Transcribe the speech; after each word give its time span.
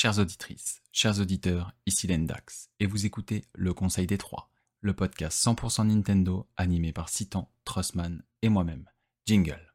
Chères 0.00 0.20
auditrices, 0.20 0.80
chers 0.92 1.18
auditeurs, 1.18 1.72
ici 1.84 2.06
Lendax, 2.06 2.70
et 2.78 2.86
vous 2.86 3.04
écoutez 3.04 3.46
Le 3.52 3.74
Conseil 3.74 4.06
des 4.06 4.16
Trois, 4.16 4.48
le 4.80 4.94
podcast 4.94 5.44
100% 5.44 5.88
Nintendo 5.88 6.48
animé 6.56 6.92
par 6.92 7.08
Citan, 7.08 7.50
Trossman 7.64 8.22
et 8.42 8.48
moi-même. 8.48 8.88
Jingle. 9.26 9.67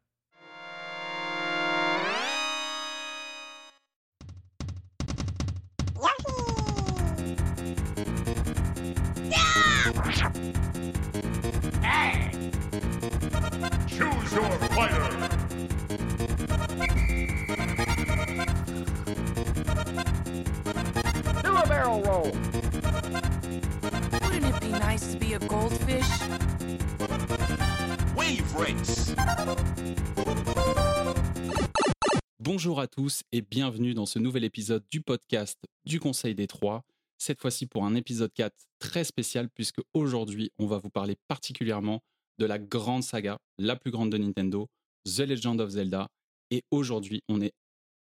À 32.83 32.87
tous 32.87 33.23
et 33.31 33.41
bienvenue 33.41 33.93
dans 33.93 34.05
ce 34.05 34.19
nouvel 34.19 34.43
épisode 34.43 34.83
du 34.91 34.99
podcast 34.99 35.57
du 35.85 36.01
Conseil 36.01 36.35
des 36.35 36.47
Trois. 36.47 36.83
Cette 37.17 37.39
fois-ci 37.39 37.65
pour 37.65 37.85
un 37.85 37.95
épisode 37.95 38.33
4 38.33 38.53
très 38.77 39.05
spécial 39.05 39.49
puisque 39.49 39.79
aujourd'hui 39.93 40.51
on 40.59 40.67
va 40.67 40.79
vous 40.79 40.89
parler 40.89 41.15
particulièrement 41.29 42.03
de 42.39 42.45
la 42.45 42.59
grande 42.59 43.01
saga, 43.01 43.39
la 43.57 43.77
plus 43.77 43.89
grande 43.89 44.11
de 44.11 44.17
Nintendo, 44.17 44.67
The 45.05 45.19
Legend 45.19 45.61
of 45.61 45.69
Zelda. 45.69 46.09
Et 46.51 46.65
aujourd'hui 46.71 47.23
on, 47.29 47.39
est, 47.39 47.53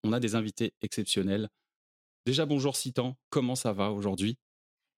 on 0.03 0.13
a 0.13 0.19
des 0.19 0.35
invités 0.35 0.75
exceptionnels. 0.83 1.49
Déjà 2.27 2.45
bonjour 2.45 2.75
Citan, 2.75 3.17
comment 3.31 3.55
ça 3.55 3.73
va 3.73 3.93
aujourd'hui? 3.93 4.37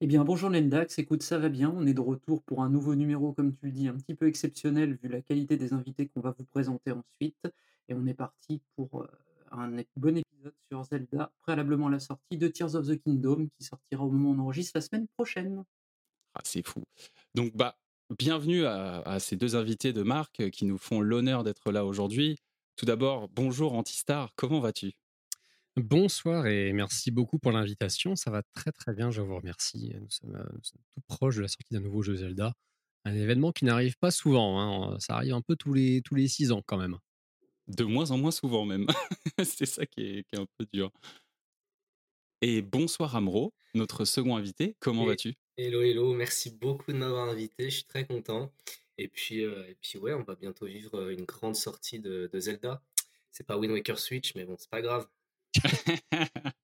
Eh 0.01 0.07
bien, 0.07 0.25
bonjour 0.25 0.49
Lendax, 0.49 0.99
écoute, 0.99 1.23
ça 1.23 1.39
va 1.39 1.51
bien, 1.51 1.71
on 1.77 1.87
est 1.87 1.95
de 1.95 2.01
retour 2.01 2.43
pour 2.45 2.63
un 2.63 2.71
nouveau 2.71 2.95
numéro, 2.95 3.35
comme 3.35 3.55
tu 3.55 3.67
le 3.67 3.73
dis, 3.73 3.89
un 3.89 3.99
petit 3.99 4.15
peu 4.15 4.29
exceptionnel 4.29 4.95
vu 5.03 5.11
la 5.11 5.21
qualité 5.21 5.59
des 5.59 5.75
invités 5.75 6.09
qu'on 6.09 6.21
va 6.21 6.35
vous 6.39 6.45
présenter 6.45 6.91
ensuite. 6.91 7.47
Et 7.91 7.95
on 7.95 8.07
est 8.07 8.15
parti 8.15 8.63
pour 8.77 9.03
euh, 9.03 9.07
un 9.59 9.83
bon 9.97 10.17
épisode 10.17 10.55
sur 10.69 10.85
Zelda, 10.85 11.33
préalablement 11.41 11.87
à 11.87 11.91
la 11.91 12.01
sortie 12.01 12.37
de 12.37 12.49
Tears 12.49 12.75
of 12.75 12.87
the 12.87 13.03
Kingdom, 13.03 13.49
qui 13.57 13.65
sortira 13.65 14.05
au 14.05 14.11
moment 14.11 14.31
où 14.31 14.35
on 14.35 14.39
enregistre 14.45 14.73
la 14.75 14.81
semaine 14.81 15.07
prochaine. 15.17 15.65
Ah, 16.35 16.41
c'est 16.45 16.67
fou. 16.67 16.83
Donc, 17.35 17.55
bah, 17.55 17.79
bienvenue 18.19 18.65
à, 18.65 19.01
à 19.03 19.21
ces 19.21 19.37
deux 19.37 19.57
invités 19.57 19.93
de 19.93 20.03
marque 20.03 20.41
euh, 20.41 20.51
qui 20.51 20.65
nous 20.67 20.79
font 20.79 21.01
l'honneur 21.01 21.45
d'être 21.45 21.71
là 21.73 21.85
aujourd'hui. 21.85 22.39
Tout 22.77 22.87
d'abord, 22.87 23.29
bonjour 23.29 23.75
Antistar, 23.75 24.33
comment 24.35 24.61
vas-tu? 24.61 24.93
Bonsoir 25.77 26.47
et 26.47 26.73
merci 26.73 27.11
beaucoup 27.11 27.39
pour 27.39 27.53
l'invitation. 27.53 28.17
Ça 28.17 28.31
va 28.31 28.43
très 28.55 28.73
très 28.73 28.95
bien, 28.95 29.11
je 29.11 29.23
vous 29.23 29.37
remercie. 29.37 29.93
Nous 30.01 30.11
sommes, 30.11 30.37
euh, 30.37 30.45
nous 30.53 30.63
sommes 30.63 30.83
tout 30.93 31.01
proches 31.07 31.37
de 31.37 31.43
la 31.43 31.49
sortie 31.49 31.73
d'un 31.73 31.81
nouveau 31.81 32.03
jeu 32.03 32.17
Zelda. 32.17 32.55
Un 33.05 33.15
événement 33.15 33.53
qui 33.53 33.65
n'arrive 33.65 33.97
pas 33.99 34.11
souvent. 34.11 34.61
hein. 34.61 34.97
Ça 34.99 35.15
arrive 35.17 35.35
un 35.35 35.43
peu 35.43 35.57
tous 35.57 35.73
les, 35.73 36.01
tous 36.03 36.15
les 36.15 36.29
six 36.29 36.53
ans 36.53 36.63
quand 36.65 36.79
même. 36.79 36.97
De 37.69 37.85
moins 37.85 38.11
en 38.11 38.19
moins 38.19 38.31
souvent 38.31 38.65
même. 38.65 38.87
c'est 39.45 39.67
ça 39.67 39.87
qui 39.87 40.03
est, 40.03 40.25
qui 40.25 40.37
est 40.37 40.39
un 40.39 40.47
peu 40.59 40.67
dur. 40.73 40.91
Et 42.41 42.61
bonsoir 42.61 43.17
Amro, 43.17 43.55
notre 43.75 44.05
second 44.05 44.37
invité, 44.37 44.77
comment 44.81 45.07
vas-tu? 45.07 45.35
Hello, 45.57 45.81
hello, 45.83 46.13
merci 46.13 46.51
beaucoup 46.51 46.93
de 46.93 46.97
m'avoir 46.97 47.29
invité, 47.29 47.71
je 47.71 47.77
suis 47.77 47.85
très 47.85 48.07
content. 48.07 48.53
Et 48.99 49.09
puis, 49.09 49.45
euh, 49.45 49.67
et 49.69 49.77
puis 49.81 49.99
ouais, 49.99 50.13
on 50.13 50.23
va 50.23 50.35
bientôt 50.35 50.67
vivre 50.67 51.11
une 51.11 51.25
grande 51.25 51.57
sortie 51.57 52.01
de, 52.01 52.29
de 52.33 52.41
Zelda. 52.41 52.83
C'est 53.31 53.47
pas 53.47 53.57
Wind 53.57 53.73
Waker 53.73 53.99
Switch, 53.99 54.35
mais 54.35 54.45
bon, 54.45 54.57
c'est 54.59 54.71
pas 54.71 54.83
grave. 54.83 55.09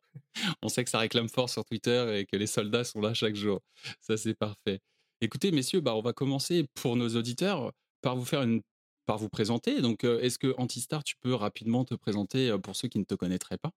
On 0.63 0.69
sait 0.69 0.85
que 0.85 0.91
ça 0.91 0.99
réclame 0.99 1.29
fort 1.29 1.49
sur 1.49 1.65
Twitter 1.65 2.19
et 2.19 2.27
que 2.27 2.37
les 2.37 2.47
soldats 2.47 2.85
sont 2.85 3.01
là 3.01 3.15
chaque 3.15 3.35
jour. 3.35 3.61
Ça, 4.01 4.17
c'est 4.17 4.35
parfait. 4.35 4.81
Écoutez, 5.21 5.51
messieurs, 5.51 5.81
bah, 5.81 5.95
on 5.95 6.01
va 6.01 6.13
commencer 6.13 6.67
pour 6.75 6.97
nos 6.97 7.09
auditeurs 7.17 7.73
par 8.01 8.17
vous 8.17 8.25
faire 8.25 8.43
une, 8.43 8.63
par 9.11 9.19
vous 9.19 9.29
présenter. 9.29 9.81
Donc, 9.81 10.05
est-ce 10.05 10.39
que 10.39 10.55
Antistar, 10.57 11.03
tu 11.03 11.17
peux 11.17 11.35
rapidement 11.35 11.85
te 11.85 11.95
présenter 11.95 12.57
pour 12.63 12.77
ceux 12.77 12.89
qui 12.89 12.99
ne 12.99 13.05
te 13.05 13.15
connaîtraient 13.15 13.59
pas? 13.59 13.73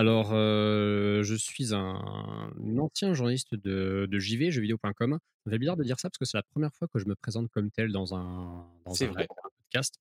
Alors, 0.00 0.30
euh, 0.32 1.22
je 1.22 1.34
suis 1.34 1.74
un, 1.74 2.50
ancien 2.78 3.12
journaliste 3.12 3.54
de, 3.54 4.08
de 4.10 4.18
JV, 4.18 4.50
jeuxvideo.com. 4.50 5.18
Ça 5.44 5.50
fait 5.50 5.58
bizarre 5.58 5.76
de 5.76 5.84
dire 5.84 6.00
ça 6.00 6.08
parce 6.08 6.18
que 6.18 6.24
c'est 6.24 6.38
la 6.38 6.42
première 6.42 6.74
fois 6.74 6.88
que 6.88 6.98
je 6.98 7.06
me 7.06 7.14
présente 7.14 7.50
comme 7.50 7.70
tel 7.70 7.92
dans 7.92 8.14
un, 8.14 8.66
dans 8.86 9.02
un, 9.02 9.06
vrai. 9.08 9.24
un 9.24 9.48
podcast, 9.58 9.96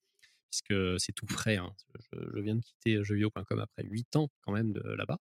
puisque 0.49 0.99
c'est 0.99 1.11
tout 1.11 1.27
frais. 1.27 1.57
hein. 1.57 1.73
Je, 2.13 2.19
je 2.33 2.39
viens 2.39 2.55
de 2.55 2.61
quitter 2.61 3.03
jeuxvideo.com 3.03 3.59
après 3.59 3.83
8 3.83 4.15
ans 4.15 4.29
quand 4.41 4.53
même 4.53 4.71
de 4.71 4.81
là-bas. 4.81 5.17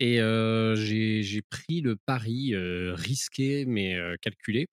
Et 0.00 0.20
euh, 0.20 0.76
j'ai 0.76 1.42
pris 1.42 1.80
le 1.80 1.96
pari 1.96 2.54
euh, 2.54 2.94
risqué 2.94 3.64
mais 3.64 3.96
calculé 4.20 4.68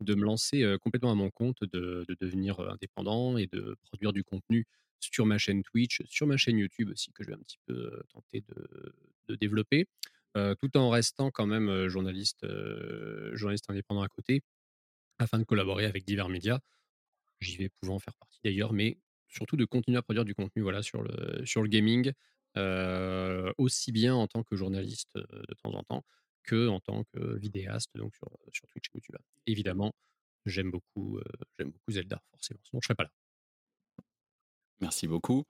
de 0.00 0.14
me 0.14 0.24
lancer 0.24 0.64
complètement 0.82 1.12
à 1.12 1.14
mon 1.14 1.30
compte, 1.30 1.62
de, 1.62 2.04
de 2.08 2.16
devenir 2.20 2.60
indépendant 2.60 3.36
et 3.36 3.46
de 3.46 3.76
produire 3.84 4.12
du 4.12 4.24
contenu 4.24 4.66
sur 5.00 5.26
ma 5.26 5.38
chaîne 5.38 5.62
Twitch, 5.62 6.02
sur 6.06 6.26
ma 6.26 6.36
chaîne 6.36 6.58
YouTube 6.58 6.90
aussi, 6.90 7.12
que 7.12 7.22
je 7.22 7.28
vais 7.28 7.34
un 7.34 7.42
petit 7.42 7.58
peu 7.66 8.02
tenter 8.12 8.42
de, 9.28 9.36
développer, 9.36 9.86
tout 10.34 10.76
en 10.76 10.90
restant 10.90 11.30
quand 11.30 11.46
même 11.46 11.88
journaliste, 11.88 12.46
journaliste 13.32 13.70
indépendant 13.70 14.02
à 14.02 14.08
côté, 14.08 14.42
afin 15.18 15.38
de 15.38 15.44
collaborer 15.44 15.86
avec 15.86 16.04
divers 16.04 16.28
médias. 16.28 16.60
J'y 17.40 17.56
vais 17.56 17.68
pouvant 17.68 17.98
faire 17.98 18.14
partie 18.14 18.40
d'ailleurs, 18.44 18.72
mais 18.72 18.98
surtout 19.28 19.56
de 19.56 19.64
continuer 19.64 19.98
à 19.98 20.02
produire 20.02 20.24
du 20.24 20.34
contenu 20.34 20.62
voilà, 20.62 20.82
sur, 20.82 21.02
le, 21.02 21.68
gaming, 21.68 22.12
aussi 23.58 23.92
bien 23.92 24.14
en 24.14 24.26
tant 24.26 24.42
que 24.42 24.56
journaliste 24.56 25.16
de 25.16 25.54
temps 25.62 25.74
en 25.74 25.82
temps 25.82 26.04
que 26.44 26.68
en 26.68 26.80
tant 26.80 27.04
que 27.12 27.36
vidéaste 27.38 27.90
donc 27.96 28.14
sur, 28.14 28.28
sur 28.52 28.66
Twitch 28.68 28.86
et 28.88 28.90
YouTube. 28.94 29.16
Évidemment, 29.46 29.92
j'aime 30.46 30.70
beaucoup, 30.70 31.18
euh, 31.18 31.24
j'aime 31.58 31.70
beaucoup 31.70 31.90
Zelda, 31.92 32.22
forcément, 32.30 32.60
sinon 32.64 32.80
je 32.80 32.86
serais 32.86 32.94
pas 32.94 33.04
là. 33.04 33.10
Merci 34.80 35.06
beaucoup 35.06 35.44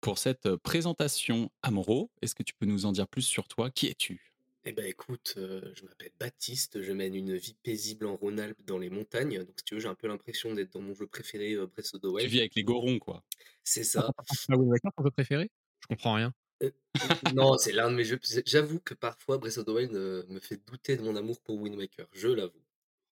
pour 0.00 0.18
cette 0.18 0.46
euh, 0.46 0.56
présentation. 0.56 1.50
Amro, 1.62 2.10
est-ce 2.22 2.34
que 2.34 2.42
tu 2.42 2.54
peux 2.54 2.66
nous 2.66 2.86
en 2.86 2.92
dire 2.92 3.08
plus 3.08 3.22
sur 3.22 3.48
toi? 3.48 3.70
Qui 3.70 3.88
es-tu? 3.88 4.32
Eh 4.64 4.72
ben 4.72 4.84
écoute, 4.84 5.34
euh, 5.38 5.72
je 5.74 5.84
m'appelle 5.84 6.12
Baptiste, 6.18 6.82
je 6.82 6.92
mène 6.92 7.14
une 7.14 7.34
vie 7.34 7.56
paisible 7.62 8.06
en 8.06 8.14
Rhône-Alpes 8.16 8.60
dans 8.66 8.76
les 8.76 8.90
montagnes. 8.90 9.38
Donc 9.38 9.54
si 9.58 9.64
tu 9.64 9.74
veux, 9.74 9.80
j'ai 9.80 9.88
un 9.88 9.94
peu 9.94 10.06
l'impression 10.06 10.52
d'être 10.54 10.74
dans 10.74 10.82
mon 10.82 10.94
jeu 10.94 11.06
préféré, 11.06 11.54
euh, 11.54 11.66
Breath 11.66 11.94
of 11.94 12.00
the 12.00 12.04
Tu 12.04 12.08
Wild. 12.08 12.28
vis 12.30 12.40
avec 12.40 12.54
les 12.54 12.62
gorons, 12.62 12.98
quoi. 12.98 13.24
C'est 13.64 13.84
ça. 13.84 14.10
Ah, 14.18 14.56
Wind 14.56 14.68
Waker, 14.70 14.90
ton 14.94 15.04
jeu 15.04 15.10
préféré? 15.10 15.50
Je 15.80 15.86
comprends 15.86 16.14
rien. 16.14 16.32
Euh, 16.62 16.70
non, 17.34 17.56
c'est 17.58 17.72
l'un 17.72 17.90
de 17.90 17.96
mes 17.96 18.04
jeux. 18.04 18.18
J'avoue 18.46 18.80
que 18.80 18.94
parfois 18.94 19.38
Breath 19.38 19.58
of 19.58 19.64
the 19.66 19.68
Wild 19.70 19.94
euh, 19.94 20.24
me 20.28 20.40
fait 20.40 20.60
douter 20.66 20.96
de 20.96 21.02
mon 21.02 21.16
amour 21.16 21.40
pour 21.40 21.58
Wind 21.60 21.76
Waker. 21.76 22.06
Je 22.12 22.28
l'avoue. 22.28 22.62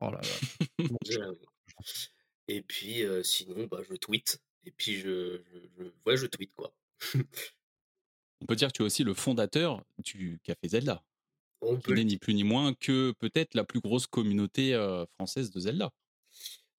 Oh 0.02 0.12
là 0.12 0.22
là. 0.22 0.88
Je 1.09 1.19
l'avoue. 1.19 1.46
Et 2.47 2.62
puis 2.62 3.03
euh, 3.03 3.24
sinon, 3.24 3.68
bah, 3.68 3.81
je 3.88 3.96
tweete. 3.96 4.40
Et 4.66 4.72
puis 4.72 4.97
je, 4.97 5.41
je, 5.44 5.59
je- 5.84 5.91
ouais, 6.06 6.18
je 6.18 6.25
tweete 6.25 6.53
quoi. 6.56 6.74
On 8.41 8.46
peut 8.46 8.56
dire 8.56 8.68
que 8.68 8.74
tu 8.74 8.81
es 8.84 8.85
aussi 8.85 9.03
le 9.03 9.13
fondateur 9.13 9.84
du 9.97 10.40
Café 10.44 10.68
Zelda, 10.68 11.03
On 11.62 11.75
qui 11.78 11.81
peut 11.81 11.94
n'est 11.96 12.03
ni 12.03 12.18
plus 12.18 12.35
ni 12.35 12.44
moins 12.44 12.74
que 12.75 13.12
peut-être 13.19 13.56
la 13.56 13.64
plus 13.64 13.79
grosse 13.79 14.06
communauté 14.08 14.75
euh, 14.75 15.06
française 15.16 15.50
de 15.50 15.59
Zelda. 15.59 15.91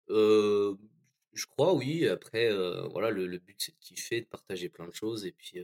Je 0.08 1.46
crois, 1.46 1.74
oui. 1.74 2.06
Après, 2.08 2.50
voilà, 2.90 3.10
le, 3.10 3.26
le 3.26 3.38
but 3.38 3.56
c'est 3.58 3.72
de 3.72 3.78
kiffer, 3.80 4.20
de 4.20 4.26
partager 4.26 4.68
plein 4.68 4.86
de 4.86 4.92
choses, 4.94 5.24
et 5.26 5.32
puis, 5.32 5.58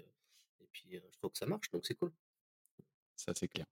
puis 0.75 0.91
je 0.93 1.19
trouve 1.19 1.31
que 1.33 1.39
ça 1.39 1.47
marche, 1.47 1.71
donc 1.71 1.87
c'est 1.87 1.95
cool. 1.95 2.13
Ça, 3.17 3.33
c'est 3.35 3.49
clair. 3.49 3.65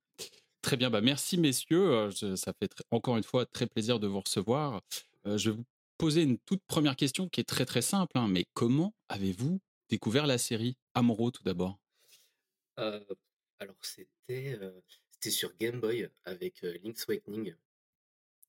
Très 0.62 0.76
bien, 0.76 0.88
bah 0.90 1.00
merci 1.00 1.36
messieurs. 1.38 2.08
Je- 2.10 2.36
ça 2.36 2.52
fait 2.58 2.70
encore 2.92 3.16
une 3.16 3.24
fois 3.24 3.44
très 3.44 3.66
plaisir 3.66 3.98
de 3.98 4.06
vous 4.06 4.20
recevoir. 4.20 4.80
Euh, 5.26 5.36
je 5.36 5.50
vais 5.50 5.56
vous 5.56 5.64
poser 5.98 6.22
une 6.22 6.38
toute 6.38 6.62
première 6.68 6.94
question 6.96 7.28
qui 7.28 7.40
est 7.40 7.44
très 7.48 7.66
très 7.66 7.82
simple. 7.82 8.16
hein, 8.16 8.28
mais 8.28 8.44
comment 8.54 8.94
avez-vous 9.08 9.60
découvert 9.88 10.26
la 10.26 10.38
série 10.38 10.76
Amuro 10.94 11.30
tout 11.32 11.42
d'abord? 11.42 11.78
Euh, 12.78 13.04
alors, 13.58 13.76
c'était 13.82 14.58
euh, 14.60 14.80
c'était 15.10 15.31
sur 15.31 15.55
Game 15.56 15.81
Boy 15.81 16.08
avec 16.25 16.62
Link's 16.62 17.05
Awakening. 17.08 17.55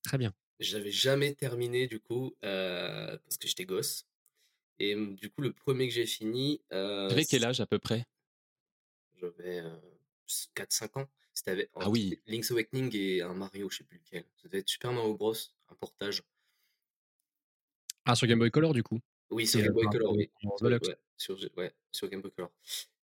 Très 0.04 0.18
bien. 0.18 0.32
J'avais 0.60 0.92
jamais 0.92 1.34
terminé, 1.34 1.88
du 1.88 1.98
coup, 2.00 2.34
parce 2.40 3.36
que 3.40 3.48
j'étais 3.48 3.64
gosse. 3.66 4.06
Et 4.78 4.94
hum, 4.94 5.14
du 5.16 5.30
coup, 5.30 5.40
le 5.42 5.52
premier 5.52 5.88
que 5.88 5.94
j'ai 5.94 6.06
fini, 6.06 6.60
Avec 6.70 7.28
quel 7.28 7.44
âge 7.44 7.60
à 7.60 7.66
peu 7.66 7.78
près? 7.78 8.04
J'avais 9.36 9.60
euh, 9.60 9.76
4-5 10.54 10.98
ans. 11.00 11.08
C'était 11.32 11.50
avec 11.52 11.70
Ah 11.74 11.90
oui. 11.90 12.20
Link's 12.26 12.50
Awakening 12.52 12.90
et 12.96 13.22
un 13.22 13.34
Mario, 13.34 13.68
je 13.70 13.78
sais 13.78 13.84
plus 13.84 13.98
lequel. 13.98 14.24
Ça 14.36 14.48
devait 14.48 14.58
être 14.58 14.68
Super 14.68 14.92
Mario 14.92 15.14
Bros, 15.14 15.34
un 15.68 15.74
portage. 15.74 16.22
Ah, 18.04 18.14
sur 18.14 18.26
Game 18.26 18.38
Boy 18.38 18.50
Color, 18.50 18.72
du 18.74 18.82
coup? 18.82 19.00
Oui, 19.30 19.46
sur 19.46 19.60
Et, 19.60 19.64
Game 19.64 19.72
Boy 19.72 19.86
Color, 19.90 20.12
oui. 20.12 20.30
Sur, 20.40 20.56
Deluxe. 20.60 20.88
ouais, 20.88 20.96
sur, 21.16 21.38
ouais, 21.56 21.72
sur 21.90 22.08
Game 22.08 22.20
Boy 22.20 22.30
Color. 22.32 22.50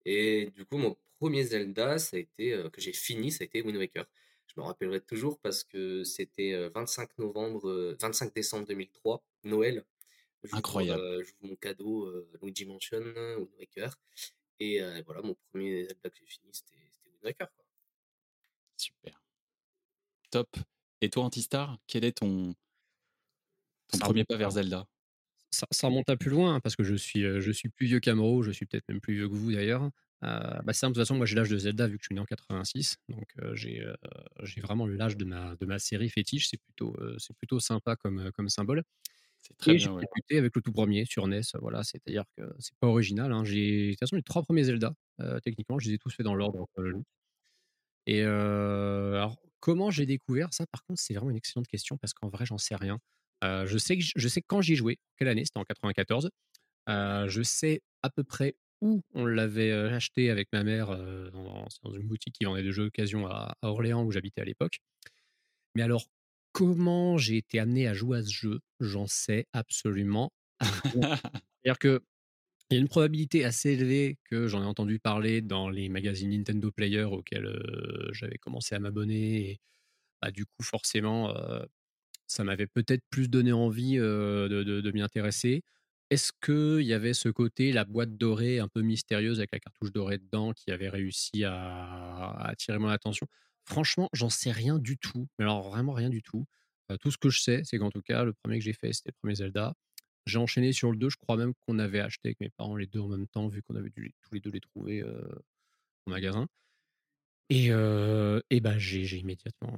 Et 0.05 0.50
du 0.55 0.64
coup, 0.64 0.76
mon 0.76 0.96
premier 1.19 1.43
Zelda, 1.44 1.99
ça 1.99 2.17
a 2.17 2.20
été, 2.20 2.52
euh, 2.52 2.70
que 2.70 2.81
j'ai 2.81 2.93
fini, 2.93 3.32
ça 3.32 3.43
a 3.43 3.46
été 3.46 3.62
Wind 3.62 3.76
Waker. 3.76 4.06
Je 4.46 4.55
me 4.61 4.64
rappellerai 4.64 5.00
toujours 5.00 5.38
parce 5.38 5.64
que 5.64 6.05
c'était 6.05 6.52
euh, 6.52 6.70
25 6.75 7.19
novembre, 7.19 7.69
euh, 7.69 7.96
25 8.00 8.34
décembre 8.34 8.67
2003, 8.67 9.22
Noël. 9.44 9.84
J'ouvre, 10.43 10.56
Incroyable. 10.56 11.00
euh, 11.02 11.22
j'ouvre 11.22 11.38
mon 11.43 11.56
cadeau 11.56 12.11
Luigi 12.43 12.64
Mansion, 12.64 13.00
Wind 13.02 13.49
Waker. 13.58 13.99
Et 14.61 14.83
euh, 14.83 15.03
voilà, 15.07 15.23
mon 15.23 15.35
premier 15.51 15.85
Zelda 15.85 16.11
que 16.11 16.17
j'ai 16.17 16.27
fini, 16.27 16.51
c'était 16.53 16.77
c'était 16.93 17.11
Wind 17.11 17.25
Waker. 17.25 17.49
quoi. 17.53 17.65
Super. 18.77 19.23
Top. 20.31 20.57
Et 21.01 21.11
toi, 21.11 21.25
Antistar, 21.25 21.79
quel 21.87 22.05
est 22.05 22.19
ton, 22.19 22.55
ton 23.89 23.99
Ça 23.99 24.05
premier 24.05 24.21
remonte 24.21 24.29
pas 24.29 24.37
vers 24.37 24.51
Zelda? 24.53 24.87
ça, 25.51 25.67
ça 25.71 25.89
remonte 25.89 26.09
à 26.09 26.17
plus 26.17 26.31
loin 26.31 26.55
hein, 26.55 26.61
parce 26.61 26.77
que 26.77 26.85
je 26.85 26.95
suis, 26.95 27.23
je 27.23 27.51
suis 27.51 27.69
plus 27.69 27.87
vieux 27.87 28.01
qu'Amro, 28.01 28.43
je 28.43 28.53
suis 28.53 28.67
peut-être 28.67 28.89
même 28.89 29.01
plus 29.01 29.15
vieux 29.15 29.29
que 29.29 29.35
vous 29.35 29.53
d'ailleurs. 29.53 29.91
Euh, 30.23 30.61
bah, 30.65 30.73
simple, 30.73 30.93
de 30.93 31.01
toute 31.01 31.06
façon, 31.06 31.17
moi 31.17 31.27
j'ai 31.27 31.35
l'âge 31.35 31.49
de 31.49 31.56
Zelda 31.56 31.87
vu 31.87 31.97
que 31.97 32.05
je 32.05 32.09
suis 32.09 32.15
né 32.15 32.21
en 32.21 32.27
86, 32.27 32.99
donc 33.09 33.27
euh, 33.41 33.55
j'ai 33.55 33.81
euh, 33.83 33.95
vraiment 34.59 34.87
l'âge 34.87 35.17
de 35.17 35.25
ma, 35.25 35.56
de 35.56 35.67
ma 35.67 35.79
série 35.79 36.11
fétiche, 36.11 36.49
c'est 36.49 36.59
plutôt, 36.59 36.97
c'est 37.19 37.35
plutôt 37.37 37.59
sympa 37.59 37.97
comme, 37.97 38.31
comme 38.33 38.49
symbole. 38.49 38.85
C'est 39.43 39.57
très 39.59 39.75
Et 39.75 39.79
j'ai 39.79 39.89
bien, 39.89 39.93
ouais. 39.93 40.07
débuté 40.15 40.39
avec 40.39 40.57
le 40.57 40.63
tout 40.63 40.73
premier 40.73 41.05
sur 41.05 41.25
NES, 41.27 41.43
voilà, 41.61 41.83
c'est-à-dire 41.85 42.25
que 42.37 42.43
c'est 42.59 42.75
pas 42.81 42.89
original. 42.89 43.33
hein, 43.33 43.45
j'ai- 43.45 43.87
De 43.89 43.91
toute 43.93 44.01
façon, 44.01 44.17
les 44.17 44.23
trois 44.23 44.43
premiers 44.43 44.65
Zelda, 44.65 44.95
euh, 45.21 45.39
techniquement, 45.41 45.79
je 45.79 45.89
les 45.89 45.95
ai 45.95 45.99
tous 45.99 46.11
faits 46.15 46.25
dans 46.25 46.35
l'ordre. 46.35 46.67
Et 48.07 48.23
euh, 48.23 49.15
alors, 49.17 49.37
comment 49.61 49.91
j'ai 49.91 50.07
découvert 50.07 50.53
ça? 50.53 50.67
Par 50.67 50.83
contre, 50.85 51.01
c'est 51.01 51.15
vraiment 51.15 51.31
une 51.31 51.37
excellente 51.37 51.69
question 51.69 51.97
parce 51.99 52.13
qu'en 52.15 52.29
vrai, 52.29 52.47
j'en 52.47 52.59
sais 52.59 52.77
rien. 52.77 52.99
Je, 53.43 53.79
sais 53.79 53.97
que, 53.99 54.05
je 54.15 54.29
sais 54.29 54.43
quand 54.43 54.61
j'y 54.61 54.77
jouais, 54.77 54.99
quelle 55.17 55.29
année, 55.29 55.45
c'était 55.45 55.59
en 55.59 55.65
94. 55.65 56.31
Euh, 56.89 57.29
je 57.29 57.43
sais 57.43 57.83
à 58.03 58.11
peu 58.11 58.25
près 58.25 58.57
où 58.83 59.03
on 59.15 59.27
l'avait 59.27 59.73
acheté 59.73 60.31
avec 60.31 60.49
ma 60.53 60.65
mère 60.65 60.89
dans, 61.33 61.67
dans 61.83 61.93
une 61.95 62.07
boutique 62.09 62.35
qui 62.35 62.45
vendait 62.45 62.63
des 62.63 62.73
jeux 62.73 62.85
d'occasion 62.85 63.27
à, 63.27 63.55
à 63.63 63.69
Orléans 63.69 64.05
où 64.05 64.11
j'habitais 64.11 64.41
à 64.43 64.45
l'époque. 64.45 64.79
Mais 65.75 65.83
alors, 65.83 66.05
comment 66.52 67.19
j'ai 67.19 67.37
été 67.38 67.58
amené 67.61 67.87
à 67.88 67.94
jouer 67.94 68.19
à 68.19 68.23
ce 68.23 68.32
jeu 68.32 68.61
J'en 68.81 69.06
sais 69.06 69.47
absolument. 69.52 70.32
C'est-à-dire 71.64 71.79
que 71.79 72.00
il 72.70 72.76
y 72.76 72.79
a 72.79 72.81
une 72.82 72.88
probabilité 72.88 73.44
assez 73.44 73.70
élevée 73.73 74.19
que 74.25 74.49
j'en 74.49 74.62
ai 74.62 74.67
entendu 74.67 75.00
parler 75.00 75.43
dans 75.43 75.70
les 75.70 75.88
magazines 75.88 76.31
Nintendo 76.31 76.70
Player 76.73 77.05
auxquels 77.05 77.47
euh, 77.47 78.11
j'avais 78.12 78.38
commencé 78.38 78.75
à 78.75 78.81
m'abonner. 78.81 79.50
Et 79.52 79.61
bah, 80.23 80.31
du 80.32 80.47
coup, 80.47 80.62
forcément, 80.64 81.37
euh, 81.37 81.64
ça 82.26 82.44
m'avait 82.44 82.67
peut-être 82.67 83.03
plus 83.11 83.29
donné 83.29 83.53
envie 83.53 83.99
euh, 83.99 84.49
de, 84.49 84.62
de- 84.64 84.81
de 84.81 84.91
m'y 84.93 85.03
intéresser. 85.03 85.62
Est-ce 86.11 86.32
qu'il 86.44 86.87
y 86.87 86.93
avait 86.94 87.14
ce 87.14 87.29
côté, 87.29 87.73
la 87.73 87.85
boîte 87.85 88.17
dorée 88.17 88.58
un 88.61 88.69
peu 88.69 88.82
mystérieuse 88.82 89.38
avec 89.41 89.53
la 89.53 89.61
cartouche 89.61 89.93
dorée 89.93 90.19
dedans 90.19 90.53
qui 90.53 90.70
avait 90.73 90.88
réussi 90.88 91.44
à, 91.44 91.55
à 91.55 92.49
attirer 92.50 92.79
mon 92.79 92.88
attention? 92.88 93.26
Franchement, 93.70 94.08
j'en 94.12 94.31
sais 94.31 94.50
rien 94.50 94.78
du 94.78 94.99
tout. 94.99 95.28
Mais 95.38 95.44
alors, 95.44 95.62
vraiment 95.70 95.93
rien 95.93 96.11
du 96.11 96.22
tout. 96.22 96.46
Tout 97.00 97.11
ce 97.12 97.19
que 97.19 97.31
je 97.31 97.40
sais, 97.40 97.62
c'est 97.64 97.78
qu'en 97.78 97.90
tout 97.90 98.02
cas, 98.02 98.25
le 98.25 98.32
premier 98.32 98.58
que 98.58 98.64
j'ai 98.64 98.72
fait, 98.72 98.93
c'était 98.93 99.11
le 99.11 99.19
premier 99.20 99.37
Zelda. 99.37 99.75
J'ai 100.26 100.38
enchaîné 100.38 100.72
sur 100.72 100.90
le 100.90 100.96
2, 100.99 101.08
je 101.08 101.17
crois 101.17 101.37
même 101.37 101.52
qu'on 101.61 101.78
avait 101.78 102.00
acheté 102.00 102.28
avec 102.28 102.40
mes 102.40 102.50
parents 102.50 102.76
les 102.76 102.87
deux 102.87 103.00
en 103.00 103.08
même 103.08 103.28
temps, 103.28 103.49
vu 103.49 103.62
qu'on 103.62 103.76
avait 103.76 103.90
dû 103.90 104.12
tous 104.22 104.34
les 104.34 104.40
deux 104.40 104.50
les 104.50 104.61
trouver 104.61 105.05
au 105.05 106.11
magasin. 106.11 106.46
Et, 107.49 107.67
et 107.69 108.61
ben 108.61 108.78
j'ai 108.78 109.02
immédiatement, 109.19 109.76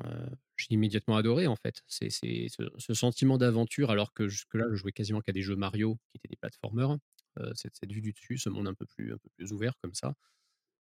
j'ai 0.57 0.67
immédiatement 0.71 1.17
adoré 1.17 1.47
en 1.47 1.57
fait. 1.57 1.83
C'est 1.87 2.11
ce, 2.11 2.71
ce 2.77 2.95
sentiment 2.95 3.39
d'aventure, 3.39 3.91
alors 3.91 4.13
que 4.13 4.29
jusque-là, 4.29 4.67
je 4.71 4.77
jouais 4.77 4.93
quasiment 4.93 5.21
qu'à 5.21 5.33
des 5.33 5.43
jeux 5.43 5.57
Mario 5.57 5.97
qui 6.11 6.19
étaient 6.19 6.29
des 6.29 6.37
plateformers. 6.37 6.99
Euh, 7.39 7.51
cette, 7.55 7.75
cette 7.77 7.91
vue 7.91 8.03
du 8.03 8.13
dessus, 8.13 8.37
ce 8.37 8.51
monde 8.51 8.69
un 8.69 8.75
peu 8.75 8.85
plus, 8.85 9.15
un 9.15 9.17
peu 9.17 9.31
plus 9.39 9.53
ouvert 9.53 9.73
comme 9.83 9.95
ça, 9.95 10.15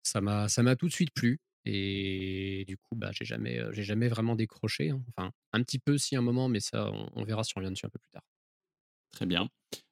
ça 0.04 0.22
m'a 0.22 0.50
ça 0.50 0.64
m'a 0.64 0.76
tout 0.76 0.88
de 0.88 0.94
suite 0.94 1.14
plu. 1.14 1.40
Et 1.66 2.66
du 2.68 2.78
coup, 2.78 2.96
bah, 2.96 3.12
j'ai 3.14 3.26
jamais, 3.26 3.60
j'ai 3.72 3.84
jamais 3.84 4.08
vraiment 4.10 4.36
décroché. 4.36 4.90
hein. 4.92 5.04
Enfin, 5.10 5.32
un 5.54 5.64
petit 5.64 5.80
peu 5.80 5.98
si 5.98 6.16
un 6.16 6.22
moment, 6.22 6.50
mais 6.50 6.60
ça, 6.60 6.92
on, 6.92 7.10
on 7.14 7.24
verra 7.24 7.44
si 7.44 7.54
on 7.58 7.62
revient 7.62 7.72
dessus 7.72 7.86
un 7.86 7.90
peu 7.90 8.00
plus 8.00 8.12
tard. 8.12 8.24
Très 9.12 9.26
bien. 9.26 9.50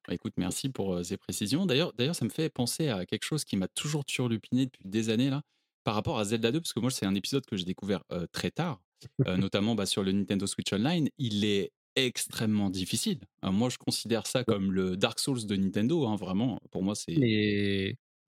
Bah, 0.08 0.14
écoute, 0.14 0.34
merci 0.38 0.70
pour 0.70 0.94
euh, 0.96 1.04
ces 1.04 1.18
précisions. 1.18 1.66
D'ailleurs, 1.66 1.94
d'ailleurs, 1.94 2.16
ça 2.16 2.26
me 2.26 2.30
fait 2.30 2.50
penser 2.50 2.88
à 2.90 3.06
quelque 3.06 3.24
chose 3.26 3.44
qui 3.44 3.58
m'a 3.58 3.68
toujours 3.68 4.06
turlupiné 4.06 4.66
depuis 4.66 4.88
des 4.88 5.10
années 5.10 5.30
là, 5.30 5.42
par 5.84 5.96
rapport 5.96 6.20
à 6.20 6.26
Zelda 6.26 6.52
2, 6.52 6.62
parce 6.62 6.74
que 6.74 6.80
moi, 6.80 6.92
c'est 6.92 7.06
un 7.06 7.16
épisode 7.16 7.46
que 7.46 7.56
j'ai 7.58 7.66
découvert 7.66 8.04
euh, 8.12 8.26
très 8.32 8.52
tard, 8.52 8.82
euh, 9.28 9.38
notamment 9.38 9.76
bah, 9.76 9.86
sur 9.86 10.04
le 10.04 10.12
Nintendo 10.12 10.48
Switch 10.48 10.72
Online. 10.74 11.10
Il 11.18 11.44
est 11.46 11.72
extrêmement 11.96 12.70
difficile. 12.70 13.20
Moi, 13.44 13.70
je 13.70 13.78
considère 13.78 14.26
ça 14.28 14.44
comme 14.46 14.72
le 14.72 14.96
Dark 14.96 15.20
Souls 15.20 15.46
de 15.46 15.56
Nintendo. 15.56 16.08
hein, 16.08 16.16
vraiment, 16.16 16.60
pour 16.72 16.82
moi, 16.84 16.96
c'est 16.96 17.26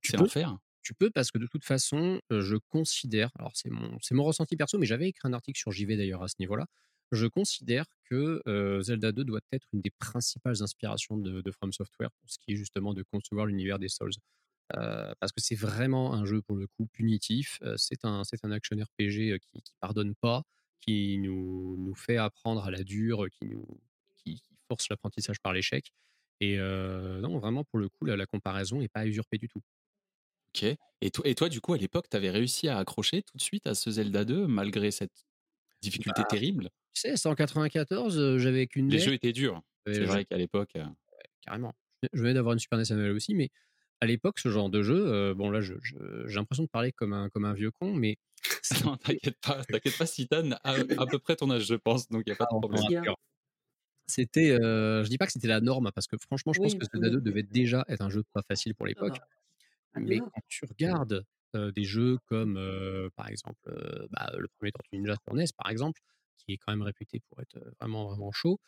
c'est 0.01 0.17
l'enfer. 0.17 0.57
Tu 0.81 0.93
peux 0.93 1.09
parce 1.11 1.31
que 1.31 1.37
de 1.37 1.47
toute 1.47 1.63
façon, 1.63 2.19
je 2.29 2.55
considère, 2.69 3.31
alors 3.37 3.51
c'est 3.55 3.69
mon, 3.69 3.97
c'est 4.01 4.15
mon 4.15 4.23
ressenti 4.23 4.55
perso, 4.55 4.77
mais 4.77 4.85
j'avais 4.85 5.09
écrit 5.09 5.27
un 5.27 5.33
article 5.33 5.59
sur 5.59 5.71
JV 5.71 5.97
d'ailleurs 5.97 6.23
à 6.23 6.27
ce 6.27 6.35
niveau-là. 6.39 6.65
Je 7.11 7.27
considère 7.27 7.85
que 8.05 8.41
Zelda 8.81 9.11
2 9.11 9.25
doit 9.25 9.41
être 9.51 9.67
une 9.73 9.81
des 9.81 9.91
principales 9.91 10.63
inspirations 10.63 11.17
de, 11.17 11.51
From 11.51 11.73
Software 11.73 12.09
pour 12.11 12.29
ce 12.29 12.37
qui 12.39 12.53
est 12.53 12.55
justement 12.55 12.93
de 12.93 13.03
concevoir 13.03 13.45
l'univers 13.45 13.79
des 13.79 13.89
Souls. 13.89 14.13
Parce 14.69 15.33
que 15.33 15.41
c'est 15.41 15.55
vraiment 15.55 16.13
un 16.13 16.25
jeu 16.25 16.41
pour 16.41 16.55
le 16.55 16.67
coup 16.67 16.87
punitif. 16.87 17.59
C'est 17.75 18.05
un, 18.05 18.21
un 18.43 18.51
action 18.51 18.77
RPG 18.77 19.39
qui, 19.39 19.61
qui 19.61 19.73
pardonne 19.81 20.15
pas, 20.15 20.43
qui 20.79 21.17
nous, 21.17 21.75
nous 21.77 21.95
fait 21.95 22.17
apprendre 22.17 22.63
à 22.63 22.71
la 22.71 22.83
dure, 22.83 23.25
qui 23.29 23.45
nous 23.45 23.67
qui, 24.23 24.41
force 24.67 24.87
l'apprentissage 24.89 25.39
par 25.41 25.51
l'échec. 25.51 25.91
Et 26.39 26.57
non, 26.57 27.39
vraiment 27.39 27.63
pour 27.65 27.79
le 27.79 27.89
coup, 27.89 28.05
la 28.05 28.25
comparaison 28.25 28.79
n'est 28.79 28.87
pas 28.87 29.05
usurpée 29.05 29.37
du 29.37 29.49
tout. 29.49 29.61
Ok. 30.55 30.63
Et, 31.03 31.11
toi, 31.11 31.27
et 31.27 31.35
toi, 31.35 31.49
du 31.49 31.61
coup, 31.61 31.73
à 31.73 31.77
l'époque, 31.77 32.07
tu 32.09 32.17
avais 32.17 32.29
réussi 32.29 32.67
à 32.67 32.77
accrocher 32.77 33.23
tout 33.23 33.37
de 33.37 33.41
suite 33.41 33.65
à 33.67 33.73
ce 33.73 33.89
Zelda 33.89 34.25
2, 34.25 34.47
malgré 34.47 34.91
cette 34.91 35.25
difficulté 35.81 36.21
Bah, 36.21 36.27
terrible? 36.29 36.69
Tu 36.93 37.01
sais, 37.01 37.17
c'est 37.17 37.29
en 37.29 37.35
94, 37.35 38.17
euh, 38.19 38.37
j'avais 38.37 38.67
qu'une 38.67 38.89
Les 38.89 38.99
jeux 38.99 39.13
étaient 39.13 39.31
durs. 39.31 39.61
j'avais- 39.85 39.99
C'est 39.99 40.05
vrai 40.05 40.25
qu'à 40.25 40.37
l'époque. 40.37 40.75
euh, 40.75 40.85
carrément. 41.41 41.73
Je 42.13 42.19
venais 42.21 42.33
d'avoir 42.33 42.53
une 42.53 42.59
Super 42.59 42.79
NES 42.79 43.11
aussi, 43.11 43.33
mais 43.33 43.49
à 44.01 44.05
l'époque, 44.07 44.39
ce 44.39 44.49
genre 44.49 44.69
de 44.69 44.81
jeu, 44.83 45.07
euh, 45.07 45.33
bon 45.33 45.49
là, 45.49 45.61
je- 45.61 45.75
je- 45.81 45.95
j'ai 46.27 46.35
l'impression 46.35 46.63
de 46.63 46.69
parler 46.69 46.91
comme 46.91 47.13
un, 47.13 47.29
comme 47.29 47.45
un 47.45 47.53
vieux 47.53 47.71
con, 47.71 47.93
mais 47.93 48.17
Non, 48.93 48.97
t'inquiète 48.97 49.37
pas, 49.41 49.63
t'inquiète 49.69 49.97
pas, 49.97 50.05
Citan 50.05 50.51
a 50.63 50.73
à 50.97 51.07
peu 51.07 51.19
près 51.19 51.35
ton 51.35 51.49
âge, 51.51 51.65
je 51.65 51.75
pense, 51.75 52.09
donc 52.09 52.23
il 52.25 52.29
n'y 52.29 52.33
a 52.33 52.35
pas 52.35 52.45
de 52.45 52.49
Ah, 52.53 52.59
problème. 52.59 52.81
C'était, 54.07 54.51
euh, 54.51 55.03
je 55.03 55.09
dis 55.09 55.17
pas 55.17 55.25
que 55.25 55.31
c'était 55.31 55.47
la 55.47 55.61
norme, 55.61 55.87
hein, 55.87 55.91
parce 55.95 56.07
que 56.07 56.17
franchement, 56.17 56.51
je 56.53 56.59
pense 56.59 56.73
que 56.75 56.85
Zelda 56.91 57.09
2 57.09 57.19
bon. 57.19 57.23
devait 57.29 57.43
déjà 57.43 57.85
être 57.87 58.01
un 58.01 58.09
jeu 58.09 58.23
pas 58.33 58.41
facile 58.47 58.75
pour 58.75 58.85
l'époque. 58.87 59.17
Ah, 59.21 59.25
Mais 59.95 60.19
quand 60.19 60.41
tu 60.47 60.65
regardes 60.65 61.25
euh, 61.55 61.71
des 61.71 61.83
jeux 61.83 62.17
comme, 62.25 62.57
euh, 62.57 63.09
par 63.15 63.27
exemple, 63.27 63.59
euh, 63.67 64.07
bah, 64.11 64.31
le 64.37 64.47
premier 64.47 64.71
Tortue 64.71 64.97
Ninja 64.97 65.15
sur 65.23 65.35
NES, 65.35 65.45
par 65.57 65.69
exemple, 65.69 66.01
qui 66.37 66.53
est 66.53 66.57
quand 66.57 66.71
même 66.71 66.81
réputé 66.81 67.19
pour 67.29 67.41
être 67.41 67.59
vraiment, 67.79 68.07
vraiment 68.07 68.31
chaud, 68.31 68.59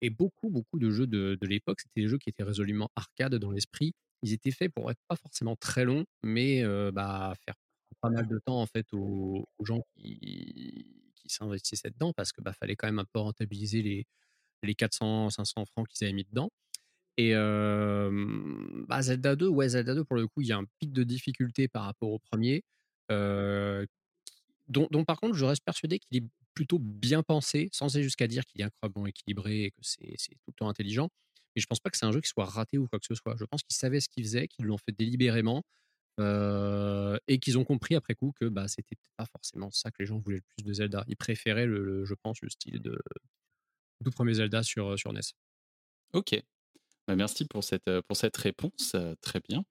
et 0.00 0.10
beaucoup, 0.10 0.50
beaucoup 0.50 0.78
de 0.78 0.90
jeux 0.90 1.06
de, 1.06 1.36
de 1.40 1.46
l'époque, 1.46 1.80
c'était 1.80 2.02
des 2.02 2.08
jeux 2.08 2.18
qui 2.18 2.28
étaient 2.28 2.44
résolument 2.44 2.88
arcade 2.94 3.34
dans 3.36 3.50
l'esprit. 3.50 3.94
Ils 4.22 4.32
étaient 4.32 4.52
faits 4.52 4.72
pour 4.72 4.90
être 4.90 5.00
pas 5.08 5.16
forcément 5.16 5.56
très 5.56 5.84
longs, 5.84 6.04
mais 6.22 6.62
bah, 6.92 7.34
faire 7.44 7.54
pas 8.00 8.10
mal 8.10 8.28
de 8.28 8.38
temps 8.38 8.60
en 8.60 8.66
fait 8.66 8.86
aux, 8.92 9.48
aux 9.58 9.64
gens 9.64 9.82
qui, 9.96 11.12
qui 11.16 11.28
s'investissaient 11.28 11.90
dedans, 11.90 12.12
parce 12.12 12.32
que 12.32 12.40
bah, 12.40 12.52
fallait 12.52 12.76
quand 12.76 12.86
même 12.86 13.00
un 13.00 13.04
peu 13.12 13.18
rentabiliser 13.20 13.82
les, 13.82 14.06
les 14.62 14.74
400, 14.74 15.30
500 15.30 15.64
francs 15.66 15.88
qu'ils 15.88 16.04
avaient 16.06 16.12
mis 16.14 16.24
dedans. 16.24 16.50
Et 17.18 17.34
bah, 17.34 19.02
Zelda 19.02 19.34
2, 19.36 19.48
ouais, 19.48 19.68
Zelda 19.70 19.94
2, 19.94 20.04
pour 20.04 20.16
le 20.16 20.26
coup, 20.28 20.40
il 20.40 20.46
y 20.46 20.52
a 20.52 20.56
un 20.56 20.64
pic 20.78 20.92
de 20.92 21.02
difficulté 21.02 21.66
par 21.68 21.84
rapport 21.84 22.10
au 22.10 22.20
premier, 22.20 22.62
euh, 23.10 23.84
dont, 24.68 24.86
dont 24.92 25.04
par 25.04 25.18
contre, 25.20 25.34
je 25.34 25.44
reste 25.44 25.64
persuadé 25.64 25.98
qu'il 25.98 26.18
est 26.18 26.26
plutôt 26.54 26.78
bien 26.78 27.22
pensé, 27.24 27.68
sans 27.72 27.94
aller 27.96 28.04
jusqu'à 28.04 28.28
dire 28.28 28.44
qu'il 28.46 28.60
est 28.60 28.64
incroyablement 28.64 29.06
équilibré 29.08 29.64
et 29.64 29.70
que 29.72 29.78
c'est 29.82 30.06
tout 30.16 30.50
le 30.50 30.54
temps 30.54 30.68
intelligent. 30.68 31.08
Mais 31.56 31.60
je 31.62 31.66
pense 31.66 31.80
pas 31.80 31.90
que 31.90 31.96
c'est 31.98 32.06
un 32.06 32.12
jeu 32.12 32.20
qui 32.20 32.28
soit 32.28 32.44
raté 32.44 32.78
ou 32.78 32.86
quoi 32.86 33.00
que 33.00 33.06
ce 33.06 33.14
soit. 33.16 33.36
Je 33.36 33.44
pense 33.44 33.62
qu'ils 33.64 33.76
savaient 33.76 34.00
ce 34.00 34.08
qu'ils 34.08 34.24
faisaient, 34.24 34.46
qu'ils 34.48 34.66
l'ont 34.66 34.78
fait 34.78 34.92
délibérément 34.96 35.64
et 37.28 37.38
qu'ils 37.40 37.58
ont 37.58 37.64
compris 37.64 37.94
après 37.94 38.14
coup 38.14 38.32
que 38.40 38.46
bah, 38.46 38.66
c'était 38.68 38.96
pas 39.16 39.26
forcément 39.26 39.70
ça 39.70 39.90
que 39.90 39.96
les 40.00 40.06
gens 40.06 40.18
voulaient 40.18 40.38
le 40.38 40.42
plus 40.56 40.64
de 40.64 40.72
Zelda. 40.72 41.04
Ils 41.08 41.16
préféraient, 41.16 41.66
le, 41.66 42.04
je 42.04 42.14
pense, 42.14 42.40
le 42.42 42.48
style 42.48 42.80
de 42.80 42.98
tout 44.04 44.10
premier 44.10 44.34
Zelda 44.34 44.62
sur, 44.62 44.98
sur 44.98 45.12
NES. 45.12 45.20
Ok, 46.12 46.40
merci 47.16 47.44
pour 47.44 47.64
cette, 47.64 48.00
pour 48.02 48.16
cette 48.16 48.36
réponse, 48.36 48.96
très 49.20 49.40
bien. 49.40 49.64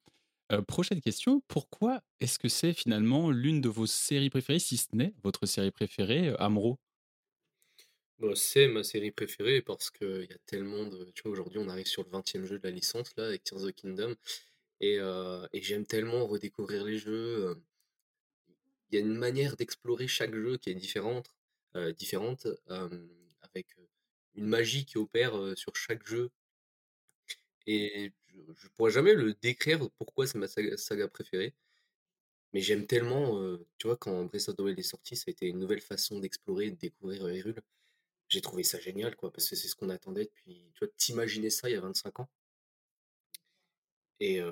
Prochaine 0.68 1.02
question, 1.02 1.42
pourquoi 1.48 2.02
est-ce 2.22 2.40
que 2.40 2.48
c'est 2.48 2.74
finalement 2.74 3.32
l'une 3.32 3.60
de 3.60 3.70
vos 3.70 3.86
séries 3.86 4.30
préférées, 4.30 4.60
si 4.60 4.78
ce 4.78 4.88
n'est 4.94 5.14
votre 5.24 5.46
série 5.46 5.72
préférée, 5.72 6.34
Amro 6.40 6.80
Bon, 8.20 8.34
c'est 8.34 8.68
ma 8.68 8.84
série 8.84 9.12
préférée 9.12 9.62
parce 9.62 9.92
qu'il 9.92 10.28
y 10.28 10.34
a 10.34 10.38
tellement 10.48 10.86
de. 10.88 11.12
Tu 11.14 11.22
vois, 11.24 11.34
aujourd'hui, 11.34 11.60
on 11.60 11.70
arrive 11.70 11.86
sur 11.86 12.04
le 12.04 12.10
20e 12.10 12.46
jeu 12.46 12.58
de 12.58 12.64
la 12.64 12.72
licence, 12.72 13.16
là, 13.16 13.28
avec 13.28 13.44
Tears 13.44 13.64
of 13.64 13.72
the 13.72 13.76
Kingdom. 13.76 14.16
Et, 14.80 14.96
et 14.98 15.62
j'aime 15.62 15.86
tellement 15.86 16.26
redécouvrir 16.26 16.84
les 16.84 16.98
jeux. 16.98 17.56
Il 18.90 18.96
y 18.96 18.98
a 18.98 19.02
une 19.02 19.16
manière 19.16 19.56
d'explorer 19.56 20.08
chaque 20.08 20.34
jeu 20.34 20.58
qui 20.58 20.70
est 20.70 20.76
différente, 20.76 21.34
différente 21.98 22.48
avec 23.42 23.76
une 24.36 24.46
magie 24.48 24.86
qui 24.86 24.98
opère 24.98 25.34
sur 25.56 25.76
chaque 25.76 26.06
jeu. 26.06 26.30
Et 27.68 28.12
je, 28.28 28.40
je 28.56 28.68
pourrais 28.70 28.92
jamais 28.92 29.14
le 29.14 29.34
décrire 29.36 29.90
pourquoi 29.98 30.26
c'est 30.26 30.38
ma 30.38 30.48
saga, 30.48 30.78
saga 30.78 31.08
préférée. 31.08 31.54
Mais 32.54 32.62
j'aime 32.62 32.88
tellement, 32.88 33.40
euh, 33.42 33.68
tu 33.78 33.88
vois, 33.88 33.98
quand 33.98 34.24
Breath 34.26 34.50
of 34.50 34.56
the 34.56 34.62
Wild 34.62 34.80
est 34.80 34.84
sorti, 34.84 35.16
ça 35.16 35.26
a 35.28 35.32
été 35.32 35.48
une 35.48 35.60
nouvelle 35.60 35.82
façon 35.82 36.20
d'explorer, 36.20 36.72
de 36.72 36.78
découvrir 36.78 37.30
Hyrule. 37.30 37.62
J'ai 38.30 38.42
trouvé 38.42 38.64
ça 38.64 38.80
génial, 38.80 39.16
quoi, 39.16 39.32
parce 39.32 39.50
que 39.50 39.56
c'est 39.56 39.68
ce 39.68 39.76
qu'on 39.76 39.90
attendait 39.90 40.26
depuis, 40.26 40.72
tu 40.74 40.86
vois, 40.86 40.94
t'imaginer 40.98 41.50
ça 41.50 41.70
il 41.70 41.74
y 41.74 41.76
a 41.76 41.82
25 41.82 42.22
ans. 42.22 42.30
Et 44.20 44.42
euh, 44.42 44.52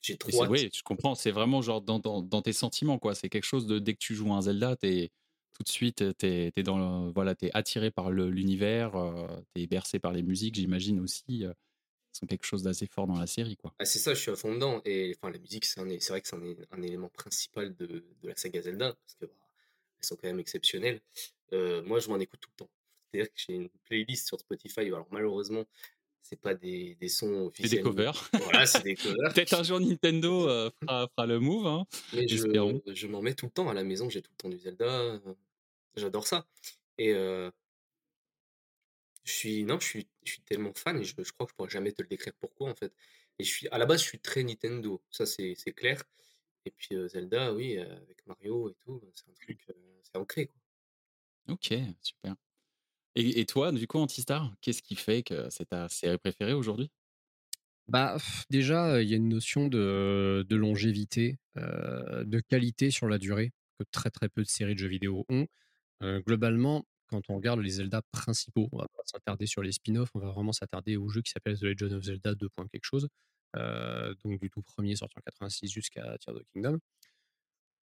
j'ai 0.00 0.16
trop 0.16 0.44
hâte. 0.44 0.50
ouais, 0.50 0.70
je 0.72 0.82
comprends, 0.82 1.14
c'est 1.14 1.30
vraiment 1.30 1.60
genre 1.60 1.80
dans 1.80 1.98
dans 1.98 2.22
dans 2.22 2.42
tes 2.42 2.52
sentiments, 2.52 2.98
quoi. 2.98 3.14
C'est 3.14 3.28
quelque 3.28 3.44
chose 3.44 3.66
de 3.66 3.78
dès 3.78 3.94
que 3.94 3.98
tu 3.98 4.14
joues 4.14 4.32
à 4.32 4.36
un 4.36 4.42
Zelda, 4.42 4.76
tu 4.76 4.86
es 4.86 5.10
tout 5.54 5.62
de 5.62 5.68
suite, 5.68 6.04
tu 6.18 6.26
es 6.26 6.52
voilà, 7.14 7.34
attiré 7.54 7.90
par 7.90 8.10
l'univers, 8.10 8.96
heu, 8.96 9.26
tu 9.54 9.62
es 9.62 9.66
bercé 9.66 9.98
par 9.98 10.12
les 10.12 10.22
musiques, 10.22 10.56
j'imagine 10.56 11.00
aussi, 11.00 11.24
qui 11.24 11.46
sont 12.12 12.26
quelque 12.26 12.44
chose 12.44 12.62
d'assez 12.62 12.86
fort 12.86 13.06
dans 13.06 13.18
la 13.18 13.26
série, 13.26 13.56
quoi. 13.56 13.72
Ah, 13.78 13.84
c'est 13.84 13.98
ça, 13.98 14.14
je 14.14 14.20
suis 14.20 14.30
à 14.30 14.36
fond 14.36 14.54
dedans 14.54 14.80
et 14.84 15.14
enfin 15.16 15.32
la 15.32 15.38
musique, 15.38 15.64
c'est 15.64 15.80
c'est 16.00 16.08
vrai 16.12 16.20
que 16.20 16.28
c'est 16.28 16.36
un 16.70 16.82
élément 16.82 17.08
principal 17.08 17.74
de 17.76 18.04
la 18.22 18.36
saga 18.36 18.62
Zelda 18.62 18.92
parce 18.92 19.14
que, 19.14 19.26
bah, 19.26 19.32
elles 20.00 20.06
sont 20.06 20.16
quand 20.16 20.28
même 20.28 20.40
exceptionnelles. 20.40 21.00
Moi, 21.52 22.00
je 22.00 22.08
m'en 22.08 22.18
écoute 22.18 22.40
tout 22.40 22.50
le 22.52 22.64
temps. 22.64 22.70
C'est-à-dire 23.12 23.32
que 23.32 23.40
j'ai 23.40 23.54
une 23.54 23.68
playlist 23.84 24.26
sur 24.26 24.40
Spotify, 24.40 24.80
alors 24.80 25.06
malheureusement, 25.10 25.64
c'est 26.24 26.40
pas 26.40 26.54
des 26.54 26.96
des 26.96 27.08
sons 27.10 27.46
C'est 27.60 27.68
des 27.68 27.78
officiels 27.78 27.80
covers. 27.80 28.30
voilà, 28.36 28.66
c'est 28.66 28.82
des 28.82 28.96
covers. 28.98 29.34
Peut-être 29.34 29.54
un 29.54 29.62
jour 29.62 29.80
Nintendo, 29.80 30.48
heu, 30.48 30.70
fera 30.86 31.08
fera 31.08 31.26
le 31.26 31.40
move, 31.40 31.66
hein, 31.66 31.86
Mais 32.12 32.26
je 32.28 33.06
m'en 33.06 33.22
mets 33.22 33.34
tout 33.34 33.46
le 33.46 33.52
temps 33.52 33.68
à 33.68 33.74
la 33.74 33.82
maison, 33.84 34.08
j'ai 34.08 34.22
tout 34.22 34.30
le 34.32 34.36
temps 34.36 34.48
du 34.48 34.58
Zelda, 34.58 34.86
heu, 35.16 35.36
j'adore 35.96 36.26
ça 36.26 36.46
et 36.98 37.12
heu 37.14 37.52
je 39.24 39.32
suis 39.32 39.64
non, 39.64 39.78
je 39.80 39.86
suis 39.86 40.08
je 40.24 40.32
suis 40.32 40.42
tellement 40.42 40.72
fan 40.74 40.98
et 41.00 41.04
je 41.04 41.14
je 41.18 41.32
crois 41.32 41.46
que 41.46 41.50
je 41.52 41.56
pourrais 41.56 41.70
jamais 41.70 41.92
te 41.92 42.02
le 42.02 42.08
décrire 42.08 42.34
pourquoi, 42.40 42.70
en 42.70 42.74
fait 42.74 42.92
et 43.38 43.44
je 43.44 43.50
suis 43.52 43.68
à 43.68 43.78
la 43.78 43.86
base, 43.86 44.00
je 44.02 44.06
suis 44.08 44.20
très 44.20 44.42
Nintendo, 44.44 45.02
ça 45.10 45.26
c'est 45.26 45.54
clair 45.74 46.02
et 46.66 46.70
puis, 46.72 46.96
Zelda, 47.08 47.54
oui, 47.54 47.78
avec 47.78 48.26
Mario 48.26 48.70
et 48.70 48.74
tout, 48.84 49.00
c'est 49.14 49.28
un 49.30 49.34
truc, 49.34 49.66
heu, 49.70 49.76
c'est 50.02 50.16
ancré, 50.18 50.46
quoi. 50.48 50.56
OK, 51.48 51.96
super 52.02 52.36
et 53.16 53.46
toi, 53.46 53.72
du 53.72 53.86
coup, 53.86 53.98
Antistar, 53.98 54.52
qu'est-ce 54.60 54.82
qui 54.82 54.96
fait 54.96 55.22
que 55.22 55.48
c'est 55.50 55.66
ta 55.66 55.88
série 55.88 56.18
préférée 56.18 56.52
aujourd'hui? 56.52 56.90
Bah, 57.88 58.16
déjà, 58.50 59.02
il 59.02 59.08
y 59.08 59.12
a 59.12 59.16
une 59.16 59.28
notion 59.28 59.68
de 59.68 60.44
longévité, 60.50 61.38
de 61.56 62.40
qualité 62.40 62.90
sur 62.90 63.08
la 63.08 63.18
durée 63.18 63.52
que 63.78 63.84
très, 63.90 64.10
très 64.10 64.28
peu 64.28 64.42
de 64.42 64.48
séries 64.48 64.74
de 64.74 64.78
jeux 64.78 64.88
vidéo 64.88 65.26
ont. 65.28 65.46
Globalement, 66.02 66.86
quand 67.08 67.22
on 67.28 67.36
regarde 67.36 67.60
les 67.60 67.70
Zelda 67.70 68.02
principaux, 68.10 68.68
on 68.72 68.78
va 68.78 68.88
pas 68.88 69.02
s'attarder 69.04 69.46
sur 69.46 69.62
les 69.62 69.72
spin-offs, 69.72 70.10
on 70.14 70.18
va 70.20 70.30
vraiment 70.30 70.52
s'attarder 70.52 70.96
au 70.96 71.08
jeu 71.08 71.22
qui 71.22 71.30
s'appelle 71.30 71.58
The 71.58 71.64
Legend 71.64 71.92
of 71.92 72.02
Zelda: 72.04 72.34
deux 72.34 72.48
points 72.48 72.66
quelque 72.68 72.84
chose, 72.84 73.08
donc 73.54 74.40
du 74.40 74.50
tout 74.50 74.62
1er 74.62 74.96
sorti 74.96 75.14
en 75.18 75.22
86 75.22 75.70
jusqu'à 75.70 76.16
Tears 76.18 76.36
of 76.36 76.42
the 76.42 76.46
Kingdom. 76.52 76.78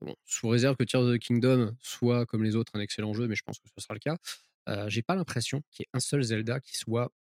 Bon, 0.01 0.17
sous 0.25 0.49
réserve 0.49 0.77
que 0.77 0.85
Tears 0.85 1.03
of 1.03 1.15
the 1.15 1.19
Kingdom 1.19 1.77
soit, 1.81 2.27
comme 2.27 2.43
les 2.43 2.57
autres, 2.57 2.73
un 2.75 2.81
excellent 2.81 3.15
jeu, 3.15 3.29
mais 3.29 3.37
je 3.37 3.43
pense 3.43 3.59
que 3.59 3.69
ce 3.69 3.83
sera 3.83 3.95
le 3.95 4.01
cas. 4.01 4.17
J'ai 4.89 5.03
pas 5.03 5.15
l'impression 5.17 5.63
qu'il 5.71 5.85
y 5.85 5.87
ait 5.87 5.91
un 5.93 6.01
seul 6.01 6.23
Zelda 6.23 6.61
qui 6.61 6.77
soit 6.77 7.13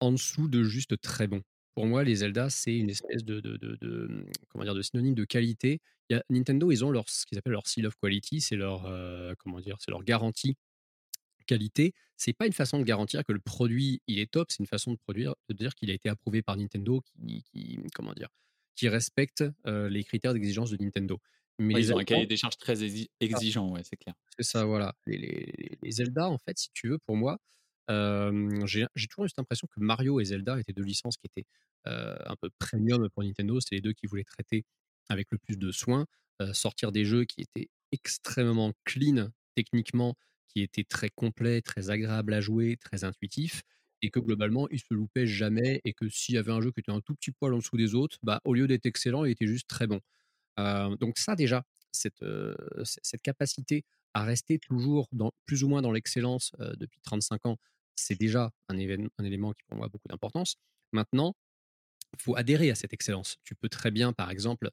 en 0.00 0.12
dessous 0.12 0.48
de 0.48 0.62
juste 0.64 1.00
très 1.00 1.26
bon. 1.28 1.42
Pour 1.74 1.86
moi, 1.86 2.04
les 2.04 2.16
Zelda, 2.16 2.50
c'est 2.50 2.76
une 2.76 2.90
espèce 2.90 3.24
de 3.24 3.40
de 3.40 3.56
de 3.56 3.76
de, 3.80 4.08
mmh, 4.08 4.26
comment 4.50 4.64
dire? 4.64 4.74
De 4.74 4.82
synonyme 4.82 5.14
de 5.14 5.24
qualité. 5.24 5.80
Il 6.10 6.14
y 6.14 6.16
a 6.18 6.24
Nintendo, 6.30 6.70
ils 6.72 6.84
ont 6.84 6.90
leur 6.90 7.08
ce 7.08 7.26
qu'ils 7.26 7.38
appellent 7.38 7.52
leur 7.52 7.66
seal 7.68 7.86
of 7.86 7.94
quality, 7.96 8.40
c'est 8.40 8.56
leur, 8.56 8.86
heu, 8.86 9.34
comment 9.38 9.60
dire? 9.60 9.76
C'est 9.80 9.90
leur 9.90 10.02
garantie 10.04 10.56
qualité. 11.46 11.94
C'est 12.16 12.32
pas 12.32 12.46
une 12.46 12.52
façon 12.52 12.78
de 12.78 12.84
garantir 12.84 13.24
que 13.24 13.32
le 13.32 13.40
produit, 13.40 14.02
il 14.06 14.18
est 14.18 14.30
top, 14.30 14.50
c'est 14.50 14.60
une 14.60 14.66
façon 14.66 14.92
de 14.92 14.98
produire 14.98 15.34
de 15.48 15.54
dire 15.54 15.74
qu'il 15.74 15.90
a 15.90 15.94
été 15.94 16.08
approuvé 16.08 16.42
par 16.42 16.56
Nintendo, 16.56 17.00
qui 17.02 17.42
qui, 17.44 17.78
comment 17.94 18.12
dire? 18.14 18.28
Qui 18.76 18.88
respecte, 18.88 19.44
les 19.66 20.04
critères 20.04 20.34
d'exigence 20.34 20.70
de 20.70 20.76
Nintendo. 20.82 21.18
Mais 21.60 21.74
Ouais, 21.74 21.80
ils 21.82 21.92
ont 21.92 21.98
un 21.98 22.04
cahier 22.04 22.26
des 22.26 22.36
charges 22.36 22.56
très 22.56 22.82
exigeant, 23.20 23.70
ouais, 23.70 23.82
c'est 23.84 23.96
clair. 23.96 24.14
C'est 24.36 24.44
ça, 24.44 24.64
voilà. 24.64 24.94
Les 25.06 25.18
les 25.18 25.78
les 25.82 25.90
Zelda, 25.90 26.28
en 26.28 26.38
fait, 26.38 26.58
si 26.58 26.70
tu 26.72 26.88
veux, 26.88 26.98
pour 26.98 27.16
moi, 27.16 27.38
j'ai 27.88 28.86
toujours 29.08 29.24
eu 29.24 29.28
cette 29.28 29.38
impression 29.38 29.68
que 29.68 29.80
Mario 29.80 30.20
et 30.20 30.24
Zelda 30.24 30.58
étaient 30.58 30.72
2 30.72 30.82
licences 30.82 31.16
qui 31.16 31.26
étaient, 31.26 31.46
un 31.84 32.36
peu 32.40 32.50
premium 32.58 33.08
pour 33.10 33.22
Nintendo. 33.22 33.60
C'était 33.60 33.76
les 33.76 33.82
2 33.82 33.92
qui 33.92 34.06
voulaient 34.06 34.24
traiter 34.24 34.64
avec 35.08 35.28
le 35.30 35.38
plus 35.38 35.58
de 35.58 35.70
soin, 35.72 36.06
sortir 36.52 36.92
des 36.92 37.04
jeux 37.04 37.24
qui 37.24 37.42
étaient 37.42 37.68
extrêmement 37.92 38.72
clean 38.84 39.30
techniquement, 39.54 40.14
qui 40.48 40.62
étaient 40.62 40.84
très 40.84 41.10
complets, 41.10 41.60
très 41.62 41.90
agréables 41.90 42.32
à 42.34 42.40
jouer, 42.40 42.76
très 42.76 43.04
intuitifs 43.04 43.62
et 44.02 44.10
que 44.10 44.18
globalement, 44.20 44.66
ils 44.70 44.78
se 44.80 44.94
loupaient 44.94 45.26
jamais 45.26 45.80
et 45.84 45.92
que 45.92 46.08
s'il 46.08 46.34
y 46.36 46.38
avait 46.38 46.52
un 46.52 46.60
jeu 46.62 46.70
qui 46.72 46.80
était 46.80 46.92
un 46.92 47.00
tout 47.00 47.14
petit 47.14 47.32
poil 47.32 47.52
en 47.52 47.58
dessous 47.58 47.76
des 47.76 47.94
autres, 47.94 48.18
bah, 48.22 48.40
au 48.44 48.54
lieu 48.54 48.66
d'être 48.66 48.86
excellent, 48.86 49.24
il 49.26 49.32
était 49.32 49.46
juste 49.46 49.68
très 49.68 49.86
bon. 49.86 50.00
Donc 51.00 51.18
ça 51.18 51.36
déjà, 51.36 51.64
cette, 51.92 52.24
cette 52.84 53.22
capacité 53.22 53.84
à 54.14 54.24
rester 54.24 54.58
toujours 54.58 55.08
dans 55.12 55.32
plus 55.46 55.62
ou 55.64 55.68
moins 55.68 55.82
dans 55.82 55.92
l'excellence, 55.92 56.52
depuis 56.76 57.00
35 57.02 57.46
ans, 57.46 57.56
c'est 57.96 58.18
déjà 58.18 58.50
un 58.68 58.76
un 58.78 59.24
élément 59.24 59.52
qui 59.52 59.62
pour 59.66 59.76
moi 59.76 59.86
a 59.86 59.88
beaucoup 59.88 60.08
d'importance. 60.08 60.56
Maintenant, 60.92 61.34
il 62.14 62.22
faut 62.22 62.36
adhérer 62.36 62.70
à 62.70 62.74
cette 62.74 62.92
excellence. 62.92 63.36
Tu 63.44 63.54
peux 63.54 63.68
très 63.68 63.90
bien, 63.90 64.12
par 64.12 64.30
exemple, 64.30 64.70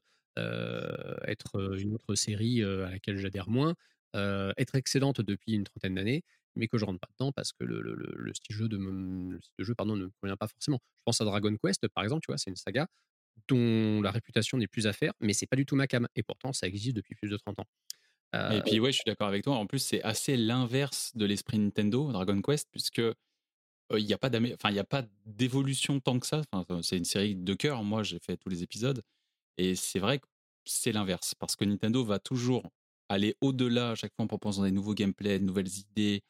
être, 1.26 1.76
une 1.80 1.94
autre 1.94 2.14
série, 2.14 2.62
à 2.62 2.90
laquelle 2.90 3.18
j'adhère 3.18 3.48
moins, 3.48 3.74
être 4.14 4.74
excellente 4.74 5.20
depuis 5.20 5.52
une 5.54 5.64
trentaine 5.64 5.94
d'années, 5.94 6.22
mais 6.56 6.68
que 6.68 6.78
je 6.78 6.84
rentre 6.84 6.98
pas 7.00 7.08
dedans 7.18 7.32
parce 7.32 7.52
que 7.52 7.64
le 7.64 7.80
le 7.80 7.94
le 7.94 8.12
le 8.16 8.34
style 8.34 8.56
jeu 8.56 8.68
de 8.68 8.76
style 8.78 9.52
de 9.58 9.64
jeu, 9.64 9.74
pardon, 9.74 9.96
ne 9.96 10.06
me 10.06 10.10
convient 10.20 10.36
pas 10.36 10.48
forcément. 10.48 10.80
Je 10.82 11.02
pense 11.04 11.20
à 11.20 11.24
Dragon 11.24 11.54
Quest, 11.62 11.86
par 11.88 12.02
exemple, 12.04 12.22
tu 12.22 12.32
vois? 12.32 12.38
C'est 12.38 12.50
une 12.50 12.56
saga 12.56 12.86
dont 13.46 14.02
la 14.02 14.10
réputation 14.10 14.58
n'est 14.58 14.66
plus 14.66 14.86
à 14.86 14.92
faire, 14.92 15.12
mais 15.20 15.32
c'est 15.32 15.46
pas 15.46 15.56
du 15.56 15.64
tout 15.66 15.76
ma 15.76 15.86
came 15.86 16.08
et 16.16 16.22
pourtant 16.22 16.52
ça 16.52 16.66
existe 16.66 16.96
depuis 16.96 17.14
plus 17.14 17.28
de 17.28 17.36
30 17.36 17.60
ans. 17.60 17.66
Et 18.52 18.60
puis, 18.60 18.78
ouais, 18.78 18.92
je 18.92 18.96
suis 18.96 19.04
d'accord 19.06 19.28
avec 19.28 19.44
toi. 19.44 19.56
En 19.56 19.66
plus, 19.66 19.78
c'est 19.78 20.02
assez 20.02 20.36
l'inverse 20.36 21.12
de 21.14 21.24
l'esprit 21.24 21.58
Nintendo, 21.58 22.12
Dragon 22.12 22.42
Quest, 22.42 22.68
puisque, 22.70 23.00
il 23.00 24.04
y 24.04 24.12
a 24.12 24.18
pas 24.18 24.28
enfin, 24.28 24.70
y 24.70 24.78
a 24.78 24.84
pas 24.84 25.02
d'évolution 25.24 25.98
tant 25.98 26.18
que 26.18 26.26
ça. 26.26 26.42
Enfin, 26.52 26.82
c'est 26.82 26.98
une 26.98 27.06
série 27.06 27.36
de 27.36 27.54
cœur. 27.54 27.82
Moi, 27.84 28.02
j'ai 28.02 28.18
fait 28.18 28.36
tous 28.36 28.50
les 28.50 28.62
épisodes 28.62 29.02
et 29.56 29.74
c'est 29.74 29.98
vrai 29.98 30.18
que 30.18 30.26
c'est 30.66 30.92
l'inverse 30.92 31.34
parce 31.34 31.56
que 31.56 31.64
Nintendo 31.64 32.04
va 32.04 32.18
toujours 32.18 32.70
aller 33.08 33.34
au-delà 33.40 33.92
à 33.92 33.94
chaque 33.94 34.14
fois 34.14 34.24
en 34.26 34.28
proposant 34.28 34.64
des 34.64 34.72
nouveaux 34.72 34.92
gameplays, 34.92 35.38
de 35.38 35.44
nouvelles 35.44 35.78
idées. 35.78 36.22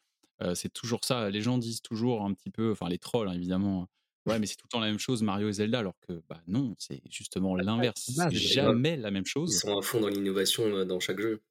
C'est 0.53 0.71
toujours 0.71 1.03
ça. 1.03 1.29
Les 1.29 1.41
gens 1.41 1.57
disent 1.57 1.81
toujours 1.81 2.23
un 2.23 2.33
petit 2.33 2.49
peu, 2.49 2.71
enfin 2.71 2.87
les 2.87 2.97
trolls, 2.97 3.27
hein, 3.27 3.33
évidemment, 3.33 3.89
«Ouais, 4.25 4.37
mais 4.39 4.45
c'est 4.47 4.55
tout 4.57 4.65
le 4.67 4.69
temps 4.69 4.79
la 4.81 4.87
même 4.87 4.99
chose, 4.99 5.23
Mario 5.23 5.47
et 5.49 5.53
Zelda», 5.53 5.79
alors 5.79 5.97
que, 6.01 6.21
bah, 6.27 6.41
non, 6.47 6.75
c'est 6.77 7.01
justement 7.09 7.55
la 7.55 7.63
l'inverse. 7.63 8.01
C'est 8.05 8.35
jamais 8.35 8.97
la 8.97 9.11
même 9.11 9.25
Ils 9.45 9.53
chose. 9.53 9.59
sont 9.59 9.77
à 9.77 9.81
fond 9.81 9.99
dans 10.01 10.09
l'innovation, 10.09 10.65
heu, 10.65 10.85
dans 10.85 10.99
chaque 10.99 11.19
jeu. 11.19 11.41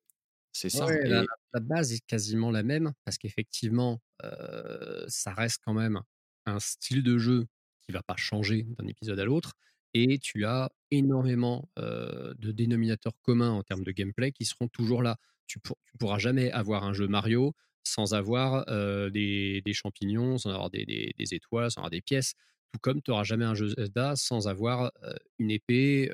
C'est 0.54 0.70
ça 0.70 0.86
Ouais, 0.86 0.98
la 1.08 1.22
et 1.22 1.30
la 1.54 1.60
base 1.60 1.92
est 1.92 2.04
quasiment 2.06 2.50
la 2.50 2.62
même 2.62 2.92
parce 3.04 3.16
qu'effectivement, 3.18 4.00
heu, 4.22 5.04
ça 5.08 5.32
reste 5.32 5.60
quand 5.64 5.72
même 5.72 6.00
un 6.46 6.60
style 6.60 7.02
de 7.02 7.16
jeu 7.18 7.46
qui 7.82 7.92
va 7.92 8.02
pas 8.02 8.16
changer 8.16 8.64
d'un 8.78 8.86
épisode 8.86 9.18
à 9.18 9.24
l'autre 9.24 9.54
et 9.94 10.18
tu 10.18 10.44
as 10.44 10.70
énormément, 10.90 11.70
heu, 11.78 12.34
de 12.38 12.52
dénominateurs 12.52 13.14
communs 13.22 13.50
en 13.52 13.62
termes 13.62 13.82
de 13.84 13.92
gameplay 13.92 14.30
qui 14.32 14.44
seront 14.44 14.68
toujours 14.68 15.02
là. 15.02 15.16
Tu 15.46 15.58
pour 15.58 15.78
tu 15.86 15.96
pourras 15.98 16.18
jamais 16.18 16.50
avoir 16.52 16.84
un 16.84 16.92
jeu 16.92 17.08
Mario 17.08 17.54
sans 17.82 18.12
avoir, 18.12 18.66
des 19.10 19.62
des 19.64 19.72
champignons, 19.72 20.36
sans 20.36 20.50
avoir 20.50 20.68
des 20.70 20.84
des 20.84 21.14
des 21.16 21.34
étoiles, 21.34 21.70
sans 21.70 21.80
avoir 21.80 21.90
des 21.90 22.02
pièces. 22.02 22.34
Tout 22.72 22.80
comme 22.80 23.00
tu 23.02 23.10
auras 23.10 23.24
jamais 23.24 23.44
un 23.44 23.54
jeu 23.54 23.68
Zelda 23.68 24.14
sans 24.16 24.48
avoir, 24.48 24.92
une 25.38 25.50
épée, 25.50 26.10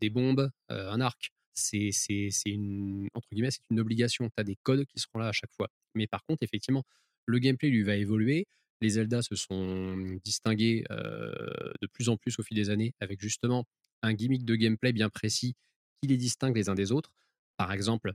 des 0.00 0.10
bombes, 0.10 0.50
un 0.68 1.00
arc. 1.00 1.30
C'est 1.54 1.90
c'est 1.90 2.30
une 2.46 3.08
entre 3.14 3.28
guillemets, 3.32 3.50
«c'est 3.50 3.62
une 3.70 3.80
obligation». 3.80 4.28
Tu 4.28 4.34
as 4.36 4.44
des 4.44 4.56
codes 4.62 4.84
qui 4.84 5.00
seront 5.00 5.18
là 5.18 5.28
à 5.28 5.32
chaque 5.32 5.52
fois. 5.56 5.68
Mais 5.94 6.06
par 6.06 6.22
contre, 6.24 6.42
effectivement, 6.42 6.84
le 7.24 7.38
gameplay, 7.38 7.70
lui, 7.70 7.82
va 7.82 7.96
évoluer. 7.96 8.46
Les 8.82 8.90
Zelda 8.90 9.22
se 9.22 9.34
sont 9.34 9.96
distingués, 10.22 10.84
de 10.90 11.86
plus 11.92 12.08
en 12.10 12.16
plus 12.16 12.38
au 12.38 12.42
fil 12.42 12.56
des 12.56 12.68
années 12.70 12.92
avec 13.00 13.20
justement 13.20 13.64
un 14.02 14.12
gimmick 14.12 14.44
de 14.44 14.54
gameplay 14.54 14.92
bien 14.92 15.08
précis 15.08 15.54
qui 16.02 16.08
les 16.08 16.18
distingue 16.18 16.54
les 16.54 16.68
uns 16.68 16.74
des 16.74 16.92
autres. 16.92 17.14
Par 17.56 17.72
exemple, 17.72 18.12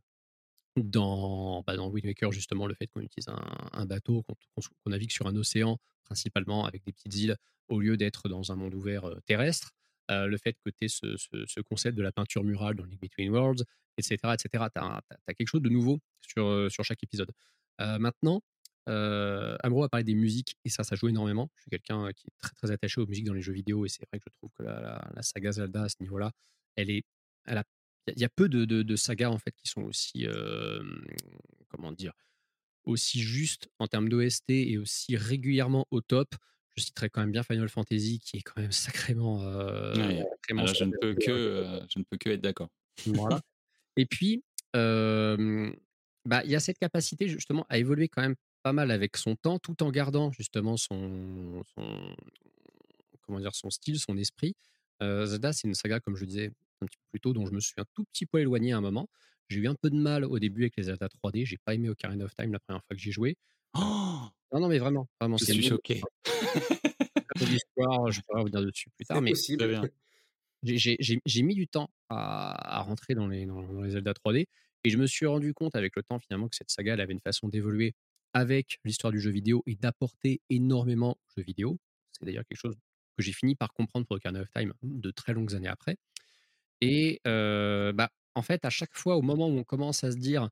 dans, 0.77 1.63
bah, 1.67 1.75
Wind 1.75 2.05
Waker, 2.05 2.31
justement, 2.31 2.67
le 2.67 2.73
fait 2.73 2.87
qu'on 2.87 3.01
utilise 3.01 3.27
un 3.73 3.85
bateau, 3.85 4.23
qu'on 4.23 4.89
navigue 4.89 5.11
sur 5.11 5.27
un 5.27 5.35
océan 5.35 5.77
principalement 6.05 6.65
avec 6.65 6.83
des 6.83 6.91
petites 6.91 7.15
îles 7.15 7.37
au 7.69 7.79
lieu 7.79 7.95
d'être 7.97 8.27
dans 8.27 8.51
un 8.51 8.55
monde 8.55 8.73
ouvert, 8.73 9.09
terrestre. 9.25 9.71
Le 10.09 10.35
fait 10.37 10.53
que 10.65 10.69
tu 10.69 10.85
aies 10.85 10.87
ce 10.89 11.15
ce 11.15 11.45
ce 11.47 11.61
concept 11.61 11.97
de 11.97 12.03
la 12.03 12.11
peinture 12.11 12.43
murale 12.43 12.75
dans 12.75 12.83
Link 12.83 12.99
Between 12.99 13.29
Worlds 13.31 13.63
et 13.97 14.01
cetera 14.01 14.35
et 14.35 14.37
cetera. 14.37 14.69
Tu 14.69 14.79
as 14.79 15.33
quelque 15.33 15.47
chose 15.47 15.61
de 15.61 15.69
nouveau 15.69 15.99
sur, 16.21 16.69
chaque 16.83 17.01
épisode. 17.03 17.31
Maintenant, 17.79 18.41
heu, 18.89 19.55
Amuro 19.63 19.83
a 19.83 19.89
parlé 19.89 20.03
des 20.03 20.15
musiques 20.15 20.57
et 20.65 20.69
ça, 20.69 20.83
ça 20.83 20.95
joue 20.95 21.07
énormément. 21.07 21.49
Je 21.55 21.61
suis 21.61 21.69
quelqu'un, 21.69 22.11
qui 22.11 22.27
est 22.27 22.49
très, 22.57 22.71
attaché 22.71 22.99
aux 22.99 23.07
musiques 23.07 23.25
dans 23.25 23.33
les 23.33 23.41
jeux 23.41 23.53
vidéo 23.53 23.85
et 23.85 23.89
c'est 23.89 24.05
vrai 24.11 24.19
que 24.19 24.25
je 24.29 24.35
trouve 24.37 24.51
que 24.57 24.63
la 24.63 25.09
la 25.15 25.21
saga 25.21 25.51
Zelda 25.53 25.83
à 25.83 25.89
ce 25.89 25.95
niveau-là, 26.01 26.31
elle 26.75 26.89
elle 27.45 27.57
a 27.57 27.63
il 28.07 28.11
y 28.11 28.13
a 28.13 28.15
il 28.17 28.21
y 28.21 28.25
a 28.25 28.29
peu 28.29 28.49
de 28.49 28.65
de 28.65 28.83
de 28.83 28.95
sagas, 28.95 29.29
en 29.29 29.37
fait, 29.39 29.53
qui 29.55 29.67
sont 29.69 29.83
aussi, 29.83 30.25
comment 31.69 31.91
dire? 31.91 32.13
Aussi 32.85 33.21
justes 33.21 33.69
en 33.79 33.87
termes 33.87 34.09
d'OST 34.09 34.51
et 34.51 34.77
aussi 34.77 35.17
régulièrement 35.17 35.87
au 35.91 36.01
top. 36.01 36.35
Je 36.77 36.83
citerai 36.83 37.09
quand 37.09 37.21
même 37.21 37.31
bien 37.31 37.43
Final 37.43 37.69
Fantasy 37.69 38.19
qui 38.19 38.37
est 38.37 38.41
quand 38.41 38.61
même 38.61 38.71
sacrément, 38.73 39.43
heu, 39.43 39.95
Ouais, 39.95 40.23
sacrément 40.31 40.61
alors 40.61 40.73
je 40.73 40.83
ne 40.85 40.91
peux 40.99 41.15
que, 41.15 41.81
je 41.89 41.99
ne 41.99 42.03
peux 42.09 42.17
que 42.17 42.29
être 42.29 42.41
d'accord. 42.41 42.69
Voilà 43.05 43.41
et 43.97 44.05
puis, 44.05 44.43
bah, 46.25 46.43
il 46.45 46.51
y 46.51 46.55
a 46.55 46.59
cette 46.59 46.77
capacité 46.77 47.27
justement 47.27 47.65
à 47.69 47.77
évoluer 47.77 48.07
quand 48.07 48.21
même 48.21 48.35
pas 48.63 48.73
mal 48.73 48.91
avec 48.91 49.17
son 49.17 49.35
temps, 49.35 49.59
tout 49.59 49.81
en 49.83 49.91
gardant 49.91 50.31
justement 50.31 50.77
son 50.77 51.63
son 51.75 52.15
comment 53.21 53.39
dire? 53.39 53.55
Son 53.55 53.69
style, 53.69 53.99
son 53.99 54.17
esprit. 54.17 54.55
Zelda, 55.01 55.51
c'est 55.53 55.67
une 55.67 55.73
saga, 55.73 55.99
comme 55.99 56.15
je 56.15 56.25
disais, 56.25 56.51
un 56.81 56.87
petit 56.87 56.97
peu 56.97 57.05
plus 57.11 57.19
tôt, 57.19 57.33
dont 57.33 57.45
je 57.45 57.51
me 57.53 57.59
suis 57.59 57.73
un 57.77 57.85
tout 57.93 58.03
petit 58.05 58.25
peu 58.25 58.39
éloigné 58.39 58.71
à 58.73 58.77
un 58.77 58.81
moment. 58.81 59.09
J'ai 59.49 59.59
eu 59.59 59.67
un 59.67 59.75
peu 59.75 59.89
de 59.89 59.95
mal 59.97 60.23
au 60.25 60.39
début 60.39 60.61
avec 60.63 60.77
les 60.77 60.83
Zelda 60.83 61.07
3D. 61.07 61.45
J'ai 61.45 61.57
pas 61.57 61.73
aimé 61.75 61.89
Ocarina 61.89 62.25
of 62.25 62.35
Time 62.35 62.51
la 62.53 62.59
première 62.59 62.81
fois 62.85 62.95
que 62.95 63.01
j'y 63.01 63.09
ai 63.09 63.11
joué. 63.11 63.37
Oh 63.73 64.21
Non, 64.53 64.59
non, 64.61 64.67
mais 64.69 64.79
vraiment, 64.79 65.09
vraiment, 65.19 65.37
je 65.37 65.45
c'est 65.45 65.53
suis 65.53 65.63
choqué. 65.63 66.01
longue 67.39 67.49
histoire. 67.51 68.11
Je 68.11 68.21
pourrais 68.21 68.41
revenir 68.41 68.61
dessus 68.61 68.89
plus 68.97 69.05
tard, 69.05 69.21
mais 69.21 69.31
possible. 69.31 69.57
Très 69.59 69.67
bien. 69.69 69.81
j'ai- 70.63 70.77
j'ai 70.77 70.97
j'ai- 70.99 71.21
j'ai 71.25 71.41
mis 71.43 71.55
du 71.55 71.67
temps 71.67 71.89
à, 72.09 72.79
à 72.79 72.81
rentrer 72.81 73.15
dans 73.15 73.27
les, 73.27 73.45
dans, 73.45 73.61
dans 73.61 73.81
les 73.81 73.91
Zelda 73.91 74.13
3D 74.13 74.47
et 74.83 74.89
je 74.89 74.97
me 74.97 75.05
suis 75.07 75.25
rendu 75.25 75.53
compte 75.53 75.75
avec 75.75 75.95
le 75.95 76.03
temps 76.03 76.19
finalement 76.19 76.47
que 76.49 76.55
cette 76.55 76.69
saga 76.71 76.93
elle 76.93 77.01
avait 77.01 77.13
une 77.13 77.19
façon 77.21 77.47
d'évoluer 77.49 77.93
avec 78.33 78.79
l'histoire 78.85 79.11
du 79.11 79.19
jeu 79.19 79.31
vidéo 79.31 79.63
et 79.65 79.75
d'apporter 79.75 80.41
énormément 80.49 81.11
au 81.11 81.31
jeu 81.39 81.43
vidéo. 81.43 81.77
C'est 82.11 82.25
d'ailleurs 82.25 82.45
quelque 82.45 82.57
chose 82.59 82.75
que 83.17 83.23
j'ai 83.23 83.33
fini 83.33 83.55
par 83.55 83.73
comprendre 83.73 84.05
pour 84.05 84.15
Ocarina 84.17 84.41
of 84.41 84.49
Time 84.51 84.73
de 84.83 85.11
très 85.11 85.33
longues 85.33 85.53
années 85.55 85.67
après. 85.67 85.97
Et 86.81 87.19
bah, 87.25 88.09
en 88.35 88.41
fait, 88.41 88.65
à 88.65 88.69
chaque 88.69 88.93
fois, 88.95 89.17
au 89.17 89.21
moment 89.21 89.47
où 89.47 89.57
on 89.57 89.63
commence 89.63 90.03
à 90.03 90.11
se 90.11 90.17
dire 90.17 90.49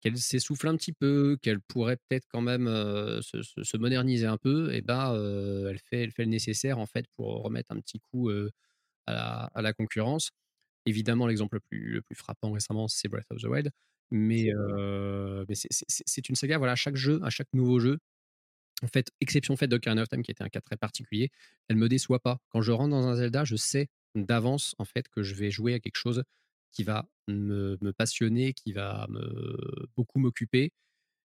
qu'elle 0.00 0.18
s'essouffle 0.18 0.68
un 0.68 0.76
petit 0.76 0.92
peu, 0.92 1.36
qu'elle 1.42 1.60
pourrait 1.60 1.98
peut-être 2.08 2.26
quand 2.30 2.40
même 2.40 2.66
se, 3.22 3.42
se- 3.42 3.62
se 3.62 3.76
moderniser 3.76 4.26
un 4.26 4.38
peu, 4.38 4.72
et 4.74 4.82
euh, 4.88 5.68
elle, 5.70 5.78
fait, 5.78 6.02
elle 6.02 6.12
fait 6.12 6.24
le 6.24 6.30
nécessaire 6.30 6.78
en 6.78 6.86
fait 6.86 7.06
pour 7.16 7.42
remettre 7.42 7.72
un 7.72 7.80
petit 7.80 8.00
coup 8.10 8.30
à, 9.06 9.50
la, 9.62 9.72
concurrence. 9.72 10.30
Évidemment, 10.86 11.26
l'exemple 11.26 11.56
le 11.56 11.60
plus, 11.70 11.92
le 11.94 12.02
plus 12.02 12.16
frappant 12.16 12.52
récemment, 12.52 12.88
c'est 12.88 13.08
Breath 13.08 13.26
of 13.30 13.42
the 13.42 13.46
Wild. 13.46 13.70
Mais, 14.10 14.50
mais 15.48 15.54
c'est- 15.54 16.28
une 16.28 16.36
saga, 16.36 16.58
voilà, 16.58 16.72
à 16.72 16.76
chaque 16.76 16.96
jeu, 16.96 17.20
à 17.24 17.30
chaque 17.30 17.48
nouveau 17.52 17.80
jeu, 17.80 17.98
en 18.82 18.88
fait, 18.88 19.10
exception 19.20 19.56
faite 19.56 19.70
d'Ocarina 19.70 20.02
of 20.02 20.08
Time, 20.08 20.22
qui 20.22 20.30
était 20.30 20.44
un 20.44 20.48
cas 20.48 20.60
très 20.60 20.76
particulier, 20.76 21.30
elle 21.68 21.76
me 21.76 21.88
déçoit 21.88 22.20
pas. 22.20 22.38
Quand 22.50 22.62
je 22.62 22.72
rentre 22.72 22.90
dans 22.90 23.06
un 23.06 23.16
Zelda, 23.16 23.44
je 23.44 23.56
sais 23.56 23.88
d'avance 24.14 24.74
en 24.78 24.84
fait 24.84 25.08
que 25.08 25.22
je 25.22 25.34
vais 25.34 25.50
jouer 25.50 25.74
à 25.74 25.80
quelque 25.80 25.96
chose 25.96 26.22
qui 26.72 26.84
va 26.84 27.06
me, 27.28 27.76
passionner, 27.92 28.52
qui 28.52 28.72
va 28.72 29.06
beaucoup 29.96 30.18
m'occuper. 30.18 30.72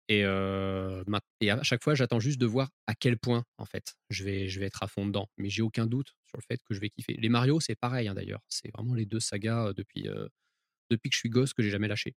Et, 0.08 0.24
à 0.24 1.62
chaque 1.62 1.82
fois, 1.82 1.94
j'attends 1.94 2.20
juste 2.20 2.40
de 2.40 2.46
voir 2.46 2.70
à 2.86 2.94
quel 2.94 3.18
point 3.18 3.44
en 3.58 3.64
fait 3.64 3.94
je 4.10 4.24
vais, 4.24 4.46
être 4.62 4.82
à 4.82 4.88
fond 4.88 5.06
dedans. 5.06 5.28
Mais 5.38 5.48
j'ai 5.48 5.62
aucun 5.62 5.86
doute 5.86 6.14
sur 6.26 6.38
le 6.38 6.42
fait 6.42 6.62
que 6.64 6.74
je 6.74 6.80
vais 6.80 6.90
kiffer. 6.90 7.14
Les 7.14 7.28
Mario, 7.28 7.60
c'est 7.60 7.76
pareil 7.76 8.08
hein, 8.08 8.14
d'ailleurs. 8.14 8.40
C'est 8.48 8.70
vraiment 8.74 8.94
les 8.94 9.06
deux 9.06 9.20
sagas 9.20 9.72
depuis, 9.72 10.08
depuis 10.90 11.10
que 11.10 11.14
je 11.14 11.20
suis 11.20 11.30
gosse 11.30 11.54
que 11.54 11.62
j'ai 11.62 11.70
jamais 11.70 11.88
lâché. 11.88 12.14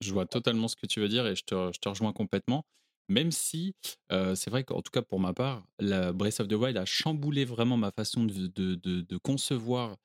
Je 0.00 0.12
vois 0.12 0.26
totalement 0.26 0.68
ce 0.68 0.76
que 0.76 0.86
tu 0.86 1.00
veux 1.00 1.08
dire 1.08 1.26
et 1.26 1.36
je 1.36 1.42
je 1.42 1.78
te 1.78 1.88
rejoins 1.88 2.12
complètement. 2.12 2.64
Même 3.08 3.30
si, 3.32 3.74
euh, 4.12 4.34
c'est 4.34 4.50
vrai 4.50 4.64
qu'en 4.64 4.80
tout 4.82 4.90
cas 4.90 5.02
pour 5.02 5.20
ma 5.20 5.34
part, 5.34 5.66
la 5.78 6.12
Breath 6.12 6.40
of 6.40 6.48
the 6.48 6.52
Wild 6.54 6.76
a 6.76 6.84
chamboulé 6.84 7.44
vraiment 7.44 7.76
ma 7.76 7.90
façon 7.90 8.24
de, 8.24 8.46
de, 8.48 8.74
de- 8.76 9.00
de 9.02 9.16
concevoir, 9.18 9.96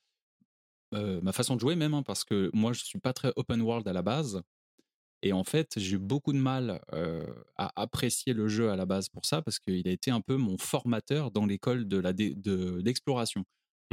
euh, 0.93 1.19
ma 1.21 1.33
façon 1.33 1.55
de 1.55 1.59
jouer 1.59 1.75
même, 1.75 1.93
hein, 1.93 2.03
parce 2.03 2.23
que 2.23 2.49
moi 2.53 2.73
je 2.73 2.83
suis 2.83 2.99
pas 2.99 3.13
très 3.13 3.31
open 3.35 3.61
world 3.61 3.87
à 3.87 3.93
la 3.93 4.01
base. 4.01 4.41
Et 5.23 5.33
en 5.33 5.43
fait, 5.43 5.73
j'ai 5.79 5.95
eu 5.95 5.99
beaucoup 5.99 6.33
de 6.33 6.39
mal 6.39 6.81
euh, 6.93 7.25
à 7.57 7.71
apprécier 7.81 8.33
le 8.33 8.47
jeu 8.49 8.71
à 8.71 8.75
la 8.77 8.85
base 8.85 9.09
pour 9.09 9.25
ça, 9.25 9.41
parce 9.41 9.59
qu'il 9.59 9.87
a 9.87 9.91
été 9.91 10.11
un 10.11 10.21
peu 10.21 10.37
mon 10.37 10.57
formateur 10.59 11.31
dans 11.31 11.45
l'école 11.47 11.87
de 11.87 11.97
la 11.97 12.13
dé- 12.13 12.35
de 12.35 12.81
l'exploration. 12.85 13.43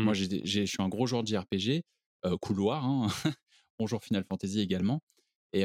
Moi, 0.04 0.14
j'ai- 0.14 0.44
je 0.46 0.64
suis 0.66 0.82
un 0.82 0.88
gros 0.88 1.06
joueur 1.06 1.22
de 1.24 1.28
JRPG, 1.28 1.82
euh, 2.26 2.36
couloir, 2.38 2.84
hein, 2.84 3.08
bonjour 3.78 4.04
Final 4.04 4.24
Fantasy 4.28 4.60
également. 4.60 5.00
Et, 5.54 5.62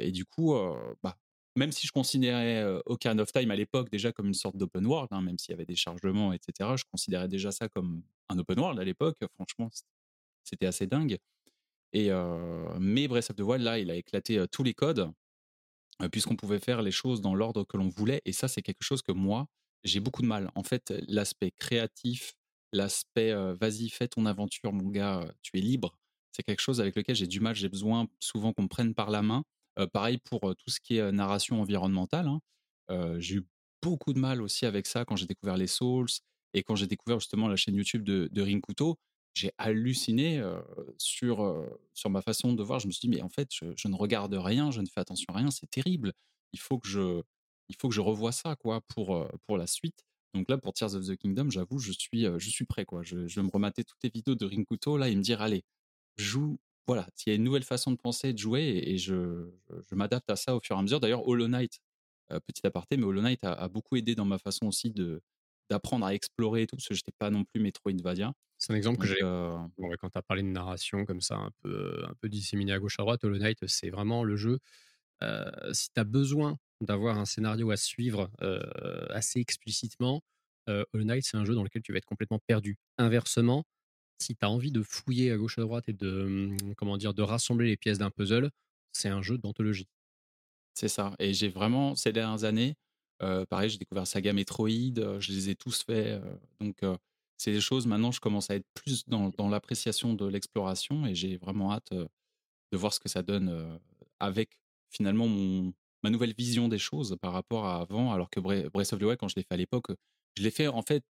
et 0.00 0.12
du 0.12 0.24
coup, 0.26 0.54
bah, 1.02 1.16
même 1.56 1.72
si 1.72 1.86
je 1.86 1.92
considérais 1.92 2.62
euh, 2.62 2.80
Ocarina 2.86 3.22
of 3.22 3.32
Time 3.32 3.50
à 3.50 3.56
l'époque 3.56 3.90
déjà 3.90 4.12
comme 4.12 4.28
une 4.28 4.34
sorte 4.34 4.56
d'open 4.56 4.86
world, 4.86 5.08
hein, 5.10 5.20
même 5.20 5.38
s'il 5.38 5.52
y 5.52 5.54
avait 5.54 5.66
des 5.66 5.76
chargements, 5.76 6.32
etc., 6.32 6.70
je 6.76 6.84
considérais 6.90 7.28
déjà 7.28 7.52
ça 7.52 7.68
comme 7.68 8.02
un 8.28 8.38
open 8.38 8.58
world 8.58 8.78
à 8.80 8.84
l'époque. 8.84 9.18
Franchement, 9.34 9.70
c'était 10.44 10.66
assez 10.66 10.86
dingue. 10.86 11.18
Et, 11.92 12.10
mais 12.80 13.06
Breath 13.06 13.30
of 13.30 13.36
the 13.36 13.40
Wild, 13.40 13.62
là, 13.62 13.78
il 13.78 13.90
a 13.90 13.96
éclaté 13.96 14.42
tous 14.50 14.62
les 14.62 14.72
codes, 14.72 15.10
puisqu'on 16.10 16.36
pouvait 16.36 16.58
faire 16.58 16.80
les 16.80 16.90
choses 16.90 17.20
dans 17.20 17.34
l'ordre 17.34 17.64
que 17.64 17.76
l'on 17.76 17.88
voulait. 17.88 18.22
Et 18.24 18.32
ça, 18.32 18.48
c'est 18.48 18.62
quelque 18.62 18.82
chose 18.82 19.02
que 19.02 19.12
moi, 19.12 19.46
j'ai 19.84 20.00
beaucoup 20.00 20.22
de 20.22 20.26
mal. 20.26 20.50
En 20.54 20.62
fait, 20.62 20.94
l'aspect 21.06 21.50
créatif, 21.50 22.32
l'aspect 22.72 23.34
vas-y, 23.60 23.90
fais 23.90 24.08
ton 24.08 24.24
aventure, 24.24 24.72
mon 24.72 24.88
gars, 24.88 25.22
tu 25.42 25.58
es 25.58 25.60
libre, 25.60 25.94
c'est 26.32 26.42
quelque 26.42 26.60
chose 26.60 26.80
avec 26.80 26.96
lequel 26.96 27.14
j'ai 27.14 27.26
du 27.26 27.40
mal. 27.40 27.54
J'ai 27.54 27.68
besoin 27.68 28.08
souvent 28.18 28.52
qu'on 28.52 28.62
me 28.62 28.68
prenne 28.68 28.94
par 28.94 29.10
la 29.10 29.22
main. 29.22 29.44
Pareil 29.92 30.18
pour 30.18 30.40
tout 30.40 30.70
ce 30.70 30.80
qui 30.80 30.98
est 30.98 31.12
narration 31.12 31.60
environnementale. 31.60 32.28
hein. 32.28 32.40
J'ai 33.18 33.36
eu 33.36 33.46
beaucoup 33.82 34.12
de 34.12 34.18
mal 34.18 34.42
aussi 34.42 34.66
avec 34.66 34.86
ça 34.86 35.04
quand 35.04 35.16
j'ai 35.16 35.26
découvert 35.26 35.56
les 35.56 35.66
Souls 35.66 36.08
et 36.54 36.62
quand 36.62 36.76
j'ai 36.76 36.86
découvert 36.86 37.18
justement 37.20 37.48
la 37.48 37.56
chaîne 37.56 37.74
YouTube 37.74 38.04
de, 38.04 38.28
de 38.30 38.42
Rinkuto. 38.42 38.98
J'ai 39.34 39.50
halluciné 39.56 40.42
sur, 40.98 41.66
sur 41.94 42.10
ma 42.10 42.20
façon 42.20 42.52
de 42.52 42.62
voir. 42.62 42.80
Je 42.80 42.86
me 42.86 42.92
suis 42.92 43.00
dit, 43.00 43.08
mais 43.08 43.22
en 43.22 43.30
fait, 43.30 43.48
je, 43.50 43.88
ne 43.88 43.94
regarde 43.96 44.34
rien, 44.34 44.70
je 44.70 44.82
ne 44.82 44.86
fais 44.86 45.00
attention 45.00 45.32
à 45.34 45.38
rien, 45.38 45.50
c'est 45.50 45.70
terrible. 45.70 46.12
Il 46.52 46.60
faut 46.60 46.78
que 46.78 46.86
je, 46.86 47.22
il 47.70 47.76
faut 47.76 47.88
que 47.88 47.94
je 47.94 48.02
revoie 48.02 48.32
ça 48.32 48.56
quoi, 48.56 48.82
pour, 48.88 49.26
pour 49.46 49.56
la 49.56 49.66
suite. 49.66 50.04
Donc 50.34 50.50
là, 50.50 50.58
pour 50.58 50.74
Tears 50.74 50.94
of 50.94 51.06
the 51.06 51.16
Kingdom, 51.16 51.48
j'avoue, 51.48 51.78
je 51.78 51.92
suis, 51.92 52.24
je 52.24 52.50
suis 52.50 52.66
prêt. 52.66 52.84
Quoi. 52.84 53.02
Je, 53.02 53.26
je 53.26 53.40
vais 53.40 53.46
me 53.46 53.50
remater 53.50 53.84
toutes 53.84 54.02
les 54.02 54.10
vidéos 54.10 54.34
de 54.34 54.44
Rinkuto 54.44 54.98
là, 54.98 55.08
et 55.08 55.16
me 55.16 55.22
dire, 55.22 55.40
allez, 55.40 55.64
joue. 56.18 56.58
Voilà, 56.86 57.06
il 57.26 57.30
y 57.30 57.32
a 57.32 57.36
une 57.36 57.44
nouvelle 57.44 57.62
façon 57.62 57.92
de 57.92 57.96
penser 57.96 58.30
et 58.30 58.32
de 58.32 58.38
jouer, 58.38 58.62
et, 58.62 58.94
et 58.94 58.98
je, 58.98 59.50
m'adapte 59.92 60.28
à 60.30 60.36
ça 60.36 60.56
au 60.56 60.60
fur 60.60 60.76
et 60.76 60.78
à 60.78 60.82
mesure. 60.82 61.00
D'ailleurs, 61.00 61.26
Hollow 61.28 61.46
Knight, 61.48 61.80
euh, 62.32 62.40
petit 62.40 62.66
aparté, 62.66 62.96
mais 62.96 63.04
Hollow 63.04 63.22
Knight 63.22 63.44
a, 63.44 63.52
a 63.52 63.68
beaucoup 63.68 63.96
aidé 63.96 64.14
dans 64.14 64.24
ma 64.24 64.38
façon 64.38 64.66
aussi 64.66 64.90
de 64.90 65.22
d'apprendre 65.70 66.04
à 66.04 66.12
explorer 66.12 66.62
et 66.62 66.66
tout, 66.66 66.76
parce 66.76 66.88
que 66.88 66.94
j'étais 66.94 67.12
pas 67.18 67.30
non 67.30 67.44
plus 67.44 67.60
Metroidvania. 67.62 68.32
C'est 68.58 68.72
un 68.72 68.76
exemple 68.76 68.98
que 68.98 69.06
j'avais 69.06 69.22
euh, 69.22 69.56
Bon, 69.78 69.90
quand 70.00 70.10
tu 70.10 70.18
as 70.18 70.22
parlé 70.22 70.42
de 70.42 70.48
narration 70.48 71.04
comme 71.06 71.20
ça, 71.20 71.36
un 71.36 71.50
peu, 71.62 72.04
un 72.06 72.14
peu 72.20 72.28
disséminé 72.28 72.72
à 72.72 72.78
gauche 72.78 72.98
à 72.98 73.02
droite, 73.02 73.24
Hollow 73.24 73.38
Knight, 73.38 73.58
c'est 73.68 73.88
vraiment 73.90 74.24
le 74.24 74.36
jeu. 74.36 74.58
euh, 75.22 75.50
si 75.72 75.88
tu 75.94 76.00
as 76.00 76.04
besoin 76.04 76.58
d'avoir 76.80 77.18
un 77.18 77.24
scénario 77.26 77.70
à 77.70 77.76
suivre 77.76 78.30
assez 79.10 79.40
explicitement, 79.40 80.22
Hollow 80.66 81.04
Knight, 81.04 81.24
c'est 81.24 81.36
un 81.36 81.44
jeu 81.44 81.54
dans 81.54 81.64
lequel 81.64 81.82
tu 81.82 81.92
vas 81.92 81.98
être 81.98 82.06
complètement 82.06 82.40
perdu. 82.46 82.76
Inversement, 82.98 83.64
si 84.22 84.36
tu 84.36 84.44
as 84.44 84.50
envie 84.50 84.72
de 84.72 84.82
fouiller 84.82 85.32
à 85.32 85.36
gauche 85.36 85.58
à 85.58 85.62
droite 85.62 85.88
et 85.88 85.92
de, 85.92 86.22
hum, 86.22 86.74
comment 86.76 86.96
dire, 86.96 87.14
de 87.14 87.22
rassembler 87.22 87.68
les 87.68 87.76
pièces 87.76 87.98
d'un 87.98 88.10
puzzle, 88.10 88.50
c'est 88.92 89.08
un 89.08 89.22
jeu 89.22 89.38
d'anthologie. 89.38 89.88
C'est 90.74 90.88
ça. 90.88 91.14
Et 91.18 91.34
j'ai 91.34 91.48
vraiment, 91.48 91.94
ces 91.94 92.12
dernières 92.12 92.44
années, 92.44 92.76
pareil, 93.50 93.70
j'ai 93.70 93.78
découvert 93.78 94.06
Saga 94.06 94.32
Metroid, 94.32 95.18
je 95.20 95.32
les 95.32 95.50
ai 95.50 95.54
tous 95.54 95.82
faits. 95.84 96.20
donc, 96.60 96.82
c'est 97.36 97.52
des 97.52 97.60
choses, 97.60 97.86
maintenant, 97.86 98.12
je 98.12 98.20
commence 98.20 98.50
à 98.50 98.56
être 98.56 98.66
plus 98.74 99.04
dans, 99.06 99.48
l'appréciation 99.48 100.14
de 100.14 100.26
l'exploration 100.26 101.06
et 101.06 101.14
j'ai 101.14 101.36
vraiment 101.36 101.72
hâte 101.72 101.92
de 101.92 102.76
voir 102.76 102.92
ce 102.92 103.00
que 103.00 103.08
ça 103.08 103.22
donne 103.22 103.78
avec 104.18 104.58
finalement 104.90 105.26
mon, 105.26 105.72
ma 106.02 106.10
nouvelle 106.10 106.34
vision 106.34 106.68
des 106.68 106.78
choses 106.78 107.16
par 107.20 107.32
rapport 107.32 107.66
à 107.66 107.80
avant, 107.80 108.12
alors 108.12 108.30
que 108.30 108.40
Bre- 108.40 108.68
Breath 108.70 108.92
of 108.92 108.98
the 108.98 109.02
Wild, 109.02 109.18
quand 109.18 109.28
je 109.28 109.36
l'ai 109.36 109.42
fait 109.42 109.54
à 109.54 109.56
l'époque, 109.56 109.86
je 110.36 110.42
l'ai 110.42 110.50
fait 110.50 110.68
en 110.68 110.82
fait 110.82 111.04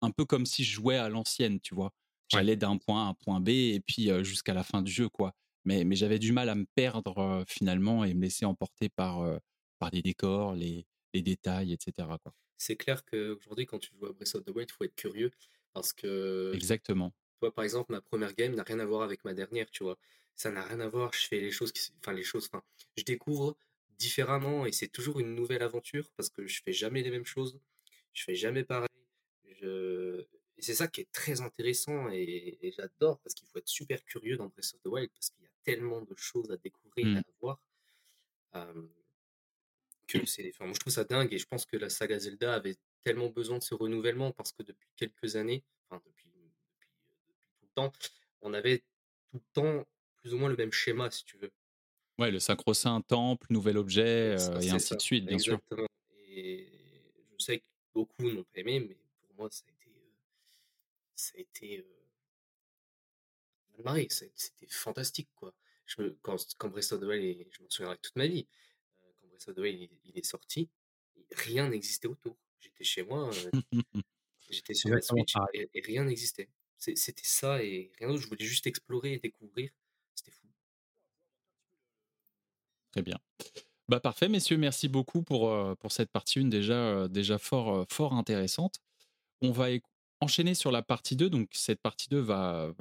un 0.00 0.10
peu 0.10 0.24
comme 0.24 0.46
si 0.46 0.64
je 0.64 0.72
jouais 0.72 0.96
à 0.96 1.08
l'ancienne, 1.08 1.60
tu 1.60 1.74
vois? 1.74 1.92
J'allais 2.28 2.56
d'un 2.56 2.76
point 2.76 3.04
A 3.04 3.06
à 3.06 3.08
un 3.10 3.14
point 3.14 3.40
B 3.40 3.48
et 3.48 3.80
puis 3.80 4.10
jusqu'à 4.24 4.54
la 4.54 4.62
fin 4.62 4.82
du 4.82 4.92
jeu, 4.92 5.08
quoi. 5.08 5.34
Mais, 5.64 5.84
mais 5.84 5.96
j'avais 5.96 6.18
du 6.18 6.32
mal 6.32 6.48
à 6.48 6.54
me 6.54 6.66
perdre 6.74 7.44
finalement 7.48 8.04
et 8.04 8.14
me 8.14 8.22
laisser 8.22 8.44
emporter 8.44 8.88
par, 8.88 9.38
par 9.78 9.90
les 9.90 10.02
décors, 10.02 10.54
les, 10.54 10.86
les 11.14 11.22
détails, 11.22 11.72
etc. 11.72 12.08
Quoi. 12.22 12.32
C'est 12.56 12.76
clair 12.76 13.04
qu'aujourd'hui, 13.04 13.66
quand 13.66 13.78
tu 13.78 13.90
joues 13.94 14.06
à 14.06 14.12
Breath 14.12 14.34
of 14.34 14.44
the 14.44 14.50
Wild, 14.50 14.68
il 14.70 14.72
faut 14.74 14.84
être 14.84 14.94
curieux 14.94 15.30
parce 15.72 15.92
que 15.92 16.52
Exactement. 16.54 17.12
toi, 17.40 17.54
par 17.54 17.64
exemple, 17.64 17.92
ma 17.92 18.00
première 18.00 18.34
game 18.34 18.54
n'a 18.54 18.64
rien 18.64 18.80
à 18.80 18.84
voir 18.84 19.02
avec 19.02 19.24
ma 19.24 19.32
dernière, 19.34 19.70
tu 19.70 19.84
vois. 19.84 19.98
Ça 20.34 20.50
n'a 20.50 20.62
rien 20.64 20.80
à 20.80 20.88
voir. 20.88 21.12
Je 21.12 21.26
fais 21.26 21.40
les 21.40 21.50
choses, 21.50 21.72
qui... 21.72 21.92
enfin 22.00 22.12
les 22.12 22.24
choses, 22.24 22.48
enfin, 22.52 22.62
je 22.96 23.04
découvre 23.04 23.56
différemment 23.98 24.66
et 24.66 24.72
c'est 24.72 24.88
toujours 24.88 25.20
une 25.20 25.34
nouvelle 25.34 25.62
aventure 25.62 26.10
parce 26.16 26.28
que 26.30 26.46
je 26.46 26.62
fais 26.64 26.72
jamais 26.72 27.02
les 27.02 27.10
mêmes 27.10 27.26
choses, 27.26 27.58
je 28.12 28.24
fais 28.24 28.34
jamais 28.34 28.64
pareil. 28.64 28.88
Je... 29.60 30.24
Et 30.58 30.62
c'est 30.62 30.74
ça 30.74 30.88
qui 30.88 31.00
est 31.02 31.12
très 31.12 31.40
intéressant 31.40 32.10
et, 32.10 32.58
et 32.60 32.72
j'adore 32.72 33.20
parce 33.20 33.34
qu'il 33.34 33.46
faut 33.48 33.58
être 33.58 33.68
super 33.68 34.04
curieux 34.04 34.36
dans 34.36 34.46
Breath 34.48 34.74
of 34.74 34.82
the 34.82 34.86
Wild 34.86 35.10
parce 35.14 35.30
qu'il 35.30 35.44
y 35.44 35.46
a 35.46 35.50
tellement 35.62 36.02
de 36.02 36.14
choses 36.16 36.50
à 36.50 36.56
découvrir 36.56 37.06
et 37.06 37.10
Mm. 37.10 37.16
à 37.18 37.22
voir. 37.40 37.60
Euh, 38.56 38.82
que 40.08 40.24
c'est, 40.26 40.48
enfin, 40.54 40.64
moi 40.64 40.72
je 40.74 40.80
trouve 40.80 40.92
ça 40.92 41.04
dingue 41.04 41.32
et 41.34 41.38
je 41.38 41.46
pense 41.46 41.66
que 41.66 41.76
la 41.76 41.90
saga 41.90 42.18
Zelda 42.18 42.54
avait 42.54 42.76
tellement 43.02 43.28
besoin 43.28 43.58
de 43.58 43.62
ce 43.62 43.74
renouvellement 43.74 44.32
parce 44.32 44.52
que 44.52 44.62
depuis 44.62 44.88
quelques 44.96 45.36
années, 45.36 45.62
enfin 45.90 46.02
depuis, 46.06 46.28
depuis, 46.30 46.90
depuis 47.28 47.50
tout 47.60 47.66
le 47.66 47.68
temps, 47.74 47.92
on 48.40 48.54
avait 48.54 48.78
tout 49.30 49.36
le 49.36 49.40
temps 49.52 49.86
plus 50.16 50.32
ou 50.34 50.38
moins 50.38 50.48
le 50.48 50.56
même 50.56 50.72
schéma 50.72 51.10
si 51.10 51.24
tu 51.24 51.36
veux. 51.36 51.52
Ouais, 52.18 52.30
le 52.30 52.38
sacro-saint 52.40 53.00
temple, 53.02 53.46
nouvel 53.50 53.76
objet, 53.76 54.36
Ça, 54.38 54.54
euh, 54.54 54.58
et 54.58 54.62
c'est 54.62 54.70
ainsi 54.70 54.88
ça, 54.88 54.96
de 54.96 55.02
suite, 55.02 55.26
bien 55.26 55.38
sûr. 55.38 55.60
Et 56.26 56.66
je 57.38 57.44
sais 57.44 57.58
que 57.60 57.64
beaucoup 57.94 58.22
n'ont 58.30 58.42
pas 58.44 58.60
aimé, 58.60 58.80
mais 58.80 58.96
pour 59.26 59.36
moi 59.36 59.46
euh, 59.46 59.72
ça 61.18 61.32
a 61.36 61.40
été 61.40 61.80
euh, 61.80 61.84
c'était 64.08 64.66
fantastique 64.68 65.28
quoi. 65.34 65.54
Je 65.86 66.02
me- 66.02 66.18
quand, 66.22 66.36
quand 66.58 66.68
Breath 66.68 66.92
of 66.92 67.00
the 67.00 67.04
Wild, 67.04 67.24
est- 67.24 67.48
je 67.50 67.62
m'en 67.62 67.70
souviendrai 67.70 67.98
toute 68.02 68.16
ma 68.16 68.26
vie, 68.26 68.46
euh, 69.04 69.06
quand 69.20 69.28
Breath 69.28 69.48
of 69.48 69.54
the 69.54 69.58
Wild 69.58 69.80
il, 69.80 69.90
il 70.04 70.18
est 70.18 70.24
sorti, 70.26 70.68
rien 71.32 71.68
n'existait 71.70 72.08
autour. 72.08 72.36
J'étais 72.60 72.84
chez 72.84 73.02
moi, 73.04 73.30
euh, 73.32 73.50
j'étais 74.50 74.74
sur 74.74 74.90
la 74.90 75.00
Switch 75.00 75.34
et, 75.54 75.70
et 75.74 75.80
rien 75.80 76.04
n'existait. 76.04 76.50
C'était 76.78 77.24
ça 77.24 77.62
et 77.64 77.92
rien 77.98 78.08
d'autre. 78.08 78.22
Je 78.22 78.28
voulais 78.28 78.44
juste 78.44 78.66
explorer 78.66 79.14
et 79.14 79.18
découvrir. 79.18 79.70
C'était 80.14 80.30
fou. 80.32 80.46
Très 82.92 83.02
bien. 83.02 83.18
Bah 83.88 84.00
parfait, 84.00 84.28
messieurs, 84.28 84.58
merci 84.58 84.88
beaucoup 84.88 85.22
pour, 85.22 85.52
pour 85.78 85.92
cette 85.92 86.10
partie 86.10 86.40
1 86.40 86.46
déjà, 86.48 87.08
déjà 87.08 87.38
fort, 87.38 87.86
fort 87.90 88.14
intéressante. 88.14 88.80
On 89.42 89.52
va 89.52 89.70
enchaîner 90.20 90.54
sur 90.54 90.70
la 90.70 90.82
partie 90.82 91.16
2. 91.16 91.30
Donc, 91.30 91.48
cette 91.52 91.80
partie 91.80 92.08
2 92.08 92.18
va, 92.18 92.72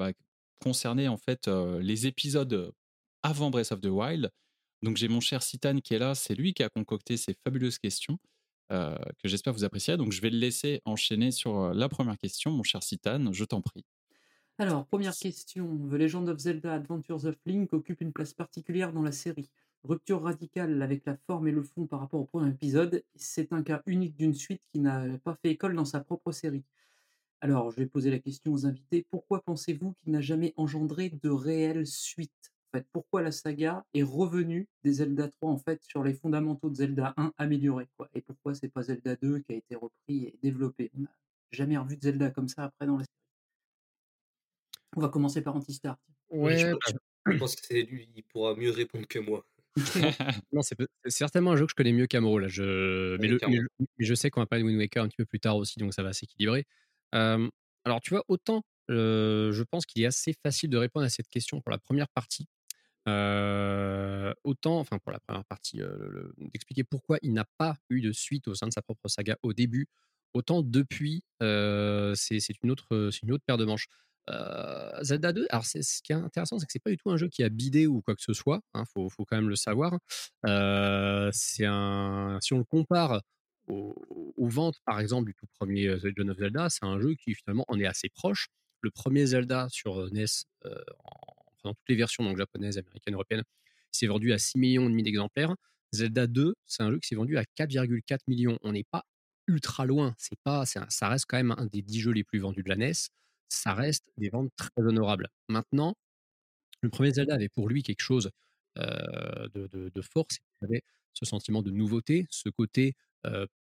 concerner 0.60 1.08
en 1.08 1.18
fait 1.18 1.48
les 1.48 2.08
épisodes 2.08 2.74
avant 3.22 3.50
Breath 3.50 3.72
of 3.72 3.82
the 3.82 3.88
Wild. 3.88 4.32
Donc, 4.82 4.98
j'ai 4.98 5.08
mon 5.08 5.20
cher 5.20 5.44
Citan 5.44 5.80
qui 5.80 5.94
est 5.94 6.00
là. 6.00 6.16
C'est 6.16 6.36
lui 6.36 6.54
qui 6.54 6.64
a 6.64 6.70
concocté 6.70 7.18
ces 7.18 7.36
fabuleuses 7.44 7.78
questions 7.80 8.18
que 8.70 9.26
j'espère 9.26 9.54
vous 9.54 9.64
apprécierez. 9.64 9.98
Donc, 9.98 10.12
je 10.12 10.22
vais 10.22 10.30
le 10.30 10.40
laisser 10.40 10.82
enchaîner 10.86 11.32
sur 11.32 11.74
la 11.74 11.90
première 11.90 12.18
question. 12.18 12.52
Mon 12.52 12.64
cher 12.64 12.84
Citan, 12.84 13.32
je 13.32 13.46
t'en 13.46 13.62
prie. 13.62 13.86
Alors, 14.60 14.88
première 14.88 15.16
question. 15.16 15.78
The 15.88 15.94
Legend 15.94 16.30
of 16.30 16.40
Zelda 16.40 16.74
Adventures 16.74 17.26
of 17.26 17.36
Link 17.46 17.74
occupe 17.74 18.02
une 18.02 18.12
place 18.12 18.34
particulière 18.34 18.92
dans 18.92 19.04
la 19.04 19.12
série. 19.12 19.52
Rupture 19.84 20.24
radicale 20.24 20.82
avec 20.82 21.06
la 21.06 21.16
forme 21.16 21.48
et 21.48 21.52
le 21.52 21.62
fond 21.62 21.86
par 21.86 22.00
rapport 22.00 22.20
au 22.20 22.26
premier 22.26 22.50
épisode. 22.50 23.04
C'est 23.16 23.54
un 23.54 23.62
cas 23.62 23.84
unique 23.86 24.16
d'une 24.16 24.34
suite 24.34 24.64
qui 24.72 24.80
n'a 24.80 25.06
pas 25.20 25.36
fait 25.36 25.52
école 25.52 25.76
dans 25.76 25.86
sa 25.86 26.00
propre 26.00 26.32
série. 26.32 26.64
Alors, 27.42 27.72
je 27.72 27.78
vais 27.78 27.86
poser 27.86 28.10
la 28.12 28.20
question 28.20 28.52
aux 28.54 28.66
invités. 28.66 29.06
Pourquoi 29.10 29.42
pensez-vous 29.44 29.94
qu'il 30.02 30.12
n'a 30.12 30.22
jamais 30.22 30.54
engendré 30.58 31.10
de 31.22 31.30
réelle 31.30 31.86
suite 31.86 32.52
En 32.74 32.78
fait, 32.80 32.88
pourquoi 32.92 33.22
la 33.22 33.32
saga 33.32 33.86
est 33.94 34.02
revenue 34.04 34.68
des 34.84 34.94
Zelda 34.94 35.28
3 35.28 35.52
en 35.52 35.58
fait 35.58 35.82
sur 35.84 36.04
les 36.04 36.14
fondamentaux 36.14 36.70
de 36.70 36.76
Zelda 36.76 37.14
1 37.18 37.34
améliorés 37.38 37.88
quoi? 37.96 38.10
Et 38.16 38.22
pourquoi 38.22 38.56
c'est 38.56 38.70
pas 38.70 38.82
Zelda 38.84 39.16
2 39.18 39.40
qui 39.40 39.54
a 39.54 39.56
été 39.56 39.76
repris 39.76 40.26
et 40.26 40.40
développé? 40.42 40.90
On 40.98 41.02
n'a 41.02 41.12
jamais 41.52 41.78
revu 41.78 41.98
de 41.98 42.02
Zelda 42.02 42.32
comme 42.32 42.48
ça 42.48 42.64
après 42.64 42.88
dans 42.88 42.98
la 42.98 43.04
série. 43.04 43.08
On 44.96 45.02
va 45.02 45.10
commencer 45.10 45.42
par 45.42 45.56
Antistar. 45.56 45.98
Ouais, 46.30 46.58
je, 46.58 46.72
bah, 46.72 46.78
pense- 46.84 46.94
je 47.34 47.38
pense 47.40 47.56
que 47.56 47.66
c'est 47.66 47.84
lui, 47.84 48.10
il 48.16 48.24
pourra 48.24 48.56
mieux 48.56 48.72
répondre 48.72 49.08
que 49.08 49.20
moi. 49.20 49.46
non, 50.52 50.64
c'est 50.64 50.76
certainement 51.06 51.52
un 51.52 51.56
jeu 51.56 51.66
que 51.66 51.70
je 51.72 51.76
connais 51.76 51.94
mieux 51.94 52.08
qu'Amro. 52.08 52.40
Là. 52.40 52.48
Je... 52.48 53.16
Mais, 53.18 53.20
Oui, 53.22 53.28
le- 53.28 53.34
mais 53.34 53.38
clairement. 53.38 53.56
je, 53.80 53.86
mais 54.00 54.06
je 54.06 54.14
sais 54.16 54.32
qu'on 54.32 54.40
va 54.42 54.48
parler 54.48 54.64
de 54.64 54.68
Wind 54.70 54.80
Waker 54.80 55.04
un 55.04 55.08
petit 55.08 55.18
peu 55.18 55.26
plus 55.26 55.40
tard 55.40 55.56
aussi, 55.58 55.78
donc 55.78 55.94
ça 55.94 56.02
va 56.02 56.14
s'équilibrer. 56.14 56.66
Alors, 57.12 58.02
tu 58.02 58.12
vois, 58.12 58.24
autant 58.28 58.64
je 58.90 59.64
pense 59.64 59.86
qu'il 59.86 60.02
est 60.04 60.06
assez 60.06 60.34
facile 60.34 60.70
de 60.70 60.78
répondre 60.78 61.06
à 61.06 61.10
cette 61.10 61.28
question 61.30 61.62
pour 61.62 61.72
la 61.72 61.78
première 61.78 62.08
partie. 62.10 62.48
Autant, 64.44 64.80
enfin 64.80 64.98
pour 65.00 65.12
la 65.12 65.20
première 65.20 65.46
partie, 65.46 65.82
d'expliquer 66.38 66.84
pourquoi 66.84 67.18
il 67.22 67.34
n'a 67.34 67.46
pas 67.58 67.78
eu 67.90 68.02
de 68.02 68.12
suite 68.12 68.48
au 68.48 68.56
sein 68.56 68.68
de 68.68 68.74
sa 68.74 68.82
propre 68.82 69.08
saga 69.08 69.38
au 69.44 69.54
début, 69.54 69.88
autant 70.34 70.62
depuis, 70.62 71.24
c'est 71.42 72.40
une, 72.64 72.72
autre- 72.72 73.12
une 73.24 73.32
autre 73.32 73.44
paire 73.46 73.58
de 73.58 73.66
manches. 73.66 73.88
Euh, 74.30 74.92
Zelda 75.04 75.32
2, 75.32 75.48
alors 75.50 75.66
ce 75.66 75.80
qui 76.02 76.12
est 76.12 76.16
intéressant, 76.16 76.60
c'est 76.60 76.66
que 76.66 76.72
c'est 76.74 76.84
pas 76.84 76.90
du 76.90 76.98
tout 76.98 77.10
un 77.12 77.16
jeu 77.18 77.30
qui 77.30 77.44
a 77.44 77.50
bidé 77.50 77.88
ou 77.88 78.02
quoi 78.02 78.14
que 78.14 78.22
ce 78.22 78.34
soit, 78.34 78.60
il 78.76 78.84
faut, 78.94 79.10
quand 79.26 79.38
même 79.38 79.48
le 79.50 79.56
savoir. 79.56 79.98
Un, 80.44 81.30
si 81.32 81.64
on 81.66 82.58
le 82.58 82.64
compare 82.66 83.22
aux, 83.68 84.48
ventes, 84.48 84.80
par 84.86 85.00
exemple, 85.00 85.28
du 85.28 85.34
tout 85.34 85.46
premier 85.60 85.88
euh, 85.88 86.00
The 86.00 86.06
Legend 86.06 86.30
of 86.30 86.38
Zelda, 86.38 86.70
c'est 86.70 86.86
un 86.86 87.00
jeu 87.00 87.16
qui 87.16 87.34
finalement 87.36 87.66
en 87.68 87.80
est 87.80 87.86
assez 87.86 88.10
proche. 88.10 88.48
Le 88.82 88.92
premier 88.92 89.26
Zelda 89.26 89.68
sur 89.70 90.00
euh, 90.00 90.10
NES, 90.12 90.26
euh, 90.66 90.76
en 91.64 91.74
toutes 91.74 91.90
les 91.90 91.96
versions, 91.96 92.24
donc 92.24 92.38
japonaise, 92.38 92.78
américaine, 92.78 93.14
européenne, 93.14 93.44
il 93.94 93.98
s'est 93.98 94.08
vendu 94.08 94.32
à 94.32 94.38
6 94.38 94.58
millions 94.58 94.86
et 94.88 94.90
demi 94.90 95.04
d'exemplaires. 95.04 95.56
Zelda 95.92 96.28
2, 96.28 96.56
c'est 96.66 96.84
un 96.84 96.92
jeu 96.92 97.00
qui 97.00 97.08
s'est 97.08 97.16
vendu 97.16 97.38
à 97.38 97.44
4,4 97.58 98.20
millions. 98.28 98.58
On 98.62 98.72
n'est 98.72 98.84
pas 98.84 99.04
ultra 99.48 99.86
loin. 99.86 100.14
C'est 100.18 100.40
pas, 100.44 100.66
ça 100.66 101.10
reste 101.10 101.26
quand 101.28 101.38
même 101.38 101.56
un 101.58 101.66
des 101.66 101.82
10 101.82 102.02
jeux 102.02 102.12
les 102.12 102.24
plus 102.24 102.40
vendus 102.40 102.64
de 102.64 102.70
la 102.70 102.76
NES. 102.76 102.94
Ça 103.50 103.74
reste 103.74 104.10
des 104.18 104.30
ventes 104.30 104.52
très 104.58 104.82
honorables. 104.82 105.30
Maintenant, 105.48 105.96
le 106.82 106.90
premier 106.90 107.12
Zelda 107.12 107.36
avait 107.36 107.50
pour 107.50 107.70
lui 107.70 107.84
quelque 107.84 108.02
chose 108.02 108.30
euh, 108.78 109.48
de, 109.54 109.68
de, 109.68 109.90
de 109.94 110.02
fort, 110.02 110.28
qu'il 110.28 110.40
avait 110.62 110.84
ce 111.14 111.26
sentiment 111.26 111.62
de 111.64 111.72
nouveauté, 111.72 112.28
ce 112.30 112.50
côté 112.50 112.96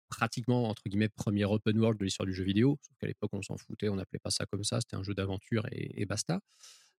pratiquement, 0.10 0.70
entre 0.70 0.84
guillemets, 0.88 1.10
premier 1.10 1.46
open 1.46 1.80
world 1.80 2.00
de 2.00 2.04
l'histoire 2.04 2.28
du 2.28 2.34
jeu 2.34 2.44
vidéo, 2.44 2.78
sauf 2.82 2.98
qu'à 2.98 3.08
l'époque, 3.08 3.32
on 3.34 3.42
s'en 3.42 3.58
foutait, 3.58 3.90
on 3.90 3.96
n'appelait 3.96 4.20
pas 4.20 4.30
ça 4.30 4.46
comme 4.46 4.64
ça, 4.64 4.80
c'était 4.82 4.98
un 4.98 5.04
jeu 5.04 5.14
d'aventure 5.14 5.66
et, 5.72 6.06
basta. 6.06 6.40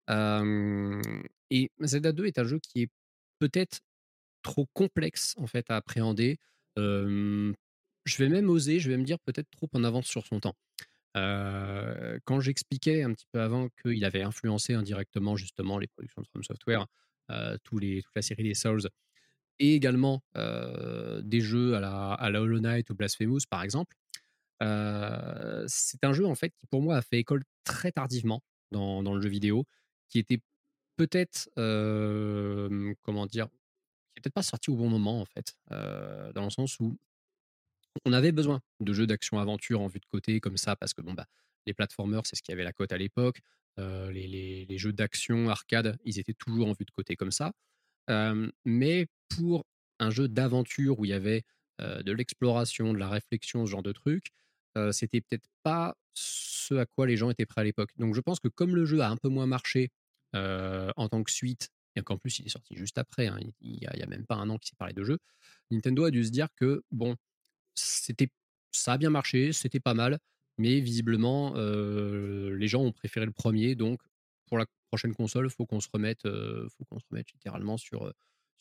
Et 0.08 1.70
Zelda 1.80 2.12
2 2.12 2.26
est 2.26 2.38
un 2.38 2.44
jeu 2.44 2.58
qui 2.58 2.82
est 2.82 2.90
peut-être 3.38 3.80
trop 4.42 4.66
complexe, 4.72 5.34
en 5.36 5.46
fait, 5.46 5.70
à 5.70 5.76
appréhender. 5.76 6.38
Je 6.76 8.16
vais 8.18 8.28
même 8.28 8.48
oser, 8.48 8.80
je 8.80 8.90
vais 8.90 8.96
me 8.96 9.04
dire 9.04 9.18
peut-être 9.20 9.50
trop 9.50 9.68
en 9.74 9.84
avance 9.84 10.06
sur 10.06 10.26
son 10.26 10.40
temps. 10.40 10.56
Quand 11.14 12.40
j'expliquais 12.40 13.02
un 13.02 13.12
petit 13.12 13.26
peu 13.30 13.40
avant 13.40 13.68
qu'il 13.82 14.04
avait 14.04 14.22
influencé 14.22 14.74
indirectement 14.74 15.36
justement 15.36 15.78
les 15.78 15.86
productions 15.86 16.22
de 16.22 16.26
From 16.28 16.42
Software, 16.42 16.86
tous 17.62 17.78
les, 17.78 18.02
toute 18.02 18.16
la 18.16 18.22
série 18.22 18.44
des 18.44 18.54
Souls, 18.54 18.88
et 19.62 19.74
également 19.74 20.22
des 20.36 21.40
jeux 21.40 21.74
à 21.76 21.80
la, 21.80 22.12
à 22.14 22.30
la 22.30 22.42
Hollow 22.42 22.60
Knight 22.60 22.90
ou 22.90 22.94
Blasphemous 22.94 23.40
par 23.50 23.62
exemple, 23.62 23.96
c'est 25.66 26.04
un 26.04 26.12
jeu 26.12 26.26
en 26.26 26.34
fait 26.34 26.50
qui 26.50 26.66
pour 26.66 26.82
moi 26.82 26.96
a 26.96 27.02
fait 27.02 27.18
école 27.18 27.44
très 27.64 27.92
tardivement 27.92 28.42
dans, 28.70 29.02
dans 29.02 29.14
le 29.14 29.20
jeu 29.20 29.28
vidéo, 29.28 29.66
qui 30.08 30.18
était 30.18 30.40
peut-être, 30.96 31.48
comment 33.02 33.26
dire, 33.26 33.48
qui 33.48 34.18
n'est 34.18 34.22
peut-être 34.22 34.34
pas 34.34 34.42
sorti 34.42 34.70
au 34.70 34.76
bon 34.76 34.88
moment 34.88 35.20
en 35.20 35.26
fait, 35.26 35.56
dans 35.70 36.44
le 36.44 36.50
sens 36.50 36.78
où 36.80 36.98
on 38.04 38.12
avait 38.12 38.32
besoin 38.32 38.60
de 38.80 38.92
jeux 38.92 39.06
d'action-aventure 39.06 39.80
en 39.80 39.86
vue 39.86 40.00
de 40.00 40.06
côté 40.06 40.40
comme 40.40 40.56
ça, 40.56 40.76
parce 40.76 40.94
que 40.94 41.02
bon, 41.02 41.12
bah, 41.14 41.26
les 41.66 41.74
platformers, 41.74 42.22
c'est 42.24 42.36
ce 42.36 42.42
qui 42.42 42.52
avait 42.52 42.64
la 42.64 42.72
cote 42.72 42.92
à 42.92 42.98
l'époque. 42.98 43.40
Les, 43.78 44.26
les- 44.68 44.78
jeux 44.78 44.92
d'action, 44.92 45.48
arcade, 45.48 45.96
ils 46.04 46.18
étaient 46.18 46.34
toujours 46.34 46.68
en 46.68 46.72
vue 46.72 46.84
de 46.84 46.90
côté 46.90 47.16
comme 47.16 47.30
ça. 47.30 47.52
Mais 48.64 49.06
pour 49.36 49.64
un 49.98 50.10
jeu 50.10 50.28
d'aventure 50.28 50.98
où 50.98 51.04
il 51.04 51.10
y 51.10 51.14
avait 51.14 51.42
de 51.78 52.12
l'exploration, 52.12 52.92
de 52.92 52.98
la 52.98 53.08
réflexion, 53.08 53.66
ce 53.66 53.70
genre 53.70 53.82
de 53.82 53.92
truc, 53.92 54.26
c'était 54.90 55.20
peut-être 55.20 55.48
pas 55.62 55.96
ce 56.14 56.74
à 56.74 56.86
quoi 56.86 57.06
les 57.06 57.16
gens 57.16 57.30
étaient 57.30 57.46
prêts 57.46 57.62
à 57.62 57.64
l'époque. 57.64 57.90
Donc 57.96 58.14
je 58.14 58.20
pense 58.20 58.38
que 58.38 58.48
comme 58.48 58.76
le 58.76 58.84
jeu 58.84 59.00
a 59.00 59.08
un 59.08 59.16
peu 59.16 59.28
moins 59.28 59.46
marché 59.46 59.90
en 60.34 61.08
tant 61.08 61.22
que 61.22 61.30
suite, 61.30 61.70
et 61.94 62.02
qu'en 62.02 62.16
plus 62.16 62.38
il 62.38 62.46
est 62.46 62.50
sorti 62.50 62.74
juste 62.74 62.98
après, 62.98 63.26
hein, 63.26 63.38
il 63.60 63.78
n'y 63.78 63.86
a, 63.86 64.06
même 64.06 64.24
pas 64.24 64.36
un 64.36 64.48
an 64.48 64.58
qu'il 64.58 64.70
s'est 64.70 64.76
parlé 64.78 64.94
de 64.94 65.04
jeu, 65.04 65.18
Nintendo 65.70 66.04
a 66.04 66.10
dû 66.10 66.24
se 66.24 66.30
dire 66.30 66.48
que 66.56 66.82
bon, 66.90 67.16
c'était 67.74 68.28
ça 68.70 68.94
a 68.94 68.98
bien 68.98 69.10
marché, 69.10 69.52
c'était 69.52 69.80
pas 69.80 69.94
mal, 69.94 70.18
mais 70.58 70.80
visiblement 70.80 71.54
les 71.54 72.68
gens 72.68 72.82
ont 72.82 72.92
préféré 72.92 73.26
le 73.26 73.32
premier, 73.32 73.74
donc 73.74 74.00
pour 74.46 74.58
la 74.58 74.66
prochaine 74.88 75.14
console, 75.14 75.50
faut 75.50 75.66
qu'on 75.66 75.80
se 75.80 75.88
remette, 75.92 76.22
faut 76.22 76.84
qu'on 76.84 76.98
se 76.98 77.06
remette 77.10 77.32
littéralement 77.32 77.76
sur 77.76 78.12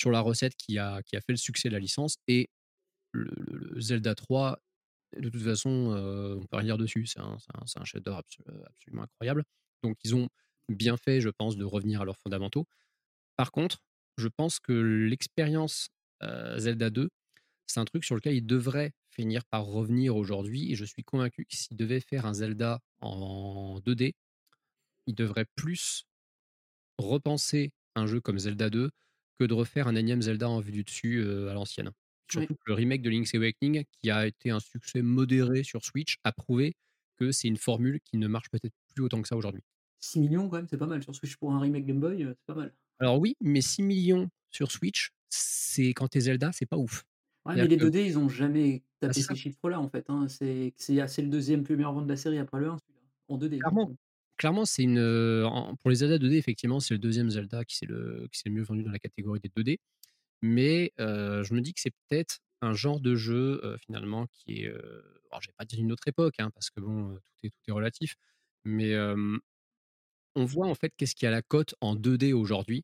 sur 0.02 0.12
la 0.12 0.22
recette 0.22 0.56
qui 0.58 0.80
a 0.80 1.02
qui 1.04 1.16
a 1.18 1.22
fait 1.22 1.34
le 1.34 1.38
succès 1.38 1.70
de 1.70 1.74
la 1.76 1.80
licence 1.80 2.18
et 2.28 2.50
le, 3.14 3.80
Zelda 3.80 4.16
3 4.16 4.60
de 5.18 5.30
toute 5.30 5.44
façon, 5.44 5.94
euh, 5.94 6.36
on 6.38 6.46
peut 6.48 6.58
rien 6.58 6.66
dire 6.66 6.78
dessus, 6.78 7.06
c'est 7.06 7.20
un, 7.20 7.38
un- 7.56 7.66
un 7.82 7.86
chef-d'œuvre 7.86 8.20
absolu- 8.22 8.46
absolument 8.66 9.04
incroyable. 9.04 9.44
Donc 9.84 9.98
ils 10.06 10.16
ont 10.16 10.30
bien 10.70 10.98
fait, 10.98 11.22
je 11.22 11.30
pense, 11.30 11.58
de 11.58 11.66
revenir 11.66 12.02
à 12.02 12.06
leurs 12.06 12.18
fondamentaux. 12.18 12.66
Par 13.38 13.52
contre, 13.52 13.84
je 14.18 14.28
pense 14.30 14.60
que 14.60 14.74
l'expérience 14.74 15.90
euh, 16.24 16.58
Zelda 16.60 16.90
2, 16.90 17.10
c'est 17.68 17.80
un 17.80 17.86
truc 17.86 18.06
sur 18.06 18.16
lequel 18.16 18.36
il 18.36 18.46
devrait 18.46 18.94
finir 19.10 19.46
par 19.46 19.66
revenir 19.66 20.16
aujourd'hui. 20.16 20.72
Et 20.72 20.76
je 20.76 20.86
suis 20.86 21.04
convaincu 21.04 21.46
que 21.46 21.56
s'il 21.56 21.78
devait 21.78 22.02
faire 22.02 22.26
un 22.26 22.34
Zelda 22.34 22.80
en 23.02 23.80
2D, 23.82 24.14
il 25.08 25.16
devrait 25.16 25.48
plus 25.56 26.06
repenser 26.98 27.72
un 27.96 28.08
jeu 28.08 28.22
comme 28.22 28.40
Zelda 28.40 28.70
2 28.70 28.92
que 29.42 29.46
de 29.48 29.56
refaire 29.56 29.88
un 29.88 29.96
énième 29.96 30.22
Zelda 30.22 30.48
en 30.48 30.60
vue 30.60 30.72
du 30.72 30.84
dessus 30.84 31.18
euh, 31.18 31.50
à 31.50 31.54
l'ancienne. 31.56 31.90
Surtout 32.32 32.54
que 32.54 32.62
le 32.68 32.76
remake 32.76 33.02
de 33.02 33.10
Link's 33.10 33.34
Awakening, 33.34 33.84
qui 33.92 34.12
a 34.12 34.28
été 34.28 34.52
un 34.52 34.60
succès 34.60 35.02
modéré 35.02 35.64
sur 35.64 35.84
Switch, 35.84 36.18
a 36.24 36.32
prouvé 36.32 36.76
que 37.18 37.32
c'est 37.32 37.48
une 37.48 37.58
formule 37.58 38.00
qui 38.06 38.18
ne 38.18 38.28
marche 38.28 38.50
peut-être 38.52 38.74
plus 38.94 39.04
autant 39.04 39.20
que 39.20 39.28
ça 39.28 39.36
aujourd'hui. 39.36 39.64
6 40.00 40.20
millions 40.20 40.48
quand 40.48 40.58
même, 40.58 40.68
c'est 40.68 40.78
pas 40.78 40.86
mal. 40.86 41.02
Sur 41.02 41.16
Switch 41.16 41.36
pour 41.38 41.52
un 41.54 41.60
remake 41.60 41.88
Game 41.88 42.00
Boy, 42.00 42.24
euh, 42.24 42.34
c'est 42.38 42.54
pas 42.54 42.60
mal. 42.60 42.74
Alors 43.00 43.20
oui, 43.20 43.36
mais 43.42 43.62
6 43.62 43.82
millions 43.82 44.30
sur 44.52 44.72
Switch, 44.72 45.10
c'est 45.30 45.90
quand 45.90 46.08
t'es 46.08 46.20
Zelda, 46.22 46.52
c'est 46.54 46.68
pas 46.68 46.78
ouf. 46.78 47.04
Ouais, 47.46 47.56
mais 47.56 47.64
les 47.68 47.80
C'est-à-dire 47.80 48.02
2D, 48.02 48.06
ils 48.06 48.18
ont 48.20 48.30
jamais 48.30 48.84
Ah, 49.02 49.08
tapé 49.08 49.22
ces 49.24 49.36
chiffres-là 49.36 49.80
en 49.80 49.90
fait. 49.90 50.06
hein. 50.10 50.28
C'est 50.28 50.72
le 50.88 51.28
deuxième 51.30 51.64
plus 51.64 51.76
meilleur 51.76 51.94
vente 51.94 52.06
de 52.06 52.12
la 52.12 52.18
série 52.18 52.38
après 52.38 52.60
le 52.60 52.70
1, 52.70 52.78
celui-là. 52.78 53.02
En 53.30 53.38
2D. 53.40 53.58
Clairement. 53.58 53.96
Clairement, 54.42 54.66
c'est 54.66 54.82
une 54.82 54.98
pour 55.82 55.92
les 55.92 55.98
Zelda 55.98 56.18
2D, 56.18 56.34
effectivement, 56.34 56.80
c'est 56.80 56.96
le 56.96 57.00
deuxième 57.00 57.30
Zelda 57.30 57.64
qui 57.64 57.78
s'est 57.78 57.86
le 57.86 58.28
le 58.46 58.52
mieux 58.52 58.64
vendu 58.64 58.82
dans 58.82 58.90
la 58.92 58.98
catégorie 58.98 59.40
des 59.40 59.50
2D. 59.50 59.78
Mais 60.42 60.92
je 60.98 61.54
me 61.54 61.62
dis 61.62 61.76
que 61.76 61.80
c'est 61.80 61.94
peut-être 62.10 62.40
un 62.64 62.74
genre 62.74 63.00
de 63.00 63.14
jeu 63.16 63.62
finalement 63.86 64.26
qui 64.34 64.64
est, 64.64 64.68
euh, 64.68 65.22
alors 65.30 65.44
je 65.44 65.50
vais 65.50 65.54
pas 65.56 65.66
dire 65.66 65.80
une 65.80 65.92
autre 65.92 66.08
époque, 66.08 66.40
hein, 66.40 66.50
parce 66.56 66.72
que 66.72 66.80
bon, 66.80 67.14
tout 67.14 67.46
est 67.46 67.50
tout 67.52 67.62
est 67.68 67.72
relatif. 67.72 68.16
Mais 68.66 68.96
on 70.36 70.46
voit 70.46 70.66
en 70.68 70.74
fait 70.74 70.92
qu'est-ce 70.98 71.14
qui 71.14 71.28
a 71.28 71.30
la 71.32 71.44
cote 71.44 71.76
en 71.80 71.96
2D 71.96 72.34
aujourd'hui. 72.34 72.84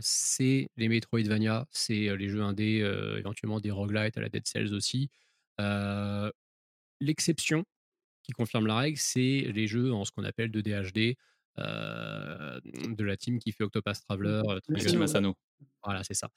C'est 0.00 0.68
les 0.78 0.88
Metroidvania, 0.88 1.66
c'est 1.72 2.16
les 2.16 2.28
jeux 2.30 2.40
indés, 2.42 2.78
éventuellement 3.18 3.60
des 3.60 3.70
roguelites 3.70 4.16
à 4.16 4.22
la 4.22 4.30
Dead 4.30 4.46
Cells 4.46 4.72
aussi. 4.72 5.10
L'exception 7.00 7.66
qui 8.26 8.32
confirme 8.32 8.66
la 8.66 8.76
règle, 8.76 8.98
c'est 8.98 9.20
les 9.54 9.66
jeux 9.66 9.92
en 9.92 10.04
ce 10.04 10.12
qu'on 10.12 10.24
appelle 10.24 10.50
2D 10.50 10.92
HD 10.92 11.16
euh, 11.58 12.60
de 12.64 13.04
la 13.04 13.16
team 13.16 13.38
qui 13.38 13.52
fait 13.52 13.64
Octopath 13.64 14.00
Traveler. 14.02 14.42
euh, 14.48 14.54
Le 14.54 14.60
Trigun. 14.60 14.88
Sino, 14.88 14.98
Masano. 15.00 15.34
Voilà, 15.82 16.04
c'est 16.04 16.14
ça. 16.14 16.28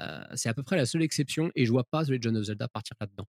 Euh, 0.00 0.22
c'est 0.34 0.48
à 0.48 0.54
peu 0.54 0.62
près 0.62 0.76
la 0.76 0.86
seule 0.86 1.02
exception 1.02 1.50
et 1.54 1.66
je 1.66 1.70
vois 1.70 1.84
pas 1.84 2.04
The 2.04 2.10
Legend 2.10 2.36
of 2.36 2.44
Zelda 2.44 2.68
partir 2.68 2.96
là-dedans. 3.00 3.26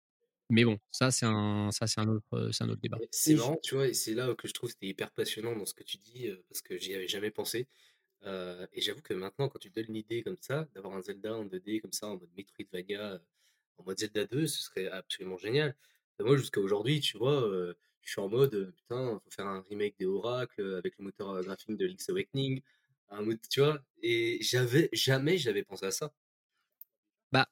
Mais 0.51 0.65
bon, 0.65 0.79
ça 0.91 1.13
c'est 1.13 1.27
un, 1.27 1.71
ça 1.71 1.87
c'est 1.87 2.01
un 2.01 2.09
autre, 2.09 2.51
c'est 2.53 2.65
un 2.65 2.69
autre 2.69 2.81
débat. 2.81 2.99
C'est 3.13 3.35
marrant, 3.37 3.59
tu 3.63 3.77
vois, 3.77 3.87
et 3.87 3.95
c'est 3.95 4.15
là 4.15 4.35
que 4.35 4.49
je 4.49 4.53
trouve 4.53 4.69
que 4.71 4.75
c'était 4.75 4.89
hyper 4.89 5.13
passionnant 5.13 5.55
dans 5.55 5.65
ce 5.65 5.75
que 5.75 5.85
tu 5.85 5.99
dis, 5.99 6.27
euh, 6.27 6.43
parce 6.49 6.61
que 6.61 6.77
j'y 6.77 6.93
avais 6.95 7.07
jamais 7.07 7.31
pensé. 7.31 7.69
Euh, 8.25 8.67
et 8.73 8.81
j'avoue 8.81 9.01
que 9.01 9.15
maintenant, 9.15 9.49
quand 9.49 9.59
tu 9.61 9.71
donnes 9.71 9.87
l'idée 9.89 10.23
comme 10.23 10.37
ça, 10.41 10.69
d'avoir 10.75 10.95
un 10.95 11.03
Zelda 11.03 11.35
en 11.37 11.45
2D 11.45 11.81
comme 11.81 11.93
ça, 11.93 12.09
en 12.09 12.17
mode 12.19 12.29
Metroidvania, 12.37 13.01
euh, 13.13 13.19
en 13.79 13.85
mode 13.85 13.99
Zelda 13.99 14.27
2, 14.27 14.47
ce 14.47 14.63
serait 14.63 14.89
absolument 14.89 15.39
génial. 15.39 15.77
Et 16.19 16.23
moi, 16.25 16.37
jusqu'à 16.37 16.61
aujourd'hui, 16.61 17.01
tu 17.01 17.17
vois, 17.17 17.43
euh, 17.49 17.75
je 18.03 18.13
suis 18.13 18.21
en 18.21 18.29
mode, 18.29 18.73
putain, 18.77 19.21
faut 19.23 19.31
faire 19.31 19.47
un 19.47 19.63
remake 19.69 19.97
des 19.99 20.07
Oracles 20.07 20.75
avec 20.75 20.99
le 20.99 21.05
moteur 21.05 21.41
graphique 21.43 21.77
de 21.77 21.87
Link's 21.87 22.09
Awakening, 22.09 22.61
un 23.11 23.23
mode, 23.23 23.39
tu 23.49 23.61
vois, 23.61 23.81
et 24.03 24.39
j'avais 24.41 24.89
jamais 24.93 25.37
j'avais 25.39 25.63
pensé 25.63 25.87
à 25.87 25.91
ça. 25.91 26.13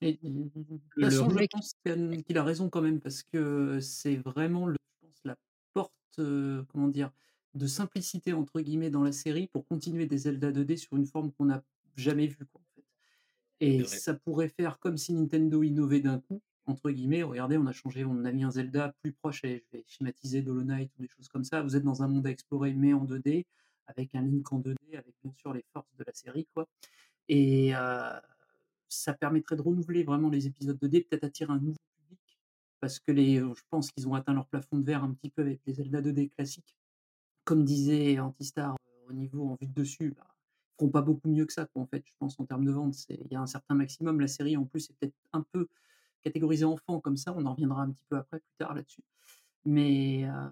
Et, 0.01 0.19
de 0.23 0.49
toute 0.49 0.81
Le 0.97 1.11
façon, 1.11 1.31
je 1.31 1.47
pense 1.47 1.75
qu'il 1.85 2.25
qu'il 2.25 2.39
a 2.39 2.45
raison 2.45 2.69
quand 2.69 2.83
même, 2.83 3.01
parce 3.01 3.23
que 3.23 3.79
c'est 3.81 4.17
vraiment, 4.17 4.67
le, 4.67 4.77
je 5.03 5.07
pense, 5.07 5.21
la 5.25 5.37
porte, 5.73 5.93
euh, 6.19 6.65
comment 6.69 6.89
dire, 6.89 7.13
de 7.55 7.67
simplicité, 7.67 8.33
entre 8.33 8.61
guillemets, 8.61 8.91
dans 8.91 9.03
la 9.03 9.13
série 9.13 9.47
pour 9.47 9.67
continuer 9.67 10.07
des 10.07 10.19
Zelda 10.19 10.51
2D 10.51 10.77
sur 10.77 10.97
une 10.97 11.07
forme 11.07 11.33
qu'on 11.33 11.47
n'a 11.47 11.63
jamais 11.97 12.27
vue, 12.27 12.47
quoi, 12.47 12.61
en 12.61 12.75
fait. 12.75 12.85
Et 13.61 13.85
ça 13.85 14.15
pourrait 14.15 14.49
faire 14.49 14.79
comme 14.79 14.97
si 14.97 15.13
Nintendo 15.15 15.63
innovait 15.63 16.01
d'un 16.01 16.19
coup, 16.21 16.43
entre 16.69 16.91
guillemets, 16.91 17.23
regardez, 17.23 17.57
on 17.57 17.67
a 17.67 17.73
changé, 17.73 18.05
on 18.05 18.25
a 18.25 18.33
mis 18.33 18.45
un 18.45 18.51
Zelda 18.51 18.95
plus 19.03 19.13
proche, 19.13 19.45
et 19.45 19.65
je 19.73 19.79
vais 19.79 19.85
schématiser 19.87 20.43
d'Hollow 20.43 20.65
Knight 20.65 20.91
ou 20.99 21.03
des 21.03 21.09
choses 21.09 21.29
comme 21.29 21.45
ça, 21.45 21.63
vous 21.63 21.77
êtes 21.77 21.83
dans 21.83 22.03
un 22.03 22.09
monde 22.09 22.27
à 22.27 22.31
explorer, 22.31 22.75
mais 22.75 22.93
en 22.93 23.05
2D, 23.05 23.47
avec 23.87 24.15
un 24.15 24.23
Link 24.23 24.53
en 24.53 24.61
2D, 24.61 24.77
avec 24.93 25.15
bien 25.23 25.33
sûr 25.33 25.53
les 25.53 25.65
forces 25.73 25.95
de 25.99 26.05
la 26.07 26.13
série, 26.13 26.47
quoi. 26.55 26.69
Et 27.29 27.75
euh, 27.75 28.21
ça 28.89 29.15
permettrait 29.15 29.57
de 29.57 29.63
renouveler 29.63 30.05
vraiment 30.05 30.29
les 30.29 30.47
épisodes 30.47 30.79
2D, 30.79 31.09
peut-être 31.09 31.25
attirer 31.25 31.53
un 31.53 31.59
nouveau 31.59 31.79
public, 31.97 32.39
parce 32.81 32.99
que 33.01 33.13
les, 33.13 33.39
je 33.39 33.63
pense 33.71 33.91
qu'ils 33.91 34.07
ont 34.07 34.15
atteint 34.15 34.35
leur 34.35 34.47
plafond 34.47 34.79
de 34.79 34.85
verre 34.85 35.05
un 35.05 35.13
petit 35.13 35.31
peu 35.31 35.43
avec 35.43 35.61
les 35.67 35.75
Zelda 35.75 36.03
2D 36.03 36.31
classiques. 36.31 36.77
Comme 37.45 37.65
disait 37.65 38.19
Antistar, 38.21 38.75
euh, 38.75 39.11
au 39.11 39.13
niveau 39.15 39.49
en 39.49 39.57
vue 39.61 39.67
de 39.69 39.73
dessus, 39.73 40.13
bah, 40.17 40.27
ils 40.29 40.75
feront 40.77 40.91
pas 40.91 41.03
beaucoup 41.03 41.29
mieux 41.29 41.47
que 41.47 41.53
ça, 41.53 41.67
en 41.75 41.87
fait, 41.87 42.05
je 42.07 42.13
pense, 42.19 42.39
en 42.39 42.45
termes 42.45 42.67
de 42.67 42.73
vente. 42.73 42.95
Il 43.09 43.33
y 43.33 43.37
a 43.37 43.41
un 43.41 43.47
certain 43.47 43.75
maximum. 43.75 44.21
La 44.21 44.29
série, 44.29 44.57
en 44.57 44.65
plus, 44.67 44.91
est 44.91 44.95
peut-être 45.01 45.15
un 45.33 45.43
peu 45.53 45.67
catégorisée 46.23 46.65
enfant 46.65 47.01
comme 47.01 47.17
ça. 47.17 47.35
On 47.37 47.45
en 47.47 47.53
reviendra 47.53 47.83
un 47.83 47.91
petit 47.91 48.05
peu 48.09 48.17
après, 48.17 48.41
plus 48.41 48.57
tard 48.59 48.75
là-dessus. 48.75 49.03
Mais 49.65 50.25
euh, 50.25 50.49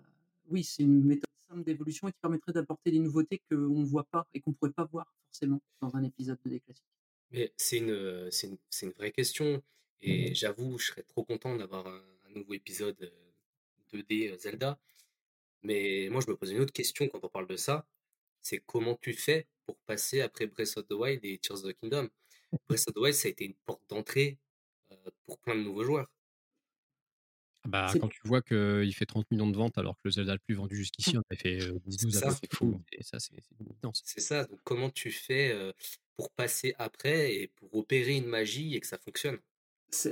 oui, 0.49 0.65
c'est 0.65 0.83
une 0.83 1.05
méthode 1.05 1.31
simple 1.49 1.65
d'évolution 1.65 2.09
et 2.09 2.13
qui 2.13 2.19
permettrait 2.21 2.53
d'apporter 2.53 2.91
des 2.91 2.99
nouveautés 2.99 3.41
qu'on 3.51 3.57
ne 3.57 3.85
voit 3.85 4.05
pas 4.05 4.27
et 4.35 4.41
qu'on 4.41 4.51
ne 4.51 4.57
pourrait 4.57 4.73
pas 4.73 4.85
voir 4.85 5.07
forcément 5.27 5.61
dans 5.81 5.95
un 5.97 6.03
épisode 6.03 6.39
2D 6.45 6.61
classique. 6.61 6.85
Mais 7.31 7.53
c'est 7.57 7.79
une, 7.79 8.29
c'est 8.31 8.49
une, 8.87 8.93
vraie 8.93 9.13
question. 9.13 9.63
Et 10.01 10.35
j'avoue, 10.35 10.79
je 10.79 10.87
serais 10.87 11.03
trop 11.03 11.25
content 11.25 11.57
d'avoir 11.57 11.87
un, 11.87 12.03
un 12.27 12.39
nouveau 12.39 12.55
épisode 12.55 12.97
euh, 13.03 13.97
2D 13.97 14.33
euh, 14.33 14.39
Zelda. 14.39 14.79
Mais 15.63 16.09
moi, 16.11 16.21
je 16.25 16.31
me 16.31 16.37
pose 16.37 16.51
une 16.53 16.61
autre 16.61 16.73
question 16.73 17.09
quand 17.09 17.21
on 17.23 17.29
parle 17.29 17.47
de 17.47 17.57
ça. 17.57 17.87
C'est 18.41 18.59
comment 18.59 18.97
tu 18.97 19.13
fais 19.13 19.47
pour 19.65 19.77
passer 19.79 20.21
après 20.21 20.47
Breath 20.47 20.77
of 20.77 20.87
the 20.87 20.93
Wild 20.93 21.25
et 21.25 21.39
Tears 21.39 21.65
of 21.65 21.73
the 21.73 21.77
Kingdom? 21.81 22.09
Breath 22.69 22.85
of 22.89 22.95
the 22.95 22.99
Wild, 22.99 23.15
ça 23.15 23.29
a 23.29 23.31
été 23.31 23.45
une 23.45 23.55
porte 23.65 23.83
d'entrée 23.89 24.39
pour 25.27 25.39
plein 25.39 25.55
de 25.55 25.63
nouveaux 25.63 25.85
joueurs. 25.85 26.07
Bah, 27.67 27.93
quand 28.01 28.09
tu 28.09 28.21
vois 28.25 28.43
qu'il 28.43 28.95
fait 28.95 29.07
30 29.07 29.29
millions 29.31 29.51
de 29.51 29.57
ventes 29.57 29.77
alors 29.77 29.97
que 29.97 30.03
le 30.05 30.11
Zelda 30.13 30.35
le 30.35 30.39
plus 30.39 30.55
vendu 30.55 30.77
jusqu'ici, 30.77 31.17
on 31.17 31.23
avait 31.31 31.41
fait 31.41 31.61
euh, 31.63 31.79
10-12 31.89 32.11
C'est 32.13 32.25
à 32.25 32.31
c'est 32.31 32.55
fou. 32.55 32.81
Et 32.93 33.03
ça, 33.03 33.19
c'est 33.19 34.21
ça. 34.21 34.45
Donc, 34.45 34.61
comment 34.63 34.91
tu 34.91 35.11
fais 35.11 35.51
euh, 35.53 35.73
pour 36.17 36.31
passer 36.31 36.75
après 36.79 37.35
et 37.35 37.49
pour 37.49 37.75
opérer 37.75 38.17
une 38.17 38.27
magie 38.27 38.77
et 38.77 38.81
que 38.81 38.87
ça 38.87 38.99
fonctionne? 38.99 39.39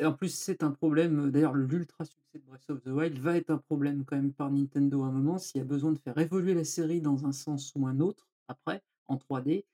En 0.03 0.13
plus, 0.13 0.35
c'est 0.35 0.63
un 0.63 0.71
problème. 0.71 1.31
D'ailleurs, 1.31 1.55
l'ultra 1.55 2.05
succès 2.05 2.39
de 2.39 2.45
Breath 2.45 2.71
of 2.71 2.83
the 2.83 2.89
Wild 2.89 3.19
va 3.19 3.37
être 3.37 3.51
un 3.51 3.59
problème 3.59 4.05
quand 4.05 4.17
même 4.17 4.33
par 4.33 4.51
Nintendo 4.51 5.03
à 5.03 5.07
un 5.07 5.13
moment. 5.13 5.39
S'il 5.39 5.59
y 5.59 5.63
a 5.63 5.65
besoin 5.65 5.93
de 5.93 5.99
faire 5.99 6.17
évoluer 6.19 6.55
la 6.55 6.65
série 6.65 7.01
dans 7.01 7.27
un 7.27 7.33
sens 7.33 7.73
ou 7.77 7.87
un 7.87 8.01
autre, 8.01 8.29
après, 8.49 8.83
en 9.09 9.17
3D, 9.17 9.65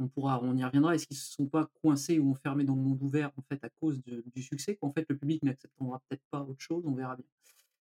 on 0.00 0.08
pourra, 0.08 0.42
on 0.42 0.56
y 0.56 0.64
reviendra. 0.64 0.94
Est-ce 0.94 1.06
qu'ils 1.06 1.16
ne 1.16 1.20
se 1.20 1.32
sont 1.32 1.46
pas 1.46 1.70
coincés 1.82 2.18
ou 2.18 2.30
enfermés 2.30 2.64
dans 2.64 2.74
le 2.74 2.82
monde 2.82 3.02
ouvert 3.02 3.30
en 3.36 3.42
fait 3.42 3.62
à 3.64 3.68
cause 3.68 4.00
du 4.02 4.42
succès 4.42 4.76
qu'en 4.76 4.90
fait 4.90 5.06
le 5.08 5.16
public 5.16 5.42
n'acceptera 5.42 6.00
peut-être 6.08 6.24
pas 6.30 6.42
autre 6.42 6.60
chose? 6.60 6.84
On 6.86 6.94
verra 6.94 7.16
bien. 7.16 7.26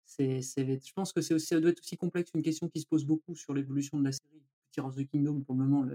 C'est, 0.06 0.42
je 0.42 0.94
pense 0.94 1.14
que 1.14 1.22
c'est 1.22 1.34
aussi, 1.34 1.48
ça 1.48 1.60
doit 1.60 1.72
être 1.72 1.80
aussi 1.80 1.96
complexe, 1.96 2.32
une 2.34 2.42
question 2.42 2.68
qui 2.68 2.82
se 2.82 2.88
pose 2.88 3.06
beaucoup 3.06 3.36
sur 3.36 3.54
l'évolution 3.54 4.00
de 4.00 4.04
la 4.06 4.12
série. 4.12 4.42
Tears 4.72 4.88
of 4.88 4.96
the 4.96 5.08
Kingdom, 5.08 5.42
pour 5.42 5.56
le 5.56 5.66
moment, 5.66 5.88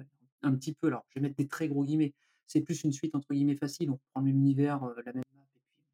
un 0.43 0.55
petit 0.55 0.73
peu. 0.73 0.87
Alors, 0.87 1.05
je 1.11 1.19
vais 1.19 1.23
mettre 1.23 1.37
des 1.37 1.49
très 1.49 1.69
gros 1.69 1.85
guillemets. 1.85 2.15
C'est 2.47 2.61
plus 2.61 2.85
une 2.85 2.93
suite 2.93 3.15
entre 3.15 3.33
guillemets 3.33 3.57
facile. 3.57 3.91
On 3.91 3.99
prend 4.13 4.21
le 4.21 4.27
même 4.27 4.37
univers, 4.37 4.83
euh, 4.85 4.95
la 5.05 5.13
même 5.13 5.25
map, 5.37 5.43
et 5.55 5.61
puis 5.69 5.85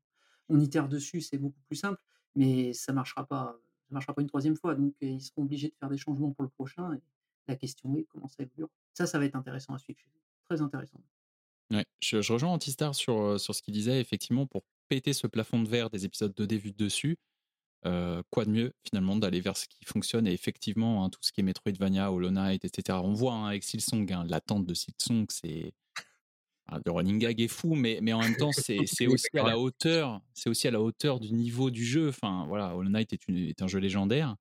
on 0.48 0.60
itère 0.60 0.88
dessus, 0.88 1.20
c'est 1.20 1.38
beaucoup 1.38 1.60
plus 1.66 1.76
simple, 1.76 2.00
mais 2.34 2.72
ça 2.72 2.92
marchera 2.92 3.24
pas, 3.26 3.58
ça 3.88 3.94
marchera 3.94 4.14
pas 4.14 4.20
une 4.20 4.28
troisième 4.28 4.56
fois. 4.56 4.74
Donc 4.74 4.94
ils 5.00 5.20
seront 5.20 5.42
obligés 5.42 5.68
de 5.68 5.74
faire 5.78 5.88
des 5.88 5.98
changements 5.98 6.30
pour 6.32 6.42
le 6.42 6.50
prochain. 6.50 6.98
La 7.48 7.56
question 7.56 7.94
est 7.96 8.04
comment 8.04 8.28
ça 8.28 8.42
évoluera. 8.42 8.70
Ça, 8.94 9.06
ça 9.06 9.18
va 9.18 9.24
être 9.24 9.36
intéressant 9.36 9.74
à 9.74 9.78
suivre. 9.78 10.00
Très 10.48 10.60
intéressant. 10.60 11.00
Ouais, 11.70 11.84
je, 12.00 12.20
je 12.20 12.32
rejoins 12.32 12.50
Antistar 12.50 12.94
sur, 12.94 13.20
euh, 13.20 13.38
sur 13.38 13.54
ce 13.54 13.62
qu'il 13.62 13.74
disait. 13.74 14.00
Effectivement, 14.00 14.46
pour 14.46 14.64
péter 14.88 15.12
ce 15.12 15.26
plafond 15.26 15.62
de 15.62 15.68
verre 15.68 15.88
des 15.90 16.04
épisodes 16.04 16.32
2D 16.36 16.58
vus 16.58 16.72
de 16.72 16.76
dessus, 16.76 17.16
euh, 17.86 18.22
quoi 18.30 18.44
de 18.44 18.50
mieux 18.50 18.72
finalement 18.84 19.16
d'aller 19.16 19.40
vers 19.40 19.56
ce 19.56 19.66
qui 19.68 19.84
fonctionne 19.84 20.26
et 20.26 20.32
effectivement 20.32 21.04
hein, 21.04 21.10
tout 21.10 21.20
ce 21.22 21.32
qui 21.32 21.40
est 21.40 21.44
Metroidvania, 21.44 22.12
Hollow 22.12 22.30
Knight, 22.30 22.64
etc. 22.64 22.98
On 23.02 23.12
voit 23.14 23.34
hein, 23.34 23.46
avec 23.46 23.62
Silsong, 23.62 24.12
hein, 24.12 24.24
l'attente 24.28 24.66
de 24.66 24.74
Silsong, 24.74 25.26
c'est 25.30 25.72
ah, 26.66 26.78
le 26.84 26.92
running 26.92 27.18
gag 27.18 27.40
est 27.40 27.48
fou, 27.48 27.74
mais, 27.74 27.98
mais 28.02 28.12
en 28.12 28.20
même 28.20 28.36
temps 28.36 28.52
c'est 28.52 28.78
aussi 29.06 29.28
à 29.38 29.44
la 29.44 29.58
hauteur, 29.58 30.20
c'est 30.34 30.50
aussi 30.50 30.68
à 30.68 30.70
la 30.72 30.80
hauteur 30.82 31.20
du 31.20 31.32
niveau 31.32 31.70
du 31.70 31.84
jeu. 31.84 32.08
Enfin 32.10 32.44
voilà, 32.48 32.76
Hollow 32.76 32.90
Knight 32.90 33.12
est, 33.12 33.28
une- 33.28 33.38
est 33.38 33.62
un 33.62 33.66
jeu 33.68 33.78
légendaire 33.78 34.36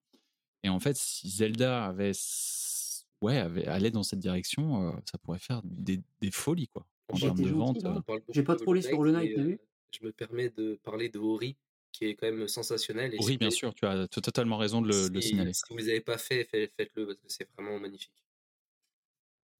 et 0.63 0.69
en 0.69 0.79
fait 0.79 0.97
si 0.97 1.29
Zelda 1.29 1.85
avait 1.85 2.11
ouais 3.21 3.37
allait 3.67 3.91
dans 3.91 4.03
cette 4.03 4.19
direction, 4.19 4.89
euh, 4.89 4.91
ça 5.11 5.17
pourrait 5.17 5.39
faire 5.39 5.61
des, 5.63 6.01
des 6.21 6.31
folies 6.31 6.67
quoi 6.67 6.85
en 7.11 7.15
J'ai 7.15 7.25
termes 7.27 7.41
de 7.41 7.49
vente. 7.49 7.85
J'ai 8.29 8.43
pas 8.43 8.55
de 8.55 8.59
trollé 8.59 8.81
sur 8.81 9.01
mais, 9.01 9.33
euh, 9.37 9.43
vu 9.43 9.59
je 9.91 10.05
me 10.05 10.11
permets 10.11 10.49
de 10.49 10.79
parler 10.83 11.09
de 11.09 11.17
Ori, 11.17 11.57
qui 11.91 12.05
est 12.05 12.13
quand 12.15 12.27
même 12.31 12.47
sensationnel. 12.47 13.15
Et 13.15 13.21
si 13.21 13.37
bien 13.37 13.49
sûr, 13.49 13.73
tu 13.73 13.85
as 13.87 14.07
totalement 14.07 14.57
raison 14.57 14.81
de 14.83 14.87
le, 14.87 15.07
le 15.09 15.21
signaler. 15.21 15.53
si 15.53 15.63
vous 15.69 15.75
ne 15.79 15.85
l'avez 15.85 16.01
pas 16.01 16.19
fait, 16.19 16.43
fait- 16.45 16.71
faites-le 16.77 17.07
parce 17.07 17.17
que 17.17 17.25
c'est 17.27 17.49
vraiment 17.57 17.79
magnifique. 17.79 18.13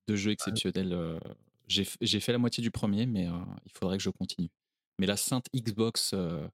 Deux 0.08 0.16
jeux 0.16 0.32
exceptionnels. 0.32 0.94
euh, 0.94 1.20
J'ai 1.68 1.84
fait 2.20 2.32
la 2.32 2.38
moitié 2.38 2.62
du 2.62 2.72
premier, 2.72 3.06
mais 3.06 3.28
euh, 3.28 3.32
il 3.66 3.72
faudrait 3.72 3.98
que 3.98 4.04
je 4.04 4.10
continue. 4.10 4.50
Mais 5.00 5.06
la 5.08 5.18
sainte 5.18 5.48
Xbox, 5.56 6.12
euh, 6.14 6.48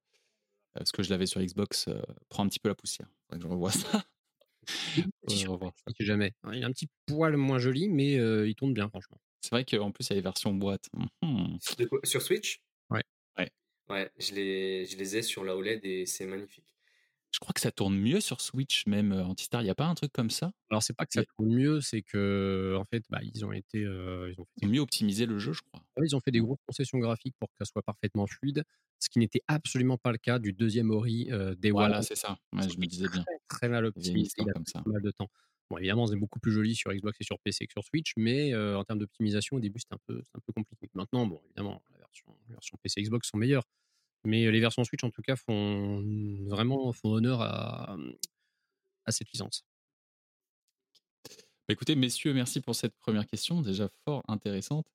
parce 0.73 0.91
que 0.91 1.03
je 1.03 1.09
l'avais 1.09 1.25
sur 1.25 1.41
Xbox, 1.41 1.87
euh, 1.87 2.01
prend 2.29 2.43
un 2.45 2.47
petit 2.47 2.59
peu 2.59 2.69
la 2.69 2.75
poussière. 2.75 3.07
Faudrait 3.23 3.39
que 3.39 3.43
je 3.43 3.47
revoie 3.51 3.71
ça. 4.01 4.05
Revoir 5.47 5.73
ça. 5.78 5.91
si 5.97 6.06
jamais. 6.06 6.34
Il 6.54 6.62
est 6.62 6.63
un 6.65 6.71
petit 6.71 6.88
poil 7.06 7.36
moins 7.38 7.60
joli, 7.60 7.89
mais 7.89 8.17
euh, 8.17 8.47
il 8.47 8.56
tourne 8.56 8.73
bien, 8.73 8.89
franchement. 8.89 9.17
C'est 9.41 9.51
vrai 9.51 9.65
qu'en 9.65 9.91
plus, 9.91 10.06
il 10.08 10.10
y 10.12 10.13
a 10.13 10.15
les 10.15 10.21
versions 10.21 10.54
boîte. 10.54 10.86
Quoi- 11.89 11.99
sur 12.04 12.21
Switch? 12.21 12.62
Ouais. 12.89 13.04
Ouais. 13.38 13.49
Ouais, 13.89 14.12
je 14.17 14.34
les, 14.34 14.86
je 14.86 14.97
les 14.97 15.17
ai 15.17 15.21
sur 15.21 15.43
la 15.43 15.56
OLED 15.56 15.86
et 15.86 16.06
c'est 16.06 16.25
magnifique. 16.25 16.74
Je 17.36 17.39
crois 17.41 17.52
que 17.52 17.60
ça 17.60 17.69
tourne 17.69 17.98
mieux 17.98 18.21
sur 18.21 18.39
Switch, 18.39 18.88
même 18.88 19.12
euh, 19.12 19.26
Antistar. 19.26 19.60
Il 19.62 19.65
n'y 19.65 19.69
a 19.69 19.76
pas 19.76 19.88
un 19.88 19.93
truc 19.93 20.13
comme 20.13 20.30
ça? 20.30 20.54
Alors, 20.69 20.82
c'est 20.82 20.93
pas 20.93 21.06
que 21.06 21.12
ça 21.12 21.19
Mais- 21.19 21.26
tourne 21.36 21.54
mieux, 21.54 21.82
c'est 21.82 22.02
que, 22.02 22.78
en 22.80 22.86
fait, 22.86 23.04
bah, 23.10 23.19
ils 23.21 23.43
ont 23.43 23.52
été. 23.52 23.84
euh, 23.84 24.32
ils, 24.32 24.39
ont 24.39 24.45
fait 24.45 24.52
Ils 24.62 24.67
ont 24.69 24.71
mieux 24.71 24.80
optimisé 24.80 25.26
le 25.26 25.38
jeu, 25.38 25.52
je 25.52 25.60
crois. 25.62 25.82
Ouais, 25.98 26.06
ils 26.08 26.15
ont 26.15 26.21
fait 26.21 26.32
des 26.32 26.39
grosses 26.39 26.62
concessions 26.65 26.98
graphiques 27.00 27.36
pour 27.38 27.50
que 27.50 27.56
ça 27.60 27.65
soit 27.65 27.82
parfaitement 27.82 28.26
fluide, 28.26 28.63
ce 29.00 29.10
qui 29.10 29.19
n'était 29.19 29.41
absolument 29.50 29.98
pas 29.98 30.13
le 30.13 30.17
cas 30.17 30.39
du 30.39 30.54
deuxième 30.54 30.91
Ori 30.91 31.28
euh, 31.30 31.56
Day 31.56 31.71
Voilà, 31.71 32.02
c'est 32.04 32.15
ça. 32.15 32.38
Ouais, 32.54 32.69
je 32.69 32.78
me 32.80 32.86
disais 32.86 33.10
bien. 33.10 33.21
Très, 33.24 33.39
très 33.50 33.67
mal 33.69 33.84
y 33.84 33.88
optimisé, 33.89 34.32
il 34.38 34.50
a 34.50 34.54
comme 34.54 34.65
ça. 34.65 34.82
mal 34.86 35.02
de 35.02 35.12
temps. 35.12 35.28
Bon, 35.69 35.78
évidemment, 35.78 36.08
c'est 36.08 36.15
beaucoup 36.15 36.39
plus 36.39 36.54
joli 36.54 36.74
sur 36.74 36.93
Xbox 36.93 37.17
et 37.19 37.26
sur 37.26 37.38
PC 37.39 37.67
que 37.67 37.74
sur 37.74 37.84
Switch, 37.84 38.13
mais 38.15 38.54
euh, 38.54 38.78
en 38.78 38.86
termes 38.86 39.00
d'optimisation, 39.00 39.58
au 39.58 39.60
début, 39.60 39.80
c'était 39.82 39.95
un, 39.95 40.00
peu, 40.08 40.21
c'était 40.24 40.38
un 40.38 40.41
peu 40.45 40.54
compliqué. 40.54 40.89
Maintenant, 40.93 41.28
bon, 41.28 41.41
évidemment, 41.48 41.82
la 41.91 41.98
version, 41.98 42.28
la 42.48 42.54
version 42.54 42.78
PC 42.82 43.02
et 43.02 43.04
Xbox 43.04 43.28
sont 43.28 43.38
meilleures, 43.38 43.65
mais 44.25 44.51
les 44.51 44.59
versions 44.59 44.83
Switch, 44.83 45.03
en 45.03 45.11
tout 45.11 45.21
cas, 45.21 45.35
font 45.35 46.03
vraiment 46.47 46.93
honneur 47.03 47.41
à, 47.41 47.97
à 49.05 49.11
cette 49.11 49.31
licence. 49.31 49.63
Bah, 51.67 51.73
écoutez, 51.73 51.95
messieurs, 51.95 52.33
merci 52.33 52.61
pour 52.61 52.75
cette 52.75 52.95
première 52.97 53.25
question, 53.25 53.61
déjà 53.61 53.89
fort 54.03 54.23
intéressante. 54.27 54.85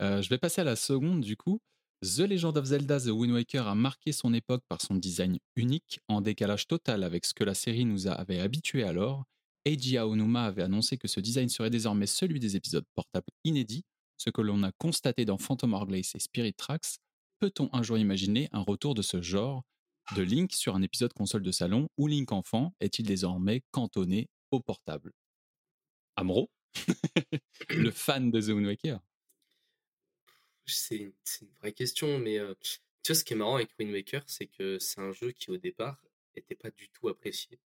Je 0.00 0.28
vais 0.28 0.38
passer 0.38 0.60
à 0.60 0.64
la 0.64 0.76
seconde, 0.76 1.20
du 1.20 1.36
coup. 1.36 1.60
The 2.02 2.20
Legend 2.20 2.56
of 2.56 2.66
Zelda 2.66 3.00
The 3.00 3.06
Wind 3.06 3.32
Waker 3.32 3.66
a 3.66 3.74
marqué 3.74 4.12
son 4.12 4.32
époque 4.32 4.62
par 4.68 4.80
son 4.80 4.94
design 4.94 5.38
unique, 5.56 5.98
en 6.06 6.20
décalage 6.20 6.68
total 6.68 7.02
avec 7.02 7.24
ce 7.24 7.34
que 7.34 7.42
la 7.42 7.54
série 7.54 7.84
nous 7.84 8.06
avait 8.06 8.38
habitué 8.38 8.84
alors. 8.84 9.24
Eiji 9.64 9.96
Aonuma 9.98 10.44
avait 10.44 10.62
annoncé 10.62 10.96
que 10.96 11.08
ce 11.08 11.18
design 11.18 11.48
serait 11.48 11.70
désormais 11.70 12.06
celui 12.06 12.38
des 12.38 12.54
épisodes 12.54 12.84
portables 12.94 13.26
inédits, 13.42 13.84
ce 14.16 14.30
que 14.30 14.40
l'on 14.40 14.62
a 14.62 14.70
constaté 14.78 15.24
dans 15.24 15.38
Phantom 15.38 15.74
Hourglass 15.74 16.14
et 16.14 16.20
Spirit 16.20 16.54
Tracks. 16.54 16.98
Peut-on 17.38 17.70
un 17.72 17.82
jour 17.82 17.98
imaginer 17.98 18.48
un 18.52 18.62
retour 18.62 18.94
de 18.94 19.02
ce 19.02 19.22
genre 19.22 19.64
de 20.16 20.22
Link 20.22 20.52
sur 20.52 20.74
un 20.74 20.82
épisode 20.82 21.12
console 21.12 21.42
de 21.42 21.52
salon 21.52 21.88
où 21.96 22.08
Link 22.08 22.32
enfant 22.32 22.74
est-il 22.80 23.06
désormais 23.06 23.62
cantonné 23.70 24.28
au 24.50 24.60
portable? 24.60 25.12
Amro, 26.16 26.50
le 27.70 27.90
fan 27.90 28.30
de 28.30 28.40
The 28.40 28.48
Wind 28.48 28.66
Waker. 28.66 29.00
C'est 30.66 30.96
une, 30.96 31.12
vraie 31.60 31.72
question, 31.72 32.18
mais 32.18 32.38
euh, 32.38 32.54
tu 32.60 32.80
vois, 33.12 33.14
ce 33.14 33.24
qui 33.24 33.34
est 33.34 33.36
marrant 33.36 33.54
avec 33.54 33.70
Wind 33.78 33.92
Waker, 33.92 34.22
c'est 34.26 34.46
que 34.46 34.78
c'est 34.78 35.00
un 35.00 35.12
jeu 35.12 35.30
qui, 35.30 35.50
au 35.50 35.56
départ, 35.56 36.02
n'était 36.34 36.56
pas 36.56 36.70
du 36.70 36.88
tout 36.90 37.08
apprécié. 37.08 37.60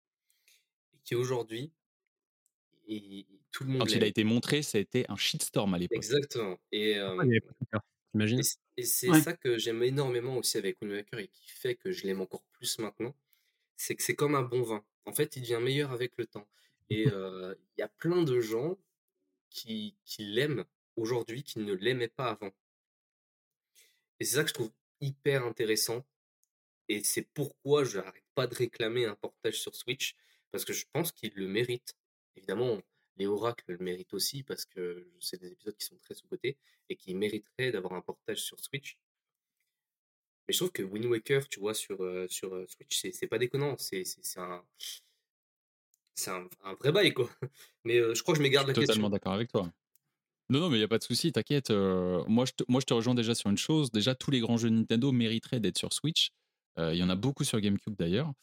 Et 0.93 0.97
qui, 1.03 1.13
aujourd'hui, 1.15 1.71
tout 3.51 3.63
le 3.63 3.69
monde 3.69 3.81
Quand 3.81 3.93
il 3.93 4.03
a 4.03 4.07
été 4.07 4.23
montré, 4.23 4.63
ça 4.63 4.79
a 4.79 4.81
été 4.81 5.05
un 5.09 5.15
shitstorm 5.15 5.73
à 5.73 5.77
l'époque. 5.77 5.97
Exactement. 5.97 6.57
Et, 6.71 6.97
euh, 6.97 7.15
T'imagines? 8.11 8.41
et 8.77 8.83
c'est 8.83 9.09
Ouais. 9.09 9.21
ça 9.21 9.33
que 9.33 9.57
j'aime 9.57 9.83
énormément 9.83 10.37
aussi 10.37 10.57
avec 10.57 10.81
Wind 10.81 10.93
Waker 10.93 11.19
et 11.19 11.27
qui 11.27 11.49
fait 11.49 11.75
que 11.75 11.91
je 11.91 12.05
l'aime 12.05 12.21
encore 12.21 12.43
plus 12.51 12.79
maintenant. 12.79 13.15
C'est 13.77 13.95
que 13.95 14.03
c'est 14.03 14.15
comme 14.15 14.35
un 14.35 14.41
bon 14.43 14.61
vin. 14.63 14.85
En 15.05 15.13
fait, 15.13 15.35
il 15.35 15.41
devient 15.41 15.59
meilleur 15.61 15.91
avec 15.91 16.13
le 16.17 16.25
temps. 16.25 16.47
Et 16.89 17.07
euh, 17.07 17.55
il 17.77 17.81
y 17.81 17.83
a 17.83 17.87
plein 17.89 18.23
de 18.23 18.39
gens 18.39 18.77
qui, 19.49 19.97
qui 20.05 20.25
l'aiment 20.25 20.65
aujourd'hui 20.95 21.43
qui 21.43 21.59
ne 21.59 21.73
l'aimaient 21.73 22.07
pas 22.09 22.31
avant. 22.31 22.51
Et 24.19 24.25
c'est 24.25 24.35
ça 24.35 24.43
que 24.43 24.49
je 24.49 24.53
trouve 24.53 24.71
hyper 25.01 25.45
intéressant. 25.45 26.05
Et 26.89 27.03
c'est 27.03 27.21
pourquoi 27.33 27.83
je 27.83 27.99
n'arrête 27.99 28.25
pas 28.35 28.47
de 28.47 28.55
réclamer 28.55 29.05
un 29.05 29.15
portage 29.15 29.59
sur 29.61 29.75
Switch, 29.75 30.15
parce 30.51 30.65
que 30.65 30.73
je 30.73 30.85
pense 30.91 31.11
qu'il 31.11 31.31
le 31.35 31.47
mérite. 31.47 31.95
Évidemment, 32.35 32.81
les 33.19 33.27
oracles 33.27 33.65
le 33.67 33.77
méritent 33.79 34.13
aussi, 34.15 34.43
parce 34.43 34.65
que 34.65 35.07
c'est 35.19 35.39
des 35.39 35.51
épisodes 35.51 35.75
qui 35.77 35.85
sont 35.85 35.97
très 35.97 36.15
sous-cotés 36.15 36.57
et 36.89 36.95
qui 36.95 37.13
mériteraient 37.13 37.71
d'avoir 37.71 37.93
un 37.93 38.01
portage 38.01 38.41
sur 38.41 38.59
Switch. 38.59 38.97
Mais 40.47 40.53
je 40.53 40.57
trouve 40.59 40.71
que 40.71 40.81
Wind 40.81 41.05
Waker, 41.05 41.47
tu 41.47 41.59
vois, 41.59 41.73
sur, 41.75 42.01
euh, 42.03 42.27
sur 42.27 42.53
euh, 42.55 42.65
Switch, 42.67 43.05
c'est 43.13 43.27
pas 43.27 43.37
déconnant. 43.37 43.77
C'est 43.77 44.03
un, 44.37 44.63
un, 46.27 46.47
un 46.63 46.73
vrai 46.73 46.91
bail, 46.91 47.13
quoi. 47.13 47.29
Mais 47.85 47.97
euh, 47.97 48.15
je 48.15 48.23
crois 48.23 48.33
que 48.33 48.39
je 48.39 48.43
m'égare 48.43 48.65
la 48.65 48.73
Totalement 48.73 48.87
question. 48.87 49.09
d'accord 49.09 49.33
avec 49.33 49.51
toi. 49.51 49.71
Non, 50.51 50.61
non, 50.61 50.69
mais 50.69 50.77
il 50.77 50.79
n'y 50.79 50.83
a 50.83 50.87
pas 50.87 50.97
de 50.97 51.03
souci, 51.03 51.31
t'inquiète. 51.31 51.69
moi, 51.69 52.43
je 52.45 52.53
te, 52.53 52.63
moi, 52.67 52.81
je 52.81 52.85
te 52.87 52.93
rejoins 52.95 53.13
déjà 53.13 53.35
sur 53.35 53.51
une 53.51 53.57
chose. 53.59 53.91
Déjà, 53.91 54.15
tous 54.15 54.31
les 54.31 54.39
grands 54.39 54.57
jeux 54.57 54.69
Nintendo 54.69 55.11
mériteraient 55.11 55.59
d'être 55.59 55.77
sur 55.77 55.93
Switch. 55.93 56.31
Il 56.77 56.95
y 56.95 57.03
en 57.03 57.09
a 57.09 57.15
beaucoup 57.15 57.43
sur 57.43 57.59
GameCube 57.59 57.95
d'ailleurs, 57.95 58.33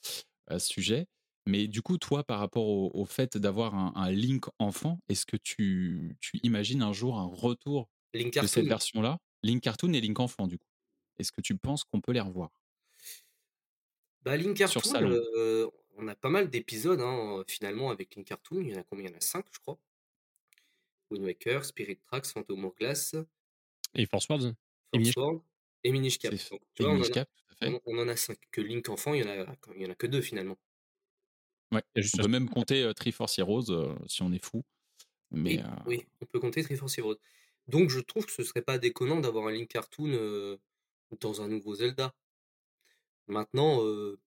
à 0.47 0.61
ce 0.61 0.69
sujet. 0.69 1.07
Mais 1.47 1.69
du 1.69 1.81
coup, 1.81 1.97
toi, 1.97 2.25
par 2.25 2.41
rapport 2.41 2.67
au, 2.67 2.91
au 2.93 3.05
fait 3.05 3.37
d'avoir 3.37 3.75
un, 3.75 3.93
un 3.95 4.11
Link 4.11 4.47
enfant, 4.59 4.99
est-ce 5.09 5.25
que 5.27 5.37
tu, 5.37 6.17
tu 6.21 6.39
imagines 6.43 6.83
un 6.83 6.93
jour 6.93 7.19
un 7.19 7.27
retour 7.27 7.89
Link 8.15 8.35
de 8.35 8.47
cette 8.47 8.67
version-là? 8.67 9.19
Link 9.43 9.63
Cartoon 9.63 9.93
et 9.93 10.01
Link 10.01 10.19
enfant, 10.19 10.47
du 10.47 10.59
coup. 10.59 10.67
Est-ce 11.19 11.31
que 11.31 11.41
tu 11.41 11.57
penses 11.57 11.85
qu'on 11.85 12.01
peut 12.01 12.13
les 12.13 12.21
revoir? 12.21 12.51
Bah, 14.23 14.37
Link 14.37 14.57
sur 14.57 14.83
Cartoon, 14.83 14.91
salon 14.91 15.11
euh, 15.37 15.71
on 15.99 16.09
a 16.09 16.15
pas 16.15 16.29
mal 16.29 16.51
d'épisodes 16.51 17.01
hein, 17.01 17.45
finalement 17.47 17.91
avec 17.91 18.17
Link 18.17 18.27
Cartoon. 18.27 18.61
Il 18.61 18.71
y 18.71 18.75
en 18.75 18.81
a 18.81 18.83
combien? 18.83 19.07
Il 19.07 19.11
y 19.11 19.15
en 19.15 19.17
a 19.17 19.21
5, 19.21 19.47
je 19.53 19.59
crois. 19.61 19.79
Wind 21.11 21.25
Waker, 21.25 21.65
Spirit 21.65 21.99
Tracks, 22.07 22.27
Phantom 22.27 22.65
Hourglass, 22.65 23.15
Et 23.95 24.07
Force 24.07 24.29
Words 24.29 24.53
et 24.93 24.99
Minish 24.99 25.15
Force 25.15 25.17
World 25.17 25.43
et 25.85 25.93
Minish 25.93 26.19
Cap. 26.19 26.35
On 27.63 27.81
on, 27.87 27.99
en 27.99 28.09
a 28.09 28.17
5. 28.17 28.37
Que 28.51 28.61
Link 28.61 28.89
enfant, 28.89 29.15
il 29.15 29.23
y 29.23 29.25
en 29.25 29.29
a, 29.29 29.57
il 29.77 29.83
y 29.83 29.87
en 29.87 29.91
a 29.91 29.95
que 29.95 30.07
deux 30.07 30.21
finalement. 30.21 30.59
Ouais. 31.73 31.83
On 31.97 32.23
peut 32.23 32.29
même 32.29 32.49
compter 32.49 32.91
Triforce 32.95 33.39
Heroes 33.39 33.97
si 34.07 34.23
on 34.23 34.33
est 34.33 34.45
fou. 34.45 34.63
Mais 35.31 35.63
oui, 35.87 36.05
on 36.21 36.27
peut 36.27 36.39
compter 36.41 36.63
Triforce 36.63 36.99
Heroes. 36.99 37.19
Donc 37.67 37.91
je 37.91 37.99
trouve 38.01 38.27
que 38.27 38.33
ce 38.33 38.45
serait 38.45 38.63
pas 38.63 38.79
déconnant 38.79 39.21
d'avoir 39.21 39.49
un 39.49 39.53
Link 39.53 39.69
Cartoon 39.69 40.59
dans 41.21 41.43
un 41.43 41.49
nouveau 41.49 41.75
Zelda. 41.75 42.15
Maintenant, 43.29 43.83
euh, 43.85 44.19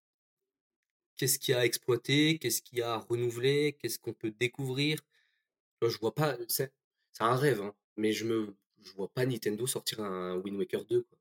qu'est-ce 1.18 1.40
qu'il 1.40 1.54
y 1.54 1.56
a 1.56 1.62
à 1.62 1.66
exploiter 1.66 2.40
Qu'est-ce 2.40 2.62
qu'il 2.62 2.80
y 2.80 2.82
a 2.82 2.94
à 2.94 2.98
renouveler 2.98 3.78
Qu'est-ce 3.80 4.00
qu'on 4.00 4.14
peut 4.14 4.32
découvrir? 4.32 5.00
Je 5.82 5.98
vois 6.00 6.16
pas. 6.16 6.38
C'est 6.48 6.74
c'est 7.12 7.24
un 7.24 7.36
rêve, 7.36 7.62
hein, 7.62 7.76
mais 7.98 8.14
je 8.14 8.26
me, 8.26 8.56
je 8.84 8.94
vois 8.94 9.10
pas 9.10 9.26
Nintendo 9.26 9.68
sortir 9.68 10.02
un 10.02 10.38
Wind 10.38 10.58
Waker 10.58 10.86
2. 10.86 11.04
Quoi. 11.04 11.20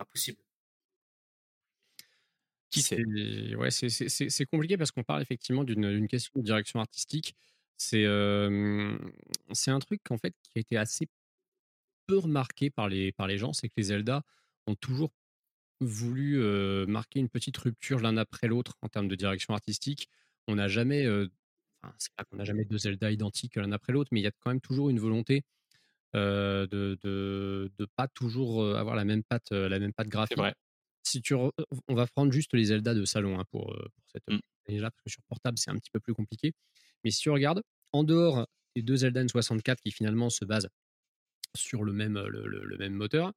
Impossible. 0.00 0.42
Qui 2.70 2.82
sait 2.82 3.02
ouais, 3.56 3.70
c'est 3.70 4.46
compliqué 4.46 4.76
parce 4.76 4.90
qu'on 4.90 5.04
parle 5.04 5.22
effectivement 5.22 5.64
d'une 5.64 6.08
question 6.08 6.32
de 6.40 6.44
direction 6.44 6.80
artistique. 6.80 7.34
C'est 7.76 8.04
euh, 8.04 8.98
c'est 9.52 9.70
un 9.70 9.78
truc 9.78 10.00
en 10.10 10.18
fait 10.18 10.34
qui 10.42 10.50
a 10.56 10.60
été 10.60 10.76
assez 10.76 11.06
peu 12.06 12.18
remarqué 12.18 12.70
par 12.70 12.88
les 12.88 13.12
par 13.12 13.26
les 13.26 13.38
gens, 13.38 13.52
c'est 13.52 13.68
que 13.68 13.74
les 13.76 13.84
Zelda 13.84 14.22
ont 14.66 14.74
toujours 14.74 15.10
voulu 15.80 16.40
euh, 16.42 16.86
marquer 16.86 17.20
une 17.20 17.28
petite 17.30 17.56
rupture 17.58 18.00
l'un 18.00 18.16
après 18.18 18.48
l'autre 18.48 18.74
en 18.82 18.88
termes 18.88 19.08
de 19.08 19.16
direction 19.16 19.54
artistique. 19.54 20.08
On 20.48 20.56
n'a 20.56 20.68
jamais, 20.68 21.06
euh, 21.06 21.28
enfin, 21.84 21.94
c'est 21.98 22.14
pas 22.16 22.24
qu'on 22.24 22.36
n'a 22.38 22.44
jamais 22.44 22.64
deux 22.66 22.78
Zelda 22.78 23.12
identiques 23.12 23.56
l'un 23.56 23.72
après 23.72 23.92
l'autre, 23.94 24.10
mais 24.12 24.20
il 24.20 24.24
y 24.24 24.28
a 24.28 24.32
quand 24.32 24.50
même 24.50 24.60
toujours 24.62 24.90
une 24.90 25.00
volonté 25.00 25.44
euh, 26.16 26.66
de, 26.68 26.98
de 27.02 27.72
de 27.78 27.86
pas 27.96 28.08
toujours 28.08 28.64
avoir 28.76 28.96
la 28.96 29.04
même 29.04 29.24
patte 29.24 29.52
la 29.52 29.78
même 29.80 29.92
patte 29.94 30.08
graphique 30.08 30.38
vrai. 30.38 30.54
Si 31.08 31.22
tu 31.22 31.34
re- 31.34 31.52
on 31.88 31.94
va 31.94 32.06
prendre 32.06 32.32
juste 32.32 32.52
les 32.54 32.66
Zelda 32.66 32.94
de 32.94 33.04
salon 33.04 33.38
hein, 33.38 33.44
pour, 33.50 33.72
euh, 33.72 33.88
pour 33.94 34.04
cette 34.12 34.26
Mm. 34.28 34.38
année-là, 34.68 34.90
parce 34.90 35.02
que 35.02 35.10
sur 35.10 35.22
portable, 35.24 35.58
c'est 35.58 35.70
un 35.70 35.76
petit 35.76 35.90
peu 35.90 36.00
plus 36.00 36.14
compliqué. 36.14 36.52
Mais 37.04 37.10
si 37.10 37.20
tu 37.20 37.30
regardes, 37.30 37.62
en 37.92 38.04
dehors 38.04 38.46
des 38.76 38.82
deux 38.82 38.96
Zelda 38.96 39.22
N64 39.24 39.76
qui 39.82 39.90
finalement 39.90 40.30
se 40.30 40.44
basent 40.44 40.68
sur 41.56 41.82
le 41.84 41.92
même, 41.92 42.14
le, 42.18 42.46
le- 42.46 42.64
le 42.64 42.76
même 42.78 42.92
moteur, 42.94 43.32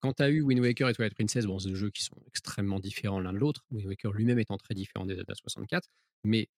quand 0.00 0.12
tu 0.14 0.22
as 0.22 0.30
eu 0.30 0.42
Wind 0.42 0.60
Waker 0.60 0.88
et 0.90 0.94
Twilight 0.94 1.14
Princess, 1.14 1.46
bon, 1.46 1.58
c'est 1.58 1.70
des 1.70 1.76
jeux 1.76 1.90
qui 1.90 2.04
sont 2.04 2.16
extrêmement 2.26 2.78
différents 2.78 3.20
l'un 3.20 3.32
de 3.32 3.38
l'autre, 3.38 3.64
Wind 3.70 3.86
Waker 3.86 4.12
lui-même 4.12 4.38
étant 4.38 4.58
très 4.58 4.74
différent 4.74 5.06
des 5.06 5.14
Zelda 5.16 5.34
64, 5.34 5.88
mais 6.24 6.48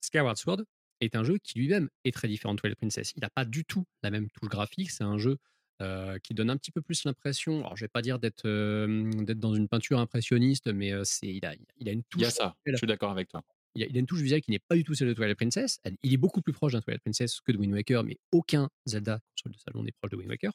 Skyward 0.00 0.36
Sword 0.36 0.62
est 1.00 1.14
un 1.16 1.22
jeu 1.24 1.38
qui 1.38 1.58
lui-même 1.58 1.88
est 2.04 2.12
très 2.12 2.26
différent 2.28 2.54
de 2.54 2.60
Twilight 2.60 2.78
Princess. 2.78 3.12
Il 3.16 3.20
n'a 3.20 3.30
pas 3.30 3.44
du 3.44 3.64
tout 3.64 3.84
la 4.02 4.10
même 4.10 4.28
touche 4.30 4.48
graphique, 4.48 4.90
c'est 4.90 5.04
un 5.04 5.18
jeu 5.18 5.38
euh, 5.82 6.18
qui 6.18 6.32
donne 6.34 6.50
un 6.50 6.56
petit 6.56 6.70
peu 6.70 6.80
plus 6.80 7.04
l'impression, 7.04 7.60
alors 7.60 7.76
je 7.76 7.84
vais 7.84 7.88
pas 7.88 8.02
dire 8.02 8.18
d'être 8.18 8.46
euh, 8.46 9.10
d'être 9.24 9.38
dans 9.40 9.54
une 9.54 9.68
peinture 9.68 9.98
impressionniste, 9.98 10.68
mais 10.72 10.92
euh, 10.92 11.04
c'est 11.04 11.26
il 11.28 11.44
a, 11.44 11.54
il 11.78 11.88
a 11.88 11.92
une 11.92 12.02
touche 12.04 12.20
Il 12.20 12.24
y 12.24 12.26
a 12.26 12.30
ça, 12.30 12.56
je 12.64 12.70
visuelle- 12.70 12.78
suis 12.78 12.86
d'accord 12.86 13.10
avec 13.10 13.28
toi. 13.28 13.42
il 13.74 13.82
a, 13.82 13.86
il 13.86 13.96
a 13.96 14.00
une 14.00 14.06
touche 14.06 14.20
visuelle 14.20 14.40
qui 14.40 14.50
n'est 14.50 14.58
pas 14.58 14.74
du 14.74 14.84
tout 14.84 14.94
celle 14.94 15.08
de 15.08 15.12
Twilight 15.14 15.36
Princess. 15.36 15.78
Elle- 15.84 15.96
il 16.02 16.12
est 16.14 16.16
beaucoup 16.16 16.40
plus 16.40 16.52
proche 16.54 16.72
d'un 16.72 16.80
Twilight 16.80 17.02
Princess 17.02 17.40
que 17.40 17.52
de 17.52 17.58
Wind 17.58 17.72
Waker, 17.74 18.04
mais 18.04 18.16
aucun 18.32 18.70
Zelda 18.86 19.20
console 19.36 19.52
de 19.52 19.58
salon 19.58 19.82
n'est 19.82 19.92
proche 19.92 20.10
de 20.12 20.16
Wind 20.16 20.30
Waker. 20.30 20.52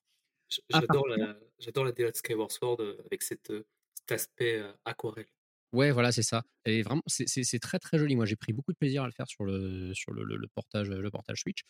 J'adore 0.69 1.07
la, 1.07 1.38
j'adore 1.60 1.86
la 1.86 1.91
DA 1.93 2.12
de 2.12 2.15
Skyward 2.17 2.51
Sword 2.51 2.81
avec 3.05 3.21
cette, 3.21 3.53
cet 3.95 4.12
aspect 4.12 4.62
aquarelle. 4.86 5.27
Ouais, 5.73 5.91
voilà, 5.91 6.12
c'est 6.12 6.23
ça. 6.23 6.43
Et 6.65 6.81
vraiment, 6.84 7.01
c'est- 7.07 7.60
très 7.60 7.79
très 7.79 7.97
joli. 7.97 8.15
Moi, 8.15 8.25
j'ai 8.25 8.36
pris 8.36 8.51
beaucoup 8.51 8.73
de 8.73 8.77
plaisir 8.77 9.03
à 9.03 9.05
le 9.05 9.13
faire 9.13 9.27
sur 9.27 9.45
le, 9.45 9.93
sur 9.93 10.12
le, 10.12 10.23
le- 10.23 10.36
le 10.36 10.47
portage, 10.47 10.89
le 10.89 11.10
portage 11.12 11.41
Switch. 11.41 11.62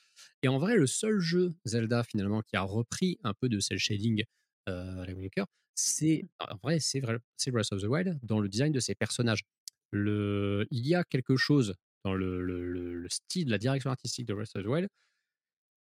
Et 0.42 0.48
en 0.48 0.58
vrai, 0.58 0.76
le 0.76 0.88
seul 0.88 1.20
jeu 1.20 1.54
Zelda 1.66 2.04
finalement 2.04 2.42
qui 2.42 2.56
a 2.56 2.62
repris 2.64 3.20
un 3.24 3.34
peu 3.34 3.48
de 3.50 3.60
cel 3.60 3.78
shading 3.78 4.24
euh, 4.70 5.06
Waker, 5.16 5.46
c'est 5.76 6.28
en 6.40 6.56
vrai, 6.64 6.80
c'est 6.80 7.00
vrai, 7.00 7.18
c'est 7.38 7.52
Breath 7.52 7.72
of 7.74 7.82
the 7.82 7.86
Wild 7.86 8.20
dans 8.24 8.40
le 8.40 8.50
design 8.50 8.72
de 8.74 8.80
ses 8.80 8.96
personnages. 8.96 9.44
Le, 9.92 10.66
il 10.72 10.88
y 10.88 10.96
a 10.96 11.04
quelque 11.04 11.36
chose 11.38 11.76
dans 12.04 12.14
le, 12.16 12.42
le- 12.42 12.72
le- 12.72 12.96
le 12.96 13.10
style, 13.10 13.50
la 13.50 13.58
direction 13.60 13.92
artistique 13.92 14.26
de 14.26 14.34
Breath 14.34 14.56
of 14.56 14.64
the 14.64 14.68
Wild 14.68 14.88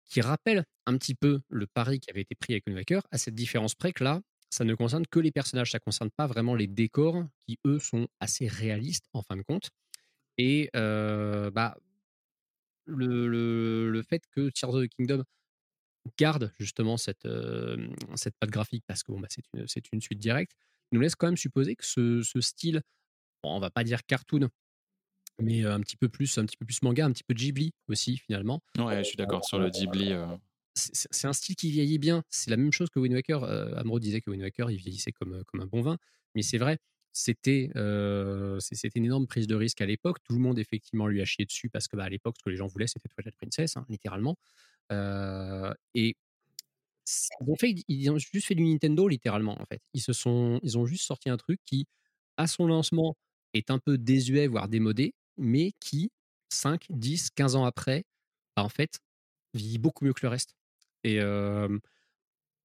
qui 0.07 0.21
rappelle 0.21 0.65
un 0.87 0.97
petit 0.99 1.15
peu 1.15 1.41
le 1.49 1.67
pari 1.67 2.01
qui 2.01 2.11
avait 2.11 2.21
été 2.23 2.35
pris 2.35 2.53
avec 2.55 2.67
Wind 2.67 2.77
Waker, 2.79 3.03
à 3.11 3.19
cette 3.19 3.35
différence 3.35 3.75
près 3.75 3.93
que 3.93 4.05
là, 4.05 4.21
ça 4.55 4.65
ne 4.65 4.75
concerne 4.75 5.07
que 5.07 5.19
les 5.19 5.33
personnages, 5.33 5.71
ça 5.73 5.79
ne 5.79 5.85
concerne 5.85 6.11
pas 6.11 6.27
vraiment 6.27 6.55
les 6.55 6.67
décors 6.69 7.25
qui, 7.47 7.59
eux, 7.67 7.79
sont 7.79 8.07
assez 8.21 8.47
réalistes 8.47 9.07
en 9.13 9.23
fin 9.23 9.37
de 9.37 9.43
compte. 9.43 9.71
Et 10.39 10.71
euh, 10.77 11.51
bah, 11.51 11.77
le, 12.87 13.29
le- 13.29 13.91
le 13.91 14.03
fait 14.03 14.23
que 14.31 14.51
Tears 14.51 14.71
of 14.75 14.85
the 14.85 14.89
Kingdom 14.89 15.25
garde 16.19 16.53
justement 16.59 16.97
cette, 16.97 17.25
euh, 17.25 17.89
cette 18.15 18.37
patte 18.39 18.51
graphique, 18.51 18.85
parce 18.87 19.03
que 19.03 19.13
bon, 19.13 19.21
bah, 19.21 19.29
c'est 19.31 19.43
une, 19.55 19.67
une 19.95 20.01
suite 20.01 20.19
directe, 20.19 20.53
nous 20.93 21.01
laisse 21.01 21.15
quand 21.15 21.27
même 21.27 21.37
supposer 21.37 21.77
que 21.77 21.85
ce, 21.85 22.23
ce 22.23 22.41
style, 22.41 22.83
bon, 23.43 23.57
on 23.57 23.61
va 23.61 23.71
pas 23.71 23.85
dire 23.85 24.05
cartoon, 24.07 24.49
mais 25.41 25.65
euh, 25.65 25.75
un 25.75 25.81
petit 25.81 25.97
peu 25.97 26.09
plus, 26.09 26.37
un 26.39 26.45
petit 26.47 26.57
peu 26.57 26.67
plus 26.67 26.83
manga, 26.83 27.05
un 27.07 27.11
petit 27.13 27.25
peu 27.25 27.35
Ghibli 27.35 27.73
aussi 27.89 28.19
finalement. 28.19 28.61
Ouais, 28.79 28.99
je 28.99 29.09
suis 29.09 29.17
d'accord 29.17 29.45
sur 29.45 29.59
le 29.59 29.71
Ghibli. 29.71 30.13
euh, 30.13 30.27
c'est 30.75 31.27
un 31.27 31.33
style 31.33 31.57
qui 31.57 31.71
vieillit 31.71 31.99
bien. 31.99 32.25
C'est 32.31 32.51
la 32.51 32.57
même 32.57 32.73
chose 32.73 32.91
que 32.91 32.99
Wind 32.99 33.15
Waker. 33.15 33.45
Euh, 33.45 33.75
Amro 33.77 34.01
disait 34.01 34.21
que 34.21 34.31
Wind 34.31 34.43
Waker, 34.43 34.71
il 34.71 34.77
vieillissait 34.77 35.13
comme, 35.13 35.35
euh, 35.35 35.43
comme 35.47 35.61
un 35.61 35.67
bon 35.67 35.83
vin. 35.83 35.99
Mais 36.35 36.43
c'est 36.43 36.59
vrai, 36.59 36.79
c'était 37.13 37.71
euh, 37.77 38.59
c'était 38.61 38.89
une 38.99 39.05
énorme 39.07 39.27
prise 39.27 39.47
de 39.47 39.55
risque 39.55 39.81
à 39.81 39.87
l'époque. 39.87 40.19
Tout 40.25 40.35
le 40.35 40.41
monde, 40.41 40.59
effectivement, 40.59 41.07
lui 41.07 41.23
a 41.23 41.25
chié 41.25 41.45
dessus 41.45 41.69
parce 41.71 41.89
que 41.89 41.97
bah, 41.97 42.05
à 42.05 42.09
l'époque, 42.09 42.37
ce 42.39 42.43
que 42.45 42.51
les 42.51 42.57
gens 42.57 42.67
voulaient, 42.67 42.89
c'était 42.89 43.09
Twilight 43.09 43.37
Princess, 43.37 43.77
hein, 43.77 43.87
littéralement. 43.89 44.37
Et 45.95 46.17
ont, 47.47 47.57
fait, 47.57 47.75
ils 47.89 48.11
ont 48.11 48.19
juste 48.19 48.47
fait 48.47 48.55
du 48.55 48.65
Nintendo, 48.65 49.09
littéralement, 49.09 49.61
en 49.61 49.67
fait. 49.67 49.81
Ils, 49.93 50.01
se 50.01 50.13
sont, 50.13 50.61
ils 50.63 50.79
ont 50.79 50.87
juste 50.87 51.05
sorti 51.05 51.31
un 51.31 51.37
truc 51.37 51.61
qui, 51.65 51.87
à 52.37 52.47
son 52.47 52.67
lancement, 52.67 53.17
est 53.53 53.71
un 53.71 53.79
peu 53.79 53.99
désuet, 53.99 54.47
voire 54.47 54.69
démodé, 54.69 55.15
mais 55.37 55.73
qui, 55.81 56.11
5, 56.51 56.87
10, 56.91 57.31
15 57.31 57.57
ans 57.57 57.65
après, 57.65 58.05
bah, 58.57 58.65
en 58.65 58.69
fait, 58.69 59.01
vieillit 59.55 59.79
beaucoup 59.79 60.05
mieux 60.05 60.13
que 60.15 60.25
le 60.25 60.29
reste. 60.31 60.55
Et 61.05 61.21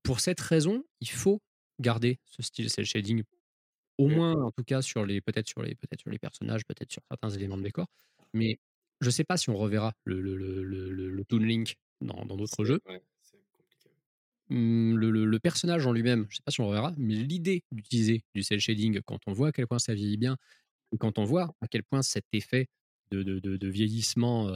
pour 0.04 0.20
cette 0.20 0.40
raison, 0.40 0.84
il 1.02 1.10
faut 1.10 1.42
garder 1.80 2.20
ce 2.26 2.42
style 2.42 2.70
cel 2.70 2.86
shading 2.86 3.24
au 3.98 4.08
Mmh. 4.08 4.10
moins 4.10 4.36
en 4.36 4.52
tout 4.52 4.64
cas 4.66 4.82
sur 4.82 5.06
les 5.06 5.22
peut-être 5.22 5.48
sur 5.48 5.64
les 5.64 5.76
peut-être 5.76 6.02
sur 6.02 6.12
les 6.12 6.20
personnages, 6.20 6.66
peut-être 6.66 6.92
sur 6.92 7.04
certains 7.10 7.30
éléments 7.32 7.58
de 7.58 7.64
décor. 7.64 7.88
Mais 8.34 8.60
je 9.02 9.10
sais 9.10 9.26
pas 9.26 9.38
si 9.38 9.50
on 9.52 9.58
reverra 9.58 9.94
le 10.06 10.22
le 10.22 10.38
le 10.38 10.64
le 10.64 11.10
le 11.12 11.26
Toon 11.26 11.40
Link 11.40 11.78
dans 12.02 12.26
dans 12.26 12.38
d'autres 12.38 12.66
jeux. 12.66 12.82
ouais, 12.86 13.02
compliqué. 13.56 13.96
Mmh, 14.50 14.96
le 14.96 15.12
le 15.12 15.26
le 15.26 15.40
personnage 15.40 15.86
en 15.86 15.92
lui-même, 15.92 16.26
je 16.30 16.38
sais 16.38 16.42
pas 16.44 16.52
si 16.52 16.60
on 16.62 16.68
reverra, 16.68 16.94
mais 16.98 17.14
l'idée 17.16 17.64
d'utiliser 17.72 18.24
du 18.34 18.42
cel 18.44 18.60
shading 18.60 19.00
quand 19.06 19.20
on 19.28 19.34
voit 19.34 19.50
à 19.50 19.52
quel 19.52 19.68
point 19.68 19.78
ça 19.80 19.94
vieillit 19.94 20.18
bien 20.18 20.38
et 20.94 20.98
quand 21.00 21.20
on 21.20 21.26
voit 21.26 21.56
à 21.62 21.68
quel 21.68 21.84
point 21.84 22.04
cet 22.04 22.26
effet 22.34 22.68
de 23.12 23.24
de 23.24 23.40
de 23.40 23.58
de 23.58 23.68
vieillissement, 23.70 24.50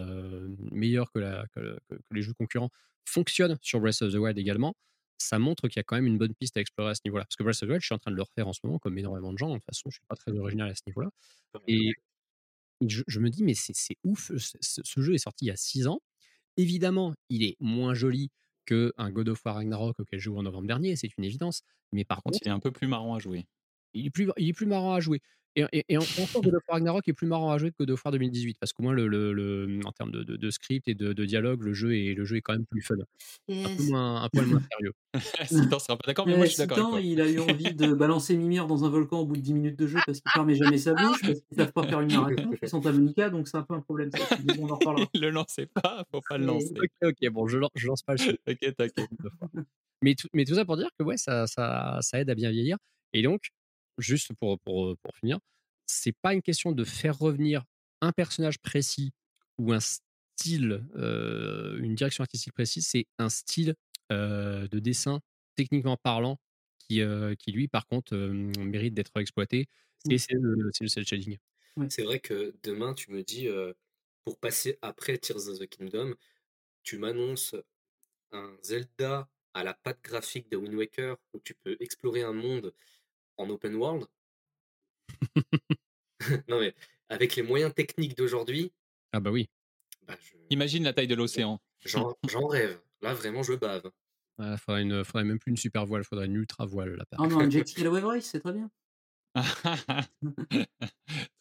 meilleur 0.72 1.12
que 1.12 1.20
la 1.20 1.48
que 1.56 1.80
les 2.12 2.22
jeux 2.24 2.34
concurrents 2.36 2.70
fonctionne 3.06 3.58
sur 3.62 3.80
Breath 3.82 4.02
of 4.02 4.12
the 4.14 4.18
Wild 4.18 4.38
également, 4.38 4.76
ça 5.18 5.40
montre 5.40 5.68
qu'il 5.68 5.80
y 5.80 5.82
a 5.82 5.84
quand 5.84 5.96
même 5.96 6.08
une 6.08 6.18
bonne 6.18 6.34
piste 6.36 6.58
à 6.58 6.62
explorer 6.62 6.92
à 6.92 6.96
ce 6.96 7.02
niveau-là. 7.06 7.26
Parce 7.26 7.36
que 7.38 7.44
Breath 7.44 7.56
of 7.64 7.68
the 7.68 7.72
Wild, 7.72 7.82
je 7.82 7.86
suis 7.88 7.96
en 7.96 8.00
train 8.00 8.12
de 8.12 8.16
le 8.18 8.24
refaire 8.24 8.48
en 8.48 8.54
ce 8.54 8.60
moment 8.64 8.80
comme 8.80 8.98
énormément 8.98 9.34
de 9.34 9.38
gens, 9.38 9.50
de 9.50 9.56
toute 9.56 9.66
façon, 9.66 9.90
je 9.90 9.96
suis 9.98 10.06
pas 10.08 10.16
très 10.16 10.32
original 10.38 10.70
à 10.70 10.76
ce 10.76 10.82
niveau-là 10.88 11.10
et 11.68 11.94
je 12.88 13.04
je 13.08 13.20
me 13.20 13.30
dis: 13.30 13.44
«Mais 13.44 13.54
c'est 13.56 13.98
ouf, 14.04 14.32
ce 14.38 15.02
jeu 15.02 15.14
est 15.14 15.18
sorti 15.20 15.46
il 15.46 15.48
y 15.50 15.52
a 15.52 15.56
6 15.56 15.88
ans». 15.88 16.02
Évidemment, 16.58 17.14
il 17.30 17.44
est 17.44 17.58
moins 17.62 17.94
joli 17.96 18.32
qu'un 18.66 19.12
God 19.12 19.30
of 19.30 19.46
War 19.46 19.56
Ragnarok 19.56 20.00
auquel 20.00 20.20
je 20.20 20.26
joue 20.26 20.38
en 20.38 20.44
novembre 20.44 20.68
dernier, 20.68 20.96
c'est 20.98 21.10
une 21.18 21.24
évidence. 21.26 21.64
Mais 21.94 22.06
par 22.06 22.24
contre, 22.24 22.40
il 22.44 22.48
est 22.50 22.52
un 22.52 22.60
peu 22.60 22.72
plus 22.72 22.88
marrant 22.88 23.16
à 23.16 23.20
jouer. 23.20 23.48
il 23.94 24.08
est 24.08 24.12
plus 24.12 24.30
il 24.38 24.50
est 24.50 24.54
plus 24.54 24.66
marrant 24.68 24.94
à 24.96 25.00
jouer 25.02 25.22
et 25.56 25.66
et 25.72 25.86
et 25.90 25.98
en 25.98 26.02
encore 26.02 26.42
God 26.42 26.56
of 26.56 26.64
War 26.68 26.76
Ragnarok 26.78 27.08
est 27.08 27.14
plus 27.14 27.28
marrant 27.28 27.52
à 27.52 27.58
jouer 27.58 27.72
que 27.72 27.76
God 27.80 27.92
of 27.92 28.06
War 28.06 28.12
2018 28.12 28.58
parce 28.60 28.74
qu'au 28.74 28.84
moins 28.84 28.94
le 28.94 29.08
le 29.08 29.34
le, 29.34 29.80
en 29.86 29.92
termes 29.92 30.12
de 30.12 30.24
de 30.24 30.36
de 30.36 30.50
script 30.50 30.88
et 30.88 30.96
de 30.96 31.14
de 31.14 31.26
dialogue, 31.26 31.62
le 31.64 31.74
jeu 31.74 31.96
est 31.96 32.14
le 32.14 32.26
jeu 32.26 32.38
est 32.38 32.42
quand 32.42 32.54
même 32.54 32.66
plus 32.66 32.82
fun. 32.82 32.96
Un 33.50 33.76
peu 33.76 33.84
moins 33.84 34.24
un 34.24 34.30
poil 34.30 34.46
moins 34.48 34.62
sérieux. 34.72 34.94
Citan 35.46 35.80
sera 35.80 35.98
pas 35.98 36.08
d'accord, 36.08 36.28
mais 36.28 36.36
moi 36.36 36.46
Eh, 36.46 36.50
je 36.50 36.54
suis 36.56 36.66
d'accord 36.66 37.00
il 37.00 37.22
a 37.22 37.30
eu 37.30 37.40
envie 37.40 37.74
de 37.74 37.94
balancer 37.94 38.36
Mimir 38.36 38.68
dans 38.68 38.84
un 38.86 38.90
volcan 38.90 39.20
au 39.20 39.26
bout 39.26 39.36
de 39.36 39.42
10 39.42 39.54
minutes 39.54 39.80
de 39.80 39.88
jeu 39.88 40.00
parce 40.06 40.20
qu'il 40.20 40.32
fermait 40.32 40.56
jamais 40.56 40.78
sa 40.78 40.94
bouche, 40.94 41.22
parce 41.22 41.40
qu'ils 41.42 41.58
savent 41.58 41.72
pas 41.72 41.84
faire 41.84 42.02
une 42.02 42.10
narration, 42.10 42.52
ils 42.62 42.70
sont 42.70 42.86
à 42.86 42.92
Monica, 42.92 43.30
donc 43.30 43.48
c'est 43.48 43.58
un 43.58 43.64
peu 43.64 43.74
un 43.74 43.82
problème 43.82 44.10
ça 44.12 44.38
mais 44.46 44.60
on 44.60 44.70
en 44.70 44.76
reparlera. 44.76 45.08
le 45.14 45.30
lancez 45.30 45.68
pas, 45.68 46.06
faut 46.12 46.22
pas 46.28 46.38
le 46.38 46.46
lancer. 46.46 46.74
OK, 46.76 46.90
OK, 47.10 47.30
bon, 47.32 47.48
je 47.48 47.58
lan 47.58 47.70
je 47.76 47.88
lance 47.88 48.02
pas 48.02 48.14
le 48.14 48.18
sujet. 48.20 48.40
Ok, 48.48 48.58
t'inquiète. 48.76 49.10
Mais 50.02 50.16
tout, 50.16 50.28
mais 50.34 50.44
tout 50.44 50.56
ça 50.56 50.66
pour 50.66 50.78
dire 50.78 50.90
que 51.00 51.04
ouais, 51.04 51.18
ça, 51.18 51.48
ça, 51.48 52.00
ça 52.02 52.20
aide 52.20 52.30
à 52.30 52.36
bien 52.36 52.52
vieillir. 52.52 52.78
Et 53.14 53.22
donc, 53.22 53.52
juste 53.98 54.34
pour, 54.40 54.60
pour, 54.60 54.98
pour 54.98 55.16
finir, 55.18 55.40
c'est 55.86 56.14
pas 56.22 56.34
une 56.34 56.42
question 56.42 56.72
de 56.72 56.84
faire 56.84 57.18
revenir 57.18 57.64
un 58.02 58.12
personnage 58.12 58.60
précis 58.60 59.12
ou 59.58 59.72
un 59.74 59.80
style, 59.80 60.86
euh, 60.96 61.78
une 61.80 61.96
direction 61.96 62.24
artistique 62.24 62.54
précise, 62.54 62.88
c'est 62.88 63.06
un 63.20 63.30
style 63.30 63.76
euh, 64.12 64.68
de 64.68 64.80
dessin 64.80 65.22
techniquement 65.56 65.98
parlant 65.98 66.40
qui, 66.80 67.02
euh, 67.02 67.36
qui 67.36 67.52
lui, 67.52 67.68
par 67.68 67.88
contre, 67.88 68.16
euh, 68.16 68.32
mérite 68.60 68.94
d'être 68.94 69.12
exploité. 69.20 69.68
Et 70.10 70.18
Mm. 70.18 70.18
c'est 70.18 70.34
le, 70.34 70.70
c'est 70.74 70.84
le 70.84 70.90
cel 70.90 71.06
shading. 71.06 71.38
C'est 71.90 72.04
vrai 72.04 72.20
que 72.20 72.56
demain, 72.64 72.94
tu 72.94 73.12
me 73.12 73.24
dis, 73.24 73.48
euh, 73.48 73.74
pour 74.26 74.40
passer 74.40 74.78
après 74.82 75.18
Tears 75.18 75.48
of 75.50 75.60
the 75.60 75.68
Kingdom, 75.68 76.16
tu 76.84 76.98
m'annonces 77.00 77.56
un 78.34 78.58
Zelda 78.64 79.30
à 79.54 79.64
la 79.64 79.74
patte 79.76 80.02
graphique 80.04 80.50
de 80.52 80.58
Wind 80.58 80.76
Waker 80.76 81.18
où 81.34 81.40
tu 81.42 81.56
peux 81.56 81.78
explorer 81.82 82.24
un 82.24 82.34
monde 82.34 82.74
en 83.38 83.50
open 83.50 83.76
world. 83.76 84.08
non 86.48 86.60
mais 86.60 86.74
avec 87.10 87.36
les 87.36 87.44
moyens 87.44 87.74
techniques 87.74 88.18
d'aujourd'hui, 88.18 88.72
Ah 89.12 89.20
bah 89.20 89.32
oui. 89.32 89.50
bah, 90.08 90.16
je- 90.22 90.38
Imagine 90.50 90.84
la 90.84 90.94
taille 90.94 91.08
de 91.08 91.16
l'océan. 91.16 91.60
j'en 91.86 92.48
rêve. 92.48 92.80
Là 93.02 93.14
vraiment, 93.14 93.44
je 93.44 93.54
bave. 93.54 93.92
Il 94.40 94.58
faudrait, 94.58 94.82
une, 94.82 95.04
faudrait 95.04 95.26
même 95.26 95.38
plus 95.38 95.52
une 95.52 95.58
super 95.58 95.86
voile, 95.86 96.04
faudrait 96.04 96.26
une 96.26 96.36
ultra 96.36 96.66
voile. 96.66 96.96
Là, 96.96 97.06
Ah 97.20 97.28
non, 97.28 97.40
un 97.42 97.50
jet 97.50 97.68
ski 97.68 97.82
à 97.82 97.84
la 97.84 97.92
Wave 97.92 98.06
Race, 98.06 98.26
c'est 98.26 98.40
très 98.40 98.54
bien. 98.54 98.70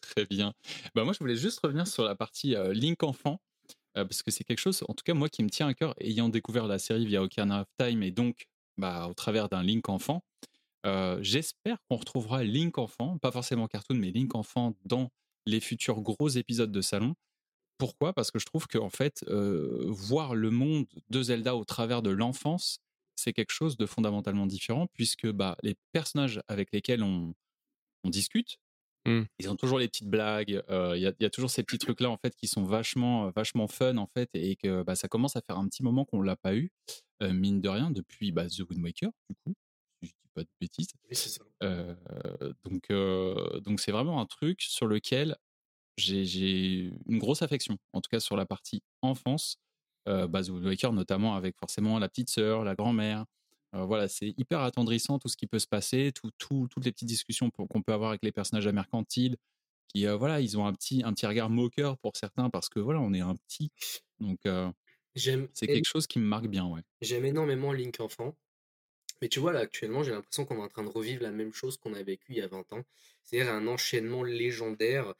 Très 0.01 0.25
bien. 0.25 0.53
Bah 0.93 1.03
moi, 1.03 1.13
je 1.13 1.19
voulais 1.19 1.35
juste 1.35 1.59
revenir 1.61 1.87
sur 1.87 2.03
la 2.03 2.15
partie 2.15 2.55
euh, 2.55 2.73
Link 2.73 3.01
enfant, 3.03 3.41
euh, 3.97 4.05
parce 4.05 4.21
que 4.21 4.29
c'est 4.31 4.43
quelque 4.43 4.59
chose, 4.59 4.83
en 4.87 4.93
tout 4.93 5.03
cas 5.03 5.13
moi, 5.13 5.29
qui 5.29 5.43
me 5.43 5.49
tient 5.49 5.67
à 5.67 5.73
cœur, 5.73 5.95
ayant 5.99 6.29
découvert 6.29 6.67
la 6.67 6.77
série 6.79 7.05
via 7.05 7.23
Ocarina 7.23 7.61
of 7.61 7.67
Time 7.79 8.03
et 8.03 8.11
donc 8.11 8.47
bah, 8.77 9.07
au 9.09 9.13
travers 9.13 9.49
d'un 9.49 9.63
Link 9.63 9.89
enfant. 9.89 10.23
Euh, 10.85 11.19
J'espère 11.21 11.77
qu'on 11.89 11.97
retrouvera 11.97 12.43
Link 12.43 12.77
enfant, 12.77 13.17
pas 13.17 13.31
forcément 13.31 13.67
cartoon, 13.67 13.95
mais 13.95 14.11
Link 14.11 14.35
enfant 14.35 14.75
dans 14.85 15.09
les 15.45 15.59
futurs 15.59 16.01
gros 16.01 16.29
épisodes 16.29 16.71
de 16.71 16.81
salon. 16.81 17.15
Pourquoi? 17.77 18.13
Parce 18.13 18.31
que 18.31 18.39
je 18.39 18.45
trouve 18.45 18.67
que 18.67 18.77
en 18.77 18.89
fait, 18.89 19.23
euh, 19.29 19.85
voir 19.89 20.35
le 20.35 20.51
monde 20.51 20.85
de 21.09 21.23
Zelda 21.23 21.55
au 21.55 21.65
travers 21.65 22.01
de 22.01 22.11
l'enfance, 22.11 22.79
c'est 23.15 23.33
quelque 23.33 23.51
chose 23.53 23.77
de 23.77 23.85
fondamentalement 23.85 24.47
différent, 24.47 24.87
puisque 24.93 25.27
bah, 25.31 25.57
les 25.63 25.75
personnages 25.93 26.41
avec 26.47 26.71
lesquels 26.73 27.03
on, 27.03 27.33
on 28.03 28.09
discute, 28.09 28.57
Mm. 29.07 29.23
ils 29.39 29.49
ont 29.49 29.55
toujours 29.57 29.79
les 29.79 29.87
petites 29.87 30.09
blagues. 30.09 30.63
euh, 30.69 30.93
Il 30.97 31.01
y, 31.01 31.07
a, 31.07 31.13
y 31.19 31.25
a 31.25 31.29
toujours 31.29 31.49
ces 31.51 31.63
petits 31.63 31.77
trucs 31.95 32.01
là 32.01 32.09
en 32.09 32.17
fait 32.17 32.35
qui 32.35 32.47
sont 32.47 32.63
vachement, 32.63 33.31
vachement 33.31 33.67
fun 33.67 33.97
en 33.97 34.07
fait, 34.07 34.29
et 34.33 34.55
que 34.55 34.83
bah, 34.83 34.95
ça 34.95 35.07
commence 35.09 35.35
à 35.35 35.41
faire 35.41 35.57
un 35.57 35.67
petit 35.67 35.83
moment 35.83 36.05
qu'on 36.05 36.21
l'a 36.21 36.35
pas 36.37 36.55
eu, 36.55 36.71
euh, 37.23 37.33
mine 37.33 37.61
de 37.61 37.69
rien, 37.69 37.91
depuis 37.91 38.31
bah, 38.31 38.47
The 38.47 38.61
Wind 38.69 38.83
Waker, 38.83 39.11
du 39.29 39.35
coup, 39.45 39.53
pas 40.33 40.43
de 40.43 40.49
bêtises. 40.59 40.89
Oui, 41.09 41.15
c'est 41.15 41.29
ça. 41.29 41.43
Euh, 41.63 41.95
donc, 42.63 42.83
euh, 42.91 43.59
donc 43.61 43.79
c'est 43.79 43.91
vraiment 43.91 44.19
un 44.21 44.25
truc 44.25 44.61
sur 44.61 44.87
lequel 44.87 45.37
j'ai- 45.97 46.25
j'ai 46.25 46.91
une 47.07 47.19
grosse 47.19 47.41
affection, 47.41 47.77
en 47.93 48.01
tout 48.01 48.09
cas 48.09 48.19
sur 48.19 48.35
la 48.37 48.45
partie 48.45 48.81
enfance. 49.01 49.57
Euh, 50.09 50.27
bah, 50.27 50.43
The 50.43 50.49
Waker, 50.49 50.91
notamment 50.93 51.35
avec 51.35 51.55
forcément 51.57 51.97
la 51.99 52.09
petite 52.09 52.29
sœur, 52.29 52.63
la 52.63 52.75
grand-mère. 52.75 53.25
Voilà, 53.71 54.07
c'est 54.07 54.35
hyper 54.37 54.59
attendrissant 54.59 55.17
tout 55.17 55.29
ce 55.29 55.35
qui 55.37 55.47
peut 55.47 55.57
se 55.59 55.65
passer, 55.67 56.11
tout, 56.13 56.29
tout- 56.37 56.67
toutes 56.69 56.85
les 56.85 56.91
petites 56.91 57.07
discussions 57.07 57.49
pour- 57.49 57.67
qu'on 57.67 57.81
peut 57.81 57.93
avoir 57.93 58.09
avec 58.11 58.23
les 58.23 58.31
personnages 58.31 58.67
à 58.67 58.71
mercantile, 58.71 59.35
qui 59.87 60.05
voilà, 60.05 60.41
ils 60.41 60.57
ont 60.59 60.65
un 60.67 60.73
petit, 60.73 61.01
un 61.03 61.13
petit 61.13 61.25
regard 61.25 61.49
moqueur 61.49 61.97
pour 61.97 62.11
certains 62.15 62.49
parce 62.51 62.69
que 62.69 62.79
voilà, 62.79 62.99
on 63.01 63.13
est 63.13 63.21
un 63.21 63.35
petit. 63.35 63.71
Donc 64.19 64.41
c'est 65.15 65.67
quelque 65.67 65.85
chose 65.87 66.05
qui 66.07 66.19
me 66.19 66.25
marque 66.25 66.47
bien, 66.47 66.65
ouais. 66.67 66.81
J'aime 67.01 67.25
énormément 67.25 67.71
Link 67.73 67.99
enfant. 67.99 68.35
Mais 69.23 69.29
tu 69.29 69.39
vois, 69.39 69.53
là, 69.53 69.61
actuellement, 69.61 70.03
j'ai 70.03 70.11
l'impression 70.11 70.45
qu'on 70.45 70.57
est 70.57 70.61
en 70.61 70.67
train 70.67 70.83
de 70.83 70.89
revivre 70.89 71.23
la 71.23 71.31
même 71.31 71.53
chose 71.53 71.77
qu'on 71.77 71.93
a 71.93 72.03
vécu 72.03 72.33
il 72.33 72.37
y 72.39 72.41
a 72.41 72.47
20 72.47 72.73
ans. 72.73 72.83
C'est-à-dire 73.23 73.53
un 73.53 73.67
enchaînement 73.67 74.21
légendaire 74.23 75.15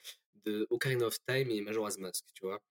de 0.46 0.68
Ocarina 0.70 1.06
of 1.08 1.18
Time 1.26 1.50
et 1.52 1.62
Majora's 1.62 1.98
Mask, 2.00 2.26
tu 2.34 2.46
vois? 2.46 2.62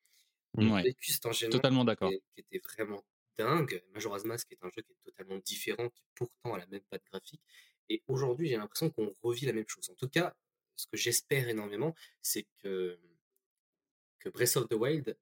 On 0.56 0.66
a 0.66 0.70
Ouais, 0.70 0.82
vécu 0.84 1.12
cet 1.12 1.26
enchaînement 1.26 1.62
totalement 1.62 1.84
d'accord. 1.84 2.16
qui 2.34 2.40
était 2.40 2.60
vraiment 2.60 3.04
dingue. 3.38 3.82
Majora's 3.94 4.24
Mask 4.24 4.52
est 4.52 4.62
un 4.64 4.70
jeu 4.70 4.82
qui 4.82 4.92
est 4.92 4.98
totalement 5.04 5.38
différent, 5.38 5.88
qui 5.90 6.02
pourtant 6.14 6.54
a 6.54 6.58
la 6.58 6.66
même 6.66 6.82
patte 6.90 7.04
graphique. 7.12 7.42
Et 7.88 8.02
aujourd'hui, 8.08 8.48
j'ai 8.48 8.56
l'impression 8.58 8.90
qu'on 8.90 9.12
revit 9.22 9.46
la 9.46 9.54
même 9.54 9.68
chose. 9.68 9.90
En 9.90 9.94
tout 9.96 10.08
cas, 10.08 10.34
ce 10.76 10.86
que 10.86 10.96
j'espère 10.98 11.48
énormément, 11.48 11.94
c'est 12.22 12.46
que, 12.62 12.98
que 14.18 14.28
Breath 14.28 14.56
of 14.56 14.68
the 14.68 14.74
Wild, 14.74 15.16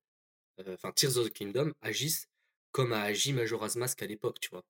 euh, 0.61 0.75
enfin 0.75 0.93
Tears 0.93 1.19
of 1.19 1.29
the 1.29 1.33
Kingdom, 1.33 1.75
agisse 1.83 2.29
comme 2.73 2.93
a 2.93 3.03
agi 3.03 3.33
Majora's 3.35 3.77
Mask 3.77 4.03
à 4.03 4.07
l'époque, 4.07 4.41
tu 4.41 4.51
vois? 4.51 4.65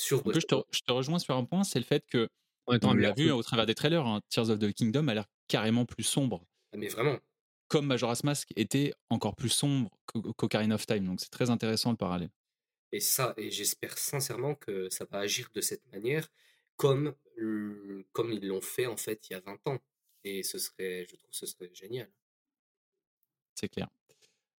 Sur 0.00 0.20
En 0.20 0.22
plus, 0.22 0.32
Breath 0.32 0.42
je 0.42 0.46
te, 0.56 0.76
je 0.88 0.92
rejoins 0.94 1.18
sur 1.18 1.36
un 1.36 1.44
point, 1.44 1.62
c'est 1.62 1.78
le 1.78 1.84
fait 1.84 2.04
que 2.06 2.28
on 2.66 2.94
l'a 2.94 3.12
vu 3.12 3.24
jeu. 3.26 3.34
au 3.34 3.42
travers 3.42 3.66
des 3.66 3.74
trailers, 3.74 4.06
hein, 4.06 4.20
Tears 4.30 4.48
of 4.48 4.58
the 4.58 4.72
Kingdom 4.72 5.08
a 5.08 5.14
l'air 5.14 5.26
carrément 5.46 5.84
plus 5.84 6.04
sombre. 6.04 6.42
Ah, 6.72 6.78
Mais 6.78 6.88
vraiment. 6.88 7.18
comme 7.68 7.86
Majora's 7.86 8.24
Mask 8.24 8.48
était 8.56 8.94
encore 9.10 9.36
plus 9.36 9.50
sombre 9.50 9.90
qu'O- 10.06 10.32
qu'Ocarina 10.32 10.76
of 10.76 10.86
Time. 10.86 11.04
Donc 11.04 11.20
c'est 11.20 11.28
très 11.28 11.50
intéressant 11.50 11.90
le 11.90 11.96
parallèle. 11.98 12.30
Et 12.92 13.00
ça, 13.00 13.34
et 13.36 13.50
j'espère 13.50 13.98
sincèrement 13.98 14.54
que 14.54 14.88
ça 14.88 15.04
va 15.04 15.18
agir 15.18 15.50
de 15.54 15.60
cette 15.60 15.86
manière, 15.92 16.28
comme, 16.76 17.14
comme 18.12 18.32
ils 18.32 18.46
l'ont 18.46 18.60
fait 18.62 18.86
en 18.86 18.96
fait 18.96 19.28
il 19.28 19.34
y 19.34 19.36
a 19.36 19.40
20 19.40 19.64
ans. 19.66 19.78
Et 20.24 20.42
ce 20.42 20.58
serait, 20.58 21.06
je 21.10 21.16
trouve, 21.16 21.30
ce 21.32 21.44
serait 21.46 21.70
génial. 21.74 22.10
C'est 23.54 23.68
clair. 23.68 23.88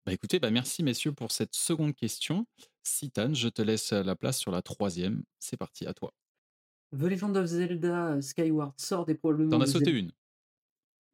Bah 0.06 0.12
écoutez, 0.12 0.38
bah 0.38 0.50
merci 0.50 0.82
messieurs 0.82 1.12
pour 1.12 1.30
cette 1.30 1.54
seconde 1.54 1.94
question. 1.94 2.46
Citan, 2.82 3.34
je 3.34 3.48
te 3.48 3.60
laisse 3.60 3.92
la 3.92 4.16
place 4.16 4.38
sur 4.38 4.50
la 4.50 4.62
troisième. 4.62 5.22
C'est 5.38 5.56
parti, 5.58 5.86
à 5.86 5.92
toi. 5.92 6.14
The 6.92 7.02
Legend 7.02 7.36
of 7.36 7.46
Zelda 7.46 8.20
Skyward 8.20 8.72
Sword 8.76 9.10
est 9.10 9.14
probablement. 9.14 9.50
T'en 9.50 9.60
as 9.60 9.66
sauté 9.66 9.90
une. 9.90 10.10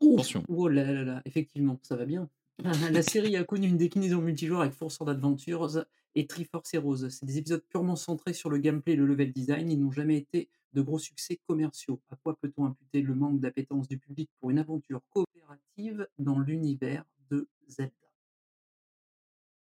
Ouf 0.00 0.20
Attention. 0.20 0.44
Oh 0.48 0.68
là 0.68 0.92
là 0.92 1.04
là, 1.04 1.22
effectivement, 1.24 1.78
ça 1.82 1.96
va 1.96 2.04
bien. 2.04 2.30
La 2.92 3.02
série 3.02 3.36
a 3.36 3.44
connu 3.44 3.68
une 3.68 3.76
déclinaison 3.76 4.22
multijoueur 4.22 4.62
avec 4.62 4.72
Force 4.72 4.94
Sword 4.96 5.10
Adventures 5.10 5.84
et 6.14 6.26
Triforce 6.26 6.72
Heroes. 6.72 7.10
C'est 7.10 7.26
des 7.26 7.38
épisodes 7.38 7.62
purement 7.68 7.96
centrés 7.96 8.32
sur 8.32 8.48
le 8.48 8.58
gameplay 8.58 8.94
et 8.94 8.96
le 8.96 9.04
level 9.04 9.32
design. 9.32 9.70
Ils 9.70 9.78
n'ont 9.78 9.90
jamais 9.92 10.16
été 10.16 10.48
de 10.72 10.80
gros 10.80 10.98
succès 10.98 11.38
commerciaux. 11.46 12.00
À 12.08 12.16
quoi 12.16 12.38
peut-on 12.38 12.64
imputer 12.64 13.02
le 13.02 13.14
manque 13.14 13.40
d'appétence 13.40 13.88
du 13.88 13.98
public 13.98 14.30
pour 14.40 14.50
une 14.50 14.58
aventure 14.58 15.02
coopérative 15.10 16.08
dans 16.18 16.38
l'univers 16.38 17.04
de 17.30 17.48
Zelda? 17.68 18.05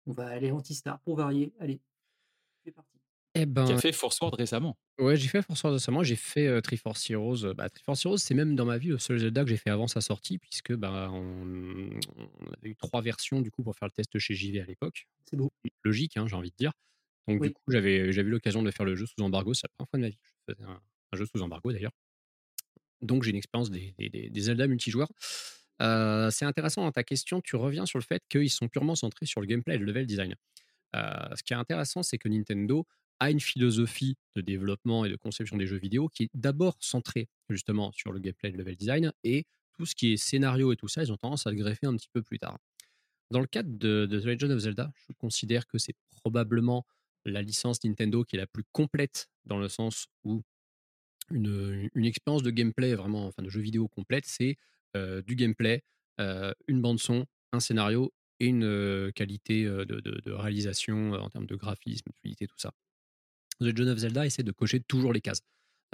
On 0.07 0.13
va 0.13 0.27
aller 0.29 0.51
anti-star 0.51 1.01
pour 1.01 1.17
varier. 1.17 1.53
Allez, 1.61 1.81
c'est 2.65 2.73
parti. 2.73 2.99
Eh 3.37 3.41
Qui 3.41 3.47
ben, 3.47 3.71
a 3.71 3.79
fait 3.79 3.93
Force 3.93 4.21
Word 4.21 4.35
récemment. 4.35 4.77
ouais, 4.99 5.17
j'ai 5.17 5.29
fait 5.29 5.41
Force 5.43 5.63
Wars 5.63 5.73
récemment, 5.73 6.03
j'ai 6.03 6.17
fait 6.17 6.49
euh, 6.49 6.61
Triforce 6.61 7.09
Heroes. 7.11 7.45
Euh, 7.45 7.55
Bah, 7.55 7.69
Triforce 7.71 8.05
Heroes, 8.05 8.17
c'est 8.19 8.35
même 8.35 8.57
dans 8.57 8.65
ma 8.65 8.77
vie 8.77 8.89
le 8.89 8.99
seul 8.99 9.19
Zelda 9.21 9.45
que 9.45 9.51
j'ai 9.51 9.57
fait 9.57 9.71
avant 9.71 9.87
sa 9.87 10.01
sortie, 10.01 10.39
puisque 10.39 10.75
bah, 10.75 11.11
on, 11.13 11.91
on 12.19 12.53
avait 12.59 12.71
eu 12.71 12.77
trois 12.77 13.03
versions 13.03 13.41
du 13.41 13.53
coup 13.53 13.63
pour 13.63 13.77
faire 13.77 13.87
le 13.87 13.93
test 13.93 14.19
chez 14.19 14.35
JV 14.35 14.61
à 14.61 14.65
l'époque. 14.67 15.07
C'est 15.31 15.37
beau. 15.37 15.53
Logique, 15.85 16.17
hein, 16.17 16.27
j'ai 16.27 16.35
envie 16.35 16.51
de 16.51 16.57
dire. 16.57 16.73
Donc 17.29 17.41
Oui. 17.41 17.49
du 17.49 17.55
coup, 17.55 17.63
j'avais 17.69 18.13
j'avais 18.13 18.27
eu 18.29 18.33
l'occasion 18.33 18.63
de 18.65 18.71
faire 18.73 18.85
le 18.87 18.97
jeu 18.97 19.07
sous 19.07 19.23
embargo. 19.23 19.55
C'est 19.55 19.67
la 19.67 19.71
première 19.79 19.91
fois 19.91 19.99
de 19.99 20.03
ma 20.03 20.09
vie 20.09 20.17
que 20.17 20.27
je 20.49 20.55
faisais 20.55 20.65
un, 20.69 20.81
un 21.13 21.17
jeu 21.17 21.27
sous 21.27 21.41
embargo 21.43 21.73
d'ailleurs. 21.73 21.93
donc 23.03 23.23
j'ai 23.23 23.31
une 23.31 23.37
expérience 23.37 23.71
des, 23.71 23.95
des- 23.99 24.09
des- 24.11 24.29
des 24.31 24.41
Zelda 24.41 24.67
multijoueurs. 24.67 25.09
C'est 25.81 26.45
intéressant 26.45 26.83
dans 26.83 26.93
ta 26.93 27.05
question, 27.05 27.41
tu 27.41 27.57
reviens 27.57 27.87
sur 27.87 27.99
le 27.99 28.05
fait 28.05 28.23
qu'ils 28.29 28.51
sont 28.51 28.69
purement 28.69 28.95
centrés 28.95 29.27
sur 29.27 29.41
le 29.41 29.47
gameplay 29.47 29.77
et 29.77 29.79
le 29.79 29.87
level 29.87 30.07
design. 30.07 30.35
Ce 30.95 31.43
qui 31.43 31.53
est 31.53 31.57
intéressant, 31.57 32.03
c'est 32.03 32.19
que 32.19 32.29
Nintendo 32.29 32.87
a 33.21 33.31
une 33.31 33.41
philosophie 33.41 34.17
de 34.35 34.41
développement 34.41 35.05
et 35.05 35.11
de 35.11 35.17
conception 35.17 35.57
des 35.57 35.67
jeux 35.67 35.79
vidéo 35.79 36.09
qui 36.09 36.25
est 36.25 36.31
d'abord 36.35 36.77
centrée 36.81 37.29
justement 37.51 37.93
sur 37.93 38.13
le 38.13 38.19
gameplay 38.19 38.49
et 38.49 38.53
le 38.53 38.59
level 38.59 38.77
design, 38.77 39.13
et 39.25 39.47
tout 39.75 39.87
ce 39.87 39.95
qui 39.95 40.13
est 40.13 40.17
scénario 40.17 40.73
et 40.73 40.77
tout 40.77 40.89
ça, 40.89 41.03
ils 41.03 41.13
ont 41.13 41.17
tendance 41.17 41.47
à 41.47 41.51
le 41.51 41.57
greffer 41.57 41.87
un 41.87 41.97
petit 41.97 42.09
peu 42.13 42.23
plus 42.23 42.39
tard. 42.39 42.59
Dans 43.31 43.41
le 43.41 43.47
cadre 43.47 43.71
de, 43.71 44.07
The 44.07 44.25
Legend 44.25 44.51
of 44.51 44.59
Zelda, 44.59 44.93
je 45.09 45.13
considère 45.13 45.67
que 45.67 45.79
c'est 45.79 45.95
probablement 46.11 46.85
la 47.25 47.43
licence 47.43 47.85
Nintendo 47.85 48.25
qui 48.25 48.37
est 48.37 48.39
la 48.39 48.47
plus 48.47 48.65
complète 48.73 49.29
dans 49.45 49.59
le 49.59 49.69
sens 49.69 50.09
où 50.25 50.43
une, 51.31 51.89
une 51.95 52.05
expérience 52.05 52.43
de 52.43 52.51
gameplay 52.51 52.95
vraiment, 52.95 53.27
enfin 53.27 53.43
de 53.43 53.51
jeu 53.51 53.61
vidéo 53.61 53.87
complète, 53.87 54.25
c'est 54.27 54.57
du 54.95 55.37
gameplay, 55.37 55.83
euh, 56.21 56.53
une 56.67 56.83
bande 56.83 57.01
son, 57.01 57.27
un 57.53 57.61
scénario 57.61 58.13
et 58.41 58.47
une 58.47 58.65
euh, 58.65 59.11
qualité 59.13 59.65
euh, 59.65 59.85
de, 59.85 60.33
réalisation 60.33 61.15
euh, 61.15 61.19
en 61.19 61.31
termes 61.31 61.47
de 61.47 61.57
graphisme, 61.57 62.11
de 62.11 62.17
fluidité, 62.21 62.47
tout 62.47 62.59
ça. 62.59 62.73
The 63.61 63.65
Legend 63.65 63.89
of 63.89 63.99
Zelda 63.99 64.27
essaie 64.27 64.43
de 64.43 64.53
cocher 64.53 64.81
toujours 64.81 65.13
les 65.13 65.21
cases. 65.21 65.43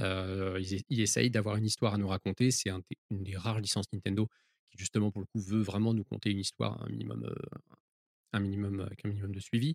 Euh, 0.01 0.61
il, 0.89 1.01
essaye 1.01 1.31
d'avoir 1.31 1.57
une 1.57 1.65
histoire 1.65 1.95
à 1.95 1.99
nous 1.99 2.09
raconter. 2.09 2.51
C'est 2.51 2.71
une 3.11 3.23
des 3.25 3.37
rares 3.37 3.61
licences 3.61 3.87
Nintendo 3.93 4.29
qui 4.67 4.79
justement 4.79 5.11
pour 5.11 5.21
le 5.21 5.27
coup 5.27 5.41
veut 5.41 5.63
vraiment 5.63 5.95
nous 5.95 6.05
conter 6.05 6.31
une 6.31 6.39
histoire 6.39 6.83
un 6.83 6.89
minimum, 6.89 7.25
euh, 7.25 7.59
un 8.33 8.41
minimum 8.41 8.81
avec 8.81 9.05
un 9.05 9.09
minimum 9.09 9.33
de 9.33 9.41
suivi. 9.41 9.75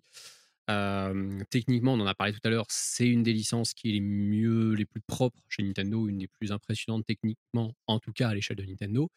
Techniquement, 1.50 1.94
on 1.94 2.00
en 2.00 2.06
a 2.06 2.14
parlé 2.14 2.32
tout 2.32 2.40
à 2.44 2.50
l'heure, 2.50 2.66
c'est 2.68 3.06
une 3.08 3.22
des 3.22 3.32
licences 3.32 3.74
qui 3.74 3.90
est 3.90 3.92
les 3.92 4.00
mieux, 4.00 4.74
les 4.74 4.84
plus 4.86 5.00
propres 5.00 5.38
chez 5.48 5.62
Nintendo, 5.62 6.08
une 6.08 6.18
des 6.18 6.28
plus 6.28 6.52
impressionnantes 6.52 7.04
techniquement, 7.06 7.74
en 7.86 7.98
tout 7.98 8.12
cas 8.12 8.28
à 8.28 8.34
l'échelle 8.34 8.56
de 8.56 8.64
Nintendo. 8.64 9.10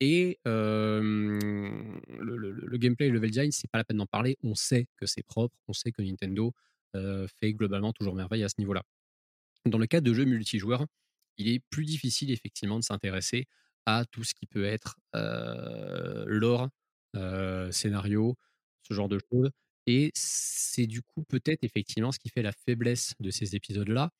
Et 0.00 0.38
le, 0.44 1.76
gameplay 2.78 3.06
et 3.06 3.08
le 3.10 3.16
level 3.16 3.30
design, 3.30 3.52
c'est 3.52 3.70
pas 3.70 3.78
la 3.78 3.84
peine 3.84 3.98
d'en 3.98 4.06
parler. 4.06 4.36
On 4.42 4.54
sait 4.54 4.86
que 4.96 5.06
c'est 5.06 5.22
propre, 5.22 5.54
on 5.68 5.72
sait 5.72 5.92
que 5.92 6.02
Nintendo 6.02 6.52
fait 6.94 7.52
globalement 7.52 7.92
toujours 7.92 8.14
merveille 8.14 8.42
à 8.44 8.48
ce 8.48 8.54
niveau-là. 8.58 8.82
Dans 9.66 9.78
le 9.78 9.86
cas 9.86 10.00
de 10.00 10.12
jeux 10.12 10.24
multijoueurs, 10.24 10.86
il 11.36 11.48
est 11.48 11.60
plus 11.70 11.84
difficile 11.84 12.30
effectivement 12.30 12.78
de 12.78 12.84
s'intéresser 12.84 13.46
à 13.86 14.04
tout 14.10 14.24
ce 14.24 14.34
qui 14.34 14.46
peut 14.46 14.64
être 14.64 14.96
lore, 16.26 16.68
scénario, 17.70 18.36
ce 18.82 18.94
genre 18.94 19.08
de 19.08 19.20
choses. 19.30 19.50
Et 19.90 20.12
c'est 20.14 20.86
du 20.86 21.02
coup 21.02 21.24
peut-être 21.24 21.64
effectivement 21.64 22.12
ce 22.12 22.20
qui 22.20 22.28
fait 22.28 22.42
la 22.42 22.52
faiblesse 22.52 23.14
de 23.18 23.30
ces 23.32 23.56
épisodes-là 23.56 24.10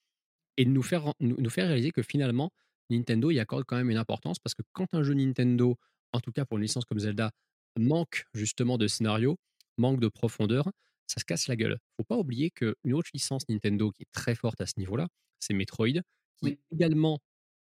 et 0.56 0.64
de 0.64 0.70
nous 0.70 0.82
faire, 0.82 1.14
nous, 1.20 1.36
nous 1.38 1.50
faire 1.50 1.68
réaliser 1.68 1.92
que 1.92 2.02
finalement, 2.02 2.50
Nintendo 2.90 3.30
y 3.30 3.38
accorde 3.38 3.64
quand 3.66 3.76
même 3.76 3.90
une 3.90 3.96
importance 3.98 4.40
parce 4.40 4.54
que 4.54 4.62
quand 4.72 4.92
un 4.94 5.04
jeu 5.04 5.14
Nintendo, 5.14 5.76
en 6.12 6.20
tout 6.20 6.32
cas 6.32 6.44
pour 6.44 6.58
une 6.58 6.64
licence 6.64 6.84
comme 6.84 6.98
Zelda, 6.98 7.30
manque 7.78 8.24
justement 8.34 8.78
de 8.78 8.88
scénario, 8.88 9.38
manque 9.78 10.00
de 10.00 10.08
profondeur, 10.08 10.70
ça 11.06 11.20
se 11.20 11.24
casse 11.24 11.46
la 11.48 11.56
gueule. 11.56 11.78
Faut 11.96 12.04
pas 12.04 12.18
oublier 12.18 12.50
qu'une 12.50 12.94
autre 12.94 13.10
licence 13.14 13.44
Nintendo 13.48 13.92
qui 13.92 14.02
est 14.02 14.12
très 14.12 14.34
forte 14.34 14.60
à 14.60 14.66
ce 14.66 14.74
niveau-là, 14.78 15.08
c'est 15.40 15.54
Metroid, 15.54 15.86
qui 15.88 16.00
Oui. 16.42 16.58
également 16.72 17.20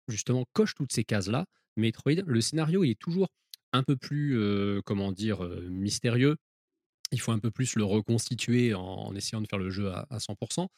justement 0.08 0.44
coche 0.52 0.74
toutes 0.74 0.92
ces 0.92 1.04
cases-là. 1.04 1.46
Metroid, 1.76 2.22
le 2.26 2.40
scénario 2.42 2.84
il 2.84 2.90
est 2.92 3.00
toujours 3.00 3.28
un 3.72 3.82
peu 3.82 3.96
plus, 3.96 4.38
euh, 4.38 4.80
comment 4.84 5.12
dire, 5.12 5.44
euh, 5.44 5.68
mystérieux. 5.70 6.36
Il 7.12 7.20
faut 7.20 7.32
un 7.32 7.38
peu 7.38 7.50
plus 7.50 7.76
le 7.76 7.84
reconstituer 7.84 8.74
en, 8.74 9.14
essayant 9.14 9.40
de 9.40 9.46
faire 9.46 9.58
le 9.58 9.70
jeu 9.70 9.90
à, 9.90 10.06
à 10.10 10.18
100%. 10.18 10.68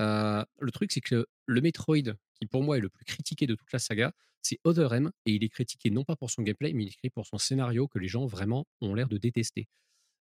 Euh, 0.00 0.44
le 0.60 0.70
truc, 0.72 0.92
c'est 0.92 1.00
que 1.00 1.26
le 1.46 1.60
Metroid, 1.60 2.14
qui 2.34 2.46
pour 2.46 2.62
moi 2.62 2.76
est 2.78 2.80
le 2.80 2.88
plus 2.88 3.04
critiqué 3.04 3.46
de 3.46 3.54
toute 3.54 3.72
la 3.72 3.78
saga, 3.78 4.12
c'est 4.42 4.60
Other 4.64 4.92
M, 4.94 5.10
et 5.24 5.32
il 5.32 5.44
est 5.44 5.48
critiqué 5.48 5.90
non 5.90 6.04
pas 6.04 6.16
pour 6.16 6.30
son 6.30 6.42
gameplay, 6.42 6.72
mais 6.72 6.84
il 6.84 6.86
est 6.86 6.90
critiqué 6.90 7.10
pour 7.10 7.26
son 7.26 7.38
scénario 7.38 7.88
que 7.88 7.98
les 7.98 8.08
gens 8.08 8.26
vraiment 8.26 8.66
ont 8.80 8.94
l'air 8.94 9.08
de 9.08 9.18
détester. 9.18 9.66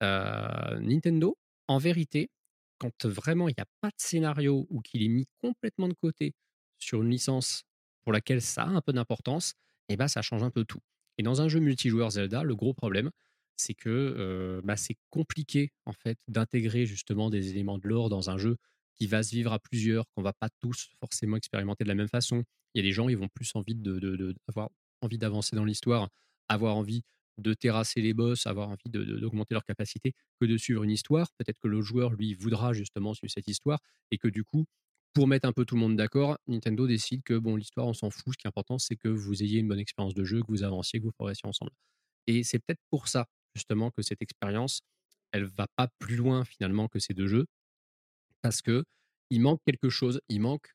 Euh, 0.02 0.80
Nintendo, 0.80 1.36
en 1.68 1.78
vérité, 1.78 2.30
quand 2.78 3.04
vraiment 3.04 3.48
il 3.48 3.54
n'y 3.56 3.62
a 3.62 3.68
pas 3.80 3.88
de 3.88 3.98
scénario 3.98 4.66
ou 4.70 4.80
qu'il 4.80 5.02
est 5.02 5.08
mis 5.08 5.26
complètement 5.40 5.88
de 5.88 5.94
côté 5.94 6.34
sur 6.78 7.02
une 7.02 7.10
licence 7.10 7.64
pour 8.02 8.12
laquelle 8.12 8.40
ça 8.40 8.62
a 8.62 8.68
un 8.68 8.80
peu 8.80 8.92
d'importance, 8.92 9.54
et 9.88 9.96
ben 9.96 10.08
ça 10.08 10.22
change 10.22 10.42
un 10.42 10.50
peu 10.50 10.64
tout. 10.64 10.80
Et 11.18 11.22
dans 11.22 11.42
un 11.42 11.48
jeu 11.48 11.60
multijoueur 11.60 12.10
Zelda, 12.12 12.42
le 12.42 12.56
gros 12.56 12.72
problème, 12.72 13.10
c'est 13.60 13.74
que 13.74 14.60
bah, 14.64 14.76
c'est 14.76 14.96
compliqué 15.10 15.72
en 15.86 15.92
fait 15.92 16.18
d'intégrer 16.28 16.86
justement 16.86 17.30
des 17.30 17.50
éléments 17.50 17.78
de 17.78 17.88
lore 17.88 18.08
dans 18.08 18.30
un 18.30 18.38
jeu 18.38 18.56
qui 18.96 19.06
va 19.06 19.22
se 19.22 19.34
vivre 19.34 19.52
à 19.52 19.58
plusieurs, 19.58 20.04
qu'on 20.14 20.22
va 20.22 20.34
pas 20.34 20.50
tous 20.60 20.90
forcément 21.00 21.36
expérimenter 21.36 21.84
de 21.84 21.88
la 21.88 21.94
même 21.94 22.08
façon. 22.08 22.44
Il 22.74 22.78
y 22.78 22.80
a 22.80 22.88
des 22.88 22.92
gens, 22.92 23.08
ils 23.08 23.16
vont 23.16 23.28
plus 23.34 23.50
envie 23.54 23.74
de, 23.74 24.34
avoir 24.46 24.68
envie 25.00 25.16
d'avancer 25.16 25.56
dans 25.56 25.64
l'histoire, 25.64 26.10
avoir 26.48 26.76
envie 26.76 27.02
de 27.38 27.54
terrasser 27.54 28.02
les 28.02 28.12
boss, 28.12 28.46
avoir 28.46 28.68
envie 28.68 28.90
d'augmenter 28.90 29.54
leur 29.54 29.64
capacité, 29.64 30.12
que 30.38 30.46
de 30.46 30.56
suivre 30.58 30.82
une 30.84 30.90
histoire. 30.90 31.28
Peut-être 31.38 31.58
que 31.58 31.68
le 31.68 31.80
joueur, 31.80 32.12
lui, 32.12 32.34
voudra 32.34 32.74
justement 32.74 33.14
suivre 33.14 33.32
cette 33.32 33.48
histoire 33.48 33.78
et 34.10 34.18
que 34.18 34.28
du 34.28 34.44
coup, 34.44 34.66
pour 35.14 35.26
mettre 35.26 35.48
un 35.48 35.52
peu 35.52 35.64
tout 35.64 35.76
le 35.76 35.80
monde 35.80 35.96
d'accord, 35.96 36.38
Nintendo 36.46 36.86
décide 36.86 37.22
que 37.22 37.38
bon, 37.38 37.56
l'histoire, 37.56 37.86
on 37.86 37.94
s'en 37.94 38.10
fout. 38.10 38.34
Ce 38.34 38.38
qui 38.38 38.46
est 38.46 38.48
important, 38.48 38.78
c'est 38.78 38.96
que 38.96 39.08
vous 39.08 39.42
ayez 39.42 39.60
une 39.60 39.68
bonne 39.68 39.80
expérience 39.80 40.14
de 40.14 40.24
jeu, 40.24 40.40
que 40.42 40.48
vous 40.48 40.62
avanciez, 40.62 41.00
que 41.00 41.04
vous 41.06 41.12
progressiez 41.12 41.48
ensemble. 41.48 41.72
Et 42.26 42.44
c'est 42.44 42.58
peut-être 42.58 42.80
pour 42.90 43.08
ça, 43.08 43.26
justement, 43.54 43.90
que 43.90 44.02
cette 44.02 44.22
expérience, 44.22 44.80
elle 45.32 45.44
va 45.44 45.66
pas 45.76 45.88
plus 45.98 46.16
loin 46.16 46.44
finalement 46.44 46.88
que 46.88 46.98
ces 46.98 47.14
deux 47.14 47.26
jeux, 47.26 47.46
parce 48.42 48.62
que 48.62 48.84
il 49.30 49.40
manque 49.40 49.60
quelque 49.64 49.90
chose, 49.90 50.20
il 50.28 50.40
manque 50.40 50.72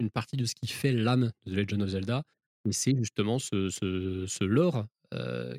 une 0.00 0.10
partie 0.10 0.36
de 0.36 0.44
ce 0.44 0.54
qui 0.54 0.68
fait 0.68 0.92
l'âme 0.92 1.32
de 1.44 1.52
The 1.52 1.56
Legend 1.56 1.82
of 1.82 1.88
Zelda, 1.88 2.22
et 2.68 2.72
c'est 2.72 2.96
justement 2.96 3.38
ce, 3.38 3.68
ce, 3.68 4.44
lore 4.44 4.86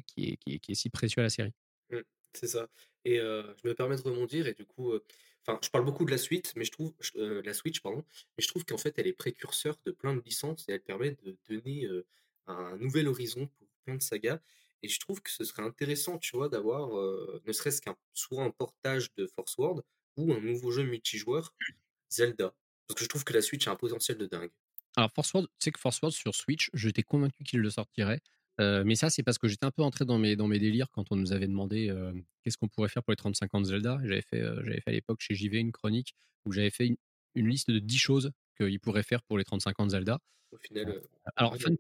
qui, 0.08 0.30
est, 0.30 0.38
qui, 0.38 0.54
est, 0.54 0.60
qui 0.60 0.72
est 0.72 0.76
si 0.76 0.90
précieux 0.90 1.20
à 1.20 1.24
la 1.24 1.30
série. 1.30 1.54
Mmh, 1.90 2.00
c'est 2.34 2.48
ça. 2.48 2.68
Et 3.06 3.18
je 3.18 3.68
me 3.68 3.74
permets 3.74 3.96
de 3.96 4.02
rebondir 4.02 4.48
et 4.48 4.54
du 4.54 4.66
coup, 4.66 4.94
enfin, 5.42 5.60
je 5.64 5.70
parle 5.70 5.86
beaucoup 5.86 6.06
de 6.06 6.12
la 6.12 6.18
suite, 6.18 6.54
mais 6.56 6.66
je 6.66 6.72
trouve 6.72 6.94
la 7.16 7.54
Switch, 7.54 7.82
pardon, 7.82 8.04
mais 8.38 8.44
je 8.44 8.48
trouve 8.48 8.66
qu'en 8.66 8.78
fait, 8.78 8.98
elle 8.98 9.08
est 9.08 9.14
précurseur 9.14 9.78
de 9.86 9.92
plein 9.92 10.16
de 10.16 10.22
licences 10.22 10.68
et 10.70 10.74
elle 10.74 10.82
permet 10.82 11.12
de 11.24 11.38
donner 11.50 11.88
un 12.48 12.78
nouvel 12.78 13.08
horizon 13.08 13.48
pour 13.48 13.68
plein 13.86 13.96
de 13.96 14.02
sagas. 14.02 14.40
Et 14.84 14.88
je 14.88 15.00
trouve 15.00 15.22
que 15.22 15.32
ce 15.32 15.44
serait 15.44 15.64
intéressant, 15.64 16.18
tu 16.18 16.36
vois, 16.36 16.50
d'avoir 16.50 16.98
euh, 16.98 17.42
ne 17.46 17.52
serait-ce 17.52 17.82
qu'un 17.82 17.96
soit 18.14 18.44
un 18.44 18.52
portage 18.52 19.14
de 19.16 19.28
Force 19.28 19.58
World 19.58 19.84
ou 20.18 20.34
un 20.34 20.40
nouveau 20.40 20.72
jeu 20.72 20.84
multijoueur 20.84 21.54
Zelda, 22.10 22.54
parce 22.88 22.98
que 22.98 23.04
je 23.04 23.10
trouve 23.10 23.24
que 23.24 23.34
la 23.34 23.42
Switch 23.42 23.68
a 23.68 23.72
un 23.72 23.76
potentiel 23.76 24.18
de 24.18 24.26
dingue. 24.26 24.52
Alors, 24.96 25.12
Force 25.14 25.34
Word, 25.34 25.44
tu 25.44 25.66
sais 25.66 25.72
que 25.72 25.80
Force 25.80 26.02
Word 26.02 26.12
sur 26.12 26.34
Switch, 26.34 26.70
j'étais 26.74 27.04
convaincu 27.04 27.44
qu'il 27.44 27.60
le 27.60 27.70
sortirait. 27.70 28.22
Euh, 28.60 28.84
mais 28.86 28.96
ça, 28.96 29.10
c'est 29.10 29.24
parce 29.24 29.38
que 29.38 29.48
j'étais 29.48 29.66
un 29.66 29.72
peu 29.72 29.84
entré 29.84 30.04
dans 30.04 30.18
mes, 30.18 30.36
dans 30.36 30.48
mes 30.48 30.60
délires 30.60 30.90
quand 30.92 31.06
on 31.12 31.16
nous 31.16 31.32
avait 31.32 31.48
demandé 31.48 31.90
euh, 31.90 32.12
qu'est-ce 32.44 32.58
qu'on 32.58 32.68
pourrait 32.68 32.90
faire 32.90 33.04
pour 33.04 33.12
les 33.12 33.18
35 33.18 33.56
ans 33.56 33.62
de 33.62 33.66
Zelda. 33.66 34.00
J'avais 34.04 34.22
fait, 34.22 34.42
j'avais 34.42 34.82
fait 34.82 34.90
à 34.90 34.94
l'époque 34.94 35.22
chez 35.22 35.36
JV 35.36 35.60
une 35.60 35.72
chronique 35.72 36.16
où 36.46 36.52
j'avais 36.52 36.72
fait 36.72 36.88
une, 36.88 36.98
une 37.36 37.48
liste 37.48 37.72
de 37.72 37.80
10 37.80 37.98
choses 37.98 38.32
qu'il 38.58 38.80
pourrait 38.80 39.04
faire 39.04 39.22
pour 39.24 39.38
les 39.38 39.44
35 39.44 39.80
ans 39.80 39.86
de 39.86 39.92
Zelda. 39.92 40.20
Au 40.52 40.58
final, 40.58 40.90
euh, 40.90 41.02
Alors, 41.36 41.56
fun, 41.58 41.76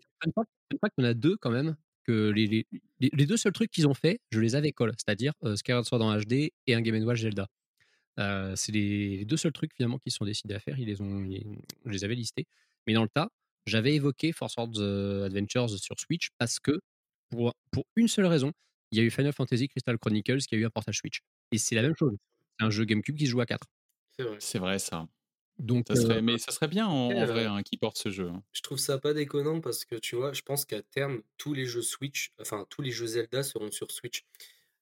fact, 0.82 0.94
en 0.98 1.04
a 1.04 1.14
deux 1.14 1.38
quand 1.38 1.52
même. 1.52 1.76
Que 2.10 2.30
les, 2.32 2.48
les, 2.48 2.66
les- 3.00 3.12
les 3.14 3.26
deux 3.28 3.38
seuls 3.38 3.54
trucs 3.54 3.70
qu'ils 3.70 3.88
ont 3.88 3.94
fait, 3.94 4.20
je 4.32 4.40
les 4.40 4.56
avais 4.56 4.72
call, 4.72 4.92
c'est-à-dire 4.98 5.34
euh, 5.44 5.56
Skyward 5.56 5.86
Sword 5.86 6.02
en 6.02 6.18
HD 6.20 6.52
et 6.66 6.74
un 6.74 6.82
Game 6.82 6.96
Watch 7.04 7.22
Zelda. 7.22 7.48
Euh, 8.20 8.54
c'est 8.56 8.72
les, 8.72 9.18
les 9.18 9.26
deux 9.26 9.38
seuls 9.38 9.52
trucs 9.54 9.74
finalement 9.76 10.00
qu'ils 10.00 10.12
se 10.12 10.18
sont 10.18 10.26
décidés 10.26 10.56
à 10.56 10.60
faire. 10.60 10.80
Ils 10.80 10.88
les 10.88 11.02
ont, 11.02 11.24
ils- 11.26 11.60
je 11.86 11.92
les 11.92 12.04
avais 12.04 12.16
listés. 12.16 12.48
Mais 12.88 12.94
dans 12.94 13.04
le 13.04 13.10
tas, 13.10 13.30
j'avais 13.68 13.94
évoqué 13.94 14.32
Force 14.32 14.56
Words 14.58 14.80
euh, 14.80 15.26
Adventures 15.28 15.70
sur 15.70 16.00
Switch 16.00 16.30
parce 16.40 16.60
que 16.60 16.80
pour, 17.30 17.54
pour 17.72 17.86
une 17.96 18.08
seule 18.08 18.26
raison, 18.26 18.52
il 18.92 18.98
y 18.98 19.02
a 19.02 19.04
eu 19.04 19.12
Final 19.12 19.34
Fantasy 19.34 19.68
Crystal 19.68 19.98
Chronicles 20.00 20.40
qui 20.40 20.56
a 20.56 20.58
eu 20.58 20.66
un 20.66 20.70
portage 20.72 20.98
Switch. 20.98 21.20
Et 21.52 21.60
c'est 21.60 21.76
la 21.76 21.84
même 21.84 21.96
chose. 21.96 22.16
C'est 22.60 22.66
un 22.66 22.72
jeu 22.72 22.86
GameCube 22.86 23.16
qui 23.18 23.26
se 23.28 23.32
joue 23.32 23.42
à 23.42 23.46
4. 23.46 23.68
c'est 24.18 24.24
vrai. 24.24 24.38
C'est 24.40 24.60
vrai 24.60 24.80
ça. 24.80 25.08
Donc, 25.60 25.86
Ça 25.88 25.96
serait, 25.96 26.18
euh, 26.18 26.22
mais 26.22 26.38
ça 26.38 26.52
serait 26.52 26.68
bien 26.68 26.88
en, 26.88 27.12
en 27.12 27.12
euh, 27.12 27.26
vrai 27.26 27.46
hein, 27.46 27.62
qui 27.64 27.78
porte 27.78 27.98
ce 27.98 28.10
jeu. 28.10 28.30
hein. 28.30 28.44
Je 28.54 28.62
trouve 28.62 28.78
ça 28.80 28.98
pas 28.98 29.14
déconnant 29.14 29.62
parce 29.62 29.86
que 29.86 29.96
tu 29.96 30.16
vois, 30.16 30.34
je 30.34 30.42
pense 30.42 30.66
qu'à 30.66 30.82
terme, 30.82 31.22
tous 31.38 31.54
les 31.54 31.66
jeux 31.66 31.82
Switch, 31.82 32.32
enfin 32.40 32.66
tous 32.70 32.82
les 32.82 32.92
jeux 32.92 33.08
Zelda 33.08 33.44
seront 33.44 33.72
sur 33.72 33.92
Switch 33.92 34.26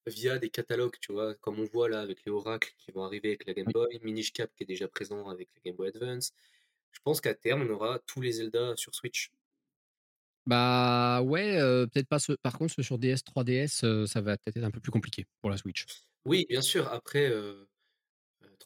via 0.08 0.38
des 0.40 0.50
catalogues, 0.50 0.96
tu 1.02 1.12
vois, 1.14 1.36
comme 1.36 1.60
on 1.60 1.66
voit 1.66 1.90
là 1.90 2.00
avec 2.02 2.24
les 2.26 2.32
oracles 2.32 2.74
qui 2.78 2.92
vont 2.92 3.04
arriver 3.04 3.30
avec 3.30 3.46
la 3.48 3.54
Game 3.54 3.68
Oui. 3.68 3.74
Boy, 3.74 4.00
Minish 4.04 4.34
Cap 4.34 4.52
qui 4.56 4.64
est 4.64 4.66
déjà 4.68 4.88
présent 4.88 5.28
avec 5.30 5.50
la 5.56 5.62
Game 5.66 5.76
Boy 5.76 5.90
Advance. 5.90 6.34
Je 6.92 7.00
pense 7.04 7.22
qu'à 7.22 7.34
terme, 7.36 7.64
on 7.64 7.70
aura 7.74 8.00
tous 8.08 8.22
les 8.22 8.34
Zelda 8.34 8.76
sur 8.78 8.96
Switch. 8.96 9.32
bah 10.46 11.22
ouais, 11.24 11.60
euh, 11.60 11.88
peut-être 11.88 12.08
pas 12.08 12.20
ce. 12.20 12.34
Par 12.34 12.58
contre, 12.58 12.74
ceux 12.74 12.84
sur 12.84 12.98
DS, 12.98 13.24
3DS, 13.26 13.84
euh, 13.84 14.06
ça 14.06 14.22
va 14.22 14.38
peut-être 14.38 14.58
être 14.58 14.64
un 14.64 14.72
peu 14.72 14.80
plus 14.80 14.92
compliqué 14.92 15.26
pour 15.42 15.50
la 15.50 15.58
Switch. 15.58 15.86
Oui, 16.26 16.46
bien 16.50 16.62
sûr, 16.62 16.88
après 16.92 17.30
euh, 17.30 17.68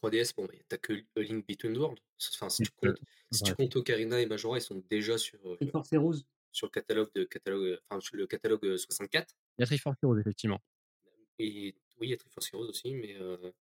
3DS, 0.01 0.33
bon, 0.35 0.47
mais 0.51 0.63
t'as 0.67 0.77
que 0.77 0.93
A 1.15 1.19
Link 1.21 1.47
Between 1.47 1.77
World. 1.77 1.99
Enfin, 2.35 2.49
si 2.49 2.63
tu 2.63 2.71
Euh, 2.85 2.89
comptes, 2.93 3.01
si 3.31 3.43
tu 3.43 3.55
comptes 3.55 3.75
Ocarina 3.75 4.19
et 4.21 4.25
Majora, 4.25 4.57
ils 4.57 4.61
sont 4.61 4.83
déjà 4.89 5.17
sur, 5.17 5.39
euh, 5.49 5.57
Et 5.61 5.67
Force 5.67 5.93
Heroes. 5.93 6.23
sur 6.51 6.67
le 6.67 6.71
catalogue 6.71 7.09
de 7.15 7.23
catalogue, 7.25 7.79
enfin, 7.89 8.01
sur 8.01 8.15
le 8.17 8.27
catalogue 8.27 8.65
euh, 8.65 8.77
64. 8.77 9.35
Il 9.57 9.61
y 9.61 9.63
a 9.63 9.67
Triforce 9.67 9.97
Heroes, 10.03 10.19
effectivement. 10.19 10.59
Et 11.39 11.75
oui, 11.99 12.07
il 12.07 12.09
y 12.11 12.13
a 12.13 12.17
Triforce 12.17 12.53
Heroes 12.53 12.69
aussi, 12.69 12.93
mais, 12.93 13.15
euh, 13.19 13.51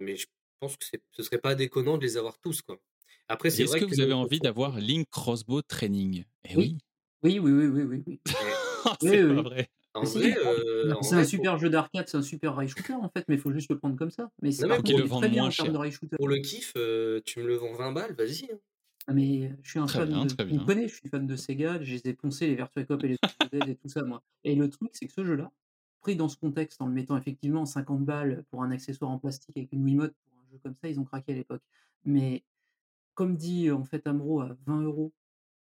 mais 0.00 0.16
je 0.16 0.26
pense 0.60 0.76
que 0.76 0.84
ce 1.12 1.22
serait 1.22 1.38
pas 1.40 1.54
déconnant 1.54 1.98
de 1.98 2.04
les 2.04 2.16
avoir 2.16 2.38
tous, 2.40 2.62
quoi. 2.62 2.80
Après, 3.28 3.50
c'est 3.50 3.62
Est-ce 3.62 3.70
vrai 3.70 3.80
que 3.80 3.86
que 3.86 3.90
vous 3.90 4.00
avez 4.00 4.12
envie 4.14 4.40
d'avoir 4.40 4.78
Link 4.80 5.08
Crossbow 5.10 5.62
Training? 5.62 6.24
Eh 6.44 6.56
Oui. 6.56 6.76
oui. 7.22 7.38
Oui, 7.40 7.52
oui, 7.52 7.52
oui, 7.68 7.82
oui, 7.82 8.02
Oui, 8.06 8.20
c'est 9.00 9.18
oui, 9.20 9.34
pas 9.34 9.42
oui. 9.42 9.42
vrai. 9.42 9.68
En 9.98 10.00
Mais 10.02 10.06
si, 10.06 10.18
vrai, 10.18 10.36
euh, 10.46 10.94
c'est 11.02 11.14
un 11.14 11.24
super 11.24 11.58
jeu 11.58 11.70
d'arcade, 11.70 12.08
c'est 12.08 12.16
un 12.16 12.22
super 12.22 12.54
rail 12.56 12.68
shooter 12.68 12.94
en 12.94 13.08
fait, 13.08 13.24
mais 13.28 13.34
il 13.34 13.40
faut 13.40 13.52
juste 13.52 13.70
le 13.70 13.78
prendre 13.78 13.96
comme 13.96 14.10
ça. 14.10 14.30
Mais 14.42 14.52
c'est 14.52 14.68
contre, 14.68 14.96
le 14.96 15.04
bien 15.04 15.08
moins 15.08 15.18
en 15.18 15.20
termes 15.20 15.50
cher. 15.50 15.66
de 16.10 16.16
pour 16.16 16.28
le 16.28 16.38
kiff, 16.38 16.72
euh, 16.76 17.20
tu 17.24 17.40
me 17.40 17.46
le 17.46 17.56
vends 17.56 17.74
20 17.74 17.92
balles, 17.92 18.14
vas-y. 18.14 18.48
hein. 18.52 18.58
Ah, 19.08 19.14
mais 19.14 19.52
je 19.62 19.70
suis 19.70 19.78
un 19.78 19.86
Très 19.86 20.00
fan 20.00 20.08
bien, 20.08 20.24
de. 20.26 20.64
connais, 20.64 20.86
je 20.86 20.94
suis 20.94 21.08
fan 21.08 21.26
de 21.26 21.34
Sega, 21.34 21.82
je 21.82 21.94
les 21.94 22.08
ai 22.08 22.12
poncés 22.12 22.46
les 22.46 22.56
Virtua 22.56 22.84
Cop 22.84 23.02
et 23.04 23.08
les 23.08 23.16
et 23.52 23.74
tout 23.76 23.88
ça, 23.88 24.02
moi. 24.02 24.22
Et 24.44 24.54
le 24.54 24.68
truc, 24.68 24.90
c'est 24.92 25.06
que 25.06 25.12
ce 25.12 25.24
jeu-là, 25.24 25.50
pris 26.00 26.14
dans 26.14 26.28
ce 26.28 26.36
contexte, 26.36 26.80
en 26.82 26.86
le 26.86 26.92
mettant 26.92 27.16
effectivement 27.16 27.64
50 27.64 28.04
balles 28.04 28.44
pour 28.50 28.62
un 28.62 28.70
accessoire 28.70 29.10
en 29.10 29.18
plastique 29.18 29.56
avec 29.56 29.72
une 29.72 29.82
Wiimote, 29.84 30.12
pour 30.12 30.38
un 30.38 30.52
jeu 30.52 30.58
comme 30.62 30.74
ça, 30.74 30.88
ils 30.88 31.00
ont 31.00 31.04
craqué 31.04 31.32
à 31.32 31.36
l'époque. 31.36 31.62
Mais 32.04 32.44
comme 33.14 33.36
dit 33.36 33.70
en 33.70 33.84
fait 33.84 34.06
Amro 34.06 34.42
à 34.42 34.56
20 34.66 34.82
euros, 34.82 35.12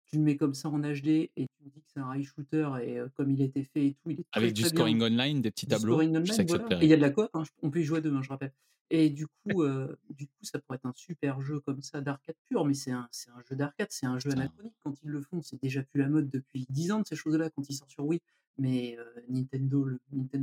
tu 0.08 0.16
le 0.16 0.22
mets 0.22 0.36
comme 0.36 0.54
ça 0.54 0.68
en 0.68 0.78
HD 0.80 1.06
et 1.06 1.30
tu 1.36 1.64
me 1.64 1.70
dis 1.70 1.80
que 1.80 1.88
c'est 1.92 2.00
un 2.00 2.06
rail 2.06 2.24
shooter 2.24 2.70
et 2.82 2.98
euh, 2.98 3.08
comme 3.14 3.30
il 3.30 3.42
été 3.42 3.62
fait 3.64 3.86
et 3.86 3.94
tout, 3.94 4.10
il 4.10 4.20
est 4.20 4.30
très 4.30 4.40
Avec 4.40 4.52
du 4.54 4.62
très 4.62 4.70
bien. 4.70 4.78
scoring 4.78 5.02
online, 5.02 5.42
des 5.42 5.50
petits 5.50 5.66
Du 5.66 5.74
tableaux, 5.74 6.00
online, 6.00 6.24
voilà. 6.48 6.82
Et 6.82 6.86
il 6.86 6.88
y 6.88 6.92
a 6.92 6.96
de 6.96 7.02
la 7.02 7.10
coop, 7.10 7.28
hein, 7.34 7.42
on 7.62 7.70
peut 7.70 7.80
y 7.80 7.84
jouer 7.84 7.98
à 7.98 8.00
deux, 8.00 8.14
hein, 8.14 8.22
je 8.22 8.28
rappelle. 8.28 8.52
Et 8.90 9.10
du 9.10 9.26
coup, 9.26 9.32
euh, 9.62 9.96
du 10.10 10.26
coup, 10.26 10.42
ça 10.42 10.58
pourrait 10.58 10.76
être 10.76 10.86
un 10.86 10.94
super 10.96 11.40
jeu 11.42 11.60
comme 11.60 11.82
ça 11.82 12.00
d'arcade 12.00 12.36
pur, 12.48 12.64
mais 12.64 12.74
c'est 12.74 12.90
un, 12.92 13.08
un 13.34 13.42
jeu 13.48 13.56
d'arcade, 13.56 13.88
c'est 13.90 14.06
un 14.06 14.18
jeu 14.18 14.30
anachronique 14.30 14.74
quand 14.82 14.94
ils 15.02 15.10
le 15.10 15.20
font. 15.20 15.42
C'est 15.42 15.60
déjà 15.62 15.82
plus 15.82 16.00
la 16.00 16.08
mode 16.08 16.30
depuis 16.30 16.66
10 16.70 16.92
ans 16.92 17.00
de 17.00 17.06
ces 17.06 17.16
choses-là 17.16 17.50
quand 17.50 17.68
ils 17.68 17.74
sortent 17.74 17.90
sur 17.90 18.06
Wii, 18.06 18.20
mais 18.56 18.96
euh, 18.98 19.04
Nintendo, 19.28 19.86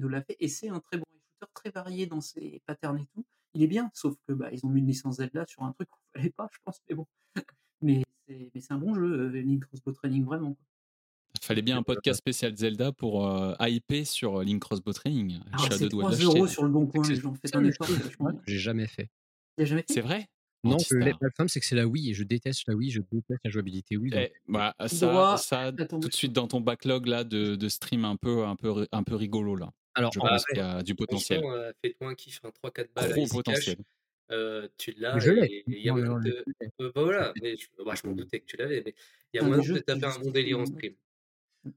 l'a 0.08 0.22
fait 0.22 0.38
et 0.40 0.48
c'est 0.48 0.70
un 0.70 0.80
très 0.80 0.98
bon 0.98 1.06
shooter, 1.10 1.52
très 1.54 1.72
varié 1.72 2.06
dans 2.06 2.22
ses 2.22 2.62
patterns 2.66 3.00
et 3.00 3.08
tout. 3.14 3.26
Il 3.56 3.64
est 3.64 3.68
bien, 3.68 3.90
sauf 3.94 4.16
que 4.28 4.34
bah, 4.34 4.50
ils 4.52 4.66
ont 4.66 4.70
mis 4.70 4.82
une 4.82 4.88
licence 4.88 5.16
Zelda 5.16 5.46
sur 5.48 5.64
un 5.64 5.72
truc 5.72 5.90
qu'il 5.90 6.04
fallait 6.22 6.30
pas, 6.30 6.50
je 6.52 6.60
pense, 6.64 6.82
mais 6.90 6.96
bon. 6.96 7.08
Mais 8.28 8.50
c'est 8.62 8.72
un 8.74 8.78
bon 8.78 8.94
jeu, 8.96 9.04
euh, 9.04 9.42
Link 9.42 9.66
Crossbow 9.66 9.92
Training, 9.92 10.24
vraiment. 10.26 10.54
quoi. 10.54 10.64
Fallait 11.42 11.62
bien 11.62 11.78
un 11.78 11.84
podcast 11.84 12.20
spécial 12.20 12.56
Zelda 12.56 12.92
pour 12.92 13.28
euh, 13.28 13.54
hyper 13.60 14.08
sur 14.08 14.42
Link 14.42 14.62
Crossbow 14.62 14.94
Training. 14.94 15.32
Je 15.32 15.40
Ah, 15.52 15.58
c'est 15.72 15.80
deux 15.80 15.90
doigts 15.90 16.04
3 16.06 16.12
de 16.12 16.16
l'acheter. 16.24 16.38
euros 16.38 16.48
sur 16.48 16.64
le 16.64 16.70
bon 16.70 16.88
coin, 16.88 17.08
les 17.08 17.16
gens, 17.16 17.34
faites 17.36 17.56
un 17.56 17.64
effort, 17.66 17.88
j'ai 18.48 18.58
jamais 18.58 18.88
fait. 18.88 19.10
Jamais 19.58 19.82
fait? 19.82 19.94
C'est 19.94 20.02
vrai? 20.02 20.28
Non, 20.64 20.78
le 20.90 21.12
problème 21.12 21.48
c'est 21.48 21.60
que 21.60 21.66
c'est 21.68 21.76
la 21.76 21.86
Wii 21.86 22.10
et 22.10 22.14
je 22.16 22.24
déteste 22.24 22.64
la 22.68 22.74
Wii, 22.74 22.90
je 22.90 23.02
déteste 23.12 23.40
la 23.44 23.52
jouabilité 23.52 23.98
Wii. 23.98 24.12
Donc, 24.12 24.20
Eh, 24.24 24.34
bah, 24.48 24.74
ça, 24.88 25.38
ça 25.38 25.60
attends, 25.66 26.00
tout 26.00 26.08
de 26.08 26.14
suite 26.14 26.34
dans 26.34 26.48
ton 26.48 26.60
backlog 26.60 27.06
là 27.06 27.24
de, 27.24 27.56
de 27.56 27.70
stream 27.70 28.04
un 28.04 28.16
peu, 28.16 28.46
un 28.46 28.56
peu, 28.56 28.88
un 28.92 29.04
peu 29.04 29.16
rigolo 29.16 29.56
là. 29.56 29.70
alors, 29.94 30.12
Je 30.14 30.20
en- 30.20 30.24
pense 30.24 30.44
qu'il 30.46 30.58
y 30.58 30.62
a 30.62 30.82
du 30.82 30.96
potentiel. 30.96 31.44
Euh, 31.46 31.72
fais-toi 31.84 32.10
un 32.10 32.16
kiff, 32.16 32.40
un 32.44 32.50
3-4 32.50 32.88
balles, 32.96 33.12
Gros 33.12 33.28
potentiel. 33.28 33.76
Euh, 34.32 34.68
tu 34.78 34.94
l'as 34.98 35.18
je 35.20 35.32
l'ai. 35.32 35.46
et 35.46 35.64
il 35.68 35.80
y 35.86 35.90
a 35.90 35.94
Non, 35.94 35.98
moyen 36.00 36.14
non, 36.14 36.20
de... 36.20 36.44
je 36.46 36.66
l'ai. 36.66 36.72
bah 36.80 36.92
voilà, 36.96 37.34
mais 37.42 37.56
je, 37.58 37.68
bah, 37.84 37.94
je 38.02 38.08
m'en 38.08 38.14
doutais 38.16 38.40
que 38.40 38.46
tu 38.46 38.58
l'avais, 38.58 38.82
mais 38.86 38.96
il 39.34 39.38
y 39.38 39.40
a 39.40 39.44
moyen 39.48 39.74
de 39.74 39.80
taper 39.80 40.06
un 40.06 40.20
bon 40.20 40.32
délire 40.32 40.60
en 40.60 40.66
stream. 40.66 40.94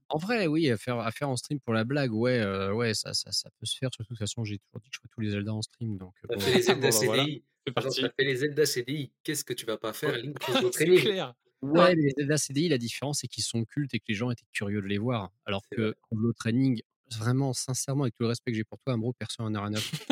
En 0.09 0.17
vrai, 0.17 0.45
oui, 0.47 0.69
à 0.69 0.77
faire, 0.77 0.99
à 0.99 1.11
faire 1.11 1.29
en 1.29 1.35
stream 1.35 1.59
pour 1.59 1.73
la 1.73 1.83
blague, 1.83 2.13
ouais, 2.13 2.39
euh, 2.39 2.71
ouais, 2.73 2.93
ça, 2.93 3.13
ça, 3.15 3.31
ça 3.31 3.49
peut 3.59 3.65
se 3.65 3.75
faire. 3.77 3.89
Surtout 3.91 4.13
de 4.13 4.17
toute 4.17 4.19
façon, 4.19 4.43
j'ai 4.43 4.59
toujours 4.59 4.79
dit 4.81 4.89
que 4.89 4.95
je 4.95 4.99
ferais 4.99 5.09
tous 5.11 5.21
les 5.21 5.29
Zelda 5.31 5.51
en 5.53 5.61
stream, 5.63 5.97
donc 5.97 6.13
T'as 6.27 6.35
bon. 6.35 6.39
fait 6.41 6.53
les 6.53 6.61
Zelda 6.61 6.89
Bon, 6.91 7.05
voilà. 7.05 7.23
CDI, 7.23 7.43
C'est 7.65 7.73
genre 7.73 7.83
parti. 7.83 8.01
t'as 8.01 8.09
fait 8.09 8.23
les 8.23 8.35
Zelda 8.35 8.65
CDI, 8.67 9.11
qu'est-ce 9.23 9.43
que 9.43 9.53
tu 9.53 9.65
vas 9.65 9.77
pas 9.77 9.93
faire 9.93 10.15
Link 10.17 10.37
Training 10.73 10.99
clair. 10.99 11.33
Ouais, 11.61 11.95
mais 11.95 12.03
les 12.03 12.13
Zelda 12.17 12.37
CDI, 12.37 12.69
la 12.69 12.77
différence, 12.77 13.19
c'est 13.21 13.27
qu'ils 13.27 13.43
sont 13.43 13.65
cultes 13.65 13.93
et 13.95 13.99
que 13.99 14.05
les 14.07 14.13
gens 14.13 14.29
étaient 14.31 14.45
curieux 14.53 14.81
de 14.81 14.87
les 14.87 14.97
voir. 14.99 15.31
Alors 15.45 15.63
que. 15.71 15.95
Crossbow 16.03 16.33
Training, 16.33 16.81
vraiment, 17.17 17.53
sincèrement, 17.53 18.03
avec 18.03 18.13
tout 18.15 18.23
le 18.23 18.29
respect 18.29 18.51
que 18.51 18.57
j'ai 18.57 18.63
pour 18.63 18.77
toi, 18.79 18.93
Amro, 18.93 19.13
personne 19.13 19.51
n'en 19.51 19.59
a 19.59 19.65
rien 19.65 19.73
à 19.75 19.79
foutre. 19.81 20.05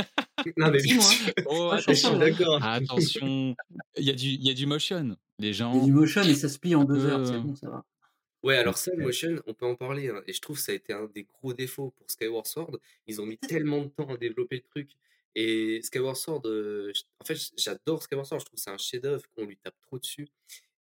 Non 0.58 0.72
mais 0.72 0.80
Oh, 1.46 1.70
attention. 1.72 2.18
d'accord. 2.18 2.64
Attention. 2.64 3.56
Il 3.98 4.04
y, 4.06 4.10
a 4.10 4.14
du, 4.14 4.28
il 4.28 4.44
y 4.46 4.50
a 4.50 4.54
du 4.54 4.66
motion. 4.66 5.18
Les 5.40 5.48
Il 5.48 5.50
y 5.50 5.50
a 5.50 5.54
gens. 5.54 5.84
du 5.86 5.92
motion 5.92 6.22
et 6.24 6.34
ça 6.36 6.50
se 6.50 6.58
plie 6.60 6.76
en 6.76 6.84
deux 6.84 7.06
heures, 7.06 7.26
c'est 7.26 7.34
Euh, 7.34 7.40
bon, 7.40 7.56
ça 7.56 7.70
va. 7.70 7.86
Ouais, 8.44 8.56
alors 8.58 8.78
ça, 8.78 8.92
le 8.96 9.04
motion, 9.04 9.42
on 9.48 9.54
peut 9.54 9.66
en 9.66 9.76
parler, 9.76 10.10
hein, 10.10 10.22
et 10.28 10.32
je 10.34 10.40
trouve 10.40 10.58
que 10.58 10.64
ça 10.64 10.72
a 10.72 10.76
été 10.76 10.94
un 10.94 11.06
des 11.14 11.24
gros 11.24 11.54
défauts 11.54 11.92
pour 11.98 12.10
Skyward 12.10 12.46
Sword. 12.46 12.78
Ils 13.08 13.20
ont 13.20 13.26
mis 13.26 13.38
tellement 13.38 13.82
de 13.82 13.88
temps 13.90 14.08
à 14.14 14.18
développer 14.18 14.58
le 14.58 14.62
truc. 14.62 14.92
Et 15.36 15.82
Skyward 15.84 16.16
Sword, 16.16 16.42
euh, 16.46 16.92
en 17.20 17.26
fait, 17.26 17.38
j'adore 17.58 18.02
Skyward 18.04 18.26
Sword, 18.26 18.40
je 18.40 18.46
trouve 18.46 18.56
que 18.56 18.62
c'est 18.62 18.70
un 18.72 18.78
chef-d'œuvre 18.78 19.24
qu'on 19.36 19.46
lui 19.46 19.58
tape 19.58 19.76
trop 19.82 20.00
dessus. 20.00 20.28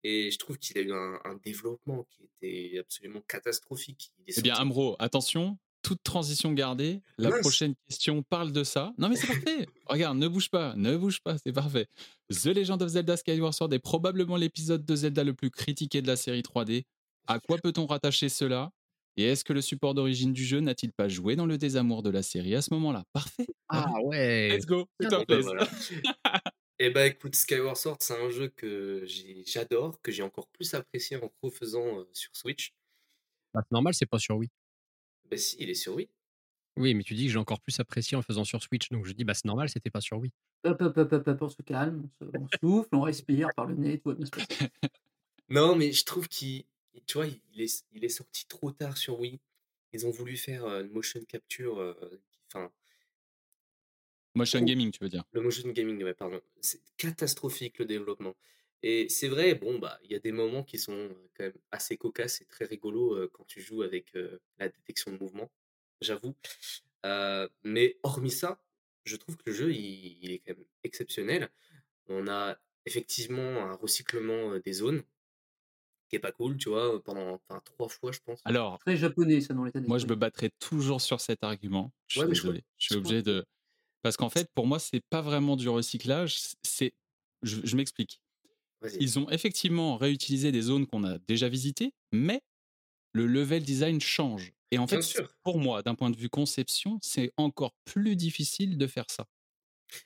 Et 0.03 0.32
je 0.32 0.38
trouve 0.38 0.57
qu'il 0.57 0.78
a 0.78 0.82
eu 0.82 0.93
un, 0.93 1.20
un 1.26 1.36
développement 1.43 2.07
qui 2.10 2.24
était 2.24 2.80
absolument 2.80 3.22
catastrophique. 3.28 4.12
Eh 4.28 4.41
bien, 4.41 4.55
Amro, 4.55 4.95
attention. 4.99 5.57
Toute 5.82 6.04
transition 6.04 6.52
gardée. 6.54 7.02
La 7.18 7.32
prochaine 7.32 7.74
question 7.88 8.22
parle 8.22 8.52
de 8.52 8.64
ça. 8.64 8.94
Non, 8.98 9.10
mais 9.10 9.16
c'est 9.16 9.28
parfait. 9.28 9.66
Regarde, 9.86 10.18
ne 10.18 10.28
bouge 10.28 10.50
pas. 10.50 10.76
Ne 10.76 10.98
bouge 10.98 11.22
pas. 11.22 11.38
C'est 11.38 11.54
parfait. 11.54 11.88
The 12.30 12.48
Legend 12.48 12.82
of 12.82 12.90
Zelda 12.90 13.16
Skyward 13.18 13.54
Sword 13.54 13.74
est 13.74 13.80
probablement 13.80 14.36
l'épisode 14.36 14.86
de 14.86 14.96
Zelda 14.96 15.24
le 15.24 15.34
plus 15.34 15.50
critiqué 15.52 16.02
de 16.02 16.08
la 16.08 16.16
série 16.16 16.42
3D. 16.42 16.84
À 17.28 17.40
quoi 17.40 17.58
peut-on 17.58 17.86
rattacher 17.86 18.28
cela? 18.28 18.72
Et 19.18 19.24
est-ce 19.24 19.44
que 19.44 19.54
le 19.54 19.62
support 19.62 19.94
d'origine 19.94 20.34
du 20.34 20.46
jeu 20.46 20.60
n'a-t-il 20.60 20.92
pas 20.92 21.08
joué 21.08 21.36
dans 21.36 21.46
le 21.46 21.58
désamour 21.58 22.04
de 22.04 22.10
la 22.10 22.24
série 22.24 22.56
à 22.56 22.62
ce 22.62 22.74
moment-là? 22.74 23.04
Parfait. 23.14 23.48
Ah 23.68 23.86
ouais 24.04 24.50
Let's 24.50 24.66
go. 24.66 24.88
Bah, 25.00 25.26
plaisir. 25.26 25.44
voilà. 25.44 25.68
Et 26.82 26.92
bah 26.92 27.06
écoute, 27.06 27.36
Skyward 27.36 27.76
Sword, 27.76 27.98
c'est 28.00 28.14
un 28.14 28.30
jeu 28.30 28.48
que 28.56 29.06
j'adore, 29.46 30.02
que 30.02 30.14
j'ai 30.14 30.24
encore 30.24 30.48
plus 30.48 30.74
apprécié 30.74 31.18
en 31.18 31.30
refaisant 31.44 32.00
euh, 32.00 32.10
sur 32.14 32.34
Switch. 32.34 32.74
Bah, 33.54 33.60
c'est 33.64 33.74
normal, 33.74 33.94
c'est 33.94 34.06
pas 34.06 34.18
sur 34.18 34.38
Wii. 34.38 34.50
Bah 35.30 35.38
si, 35.38 35.56
il 35.60 35.70
est 35.70 35.74
sur 35.76 35.96
Wii. 35.96 36.10
Oui, 36.78 36.94
mais 36.94 37.04
tu 37.04 37.14
dis 37.14 37.26
que 37.26 37.32
j'ai 37.32 37.38
encore 37.38 37.60
plus 37.62 37.80
apprécié 37.80 38.16
en 38.16 38.20
le 38.20 38.24
faisant 38.24 38.44
sur 38.46 38.62
Switch, 38.64 38.90
donc 38.90 39.06
je 39.06 39.12
dis, 39.12 39.24
bah 39.26 39.34
c'est 39.34 39.46
normal, 39.46 39.70
c'était 39.70 39.90
pas 39.90 40.02
sur 40.02 40.18
Wii. 40.18 40.32
Hop, 40.64 40.82
hop, 40.82 40.98
hop, 40.98 41.12
hop, 41.14 41.28
hop, 41.28 41.42
on 41.42 41.50
se 41.50 41.62
calme, 41.62 42.04
on, 42.22 42.26
se- 42.26 42.32
on 42.38 42.48
souffle, 42.62 42.90
on 42.94 43.02
respire 43.02 43.50
par 43.56 43.66
le 43.68 43.76
nez, 43.76 44.00
tout 44.00 44.10
va 44.10 44.16
bien 44.16 44.26
se 44.26 44.32
passer. 44.32 44.70
Non, 45.50 45.76
mais 45.76 45.92
je 45.92 46.06
trouve 46.06 46.28
qu'il, 46.28 46.64
tu 47.06 47.18
vois, 47.18 47.28
il 47.28 47.62
est, 47.62 47.84
il 47.92 48.06
est 48.06 48.10
sorti 48.10 48.46
trop 48.48 48.72
tard 48.72 48.98
sur 48.98 49.20
Wii. 49.20 49.40
Ils 49.94 50.06
ont 50.06 50.12
voulu 50.12 50.38
faire 50.38 50.66
euh, 50.66 50.84
une 50.84 50.92
motion 50.92 51.20
capture, 51.26 51.80
euh, 51.80 52.22
enfin, 52.48 52.72
Motion 54.36 54.60
Oh. 54.62 54.66
gaming, 54.66 54.92
tu 54.92 55.00
veux 55.04 55.10
dire 55.10 55.24
le 55.32 55.42
motion 55.42 55.68
gaming, 55.70 56.04
ouais, 56.04 56.14
pardon. 56.14 56.40
C'est 56.62 56.82
catastrophique 56.98 57.80
le 57.80 57.86
développement. 57.86 58.36
Et 58.82 59.10
c'est 59.10 59.28
vrai, 59.28 59.56
bon, 59.56 59.78
bah, 59.80 60.00
il 60.04 60.12
y 60.12 60.16
a 60.16 60.20
des 60.20 60.32
moments 60.32 60.64
qui 60.64 60.78
sont 60.78 61.10
quand 61.36 61.44
même 61.44 61.58
assez 61.72 61.98
cocasses 61.98 62.42
et 62.42 62.46
très 62.46 62.66
rigolos 62.66 63.16
euh, 63.16 63.30
quand 63.34 63.46
tu 63.46 63.62
joues 63.62 63.82
avec 63.84 64.16
euh, 64.16 64.40
la 64.58 64.70
détection 64.70 65.12
de 65.12 65.18
mouvement, 65.18 65.52
j'avoue. 66.02 66.36
Euh, 67.06 67.48
mais 67.64 67.98
hormis 68.04 68.32
ça, 68.32 68.62
je 69.04 69.16
trouve 69.18 69.38
que 69.38 69.50
le 69.50 69.56
jeu, 69.56 69.74
il, 69.74 70.18
il 70.24 70.32
est 70.32 70.40
quand 70.40 70.56
même 70.56 70.66
exceptionnel. 70.84 71.50
On 72.08 72.28
a 72.28 72.58
effectivement 72.86 73.66
un 73.66 73.76
recyclement 73.76 74.58
des 74.60 74.74
zones 74.74 75.04
qui 76.10 76.16
est 76.16 76.20
pas 76.20 76.32
cool, 76.32 76.58
tu 76.58 76.70
vois, 76.70 77.02
pendant 77.04 77.34
enfin, 77.34 77.62
trois 77.64 77.88
fois, 77.88 78.12
je 78.12 78.20
pense. 78.20 78.42
Alors, 78.46 78.80
Très 78.80 78.98
japonais, 78.98 79.42
ça, 79.42 79.54
dans 79.54 79.64
l'état 79.64 79.80
moi, 79.82 80.00
je 80.00 80.08
me 80.08 80.16
battrai 80.16 80.50
toujours 80.60 81.02
sur 81.02 81.22
cet 81.22 81.44
argument. 81.44 81.92
Je 82.08 82.14
suis 82.14 82.22
Ouais, 82.22 82.34
désolé. 82.34 82.64
Je 82.78 82.96
obligé 82.96 83.22
de. 83.22 83.46
Parce 84.02 84.18
qu'en 84.18 84.30
fait, 84.30 84.50
pour 84.56 84.66
moi, 84.66 84.80
c'est 84.80 85.02
pas 85.10 85.22
vraiment 85.22 85.56
du 85.56 85.70
recyclage. 85.70 86.40
C'est. 86.64 86.94
Je, 87.44 87.58
je 87.64 87.76
m'explique. 87.76 88.22
Ils 89.00 89.20
ont 89.20 89.30
effectivement 89.30 89.98
réutilisé 89.98 90.52
des 90.52 90.62
zones 90.62 90.88
qu'on 90.88 91.04
a 91.04 91.18
déjà 91.28 91.50
visitées, 91.50 91.94
mais 92.12 92.42
le 93.14 93.28
level 93.28 93.64
design 93.64 94.02
change. 94.02 94.54
Et 94.72 94.80
en 94.80 94.88
fait, 94.88 95.22
pour 95.44 95.60
moi, 95.60 95.84
d'un 95.84 95.96
point 95.96 96.12
de 96.12 96.18
vue 96.18 96.30
conception, 96.30 97.00
c'est 97.04 97.32
encore 97.38 97.74
plus 97.86 98.16
difficile 98.16 98.78
de 98.78 98.88
faire 98.88 99.06
ça. 99.10 99.26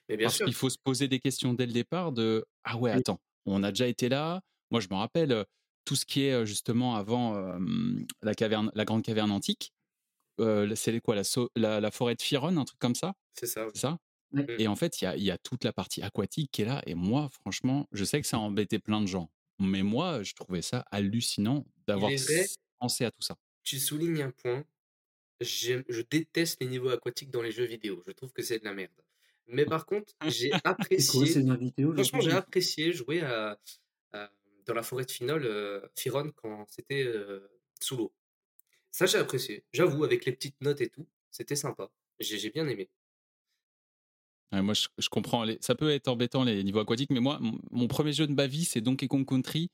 Mais 0.10 0.18
bien 0.18 0.28
Parce 0.28 0.40
qu'il 0.40 0.54
faut 0.54 0.70
se 0.70 0.78
poser 0.82 1.08
des 1.08 1.20
questions 1.20 1.54
dès 1.54 1.66
le 1.66 1.74
départ 1.74 2.12
de 2.12 2.46
ah 2.64 2.78
ouais 2.78 2.92
Oui. 2.92 2.98
attends 3.00 3.20
on 3.46 3.62
a 3.64 3.72
déjà 3.72 3.88
été 3.88 4.08
là 4.10 4.42
moi 4.72 4.80
je 4.80 4.88
me 4.90 4.96
rappelle 4.96 5.46
tout 5.86 5.96
ce 5.96 6.06
qui 6.06 6.22
est 6.24 6.46
justement 6.46 6.96
avant 6.96 7.36
euh, 7.36 7.60
la 8.22 8.34
caverne 8.36 8.72
la 8.74 8.86
grande 8.86 9.04
caverne 9.04 9.32
antique 9.32 9.74
euh, 10.42 10.74
c'est 10.76 11.00
quoi 11.02 11.16
la, 11.16 11.24
sau- 11.24 11.50
la, 11.56 11.82
la 11.82 11.92
forêt 11.92 12.16
de 12.16 12.22
Firon 12.22 12.58
un 12.58 12.66
truc 12.66 12.80
comme 12.80 12.96
ça? 12.96 13.14
C'est 13.34 13.48
ça. 13.48 13.68
c'est 13.74 13.82
ça? 13.82 13.98
Ouais. 14.34 14.46
et 14.60 14.68
en 14.68 14.76
fait 14.76 15.02
il 15.02 15.06
y 15.06 15.08
a, 15.08 15.16
il 15.16 15.24
y 15.24 15.32
a 15.32 15.38
toute 15.38 15.64
la 15.64 15.72
partie 15.74 16.02
aquatique 16.02 16.50
qui 16.52 16.64
est 16.64 16.66
là 16.66 16.82
et 16.88 16.96
moi 16.96 17.30
franchement 17.30 17.88
je 17.92 18.04
sais 18.04 18.20
que 18.22 18.28
ça 18.28 18.38
a 18.38 18.40
embêté 18.40 18.80
plein 18.80 19.00
de 19.02 19.06
gens 19.08 19.32
mais 19.60 19.84
moi 19.84 20.24
je 20.24 20.34
trouvais 20.34 20.62
ça 20.64 20.86
hallucinant 20.92 21.66
d'avoir 21.88 22.10
pensé 22.80 23.06
à 23.06 23.12
tout 23.12 23.22
ça 23.22 23.36
Tu 23.64 23.80
soulignes 23.80 24.22
un 24.24 24.32
point. 24.32 24.66
Je 25.42 26.02
déteste 26.10 26.62
les 26.62 26.68
niveaux 26.68 26.90
aquatiques 26.90 27.30
dans 27.32 27.42
les 27.42 27.52
jeux 27.52 27.66
vidéo. 27.66 28.02
Je 28.08 28.12
trouve 28.14 28.32
que 28.32 28.42
c'est 28.42 28.60
de 28.60 28.66
la 28.66 28.74
merde. 28.74 28.92
Mais 29.48 29.66
par 29.66 29.86
contre, 29.86 30.14
j'ai 30.28 30.50
quoi 30.62 30.62
apprécié. 30.64 31.20
Franchement, 31.94 32.20
j'ai 32.22 32.32
apprécié 32.32 32.94
jouer 32.94 33.22
à, 33.22 33.60
à- 34.14 34.32
dans 34.66 34.74
la 34.74 34.84
forêt 34.84 35.06
de 35.06 35.12
Finol, 35.12 35.46
euh, 35.46 35.82
Firon, 35.98 36.32
quand 36.36 36.66
c'était 36.70 37.04
euh, 37.04 37.48
sous 37.82 37.98
l'eau. 37.98 38.14
Ça, 38.92 39.06
j'ai 39.06 39.18
apprécié. 39.18 39.66
J'avoue, 39.74 40.04
avec 40.06 40.26
les 40.26 40.32
petites 40.32 40.60
notes 40.62 40.82
et 40.82 40.90
tout, 40.90 41.08
c'était 41.30 41.56
sympa. 41.58 41.92
J'ai 42.20 42.38
j'ai 42.40 42.50
bien 42.52 42.68
aimé. 42.68 42.90
Ouais, 44.54 44.62
moi, 44.62 44.74
je, 44.76 44.88
je 45.00 45.10
comprends. 45.10 45.44
les- 45.44 45.58
Ça 45.62 45.74
peut 45.74 45.90
être 45.90 46.08
embêtant 46.08 46.44
les 46.44 46.64
niveaux 46.64 46.80
aquatiques, 46.80 47.10
mais 47.10 47.20
moi, 47.20 47.40
mon, 47.72 47.88
premier 47.88 48.14
jeu 48.14 48.28
de 48.28 48.34
ma 48.34 48.46
vie, 48.46 48.66
c'est 48.66 48.82
Donkey 48.82 49.08
Kong 49.08 49.26
Country. 49.28 49.70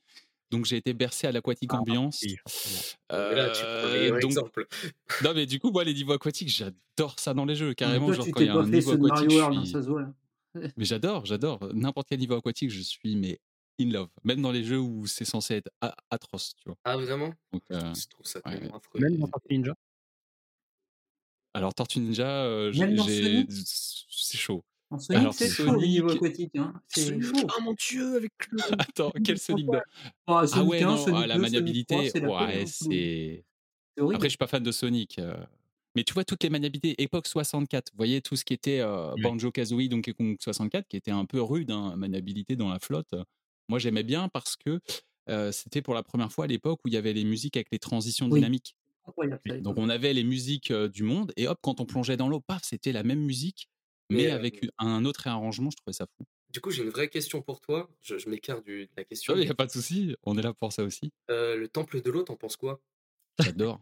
Donc, 0.50 0.64
j'ai 0.64 0.78
été 0.78 0.94
bercé 0.94 1.26
à 1.26 1.32
l'aquatique 1.32 1.70
Ah, 1.74 1.78
ambiance. 1.78 2.22
Oui, 2.22 2.36
là, 3.10 3.50
tu 3.50 3.62
Euh, 3.64 4.10
donc, 4.20 4.24
exemple. 4.24 4.66
non, 5.24 5.32
mais 5.34 5.46
du 5.46 5.60
coup, 5.60 5.70
moi, 5.70 5.84
les 5.84 5.94
niveaux 5.94 6.14
aquatiques, 6.14 6.48
j'adore 6.48 7.18
ça 7.18 7.34
dans 7.34 7.44
les 7.44 7.54
jeux. 7.54 7.74
Carrément, 7.74 8.06
toi, 8.06 8.16
genre, 8.16 8.26
quand 8.32 8.40
il 8.40 8.46
y 8.46 8.48
a 8.48 8.54
un 8.54 8.66
niveau 8.66 8.92
aquatique, 8.92 9.30
je 9.30 9.36
World, 9.36 9.60
suis. 9.60 9.70
ça 9.72 9.82
se 9.82 9.88
voit 9.88 10.02
là. 10.02 10.12
Mais 10.76 10.84
j'adore, 10.84 11.26
j'adore. 11.26 11.60
N'importe 11.74 12.08
quel 12.08 12.18
niveau 12.18 12.34
aquatique, 12.34 12.70
je 12.70 12.80
suis 12.80 13.16
mais 13.16 13.38
in 13.80 13.90
love. 13.90 14.08
Même 14.24 14.40
dans 14.42 14.50
les 14.50 14.64
jeux 14.64 14.78
où 14.80 15.06
c'est 15.06 15.24
censé 15.24 15.54
être 15.54 15.70
a- 15.80 15.94
atroce, 16.10 16.54
tu 16.56 16.64
vois. 16.66 16.76
Ah, 16.84 16.96
vraiment? 16.96 17.32
Donc, 17.52 17.62
euh, 17.70 17.94
Je 17.94 18.06
trouve 18.08 18.26
ça 18.26 18.40
ouais. 18.46 18.58
tellement 18.58 18.76
affreux. 18.76 18.98
Même 19.00 19.16
dans 19.18 19.28
Tortue 19.28 19.54
Ninja? 19.58 19.74
Alors, 21.54 21.74
Tortue 21.74 22.00
Ninja, 22.00 22.44
euh, 22.44 22.72
c'est 22.72 24.36
chaud. 24.38 24.64
En 24.90 24.98
Sonic, 24.98 25.20
Alors, 25.20 25.34
c'est 25.34 25.48
chaud 25.48 25.72
le 25.72 25.86
niveau 25.86 26.08
Sonic- 26.08 26.16
aquatique. 26.24 26.56
Hein. 26.56 26.74
C'est 26.88 27.04
Sonic, 27.06 27.22
chaud. 27.24 27.46
Oh 27.58 27.62
mon 27.62 27.74
dieu, 27.74 28.16
avec 28.16 28.32
le. 28.50 28.58
Attends, 28.80 29.12
quel 29.24 29.38
Sonic 29.38 29.66
dans- 29.66 29.80
Ah, 30.26 30.40
Ah 30.42 30.46
Sonic 30.46 30.70
ouais, 30.70 30.82
1, 30.82 30.86
non, 30.86 30.96
Sonic 30.96 31.20
ah, 31.22 31.26
la 31.26 31.34
2, 31.36 31.40
Sonic 31.40 31.52
maniabilité, 31.52 31.94
3, 31.94 32.08
c'est 32.10 32.20
la 32.20 32.26
folie, 32.28 32.56
ouais, 32.58 32.66
c'est. 32.66 33.44
Après, 34.14 34.26
je 34.26 34.28
suis 34.30 34.38
pas 34.38 34.46
fan 34.46 34.62
de 34.62 34.72
Sonic. 34.72 35.18
euh, 35.18 35.34
Mais 35.94 36.04
tu 36.04 36.12
vois, 36.14 36.24
toutes 36.24 36.42
les 36.42 36.50
maniabilités, 36.50 37.00
époque 37.02 37.26
64, 37.26 37.90
vous 37.92 37.96
voyez, 37.96 38.20
tout 38.20 38.34
ce 38.36 38.44
qui 38.44 38.52
était 38.54 38.80
euh, 38.80 39.12
Oui. 39.14 39.22
Banjo 39.22 39.50
Kazooie, 39.52 39.88
Donkey 39.88 40.12
Kong 40.12 40.36
64, 40.40 40.88
qui 40.88 40.96
était 40.96 41.10
un 41.10 41.24
peu 41.24 41.40
rude, 41.40 41.70
hein, 41.70 41.94
maniabilité 41.96 42.56
dans 42.56 42.68
la 42.68 42.78
flotte. 42.78 43.14
Moi, 43.68 43.78
j'aimais 43.78 44.02
bien 44.02 44.28
parce 44.28 44.56
que 44.56 44.80
euh, 45.28 45.52
c'était 45.52 45.82
pour 45.82 45.94
la 45.94 46.02
première 46.02 46.32
fois 46.32 46.46
à 46.46 46.48
l'époque 46.48 46.80
où 46.84 46.88
il 46.88 46.94
y 46.94 46.96
avait 46.96 47.12
les 47.12 47.24
musiques 47.24 47.56
avec 47.56 47.68
les 47.70 47.78
transitions 47.78 48.26
Oui. 48.28 48.40
dynamiques. 48.40 48.74
Donc, 49.60 49.76
on 49.78 49.88
avait 49.88 50.12
les 50.14 50.24
musiques 50.24 50.70
euh, 50.70 50.88
du 50.88 51.02
monde, 51.02 51.32
et 51.36 51.46
hop, 51.48 51.58
quand 51.62 51.80
on 51.80 51.84
plongeait 51.86 52.16
dans 52.16 52.28
l'eau, 52.28 52.40
paf, 52.40 52.62
c'était 52.64 52.92
la 52.92 53.02
même 53.02 53.20
musique, 53.20 53.68
mais, 54.10 54.24
Mais, 54.24 54.30
euh, 54.30 54.34
avec 54.34 54.66
un 54.78 55.04
autre 55.04 55.20
réarrangement, 55.22 55.70
je 55.70 55.76
trouvais 55.76 55.92
ça 55.92 56.06
fou. 56.06 56.24
Du 56.52 56.60
coup, 56.60 56.70
j'ai 56.70 56.82
une 56.82 56.90
vraie 56.90 57.08
question 57.08 57.42
pour 57.42 57.60
toi. 57.60 57.88
Je, 58.02 58.18
je 58.18 58.28
m'écarte 58.28 58.66
de 58.66 58.88
la 58.96 59.04
question. 59.04 59.34
Il 59.36 59.40
n'y 59.40 59.48
a 59.48 59.54
pas 59.54 59.66
de 59.66 59.70
souci, 59.70 60.16
on 60.24 60.36
est 60.36 60.42
là 60.42 60.52
pour 60.52 60.72
ça 60.72 60.82
aussi. 60.82 61.12
Euh, 61.30 61.56
le 61.56 61.68
temple 61.68 62.02
de 62.02 62.10
l'eau, 62.10 62.22
t'en 62.24 62.36
penses 62.36 62.56
quoi? 62.56 62.80
J'adore. 63.38 63.80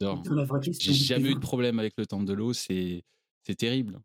J'adore. 0.00 0.22
Putain, 0.22 0.34
la 0.36 0.44
vraie 0.44 0.60
question, 0.60 0.92
J'ai 0.92 1.04
jamais 1.04 1.30
eu 1.30 1.34
de 1.34 1.40
problème 1.40 1.78
avec 1.78 1.94
le 1.98 2.06
temple 2.06 2.24
de 2.24 2.32
l'eau, 2.32 2.52
c'est 2.52 3.02
c'est 3.46 3.56
terrible. 3.56 4.00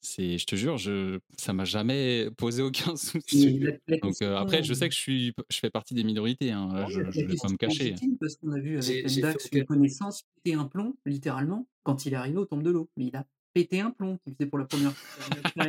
C'est, 0.00 0.38
je 0.38 0.46
te 0.46 0.54
jure, 0.54 0.78
je, 0.78 1.18
ça 1.36 1.52
m'a 1.52 1.64
jamais 1.64 2.30
posé 2.36 2.62
aucun 2.62 2.94
souci. 2.96 3.58
Donc 3.58 3.78
question, 4.02 4.26
euh, 4.28 4.36
après, 4.36 4.62
je 4.62 4.72
sais 4.72 4.88
que 4.88 4.94
je 4.94 5.00
suis, 5.00 5.34
je 5.50 5.58
fais 5.58 5.70
partie 5.70 5.94
des 5.94 6.04
minorités. 6.04 6.52
Hein, 6.52 6.68
là, 6.72 6.82
non, 6.82 6.88
je, 6.88 7.00
la 7.00 7.10
vais 7.10 7.34
pas 7.34 7.48
me 7.48 7.56
cacher. 7.56 7.94
parce 8.20 8.36
qu'on 8.36 8.52
a 8.52 8.60
vu 8.60 8.78
avec 8.78 9.06
aucun- 9.06 9.34
une 9.52 9.64
connaissance 9.64 10.22
péter 10.42 10.56
un 10.56 10.66
plomb, 10.66 10.96
littéralement, 11.06 11.66
quand 11.82 12.06
il 12.06 12.12
est 12.12 12.16
arrivé 12.16 12.38
au 12.38 12.44
temple 12.44 12.62
de 12.62 12.70
l'eau. 12.70 12.88
Mais 12.96 13.06
il 13.06 13.16
a 13.16 13.26
pété 13.56 13.80
un 13.80 13.90
plomb 13.90 14.18
qu'il 14.18 14.34
faisait 14.34 14.46
pour 14.50 14.58
la 14.58 14.66
première 14.66 14.94
fois. 14.94 15.66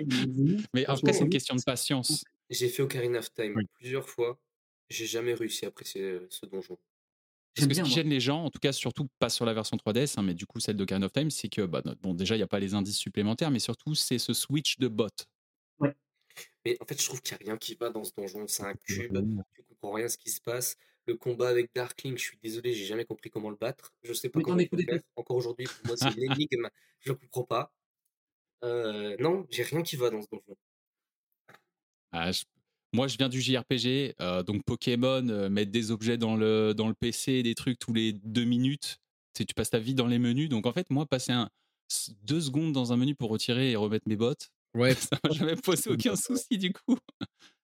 Mais 0.73 0.85
après, 0.85 1.13
c'est 1.13 1.23
une 1.23 1.29
question 1.29 1.55
de 1.55 1.61
patience. 1.63 2.25
J'ai 2.49 2.67
fait 2.67 2.83
Ocarina 2.83 3.19
of 3.19 3.33
Time 3.33 3.53
Oui. 3.55 3.63
plusieurs 3.79 4.09
fois. 4.09 4.37
J'ai 4.89 5.05
jamais 5.05 5.33
réussi 5.33 5.63
à 5.63 5.69
apprécier 5.69 6.01
euh, 6.01 6.27
ce 6.29 6.45
donjon. 6.45 6.77
Parce 7.55 7.67
que 7.67 7.73
ce 7.73 7.81
qui 7.81 7.91
gêne 7.91 8.09
les 8.09 8.19
gens, 8.19 8.43
en 8.43 8.49
tout 8.49 8.59
cas, 8.59 8.73
surtout 8.73 9.07
pas 9.19 9.29
sur 9.29 9.45
la 9.45 9.53
version 9.53 9.77
3DS, 9.77 10.15
hein, 10.19 10.21
mais 10.23 10.33
du 10.33 10.45
coup 10.45 10.59
celle 10.59 10.75
de 10.75 10.83
Karen 10.85 11.03
of 11.05 11.13
Time, 11.13 11.31
c'est 11.31 11.47
que 11.47 11.61
bah, 11.61 11.81
bon, 12.01 12.13
déjà 12.13 12.35
il 12.35 12.39
n'y 12.39 12.43
a 12.43 12.47
pas 12.47 12.59
les 12.59 12.73
indices 12.73 12.97
supplémentaires, 12.97 13.51
mais 13.51 13.59
surtout 13.59 13.95
c'est 13.95 14.19
ce 14.19 14.33
switch 14.33 14.77
de 14.79 14.87
bot. 14.89 15.07
Mais 16.65 16.77
en 16.81 16.85
fait, 16.85 17.01
je 17.01 17.05
trouve 17.07 17.21
qu'il 17.21 17.35
n'y 17.37 17.43
a 17.43 17.45
rien 17.47 17.57
qui 17.57 17.75
va 17.75 17.89
dans 17.89 18.03
ce 18.03 18.11
donjon. 18.15 18.45
C'est 18.47 18.63
un 18.63 18.73
cube, 18.75 19.17
Mmh. 19.17 19.43
tu 19.55 19.63
comprends 19.63 19.93
rien 19.93 20.05
à 20.05 20.09
ce 20.09 20.17
qui 20.17 20.29
se 20.29 20.41
passe. 20.41 20.75
Le 21.07 21.15
combat 21.15 21.47
avec 21.47 21.71
Darkling, 21.73 22.17
je 22.17 22.21
suis 22.23 22.37
désolé, 22.43 22.73
j'ai 22.73 22.85
jamais 22.85 23.05
compris 23.05 23.29
comment 23.29 23.49
le 23.49 23.55
battre. 23.55 23.93
Je 24.03 24.11
sais 24.13 24.27
pas 24.29 24.39
Mais 24.39 24.43
comment 24.43 24.57
des 24.57 24.67
faire. 24.67 24.99
Encore 25.15 25.37
aujourd'hui, 25.37 25.65
pour 25.65 25.87
moi, 25.87 25.95
c'est 25.97 26.13
une 26.13 26.23
énigme. 26.45 26.67
Je 26.99 27.11
ne 27.11 27.15
comprends 27.17 27.43
pas. 27.45 27.73
Euh, 28.63 29.15
non, 29.19 29.45
j'ai 29.49 29.63
rien 29.63 29.83
qui 29.83 29.95
va 29.95 30.09
dans 30.09 30.21
ce 30.21 30.27
donjon. 30.31 30.55
Ah, 32.11 32.31
Moi, 32.93 33.07
je 33.07 33.17
viens 33.17 33.29
du 33.29 33.41
JRPG, 33.41 34.15
euh, 34.21 34.43
donc 34.43 34.63
Pokémon, 34.63 35.27
euh, 35.29 35.49
mettre 35.49 35.71
des 35.71 35.91
objets 35.91 36.17
dans 36.17 36.35
le, 36.35 36.73
dans 36.73 36.87
le 36.87 36.93
PC, 36.93 37.43
des 37.43 37.55
trucs 37.55 37.79
tous 37.79 37.93
les 37.93 38.13
deux 38.13 38.45
minutes. 38.45 38.99
Tu 39.33 39.45
tu 39.45 39.53
passes 39.53 39.69
ta 39.69 39.79
vie 39.79 39.93
dans 39.93 40.07
les 40.07 40.19
menus. 40.19 40.49
Donc, 40.49 40.65
en 40.65 40.71
fait, 40.71 40.89
moi, 40.89 41.05
passer 41.05 41.31
un, 41.31 41.49
deux 42.23 42.41
secondes 42.41 42.73
dans 42.73 42.93
un 42.93 42.97
menu 42.97 43.15
pour 43.15 43.29
retirer 43.29 43.71
et 43.71 43.75
remettre 43.75 44.07
mes 44.07 44.15
bottes, 44.15 44.49
Ouais, 44.77 44.93
ça 44.95 45.17
m'a 45.23 45.31
jamais 45.31 45.55
posé 45.55 45.89
aucun 45.89 46.15
souci, 46.15 46.57
du 46.57 46.71
coup. 46.73 46.97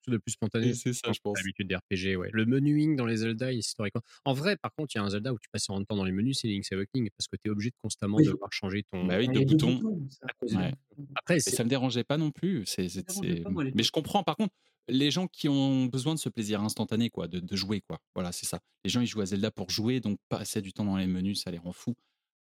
c'est 0.04 0.10
le 0.10 0.18
plus 0.18 0.32
spontané. 0.32 0.74
C'est 0.74 0.92
ça, 0.92 1.12
je 1.12 1.18
pense. 1.22 1.38
L'habitude 1.38 1.68
des 1.68 1.76
RPG, 1.76 2.16
ouais. 2.16 2.28
Le 2.32 2.44
menuing 2.46 2.96
dans 2.96 3.06
les 3.06 3.18
Zelda, 3.18 3.52
historiquement. 3.52 4.02
En 4.24 4.32
vrai, 4.34 4.56
par 4.56 4.72
contre, 4.74 4.94
il 4.94 4.98
y 4.98 5.00
a 5.00 5.04
un 5.04 5.10
Zelda 5.10 5.32
où 5.32 5.38
tu 5.38 5.48
passes 5.52 5.68
en 5.70 5.80
de 5.80 5.84
temps 5.86 5.96
dans 5.96 6.04
les 6.04 6.12
menus, 6.12 6.38
c'est 6.40 6.48
Link's 6.48 6.70
Awakening, 6.72 7.08
parce 7.16 7.28
que 7.28 7.36
tu 7.36 7.48
es 7.48 7.50
obligé 7.50 7.70
de 7.70 7.76
constamment 7.82 8.16
Oui. 8.18 8.24
devoir 8.26 8.52
changer 8.52 8.82
ton. 8.90 9.06
Bah 9.06 9.16
oui, 9.18 9.24
Il 9.26 9.30
y 9.30 9.34
deux 9.34 9.40
a 9.40 9.44
deux 9.44 9.50
boutons. 9.52 9.74
boutons, 9.76 10.08
ça. 10.10 10.26
à 10.28 10.32
cause 10.40 10.52
de- 10.52 10.56
Ouais. 10.58 10.72
Après, 11.16 11.40
c'est. 11.40 11.50
ça 11.50 11.64
me 11.64 11.68
dérangeait 11.68 12.04
pas 12.04 12.18
non 12.18 12.30
plus. 12.30 12.64
C'est, 12.66 12.88
c'est- 12.88 13.42
pas, 13.42 13.50
moi, 13.50 13.64
Mais 13.74 13.82
je 13.82 13.90
comprends, 13.92 14.22
par 14.22 14.36
contre, 14.36 14.52
les 14.88 15.10
gens 15.10 15.26
qui 15.26 15.48
ont 15.48 15.86
besoin 15.86 16.14
de 16.14 16.18
ce 16.18 16.28
plaisir 16.28 16.60
instantané, 16.60 17.08
quoi, 17.08 17.26
de, 17.26 17.40
de 17.40 17.56
jouer, 17.56 17.80
quoi. 17.88 17.98
Voilà, 18.14 18.32
c'est 18.32 18.44
ça. 18.46 18.60
Les 18.84 18.90
gens, 18.90 19.00
ils 19.00 19.06
jouent 19.06 19.22
à 19.22 19.26
Zelda 19.26 19.50
pour 19.50 19.70
jouer, 19.70 20.00
donc 20.00 20.18
passer 20.28 20.60
du 20.60 20.72
temps 20.74 20.84
dans 20.84 20.96
les 20.98 21.06
menus, 21.06 21.40
ça 21.42 21.50
les 21.50 21.58
rend 21.58 21.72
fous. 21.72 21.94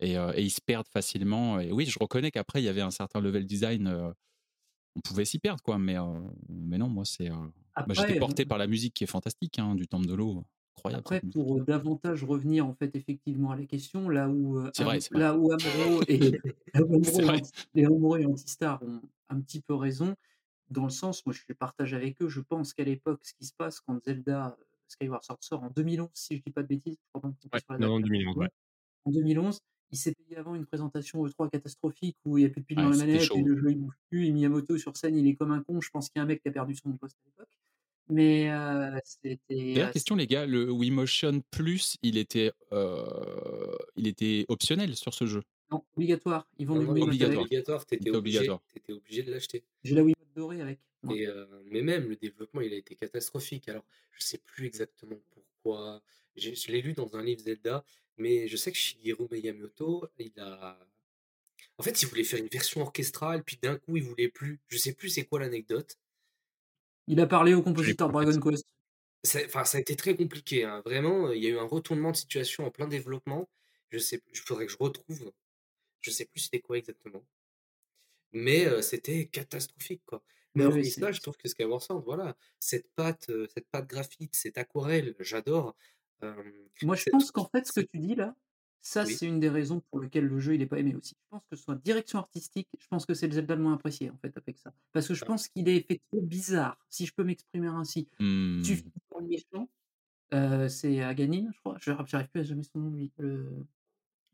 Et, 0.01 0.17
euh, 0.17 0.33
et 0.35 0.41
ils 0.43 0.49
se 0.49 0.59
perdent 0.59 0.89
facilement. 0.89 1.61
Et 1.61 1.71
oui, 1.71 1.85
je 1.85 1.97
reconnais 1.97 2.29
qu'après, 2.29 2.61
il 2.61 2.65
y 2.65 2.67
avait 2.67 2.81
un 2.81 2.91
certain 2.91 3.21
level 3.21 3.45
design. 3.45 3.87
euh, 3.87 4.11
on 4.95 5.01
pouvait 5.01 5.25
s'y 5.25 5.39
perdre, 5.39 5.61
quoi. 5.61 5.77
Mais, 5.77 5.95
mais 6.49 6.77
non, 6.77 6.89
moi, 6.89 7.05
c'est. 7.05 7.29
moi, 7.29 7.51
j'étais 7.91 8.19
porté 8.19 8.43
euh, 8.43 8.47
par 8.47 8.57
la 8.57 8.67
musique 8.67 8.93
qui 8.93 9.03
est 9.03 9.07
fantastique, 9.07 9.59
hein, 9.59 9.75
du 9.75 9.87
Temple 9.87 10.07
de 10.07 10.13
l'eau. 10.13 10.43
Incroyable. 10.77 11.01
Après, 11.01 11.21
pour 11.21 11.63
davantage 11.63 12.23
revenir 12.23 12.65
en 12.65 12.73
fait 12.73 12.95
effectivement 12.95 13.51
à 13.51 13.55
la 13.55 13.65
question, 13.65 14.09
là 14.09 14.29
où 14.29 14.59
euh, 14.59 14.71
vrai, 14.77 14.99
vrai. 14.99 15.19
là 15.19 15.35
où 15.35 15.51
Amuro 15.51 16.01
et 16.07 16.19
et 17.75 17.81
et 17.81 18.25
Antistar 18.25 18.83
ont 18.83 19.01
un 19.29 19.39
petit 19.39 19.61
peu 19.61 19.73
raison, 19.73 20.15
dans 20.69 20.83
le 20.83 20.89
sens, 20.89 21.25
moi 21.25 21.33
je 21.33 21.53
partage 21.53 21.93
avec 21.93 22.21
eux, 22.21 22.27
je 22.27 22.41
pense 22.41 22.73
qu'à 22.73 22.83
l'époque, 22.83 23.21
ce 23.23 23.33
qui 23.33 23.45
se 23.45 23.53
passe 23.53 23.79
quand 23.79 24.03
Zelda 24.03 24.47
euh, 24.59 24.63
Skyward 24.89 25.23
Sword 25.23 25.37
sort 25.41 25.63
en 25.63 25.69
2011, 25.69 26.09
si 26.13 26.37
je 26.37 26.43
dis 26.43 26.51
pas 26.51 26.61
de 26.61 26.67
bêtises, 26.67 26.97
je 27.01 27.07
crois 27.09 27.21
pas 27.21 27.27
me 27.29 27.33
tromper 27.35 27.55
Ouais, 27.55 27.61
sur 27.61 27.73
la 27.73 27.79
non, 27.79 27.93
en 27.93 27.99
là, 27.99 28.03
2011, 28.03 28.37
ouais. 28.37 28.49
en 29.05 29.11
2011, 29.11 29.59
il 29.91 29.97
s'est 29.97 30.13
payé 30.13 30.37
avant 30.37 30.55
une 30.55 30.65
présentation 30.65 31.25
E3 31.25 31.49
catastrophique 31.49 32.17
où 32.25 32.37
il 32.37 32.41
n'y 32.41 32.47
a 32.47 32.49
plus 32.49 32.61
de 32.61 32.75
dans 32.75 32.83
Ouais, 32.83 32.89
la 32.89 32.93
c'était 32.95 33.05
manette 33.13 33.31
et 33.35 33.41
le 33.43 33.57
jeu 33.57 33.71
il 33.71 33.77
bouge 33.77 33.95
plus 34.09 34.25
et 34.27 34.31
Miyamoto 34.31 34.77
sur 34.77 34.95
scène 34.97 35.17
il 35.17 35.27
est 35.27 35.35
comme 35.35 35.51
un 35.51 35.61
con. 35.63 35.79
Je 35.81 35.89
pense 35.89 36.09
qu'il 36.09 36.19
y 36.19 36.21
a 36.21 36.23
un 36.23 36.27
mec 36.27 36.41
qui 36.41 36.47
a 36.49 36.51
perdu 36.51 36.75
son 36.75 36.91
poste 36.97 37.17
à 37.23 37.27
l'époque. 37.27 37.49
Mais 38.07 38.51
euh, 38.51 38.97
c'était. 39.03 39.39
D'ailleurs, 39.49 39.89
euh, 39.89 39.91
question 39.91 40.15
les 40.15 40.27
gars, 40.27 40.45
le 40.45 40.69
Wiimotion 40.71 41.41
Plus, 41.49 41.97
il 42.03 42.17
était, 42.17 42.51
euh, 42.71 43.75
il 43.95 44.07
était 44.07 44.45
optionnel 44.47 44.95
sur 44.95 45.13
ce 45.13 45.25
jeu? 45.25 45.41
non, 45.71 45.83
obligatoire. 45.97 46.47
Ils 46.59 46.67
vendent 46.67 46.83
Non, 46.83 46.93
non, 46.93 47.01
obligatoire. 47.03 47.41
obligatoire. 47.43 47.85
T'étais 47.87 48.11
obligé, 48.11 48.37
obligatoire. 48.39 48.61
t'étais 48.71 48.93
obligé 48.93 49.23
de 49.23 49.31
l'acheter. 49.31 49.63
J'ai 49.83 49.95
la 49.95 50.03
Wiimote 50.03 50.33
dorée 50.35 50.61
avec. 50.61 50.79
Et, 51.09 51.27
euh, 51.27 51.45
mais 51.71 51.81
même 51.81 52.07
le 52.07 52.15
développement, 52.15 52.61
il 52.61 52.73
a 52.73 52.77
été 52.77 52.95
catastrophique. 52.95 53.67
Alors, 53.69 53.83
je 54.11 54.23
sais 54.23 54.37
plus 54.37 54.67
exactement 54.67 55.17
pourquoi. 55.31 56.01
Je 56.35 56.71
l'ai 56.71 56.81
lu 56.83 56.93
dans 56.93 57.15
un 57.15 57.23
livre 57.23 57.41
Zelda, 57.41 57.83
mais 58.17 58.47
je 58.47 58.57
sais 58.57 58.71
que 58.71 58.77
Shigeru 58.77 59.27
Miyamoto, 59.31 60.07
il 60.17 60.33
a. 60.39 60.79
En 61.77 61.83
fait, 61.83 62.01
il 62.01 62.07
voulait 62.07 62.23
faire 62.23 62.39
une 62.39 62.47
version 62.47 62.81
orchestrale, 62.81 63.43
puis 63.43 63.57
d'un 63.61 63.77
coup, 63.77 63.97
il 63.97 64.03
voulait 64.03 64.29
plus. 64.29 64.59
Je 64.67 64.77
sais 64.77 64.93
plus 64.93 65.09
c'est 65.09 65.25
quoi 65.25 65.39
l'anecdote. 65.39 65.97
Il 67.07 67.19
a 67.19 67.27
parlé 67.27 67.53
au 67.53 67.61
compositeur 67.61 68.09
Dragon 68.11 68.39
Quest. 68.39 68.65
Ça, 69.23 69.39
enfin, 69.45 69.65
ça 69.65 69.77
a 69.77 69.81
été 69.81 69.95
très 69.95 70.15
compliqué. 70.15 70.63
hein. 70.63 70.81
Vraiment, 70.85 71.31
il 71.31 71.43
y 71.43 71.47
a 71.47 71.49
eu 71.49 71.57
un 71.57 71.67
retournement 71.67 72.11
de 72.11 72.17
situation 72.17 72.65
en 72.65 72.71
plein 72.71 72.87
développement. 72.87 73.49
Je 73.89 73.97
sais, 73.97 74.21
il 74.31 74.37
faudrait 74.39 74.65
que 74.67 74.71
je 74.71 74.77
retrouve. 74.79 75.31
Je 76.01 76.11
sais 76.11 76.25
plus 76.25 76.41
c'était 76.41 76.61
quoi 76.61 76.77
exactement. 76.77 77.25
Mais 78.33 78.65
euh, 78.67 78.81
c'était 78.81 79.27
catastrophique, 79.27 80.03
quoi. 80.05 80.23
Mais 80.55 80.65
oui, 80.65 80.85
cela, 80.85 81.11
je 81.11 81.19
trouve 81.21 81.35
que 81.37 81.49
Skyward 81.49 81.81
Sword, 81.81 82.03
voilà, 82.05 82.37
cette 82.59 82.87
euh, 83.29 83.47
cette 83.53 83.67
patte 83.69 83.87
graphique, 83.87 84.35
cette 84.35 84.57
aquarelle, 84.57 85.15
j'adore. 85.19 85.75
Euh, 86.23 86.33
Moi, 86.83 86.95
je 86.95 87.09
pense 87.09 87.31
qu'en 87.31 87.45
fait, 87.49 87.65
ce 87.67 87.71
que 87.79 87.85
tu 87.85 87.99
dis 87.99 88.15
là, 88.15 88.35
ça, 88.81 89.03
Oui. 89.03 89.13
c'est 89.15 89.25
une 89.25 89.39
des 89.39 89.49
raisons 89.49 89.81
pour 89.89 89.99
lesquelles 89.99 90.27
le 90.27 90.39
jeu 90.39 90.55
il 90.55 90.61
est 90.61 90.65
pas 90.67 90.79
aimé 90.79 90.95
aussi. 90.95 91.15
Je 91.23 91.29
pense 91.29 91.43
que 91.49 91.55
soit 91.55 91.75
direction 91.75 92.19
artistique, 92.19 92.67
je 92.79 92.87
pense 92.87 93.05
que 93.05 93.13
c'est 93.13 93.27
le 93.27 93.33
Zelda 93.33 93.55
le 93.55 93.63
moins 93.63 93.73
apprécié 93.73 94.09
en 94.11 94.17
fait 94.17 94.35
avec 94.37 94.57
ça. 94.59 94.73
Parce 94.91 95.07
que 95.07 95.13
je 95.13 95.23
Ah. 95.23 95.27
pense 95.27 95.47
qu'il 95.47 95.67
est 95.69 95.81
fait 95.87 96.01
trop 96.11 96.21
bizarre, 96.21 96.77
si 96.89 97.05
je 97.05 97.13
peux 97.13 97.23
m'exprimer 97.23 97.67
ainsi. 97.67 98.07
Tu 98.19 98.63
finis 98.75 98.91
par 99.09 99.21
le 99.21 99.27
méchant, 99.27 99.69
euh, 100.33 100.67
c'est 100.69 101.01
Aganin, 101.01 101.49
je 101.53 101.59
crois. 101.59 101.77
Je- 101.79 101.91
J'arrive 102.05 102.29
plus 102.29 102.41
à 102.41 102.43
jamais 102.43 102.63
son 102.63 102.79
nom, 102.79 102.91
lui. 102.91 103.11
Le... 103.17 103.65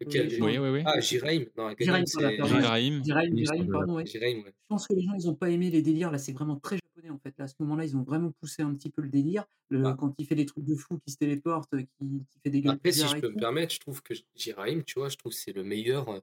lequel, 0.06 0.42
Oui, 0.42 0.58
oui, 0.58 0.70
oui. 0.70 0.84
Ah, 0.86 1.00
Jiraim. 1.00 1.46
Non, 1.58 1.74
Jiraim. 1.78 2.04
Jiraim. 2.06 3.02
Jiraim, 3.04 3.68
pardon, 3.72 3.96
ouais. 3.96 4.06
Jiraim, 4.06 4.44
ouais. 4.44 4.54
Je 4.54 4.68
pense 4.68 4.88
que 4.88 4.94
les 4.94 5.02
gens, 5.02 5.14
ils 5.18 5.30
ont 5.30 5.36
pas 5.36 5.50
aimé 5.50 5.70
les 5.70 5.82
délires. 5.82 6.12
Là, 6.12 6.18
c'est 6.18 6.32
vraiment 6.34 6.58
très 6.58 6.78
japonais, 6.78 7.10
en 7.10 7.20
fait. 7.20 7.34
Là, 7.38 7.46
à 7.46 7.48
ce 7.48 7.56
moment-là, 7.60 7.86
ils 7.86 7.96
ont 7.98 8.04
vraiment 8.04 8.32
poussé 8.40 8.62
un 8.64 8.74
petit 8.74 8.90
peu 8.90 9.02
le 9.02 9.10
délire. 9.10 9.46
Le, 9.70 9.84
Ah. 9.86 9.96
Quand 9.98 10.14
il 10.18 10.26
fait 10.26 10.36
des 10.36 10.46
trucs 10.46 10.66
de 10.66 10.76
fou, 10.76 11.00
qui 11.06 11.12
se 11.12 11.18
téléporte, 11.18 11.70
qui, 11.78 11.86
qui 12.30 12.40
fait 12.44 12.50
des 12.50 12.62
gueules 12.62 12.74
Après, 12.74 12.92
si 12.92 13.08
je 13.08 13.18
peux 13.20 13.30
me 13.30 13.40
permettre, 13.40 13.74
je 13.74 13.80
trouve 13.80 14.02
que 14.02 14.14
Jiraim, 14.36 14.82
tu 14.86 15.00
vois, 15.00 15.10
je 15.10 15.16
trouve 15.18 15.32
que 15.32 15.38
c'est 15.38 15.54
le 15.54 15.64
meilleur, 15.64 16.10
euh, 16.10 16.20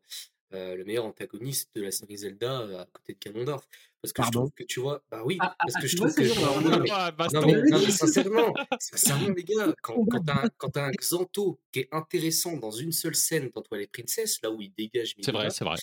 euh, 0.54 0.76
le 0.76 0.84
meilleur 0.84 1.04
antagoniste 1.04 1.70
de 1.74 1.82
la 1.82 1.90
série 1.90 2.16
Zelda 2.18 2.60
euh, 2.60 2.80
à 2.82 2.86
côté 2.92 3.12
de 3.14 3.18
Ganondorf. 3.18 3.66
Parce 4.00 4.12
que 4.12 4.22
je 4.22 4.30
trouve 4.30 4.50
que, 4.52 4.62
tu 4.64 4.80
vois, 4.80 5.02
bah 5.10 5.22
oui, 5.24 5.36
Ah, 5.40 5.50
ah, 5.50 5.56
parce 5.58 5.74
ah, 5.76 5.80
que 5.80 5.86
je 5.88 5.96
trouve 5.96 6.14
que. 6.14 6.22
Non, 6.22 6.78
mais- 6.80 6.88
Non 6.88 7.12
baston. 7.16 7.46
mais, 7.46 7.62
non, 7.68 7.78
mais 7.80 7.90
sincèrement, 7.90 8.54
sincèrement 8.78 9.28
les 9.30 9.42
gars, 9.44 9.74
quand, 9.82 10.04
quand 10.06 10.20
t'as 10.24 10.44
un, 10.44 10.48
quand 10.56 10.68
t'as 10.70 10.86
un 10.86 10.90
Xanto 10.92 11.60
qui 11.72 11.80
est 11.80 11.88
intéressant 11.92 12.56
dans 12.56 12.70
une 12.70 12.92
seule 12.92 13.16
scène 13.16 13.50
dans 13.54 13.62
Twilight 13.62 13.90
Princess, 13.90 14.40
là 14.42 14.50
où 14.52 14.60
il 14.62 14.72
dégage 14.72 15.14
C'est 15.20 15.32
vrai, 15.32 15.50
c'est 15.50 15.64
vrai. 15.64 15.76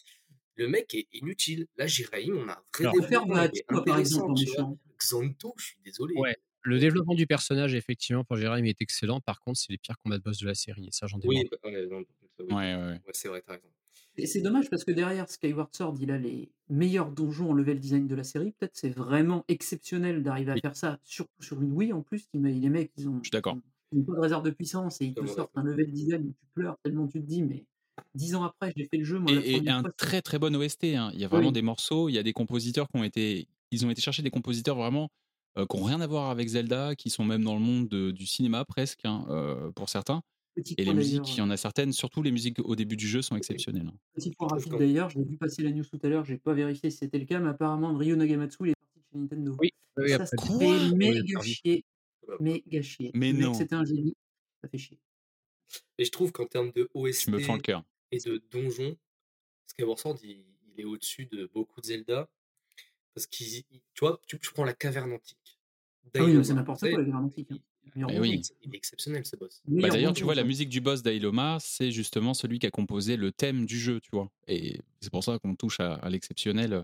le 0.55 0.67
mec 0.69 0.93
est 0.95 1.07
inutile. 1.11 1.67
Là, 1.77 1.87
Jiraim, 1.87 2.31
on 2.37 2.47
a 2.47 2.53
un 2.53 3.25
vrai 3.25 3.49
développement, 3.49 3.83
par 3.83 3.99
exemple. 3.99 4.33
Xanto, 4.97 5.53
je 5.57 5.65
suis 5.65 5.77
désolé. 5.83 6.15
Ouais. 6.15 6.35
Le 6.61 6.79
développement 6.79 7.13
du 7.13 7.27
personnage, 7.27 7.75
effectivement, 7.75 8.23
pour 8.23 8.37
Jérôme, 8.37 8.65
est 8.65 8.81
excellent. 8.81 9.19
Par 9.21 9.39
contre, 9.39 9.59
c'est 9.59 9.71
les 9.71 9.77
pires 9.77 9.97
combats 9.99 10.17
de 10.17 10.23
boss 10.23 10.39
de 10.39 10.47
la 10.47 10.55
série. 10.55 10.87
Et 10.87 10.91
ça, 10.91 11.05
j'en 11.05 11.19
Oui, 11.25 11.43
démarre. 11.43 11.59
bah, 11.61 11.69
ouais, 11.69 11.85
oui, 11.91 12.05
Ouais, 12.39 12.53
ouais, 12.55 12.75
ouais. 12.75 12.91
ouais, 12.91 12.99
c'est 13.13 13.27
vrai, 13.27 13.43
t'as 13.45 13.53
raison. 13.53 13.67
Et 14.17 14.27
c'est 14.27 14.41
dommage 14.41 14.69
parce 14.69 14.83
que 14.83 14.91
derrière 14.91 15.29
Skyward 15.29 15.75
Sword, 15.75 15.95
il 15.99 16.11
a 16.11 16.17
les 16.17 16.49
meilleurs 16.69 17.11
donjons 17.11 17.49
en 17.51 17.53
level 17.53 17.79
design 17.79 18.07
de 18.07 18.15
la 18.15 18.23
série. 18.23 18.53
Peut-être 18.59 18.75
c'est 18.75 18.89
vraiment 18.89 19.43
exceptionnel 19.47 20.23
d'arriver 20.23 20.51
à 20.51 20.55
Oui. 20.55 20.61
faire 20.61 20.75
ça, 20.75 20.99
surtout 21.03 21.33
sur 21.41 21.61
une 21.61 21.71
Wii 21.73 21.91
en 21.93 22.01
plus. 22.01 22.25
Les 22.33 22.69
mecs, 22.69 22.91
ils 22.97 23.09
ont, 23.09 23.17
Je 23.19 23.25
suis 23.25 23.31
d'accord. 23.31 23.57
ils 23.91 23.99
ont 23.99 24.03
pas 24.03 24.13
de 24.15 24.19
réserve 24.21 24.43
de 24.43 24.51
puissance 24.51 25.01
et 25.01 25.05
ils 25.07 25.13
te 25.13 25.25
sortent 25.25 25.51
un 25.55 25.63
level 25.63 25.91
design 25.91 26.21
où 26.27 26.29
tu 26.31 26.45
pleures 26.53 26.77
tellement 26.83 27.07
tu 27.07 27.21
te 27.21 27.25
dis, 27.27 27.43
mais 27.43 27.65
dix 28.13 28.35
ans 28.35 28.43
après, 28.43 28.73
j'ai 28.75 28.85
fait 28.85 28.97
le 28.97 29.03
jeu. 29.03 29.19
Moi, 29.19 29.33
Et, 29.43 29.57
et 29.57 29.69
un 29.69 29.81
fois, 29.81 29.91
très 29.97 30.21
très 30.21 30.39
bon 30.39 30.55
OST. 30.55 30.95
hein. 30.95 31.11
Il 31.13 31.19
y 31.19 31.25
a 31.25 31.27
vraiment 31.27 31.47
Oui. 31.47 31.53
des 31.53 31.61
morceaux, 31.61 32.07
il 32.09 32.13
y 32.13 32.17
a 32.17 32.23
des 32.23 32.33
compositeurs 32.33 32.87
qui 32.89 32.97
ont 32.99 33.03
été. 33.03 33.47
Ils 33.71 33.85
ont 33.85 33.89
été 33.89 34.01
chercher 34.01 34.21
des 34.21 34.29
compositeurs 34.29 34.77
vraiment 34.77 35.09
euh, 35.57 35.65
qui 35.65 35.77
n'ont 35.77 35.83
rien 35.83 35.99
à 36.01 36.07
voir 36.07 36.29
avec 36.29 36.47
Zelda, 36.47 36.95
qui 36.95 37.09
sont 37.09 37.23
même 37.25 37.43
dans 37.43 37.53
le 37.55 37.61
monde 37.61 37.87
de- 37.89 38.11
du 38.11 38.25
cinéma 38.25 38.63
presque, 38.65 39.05
hein, 39.05 39.25
euh, 39.29 39.71
pour 39.71 39.89
certains. 39.89 40.21
Petit 40.55 40.73
Et 40.77 40.85
les 40.85 40.93
musiques, 40.93 41.35
il 41.35 41.37
y 41.39 41.41
en 41.41 41.49
a 41.49 41.57
certaines, 41.57 41.91
surtout 41.91 42.23
les 42.23 42.31
musiques 42.31 42.59
au 42.63 42.75
début 42.77 42.95
du 42.95 43.07
jeu, 43.07 43.21
sont 43.21 43.35
exceptionnelles. 43.35 43.87
hein. 43.87 43.97
Petit 44.13 44.31
point 44.31 44.47
rapide 44.47 44.73
d'ailleurs, 44.77 45.09
j'ai 45.09 45.21
vu 45.23 45.35
passer 45.37 45.63
la 45.63 45.71
news 45.71 45.83
tout 45.83 45.99
à 46.01 46.07
l'heure, 46.07 46.23
j'ai 46.23 46.37
pas 46.37 46.53
vérifié 46.53 46.89
si 46.89 46.97
c'était 46.97 47.19
le 47.19 47.25
cas, 47.25 47.39
mais 47.39 47.49
apparemment 47.49 47.93
Ryo 47.97 48.15
Nagamatsu 48.15 48.57
il 48.61 48.69
est 48.69 48.75
parti 48.75 48.99
de 48.99 49.03
chez 49.11 49.17
Nintendo. 49.19 49.57
Oui, 49.59 49.71
oui, 49.97 50.09
ça, 50.11 50.25
Quoi 50.37 50.57
fait 50.59 50.95
méga 50.95 51.19
Oui, 51.21 51.31
perdu. 51.33 51.49
chier. 51.49 51.85
Ouais. 52.27 52.35
Méga 52.39 52.81
chier. 52.81 53.11
Mais 53.13 53.33
non. 53.33 53.53
c'était 53.53 53.75
un 53.75 53.83
génie. 53.85 54.15
Ça 54.61 54.69
fait 54.69 54.77
chier. 54.77 54.99
Et 55.97 56.05
je 56.05 56.11
trouve 56.11 56.31
qu'en 56.31 56.45
termes 56.45 56.71
de 56.71 56.89
OST 56.93 57.25
Je 57.25 57.31
me 57.31 57.39
fends 57.39 57.55
le 57.55 57.61
cœur. 57.61 57.83
et 58.11 58.19
de 58.19 58.41
donjons, 58.49 58.95
Skyward 59.67 59.99
Sword, 59.99 60.17
il, 60.23 60.45
il 60.73 60.79
est 60.79 60.85
au-dessus 60.85 61.25
de 61.25 61.49
beaucoup 61.53 61.81
de 61.81 61.85
Zelda. 61.85 62.29
Parce 63.13 63.27
qu'il, 63.27 63.47
il- 63.47 63.81
tu 63.93 63.99
vois, 64.01 64.19
tu, 64.27 64.39
tu 64.39 64.51
prends 64.53 64.63
la 64.65 64.73
caverne 64.73 65.11
antique. 65.11 65.59
Ah 66.15 66.23
oui, 66.23 66.43
c'est 66.45 66.53
n'importe 66.53 66.79
quoi, 66.79 66.89
la 66.91 66.97
caverne 66.97 67.25
antique, 67.25 67.51
hein. 67.51 67.57
Oui. 67.95 68.41
il 68.63 68.73
est 68.73 68.77
exceptionnel 68.77 69.25
ce 69.25 69.35
boss. 69.35 69.61
Bah, 69.67 69.89
D'ailleurs, 69.89 70.13
tu 70.13 70.23
vois, 70.23 70.35
la 70.35 70.43
musique 70.43 70.69
du 70.69 70.81
boss 70.81 71.03
d'Ailoma, 71.03 71.57
c'est 71.59 71.91
justement 71.91 72.33
celui 72.33 72.59
qui 72.59 72.65
a 72.65 72.71
composé 72.71 73.17
le 73.17 73.31
thème 73.31 73.65
du 73.65 73.79
jeu, 73.79 73.99
tu 73.99 74.09
vois. 74.11 74.29
Et 74.47 74.79
c'est 75.01 75.11
pour 75.11 75.23
ça 75.23 75.39
qu'on 75.39 75.55
touche 75.55 75.79
à, 75.79 75.95
à 75.95 76.09
l'exceptionnel 76.09 76.73
euh, 76.73 76.83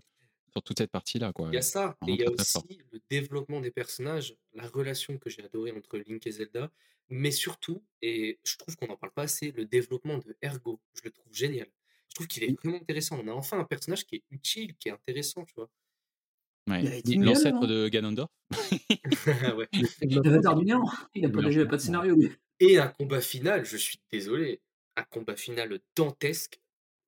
sur 0.51 0.63
toute 0.63 0.77
cette 0.77 0.91
partie-là, 0.91 1.33
quoi. 1.33 1.49
Il 1.51 1.55
y 1.55 1.57
a 1.57 1.61
ça, 1.61 1.97
et 2.07 2.11
il 2.11 2.19
y 2.19 2.23
a 2.23 2.25
fort. 2.43 2.63
aussi 2.65 2.79
le 2.91 2.99
développement 3.09 3.61
des 3.61 3.71
personnages, 3.71 4.35
la 4.53 4.67
relation 4.67 5.17
que 5.17 5.29
j'ai 5.29 5.43
adorée 5.43 5.71
entre 5.71 5.97
Link 5.97 6.25
et 6.27 6.31
Zelda, 6.31 6.71
mais 7.09 7.31
surtout, 7.31 7.83
et 8.01 8.39
je 8.43 8.57
trouve 8.57 8.75
qu'on 8.75 8.87
n'en 8.87 8.97
parle 8.97 9.13
pas 9.13 9.23
assez, 9.23 9.51
le 9.51 9.65
développement 9.65 10.17
de 10.17 10.35
Ergo. 10.41 10.79
Je 10.95 11.01
le 11.03 11.11
trouve 11.11 11.33
génial. 11.33 11.67
Je 12.09 12.15
trouve 12.15 12.27
qu'il 12.27 12.43
est 12.43 12.59
vraiment 12.61 12.77
intéressant. 12.77 13.19
On 13.23 13.27
a 13.27 13.31
enfin 13.31 13.59
un 13.59 13.63
personnage 13.63 14.05
qui 14.05 14.15
est 14.17 14.23
utile, 14.31 14.75
qui 14.77 14.89
est 14.89 14.91
intéressant, 14.91 15.45
tu 15.45 15.53
vois. 15.55 15.69
Ouais. 16.69 17.01
L'ancêtre 17.17 17.57
hein. 17.63 17.67
de 17.67 17.87
Ganondorf. 17.89 18.29
Ouais. 19.57 19.67
L'avatar 20.01 20.55
du 20.55 20.65
néant. 20.65 20.83
Il 21.15 21.25
a 21.25 21.29
pas, 21.29 21.39
a 21.39 21.65
pas 21.65 21.77
de 21.77 21.81
scénario, 21.81 22.15
lui. 22.15 22.31
Et 22.59 22.77
un 22.77 22.87
combat 22.87 23.21
final, 23.21 23.65
je 23.65 23.77
suis 23.77 23.99
désolé, 24.11 24.61
un 24.95 25.03
combat 25.03 25.35
final 25.35 25.79
dantesque. 25.95 26.59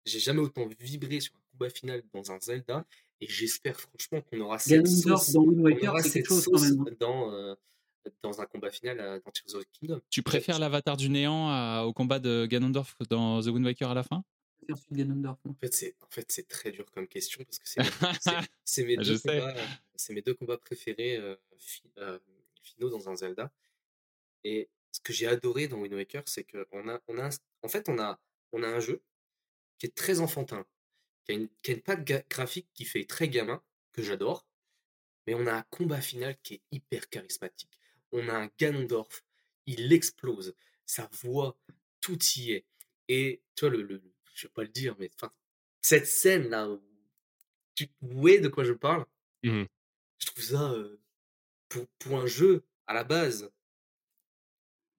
J'ai 0.06 0.20
jamais 0.20 0.39
autant 0.41 0.68
vibré 0.80 1.20
sur 1.20 1.34
un 1.36 1.39
combat 1.58 1.70
final 1.70 2.04
dans 2.14 2.32
un 2.32 2.39
Zelda, 2.39 2.86
et 3.22 3.28
j'espère 3.28 3.80
franchement 3.80 4.22
qu'on 4.22 4.41
aura 4.41 4.58
cette 4.60 4.84
Ganondorf 4.84 5.24
sauce, 5.24 5.34
dans 5.34 5.41
Waker, 5.43 5.91
aura 5.91 6.01
cette 6.04 6.26
chose 6.26 6.45
quand 6.51 6.60
même. 6.60 6.82
hein. 6.88 6.95
dans, 6.99 7.32
euh, 7.32 7.54
dans 8.22 8.41
un 8.41 8.45
combat 8.45 8.70
final 8.72 8.99
à- 8.99 9.20
dans 9.20 9.32
Tears 9.32 9.56
of 9.56 9.64
the 9.64 9.68
Kingdom. 9.80 10.01
Tu 10.10 10.24
préfères 10.24 10.60
l'avatar 10.60 10.97
du 10.97 11.10
néant 11.10 11.47
à- 11.49 11.84
au 11.86 11.93
combat 11.93 12.20
de 12.20 12.45
Ganondorf 12.47 12.95
dans 13.10 13.41
The 13.41 13.47
Wind 13.47 13.66
Waker 13.66 13.91
à 13.91 13.93
la 13.93 14.04
fin? 14.04 14.24
C'est 14.68 14.76
celui 14.76 14.91
de 14.91 14.97
Ganondorf. 15.09 15.39
En 15.45 15.53
fait, 15.55 15.74
c'est 15.74 15.95
en 16.01 16.07
fait 16.09 16.32
c'est 16.32 16.47
très 16.47 16.72
dur 16.72 16.89
comme 16.91 17.07
question 17.07 17.43
parce 17.45 17.59
que 17.59 17.68
c'est 18.66 18.84
mes, 18.84 18.95
deux 18.97 19.20
combats, 19.20 20.57
préférés 20.57 21.18
euh, 21.18 21.36
fi- 21.57 21.84
euh, 21.97 22.20
finaux 22.61 22.89
dans 22.89 23.09
un 23.09 23.16
Zelda. 23.16 23.51
Et 24.43 24.70
ce 24.91 24.99
que 25.01 25.14
j'ai 25.14 25.28
adoré 25.28 25.68
dans 25.68 25.80
Wind 25.80 25.93
Waker, 25.93 26.24
c'est 26.28 26.43
que 26.43 26.68
on 26.72 26.88
a, 26.89 27.01
on 27.07 27.18
a, 27.18 27.28
un- 27.28 27.38
en 27.61 27.68
fait, 27.68 27.89
on 27.89 27.99
a, 27.99 28.20
on 28.51 28.64
a 28.64 28.68
un 28.68 28.80
jeu 28.80 29.01
qui 29.80 29.86
est 29.88 29.95
très 29.95 30.20
enfantin, 30.20 30.66
qui 31.26 31.32
a 31.32 31.36
une, 31.36 31.49
qui 31.61 31.72
a 31.72 31.74
une 31.76 31.82
patte 31.82 32.03
graphique 32.30 32.68
qui 32.74 32.86
fait 32.86 33.05
très 33.05 33.30
gamin, 33.30 33.61
que 33.93 34.01
j'adore, 34.01 34.45
mais 35.28 35.34
on 35.36 35.47
a 35.47 35.53
un 35.53 35.64
combat 35.64 36.01
final 36.01 36.38
qui 36.41 36.55
est 36.55 36.61
hyper 36.72 37.09
charismatique. 37.09 37.80
On 38.11 38.28
a 38.30 38.34
un 38.34 38.49
Ganondorf, 38.59 39.24
il 39.66 39.91
explose, 39.93 40.55
sa 40.86 41.09
voix, 41.22 41.57
tout 42.01 42.20
y 42.36 42.51
est. 42.51 42.66
Et 43.07 43.41
tu 43.55 43.61
vois, 43.66 43.70
le, 43.76 43.82
le- 43.84 44.01
je 44.34 44.48
vais 44.48 44.54
pas 44.54 44.64
le 44.64 44.70
dire, 44.70 44.96
mais 45.00 45.10
enfin, 45.16 45.32
cette 45.82 46.08
scène-là, 46.08 46.70
où 46.70 46.82
tu 47.76 47.88
vois 48.02 48.40
de 48.40 48.48
quoi 48.50 48.64
je 48.66 48.74
parle, 48.74 49.06
Mhm. 49.44 49.66
je 50.18 50.26
trouve 50.26 50.44
ça, 50.44 50.72
euh, 50.72 51.00
pour, 51.70 51.88
pour 52.00 52.20
un 52.20 52.28
jeu, 52.28 52.66
à 52.88 52.94
la 52.96 53.04
base, 53.06 53.52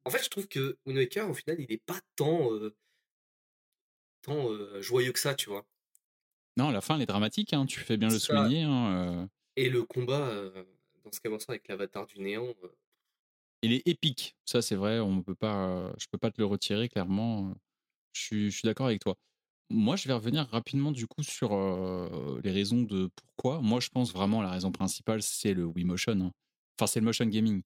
en 0.07 0.11
fait, 0.11 0.23
je 0.25 0.31
trouve 0.31 0.49
que 0.49 0.79
Wind 0.87 0.99
Waker, 0.99 1.29
au 1.31 1.35
final, 1.35 1.61
il 1.61 1.71
est 1.73 1.77
pas 1.85 2.01
tant, 2.17 2.53
euh, 2.55 2.75
tant 4.23 4.51
euh, 4.51 4.83
joyeux 4.83 5.13
que 5.13 5.21
ça, 5.21 5.35
tu 5.37 5.49
vois? 5.51 5.69
Non, 6.57 6.71
la 6.71 6.81
fin, 6.81 6.97
elle 6.97 7.03
est 7.03 7.07
dramatique, 7.07 7.53
hein, 7.53 7.67
tu 7.67 7.81
fais 7.81 7.97
bien 7.97 8.11
le 8.11 8.19
ça. 8.19 8.19
souligner. 8.19 8.63
hein, 8.63 9.29
Et 9.57 9.69
le 9.69 9.83
combat 9.83 10.31
dans 11.03 11.11
Skyward 11.13 11.41
Sword 11.41 11.51
avec 11.55 11.67
l'avatar 11.69 12.07
du 12.07 12.21
néant, 12.21 12.55
il 13.63 13.73
est 13.73 13.87
épique. 13.87 14.37
Ça, 14.45 14.63
c'est 14.63 14.77
vrai, 14.77 15.01
on 15.01 15.23
peut 15.23 15.35
pas, 15.35 15.93
je 15.99 16.07
peux 16.11 16.19
pas 16.19 16.31
te 16.31 16.41
le 16.41 16.47
retirer, 16.47 16.89
clairement. 16.89 17.55
Je 18.15 18.21
suis, 18.23 18.51
je 18.51 18.57
suis 18.59 18.67
d'accord 18.67 18.87
avec 18.87 19.01
toi. 19.03 19.17
Moi, 19.71 19.97
je 19.97 20.09
vais 20.09 20.15
revenir 20.15 20.47
rapidement, 20.49 20.93
du 20.93 21.07
coup, 21.07 21.23
sur 21.23 21.53
euh, 21.55 22.41
les 22.45 22.53
raisons 22.53 22.83
de 22.83 23.11
pourquoi. 23.17 23.61
Moi, 23.61 23.81
je 23.81 23.89
pense 23.89 24.13
vraiment 24.13 24.43
la 24.43 24.51
raison 24.51 24.73
principale, 24.73 25.23
c'est 25.23 25.55
le 25.55 25.65
Wii 25.67 25.85
Motion. 25.85 26.21
hein. 26.21 26.33
Enfin, 26.79 26.87
c'est 26.87 27.01
le 27.01 27.07
motion 27.07 27.27
gaming. 27.27 27.63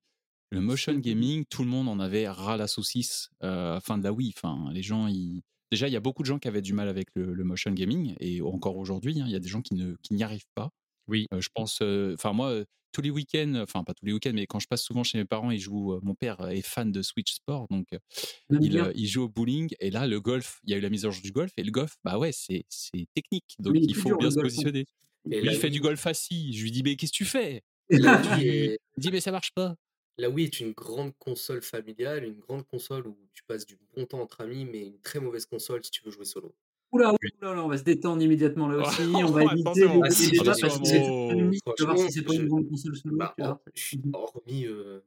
Le 0.50 0.60
motion 0.60 0.94
gaming, 0.94 1.44
tout 1.50 1.62
le 1.62 1.68
monde 1.68 1.88
en 1.88 2.00
avait 2.00 2.28
ras 2.28 2.56
la 2.56 2.68
saucisse 2.68 3.30
euh, 3.42 3.72
à 3.72 3.74
la 3.74 3.80
fin 3.80 3.98
de 3.98 4.04
la 4.04 4.12
Wii. 4.12 4.32
Enfin, 4.36 4.70
les 4.72 4.82
gens, 4.82 5.06
ils... 5.08 5.42
déjà, 5.70 5.88
il 5.88 5.92
y 5.92 5.96
a 5.96 6.00
beaucoup 6.00 6.22
de 6.22 6.28
gens 6.28 6.38
qui 6.38 6.48
avaient 6.48 6.62
du 6.62 6.72
mal 6.72 6.88
avec 6.88 7.08
le, 7.14 7.34
le 7.34 7.44
motion 7.44 7.72
gaming, 7.72 8.14
et 8.20 8.40
encore 8.42 8.76
aujourd'hui, 8.76 9.20
hein, 9.20 9.24
il 9.26 9.32
y 9.32 9.36
a 9.36 9.40
des 9.40 9.48
gens 9.48 9.62
qui 9.62 9.74
n'y 9.74 10.22
arrivent 10.22 10.46
pas. 10.54 10.70
Oui. 11.08 11.26
Euh, 11.32 11.40
je 11.40 11.48
pense, 11.54 11.80
euh, 11.82 12.14
enfin 12.14 12.32
moi, 12.32 12.50
euh, 12.50 12.64
tous 12.92 13.02
les 13.02 13.10
week-ends, 13.10 13.54
enfin 13.56 13.84
pas 13.84 13.94
tous 13.94 14.06
les 14.06 14.12
week-ends, 14.12 14.32
mais 14.34 14.46
quand 14.46 14.60
je 14.60 14.66
passe 14.66 14.82
souvent 14.82 15.04
chez 15.04 15.18
mes 15.18 15.24
parents, 15.24 15.50
ils 15.50 15.58
jouent. 15.58 15.98
mon 16.02 16.14
père 16.14 16.48
est 16.48 16.62
fan 16.62 16.90
de 16.90 17.02
Switch 17.02 17.34
Sport, 17.34 17.66
donc 17.70 17.86
il, 18.50 19.06
joue 19.06 19.24
au 19.24 19.28
bowling. 19.28 19.74
Et 19.80 19.90
là, 19.90 20.06
le 20.06 20.20
golf, 20.20 20.60
il 20.64 20.70
y 20.70 20.74
a 20.74 20.78
eu 20.78 20.80
la 20.80 20.90
mise 20.90 21.04
en 21.04 21.10
jeu 21.10 21.20
du 21.20 21.32
golf, 21.32 21.52
et 21.56 21.64
le 21.64 21.70
golf, 21.70 21.96
bah 22.04 22.18
ouais, 22.18 22.32
c'est 22.32 22.64
c'est 22.68 23.06
technique, 23.14 23.56
donc 23.58 23.76
il 23.78 23.94
faut 23.94 24.16
bien 24.16 24.30
se 24.30 24.36
golf, 24.36 24.38
hein. 24.38 24.42
positionner. 24.42 24.86
Et 25.30 25.40
Lui, 25.40 25.50
il 25.52 25.58
fait 25.58 25.70
du 25.70 25.80
golf 25.80 26.06
assis. 26.06 26.52
Je 26.54 26.62
lui 26.62 26.70
dis, 26.70 26.82
mais 26.82 26.96
qu'est-ce 26.96 27.12
que 27.12 27.16
tu 27.16 27.24
fais? 27.24 27.62
Tu- 27.90 27.96
est- 27.96 28.78
Il 28.96 28.98
dit, 29.00 29.10
mais 29.10 29.20
ça 29.20 29.32
marche 29.32 29.52
pas. 29.54 29.74
La 30.16 30.28
Wii 30.28 30.46
est 30.46 30.60
une 30.60 30.72
grande 30.72 31.16
console 31.18 31.62
familiale, 31.62 32.24
une 32.24 32.40
grande 32.40 32.66
console 32.66 33.06
où 33.06 33.16
tu 33.34 33.44
passes 33.44 33.64
du 33.64 33.78
bon 33.94 34.04
temps 34.04 34.20
entre 34.20 34.40
amis, 34.40 34.64
mais 34.64 34.86
une 34.86 35.00
très 35.00 35.20
mauvaise 35.20 35.46
console 35.46 35.84
si 35.84 35.90
tu 35.90 36.02
veux 36.04 36.10
jouer 36.10 36.24
solo. 36.24 36.54
Oula, 36.90 37.12
oula, 37.12 37.52
oula, 37.52 37.64
on 37.64 37.68
va 37.68 37.76
se 37.76 37.84
détendre 37.84 38.22
immédiatement 38.22 38.68
là 38.68 38.78
aussi. 38.78 39.02
on 39.14 39.30
va 39.30 39.44
éviter 39.44 39.80
de 39.82 40.04
Ah, 40.04 40.10
si, 40.10 40.36
parce 40.36 40.60
que 40.60 40.68
c'est 40.86 41.84
vas 41.84 41.92
voir 41.92 41.98
si 42.06 42.12
c'est 42.12 42.22
pas 42.22 42.34
une 42.34 42.48
grande 42.48 42.68
console 42.68 42.96
solo. 42.96 43.16
Bah, 43.16 43.34
hormis, 44.14 44.66
euh, 44.66 45.00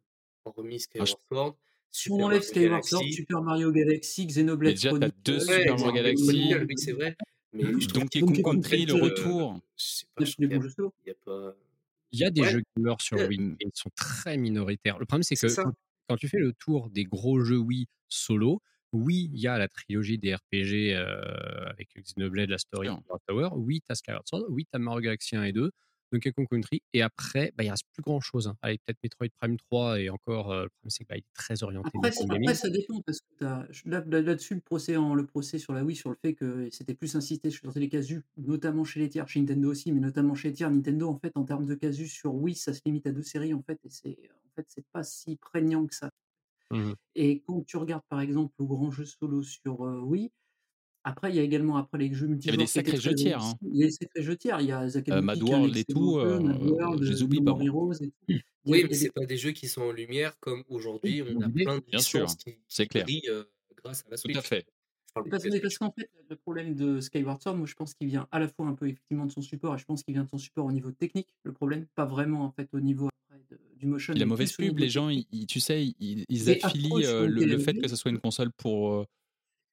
hormis 0.45 0.75
Ah, 0.75 0.79
Skyward 0.79 1.19
Sword, 1.29 1.55
Si 1.91 2.03
Super 2.03 2.17
on 2.17 2.23
enlève 2.25 2.41
Skyward 2.43 2.83
Sword, 2.83 3.03
Super 3.11 3.41
Mario 3.41 3.71
Galaxy, 3.71 4.27
Xenoblade 4.27 4.73
déjà, 4.73 4.91
t'as 4.97 5.09
deux 5.25 5.37
Ouais, 5.47 5.57
Super 5.57 5.77
Mario 5.77 5.91
Galaxy. 5.93 6.53
Oui, 6.55 6.73
c'est 6.77 6.91
vrai. 6.91 7.15
Mais 7.53 7.63
trouve 7.63 7.87
Donkey 7.87 8.21
Kong 8.21 8.41
Country, 8.41 8.85
le 8.85 8.93
Country, 8.93 9.09
retour. 9.09 9.59
Il 12.13 12.19
y 12.19 12.23
a 12.23 12.29
des 12.29 12.43
jeux 12.43 12.61
gamers 12.75 13.01
sur 13.01 13.17
Ouais. 13.17 13.27
Wii, 13.27 13.39
mais 13.39 13.55
ils 13.61 13.71
sont 13.73 13.89
très 13.95 14.37
minoritaires. 14.37 14.99
Le 14.99 15.05
problème, 15.05 15.23
c'est 15.23 15.35
que 15.35 15.47
quand 16.07 16.17
tu 16.17 16.27
fais 16.27 16.39
le 16.39 16.53
tour 16.53 16.89
des 16.89 17.05
gros 17.05 17.39
jeux 17.41 17.57
Wii 17.57 17.87
solo, 18.07 18.61
oui, 18.93 19.29
il 19.33 19.39
y 19.39 19.47
a 19.47 19.57
la 19.57 19.67
trilogie 19.67 20.17
des 20.17 20.35
RPG 20.35 20.93
euh, 20.95 21.65
avec 21.69 21.89
Xenoblade, 21.97 22.49
la 22.49 22.57
story. 22.57 22.89
Power 23.07 23.19
Tower. 23.27 23.49
Oui, 23.55 23.79
tu 23.81 23.91
as 23.91 23.95
Skyward 23.95 24.27
Sword. 24.27 24.45
Oui, 24.49 24.65
tu 24.65 24.75
as 24.75 24.79
Mario 24.79 25.01
Galaxy 25.01 25.35
1 25.35 25.43
et 25.43 25.51
2, 25.53 25.71
Donkey 26.11 26.31
Kong 26.33 26.45
Country. 26.51 26.81
Et 26.93 27.01
après, 27.01 27.53
bah, 27.55 27.63
il 27.63 27.69
reste 27.69 27.85
plus 27.93 28.03
grand 28.03 28.19
chose. 28.19 28.47
Hein. 28.47 28.57
Allez, 28.61 28.77
peut-être 28.85 28.99
Metroid 29.01 29.27
Prime 29.39 29.57
3 29.57 29.99
et 30.01 30.09
encore, 30.09 30.51
euh, 30.51 30.63
le 30.63 30.69
problème, 30.69 30.89
c'est 30.89 31.05
qu'il 31.05 31.15
est 31.17 31.23
très 31.33 31.63
orienté 31.63 31.89
Après, 31.95 32.11
gaming. 32.11 32.41
après, 32.43 32.55
ça 32.55 32.69
dépend 32.69 33.01
parce 33.01 33.21
que 33.21 33.25
t'as- 33.39 33.65
je- 33.69 33.83
là, 33.89 34.03
là- 34.05 34.21
là-dessus, 34.21 34.55
le 34.55 34.61
procès, 34.61 34.97
en, 34.97 35.15
le 35.15 35.25
procès 35.25 35.57
sur 35.57 35.73
la 35.73 35.83
Wii, 35.85 35.95
sur 35.95 36.09
le 36.09 36.17
fait 36.21 36.33
que 36.33 36.67
c'était 36.71 36.93
plus 36.95 37.15
insisté 37.15 37.49
sur 37.49 37.71
les 37.73 37.87
casus, 37.89 38.21
notamment 38.35 38.83
chez 38.83 38.99
les 38.99 39.07
tiers, 39.09 39.27
chez 39.29 39.39
Nintendo 39.39 39.69
aussi, 39.71 39.91
mais 39.93 40.01
notamment 40.01 40.35
chez 40.35 40.49
les 40.49 40.53
tiers. 40.55 40.69
Nintendo, 40.69 41.07
en 41.09 41.17
fait, 41.17 41.31
en 41.35 41.43
termes 41.45 41.65
de 41.65 41.75
casus 41.75 42.11
sur 42.11 42.33
Wii, 42.35 42.55
ça 42.55 42.73
se 42.73 42.81
limite 42.85 43.07
à 43.07 43.11
deux 43.11 43.23
séries, 43.23 43.53
en 43.53 43.61
fait, 43.63 43.79
et 43.85 43.89
c'est 43.89 44.17
en 44.47 44.53
fait, 44.55 44.65
c'est 44.67 44.85
pas 44.91 45.03
si 45.03 45.37
prégnant 45.37 45.87
que 45.87 45.95
ça. 45.95 46.11
Mhm. 46.71 46.95
Et 47.15 47.41
quand 47.41 47.63
tu 47.65 47.77
regardes, 47.77 48.03
par 48.09 48.21
exemple, 48.21 48.53
le 48.59 48.65
grand 48.65 48.91
jeu 48.91 49.05
solo 49.05 49.43
sur 49.43 49.85
euh, 49.85 49.99
Wii, 50.01 50.31
après, 51.03 51.31
il 51.31 51.35
y 51.35 51.39
a 51.39 51.43
également 51.43 51.77
après 51.77 51.97
les 51.97 52.13
jeux 52.13 52.27
Il 52.27 52.45
y 52.45 52.49
avait 52.49 52.57
multijoueurs 52.57 52.57
des 52.59 52.67
sacrés 52.67 52.97
jeux 52.97 53.15
tiers. 53.15 53.41
hein. 53.43 53.55
Il 53.63 53.77
y 53.77 53.83
a 53.83 53.87
des 53.87 53.91
sacrés 53.91 54.21
jeux 54.21 54.37
tiers. 54.37 54.61
Il 54.61 54.67
y 54.67 54.71
a 54.71 54.81
Euh, 55.09 55.21
Mad 55.21 55.41
World 55.41 55.75
et 55.75 55.83
tout, 55.83 56.19
jeu, 56.19 56.39
Mad 56.39 56.61
World, 56.61 57.03
je 57.03 57.11
les 57.11 57.23
oublie 57.23 57.41
pas, 57.41 57.51
a, 57.51 57.55
Oui, 58.65 58.83
mais 58.83 58.93
a 58.93 58.93
c'est 58.93 59.05
des 59.05 59.09
pas 59.11 59.25
des 59.25 59.37
jeux 59.37 59.51
qui 59.51 59.67
sont 59.67 59.81
en 59.81 59.91
lumière 59.91 60.39
comme 60.39 60.63
aujourd'hui, 60.69 61.23
on 61.23 61.41
a 61.41 61.49
plein 61.49 61.79
de 61.79 61.83
Bien 61.87 61.99
sûr, 61.99 62.27
qui, 62.37 62.57
clair. 62.87 63.03
brillent 63.05 63.29
euh, 63.29 63.45
grâce 63.83 64.01
à 64.05 64.09
la 64.11 64.17
Tout 64.17 64.29
à 64.29 64.33
Switch. 64.33 64.47
fait. 64.47 64.67
Parle 65.13 65.29
Parce, 65.29 65.43
parce 65.61 65.77
qu'en 65.77 65.91
fait, 65.91 66.09
le 66.29 66.35
problème 66.35 66.73
de 66.73 67.01
Skyward 67.01 67.41
Sword, 67.41 67.57
moi 67.57 67.67
je 67.67 67.73
pense 67.75 67.93
qu'il 67.93 68.07
vient 68.07 68.27
à 68.31 68.39
la 68.39 68.47
fois 68.47 68.67
un 68.67 68.73
peu 68.73 68.87
effectivement 68.87 69.25
de 69.25 69.31
son 69.31 69.41
support, 69.41 69.75
et 69.75 69.77
je 69.77 69.85
pense 69.85 70.03
qu'il 70.03 70.13
vient 70.13 70.23
de 70.23 70.29
son 70.29 70.37
support 70.37 70.65
au 70.65 70.71
niveau 70.71 70.91
technique, 70.91 71.27
le 71.43 71.51
problème, 71.51 71.85
pas 71.95 72.05
vraiment 72.05 72.43
en 72.45 72.51
fait 72.51 72.69
au 72.73 72.79
niveau 72.79 73.09
après, 73.29 73.41
de- 73.49 73.59
du 73.75 73.87
motion. 73.87 74.13
Et 74.13 74.19
la 74.19 74.25
mauvaise 74.25 74.53
pub, 74.53 74.77
les 74.77 74.89
gens, 74.89 75.09
ils, 75.09 75.45
tu 75.47 75.59
sais, 75.59 75.93
ils, 75.99 76.49
affilient 76.63 77.05
euh, 77.05 77.27
le, 77.27 77.45
le 77.45 77.57
fait 77.57 77.73
que 77.73 77.87
ce 77.87 77.95
soit 77.95 78.11
une 78.11 78.19
console 78.19 78.51
pour, 78.53 78.93
euh, 78.93 79.05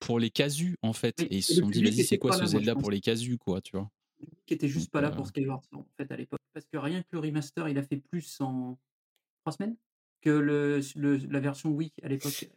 pour 0.00 0.18
les 0.18 0.30
casus, 0.30 0.76
en 0.82 0.92
fait. 0.92 1.20
Et 1.22 1.36
ils 1.36 1.42
se 1.42 1.54
sont 1.54 1.70
dit, 1.70 1.82
vas-y, 1.82 2.04
c'est 2.04 2.18
quoi 2.18 2.32
ce 2.32 2.46
Zelda 2.46 2.74
pour 2.74 2.90
les 2.90 3.00
casus, 3.00 3.38
quoi, 3.38 3.60
tu 3.60 3.76
vois? 3.76 3.90
Public 4.18 4.52
était 4.52 4.66
juste 4.66 4.86
Donc, 4.86 4.92
pas 4.92 5.00
là 5.00 5.08
euh, 5.10 5.14
pour 5.14 5.26
Skyward 5.28 5.62
Sword, 5.70 5.82
en 5.82 5.96
fait, 5.96 6.10
à 6.10 6.16
l'époque. 6.16 6.40
Parce 6.52 6.66
que 6.66 6.76
rien 6.76 7.02
que 7.02 7.08
le 7.12 7.20
remaster, 7.20 7.68
il 7.68 7.78
a 7.78 7.82
fait 7.84 7.98
plus 7.98 8.40
en 8.40 8.76
3 9.42 9.52
semaines 9.52 9.76
que 10.20 10.30
le, 10.30 10.80
le- 10.96 11.16
la 11.16 11.38
version 11.38 11.70
Wii 11.70 11.92
à 12.02 12.08
l'époque. 12.08 12.32
De 12.32 12.46
toute 12.46 12.50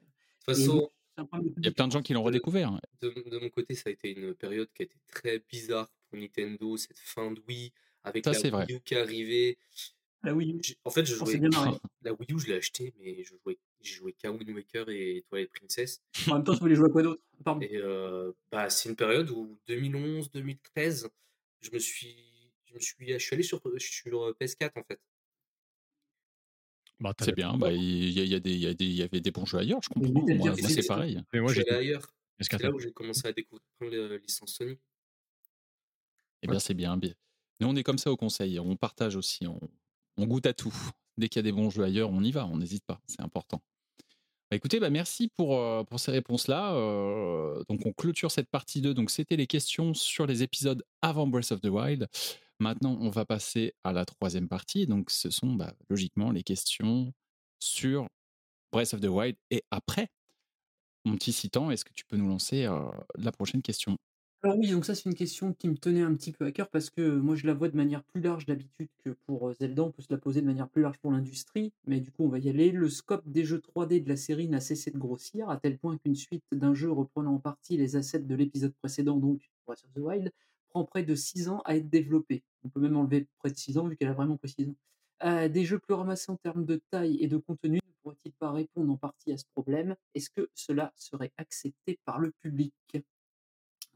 Et 0.50 0.66
façon, 0.66 0.90
il 1.18 1.66
y 1.66 1.68
a 1.68 1.72
plein 1.72 1.88
de 1.88 1.92
gens 1.92 2.02
qui 2.02 2.14
l'ont 2.14 2.24
redécouvert. 2.24 2.80
de, 3.02 3.10
de 3.30 3.38
mon 3.40 3.50
côté, 3.50 3.76
ça 3.76 3.90
a 3.90 3.92
été 3.92 4.12
une 4.12 4.34
période 4.34 4.70
qui 4.74 4.84
a 4.84 4.86
été 4.86 4.98
très 5.08 5.40
bizarre 5.40 5.90
pour 6.10 6.20
Nintendo, 6.20 6.78
cette 6.78 6.98
fin 6.98 7.32
de 7.32 7.42
Wii, 7.48 7.72
avec 8.04 8.26
Ça, 8.26 8.32
la 8.32 8.50
vrai. 8.50 8.66
Wii 8.68 8.78
U 8.78 8.82
qui 8.82 8.94
est 8.94 9.00
arrivée. 9.00 9.58
La 10.24 10.34
Wii 10.36 10.54
U, 10.54 10.62
En 10.84 10.92
fait, 10.92 11.06
je 11.06 11.16
jouais. 11.16 11.40
La 12.04 12.14
Wii 12.14 12.32
U, 12.32 12.40
je 12.40 12.48
l'ai 12.48 12.56
acheté, 12.56 12.94
mais 13.00 13.24
je 13.24 13.36
jouais, 13.44 13.58
j'ai 13.82 13.96
joué 13.96 14.14
qu'à 14.14 14.32
Wind 14.32 14.50
Waker 14.50 14.90
et 14.90 15.24
Twilight 15.30 15.52
Princess. 15.52 16.02
En 16.28 16.36
même 16.36 16.44
temps, 16.44 16.54
tu 16.54 16.60
voulais 16.60 16.76
jouer 16.76 16.88
à 16.88 16.92
quoi 16.92 17.04
d'autre. 17.04 17.22
Et 17.62 17.78
euh, 17.78 18.32
bah, 18.52 18.70
c'est 18.70 18.90
une 18.90 18.96
période 18.96 19.30
où 19.32 19.58
2011-2013, 19.68 21.08
je 21.62 21.70
me 21.72 21.80
suis, 21.80 22.16
je 22.66 22.74
me 22.74 22.80
suis, 22.80 22.96
je 23.08 23.18
suis 23.18 23.34
allé 23.34 23.44
sur, 23.44 23.62
sur 23.78 24.24
euh, 24.24 24.36
PS4 24.40 24.72
en 24.76 24.84
fait. 24.84 25.00
Bah, 27.02 27.14
C'est 27.20 27.36
bien. 27.36 27.58
Bah, 27.58 27.72
il 27.74 28.10
y, 28.12 28.20
a- 28.36 28.40
il 28.40 28.94
y 28.94 29.02
avait 29.04 29.20
des 29.22 29.32
bons 29.32 29.46
jeux 29.46 29.58
ailleurs, 29.58 29.80
je 29.84 29.90
comprends. 29.90 30.12
Moi, 30.12 30.56
c'est 30.70 30.88
pareil. 30.88 31.20
Mais 31.34 31.40
moi, 31.42 31.52
ailleurs. 31.72 32.14
PS4, 32.40 32.58
C'est 32.58 32.64
là 32.64 32.72
où 32.72 32.80
j'ai 32.80 32.92
commencé 32.92 33.28
à 33.28 33.34
découvrir 33.34 33.64
de 33.82 34.16
licences 34.24 34.54
Sony. 34.54 34.78
Eh 36.44 36.48
Ouais. 36.48 36.52
bien, 36.52 36.60
c'est 36.60 36.74
bien. 36.74 36.98
bien. 36.98 37.14
Nous, 37.60 37.68
on 37.68 37.76
est 37.76 37.84
comme 37.84 37.98
ça 37.98 38.12
au 38.12 38.18
conseil. 38.18 38.60
On 38.60 38.76
partage 38.76 39.16
aussi. 39.16 39.46
On, 39.46 39.60
on 40.18 40.26
goûte 40.26 40.46
à 40.46 40.54
tout. 40.54 40.74
Dès 41.18 41.28
qu'il 41.30 41.38
y 41.40 41.42
a 41.42 41.44
des 41.44 41.52
bons 41.52 41.70
jeux 41.70 41.84
ailleurs, 41.84 42.10
on 42.10 42.24
y 42.24 42.32
va. 42.32 42.46
On 42.48 42.58
n'hésite 42.58 42.84
pas. 42.86 43.02
C'est 43.08 43.22
important. 43.22 43.62
Bah, 44.50 44.58
écoutez, 44.58 44.80
bah, 44.80 44.90
merci 44.90 45.28
pour, 45.36 45.58
euh, 45.58 45.84
pour 45.84 46.00
ces 46.00 46.12
réponses-là. 46.12 46.74
Euh, 46.76 47.64
donc, 47.70 47.86
on 47.86 47.94
clôture 47.94 48.32
cette 48.32 48.50
partie 48.50 48.82
2. 48.82 48.94
Donc, 48.94 49.12
c'était 49.12 49.36
les 49.36 49.48
questions 49.48 49.94
sur 49.94 50.26
les 50.26 50.42
épisodes 50.44 50.84
avant 51.02 51.28
Breath 51.28 51.52
of 51.52 51.62
the 51.62 51.68
Wild. 51.68 52.08
Maintenant, 52.62 52.96
on 53.02 53.10
va 53.10 53.26
passer 53.26 53.74
à 53.84 53.92
la 53.92 54.06
troisième 54.06 54.48
partie. 54.48 54.86
Donc, 54.86 55.10
ce 55.10 55.32
sont 55.32 55.56
bah, 55.56 55.74
logiquement 55.90 56.30
les 56.30 56.44
questions 56.44 57.12
sur 57.60 58.06
Breath 58.72 58.94
of 58.94 59.02
the 59.02 59.08
Wild 59.08 59.36
et 59.50 59.64
après. 59.72 60.10
Mon 61.04 61.16
petit 61.16 61.34
Citan, 61.34 61.72
est-ce 61.72 61.84
que 61.84 61.94
tu 61.94 62.06
peux 62.06 62.18
nous 62.18 62.28
lancer 62.28 62.70
la 63.16 63.32
prochaine 63.32 63.64
question? 63.64 63.98
Alors 64.44 64.58
oui, 64.60 64.70
donc 64.70 64.86
ça 64.86 64.94
c'est 64.94 65.10
une 65.10 65.16
question 65.16 65.54
qui 65.54 65.70
me 65.70 65.78
tenait 65.78 66.02
un 66.02 66.14
petit 66.16 66.32
peu 66.32 66.46
à 66.46 66.52
cœur 66.52 66.68
parce 66.70 66.90
que 66.90 67.16
moi 67.16 67.36
je 67.36 67.46
la 67.46 67.54
vois 67.54 67.70
de 67.70 67.78
manière 67.78 68.04
plus 68.04 68.22
large 68.22 68.48
d'habitude 68.48 68.90
que 69.04 69.12
pour 69.12 69.54
Zelda, 69.54 69.84
on 69.84 69.92
peut 69.92 70.02
se 70.02 70.12
la 70.12 70.18
poser 70.18 70.42
de 70.42 70.48
manière 70.48 70.68
plus 70.68 70.82
large 70.82 70.98
pour 70.98 71.12
l'industrie, 71.12 71.74
mais 71.86 72.00
du 72.00 72.12
coup 72.12 72.24
on 72.26 72.28
va 72.28 72.40
y 72.40 72.50
aller. 72.50 72.72
Le 72.72 72.90
scope 72.90 73.28
des 73.28 73.44
jeux 73.44 73.60
3D 73.60 74.04
de 74.04 74.10
la 74.10 74.16
série 74.16 74.48
n'a 74.48 74.60
cessé 74.60 74.90
de 74.90 74.98
grossir, 74.98 75.50
à 75.50 75.58
tel 75.58 75.78
point 75.78 75.98
qu'une 75.98 76.16
suite 76.16 76.44
d'un 76.52 76.74
jeu 76.74 76.92
reprenant 76.92 77.36
en 77.36 77.40
partie 77.40 77.78
les 77.78 77.96
assets 77.96 78.20
de 78.20 78.36
l'épisode 78.36 78.74
précédent, 78.82 79.18
donc 79.18 79.48
Breath 79.68 79.84
of 79.84 79.94
the 79.94 80.00
Wild, 80.00 80.32
prend 80.70 80.86
près 80.86 81.04
de 81.04 81.14
6 81.14 81.50
ans 81.50 81.62
à 81.66 81.76
être 81.76 81.90
développé. 81.90 82.44
On 82.64 82.70
peut 82.70 82.80
même 82.80 82.98
enlever 82.98 83.28
près 83.40 83.52
de 83.52 83.58
6 83.58 83.78
ans 83.78 83.88
vu 83.88 83.96
qu'elle 83.98 84.10
a 84.10 84.14
vraiment 84.14 84.38
pris 84.38 84.50
6 84.50 84.70
ans. 84.70 84.76
Euh, 85.24 85.50
des 85.50 85.66
jeux 85.66 85.80
plus 85.80 85.94
ramassés 85.94 86.32
en 86.32 86.38
termes 86.38 86.66
de 86.66 86.82
taille 86.92 87.18
et 87.24 87.28
de 87.28 87.38
contenu 87.38 87.76
ne 87.78 87.94
pourraient-ils 88.02 88.34
pas 88.34 88.52
répondre 88.52 88.92
en 88.92 88.98
partie 88.98 89.32
à 89.32 89.38
ce 89.38 89.46
problème? 89.56 89.96
Est-ce 90.16 90.30
que 90.32 90.50
cela 90.56 90.92
serait 90.96 91.32
accepté 91.38 92.00
par 92.06 92.20
le 92.20 92.32
public? 92.42 92.74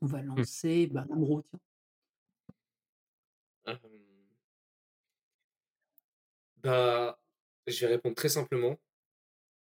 On 0.01 0.05
va 0.05 0.22
Mmh. 0.38 0.45
lancer 0.45 0.88
bah, 0.88 1.05
Amro, 1.11 1.41
tiens. 1.41 1.59
Euh, 3.68 3.78
Bah, 6.57 7.20
je 7.68 7.80
vais 7.86 7.93
répondre 7.93 8.16
très 8.16 8.30
simplement. 8.30 8.82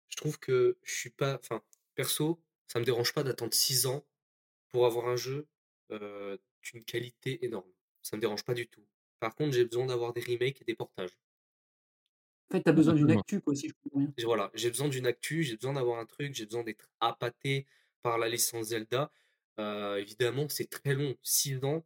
Je 0.09 0.17
trouve 0.17 0.39
que 0.39 0.79
je 0.83 0.95
suis 0.95 1.11
pas. 1.11 1.35
Enfin, 1.39 1.63
perso, 1.95 2.43
ça 2.67 2.79
me 2.79 2.85
dérange 2.85 3.13
pas 3.13 3.23
d'attendre 3.23 3.53
6 3.55 3.87
ans 3.87 4.07
pour 4.71 4.85
avoir 4.87 5.07
un 5.09 5.17
jeu 5.17 5.49
euh, 5.91 6.37
d'une 6.63 6.85
qualité 6.85 7.45
énorme. 7.45 7.71
Ça 8.03 8.17
me 8.17 8.21
dérange 8.21 8.45
pas 8.45 8.53
du 8.55 8.67
tout. 8.69 8.85
Par 9.23 9.35
contre, 9.35 9.53
j'ai 9.53 9.63
besoin 9.63 9.85
d'avoir 9.85 10.11
des 10.11 10.19
remakes 10.19 10.61
et 10.61 10.65
des 10.65 10.75
portages. 10.75 11.17
En 12.49 12.57
fait, 12.57 12.61
tu 12.61 12.69
as 12.69 12.73
besoin 12.73 12.93
d'une 12.93 13.09
actu, 13.09 13.39
quoi, 13.39 13.55
si 13.55 13.69
je 13.69 13.73
comprends 13.81 14.01
bien. 14.01 14.25
Voilà, 14.25 14.51
j'ai 14.53 14.67
besoin 14.67 14.89
d'une 14.89 15.05
actu, 15.05 15.43
j'ai 15.43 15.55
besoin 15.55 15.71
d'avoir 15.71 15.97
un 15.97 16.05
truc, 16.05 16.35
j'ai 16.35 16.45
besoin 16.45 16.61
d'être 16.61 16.89
appâté 16.99 17.65
par 18.01 18.17
la 18.17 18.27
licence 18.27 18.65
Zelda. 18.65 19.13
Euh, 19.61 19.95
évidemment, 19.95 20.49
c'est 20.49 20.69
très 20.69 20.93
long, 20.93 21.15
6 21.23 21.63
ans 21.63 21.85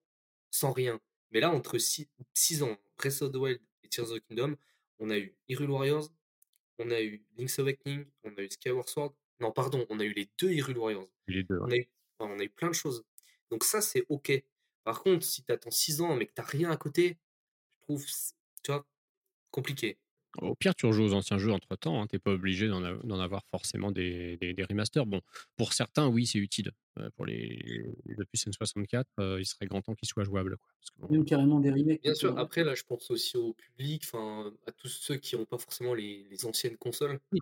sans 0.50 0.72
rien. 0.72 1.00
Mais 1.30 1.40
là, 1.40 1.52
entre 1.52 1.78
6 1.78 2.64
ans, 2.64 2.76
Breath 2.98 3.22
of 3.22 3.32
the 3.32 3.36
Wild 3.36 3.62
et 3.84 3.88
Tears 3.88 4.10
of 4.10 4.18
the 4.18 4.28
Kingdom, 4.28 4.56
on 4.98 5.12
a 5.12 5.20
eu 5.20 5.38
Hyrule 5.48 5.70
Warriors, 5.70 6.10
on 6.80 6.90
a 6.90 7.00
eu 7.00 7.24
Link's 7.38 7.60
Awakening, 7.60 8.08
on 8.24 8.34
a 8.36 8.42
eu 8.42 8.50
Skyward 8.50 8.90
Sword. 8.90 9.14
Non, 9.40 9.52
pardon, 9.52 9.86
on 9.90 10.00
a 10.00 10.04
eu 10.04 10.14
les 10.14 10.28
deux 10.40 10.50
Hyrule 10.50 10.80
Warriors. 10.80 11.08
Les 11.28 11.44
deux. 11.44 11.60
On 11.62 11.70
a 11.70 11.76
eu, 11.76 11.88
enfin, 12.18 12.34
on 12.34 12.40
a 12.40 12.44
eu 12.44 12.50
plein 12.50 12.70
de 12.70 12.74
choses. 12.74 13.06
Donc 13.52 13.64
ça, 13.64 13.80
c'est 13.80 14.08
OK. 14.10 14.32
Par 14.84 15.04
contre, 15.04 15.24
si 15.24 15.44
tu 15.44 15.52
attends 15.52 15.70
6 15.70 16.02
ans 16.02 16.16
mais 16.16 16.26
que 16.26 16.34
tu 16.34 16.42
rien 16.42 16.72
à 16.72 16.78
côté, 16.78 17.20
trouve, 17.88 18.06
tu 18.64 18.72
vois, 18.72 18.86
compliqué. 19.52 19.98
Au 20.40 20.54
pire, 20.56 20.76
tu 20.76 20.86
rejoues 20.86 21.04
aux 21.06 21.14
anciens 21.14 21.40
jeux 21.40 21.52
entre 21.52 21.76
temps. 21.78 22.06
Tu 22.06 22.16
n'es 22.16 22.20
pas 22.20 22.32
obligé 22.32 22.68
d'en 22.68 22.84
av- 22.84 23.04
d'en 23.06 23.20
avoir 23.20 23.44
forcément 23.50 23.92
des, 23.92 24.38
des, 24.38 24.54
des 24.54 24.64
remasters. 24.64 25.06
Bon, 25.08 25.22
pour 25.56 25.74
certains, 25.74 26.08
oui, 26.08 26.28
c'est 26.28 26.38
utile. 26.38 26.72
Euh, 27.00 27.10
pour 27.16 27.26
les, 27.26 27.96
les 28.06 28.16
opus 28.20 28.46
N64, 28.46 29.06
euh, 29.20 29.40
il 29.40 29.46
serait 29.46 29.66
grand 29.66 29.82
temps 29.82 29.96
qu'ils 29.96 30.08
soient 30.08 30.26
jouables. 30.26 30.58
Quoi. 30.58 30.68
Parce 30.80 30.92
que 30.92 31.00
bon, 31.02 31.08
Même 31.12 31.26
carrément 31.26 31.60
des 31.60 31.72
remakes. 31.72 32.04
Bien 32.04 32.14
sûr, 32.14 32.38
après, 32.38 32.64
là, 32.64 32.76
je 32.76 32.84
pense 32.84 33.10
aussi 33.10 33.36
au 33.38 33.54
public, 33.54 34.04
enfin, 34.06 34.54
à 34.68 34.72
tous 34.74 34.90
ceux 34.90 35.16
qui 35.18 35.36
n'ont 35.36 35.46
pas 35.46 35.58
forcément 35.58 35.96
les, 35.96 36.28
les 36.30 36.46
anciennes 36.46 36.78
consoles 36.78 37.20
Oui. 37.32 37.40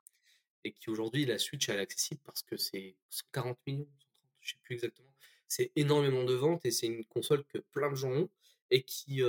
et 0.64 0.72
qui 0.72 0.90
aujourd'hui, 0.90 1.26
la 1.26 1.38
Switch, 1.38 1.68
elle 1.68 1.78
est 1.78 1.82
accessible 1.82 2.22
parce 2.24 2.44
que 2.44 2.56
c'est 2.56 2.96
140 3.10 3.58
millions, 3.68 3.88
130, 4.00 4.30
je 4.42 4.52
sais 4.52 4.58
plus 4.64 4.74
exactement. 4.76 5.10
C'est 5.50 5.72
énormément 5.76 6.24
de 6.24 6.34
ventes 6.34 6.66
et 6.66 6.72
c'est 6.72 6.88
une 6.88 7.04
console 7.06 7.44
que 7.46 7.58
plein 7.58 7.90
de 7.92 7.96
gens 7.96 8.12
ont 8.12 8.30
et 8.72 8.84
qui, 8.84 9.22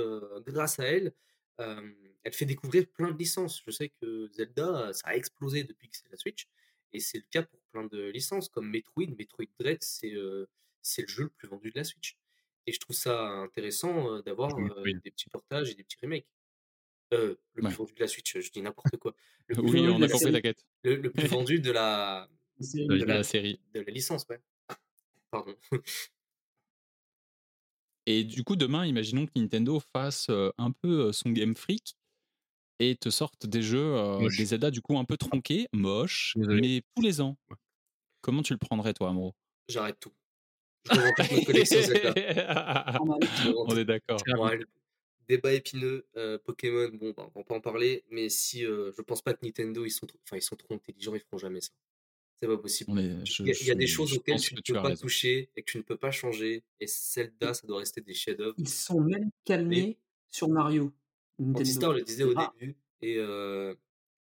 grâce 0.45 0.79
à 0.79 0.85
elle, 0.85 1.13
elle 1.57 2.33
fait 2.33 2.45
découvrir 2.45 2.87
plein 2.87 3.11
de 3.11 3.17
licences. 3.17 3.61
Je 3.65 3.71
sais 3.71 3.89
que 3.89 4.27
Zelda, 4.33 4.91
ça 4.93 5.07
a 5.09 5.15
explosé 5.15 5.63
depuis 5.63 5.89
que 5.89 5.97
c'est 5.97 6.09
la 6.11 6.17
Switch 6.17 6.47
et 6.93 6.99
c'est 6.99 7.17
le 7.19 7.25
cas 7.29 7.43
pour 7.43 7.59
plein 7.71 7.85
de 7.85 8.09
licences 8.09 8.49
comme 8.49 8.69
Metroid. 8.69 9.07
Metroid 9.17 9.45
Dread, 9.59 9.79
c'est 9.81 10.09
le 10.11 10.47
jeu 11.07 11.23
le 11.23 11.29
plus 11.29 11.47
vendu 11.47 11.71
de 11.71 11.77
la 11.77 11.83
Switch. 11.83 12.17
Et 12.65 12.73
je 12.73 12.79
trouve 12.79 12.95
ça 12.95 13.27
intéressant 13.29 14.19
d'avoir 14.21 14.53
Oui, 14.57 14.93
des 15.03 15.11
petits 15.11 15.29
portages 15.29 15.69
et 15.71 15.75
des 15.75 15.83
petits 15.83 15.97
remakes. 16.01 16.27
Euh, 17.13 17.35
le 17.53 17.63
Ouais. 17.63 17.69
plus 17.69 17.77
vendu 17.77 17.93
de 17.93 17.99
la 18.01 18.07
Switch, 18.07 18.37
je 18.37 18.51
dis 18.51 18.61
n'importe 18.61 18.97
quoi. 18.97 19.15
Le 19.47 19.55
plus, 19.63 19.71
Oui, 19.71 19.79
vendu 19.79 19.91
on 19.91 19.99
de 19.99 20.05
a 20.05 20.09
compris, 20.09 20.31
t'inquiète. 20.33 20.65
le, 20.83 20.95
le 20.97 21.09
plus 21.11 21.27
vendu 21.45 21.59
de 21.61 21.71
la, 21.71 22.27
série. 22.59 23.61
de 23.73 23.79
la 23.79 23.91
licence, 23.91 24.25
ouais. 24.29 24.41
Pardon. 25.31 25.55
Et 28.07 28.23
du 28.23 28.43
coup, 28.43 28.55
demain, 28.55 28.85
imaginons 28.85 29.25
que 29.25 29.33
Nintendo 29.35 29.81
fasse 29.93 30.27
euh, 30.29 30.49
un 30.57 30.71
peu 30.71 31.07
euh, 31.07 31.11
son 31.11 31.29
Game 31.31 31.55
Freak 31.55 31.97
et 32.79 32.95
te 32.95 33.09
sorte 33.09 33.45
des 33.45 33.61
jeux, 33.61 33.95
euh, 33.97 34.29
des 34.29 34.45
Zelda 34.45 34.71
du 34.71 34.81
coup 34.81 34.97
un 34.97 35.03
peu 35.03 35.17
tronqués, 35.17 35.67
moches, 35.73 36.33
Désolé. 36.37 36.61
mais 36.61 36.81
tous 36.95 37.01
les 37.01 37.19
ans. 37.19 37.37
Ouais. 37.49 37.57
Comment 38.21 38.41
tu 38.41 38.53
le 38.53 38.59
prendrais, 38.59 38.93
toi, 38.93 39.09
Amro? 39.09 39.35
J'arrête 39.67 39.99
tout. 39.99 40.13
Je 40.89 40.95
ma 40.97 41.45
collection 41.45 41.81
Zelda. 41.81 42.13
On 43.67 43.75
est 43.75 43.85
d'accord. 43.85 44.21
Ouais, 44.39 44.59
débat 45.27 45.53
épineux, 45.53 46.07
euh, 46.15 46.37
Pokémon, 46.37 46.89
bon, 46.93 47.13
bah, 47.15 47.29
on 47.35 47.39
va 47.39 47.43
pas 47.43 47.55
en 47.55 47.61
parler, 47.61 48.03
mais 48.09 48.29
si 48.29 48.65
euh, 48.65 48.91
je 48.95 49.01
pense 49.01 49.21
pas 49.21 49.33
que 49.33 49.45
Nintendo, 49.45 49.85
ils 49.85 49.91
sont, 49.91 50.05
trop, 50.05 50.19
enfin, 50.23 50.37
ils 50.37 50.41
sont 50.41 50.55
trop 50.55 50.73
intelligents, 50.73 51.13
ils 51.15 51.21
feront 51.21 51.37
jamais 51.37 51.61
ça. 51.61 51.71
C'est 52.41 52.47
pas 52.47 52.57
possible. 52.57 52.91
On 52.91 52.95
je, 53.25 53.41
Il 53.43 53.47
y, 53.47 53.51
a- 53.51 53.55
il 53.61 53.67
y 53.67 53.71
a 53.71 53.75
des 53.75 53.87
choses 53.87 54.13
auxquelles 54.13 54.39
tu 54.39 54.53
ne 54.53 54.61
peux 54.61 54.77
as 54.77 54.81
pas 54.83 54.87
raison. 54.89 55.01
toucher 55.01 55.49
et 55.55 55.63
que 55.63 55.71
tu 55.71 55.77
ne 55.77 55.83
peux 55.83 55.97
pas 55.97 56.11
changer. 56.11 56.63
Et 56.79 56.85
Zelda, 56.87 57.53
ça 57.55 57.65
doit 57.65 57.79
rester 57.79 58.01
des 58.01 58.13
chefs-d'œuvre. 58.13 58.53
Ils 58.57 58.69
sont 58.69 59.01
même 59.01 59.31
calmés 59.43 59.97
sur 60.29 60.47
Mario. 60.49 60.93
Nintendo. 61.39 61.59
Antistar 61.59 61.93
le 61.93 62.01
disait 62.03 62.23
au 62.23 62.33
Ah, 62.37 62.53
début, 62.59 62.75
et 63.01 63.17
euh, 63.17 63.73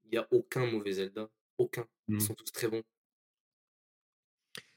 il 0.05 0.11
n'y 0.11 0.17
a 0.17 0.27
aucun 0.31 0.65
mauvais 0.69 0.93
Zelda. 0.93 1.29
Aucun. 1.57 1.87
Ils 2.07 2.15
Mm. 2.15 2.19
sont 2.21 2.33
tous 2.33 2.51
très 2.51 2.67
bons. 2.67 2.81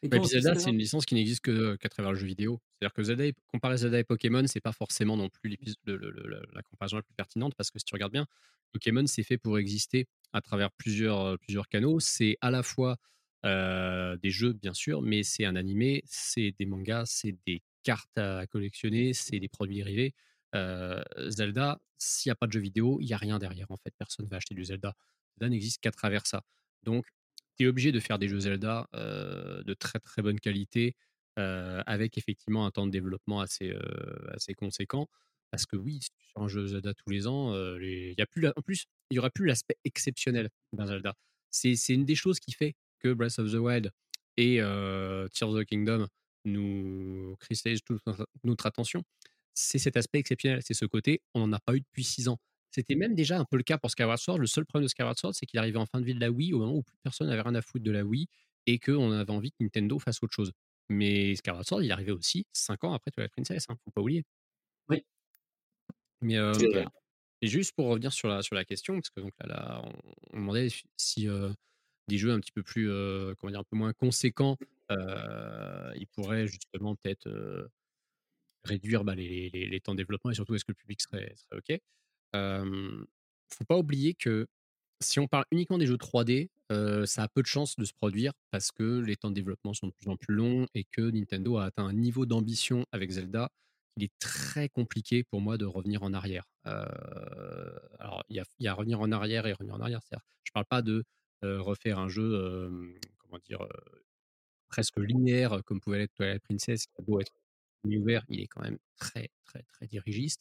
Et 0.03 0.19
aussi, 0.19 0.33
Zelda, 0.41 0.55
c'est 0.61 0.69
une 0.71 0.79
licence 0.79 1.07
qui 1.07 1.15
n'existe 1.15 1.41
que- 1.41 1.77
qu'à 1.77 1.89
travers 1.89 2.13
le 2.13 2.19
jeu 2.19 2.27
vidéo. 2.27 2.61
C'est-à-dire 2.79 2.93
que 2.93 3.03
Zelda, 3.03 3.25
et- 3.27 3.35
comparer 3.47 3.79
Zelda 3.79 3.99
et 3.99 4.05
Pokémon, 4.05 4.47
c'est 4.47 4.61
pas 4.61 4.73
forcément 4.73 5.17
non 5.17 5.31
plus 5.31 5.57
le- 5.87 5.97
le- 5.97 6.11
le- 6.11 6.43
la 6.53 6.63
comparaison 6.63 6.97
la 6.97 7.03
plus 7.03 7.15
pertinente 7.15 7.55
parce 7.57 7.71
que 7.71 7.79
si 7.79 7.87
tu 7.87 7.95
regardes 7.95 8.13
bien, 8.13 8.27
Pokémon, 8.73 9.07
c'est 9.07 9.23
fait 9.23 9.39
pour 9.39 9.59
exister 9.59 10.07
à 10.35 10.43
travers 10.43 10.71
plusieurs, 10.73 11.21
euh, 11.21 11.37
plusieurs 11.39 11.69
canaux. 11.69 12.01
C'est 12.01 12.37
à 12.43 12.51
la 12.51 12.63
fois 12.63 12.99
euh, 13.45 14.17
des 14.17 14.31
jeux, 14.31 14.53
bien 14.55 14.73
sûr, 14.73 15.03
mais 15.03 15.23
c'est 15.23 15.45
un 15.45 15.57
animé, 15.57 16.03
c'est 16.07 16.55
des 16.59 16.65
mangas, 16.65 17.05
c'est 17.07 17.37
des 17.47 17.63
cartes 17.83 18.17
à 18.17 18.47
collectionner, 18.47 19.13
c'est 19.13 19.39
des 19.39 19.49
produits 19.49 19.77
dérivés. 19.77 20.15
Euh, 20.55 21.03
Zelda, 21.29 21.81
s'il 21.99 22.31
n'y 22.31 22.33
a 22.33 22.37
pas 22.37 22.47
de 22.47 22.53
jeu 22.53 22.61
vidéo, 22.61 22.99
il 23.01 23.07
n'y 23.07 23.13
a 23.13 23.19
rien 23.19 23.39
derrière. 23.39 23.71
En 23.71 23.77
fait, 23.77 23.93
personne 23.99 24.25
ne 24.25 24.31
va 24.31 24.39
acheter 24.39 24.55
du 24.55 24.65
Zelda. 24.65 24.95
Zelda 25.37 25.51
n'existe 25.51 25.83
qu'à 25.83 25.91
travers 25.91 26.27
ça. 26.27 26.43
Donc, 26.85 27.07
tu 27.59 27.65
es 27.65 27.67
obligé 27.67 27.93
de 27.93 28.01
faire 28.01 28.19
des 28.19 28.29
jeux 28.29 28.41
Zelda 28.41 28.89
euh, 28.95 29.63
de 29.63 29.75
très 29.75 29.99
très 29.99 30.23
bonne 30.23 30.41
qualité, 30.41 30.97
avec 31.37 32.17
effectivement 32.17 32.65
un 32.65 32.71
temps 32.71 32.87
de 32.87 32.93
développement 32.93 33.41
assez, 33.41 33.75
assez 34.33 34.55
conséquent. 34.55 35.09
Parce 35.51 35.67
que 35.67 35.77
oui, 35.77 36.01
si 36.01 36.11
tu 36.17 36.29
sors 36.29 36.45
un 36.45 36.49
jeu 36.49 36.69
Zelda 36.69 36.95
tous 36.95 37.11
les 37.11 37.27
ans, 37.27 37.53
il 37.81 38.15
y 38.17 38.23
a 38.23 38.27
plus 38.27 38.47
en 38.47 38.63
plus, 38.63 38.87
il 39.11 39.15
n'y 39.15 39.19
aura 39.19 39.31
plus 39.31 39.45
l'aspect 39.45 39.77
exceptionnel 39.85 40.49
d'un 40.73 40.87
Zelda. 40.87 41.15
C'est 41.51 41.75
une 41.89 42.05
des 42.05 42.15
choses 42.15 42.39
qui 42.39 42.53
fait 42.53 42.77
que 43.05 43.13
Breath 43.13 43.39
of 43.39 43.53
the 43.53 43.57
Wild 43.57 43.91
et 44.37 44.61
euh, 44.61 45.29
Tears 45.29 45.51
of 45.51 45.61
the 45.61 45.65
Kingdom 45.65 46.07
nous 46.47 47.37
cristallise 47.39 47.83
toute 47.83 48.03
notre, 48.43 48.67
attention, 48.67 49.03
c'est 49.53 49.79
cet 49.79 49.97
aspect 49.97 50.19
exceptionnel. 50.19 50.61
C'est 50.63 50.75
ce 50.75 50.87
côté, 50.87 51.23
on 51.35 51.47
n'en 51.47 51.53
a 51.53 51.61
pas 51.61 51.75
eu 51.75 51.81
depuis 51.81 52.05
6 52.05 52.29
ans. 52.29 52.39
C'était 52.71 52.97
même 52.97 53.15
déjà 53.15 53.39
un 53.39 53.45
peu 53.45 53.57
le 53.57 53.63
cas 53.63 53.79
pour 53.79 53.91
Skyward 53.91 54.19
Sword. 54.19 54.39
Le 54.39 54.47
seul 54.47 54.67
problème 54.67 54.87
de 54.87 54.89
Skyward 54.89 55.17
Sword, 55.17 55.35
c'est 55.35 55.47
qu'il 55.47 55.59
arrivait 55.61 55.79
en 55.79 55.87
fin 55.87 56.01
de 56.01 56.07
vie 56.07 56.15
de 56.15 56.21
la 56.21 56.31
Wii 56.31 56.53
au 56.55 56.59
moment 56.59 56.75
où 56.75 56.83
plus 56.83 56.97
personne 57.03 57.29
n'avait 57.29 57.43
rien 57.43 57.55
à 57.55 57.63
foutre 57.63 57.85
de 57.85 57.91
la 57.91 58.05
Wii 58.05 58.27
et 58.67 58.79
qu'on 58.79 59.13
avait 59.13 59.31
envie 59.31 59.53
que 59.53 59.57
Nintendo 59.61 59.99
fasse 59.99 60.23
autre 60.23 60.35
chose. 60.35 60.51
Mais 60.89 61.37
Skyward 61.37 61.65
Sword, 61.65 61.83
il 61.83 61.93
arrivait 61.93 62.13
aussi 62.13 62.47
5 62.53 62.85
ans 62.85 62.95
après 62.95 63.11
Twilight 63.11 63.33
Princess, 63.33 63.67
hein, 63.69 63.77
faut 63.85 63.91
pas 63.91 64.01
oublier. 64.01 64.25
Oui. 64.89 65.05
Mais 66.21 66.37
euh, 66.37 66.53
et 67.43 67.47
juste 67.47 67.75
pour 67.77 67.87
revenir 67.87 68.13
sur 68.13 68.29
la, 68.29 68.43
sur 68.43 68.55
la 68.55 68.65
question, 68.65 68.95
parce 68.95 69.11
que 69.11 69.21
donc 69.21 69.33
là, 69.41 69.47
là, 69.47 69.83
on, 69.85 69.93
on 70.33 70.41
demandait 70.41 70.69
si 70.97 71.29
euh, 71.29 71.53
des 72.09 72.19
jeux 72.19 72.33
un 72.33 72.41
petit 72.41 72.53
peu 72.53 72.63
plus, 72.63 72.89
comment 73.39 73.51
dire, 73.51 73.61
un 73.61 73.65
peu 73.65 73.77
moins 73.77 73.93
conséquents, 73.93 74.57
euh, 74.91 75.93
ils 75.97 76.07
pourraient 76.07 76.47
justement 76.47 76.95
peut-être 76.97 77.29
réduire 78.65 79.05
bah, 79.05 79.15
les, 79.15 79.81
temps 79.83 79.93
de 79.93 79.99
développement 79.99 80.31
et 80.31 80.35
surtout 80.35 80.55
est-ce 80.55 80.65
que 80.65 80.73
le 80.73 80.77
public 80.77 81.01
serait, 81.01 81.35
serait 81.37 81.59
OK? 81.59 81.81
Euh, 82.37 83.05
faut 83.49 83.65
pas 83.65 83.77
oublier 83.77 84.15
que 84.15 84.47
si 85.01 85.21
on 85.21 85.29
parle 85.29 85.45
uniquement 85.51 85.79
des 85.79 85.87
jeux 85.87 85.97
3D, 85.97 86.49
euh, 86.73 87.05
ça 87.05 87.25
a 87.25 87.29
peu 87.29 87.43
de 87.43 87.47
chances 87.47 87.77
de 87.77 87.85
se 87.85 87.93
produire 87.93 88.33
parce 88.51 88.73
que 88.73 89.01
les 89.01 89.17
temps 89.17 89.29
de 89.31 89.35
développement 89.35 89.75
sont 89.75 89.89
de 89.89 89.93
plus 89.93 90.09
en 90.09 90.17
plus 90.17 90.35
longs 90.35 90.67
et 90.75 90.85
que 90.85 91.03
Nintendo 91.03 91.59
a 91.59 91.67
atteint 91.67 91.87
un 91.87 91.93
niveau 91.93 92.27
d'ambition 92.27 92.87
avec 92.93 93.11
Zelda 93.11 93.51
il 93.97 94.03
est 94.03 94.19
très 94.19 94.69
compliqué 94.69 95.23
pour 95.23 95.41
moi 95.41 95.57
de 95.57 95.67
revenir 95.67 96.03
en 96.03 96.13
arrière. 96.15 96.45
Alors, 96.65 98.25
il 98.29 98.37
y 98.37 98.65
y 98.65 98.67
a 98.67 98.75
revenir 98.75 99.01
en 99.01 99.13
arrière 99.13 99.47
et 99.47 99.53
revenir 99.53 99.75
en 99.75 99.81
arrière. 99.81 100.01
Je 100.43 100.51
parle 100.53 100.65
pas 100.65 100.83
de 100.83 101.05
refaire 101.43 101.99
un 101.99 102.09
jeu, 102.09 102.71
comment 103.19 103.39
dire, 103.45 103.67
presque 104.69 104.97
linéaire 104.99 105.63
comme 105.65 105.81
pouvait 105.81 105.99
l'être 105.99 106.15
Twilight 106.15 106.43
Princess, 106.43 106.87
qui 106.87 106.93
a 106.99 107.03
beau 107.03 107.21
être 107.21 107.33
ouvert, 107.85 108.25
il 108.29 108.41
est 108.41 108.47
quand 108.47 108.63
même 108.63 108.79
très, 108.97 109.31
très, 109.45 109.63
très 109.65 109.87
dirigiste. 109.87 110.41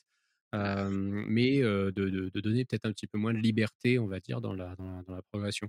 Euh, 0.55 0.89
mais 0.91 1.61
euh, 1.63 1.91
de, 1.91 2.09
de- 2.09 2.29
de 2.29 2.39
donner 2.41 2.63
peut-être 2.65 2.85
un 2.85 2.91
petit 2.93 3.07
peu 3.07 3.17
moins 3.17 3.33
de 3.33 3.39
liberté, 3.39 3.97
on 3.99 4.07
va 4.07 4.19
dire, 4.19 4.39
dans 4.39 4.53
la, 4.53 4.75
dans 4.75 4.85
la, 4.85 5.03
dans 5.03 5.15
la 5.15 5.21
progression. 5.23 5.67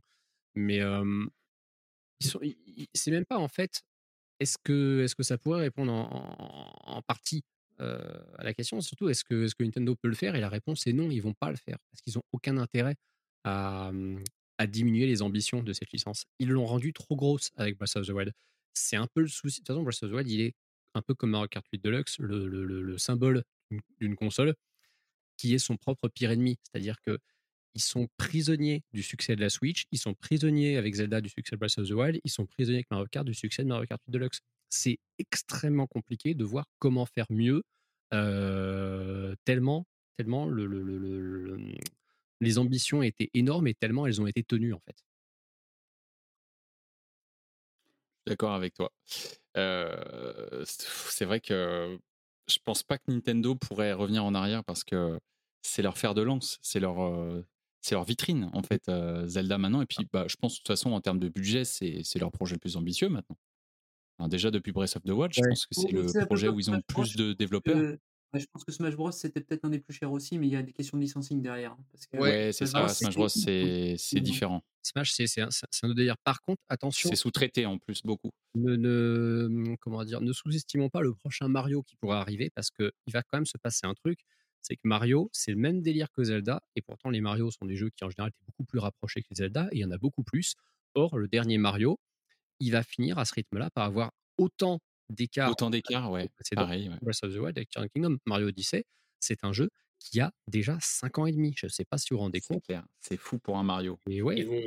Mais 0.55 0.81
euh, 0.83 1.27
c'est 2.95 3.11
même 3.11 3.25
pas 3.25 3.39
en 3.39 3.49
fait. 3.49 3.83
Est-ce 4.41 4.59
que, 4.63 5.03
est-ce 5.05 5.15
que 5.15 5.23
ça 5.23 5.39
pourrait 5.39 5.61
répondre 5.63 5.93
en, 5.93 6.09
en- 6.89 6.97
en 6.99 7.03
partie 7.03 7.43
à 7.79 8.43
la 8.45 8.55
question 8.55 8.81
Surtout, 8.81 9.09
est-ce 9.09 9.25
que, 9.25 9.45
est-ce 9.45 9.55
que 9.55 9.65
Nintendo 9.65 9.97
peut 9.97 10.09
le 10.09 10.15
faire? 10.15 10.37
Et 10.37 10.41
la 10.41 10.49
réponse 10.49 10.87
est 10.87 10.93
non, 10.93 11.11
ils 11.11 11.21
vont 11.21 11.35
pas 11.35 11.51
le 11.51 11.57
faire 11.57 11.79
parce 11.91 12.03
qu'ils 12.03 12.19
ont 12.19 12.23
aucun 12.33 12.57
intérêt 12.59 12.97
à, 13.45 13.91
à 14.59 14.67
diminuer 14.67 15.07
les 15.07 15.23
ambitions 15.23 15.63
de 15.63 15.73
cette 15.73 15.91
licence. 15.93 16.25
Ils 16.39 16.49
l'ont 16.51 16.67
rendue 16.67 16.93
trop 16.93 17.17
grosse 17.17 17.51
avec 17.57 17.77
Breath 17.77 17.97
of 17.97 18.07
the 18.07 18.11
Wild. 18.11 18.33
C'est 18.75 18.97
un 18.97 19.07
peu 19.07 19.21
le 19.23 19.29
souci. 19.29 19.61
De 19.61 19.65
toute 19.65 19.69
façon, 19.69 19.83
Breath 19.83 20.03
of 20.03 20.11
the 20.11 20.15
Wild, 20.15 20.31
il 20.31 20.41
est 20.41 20.55
un 20.95 21.03
peu 21.03 21.15
comme 21.15 21.31
Mario 21.31 21.49
Kart 21.49 21.67
8 21.73 21.83
Deluxe, 21.83 22.19
le, 22.19 22.47
le- 22.47 22.65
le- 22.65 22.83
le 22.83 22.99
symbole 22.99 23.43
d'une- 24.01 24.15
console 24.17 24.55
qui 25.37 25.55
est 25.55 25.59
son 25.59 25.77
propre 25.77 26.09
pire 26.09 26.31
ennemi. 26.31 26.57
C'est-à-dire 26.63 26.97
que 27.05 27.19
ils 27.77 27.83
sont 27.83 28.07
prisonniers 28.17 28.85
du 28.93 29.03
succès 29.03 29.35
de 29.35 29.41
la 29.41 29.51
Switch, 29.51 29.87
ils 29.91 29.99
sont 29.99 30.15
prisonniers 30.15 30.77
avec 30.77 30.95
Zelda 30.95 31.21
du 31.21 31.29
succès 31.29 31.57
de 31.57 31.59
Breath 31.59 31.77
of 31.79 31.89
the 31.89 31.93
Wild, 31.93 32.21
ils 32.23 32.31
sont 32.31 32.47
prisonniers 32.47 32.79
avec 32.79 32.91
Mario 32.93 33.07
Kart 33.11 33.27
du 33.27 33.35
succès 33.35 33.65
de 33.65 33.69
Mario 33.69 33.87
Kart 33.87 34.01
8 34.07 34.13
Deluxe. 34.13 34.39
C'est 34.71 34.99
extrêmement 35.19 35.89
compliqué 35.89 36.35
de 36.35 36.45
voir 36.45 36.67
comment 36.79 37.05
faire 37.07 37.27
mieux, 37.31 37.65
euh, 38.13 39.35
tellement, 39.45 39.87
tellement 40.17 40.47
le, 40.47 40.67
le- 40.67 40.83
le- 40.83 40.99
le- 40.99 41.57
le- 41.57 41.75
les 42.45 42.59
ambitions 42.59 43.03
étaient 43.03 43.31
énormes 43.35 43.67
et 43.69 43.75
tellement 43.75 44.07
elles 44.07 44.21
ont 44.23 44.27
été 44.29 44.45
tenues 44.45 44.75
en 44.75 44.81
fait. 44.81 44.97
D'accord 48.27 48.53
avec 48.55 48.75
toi. 48.75 48.91
Euh, 49.57 50.65
c'est 50.65 51.25
vrai 51.27 51.41
que 51.41 51.99
je 52.49 52.59
pense 52.65 52.83
pas 52.83 52.99
que 52.99 53.05
Nintendo 53.11 53.55
pourrait 53.55 53.93
revenir 53.93 54.25
en 54.25 54.35
arrière 54.35 54.65
parce 54.65 54.83
que 54.85 55.19
c'est 55.63 55.83
leur 55.83 55.99
fer 55.99 56.15
de 56.15 56.23
lance, 56.23 56.59
c'est 56.63 56.81
leur, 56.81 57.45
c'est 57.83 57.95
leur 57.95 58.05
vitrine 58.05 58.51
en 58.55 58.63
fait, 58.63 58.89
euh, 58.89 59.27
Zelda 59.27 59.59
maintenant. 59.59 59.83
Et 59.83 59.87
puis 59.87 60.09
bah, 60.13 60.25
je 60.29 60.37
pense 60.37 60.55
de 60.55 60.59
toute 60.59 60.69
façon 60.69 60.93
en 60.93 61.01
termes 61.03 61.19
de 61.19 61.29
budget, 61.29 61.65
c'est 61.65 62.03
leur 62.19 62.33
projet 62.33 62.55
le 62.55 62.61
plus 62.61 62.77
ambitieux 62.77 63.09
maintenant. 63.11 63.37
Alors, 64.19 64.29
déjà 64.29 64.51
depuis 64.51 64.73
Breath 64.73 64.97
of 64.97 65.03
the 65.05 65.11
Wild, 65.11 65.33
je 65.35 65.43
Ouais. 65.43 65.49
pense 65.49 65.67
que 65.67 65.75
c'est 65.75 65.93
le 65.93 66.15
projet 66.27 66.49
où 66.49 66.61
ils 66.61 66.71
ont 66.71 66.81
plus 66.83 67.17
de 67.17 67.33
développeurs. 67.35 67.77
Que, 68.39 68.45
je 68.47 68.51
pense 68.53 68.65
que 68.65 68.73
Smash 68.73 68.95
Bros 68.97 69.11
c'était 69.13 69.41
peut-être 69.41 69.65
un 69.65 69.71
des 69.71 69.79
plus 69.79 69.95
chers 69.95 70.13
aussi, 70.13 70.39
mais 70.39 70.47
il 70.47 70.53
y 70.53 70.57
a 70.57 70.63
des 70.63 70.73
questions 70.73 70.99
de 70.99 71.03
licensing 71.03 71.43
derrière. 71.43 71.73
hein, 71.73 71.85
Parce 71.93 72.07
que 72.07 72.17
Ouais, 72.17 72.51
c'est 72.53 72.67
Smash 72.67 72.83
Bros, 72.83 72.89
ça. 72.89 72.95
Smash 72.95 73.15
Bros, 73.15 73.29
c'est 73.29 73.95
c'est 73.99 74.21
différent. 74.21 74.63
Smash, 74.83 75.13
c'est 75.13 75.27
c'est 75.27 75.41
un, 75.41 75.49
autre 75.49 75.95
délire. 75.95 76.17
Par 76.19 76.41
contre, 76.43 76.63
attention, 76.69 77.09
C'est 77.09 77.17
sous-traité 77.17 77.67
en 77.67 77.79
plus 77.79 78.03
beaucoup. 78.03 78.31
ne, 78.55 78.77
ne- 78.77 79.77
comment 79.77 80.05
dire, 80.05 80.21
ne 80.21 80.33
sous-estimons 80.33 80.91
pas 80.91 81.01
le 81.01 81.15
prochain 81.15 81.49
Mario 81.49 81.83
qui 81.83 81.97
pourra 81.97 82.21
arriver 82.21 82.51
parce 82.55 82.71
qu'il 82.71 82.91
va 83.13 83.23
quand 83.23 83.39
même 83.39 83.47
se 83.47 83.57
passer 83.59 83.87
un 83.87 83.95
truc. 83.95 84.21
C'est 84.61 84.77
que 84.77 84.83
Mario, 84.85 85.29
c'est 85.33 85.51
le 85.51 85.59
même 85.59 85.83
délire 85.83 86.11
que 86.11 86.25
Zelda, 86.25 86.63
et 86.75 86.81
pourtant 86.81 87.11
les 87.11 87.21
Mario 87.21 87.51
sont 87.51 87.67
des 87.67 87.77
jeux 87.77 87.91
qui 87.91 88.05
en 88.05 88.11
général 88.11 88.31
étaient 88.31 88.45
beaucoup 88.47 88.65
plus 88.65 88.79
rapprochés 88.79 89.21
que 89.23 89.27
les 89.31 89.37
Zelda, 89.37 89.69
et 89.73 89.77
il 89.77 89.81
y 89.81 89.85
en 89.85 89.91
a 89.91 89.99
beaucoup 89.99 90.23
plus. 90.23 90.55
Or, 90.95 91.19
le 91.19 91.29
dernier 91.29 91.59
Mario, 91.59 91.99
il 92.61 92.73
va 92.73 92.83
finir 92.83 93.19
à 93.19 93.25
ce 93.25 93.35
rythme-là 93.35 93.71
par 93.71 93.85
avoir 93.85 94.13
autant 94.39 94.81
d'écart 95.11 95.51
Autant 95.51 95.71
d'écart, 95.71 96.11
ouais. 96.11 96.29
précédent. 96.31 96.63
Pareil, 96.63 96.89
ouais. 96.89 96.97
Breath 97.03 97.23
of 97.25 97.33
the 97.35 97.39
Wild 97.39 97.55
Tears 97.71 97.87
Kingdom, 97.95 98.19
Mario 98.27 98.49
Odyssey, 98.49 98.85
c'est 99.21 99.45
un 99.45 99.53
jeu 99.53 99.71
qui 99.99 100.21
a 100.21 100.33
déjà 100.49 100.79
5 100.81 101.19
ans 101.19 101.27
et 101.27 101.33
demi. 101.33 101.55
Je 101.57 101.67
ne 101.67 101.71
sais 101.71 101.85
pas 101.85 101.99
si 101.99 102.09
vous 102.11 102.17
vous 102.19 102.23
rendez 102.25 102.41
C'est 102.41 102.55
compte. 102.55 102.65
C'est 103.01 103.17
fou 103.17 103.39
pour 103.39 103.57
un 103.59 103.63
Mario. 103.63 103.99
Et 104.09 104.21
ouais, 104.23 104.39
Ils 104.39 104.47
vont, 104.47 104.61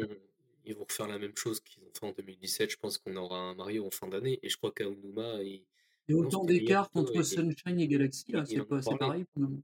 ils 0.66 0.74
vont 0.76 0.84
refaire 0.86 1.08
la 1.08 1.20
même 1.20 1.36
chose 1.36 1.60
qu'ils 1.60 1.84
ont 1.84 1.92
fait 1.94 2.06
en 2.06 2.12
2017. 2.12 2.72
Je 2.72 2.78
pense 2.78 2.98
qu'on 2.98 3.16
aura 3.16 3.38
un 3.40 3.54
Mario 3.56 3.86
en 3.86 3.92
fin 3.92 4.08
d'année. 4.08 4.40
Et 4.42 4.50
je 4.50 4.58
crois 4.58 4.72
qu'Aonuma, 4.72 5.44
il, 5.44 5.64
autant 6.14 6.44
d'écart 6.44 6.90
il- 6.96 7.24
Sunshine 7.26 7.80
et 7.80 7.88
Galaxy, 7.88 8.26
c'est 8.28 8.46
c'est 8.82 8.98
pareil 8.98 9.26
pour 9.34 9.44
nous. 9.44 9.62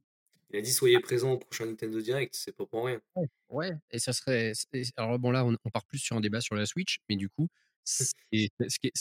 il 0.52 0.58
a 0.58 0.62
dit 0.62 0.72
soyez 0.72 1.00
présents 1.00 1.32
au 1.34 1.38
prochain 1.40 1.66
Nintendo 1.66 2.00
Direct. 2.02 2.36
C'est 2.36 2.52
pas 2.56 2.66
pour 2.68 2.86
rien. 2.86 3.02
Ouais, 3.50 3.72
et 3.90 3.98
ça 4.00 4.14
serait. 4.14 4.52
et- 4.74 4.84
Alors 4.98 5.18
bon, 5.18 5.32
là, 5.32 5.44
on, 5.46 5.56
on 5.66 5.70
part 5.72 5.86
plus 5.86 5.98
sur 6.00 6.16
un 6.16 6.22
débat 6.22 6.42
sur 6.42 6.54
la 6.56 6.66
Switch, 6.68 7.00
mais 7.10 7.16
du 7.16 7.30
coup, 7.30 7.48
est- 8.32 8.52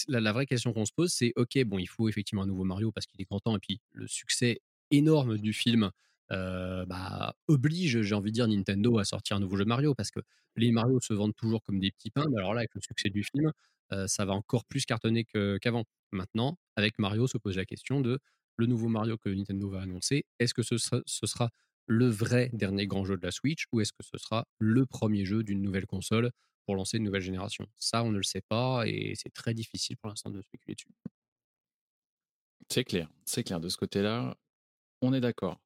la, 0.08 0.32
vraie 0.32 0.46
question 0.46 0.72
qu'on 0.72 0.84
se 0.84 0.92
pose, 0.92 1.12
c'est 1.12 1.32
ok, 1.36 1.64
bon, 1.64 1.78
il 1.78 1.88
faut 1.88 2.08
effectivement 2.08 2.42
un 2.42 2.46
nouveau 2.46 2.64
Mario 2.64 2.92
parce 2.92 3.06
qu'il 3.06 3.20
est 3.20 3.24
grand 3.24 3.40
temps, 3.40 3.56
et 3.56 3.60
puis 3.60 3.80
le 3.92 4.06
succès 4.06 4.60
énorme 4.90 5.38
du 5.38 5.52
film 5.52 5.90
bah, 6.30 7.34
oblige, 7.46 8.00
j'ai 8.00 8.14
envie 8.14 8.30
de 8.30 8.34
dire, 8.34 8.48
Nintendo 8.48 8.98
à 8.98 9.04
sortir 9.04 9.36
un 9.36 9.40
nouveau 9.40 9.56
jeu 9.56 9.66
Mario 9.66 9.94
parce 9.94 10.10
que 10.10 10.20
les 10.56 10.72
Mario 10.72 10.98
se 11.00 11.12
vendent 11.12 11.36
toujours 11.36 11.62
comme 11.62 11.78
des 11.78 11.90
petits 11.90 12.10
pains, 12.10 12.24
mais 12.30 12.38
alors 12.38 12.54
là, 12.54 12.60
avec 12.60 12.74
le 12.74 12.80
succès 12.80 13.10
du 13.10 13.22
film, 13.22 13.52
ça 14.06 14.24
va 14.24 14.32
encore 14.32 14.64
plus 14.64 14.86
cartonner 14.86 15.26
qu'avant. 15.60 15.84
Maintenant, 16.10 16.58
avec 16.76 16.98
Mario, 16.98 17.26
se 17.26 17.36
pose 17.36 17.56
la 17.58 17.66
question 17.66 18.00
de 18.00 18.18
le 18.56 18.66
nouveau 18.66 18.88
Mario 18.88 19.18
que 19.18 19.28
Nintendo 19.28 19.68
va 19.68 19.82
annoncer, 19.82 20.24
est-ce 20.38 20.54
que 20.54 20.62
ce 20.62 20.78
sera 20.78 21.50
le 21.86 22.06
vrai 22.06 22.50
dernier 22.52 22.86
grand 22.86 23.04
jeu 23.04 23.16
de 23.16 23.24
la 23.24 23.32
Switch 23.32 23.66
ou 23.72 23.80
est-ce 23.80 23.92
que 23.92 24.02
ce 24.02 24.18
sera 24.18 24.46
le 24.58 24.86
premier 24.86 25.24
jeu 25.24 25.42
d'une 25.42 25.62
nouvelle 25.62 25.86
console 25.86 26.30
pour 26.66 26.76
lancer 26.76 26.98
une 26.98 27.04
nouvelle 27.04 27.22
génération 27.22 27.66
Ça, 27.78 28.02
on 28.04 28.10
ne 28.10 28.16
le 28.16 28.22
sait 28.22 28.42
pas 28.48 28.84
et 28.86 29.14
c'est 29.16 29.32
très 29.32 29.54
difficile 29.54 29.96
pour 29.96 30.08
l'instant 30.08 30.30
de 30.30 30.40
spéculer 30.42 30.74
dessus. 30.74 30.88
C'est 32.68 32.84
clair, 32.84 33.08
c'est 33.24 33.44
clair. 33.44 33.60
De 33.60 33.68
ce 33.68 33.76
côté-là, 33.76 34.36
on 35.02 35.12
est 35.12 35.20
d'accord. 35.20 35.60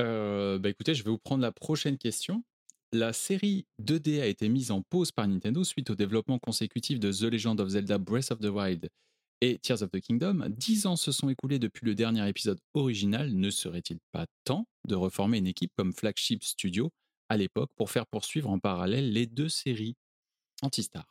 Euh, 0.00 0.58
bah 0.58 0.68
écoutez, 0.68 0.94
je 0.94 1.02
vais 1.04 1.10
vous 1.10 1.18
prendre 1.18 1.42
la 1.42 1.52
prochaine 1.52 1.98
question. 1.98 2.44
La 2.92 3.12
série 3.12 3.66
2D 3.82 4.20
a 4.20 4.26
été 4.26 4.48
mise 4.48 4.70
en 4.70 4.80
pause 4.80 5.12
par 5.12 5.28
Nintendo 5.28 5.62
suite 5.62 5.90
au 5.90 5.94
développement 5.94 6.38
consécutif 6.38 6.98
de 6.98 7.12
The 7.12 7.32
Legend 7.32 7.60
of 7.60 7.68
Zelda 7.68 7.98
Breath 7.98 8.30
of 8.30 8.38
the 8.38 8.46
Wild 8.46 8.88
et 9.40 9.58
Tears 9.58 9.82
of 9.82 9.90
the 9.90 10.00
Kingdom. 10.00 10.46
Dix 10.48 10.86
ans 10.86 10.96
se 10.96 11.12
sont 11.12 11.28
écoulés 11.28 11.58
depuis 11.58 11.84
le 11.84 11.94
dernier 11.94 12.26
épisode 12.28 12.58
original. 12.74 13.32
Ne 13.32 13.50
serait-il 13.50 13.98
pas 14.12 14.26
temps 14.44 14.66
de 14.86 14.94
reformer 14.94 15.38
une 15.38 15.46
équipe 15.46 15.72
comme 15.76 15.92
Flagship 15.92 16.42
Studio 16.42 16.90
à 17.28 17.36
l'époque 17.36 17.70
pour 17.76 17.90
faire 17.90 18.06
poursuivre 18.06 18.48
en 18.48 18.58
parallèle 18.58 19.12
les 19.12 19.26
deux 19.26 19.50
séries? 19.50 19.96
Antistar 20.62 21.04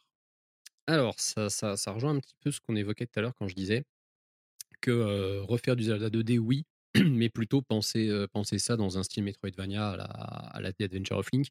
Alors, 0.88 1.20
ça, 1.20 1.50
ça, 1.50 1.76
ça 1.78 1.92
rejoint 1.92 2.12
un 2.16 2.20
petit 2.20 2.36
peu 2.42 2.52
ce 2.52 2.60
qu'on 2.62 2.76
évoquait 2.76 3.06
tout 3.08 3.20
à 3.20 3.22
l'heure 3.22 3.36
quand 3.36 3.48
je 3.48 3.56
disais 3.56 3.84
que 4.82 5.40
refaire 5.42 5.76
du 5.76 5.84
Zelda 5.86 6.10
2D, 6.10 6.40
oui, 6.40 6.66
mais 6.96 7.30
plutôt 7.30 7.62
penser, 7.62 8.10
penser 8.34 8.60
ça 8.60 8.78
dans 8.78 8.98
un 8.98 9.04
style 9.04 9.24
Metroidvania 9.24 9.92
à 9.92 9.98
la, 9.98 10.06
à 10.06 10.62
la 10.62 10.74
The 10.74 10.82
Adventure 10.84 11.18
of 11.18 11.30
Link. 11.34 11.48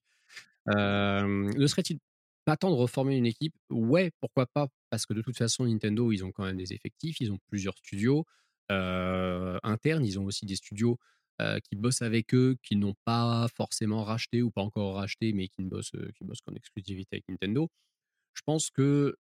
Ne 0.69 1.67
serait-il 1.67 1.99
pas 2.45 2.57
temps 2.57 2.71
de 2.71 2.77
reformer 2.77 3.17
une 3.17 3.27
équipe? 3.27 3.55
Ouais, 3.71 4.13
pourquoi 4.21 4.47
pas 4.47 4.69
Parce 4.91 5.07
que 5.07 5.15
de 5.15 5.23
toute 5.23 5.37
façon, 5.37 5.67
Nintendo, 5.67 6.13
ils 6.13 6.25
ont 6.25 6.33
quand 6.33 6.45
même 6.45 6.57
des 6.57 6.73
effectifs, 6.73 7.21
ils 7.21 7.33
ont 7.33 7.39
plusieurs 7.49 7.77
studios 7.79 8.25
internes, 8.69 10.05
ils 10.05 10.19
ont 10.19 10.25
aussi 10.25 10.47
des 10.47 10.57
studios 10.57 10.99
euh, 11.41 11.59
qui 11.61 11.77
bossent 11.77 12.03
avec 12.03 12.35
eux, 12.35 12.57
qui 12.63 12.77
n'ont 12.77 12.95
pas 13.05 13.47
forcément 13.55 14.05
racheté 14.05 14.43
ou 14.43 14.51
pas 14.51 14.63
encore 14.63 14.95
racheté, 14.95 15.33
mais 15.33 15.49
qui 15.49 15.63
ne 15.63 15.69
bossent, 15.69 15.95
euh, 15.95 16.11
qui 16.17 16.25
bossent 16.25 16.41
qu'en 16.41 16.55
exclusivité 16.55 17.17
avec 17.17 17.29
Nintendo. 17.29 17.69
Je 18.35 18.43
pense 18.45 18.71
que 18.71 19.17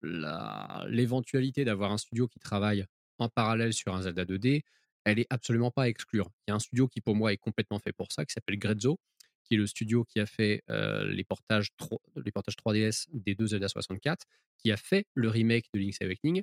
l'éventualité 0.89 1.65
d'avoir 1.65 1.93
un 1.93 1.99
studio 1.99 2.29
qui 2.29 2.39
travaille 2.39 2.85
en 3.19 3.29
parallèle 3.29 3.73
sur 3.73 3.95
un 3.95 4.03
Zelda 4.03 4.25
2D, 4.25 4.63
elle 5.05 5.19
est 5.19 5.27
absolument 5.31 5.71
pas 5.71 5.85
à 5.85 5.89
exclure. 5.89 6.31
Il 6.47 6.51
y 6.51 6.53
a 6.53 6.55
un 6.55 6.59
studio 6.59 6.89
qui 6.89 7.01
pour 7.01 7.15
moi 7.15 7.33
est 7.33 7.39
complètement 7.39 7.79
fait 7.79 7.93
pour 7.93 8.13
ça, 8.13 8.25
qui 8.25 8.33
s'appelle 8.33 8.59
Grezzo, 8.59 8.99
qui 9.45 9.55
est 9.55 9.59
le 9.59 9.67
studio 9.67 10.05
qui 10.05 10.21
a 10.21 10.27
fait 10.27 10.63
euh, 10.71 11.05
les, 11.13 11.25
portages 11.25 11.75
3, 11.77 11.99
les 12.25 12.33
portages 12.33 12.57
3DS 12.57 13.07
des 13.13 13.35
deux 13.35 13.49
Zelda 13.49 13.69
64, 13.69 14.27
qui 14.59 14.71
a 14.71 14.77
fait 14.77 15.07
le 15.15 15.29
remake 15.29 15.67
de 15.75 15.81
Link's 15.81 16.01
Awakening 16.01 16.43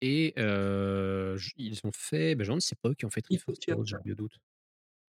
Et 0.00 0.34
euh, 0.38 1.38
ils 1.56 1.80
ont 1.84 1.92
fait, 1.92 2.34
ben, 2.34 2.44
je 2.44 2.58
si 2.58 2.68
c'est 2.68 2.78
pas 2.78 2.90
eux 2.90 2.94
qui 2.94 3.04
ont 3.04 3.10
fait 3.10 3.22
Triforce 3.22 3.58
j'ai 3.64 3.72
un 3.72 4.00
vieux 4.04 4.14
doute. 4.14 4.38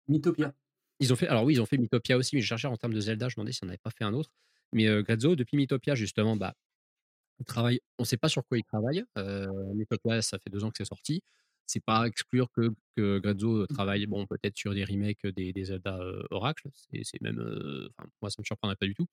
Mythopia. 0.08 0.54
Ils 1.00 1.12
ont 1.12 1.16
fait, 1.16 1.28
alors 1.28 1.44
oui, 1.44 1.54
ils 1.56 1.62
ont 1.62 1.66
fait 1.66 1.78
Mythopia 1.78 2.18
aussi, 2.18 2.36
mais 2.36 2.42
je 2.42 2.48
cherchais 2.48 2.68
en 2.68 2.78
termes 2.78 2.94
de 2.94 3.00
Zelda, 3.00 3.28
je 3.28 3.34
me 3.34 3.38
demandais 3.38 3.52
si 3.52 3.64
on 3.64 3.68
n'avait 3.68 3.78
pas 3.78 3.92
fait 3.92 4.04
un 4.04 4.14
autre. 4.14 4.32
Mais 4.72 4.88
euh, 4.88 5.04
Grezzo, 5.04 5.36
depuis 5.36 5.58
Mythopia, 5.58 5.96
justement, 5.96 6.36
bah, 6.38 6.54
il 7.40 7.46
travaille, 7.46 7.82
on 7.98 8.04
ne 8.04 8.08
sait 8.08 8.18
pas 8.18 8.30
sur 8.30 8.46
quoi 8.46 8.58
il 8.58 8.64
travaille. 8.64 9.04
Euh, 9.18 9.48
Mythopia, 9.76 10.22
ça 10.22 10.40
fait 10.40 10.50
deux 10.50 10.64
ans 10.64 10.70
que 10.70 10.78
c'est 10.78 10.86
sorti. 10.86 11.22
C'est 11.68 11.84
pas 11.84 12.02
à 12.02 12.08
exclure 12.08 12.52
que, 12.52 12.74
que 12.96 13.20
Grezzo 13.20 13.66
travaille, 13.68 14.06
bon, 14.06 14.26
peut-être 14.28 14.58
sur 14.58 14.74
des 14.74 14.86
remakes 14.86 15.26
des, 15.28 15.52
des 15.52 15.66
Zelda 15.66 15.98
euh, 16.00 16.24
Oracle. 16.32 16.70
C'est 17.04 17.22
même, 17.22 17.40
euh, 17.40 17.90
moi, 18.22 18.30
ça 18.30 18.38
me 18.40 18.46
surprendrait 18.46 18.78
pas 18.78 18.86
du 18.86 18.94
tout. 18.94 19.08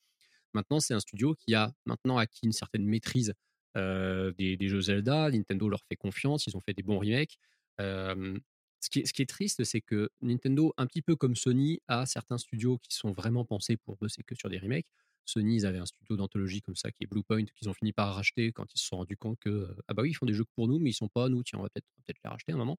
Maintenant, 0.55 0.81
c'est 0.81 0.95
un 0.95 1.01
studio 1.01 1.35
qui 1.35 1.55
a 1.55 1.73
maintenant 1.87 2.19
acquis 2.19 2.47
une 2.47 2.53
certaine 2.53 2.85
maîtrise 2.85 3.35
euh, 3.77 4.33
des, 4.33 4.69
jeux 4.69 4.83
Zelda. 4.83 5.31
Nintendo 5.31 5.69
leur 5.69 5.83
fait 5.89 5.97
confiance, 5.97 6.47
ils 6.47 6.57
ont 6.57 6.61
fait 6.61 6.75
des 6.75 6.83
bons 6.83 6.99
remakes. 6.99 7.39
Euh, 7.81 8.39
ce, 8.83 8.91
qui 8.91 9.23
est, 9.23 9.29
triste, 9.29 9.63
c'est 9.65 9.81
que 9.81 10.11
Nintendo, 10.21 10.75
un 10.77 10.87
petit 10.87 11.03
peu 11.03 11.15
comme 11.15 11.37
Sony, 11.37 11.81
a 11.87 12.05
certains 12.05 12.39
studios 12.39 12.79
qui 12.79 12.95
sont 12.97 13.13
vraiment 13.13 13.45
pensés 13.45 13.77
pour 13.77 13.97
bosser 13.97 14.23
que 14.25 14.35
sur 14.35 14.51
des 14.51 14.59
remakes. 14.59 14.89
Sony, 15.25 15.57
ils 15.57 15.67
avaient 15.67 15.79
un 15.79 15.87
studio 15.87 16.17
d'anthologie 16.17 16.63
comme 16.63 16.75
ça 16.75 16.91
qui 16.91 17.05
est 17.05 17.07
Bluepoint, 17.07 17.45
qu'ils 17.45 17.69
ont 17.69 17.75
fini 17.75 17.93
par 17.93 18.13
racheter 18.13 18.51
quand 18.51 18.67
ils 18.75 18.81
se 18.81 18.87
sont 18.87 18.97
rendus 18.97 19.17
compte 19.17 19.39
que, 19.39 19.49
euh, 19.49 19.77
ah 19.87 19.95
bah 19.95 20.03
oui, 20.03 20.11
ils 20.11 20.15
font 20.15 20.27
des 20.27 20.35
jeux 20.35 20.45
pour 20.57 20.67
nous, 20.67 20.81
mais 20.81 20.91
ils 20.91 20.95
sont 20.95 21.09
pas 21.09 21.29
nous, 21.29 21.45
tiens, 21.45 21.61
on 21.61 21.63
va 21.63 21.69
peut-être 21.69 21.87
peut 22.05 22.13
les 22.25 22.31
racheter 22.31 22.53
un 22.53 22.57
moment. 22.57 22.77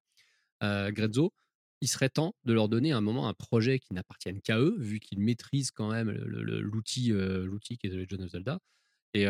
Euh, 0.62 0.92
Grezzo, 0.92 1.32
il 1.80 1.88
serait 1.88 2.10
temps 2.10 2.34
de 2.44 2.52
leur 2.52 2.68
donner 2.68 2.92
un 2.92 3.00
moment 3.00 3.26
un 3.26 3.34
projet 3.34 3.78
qui 3.78 3.94
n'appartienne 3.94 4.42
qu'à 4.42 4.58
eux, 4.58 4.76
vu 4.78 5.00
qu'ils 5.00 5.20
maîtrisent 5.20 5.70
quand 5.70 5.90
même 5.90 6.10
l'outil 6.10 7.12
euh, 7.12 7.46
l'outil 7.46 7.78
qui 7.78 7.86
est 7.86 7.90
The 7.90 7.94
Legend 7.94 8.22
of 8.22 8.30
Zelda. 8.30 8.58
Et 9.14 9.28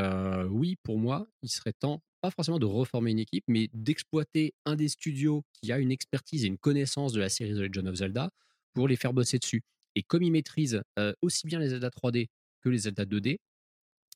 oui, 0.48 0.76
pour 0.82 0.98
moi, 0.98 1.28
il 1.42 1.50
serait 1.50 1.74
temps, 1.74 2.02
pas 2.24 2.30
forcément 2.30 2.58
de 2.58 2.64
reformer 2.64 3.10
une 3.10 3.18
équipe, 3.18 3.44
mais 3.48 3.68
d'exploiter 3.74 4.54
un 4.64 4.76
des 4.76 4.88
studios 4.88 5.44
qui 5.52 5.70
a 5.72 5.78
une 5.78 5.92
expertise 5.92 6.46
et 6.46 6.46
une 6.46 6.56
connaissance 6.56 7.12
de 7.12 7.20
la 7.20 7.28
série 7.28 7.52
The 7.52 7.58
Legend 7.58 7.86
of 7.86 7.96
Zelda 7.96 8.30
pour 8.72 8.88
les 8.88 8.96
faire 8.96 9.12
bosser 9.12 9.38
dessus. 9.38 9.62
Et 9.94 10.02
comme 10.02 10.22
ils 10.22 10.30
maîtrisent 10.30 10.80
euh, 10.98 11.12
aussi 11.20 11.46
bien 11.46 11.58
les 11.58 11.68
Zelda 11.68 11.90
3D 11.90 12.28
que 12.62 12.70
les 12.70 12.78
Zelda 12.78 13.04
2D, 13.04 13.36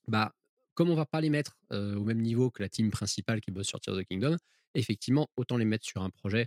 bah, 0.07 0.35
comme 0.73 0.89
on 0.89 0.95
va 0.95 1.05
pas 1.05 1.21
les 1.21 1.29
mettre 1.29 1.59
euh, 1.75 1.97
au 1.97 2.05
même 2.05 2.23
niveau 2.23 2.51
que 2.51 2.63
la 2.63 2.71
team 2.71 2.91
principale 2.91 3.43
qui 3.43 3.51
bosse 3.51 3.67
sur 3.67 3.79
Tears 3.79 3.97
of 3.97 4.03
the 4.03 4.07
Kingdom, 4.07 4.39
effectivement, 4.73 5.29
autant 5.37 5.59
les 5.59 5.67
mettre 5.67 5.85
sur 5.85 6.01
un 6.01 6.09
projet 6.09 6.47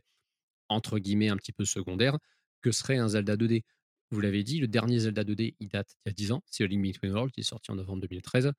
entre 0.68 0.98
guillemets 0.98 1.30
un 1.30 1.38
petit 1.38 1.52
peu 1.52 1.66
secondaire 1.66 2.18
que 2.64 2.72
serait 2.72 2.98
un 2.98 3.10
Zelda 3.10 3.36
2D. 3.36 3.62
Vous 4.10 4.20
l'avez 4.20 4.44
dit, 4.44 4.60
le 4.60 4.68
dernier 4.68 4.98
Zelda 4.98 5.24
2D, 5.24 5.54
il 5.60 5.68
date 5.68 5.94
il 6.08 6.10
y 6.10 6.12
a 6.12 6.14
10 6.14 6.32
ans, 6.32 6.42
c'est 6.48 6.64
A 6.64 6.68
Link 6.68 6.84
Between 6.84 7.12
Worlds, 7.12 7.34
qui 7.34 7.42
est 7.42 7.44
sorti 7.44 7.70
en 7.70 7.76
novembre 7.76 8.02
2013. 8.02 8.52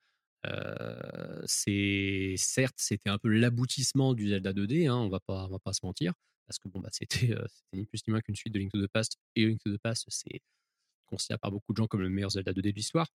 C'est 1.45 2.35
certes, 2.37 2.75
c'était 2.77 3.09
un 3.09 3.17
peu 3.17 3.29
l'aboutissement 3.29 4.13
du 4.13 4.29
Zelda 4.29 4.53
2D, 4.53 4.87
hein, 4.87 4.95
on 4.95 5.09
va 5.09 5.19
pas, 5.19 5.45
on 5.45 5.49
va 5.49 5.59
pas 5.59 5.73
se 5.73 5.85
mentir, 5.85 6.13
parce 6.47 6.59
que 6.59 6.67
bon, 6.67 6.79
bah, 6.79 6.89
c'était 6.91 7.31
euh, 7.31 7.45
ni 7.73 7.85
plus 7.85 8.01
ni 8.07 8.11
moins 8.11 8.21
qu'une 8.21 8.35
suite 8.35 8.53
de 8.53 8.59
Link 8.59 8.71
to 8.71 8.81
the 8.81 8.89
Past, 8.91 9.17
et 9.35 9.45
Link 9.45 9.59
to 9.63 9.73
the 9.73 9.79
Past, 9.79 10.05
c'est 10.09 10.41
considéré 11.05 11.37
par 11.39 11.51
beaucoup 11.51 11.73
de 11.73 11.77
gens 11.77 11.87
comme 11.87 12.01
le 12.01 12.09
meilleur 12.09 12.31
Zelda 12.31 12.51
2D 12.53 12.61
de 12.61 12.75
l'histoire, 12.75 13.07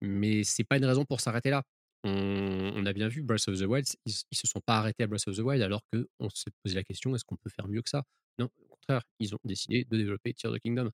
mais 0.00 0.44
c'est 0.44 0.64
pas 0.64 0.76
une 0.76 0.84
raison 0.84 1.04
pour 1.04 1.20
s'arrêter 1.20 1.50
là. 1.50 1.62
On, 2.04 2.72
on 2.76 2.86
a 2.86 2.92
bien 2.92 3.08
vu 3.08 3.22
Breath 3.22 3.48
of 3.48 3.58
the 3.58 3.64
Wild, 3.64 3.86
ils, 4.06 4.14
ils 4.30 4.38
se 4.38 4.46
sont 4.46 4.60
pas 4.60 4.78
arrêtés 4.78 5.02
à 5.02 5.06
Breath 5.08 5.26
of 5.28 5.36
the 5.36 5.40
Wild 5.40 5.62
alors 5.62 5.82
qu'on 5.92 6.30
s'est 6.30 6.52
posé 6.62 6.76
la 6.76 6.84
question 6.84 7.14
est-ce 7.14 7.24
qu'on 7.24 7.36
peut 7.36 7.50
faire 7.50 7.66
mieux 7.68 7.82
que 7.82 7.90
ça? 7.90 8.04
Non, 8.38 8.48
au 8.70 8.76
contraire, 8.76 9.02
ils 9.18 9.34
ont 9.34 9.40
décidé 9.44 9.84
de 9.84 9.96
développer 9.96 10.32
Tears 10.32 10.52
of 10.52 10.58
the 10.58 10.62
Kingdom. 10.62 10.90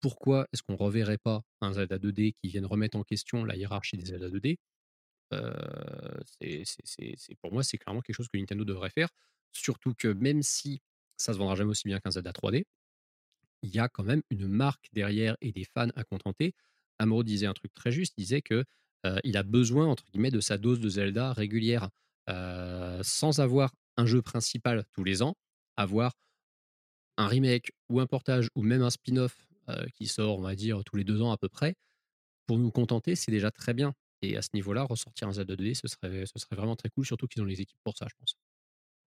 Pourquoi 0.00 0.46
est-ce 0.52 0.62
qu'on 0.62 0.76
reverrait 0.76 1.18
pas 1.18 1.42
un 1.60 1.72
Zelda 1.72 1.98
2D 1.98 2.34
qui 2.34 2.48
vienne 2.50 2.66
remettre 2.66 2.96
en 2.96 3.02
question 3.02 3.44
la 3.44 3.56
hiérarchie 3.56 3.96
des 3.96 4.06
Zelda 4.06 4.28
2D 4.28 4.56
Euh, 4.56 4.58
c'est- 6.40 6.62
c'est- 7.16 7.34
Pour 7.40 7.52
moi, 7.52 7.62
c'est 7.62 7.78
clairement 7.78 8.00
quelque 8.02 8.16
chose 8.16 8.28
que 8.28 8.38
Nintendo 8.38 8.64
devrait 8.64 8.90
faire. 8.90 9.08
Surtout 9.52 9.94
que 9.94 10.08
même 10.08 10.42
si 10.42 10.80
ça 11.16 11.32
se 11.32 11.38
vendra 11.38 11.54
jamais 11.54 11.70
aussi 11.70 11.88
bien 11.88 12.00
qu'un 12.00 12.10
Zelda 12.10 12.32
3D, 12.32 12.66
il 13.62 13.70
y 13.74 13.78
a 13.78 13.88
quand 13.88 14.04
même 14.04 14.22
une 14.30 14.48
marque 14.48 14.88
derrière 14.92 15.36
et 15.40 15.52
des 15.52 15.64
fans 15.64 15.90
à 15.96 16.04
contenter. 16.04 16.54
Amuro 16.98 17.24
disait 17.24 17.46
un 17.46 17.54
truc 17.54 17.74
très 17.74 17.92
juste, 17.92 18.14
il 18.18 18.22
disait 18.22 18.42
que 18.42 18.64
euh, 19.06 19.18
il 19.24 19.36
a 19.36 19.42
besoin 19.42 19.86
entre 19.88 20.04
guillemets 20.12 20.30
de 20.30 20.40
sa 20.40 20.58
dose 20.58 20.80
de 20.80 20.88
Zelda 20.88 21.32
régulière, 21.32 21.90
Euh, 22.30 23.02
sans 23.02 23.40
avoir 23.40 23.74
un 23.98 24.06
jeu 24.06 24.22
principal 24.22 24.84
tous 24.92 25.04
les 25.04 25.20
ans, 25.22 25.36
avoir 25.76 26.12
un 27.16 27.26
remake 27.26 27.72
ou 27.88 28.00
un 28.00 28.06
portage 28.06 28.48
ou 28.54 28.62
même 28.62 28.82
un 28.82 28.90
spin-off 28.90 29.46
euh, 29.68 29.86
qui 29.94 30.06
sort, 30.06 30.38
on 30.38 30.42
va 30.42 30.54
dire, 30.54 30.82
tous 30.84 30.96
les 30.96 31.04
deux 31.04 31.22
ans 31.22 31.32
à 31.32 31.36
peu 31.38 31.48
près, 31.48 31.74
pour 32.46 32.58
nous 32.58 32.70
contenter, 32.72 33.16
c'est 33.16 33.32
déjà 33.32 33.50
très 33.50 33.74
bien. 33.74 33.94
Et 34.30 34.36
à 34.36 34.42
ce 34.42 34.48
niveau-là, 34.54 34.84
ressortir 34.84 35.28
un 35.28 35.32
Zelda 35.32 35.54
2D, 35.56 35.74
ce 35.74 35.88
serait, 35.88 36.26
ce 36.26 36.38
serait 36.38 36.56
vraiment 36.56 36.76
très 36.76 36.88
cool, 36.90 37.04
surtout 37.06 37.26
qu'ils 37.26 37.42
ont 37.42 37.46
les 37.46 37.60
équipes 37.60 37.78
pour 37.84 37.96
ça, 37.96 38.06
je 38.08 38.14
pense. 38.18 38.36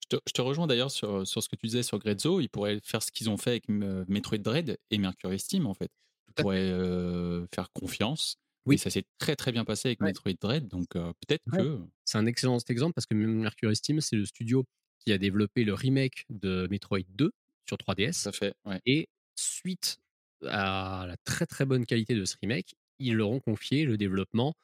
Je 0.05 0.17
te, 0.17 0.23
je 0.27 0.33
te 0.33 0.43
rejoins 0.43 0.67
d'ailleurs 0.67 0.91
sur, 0.91 1.27
sur 1.27 1.43
ce 1.43 1.49
que 1.49 1.57
tu 1.57 1.67
disais 1.67 1.83
sur 1.83 1.99
Grezzo. 1.99 2.41
Ils 2.41 2.49
pourraient 2.49 2.79
faire 2.83 3.03
ce 3.03 3.11
qu'ils 3.11 3.31
ont 3.31 3.37
fait 3.39 3.51
avec 3.51 3.71
euh, 3.71 4.05
Metroid 4.09 4.39
Dread 4.39 4.79
et 4.91 4.99
Mercury 4.99 5.39
Steam, 5.39 5.67
en 5.67 5.75
fait. 5.75 5.91
Ils 6.29 6.35
pourraient 6.43 6.71
euh, 6.71 7.47
faire 7.55 7.71
confiance. 7.73 8.37
Oui. 8.67 8.75
Et 8.77 8.79
ça 8.79 8.91
s'est 8.91 9.05
très 9.19 9.37
très 9.37 9.53
bien 9.53 9.65
passé 9.65 9.89
avec 9.89 10.01
Ouais. 10.01 10.09
Metroid 10.09 10.33
Dread. 10.41 10.69
Donc 10.69 10.95
euh, 10.97 11.13
peut-être 11.27 11.43
Ouais. 11.53 11.59
que. 11.59 11.81
C'est 12.05 12.19
un 12.19 12.27
excellent 12.27 12.59
exemple 12.69 12.93
parce 12.95 13.07
que 13.07 13.15
Mercury 13.15 13.77
Steam, 13.77 14.01
c'est 14.01 14.17
le 14.17 14.25
studio 14.27 14.65
qui 14.99 15.13
a 15.13 15.19
développé 15.19 15.65
le 15.65 15.75
remake 15.75 16.25
de 16.31 16.67
Metroid 16.71 17.01
2 17.09 17.31
sur 17.67 17.77
3DS. 17.79 18.13
Ça 18.13 18.33
fait. 18.33 18.55
Ouais. 18.67 18.81
Et 18.87 19.09
suite 19.37 19.99
à 20.47 21.05
la 21.07 21.17
très 21.25 21.47
très 21.47 21.65
bonne 21.65 21.87
qualité 21.87 22.15
de 22.15 22.25
ce 22.25 22.37
remake, 22.43 22.75
ils 22.99 23.15
leur 23.17 23.31
ont 23.31 23.41
confié 23.41 23.85
le 23.87 23.97
développement 23.97 24.55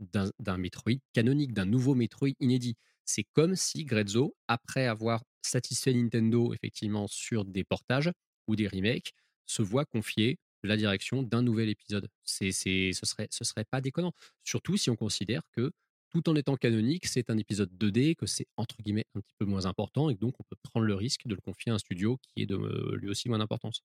d'un 0.00 0.58
Metroid 0.58 0.98
canonique, 1.12 1.52
d'un 1.52 1.64
nouveau 1.64 1.94
Metroid 1.94 2.30
inédit. 2.40 2.76
C'est 3.04 3.24
comme 3.32 3.56
si 3.56 3.84
Grezzo, 3.84 4.36
après 4.48 4.86
avoir 4.86 5.24
satisfait 5.42 5.94
Nintendo 5.94 6.52
effectivement 6.52 7.06
sur 7.08 7.44
des 7.44 7.64
portages 7.64 8.10
ou 8.46 8.56
des 8.56 8.68
remakes, 8.68 9.12
se 9.46 9.62
voit 9.62 9.84
confier 9.84 10.38
la 10.62 10.76
direction 10.76 11.22
d'un 11.22 11.42
nouvel 11.42 11.68
épisode. 11.68 12.08
C'est, 12.24 12.52
c'est, 12.52 12.92
ce 12.92 13.06
serait, 13.06 13.28
ce 13.30 13.44
serait 13.44 13.64
pas 13.64 13.80
déconnant. 13.80 14.12
Surtout 14.44 14.76
si 14.76 14.90
on 14.90 14.96
considère 14.96 15.42
que 15.52 15.70
tout 16.10 16.28
en 16.28 16.36
étant 16.36 16.56
canonique, 16.56 17.06
c'est 17.06 17.30
un 17.30 17.38
épisode 17.38 17.70
2D, 17.78 18.14
que 18.16 18.26
c'est 18.26 18.46
entre 18.56 18.76
guillemets 18.82 19.04
un 19.14 19.20
petit 19.20 19.34
peu 19.38 19.44
moins 19.44 19.66
important 19.66 20.10
et 20.10 20.14
que 20.14 20.20
donc 20.20 20.34
on 20.40 20.44
peut 20.44 20.56
prendre 20.62 20.86
le 20.86 20.94
risque 20.94 21.26
de 21.26 21.34
le 21.34 21.40
confier 21.40 21.70
à 21.70 21.74
un 21.74 21.78
studio 21.78 22.18
qui 22.22 22.42
est 22.42 22.46
de 22.46 22.56
euh, 22.56 22.96
lui 22.96 23.08
aussi 23.08 23.28
moins 23.28 23.38
d'importance. 23.38 23.82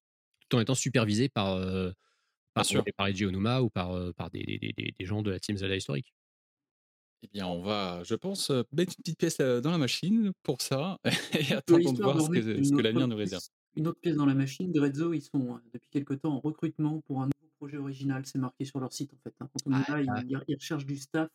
Tout 0.49 0.57
en 0.57 0.61
étant 0.61 0.75
supervisé 0.75 1.29
par, 1.29 1.53
euh, 1.55 1.91
par, 2.53 2.65
sûr. 2.65 2.83
par 2.97 3.07
Eiji 3.07 3.25
Onuma 3.25 3.61
ou 3.61 3.69
par, 3.69 4.13
par 4.15 4.29
des, 4.29 4.43
des, 4.43 4.73
des- 4.77 4.93
des 4.97 5.05
gens 5.05 5.21
de 5.21 5.31
la 5.31 5.39
team 5.39 5.57
Zelda 5.57 5.75
historique. 5.75 6.13
Eh 7.23 7.29
bien, 7.31 7.47
on 7.47 7.61
va, 7.61 8.03
je 8.03 8.15
pense, 8.15 8.49
mettre 8.73 8.93
une 8.97 9.03
petite 9.03 9.17
pièce 9.17 9.37
dans 9.37 9.71
la 9.71 9.77
machine 9.77 10.33
pour 10.43 10.61
ça 10.61 10.99
et 11.39 11.53
attendre 11.53 11.93
de 11.93 12.01
voir 12.03 12.21
ce 12.21 12.29
que, 12.29 12.63
ce 12.63 12.71
que 12.73 12.81
l'avenir 12.81 13.07
nous 13.07 13.15
réserve. 13.15 13.41
Une 13.75 13.87
autre 13.87 13.99
pièce 14.01 14.15
dans 14.17 14.25
la 14.25 14.33
machine, 14.35 14.71
Grezzo, 14.71 15.13
ils 15.13 15.21
sont 15.21 15.59
depuis 15.73 15.89
quelque 15.89 16.13
temps 16.15 16.33
en 16.33 16.39
recrutement 16.39 17.01
pour 17.07 17.21
un 17.21 17.25
nouveau 17.27 17.49
projet 17.57 17.77
original. 17.77 18.25
C'est 18.25 18.37
marqué 18.39 18.65
sur 18.65 18.79
leur 18.79 18.91
site 18.91 19.13
en 19.13 19.17
fait. 19.23 19.33
hein. 19.39 19.49
Quand 19.53 19.67
on 19.67 19.71
est 19.71 19.89
là, 20.03 20.13
ah. 20.15 20.21
ils, 20.27 20.37
ils 20.49 20.55
recherchent 20.55 20.85
du 20.85 20.97
staff 20.97 21.29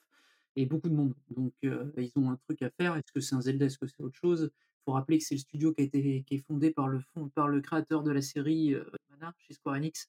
et 0.56 0.66
beaucoup 0.66 0.88
de 0.90 0.94
monde. 0.94 1.14
Donc 1.34 1.54
euh, 1.64 1.90
ils 1.96 2.12
ont 2.16 2.30
un 2.30 2.36
truc 2.36 2.60
à 2.62 2.70
faire. 2.70 2.94
Est-ce 2.96 3.10
que 3.10 3.20
c'est 3.20 3.34
un 3.34 3.40
Zelda? 3.40 3.64
Est-ce 3.66 3.78
que 3.78 3.86
c'est 3.86 4.02
autre 4.02 4.18
chose? 4.20 4.50
Il 4.52 4.80
faut 4.84 4.92
rappeler 4.92 5.18
que 5.18 5.24
c'est 5.24 5.34
le 5.36 5.40
studio 5.40 5.72
qui 5.72 5.80
a 5.80 5.84
été 5.84 6.22
qui 6.26 6.34
est 6.34 6.46
fondé 6.46 6.70
par 6.70 6.86
le 6.86 7.00
fond, 7.00 7.28
par 7.30 7.48
le 7.48 7.60
créateur 7.62 8.02
de 8.02 8.10
la 8.12 8.20
série 8.22 8.74
euh, 8.74 8.84
Mana 9.10 9.34
chez 9.38 9.54
Square 9.54 9.76
Enix. 9.76 10.08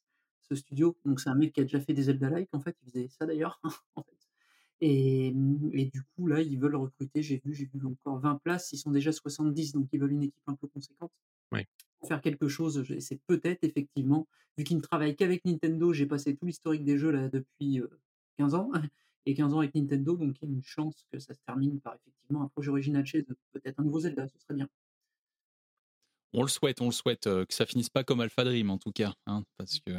Ce 0.50 0.56
studio, 0.56 0.98
donc 1.06 1.20
c'est 1.20 1.30
un 1.30 1.36
mec 1.36 1.54
qui 1.54 1.60
a 1.60 1.64
déjà 1.64 1.80
fait 1.80 1.94
des 1.94 2.04
Zelda-like 2.04 2.50
en 2.54 2.60
fait. 2.60 2.76
Il 2.82 2.92
faisait 2.92 3.08
ça 3.08 3.26
d'ailleurs 3.26 3.60
en 3.96 4.04
fait. 4.04 4.18
Et, 4.82 5.32
mmh, 5.32 5.72
et 5.74 5.86
du 5.86 6.04
coup, 6.04 6.28
là, 6.28 6.42
ils 6.42 6.58
veulent 6.58 6.76
recruter, 6.76 7.22
j'ai 7.22 7.42
vu, 7.44 7.54
j'ai 7.54 7.66
vu 7.66 7.86
encore 7.86 8.20
20 8.20 8.36
places, 8.36 8.72
ils 8.72 8.78
sont 8.78 8.92
déjà 8.92 9.12
70, 9.12 9.74
donc 9.74 9.90
ils 9.92 10.00
veulent 10.00 10.14
une 10.14 10.24
équipe 10.24 10.48
un 10.48 10.56
peu 10.56 10.68
conséquente. 10.68 11.12
Ouais. 11.52 11.68
Pour 12.00 12.08
faire 12.08 12.22
quelque 12.22 12.48
chose, 12.48 12.86
c'est 13.00 13.20
peut-être 13.28 13.64
effectivement, 13.64 14.28
vu 14.58 14.64
qu'ils 14.64 14.78
ne 14.78 14.82
travaillent 14.82 15.16
qu'avec 15.16 15.44
Nintendo, 15.46 15.92
j'ai 15.92 16.06
passé 16.06 16.36
tout 16.36 16.46
l'historique 16.46 16.86
des 16.86 16.98
jeux 16.98 17.12
là 17.12 17.28
depuis 17.28 17.82
euh, 17.82 17.90
15 18.38 18.56
ans, 18.56 18.72
et 19.26 19.34
15 19.34 19.54
ans 19.54 19.60
avec 19.60 19.76
Nintendo, 19.76 20.16
donc 20.16 20.38
il 20.42 20.48
y 20.48 20.52
a 20.52 20.56
une 20.56 20.64
chance 20.64 21.06
que 21.12 21.20
ça 21.20 21.34
se 21.34 21.40
termine 21.46 21.82
par 21.82 21.96
effectivement 21.96 22.44
un 22.44 22.48
projet 22.48 22.70
original 22.70 23.06
chez 23.06 23.20
eux. 23.30 23.38
Peut-être 23.52 23.80
un 23.80 23.84
nouveau 23.84 24.00
Zelda, 24.00 24.28
ce 24.28 24.40
serait 24.40 24.54
bien. 24.56 24.70
On 26.32 26.44
le 26.44 26.48
souhaite, 26.48 26.80
on 26.80 26.86
le 26.86 26.92
souhaite, 26.92 27.28
euh, 27.28 27.44
que 27.46 27.54
ça 27.54 27.66
finisse 27.66 27.90
pas 27.90 28.04
comme 28.04 28.22
Alpha 28.22 28.44
Dream 28.44 28.70
en 28.70 28.78
tout 28.78 28.92
cas, 28.92 29.14
hein, 29.26 29.44
parce 29.58 29.80
que. 29.80 29.92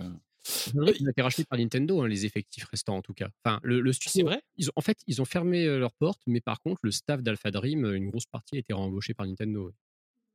Oui. 0.75 0.93
Ils 0.99 1.07
ont 1.07 1.11
été 1.11 1.23
rachetés 1.23 1.45
par 1.45 1.59
Nintendo, 1.59 2.01
hein, 2.03 2.09
les 2.09 2.27
effectifs 2.27 2.65
restants 2.65 2.97
en 2.97 3.03
tout 3.03 3.15
cas. 3.15 3.29
Enfin, 3.45 3.61
le, 3.63 3.81
le 3.81 3.93
studio, 3.93 4.11
C'est 4.13 4.23
vrai 4.23 4.43
ils 4.57 4.69
ont, 4.69 4.73
en 4.77 4.81
fait, 4.81 4.99
ils 5.07 5.21
ont 5.23 5.25
fermé 5.25 5.65
leurs 5.79 5.93
portes, 5.95 6.23
mais 6.27 6.41
par 6.41 6.61
contre, 6.61 6.81
le 6.83 6.91
staff 6.91 7.23
d'Alpha 7.23 7.51
Dream, 7.51 7.85
une 7.95 8.09
grosse 8.11 8.27
partie 8.27 8.57
a 8.57 8.59
été 8.59 8.73
réembauché 8.75 9.15
par 9.15 9.27
Nintendo. 9.27 9.73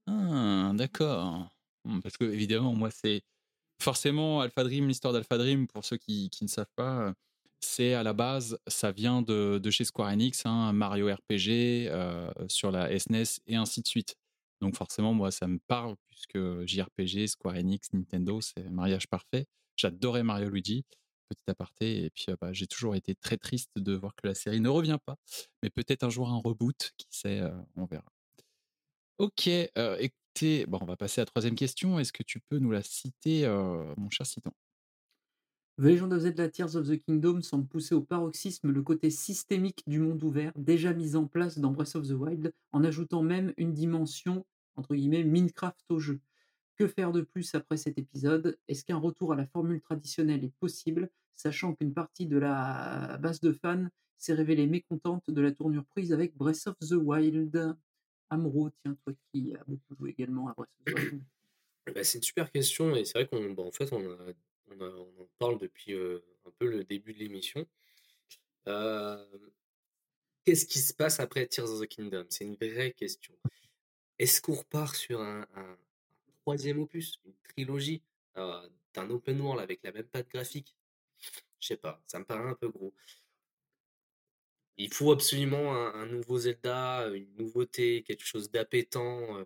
Ah, 0.08 0.72
d'accord. 0.76 1.50
Hmm, 1.84 2.00
Parce 2.02 2.18
que, 2.18 2.26
évidemment, 2.26 2.74
moi, 2.74 2.92
c'est 2.92 3.22
forcément 3.82 4.42
Alpha 4.42 4.64
Dream, 4.64 4.88
l'histoire 4.88 5.14
d'Alpha 5.14 5.38
Dream, 5.38 5.68
pour 5.68 5.86
ceux 5.86 5.98
qui, 5.98 6.30
qui 6.30 6.44
ne 6.46 6.50
savent 6.50 6.72
pas, 6.76 7.14
c'est 7.62 7.94
à 7.94 8.04
la 8.04 8.14
base, 8.14 8.58
ça 8.68 8.92
vient 8.92 9.22
de, 9.22 9.60
de 9.62 9.72
chez 9.72 9.86
Square 9.86 10.10
Enix, 10.12 10.46
hein, 10.46 10.74
Mario 10.74 11.08
RPG 11.14 11.88
euh, 11.90 12.32
sur 12.50 12.72
la 12.72 12.98
SNES 13.00 13.42
et 13.48 13.56
ainsi 13.56 13.82
de 13.82 13.88
suite. 13.88 14.16
Donc, 14.62 14.76
forcément, 14.78 15.14
moi, 15.14 15.32
ça 15.32 15.48
me 15.48 15.60
parle, 15.68 15.96
puisque 16.08 16.38
JRPG, 16.66 17.28
Square 17.28 17.56
Enix, 17.58 17.94
Nintendo, 17.94 18.42
c'est 18.42 18.66
un 18.66 18.72
mariage 18.72 19.08
parfait. 19.08 19.48
J'adorais 19.76 20.24
Mario 20.24 20.50
Luigi, 20.50 20.86
petit 21.30 21.44
aparté, 21.48 22.06
et 22.06 22.10
puis 22.10 22.28
bah, 22.40 22.54
j'ai 22.54 22.68
toujours 22.68 22.96
été 22.96 23.16
très 23.16 23.38
triste 23.38 23.72
de 23.76 23.94
voir 23.94 24.16
que 24.16 24.28
la 24.28 24.36
série 24.36 24.62
ne 24.62 24.70
revient 24.70 25.00
pas. 25.06 25.18
Mais 25.64 25.70
peut-être 25.70 26.04
un 26.04 26.10
jour 26.10 26.30
un 26.30 26.38
reboot, 26.38 26.92
qui 26.98 27.08
sait, 27.10 27.42
on 27.76 27.86
verra. 27.86 28.06
Ok, 29.18 29.48
écoutez, 29.48 30.66
bon, 30.68 30.80
on 30.82 30.86
va 30.86 30.98
passer 30.98 31.22
à 31.22 31.24
la 31.24 31.28
troisième 31.28 31.56
question. 31.56 32.00
Est-ce 32.00 32.14
que 32.14 32.24
tu 32.24 32.40
peux 32.40 32.60
nous 32.60 32.72
la 32.72 32.84
citer, 32.84 33.48
mon 33.98 34.10
cher 34.10 34.26
Citon 34.26 34.52
The 35.78 35.84
Legend 35.84 36.14
of 36.14 36.22
Zelda 36.22 36.50
Tears 36.50 36.76
of 36.76 36.88
the 36.88 36.98
Kingdom 37.04 37.42
semble 37.42 37.68
pousser 37.68 37.96
au 37.96 38.02
paroxysme 38.02 38.72
le 38.72 38.82
côté 38.82 39.10
systémique 39.10 39.84
du 39.88 40.00
monde 40.00 40.24
ouvert, 40.24 40.54
déjà 40.56 40.94
mis 40.94 41.18
en 41.18 41.28
place 41.28 41.60
dans 41.60 41.72
Breath 41.72 41.96
of 41.96 42.08
the 42.08 42.12
Wild, 42.12 42.54
en 42.72 42.84
ajoutant 42.86 43.24
même 43.24 43.54
une 43.58 43.74
dimension 43.74 44.46
entre 44.76 44.96
guillemets 44.96 45.24
Minecraft 45.24 45.84
au 45.90 46.00
jeu. 46.00 46.22
Que 46.78 46.88
faire 46.88 47.12
de 47.12 47.22
plus 47.22 47.56
après 47.56 47.78
cet 47.78 47.98
épisode? 47.98 48.58
Est-ce 48.68 48.84
qu'un 48.84 48.98
retour 48.98 49.32
à 49.34 49.36
la 49.36 49.46
formule 49.48 49.82
traditionnelle 49.82 50.44
est 50.44 50.54
possible, 50.60 51.10
sachant 51.34 51.74
qu'une 51.74 51.94
partie 51.94 52.26
de 52.28 52.38
la 52.38 53.18
base 53.22 53.40
de 53.40 53.54
fans 53.54 53.88
s'est 54.18 54.34
révélée 54.34 54.68
mécontente 54.68 55.30
de 55.30 55.42
la 55.42 55.52
tournure 55.52 55.86
prise 55.86 56.12
avec 56.12 56.36
Breath 56.36 56.68
of 56.68 56.76
the 56.80 56.94
Wild? 56.94 57.76
Amro, 58.30 58.70
tiens, 58.82 58.98
toi 59.04 59.14
qui 59.32 59.56
as 59.56 59.64
beaucoup 59.66 59.96
joué 59.98 60.10
également 60.12 60.50
à 60.50 60.54
Breath 60.54 60.70
of 60.88 60.94
the 60.94 60.98
Wild. 61.14 61.22
Bah, 61.94 62.04
c'est 62.04 62.18
une 62.18 62.24
super 62.24 62.52
question 62.52 62.96
et 62.96 63.06
c'est 63.06 63.20
vrai 63.20 63.28
qu'on 63.28 63.52
bah, 63.54 63.64
en 63.64 63.72
fait, 63.72 63.94
on, 63.94 64.00
a- 64.12 64.34
on, 64.72 64.82
a- 64.82 64.90
on 64.90 65.22
en 65.24 65.28
parle 65.38 65.60
depuis 65.60 65.94
euh, 65.94 66.20
un 66.46 66.52
peu 66.60 66.70
le 66.70 66.84
début 66.84 67.14
de 67.14 67.20
l'émission. 67.20 67.66
Euh, 68.68 69.24
Qu'est-ce 70.44 70.66
qui 70.66 70.80
se 70.80 70.94
passe 70.94 71.20
après 71.20 71.48
Tears 71.48 71.72
of 71.72 71.82
the 71.82 71.88
Kingdom? 71.88 72.26
C'est 72.30 72.44
une 72.46 72.56
vraie 72.56 72.92
question. 72.92 73.34
Est-ce 74.20 74.42
qu'on 74.42 74.54
repart 74.54 74.96
sur 74.96 75.22
un, 75.22 75.46
un 75.56 75.78
troisième 76.46 76.80
opus, 76.80 77.20
une 77.26 77.34
trilogie 77.50 78.04
euh, 78.38 78.70
d'un 78.94 79.10
open 79.10 79.42
world 79.42 79.60
avec 79.60 79.82
la 79.82 79.92
même 79.92 80.06
patte 80.06 80.30
graphique? 80.30 80.76
Je 81.60 81.68
sais 81.68 81.78
pas, 81.78 82.04
ça 82.06 82.20
me 82.20 82.26
paraît 82.26 82.48
un 82.48 82.54
peu 82.54 82.70
gros. 82.70 82.94
Il 84.78 84.94
faut 84.94 85.12
absolument 85.12 85.74
un, 85.74 86.06
nouveau 86.06 86.38
Zelda, 86.38 87.08
une 87.08 87.34
nouveauté, 87.36 88.04
quelque 88.04 88.26
chose 88.26 88.52
d'appétant, 88.52 89.40
euh, 89.40 89.46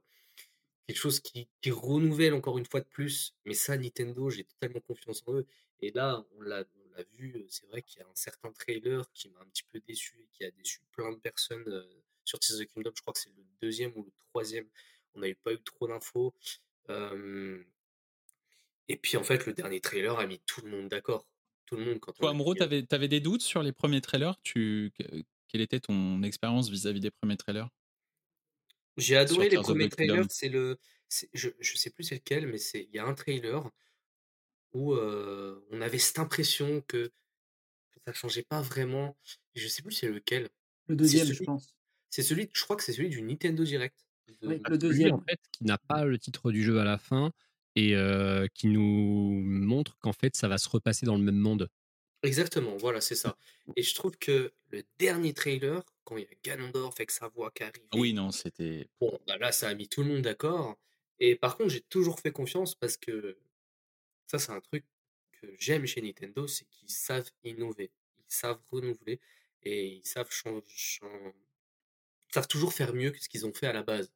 quelque 0.87 0.97
chose 0.97 1.21
qui, 1.21 1.47
renouvelle 1.71 2.33
encore 2.33 2.57
une 2.57 2.65
fois 2.65 2.81
de 2.81 2.87
plus. 2.87 3.33
Mais 3.45 3.53
ça, 3.53 3.77
Nintendo, 3.77 4.29
j'ai 4.29 4.43
totalement 4.43 4.81
confiance 4.81 5.23
en 5.27 5.35
eux. 5.35 5.47
Et 5.81 5.91
là, 5.91 6.25
on 6.35 6.41
l'a 6.41 6.65
vu, 7.13 7.37
euh, 7.37 7.45
c'est 7.47 7.67
vrai 7.67 7.81
qu'il 7.81 7.99
y 7.99 8.03
a 8.03 8.07
un 8.07 8.15
certain 8.15 8.51
trailer 8.51 9.09
qui 9.13 9.29
m'a 9.29 9.39
un 9.39 9.45
petit 9.45 9.63
peu 9.63 9.79
déçu 9.87 10.19
et 10.19 10.27
qui 10.33 10.43
a 10.43 10.51
déçu 10.51 10.81
plein 10.91 11.13
de 11.13 11.19
personnes 11.19 11.85
sur 12.25 12.39
Tears 12.39 12.59
of 12.59 12.65
the 12.65 12.73
Kingdom. 12.73 12.91
Je 12.93 13.01
crois 13.01 13.13
que 13.13 13.19
c'est 13.19 13.29
le 13.29 13.45
deuxième 13.61 13.93
ou 13.95 14.03
le 14.03 14.11
troisième. 14.31 14.67
On 15.13 15.21
n'avait 15.21 15.35
pas 15.35 15.53
eu 15.53 15.61
trop 15.61 15.87
d'infos. 15.87 16.33
Euh, 16.89 17.63
et 18.87 18.97
puis 18.97 19.17
en 19.17 19.23
fait, 19.23 19.45
le 19.45 19.53
dernier 19.53 19.79
trailer 19.79 20.17
a 20.19 20.25
mis 20.25 20.39
tout 20.45 20.61
le 20.61 20.71
monde 20.71 20.89
d'accord. 20.89 21.25
Tout 21.65 21.75
le 21.75 21.85
monde, 21.85 21.99
quand 21.99 22.13
Toi, 22.13 22.31
Amro, 22.31 22.51
euh, 22.51 22.55
t'avais 22.55 22.85
avais 22.91 23.07
des 23.07 23.19
doutes 23.19 23.43
sur 23.43 23.61
les 23.61 23.71
premiers 23.71 24.01
trailers? 24.01 24.35
Tu... 24.41 24.91
que- 24.97 25.23
Quelle 25.47 25.61
était 25.61 25.79
ton 25.79 26.21
expérience 26.23 26.69
vis-à-vis 26.69 26.99
des 26.99 27.11
premiers 27.11 27.37
trailers? 27.37 27.69
J'ai 28.97 29.15
sur 29.15 29.21
adoré 29.21 29.43
les 29.45 29.49
Tears 29.51 29.63
premiers 29.63 29.89
trailers. 29.89 30.25
C'est 30.29 30.49
le, 30.49 30.77
c'est- 31.07 31.29
je, 31.33 31.49
je 31.59 31.77
sais 31.77 31.89
plus 31.89 32.03
c'est 32.03 32.15
lequel, 32.15 32.47
mais 32.47 32.57
c'est, 32.57 32.83
il 32.83 32.95
y 32.95 32.99
a 32.99 33.05
un 33.05 33.13
trailer 33.13 33.69
où 34.73 34.93
euh, 34.93 35.65
on 35.71 35.81
avait 35.81 35.97
cette 35.97 36.19
impression 36.19 36.81
que, 36.81 37.07
que 37.91 37.99
ça 38.05 38.13
changeait 38.13 38.43
pas 38.43 38.61
vraiment. 38.61 39.17
Je 39.55 39.67
sais 39.67 39.81
plus 39.81 39.93
c'est 39.93 40.09
lequel. 40.09 40.49
Le 40.87 40.95
deuxième, 40.95 41.27
je 41.31 41.43
pense. 41.43 41.75
c'est 42.09 42.23
celui, 42.23 42.49
je 42.53 42.63
crois 42.63 42.75
que 42.75 42.83
c'est 42.83 42.93
celui 42.93 43.09
du 43.09 43.21
Nintendo 43.21 43.63
Direct. 43.63 43.95
Oui, 44.41 44.59
Bah, 44.63 44.69
le 44.69 44.77
deuxième. 44.77 45.13
en 45.13 45.19
fait, 45.27 45.39
qui 45.51 45.63
n'a 45.65 45.77
pas 45.77 46.05
le 46.05 46.17
titre 46.19 46.51
du 46.51 46.63
jeu 46.63 46.79
à 46.79 46.83
la 46.83 46.97
fin 46.97 47.31
et 47.75 47.95
euh, 47.95 48.47
qui 48.53 48.67
nous 48.67 49.41
montre 49.43 49.97
qu'en 49.99 50.13
fait, 50.13 50.35
ça 50.35 50.47
va 50.47 50.57
se 50.57 50.69
repasser 50.69 51.05
dans 51.05 51.15
le 51.17 51.23
même 51.23 51.37
monde. 51.37 51.69
Exactement, 52.21 52.75
voilà, 52.77 52.99
c'est 53.01 53.15
ça. 53.15 53.37
Et 53.75 53.81
je 53.83 53.95
trouve 53.95 54.17
que 54.17 54.53
le 54.71 54.83
dernier 54.97 55.33
trailer, 55.33 55.83
quand 56.03 56.17
il 56.17 56.23
y 56.23 56.27
a 56.27 56.35
Ganondorf 56.43 56.95
avec 56.97 57.11
sa 57.11 57.29
voix 57.29 57.49
qui 57.51 57.63
arrive, 57.63 57.83
Oui, 57.93 58.13
non, 58.13 58.31
c'était. 58.31 58.89
bon, 58.99 59.19
bah 59.27 59.37
là, 59.37 59.51
ça 59.51 59.69
a 59.69 59.73
mis 59.75 59.87
tout 59.89 60.03
le 60.03 60.09
monde 60.09 60.21
d'accord. 60.23 60.77
Et 61.19 61.35
par 61.35 61.57
contre, 61.57 61.69
j'ai 61.71 61.81
toujours 61.81 62.19
fait 62.19 62.31
confiance 62.31 62.75
parce 62.75 62.97
que 62.97 63.39
ça, 64.27 64.39
c'est 64.39 64.51
un 64.53 64.61
truc 64.61 64.85
que 65.33 65.47
j'aime 65.59 65.85
chez 65.87 66.01
Nintendo, 66.01 66.47
c'est 66.47 66.65
qu'ils 66.67 66.91
savent 66.91 67.31
innover, 67.43 67.91
ils 68.19 68.25
savent 68.29 68.61
renouveler 68.71 69.21
et 69.63 69.87
ils 69.87 70.05
savent 70.07 70.31
changer, 70.31 70.63
savent 72.33 72.47
toujours 72.47 72.73
faire 72.73 72.93
mieux 72.93 73.11
que 73.11 73.19
ce 73.21 73.29
qu'ils 73.29 73.45
ont 73.45 73.53
fait 73.53 73.67
à 73.67 73.73
la 73.73 73.83
base. 73.83 74.11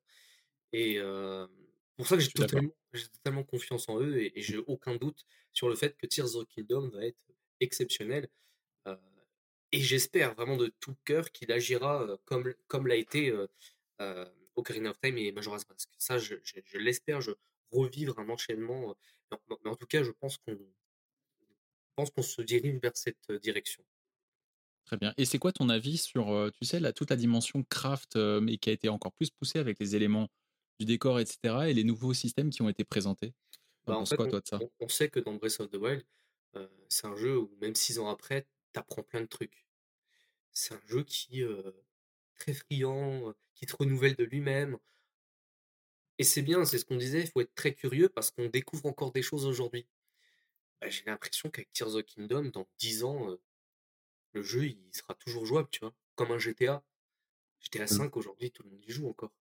Et 0.73 0.97
euh, 0.99 1.47
pour 1.95 2.07
ça 2.07 2.17
que 2.17 2.21
j'ai 2.23 2.29
totalement, 2.31 3.43
confiance 3.43 3.87
en 3.89 4.01
eux 4.01 4.17
et, 4.17 4.37
et 4.37 4.41
j'ai 4.41 4.57
aucun 4.57 4.95
doute 4.95 5.25
sur 5.53 5.69
le 5.69 5.75
fait 5.75 5.95
que 5.97 6.07
Tears 6.07 6.35
of 6.35 6.45
the 6.45 6.49
Kingdom 6.49 6.89
va 6.89 7.05
être 7.05 7.19
exceptionnel. 7.61 8.27
Euh, 8.87 8.97
et 9.71 9.79
j'espère 9.79 10.35
vraiment 10.35 10.57
de 10.57 10.67
tout 10.79 10.95
cœur 11.05 11.31
qu'il 11.31 11.51
agira 11.51 12.03
euh, 12.03 12.17
comme, 12.25 12.53
comme 12.67 12.87
l'a 12.87 12.95
été 12.95 13.29
euh, 14.01 14.25
Ocarina 14.55 14.91
of 14.91 14.99
Time 14.99 15.17
et 15.17 15.31
Majora's 15.31 15.67
Mask. 15.69 15.89
Ça, 15.97 16.17
je, 16.17 16.35
je- 16.43 16.59
je 16.65 16.77
l'espère, 16.77 17.21
je 17.21 17.31
revivre 17.71 18.19
un 18.19 18.29
enchaînement. 18.29 18.95
mais 19.31 19.37
en- 19.49 19.57
mais 19.63 19.69
en 19.71 19.75
tout 19.75 19.87
cas, 19.87 20.03
je 20.03 20.11
pense 20.11 20.37
qu'on 20.37 20.57
pense 21.95 22.09
qu'on 22.11 22.21
se 22.23 22.41
dirige 22.41 22.79
vers 22.81 22.95
cette 22.95 23.31
direction. 23.31 23.83
Très 24.85 24.97
bien. 24.97 25.13
Et 25.17 25.25
c'est 25.25 25.39
quoi 25.39 25.51
ton 25.51 25.69
avis 25.69 25.97
sur, 25.97 26.51
tu 26.59 26.65
sais, 26.65 26.79
la, 26.79 26.91
toute 26.91 27.09
la 27.09 27.15
dimension 27.15 27.63
craft, 27.63 28.15
mais 28.15 28.57
qui 28.57 28.69
a 28.69 28.73
été 28.73 28.89
encore 28.89 29.13
plus 29.13 29.29
poussée 29.31 29.59
avec 29.59 29.79
les 29.79 29.95
éléments 29.95 30.27
du 30.79 30.85
décor, 30.85 31.19
etc., 31.19 31.69
et 31.69 31.73
les 31.73 31.83
nouveaux 31.83 32.13
systèmes 32.13 32.49
qui 32.51 32.61
ont 32.61 32.69
été 32.69 32.83
présentés 32.85 33.33
Bah, 33.85 33.95
en 33.97 34.03
penses 34.03 34.09
fait, 34.09 34.17
quoi, 34.17 34.27
on, 34.27 34.29
toi, 34.29 34.41
de 34.41 34.47
ça? 34.47 34.61
on- 34.61 34.71
on 34.79 34.87
sait 34.87 35.09
que 35.09 35.19
dans 35.19 35.33
Breath 35.35 35.59
of 35.59 35.69
the 35.69 35.75
Wild, 35.75 36.03
euh, 36.55 36.67
c'est 36.89 37.07
un 37.07 37.15
jeu 37.15 37.37
où 37.37 37.55
même 37.61 37.75
six 37.75 37.99
ans 37.99 38.07
après, 38.09 38.47
t'apprends 38.71 39.03
plein 39.03 39.21
de 39.21 39.25
trucs. 39.27 39.65
C'est 40.53 40.75
un 40.75 40.81
jeu 40.87 41.03
qui 41.03 41.43
euh, 41.43 41.71
très 42.35 42.53
friand, 42.53 43.33
qui 43.55 43.67
te 43.67 43.75
renouvelle 43.77 44.15
de 44.15 44.25
lui-même. 44.25 44.79
Et 46.17 46.23
c'est 46.23 46.41
bien, 46.41 46.65
c'est 46.65 46.77
ce 46.79 46.85
qu'on 46.85 46.95
disait, 46.97 47.21
il 47.21 47.29
faut 47.29 47.41
être 47.41 47.53
très 47.55 47.73
curieux 47.73 48.09
parce 48.09 48.31
qu'on 48.31 48.47
découvre 48.49 48.85
encore 48.87 49.11
des 49.11 49.21
choses 49.21 49.45
aujourd'hui. 49.45 49.87
Bah, 50.81 50.89
j'ai 50.89 51.05
l'impression 51.05 51.49
qu'avec 51.51 51.71
Tears 51.73 51.95
of 51.95 52.05
Kingdom, 52.05 52.45
dans 52.53 52.67
10 52.79 53.03
ans, 53.03 53.31
euh, 53.31 53.41
le 54.33 54.43
jeu 54.43 54.65
il 54.67 54.79
sera 54.93 55.15
toujours 55.15 55.45
jouable, 55.47 55.69
tu 55.71 55.81
vois, 55.81 55.95
comme 56.15 56.31
un 56.31 56.39
GTA. 56.39 56.83
GTA 57.61 57.87
Mm. 57.89 58.07
5 58.07 58.17
aujourd'hui, 58.17 58.51
tout 58.51 58.63
le 58.63 58.71
monde 58.71 58.85
y 58.85 58.91
joue 58.91 59.09
encore. 59.09 59.33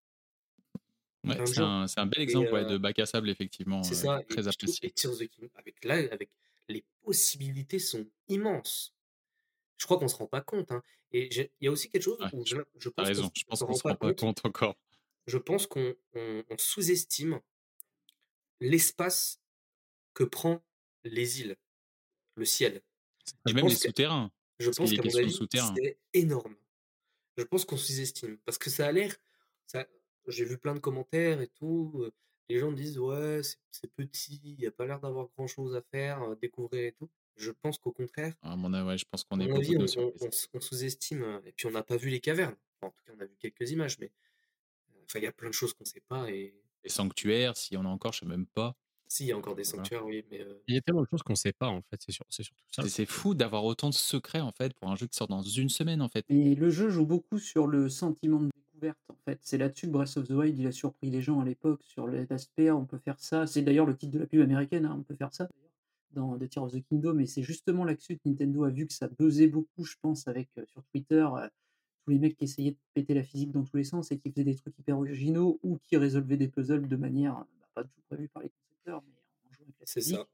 Ouais, 1.25 1.37
de 1.39 1.45
c'est 1.47 1.61
un, 2.01 2.07
bel 2.07 2.21
Et 2.21 2.23
exemple 2.23 2.53
ouais, 2.53 2.65
euh, 2.65 2.69
de 2.71 2.79
bac 2.79 2.99
à 2.99 3.07
sable, 3.07 3.31
effectivement, 3.31 3.83
c'est 3.85 3.95
ça, 3.95 4.21
très 4.29 4.49
apprécié. 4.49 4.89
et 4.89 4.91
Tears 4.91 5.13
of 5.13 5.19
the 5.21 5.29
Kingdom, 5.29 5.51
avec 5.55 5.85
là, 5.85 5.95
avec 6.11 6.31
les 6.69 6.85
possibilités 7.03 7.79
sont 7.79 8.07
immenses. 8.29 8.93
Je 9.79 9.85
crois 9.85 9.99
qu'on 9.99 10.09
se 10.09 10.17
rend 10.17 10.27
pas 10.27 10.41
compte. 10.41 10.73
hein. 10.73 10.83
Et 11.13 11.29
il 11.35 11.49
y 11.61 11.69
a 11.69 11.71
aussi 11.71 11.89
quelque 11.91 12.03
chose 12.03 12.19
Ouais, 12.21 12.27
où 12.33 12.45
je- 12.47 12.57
pense 12.57 12.95
qu'on 12.97 13.03
raison, 13.05 13.25
s- 13.27 13.31
je 13.35 13.45
on 13.47 13.51
pense 13.51 13.59
s'en 13.61 13.67
qu'on 13.67 13.73
rend 13.73 13.79
se 13.79 13.83
rend 13.85 13.95
pas 13.97 14.07
compte. 14.09 14.19
compte 14.21 14.45
encore. 14.47 14.77
Je 15.27 15.39
pense 15.39 15.67
qu'on 15.69 15.95
on- 16.15 16.43
on 16.51 16.59
sous-estime 16.59 17.41
l'espace 18.61 19.41
que 20.15 20.25
prend 20.25 20.63
les 21.05 21.41
îles, 21.41 21.57
le 22.37 22.45
ciel. 22.45 22.77
Et 23.47 23.51
Je 23.51 23.55
même 23.55 23.67
les 23.69 23.75
souterrains, 23.77 24.31
je 24.59 24.71
pense 24.71 24.91
qu'à 24.93 25.03
mon 25.03 25.11
de 25.11 25.17
avis, 25.19 25.39
c'est 25.77 25.99
énorme. 26.15 26.57
Je 27.37 27.45
pense 27.45 27.65
qu'on 27.65 27.77
sous-estime 27.77 28.39
parce 28.45 28.59
que 28.59 28.71
ça 28.71 28.87
a 28.89 28.93
l'air. 28.93 29.15
Ça, 29.67 29.87
j'ai 30.29 30.45
vu 30.45 30.59
plein 30.59 30.75
de 30.75 30.79
commentaires 30.81 31.41
et 31.41 31.49
tout. 31.49 32.07
Les 32.49 32.59
gens 32.59 32.73
disent 32.73 32.99
ouais, 32.99 33.41
c'est 33.71 33.91
petit, 33.93 34.41
il 34.45 34.57
n'y 34.59 34.67
a 34.67 34.71
pas 34.71 34.87
l'air 34.87 35.01
d'avoir 35.01 35.29
grand-chose 35.37 35.75
à 35.77 35.83
faire, 35.83 36.23
euh, 36.23 36.35
découvrir 36.41 36.85
et 36.89 36.93
tout. 36.93 37.09
Je 37.37 37.51
pense 37.51 37.79
qu'au 37.79 37.93
contraire, 37.93 38.35
À 38.43 38.57
mon 38.57 38.73
avis, 38.75 38.87
ouais, 38.87 38.99
je 38.99 39.05
pense 39.11 39.25
qu'on 39.25 39.41
à 39.41 39.45
est 39.45 39.51
avis, 39.51 39.77
on, 39.79 39.83
on- 39.83 39.87
surprises. 39.87 40.23
on 40.23 40.27
s- 40.29 40.49
on 40.53 40.61
sous-estime. 40.61 41.23
euh, 41.23 41.41
Et 41.47 41.53
puis 41.53 41.67
on 41.67 41.71
n'a 41.71 41.83
pas 41.83 41.97
vu 41.97 42.11
les 42.11 42.21
cavernes. 42.21 42.57
Enfin, 42.81 42.89
en 42.89 42.91
tout 42.91 43.03
cas, 43.07 43.13
on 43.17 43.21
a 43.23 43.25
vu 43.27 43.37
quelques 43.39 43.71
images, 43.71 43.99
mais 43.99 44.11
enfin, 45.05 45.19
il 45.19 45.23
y 45.23 45.27
a 45.27 45.33
plein 45.33 45.49
de 45.49 45.55
choses 45.55 45.73
qu'on 45.73 45.85
ne 45.85 45.89
sait 45.89 46.03
pas. 46.07 46.31
Et 46.31 46.55
Les 46.85 46.91
sanctuaires, 46.91 47.57
s'il 47.57 47.77
y 47.77 47.79
en 47.79 47.85
a 47.87 47.89
encore, 47.89 48.13
je 48.13 48.21
sais 48.21 48.27
même 48.27 48.47
pas. 48.47 48.77
si, 49.09 49.25
il 49.25 49.29
y 49.29 49.33
a 49.33 49.37
encore 49.39 49.55
des 49.55 49.63
Voilà. 49.65 49.79
sanctuaires, 49.85 50.05
oui, 50.07 50.25
mais 50.31 50.41
euh, 50.41 50.63
Il 50.69 50.75
y 50.75 50.79
a 50.79 50.81
tellement 50.83 51.03
de 51.03 51.07
choses 51.11 51.23
qu'on 51.23 51.33
ne 51.35 51.39
sait 51.39 51.53
pas, 51.53 51.69
en 51.69 51.81
fait, 51.83 52.01
c'est 52.05 52.13
sur- 52.13 52.25
c'est 52.31 52.43
surtout 52.43 52.63
ça. 52.71 52.83
C'est 52.83 52.89
c'est 52.89 53.07
fou 53.07 53.35
d'avoir 53.35 53.65
autant 53.65 53.89
de 53.91 53.95
secrets, 53.95 54.41
en 54.41 54.53
fait, 54.53 54.73
pour 54.75 54.91
un 54.91 54.97
jeu 54.97 55.07
qui 55.07 55.17
sort 55.17 55.29
dans 55.29 55.43
une 55.43 55.69
semaine, 55.69 56.01
en 56.03 56.09
fait. 56.09 56.25
Et 56.31 56.55
le 56.55 56.71
jeu 56.71 56.89
joue 56.91 57.05
beaucoup 57.07 57.39
sur 57.39 57.67
le 57.67 57.89
sentiment 57.91 58.41
de 58.41 58.51
découverte, 58.83 58.99
en 59.09 59.17
fait. 59.25 59.39
C'est 59.43 59.59
là-dessus 59.59 59.87
que 59.87 59.93
Breath 59.93 60.17
of 60.17 60.29
the 60.29 60.33
Wild, 60.33 60.59
il 60.59 60.67
a 60.67 60.73
surpris 60.73 61.11
les 61.11 61.23
gens 61.23 61.41
à 61.41 61.45
l'époque, 61.45 61.83
sur 61.83 62.07
l'aspect, 62.07 62.71
on 62.71 62.85
peut 62.85 62.99
faire 62.99 63.19
ça. 63.19 63.47
C'est 63.47 63.63
d'ailleurs 63.63 63.87
le 63.87 63.97
titre 63.97 64.13
de 64.13 64.19
la 64.19 64.27
pub 64.27 64.41
américaine, 64.41 64.87
hein, 64.87 64.97
on 64.99 65.03
peut 65.03 65.15
faire 65.15 65.33
ça, 65.33 65.49
dans 66.13 66.39
The 66.39 66.49
Tears 66.49 66.65
of 66.65 66.73
the 66.73 66.83
Kingdom. 66.89 67.19
Et 67.19 67.27
c'est 67.27 67.43
justement 67.43 67.85
là-dessus 67.85 68.17
que 68.17 68.29
Nintendo 68.29 68.65
a 68.65 68.71
vu 68.71 68.87
que 68.87 68.93
ça 68.93 69.09
buzzait 69.09 69.49
beaucoup, 69.49 69.85
je 69.85 69.97
pense, 70.01 70.29
avec 70.29 70.49
euh, 70.59 70.65
sur 70.67 70.83
Twitter, 70.85 71.27
euh, 71.37 71.49
tous 72.05 72.11
les 72.11 72.19
mecs 72.19 72.37
qui 72.37 72.45
essayaient 72.45 72.73
de 72.73 72.79
péter 72.95 73.15
la 73.15 73.23
physique 73.23 73.53
dans 73.53 73.65
tous 73.65 73.77
les 73.77 73.85
sens 73.85 74.11
et 74.11 74.19
qui 74.19 74.31
faisaient 74.31 74.45
des 74.45 74.57
trucs 74.57 74.79
hyper 74.79 74.99
originaux 74.99 75.59
ou 75.63 75.79
qui 75.85 75.97
résolvaient 75.97 76.37
des 76.37 76.49
puzzles 76.49 76.89
de 76.89 76.97
manière 76.97 77.39
euh, 77.39 77.45
bah, 77.61 77.67
pas 77.75 77.85
du 77.85 77.91
tout 77.91 78.03
prévue 78.09 78.29
par 78.29 78.43
les 78.43 78.51
concepteurs, 78.51 79.03
mais 79.07 79.15
en 79.49 79.53
jouant 79.53 79.65
avec 79.65 79.79
la 79.81 79.87
c'est 79.87 80.01
physique. 80.01 80.17
ça. 80.17 80.27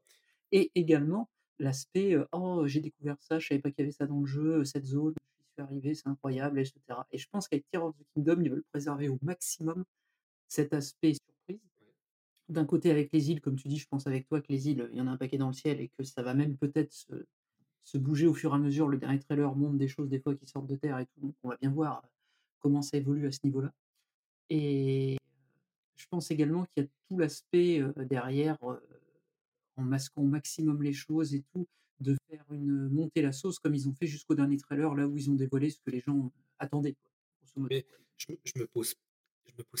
Et 0.51 0.71
également 0.75 1.29
l'aspect 1.59 2.15
euh, 2.15 2.25
oh 2.31 2.65
j'ai 2.65 2.79
découvert 2.79 3.17
ça, 3.19 3.37
je 3.39 3.47
savais 3.47 3.59
pas 3.59 3.69
qu'il 3.69 3.83
y 3.83 3.83
avait 3.83 3.91
ça 3.91 4.07
dans 4.07 4.19
le 4.19 4.25
jeu, 4.25 4.65
cette 4.65 4.85
zone, 4.85 5.13
arrivé, 5.59 5.95
c'est 5.95 6.07
incroyable, 6.07 6.59
etc. 6.59 6.79
Et 7.11 7.17
je 7.17 7.27
pense 7.29 7.47
qu'avec 7.47 7.65
Tears 7.71 7.85
of 7.85 7.95
the 7.97 8.03
Kingdom, 8.13 8.41
ils 8.41 8.49
veulent 8.51 8.63
préserver 8.71 9.09
au 9.09 9.17
maximum 9.21 9.83
cet 10.47 10.73
aspect 10.73 11.13
surprise. 11.13 11.61
D'un 12.49 12.65
côté 12.65 12.91
avec 12.91 13.11
les 13.13 13.31
îles, 13.31 13.41
comme 13.41 13.55
tu 13.55 13.67
dis, 13.67 13.77
je 13.77 13.87
pense 13.87 14.07
avec 14.07 14.27
toi 14.27 14.41
que 14.41 14.51
les 14.51 14.69
îles, 14.69 14.89
il 14.91 14.97
y 14.97 15.01
en 15.01 15.07
a 15.07 15.11
un 15.11 15.17
paquet 15.17 15.37
dans 15.37 15.47
le 15.47 15.53
ciel 15.53 15.79
et 15.81 15.89
que 15.89 16.03
ça 16.03 16.23
va 16.23 16.33
même 16.33 16.57
peut-être 16.57 16.91
se, 16.91 17.25
se 17.83 17.97
bouger 17.97 18.27
au 18.27 18.33
fur 18.33 18.51
et 18.51 18.55
à 18.55 18.57
mesure. 18.57 18.87
Le 18.87 18.97
dernier 18.97 19.19
trailer 19.19 19.55
montre 19.55 19.77
des 19.77 19.87
choses 19.87 20.09
des 20.09 20.19
fois 20.19 20.35
qui 20.35 20.47
sortent 20.47 20.67
de 20.67 20.75
terre 20.75 20.99
et 20.99 21.05
tout, 21.05 21.21
donc 21.21 21.35
on 21.43 21.49
va 21.49 21.57
bien 21.57 21.71
voir 21.71 22.03
comment 22.59 22.81
ça 22.81 22.97
évolue 22.97 23.27
à 23.27 23.31
ce 23.31 23.39
niveau-là. 23.43 23.71
Et 24.49 25.17
je 25.95 26.05
pense 26.09 26.31
également 26.31 26.65
qu'il 26.65 26.83
y 26.83 26.85
a 26.85 26.89
tout 27.07 27.17
l'aspect, 27.17 27.79
heu, 27.79 27.93
derrière, 28.05 28.57
heu, 28.63 28.81
en 29.77 29.83
masquant 29.83 30.21
au 30.21 30.27
maximum 30.27 30.81
les 30.81 30.93
choses 30.93 31.33
et 31.35 31.43
tout, 31.53 31.67
de 31.99 32.17
faire 32.29 32.45
une, 32.51 32.89
monter 32.89 33.21
la 33.21 33.31
sauce 33.31 33.59
comme 33.59 33.75
ils 33.75 33.87
ont 33.87 33.93
fait 33.93 34.07
jusqu'au 34.07 34.35
dernier 34.35 34.57
trailer, 34.57 34.93
là 34.95 35.07
où 35.07 35.17
ils 35.17 35.29
ont 35.29 35.35
dévoilé 35.35 35.69
ce 35.69 35.79
que 35.79 35.91
les 35.91 35.99
gens 35.99 36.31
attendaient, 36.57 36.95
je 37.55 38.59
me 38.59 38.65
pose 38.65 38.95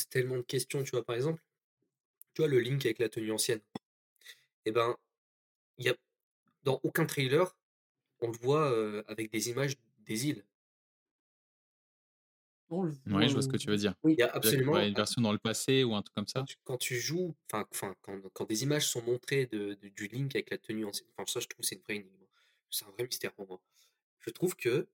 tellement 0.09 0.37
de 0.37 0.41
questions, 0.41 0.83
tu 0.83 0.91
vois? 0.91 1.03
Par 1.03 1.15
exemple, 1.15 1.41
tu 2.33 2.41
vois 2.41 2.49
le 2.49 2.59
Link 2.59 2.85
avec 2.85 2.99
la 2.99 3.09
tenue 3.09 3.31
ancienne? 3.31 3.61
Et 4.65 4.71
ben, 4.71 4.95
y 5.77 5.89
a 5.89 5.95
dans 6.63 6.79
aucun 6.83 7.05
trailer, 7.05 7.55
on 8.21 8.31
le 8.31 8.37
voit, 8.37 9.03
avec 9.07 9.31
des 9.31 9.49
images 9.49 9.75
des 10.05 10.27
îles. 10.27 10.43
On 12.69 12.83
le 12.83 12.93
Ouais, 13.05 13.27
je 13.27 13.33
vois 13.33 13.41
ce 13.41 13.47
que 13.47 13.57
tu 13.57 13.69
veux 13.69 13.77
dire. 13.77 13.95
oui. 14.03 14.13
Il 14.13 14.19
y 14.19 14.23
a 14.23 14.29
absolument 14.33 14.77
une 14.79 14.93
version 14.93 15.21
dans 15.21 15.31
le 15.31 15.39
passé 15.39 15.83
ou 15.83 15.95
un 15.95 16.01
truc 16.01 16.15
comme 16.15 16.27
quand 16.35 16.43
ça? 16.43 16.47
tu 16.47 16.55
quand 16.63 16.77
tu 16.77 16.95
joues, 16.99 17.35
enfin 17.51 17.67
enfin 17.71 17.95
quand 18.01 18.21
quand 18.33 18.45
des 18.45 18.63
images 18.63 18.87
sont 18.87 19.01
montrées 19.03 19.45
de 19.47 19.73
de 19.75 19.89
du 19.89 20.07
Link 20.07 20.35
avec 20.35 20.49
la 20.51 20.57
tenue 20.57 20.85
ancienne, 20.85 21.07
enfin 21.17 21.25
ça 21.31 21.39
je 21.39 21.47
trouve 21.47 21.65
c'est 21.65 21.75
une 21.75 21.81
vraie 21.81 21.95
énigme. 21.97 22.25
C'est 22.69 22.85
un 22.85 22.91
vrai 22.91 23.03
mystère 23.03 23.33
pour 23.33 23.47
moi. 23.47 23.61
Je 24.19 24.29
trouve 24.31 24.55
que, 24.55 24.87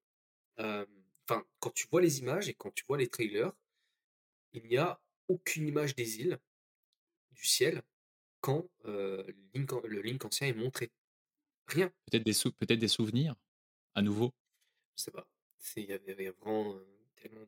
enfin 0.57 1.45
quand 1.59 1.71
tu 1.73 1.87
vois 1.91 2.01
les 2.01 2.19
images 2.19 2.49
et 2.49 2.53
quand 2.55 2.71
tu 2.73 2.85
vois 2.87 2.97
les 2.97 3.09
trailers, 3.09 3.53
il 4.53 4.65
n'y 4.65 4.77
a 4.77 5.01
aucune 5.27 5.67
image 5.67 5.95
des 5.95 6.19
îles, 6.21 6.39
du 7.31 7.45
ciel, 7.45 7.83
quand, 8.41 8.69
Link 9.55 9.71
le 9.85 10.01
Link 10.01 10.25
ancien 10.25 10.47
est 10.47 10.53
montré. 10.53 10.91
Rien. 11.67 11.91
Peut-être 12.07 12.23
des 12.23 12.33
sou 12.33 12.51
peut-être 12.51 12.79
des 12.79 12.87
souvenirs, 12.87 13.35
à 13.95 14.01
nouveau? 14.03 14.33
Je 14.97 15.03
sais 15.03 15.11
pas. 15.11 15.27
Il 15.77 15.83
y 15.85 15.93
avait 15.93 16.29
vraiment, 16.31 16.79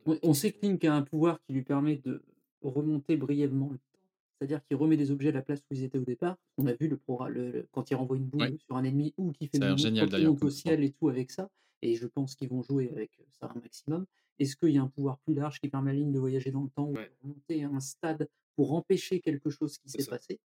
On 0.05 0.19
on 0.23 0.33
sait 0.33 0.51
que. 0.51 0.59
Link 0.65 0.83
a 0.85 0.93
un 0.95 1.01
pouvoir 1.01 1.41
qui 1.41 1.53
lui 1.53 1.63
permet 1.63 1.97
de 1.97 2.23
remonter 2.61 3.17
brièvement 3.17 3.69
le 3.71 3.77
temps, 3.77 3.99
c'est-à-dire 4.39 4.63
qu'il 4.63 4.77
remet 4.77 4.97
des 4.97 5.11
objets 5.11 5.29
à 5.29 5.31
la 5.31 5.41
place 5.41 5.59
où 5.69 5.73
ils 5.73 5.83
étaient 5.83 5.97
au 5.97 6.05
départ. 6.05 6.37
On 6.57 6.65
a 6.67 6.73
vu 6.73 6.87
le 6.87 6.97
progra 6.97 7.29
le 7.29 7.51
le 7.51 7.67
quand 7.71 7.89
il 7.91 7.95
renvoie 7.95 8.17
une 8.17 8.25
Ouais. 8.39 8.51
boule 8.51 8.57
sur 8.59 8.75
un 8.77 8.83
ennemi 8.83 9.13
ou 9.17 9.31
qu'il 9.31 9.49
fait 9.49 9.57
une 9.57 9.67
génial 9.77 10.09
qui 10.09 10.21
monte 10.21 10.43
au 10.43 10.49
ciel 10.49 10.83
et 10.83 10.91
tout 10.91 11.09
avec 11.09 11.31
ça 11.31 11.49
et 11.83 11.95
je 11.95 12.07
pense 12.07 12.35
qu'ils 12.35 12.49
vont 12.49 12.63
jouer 12.63 12.89
avec, 12.89 13.19
heu, 13.19 13.25
ça 13.39 13.51
un 13.55 13.59
maximum. 13.59 14.05
Est-ce 14.39 14.55
qu'il 14.55 14.69
y 14.71 14.77
a 14.79 14.81
un 14.81 14.87
pouvoir 14.87 15.19
plus 15.19 15.35
large 15.35 15.59
qui 15.59 15.69
permet 15.69 15.91
à 15.91 15.93
Link 15.93 16.11
de 16.11 16.19
voyager 16.19 16.49
dans 16.51 16.63
le 16.63 16.69
temps 16.69 16.89
ou 16.89 16.97
de 16.97 17.03
remonter 17.21 17.63
à 17.63 17.69
un 17.69 17.79
stade 17.79 18.29
pour 18.55 18.73
empêcher 18.73 19.19
quelque 19.21 19.49
chose 19.51 19.77
qui 19.77 19.89
s'est 19.89 20.03
passé? 20.05 20.39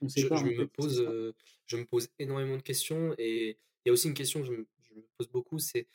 On 0.00 0.08
sait 0.08 0.22
Je 0.22 0.26
pas 0.26 0.36
je 0.36 0.44
en 0.44 0.50
me 0.50 0.66
qui 0.68 0.68
pose, 0.68 1.34
je 1.66 1.76
me 1.76 1.84
énormément 2.18 2.56
de 2.56 2.62
questions 2.62 3.14
et 3.18 3.58
il 3.84 3.88
y 3.88 3.90
a 3.90 3.92
aussi 3.92 4.08
une 4.08 4.14
question 4.14 4.40
que 4.40 4.46
je 4.46 4.52
me 4.52 4.66
je 4.80 4.94
me 4.94 5.02
pose 5.18 5.28
beaucoup, 5.28 5.58
c'est 5.58 5.88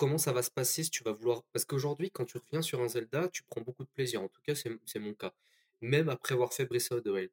comment 0.00 0.16
ça 0.16 0.32
va 0.32 0.42
se 0.42 0.50
passer 0.50 0.82
si 0.82 0.90
tu 0.90 1.04
vas 1.04 1.12
vouloir 1.12 1.42
parce 1.52 1.66
qu'aujourd'hui 1.66 2.10
quand 2.10 2.24
tu 2.24 2.38
reviens 2.38 2.62
sur 2.62 2.80
un 2.80 2.88
Zelda, 2.88 3.28
tu 3.28 3.42
prends 3.42 3.60
beaucoup 3.60 3.84
de 3.84 3.90
plaisir. 3.90 4.22
En 4.22 4.28
tout 4.28 4.40
cas, 4.42 4.54
c'est 4.54 4.98
mon 4.98 5.12
cas. 5.12 5.34
Même 5.82 6.08
après 6.08 6.32
avoir 6.32 6.54
fait 6.54 6.64
Breath 6.64 6.90
of 6.92 7.02
the 7.02 7.08
Wild. 7.08 7.30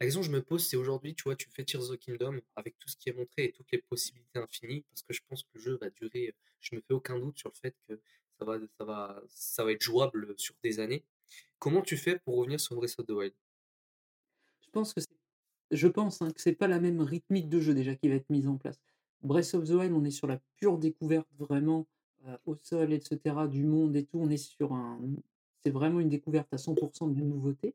La 0.00 0.06
question 0.06 0.22
que 0.22 0.26
je 0.26 0.32
me 0.32 0.42
pose, 0.42 0.66
c'est 0.66 0.78
aujourd'hui, 0.78 1.14
tu 1.14 1.24
vois, 1.24 1.36
tu 1.36 1.50
fais 1.50 1.64
Tears 1.64 1.90
of 1.90 1.98
Kingdom 1.98 2.40
avec 2.54 2.78
tout 2.78 2.88
ce 2.88 2.96
qui 2.96 3.10
est 3.10 3.12
montré 3.12 3.44
et 3.44 3.52
toutes 3.52 3.70
les 3.72 3.78
possibilités 3.78 4.38
infinies, 4.38 4.84
parce 4.90 5.02
que 5.02 5.12
je 5.12 5.20
pense 5.28 5.42
que 5.42 5.48
le 5.54 5.60
jeu 5.60 5.78
va 5.78 5.90
durer, 5.90 6.34
je 6.60 6.76
me 6.76 6.80
fais 6.80 6.94
aucun 6.94 7.18
doute 7.18 7.38
sur 7.38 7.50
le 7.50 7.58
fait 7.58 7.74
que 7.86 8.00
ça 8.38 8.46
va 8.46 8.58
ça 8.78 8.84
va 8.84 9.22
ça 9.28 9.64
va 9.64 9.72
être 9.72 9.82
jouable, 9.82 10.34
sur 10.38 10.54
des 10.62 10.80
années. 10.80 11.04
Comment 11.58 11.82
tu 11.82 11.98
fais 11.98 12.18
pour 12.20 12.36
revenir 12.36 12.58
sur 12.58 12.74
Breath 12.76 12.98
of 12.98 13.06
the 13.06 13.10
Wild? 13.10 13.34
Je 14.64 14.70
pense 14.70 14.94
que 14.94 15.02
je 15.72 15.88
pense, 15.88 16.22
hein, 16.22 16.30
que 16.30 16.40
c'est 16.40 16.54
pas 16.54 16.68
la 16.68 16.80
même 16.80 17.02
rythmique 17.02 17.50
de 17.50 17.60
jeu 17.60 17.74
déjà 17.74 17.94
qui 17.94 18.08
va 18.08 18.14
être 18.14 18.30
mise 18.30 18.46
en 18.48 18.56
place. 18.56 18.80
Breath 19.22 19.54
of 19.54 19.64
the 19.64 19.70
Wild, 19.70 19.92
on 19.92 20.04
est 20.04 20.10
sur 20.10 20.26
la 20.26 20.40
pure 20.56 20.78
découverte 20.78 21.28
vraiment, 21.38 21.86
au 22.44 22.56
sol 22.56 22.92
et 22.92 23.00
cetera, 23.00 23.46
du 23.46 23.64
monde 23.64 23.96
et 23.96 24.04
tout. 24.04 24.18
On 24.18 24.30
est 24.30 24.36
sur 24.36 24.72
un 24.72 24.98
c'est 25.66 25.72
vraiment 25.72 25.98
une 25.98 26.08
découverte 26.08 26.46
à 26.52 26.58
100% 26.58 27.12
de 27.12 27.20
nouveauté. 27.20 27.74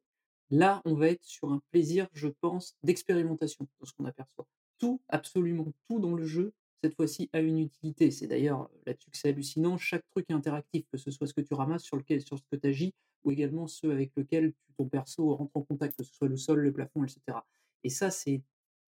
Là, 0.49 0.81
on 0.85 0.93
va 0.93 1.09
être 1.09 1.25
sur 1.25 1.51
un 1.51 1.61
plaisir, 1.71 2.07
je 2.13 2.29
pense, 2.29 2.77
d'expérimentation, 2.83 3.67
dans 3.81 3.85
ce 3.85 3.91
qu'on 3.91 4.05
aperçoit. 4.05 4.47
Tout, 4.79 5.01
absolument 5.09 5.73
tout 5.89 5.99
dans 5.99 6.15
le 6.15 6.25
jeu, 6.25 6.53
cette 6.81 6.95
fois-ci, 6.95 7.29
a 7.33 7.41
une 7.41 7.59
utilité. 7.59 8.09
C'est 8.09 8.27
d'ailleurs, 8.27 8.69
là-dessus 8.85 9.11
que 9.11 9.17
c'est 9.17 9.27
hallucinant. 9.27 9.77
Chaque 9.77 10.07
truc 10.09 10.25
est 10.29 10.33
interactif, 10.33 10.85
que 10.89 10.97
ce 10.97 11.11
soit 11.11 11.27
ce 11.27 11.33
que 11.33 11.41
tu 11.41 11.53
ramasses, 11.53 11.83
sur 11.83 11.97
lequel 11.97 12.21
sur 12.21 12.37
ce 12.37 12.43
que 12.49 12.55
tu 12.55 12.65
agis 12.65 12.93
ou 13.25 13.31
également 13.31 13.67
ceux 13.67 13.91
avec 13.91 14.13
lequel 14.15 14.53
tu 14.53 14.73
ton 14.77 14.85
perso 14.85 15.35
rentre 15.35 15.51
en 15.57 15.61
contact, 15.61 15.97
que 15.97 16.03
ce 16.05 16.13
soit 16.13 16.29
le 16.29 16.37
sol, 16.37 16.59
le 16.59 16.71
plafond 16.71 17.03
et 17.03 17.09
cetera. 17.09 17.45
Et 17.83 17.89
ça, 17.89 18.09
c'est 18.09 18.41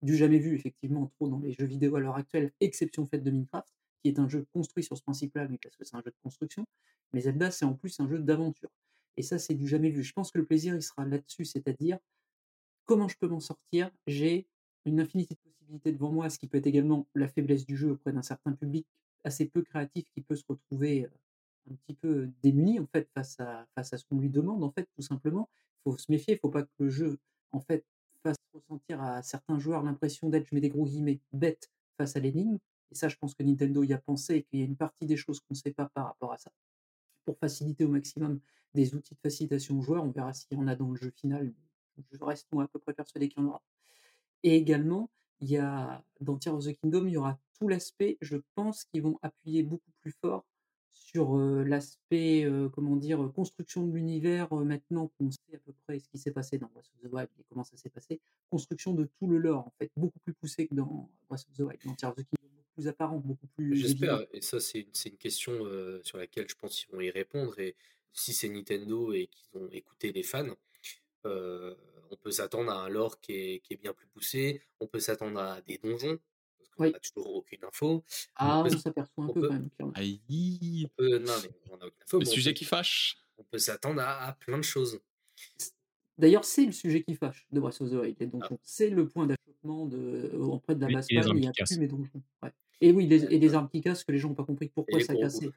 du 0.01 0.15
jamais 0.15 0.39
vu 0.39 0.55
effectivement 0.55 1.07
trop 1.07 1.27
dans 1.27 1.39
les 1.39 1.53
jeux 1.53 1.65
vidéo 1.65 1.95
à 1.95 1.99
l'heure 1.99 2.15
actuelle, 2.15 2.51
exception 2.59 3.05
faite 3.05 3.23
de 3.23 3.31
Minecraft, 3.31 3.73
qui 4.03 4.09
est 4.09 4.19
un 4.19 4.27
jeu 4.29 4.45
construit 4.53 4.83
sur 4.83 4.97
ce 4.97 5.01
principe-là, 5.03 5.47
mais 5.47 5.57
parce 5.61 5.75
que 5.75 5.83
c'est 5.85 5.95
un 5.95 6.01
jeu 6.01 6.11
de 6.11 6.17
construction. 6.23 6.65
Mais 7.13 7.21
Zelda, 7.21 7.51
c'est 7.51 7.65
en 7.65 7.73
plus 7.73 7.99
un 7.99 8.07
jeu 8.07 8.19
d'aventure. 8.19 8.69
Et 9.17 9.23
ça, 9.23 9.39
c'est 9.39 9.55
du 9.55 9.67
jamais 9.67 9.89
vu. 9.89 10.03
Je 10.03 10.13
pense 10.13 10.31
que 10.31 10.37
le 10.37 10.45
plaisir, 10.45 10.75
il 10.75 10.81
sera 10.83 11.05
là-dessus, 11.05 11.45
c'est-à-dire 11.45 11.97
comment 12.85 13.07
je 13.07 13.17
peux 13.17 13.27
m'en 13.27 13.39
sortir? 13.39 13.91
J'ai 14.07 14.47
une 14.85 14.99
infinité 14.99 15.35
de 15.35 15.39
possibilités 15.39 15.91
devant 15.91 16.11
moi, 16.11 16.29
ce 16.29 16.39
qui 16.39 16.47
peut 16.47 16.57
être 16.57 16.67
également 16.67 17.07
la 17.15 17.27
faiblesse 17.27 17.65
du 17.65 17.75
jeu 17.75 17.91
auprès 17.91 18.13
d'un 18.13 18.21
certain 18.21 18.53
public 18.53 18.87
assez 19.23 19.45
peu 19.47 19.61
créatif 19.63 20.05
qui 20.13 20.21
peut 20.21 20.35
se 20.35 20.43
retrouver, 20.47 21.05
heu, 21.05 21.11
un 21.71 21.75
petit 21.75 21.93
peu 21.95 22.29
démuni 22.43 22.79
en 22.79 22.87
fait 22.87 23.09
face 23.13 23.39
à 23.39 23.67
ce 23.83 24.05
qu'on 24.05 24.19
lui 24.19 24.29
demande 24.29 24.63
en 24.63 24.71
fait, 24.71 24.87
tout 24.95 25.01
simplement. 25.01 25.49
Il 25.85 25.91
faut 25.91 25.97
se 25.97 26.11
méfier, 26.11 26.35
il 26.35 26.39
faut 26.39 26.49
pas 26.49 26.63
que 26.63 26.69
le 26.79 26.89
jeu 26.89 27.17
en 27.51 27.59
fait 27.59 27.85
fasse 28.27 28.37
ressentir 28.53 29.01
à 29.01 29.23
certains 29.23 29.59
joueurs 29.59 29.83
l'impression 29.83 30.29
d'être, 30.29 30.47
je 30.47 30.55
mets 30.55 30.61
des 30.61 30.69
gros 30.69 30.85
guillemets, 30.85 31.19
«bêtes» 31.31 31.71
face 31.97 32.15
à 32.15 32.19
l'énigme. 32.19 32.57
Et 32.91 32.95
ça, 32.95 33.09
je 33.09 33.15
pense 33.17 33.33
que 33.33 33.43
Nintendo 33.43 33.83
y 33.83 33.93
a 33.93 33.97
pensé 33.97 34.35
et 34.35 34.43
qu'il 34.43 34.59
y 34.59 34.61
a 34.61 34.65
une 34.65 34.77
partie 34.77 35.05
des 35.05 35.17
choses 35.17 35.39
qu'on 35.39 35.53
ne 35.53 35.57
sait 35.57 35.73
pas 35.73 35.89
par 35.93 36.05
rapport 36.05 36.33
à 36.33 36.37
ça. 36.37 36.51
Pour 37.25 37.37
faciliter 37.37 37.85
au 37.85 37.89
maximum 37.89 38.39
des 38.73 38.95
outils 38.95 39.13
de 39.13 39.19
facilitation 39.19 39.77
aux 39.77 39.81
joueurs, 39.81 40.03
on 40.03 40.11
verra 40.11 40.33
s'il 40.33 40.57
y 40.57 40.61
en 40.61 40.67
a 40.67 40.75
dans 40.75 40.89
le 40.91 40.95
jeu 40.95 41.11
final. 41.11 41.53
Je 42.11 42.23
reste 42.23 42.47
moi 42.51 42.63
à 42.63 42.67
peu 42.67 42.79
près 42.79 42.93
persuadé 42.93 43.27
qu'il 43.27 43.41
y 43.41 43.45
en 43.45 43.49
aura. 43.49 43.63
Et 44.43 44.55
également, 44.55 45.09
il 45.39 45.49
y 45.49 45.57
a 45.57 46.03
dans 46.21 46.37
Tears 46.37 46.55
of 46.55 46.65
the 46.65 46.73
Kingdom, 46.73 47.07
il 47.07 47.13
y 47.13 47.17
aura 47.17 47.39
tout 47.59 47.67
l'aspect, 47.67 48.17
je 48.21 48.37
pense 48.55 48.85
qu'ils 48.85 49.01
vont 49.01 49.19
appuyer 49.21 49.63
beaucoup 49.63 49.91
plus 50.01 50.11
fort 50.11 50.45
sur, 50.99 51.37
l'aspect, 51.37 52.45
comment 52.73 52.95
dire? 52.95 53.31
Construction 53.33 53.85
de 53.85 53.93
l'univers, 53.93 54.53
maintenant 54.53 55.11
qu'on 55.17 55.31
sait 55.31 55.55
à 55.55 55.59
peu 55.59 55.73
près 55.85 55.99
ce 55.99 56.09
qui 56.09 56.17
s'est 56.17 56.31
passé 56.31 56.57
dans 56.57 56.67
Breath 56.67 56.89
of 56.93 57.09
the 57.09 57.13
Wild 57.13 57.29
et 57.39 57.43
comment 57.49 57.63
ça 57.63 57.77
s'est 57.77 57.89
passé. 57.89 58.19
Construction 58.49 58.93
de 58.93 59.09
tout 59.19 59.27
le 59.27 59.37
lore 59.37 59.67
en 59.67 59.73
fait, 59.79 59.89
beaucoup 59.95 60.19
plus 60.19 60.33
poussé 60.33 60.67
que 60.67 60.75
dans 60.75 61.09
Breath 61.29 61.45
of 61.49 61.55
the 61.55 61.61
Wild. 61.61 61.79
Dans 61.85 61.95
Tears 61.95 62.11
of 62.11 62.15
the 62.17 62.25
Kingdom, 62.25 62.53
beaucoup 62.55 62.73
plus 62.75 62.87
apparent, 62.87 63.17
beaucoup 63.17 63.47
plus. 63.55 63.75
J'espère 63.77 64.25
et 64.33 64.41
ça 64.41 64.59
c'est 64.59 64.79
une 64.79 64.91
une 65.05 65.17
question, 65.17 65.53
sur 66.03 66.17
laquelle 66.17 66.47
je 66.49 66.55
pense 66.55 66.77
qu'ils 66.77 66.93
vont 66.93 67.01
y 67.01 67.09
répondre 67.09 67.57
et 67.59 67.75
si 68.13 68.33
c'est 68.33 68.49
Nintendo 68.49 69.13
et 69.13 69.27
qu'ils 69.27 69.61
ont 69.61 69.69
écouté 69.71 70.11
les 70.11 70.23
fans, 70.23 70.55
on 71.23 72.15
peut 72.21 72.31
s'attendre 72.31 72.71
à 72.71 72.83
un 72.83 72.89
lore 72.89 73.19
qui 73.19 73.33
est 73.33 73.59
qui 73.59 73.73
est 73.73 73.77
bien 73.77 73.93
plus 73.93 74.07
poussé. 74.07 74.61
On 74.79 74.87
peut 74.87 74.99
s'attendre 74.99 75.39
à 75.39 75.61
des 75.61 75.77
donjons, 75.77 76.19
parce 76.57 76.69
qu'on 76.69 76.83
Oui. 76.83 76.93
a 76.93 76.99
toujours 76.99 77.35
aucune 77.35 77.63
info. 77.65 78.03
Ah, 78.35 78.63
on 78.65 78.77
s'aperçoit 78.77 79.23
un 79.25 79.29
peu 79.29 79.41
peut 79.41 79.47
quand 79.47 79.53
même 79.53 79.69
qu'il 79.69 79.85
y 79.85 79.89
en 79.89 79.91
a. 79.91 79.99
Aïe! 79.99 80.87
peut 80.97 81.19
non 81.19 81.33
mais 81.43 81.49
on 81.71 81.77
a 81.81 81.85
aucune 81.87 82.03
info, 82.03 82.19
Le 82.19 82.25
mais 82.25 82.27
on 82.29 82.31
sujet 82.33 82.51
peut 82.51 82.53
qui 82.53 82.65
fâche! 82.65 83.17
on 83.37 83.43
peut 83.43 83.59
s'attendre 83.59 84.01
à 84.01 84.27
à 84.27 84.33
plein 84.33 84.57
de 84.57 84.63
choses. 84.63 84.99
D'ailleurs, 86.17 86.45
c'est 86.45 86.65
le 86.65 86.71
sujet 86.71 87.03
qui 87.03 87.15
fâche 87.15 87.47
de 87.51 87.59
Breath 87.59 87.79
of 87.81 87.91
the 87.91 87.93
Wild, 87.93 88.17
Ah. 88.41 88.49
donjons. 88.49 88.59
C'est 88.63 88.89
le 88.89 89.07
point 89.07 89.27
d'achoppement 89.27 89.85
de, 89.85 90.31
auprès 90.35 90.75
de 90.75 90.81
la 90.81 90.89
base 90.89 91.05
il 91.09 91.17
y 91.17 91.21
qui 91.21 91.47
a 91.47 91.53
plus 91.53 91.77
mes 91.77 91.87
donjons. 91.87 92.23
Ouais. 92.41 92.51
Et 92.81 92.91
oui, 92.91 93.07
les 93.07 93.25
et 93.33 93.37
ouais. 93.39 93.53
armes 93.55 93.69
qui 93.69 93.81
cassent 93.81 94.03
que 94.03 94.11
les 94.11 94.17
gens 94.19 94.29
ont 94.31 94.35
pas 94.35 94.45
compris 94.45 94.69
pourquoi 94.69 94.99
ça 94.99 95.15
cassait. 95.15 95.45
Donc, 95.45 95.55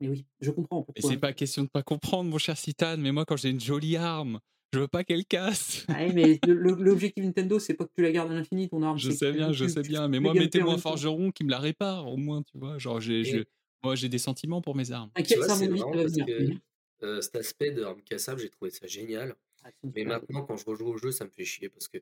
mais 0.00 0.08
oui, 0.08 0.26
je 0.40 0.50
comprends 0.50 0.82
Mais 0.94 1.02
pourquoi. 1.02 1.02
c'est 1.02 1.18
pas 1.18 1.32
question 1.32 1.64
de 1.64 1.68
pas 1.68 1.82
comprendre, 1.82 2.30
mon 2.30 2.38
cher 2.38 2.56
Citan, 2.56 2.96
mais 2.98 3.12
moi, 3.12 3.24
quand 3.26 3.36
j'ai 3.36 3.50
une 3.50 3.60
jolie 3.60 3.96
arme, 3.96 4.40
je 4.72 4.78
veux 4.80 4.88
pas 4.88 5.04
qu'elle 5.04 5.24
casse. 5.26 5.86
Ah 5.88 6.08
mais 6.12 6.40
l'objectif 6.44 7.24
Nintendo, 7.24 7.58
c'est 7.58 7.74
pas 7.74 7.84
que 7.86 7.92
tu 7.94 8.02
la 8.02 8.10
gardes 8.10 8.30
à 8.32 8.34
l'infini 8.34 8.68
ton 8.68 8.82
arme, 8.82 8.98
Je 8.98 9.10
sais 9.10 9.32
bien, 9.32 9.52
je 9.52 9.66
sais 9.66 9.84
bien, 9.84 10.08
mais 10.08 10.20
moi, 10.20 10.34
mettez-moi 10.34 10.74
un 10.74 10.78
forgeron 10.78 11.30
qui 11.30 11.44
me 11.44 11.50
la 11.50 11.58
répare, 11.58 12.06
au 12.08 12.16
moins, 12.16 12.42
tu 12.42 12.58
vois? 12.58 12.78
Genre, 12.78 13.00
j'ai 13.00 13.24
je 13.24 13.38
moi, 13.84 13.94
j'ai 13.94 14.08
des 14.08 14.18
sentiments 14.18 14.62
pour 14.62 14.74
mes 14.74 14.90
armes. 14.90 15.10
T'inquiète, 15.14 15.42
ça 15.44 15.54
mon 15.56 15.68
que, 16.26 16.50
heu, 17.02 17.20
cet 17.22 17.36
aspect 17.36 17.70
d'armes 17.72 18.02
cassables, 18.02 18.40
j'ai 18.40 18.50
trouvé 18.50 18.70
ça 18.70 18.86
génial. 18.86 19.36
Ah, 19.64 19.70
Mais 19.94 20.04
maintenant, 20.04 20.42
quand 20.44 20.56
je 20.56 20.64
rejoue 20.66 20.86
au 20.88 20.98
jeu, 20.98 21.10
ça 21.12 21.24
me 21.24 21.30
fait 21.30 21.44
chier 21.44 21.68
parce 21.70 21.88
que, 21.88 21.98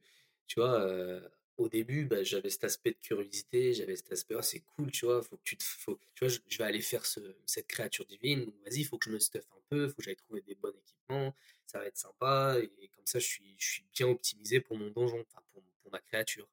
tu 0.46 0.60
vois, 0.60 0.80
heu, 0.86 1.30
au 1.56 1.68
début, 1.68 2.04
bah, 2.06 2.22
j'avais 2.24 2.50
cet 2.50 2.64
aspect 2.64 2.90
de 2.92 2.98
curiosité, 3.00 3.74
j'avais 3.74 3.96
cet 3.96 4.12
aspect: 4.12 4.34
«Oh, 4.36 4.42
c'est 4.42 4.60
cool, 4.60 4.90
tu 4.90 5.06
vois? 5.06 5.22
Faut 5.22 5.36
que 5.36 5.42
tu 5.44 5.56
te 5.56 5.64
faut 5.64 5.98
tu 6.14 6.24
vois, 6.24 6.28
je 6.28 6.40
je 6.48 6.58
vais 6.58 6.64
aller 6.64 6.80
faire 6.80 7.06
ce 7.06 7.20
cette 7.46 7.66
créature 7.68 8.06
divine, 8.06 8.52
vas-y, 8.64 8.80
il 8.80 8.84
faut 8.86 8.98
que 8.98 9.06
je 9.10 9.14
me 9.14 9.18
stuffe 9.20 9.46
un 9.52 9.60
peu, 9.70 9.88
faut 9.88 9.94
que 9.96 10.02
j'aille 10.02 10.16
trouver 10.16 10.42
des 10.42 10.54
bons 10.56 10.70
équipements, 10.76 11.34
ça 11.66 11.78
va 11.78 11.86
être 11.86 11.96
sympa» 11.98 12.56
et 12.60 12.88
comme 12.96 13.06
ça, 13.06 13.18
je 13.20 13.26
suis 13.26 13.54
je 13.58 13.66
suis 13.72 13.84
bien 13.92 14.08
optimisé 14.08 14.60
pour 14.60 14.76
mon 14.78 14.90
donjon, 14.90 15.20
enfin 15.28 15.42
pour 15.52 15.62
pour 15.82 15.92
ma 15.92 16.00
créature. 16.00 16.48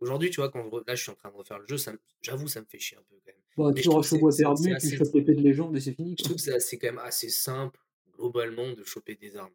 Aujourd'hui, 0.00 0.30
tu 0.30 0.36
vois, 0.40 0.50
quand 0.50 0.64
je 0.64 0.76
là, 0.86 0.94
je 0.96 1.02
suis 1.02 1.10
en 1.10 1.14
train 1.14 1.30
de 1.30 1.36
refaire 1.36 1.58
le 1.60 1.66
jeu, 1.68 1.76
ça 1.78 1.92
me 1.92 1.98
j'avoue, 2.20 2.48
ça 2.48 2.60
me 2.60 2.66
fait 2.66 2.78
chier 2.80 2.96
un 2.98 3.02
peu 3.02 3.16
quand 3.24 3.32
même. 3.32 3.42
Bah, 3.58 3.72
Mais 3.74 3.82
tu 3.82 3.82
je 3.82 3.88
trouve 3.88 4.04
que 4.04 4.08
rushes 4.08 4.12
au 4.12 4.18
c'est 4.18 4.18
bois 4.18 4.32
c'est 4.32 4.48
c'est 4.56 4.56
perdu, 4.56 4.76
tu 4.78 4.90
chopes 4.90 5.12
l'épée 5.12 5.34
de 5.34 5.42
légende 5.42 5.76
et 5.76 5.80
c'est 5.80 5.92
fini, 5.92 6.14
je 6.18 6.24
trouve 6.24 6.36
que 6.36 6.58
c'est 6.60 6.78
quand 6.78 6.86
même 6.86 6.98
assez 6.98 7.28
simple, 7.28 7.78
globalement, 8.12 8.72
de 8.72 8.84
choper 8.84 9.16
des 9.16 9.36
armes. 9.36 9.52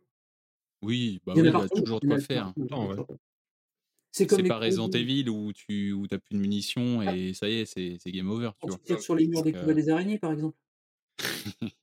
Oui, 0.84 1.20
bah 1.26 1.36
Il 1.36 1.40
y 1.40 1.42
oui, 1.42 1.48
a 1.48 1.50
il 1.50 1.58
y 1.58 1.62
a 1.62 1.70
partout, 1.70 1.84
toujours 1.84 2.04
quoi 2.04 2.20
faire. 2.20 2.54
C'est 4.16 4.28
comme 4.28 4.48
pas 4.48 4.60
Resident 4.60 4.90
Evil 4.92 5.28
où 5.30 5.52
tu 5.54 5.92
où 5.92 6.08
plus 6.08 6.20
de 6.32 6.38
munitions 6.38 7.00
Ouais. 7.00 7.20
et 7.30 7.34
ça 7.34 7.50
y 7.50 7.56
est, 7.56 7.66
c'est 7.66 8.12
game 8.12 8.30
over, 8.30 8.52
tu 8.62 8.68
vois? 8.70 8.78
tires 8.86 9.02
sur 9.02 9.16
les 9.16 9.28
murs 9.28 9.44
heu 9.46 9.52
couverts 9.52 9.76
des 9.76 9.90
araignées, 9.90 10.20
par 10.20 10.32
exemple. 10.32 10.58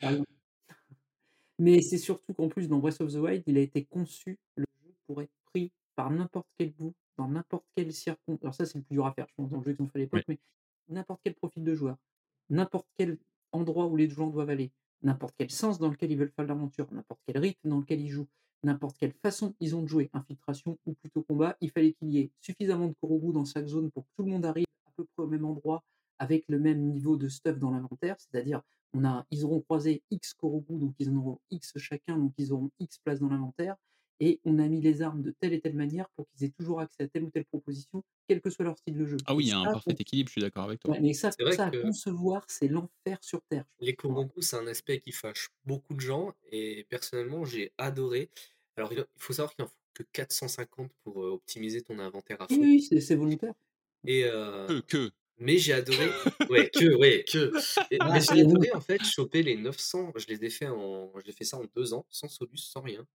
Par 0.00 0.10
exemple. 0.10 0.30
Mais 1.58 1.80
c'est 1.82 1.98
surtout 1.98 2.34
qu'en 2.34 2.48
plus, 2.48 2.68
dans 2.68 2.78
Breath 2.78 3.00
of 3.00 3.12
the 3.12 3.16
Wild, 3.16 3.42
il 3.46 3.56
a 3.56 3.60
été 3.60 3.84
conçu, 3.84 4.38
le 4.56 4.64
jeu, 4.84 4.94
pour 5.06 5.22
être 5.22 5.32
pris 5.46 5.72
par 5.94 6.10
n'importe 6.10 6.48
quel 6.58 6.72
bout, 6.72 6.94
dans 7.16 7.28
n'importe 7.28 7.64
quelle 7.74 7.92
circon 7.92 8.38
alors 8.42 8.54
ça, 8.54 8.66
c'est 8.66 8.78
le 8.78 8.84
plus 8.84 8.94
dur 8.94 9.06
à 9.06 9.12
faire, 9.12 9.26
je 9.28 9.34
pense, 9.36 9.50
dans 9.50 9.58
le 9.58 9.64
jeu 9.64 9.72
qu'ils 9.72 9.84
ont 9.84 9.88
fait 9.88 9.98
à 9.98 10.02
l'époque, 10.02 10.24
Oui. 10.28 10.28
mais 10.28 10.38
n'importe 10.88 11.20
quel 11.24 11.34
profil 11.34 11.64
de 11.64 11.74
joueur, 11.74 11.96
n'importe 12.50 12.88
quel 12.98 13.18
endroit 13.52 13.86
où 13.86 13.96
les 13.96 14.08
gens 14.10 14.28
doivent 14.28 14.50
aller, 14.50 14.72
n'importe 15.02 15.34
quel 15.38 15.50
sens 15.50 15.78
dans 15.78 15.88
lequel 15.90 16.10
ils 16.12 16.18
veulent 16.18 16.30
faire 16.30 16.46
l'aventure, 16.46 16.92
n'importe 16.92 17.20
quel 17.26 17.38
rythme 17.38 17.68
dans 17.70 17.78
lequel 17.80 18.00
ils 18.00 18.10
jouent, 18.10 18.28
n'importe 18.62 18.98
quelle 18.98 19.12
façon 19.12 19.54
ils 19.60 19.76
ont 19.76 19.82
de 19.82 19.88
jouer, 19.88 20.10
infiltration 20.12 20.78
ou 20.86 20.94
plutôt 20.94 21.22
combat, 21.22 21.56
il 21.60 21.70
fallait 21.70 21.92
qu'il 21.92 22.10
y 22.10 22.18
ait 22.18 22.30
suffisamment 22.40 22.88
de 22.88 22.94
Korogu 23.00 23.32
dans 23.32 23.44
chaque 23.44 23.66
zone 23.66 23.90
pour 23.90 24.04
que 24.04 24.10
tout 24.16 24.24
le 24.24 24.30
monde 24.30 24.44
arrive 24.44 24.66
à 24.86 24.90
peu 24.96 25.04
près 25.04 25.24
au 25.24 25.28
même 25.28 25.44
endroit, 25.44 25.82
avec 26.18 26.44
le 26.48 26.58
même 26.58 26.80
niveau 26.80 27.16
de 27.16 27.28
stuff 27.28 27.58
dans 27.58 27.70
l'inventaire. 27.70 28.16
C'est-à-dire, 28.18 28.62
on 28.94 29.04
a 29.04 29.26
ils 29.30 29.44
auront 29.44 29.60
croisé 29.60 30.02
X 30.10 30.34
Korogu, 30.34 30.78
donc 30.78 30.94
ils 30.98 31.10
en 31.10 31.16
auront 31.16 31.38
X 31.50 31.72
chacun, 31.76 32.18
donc 32.18 32.32
ils 32.38 32.52
auront 32.52 32.70
X 32.80 32.98
place 32.98 33.20
dans 33.20 33.28
l'inventaire 33.28 33.76
et 34.20 34.40
on 34.44 34.58
a 34.58 34.68
mis 34.68 34.80
les 34.80 35.02
armes 35.02 35.22
de 35.22 35.30
telle 35.40 35.52
et 35.52 35.60
telle 35.60 35.74
manière 35.74 36.08
pour 36.16 36.26
qu'ils 36.28 36.44
aient 36.46 36.50
toujours 36.50 36.80
accès 36.80 37.04
à 37.04 37.08
telle 37.08 37.24
ou 37.24 37.30
telle 37.30 37.44
proposition, 37.46 38.02
quel 38.28 38.40
que 38.40 38.50
soit 38.50 38.64
leur 38.64 38.78
style 38.78 38.96
de 38.96 39.06
jeu. 39.06 39.16
Ah 39.26 39.34
oui, 39.34 39.44
il 39.44 39.48
y 39.48 39.52
a 39.52 39.58
un 39.58 39.68
parfait 39.68 39.94
équilibre, 39.98 40.28
je 40.28 40.32
suis 40.32 40.40
d'accord 40.40 40.64
avec 40.64 40.80
toi. 40.80 40.94
ouais, 40.94 41.00
mais 41.00 41.12
ça 41.14 41.30
C'est 41.38 41.42
vrai 41.44 41.56
ça 41.56 41.66
à 41.66 41.70
que 41.70 41.76
concevoir, 41.82 42.44
c'est 42.48 42.68
l'enfer 42.68 43.18
sur 43.22 43.42
terre, 43.48 43.64
les. 43.80 43.94
Korogu, 43.94 44.42
c'est 44.42 44.56
un 44.56 44.66
aspect 44.66 45.00
qui 45.00 45.12
fâche 45.12 45.50
beaucoup 45.64 45.94
de 45.94 46.00
gens 46.00 46.34
et 46.50 46.84
personnellement, 46.88 47.44
j'ai 47.44 47.72
adoré. 47.78 48.30
Alors, 48.76 48.92
il 48.92 49.04
faut 49.18 49.32
savoir 49.32 49.54
qu'il 49.54 49.64
en 49.64 49.68
faut 49.68 49.74
que 49.94 50.02
450 50.12 50.92
pour 51.02 51.24
euh, 51.24 51.30
optimiser 51.30 51.82
ton 51.82 51.98
inventaire 51.98 52.40
à 52.42 52.48
fond. 52.48 52.54
oui, 52.60 52.82
c'est 52.82 53.00
c'est 53.00 53.14
volontaire. 53.16 53.54
Et 54.06 54.22
Que, 54.66 54.72
euh, 54.72 54.82
que. 54.82 55.10
mais 55.38 55.58
j'ai 55.58 55.72
adoré, 55.72 56.18
ouais, 56.48 56.70
que, 56.70 56.94
ouais, 56.96 57.24
que. 57.24 57.52
Et- 57.90 58.00
Ah, 58.00 58.08
mais 58.10 58.20
j'ai 58.20 58.40
adoré 58.42 58.68
en 58.74 58.80
fait 58.80 59.04
choper 59.04 59.42
les 59.42 59.56
900. 59.56 60.12
Je 60.16 60.26
les 60.28 60.44
ai 60.44 60.50
fait 60.50 60.68
en, 60.68 61.12
je 61.18 61.24
l'ai 61.26 61.32
fait 61.32 61.44
ça 61.44 61.58
en 61.58 61.64
deux 61.74 61.94
ans, 61.94 62.06
sans 62.10 62.28
solus, 62.28 62.58
sans 62.58 62.80
rien. 62.82 63.06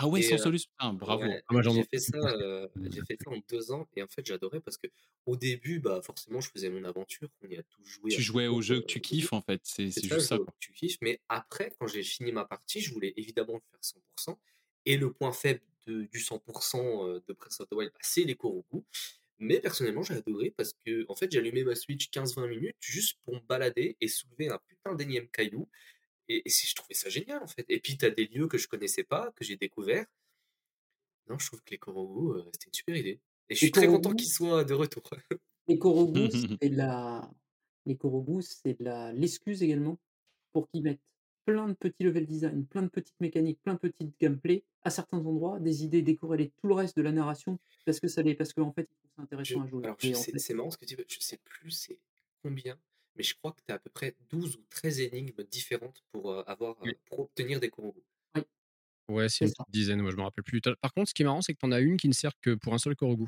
Ah 0.00 0.06
ouais, 0.08 0.22
Et 0.22 0.22
sans 0.22 0.38
euh, 0.38 0.38
solus, 0.38 0.66
putain, 0.66 0.92
bravo. 0.94 1.24
ouais, 1.28 1.42
Ah, 1.48 1.54
j'ai 1.62 1.82
ai 1.82 1.84
fait 1.84 2.00
ça, 2.00 2.16
presque. 2.18 2.36
euh, 2.40 2.68
j'ai 2.90 3.02
fait 3.02 3.16
ça 3.22 3.30
en 3.30 3.38
deux 3.50 3.72
ans 3.72 3.88
et 3.96 4.02
en 4.02 4.08
fait 4.08 4.24
j'adorais 4.26 4.60
parce 4.60 4.78
que 4.78 4.88
au 5.26 5.36
début, 5.36 5.80
bah 5.80 6.00
forcément, 6.02 6.40
je 6.40 6.50
faisais 6.50 6.70
mon 6.70 6.84
aventure. 6.84 7.28
On 7.42 7.48
y 7.48 7.56
a 7.56 7.62
tous 7.64 7.84
joué 7.84 8.12
Tu 8.12 8.22
jouais 8.22 8.46
au 8.46 8.60
jeu 8.62 8.80
que 8.80 8.86
tu 8.86 9.00
kiffes, 9.00 9.32
en 9.32 9.42
fait. 9.42 9.60
C'est 9.64 9.90
juste 10.06 10.28
ça, 10.28 10.38
quoi. 10.38 10.54
tu 10.60 10.72
kiffes. 10.72 10.98
Mais 11.02 11.20
après, 11.28 11.72
quand 11.78 11.86
j'ai 11.86 12.02
fini 12.02 12.32
ma 12.32 12.44
partie, 12.44 12.80
je 12.80 12.92
voulais 12.92 13.12
évidemment 13.16 13.54
le 13.54 13.60
faire 13.70 13.78
100%. 13.82 14.40
Et 14.86 14.96
le 14.96 15.12
point 15.12 15.32
faible 15.32 15.60
de- 15.86 16.04
du 16.04 16.20
100% 16.20 17.06
euh, 17.06 17.20
de 17.26 17.32
Breath 17.34 17.60
of 17.60 17.68
the 17.68 17.74
Wild, 17.74 17.92
bah, 17.92 17.98
c'est 18.02 18.24
les 18.24 18.34
Korogu. 18.36 18.84
Mais 19.38 19.60
personnellement, 19.60 20.02
j'ai 20.02 20.14
adoré 20.14 20.50
parce 20.50 20.72
que 20.84 21.04
en 21.08 21.14
fait, 21.16 21.30
j'allumais 21.30 21.62
ma 21.64 21.74
Switch 21.76 22.10
15-20 22.10 22.48
minutes 22.48 22.76
juste 22.80 23.18
pour 23.24 23.34
me 23.34 23.40
balader 23.40 23.96
et 24.00 24.08
soulever 24.08 24.48
un 24.50 24.58
putain 24.66 24.94
d'énième 24.94 25.28
caillou. 25.28 25.68
Et, 26.28 26.42
et 26.46 26.50
c'est- 26.50 26.66
je 26.68 26.74
trouvais 26.74 26.94
ça 26.94 27.08
génial 27.08 27.42
en 27.42 27.46
fait. 27.46 27.64
Et 27.68 27.80
puis, 27.80 27.96
tu 27.96 28.04
as 28.04 28.10
des 28.10 28.26
lieux 28.26 28.48
que 28.48 28.58
je 28.58 28.68
connaissais 28.68 29.04
pas, 29.04 29.32
que 29.32 29.44
j'ai 29.44 29.56
découverts. 29.56 30.06
Non, 31.28 31.38
je 31.38 31.46
trouve 31.46 31.62
que 31.62 31.70
les 31.70 31.78
Korogu, 31.78 32.38
euh, 32.38 32.44
c'était 32.52 32.66
une 32.66 32.74
super 32.74 32.96
idée. 32.96 33.20
Et 33.50 33.54
je 33.54 33.58
suis 33.58 33.70
très 33.70 33.86
content 33.86 34.12
qu'ils 34.14 34.28
soient 34.28 34.64
de 34.64 34.74
retour. 34.74 35.02
les 35.68 35.78
Korogu, 35.78 36.28
c'est 36.62 36.68
la 36.70 37.30
les 37.86 37.96
Korogu, 37.96 38.42
c'est 38.42 38.78
la 38.80 39.12
l'excuse 39.12 39.62
également 39.62 39.98
pour 40.52 40.68
qu'ils 40.68 40.82
mettent 40.82 41.00
plein 41.46 41.68
de 41.68 41.74
petits 41.74 42.02
level 42.04 42.26
design, 42.26 42.66
plein 42.66 42.82
de 42.82 42.88
petites 42.88 43.18
mécaniques, 43.20 43.60
plein 43.62 43.74
de 43.74 43.78
petites 43.78 44.14
gameplay 44.20 44.64
à 44.82 44.90
certains 44.90 45.18
endroits, 45.18 45.58
des 45.60 45.84
idées 45.84 46.02
décorrélées 46.02 46.46
de 46.46 46.52
tout 46.60 46.66
le 46.68 46.74
reste 46.74 46.96
de 46.96 47.02
la 47.02 47.12
narration 47.12 47.58
parce 47.86 48.00
que 48.00 48.08
ça 48.08 48.22
les 48.22 48.34
parce 48.34 48.52
qu'en 48.52 48.72
fait, 48.72 48.88
ils 48.90 48.96
trouvent 48.98 49.10
ça 49.16 49.22
Je, 49.42 49.54
intéressant 49.54 49.62
à 49.62 49.66
jouer 49.66 49.84
alors, 49.84 49.96
je 49.98 50.14
en 50.14 50.22
fait 50.22 50.38
c'est 50.38 50.54
marrant 50.54 50.70
ce 50.70 50.76
que 50.78 50.84
tu 50.84 50.94
dis, 50.94 51.02
je 51.08 51.20
sais 51.20 51.38
plus 51.38 51.70
c'est 51.70 51.98
combien, 52.42 52.78
mais 53.18 53.24
je 53.24 53.34
crois 53.34 53.52
que 53.52 53.60
tu 53.66 53.72
as 53.72 53.74
à 53.74 53.78
peu 53.78 53.90
près 53.90 54.16
12 54.30 54.56
ou 54.56 54.64
13 54.70 55.00
énigmes 55.00 55.42
différentes 55.44 56.02
pour, 56.12 56.48
avoir, 56.48 56.76
Oui. 56.82 56.92
pour 57.06 57.20
obtenir 57.20 57.60
des 57.60 57.68
Korogu. 57.68 58.00
oui, 58.36 58.42
Ouais, 59.08 59.28
c'est 59.28 59.44
une 59.46 59.50
ça. 59.50 59.64
petite 59.64 59.72
dizaine, 59.72 60.00
moi 60.00 60.10
je 60.10 60.16
me 60.16 60.22
rappelle 60.22 60.44
plus. 60.44 60.60
Par 60.60 60.92
contre, 60.94 61.08
ce 61.08 61.14
qui 61.14 61.22
est 61.22 61.24
marrant, 61.24 61.42
c'est 61.42 61.52
que 61.54 61.58
t'en 61.58 61.72
as 61.72 61.80
une 61.80 61.96
qui 61.96 62.08
ne 62.08 62.12
sert 62.14 62.32
que 62.40 62.54
pour 62.54 62.72
un 62.74 62.78
seul 62.78 62.94
Korogu. 62.94 63.26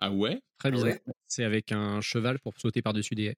Ah 0.00 0.12
ouais? 0.12 0.40
Très 0.58 0.68
Ah 0.68 0.70
bizarre. 0.72 0.88
ouais? 0.88 1.02
C'est 1.26 1.44
avec 1.44 1.72
un 1.72 2.00
cheval 2.00 2.38
pour 2.40 2.52
sauter 2.58 2.82
par-dessus 2.82 3.14
des 3.14 3.24
haies. 3.24 3.36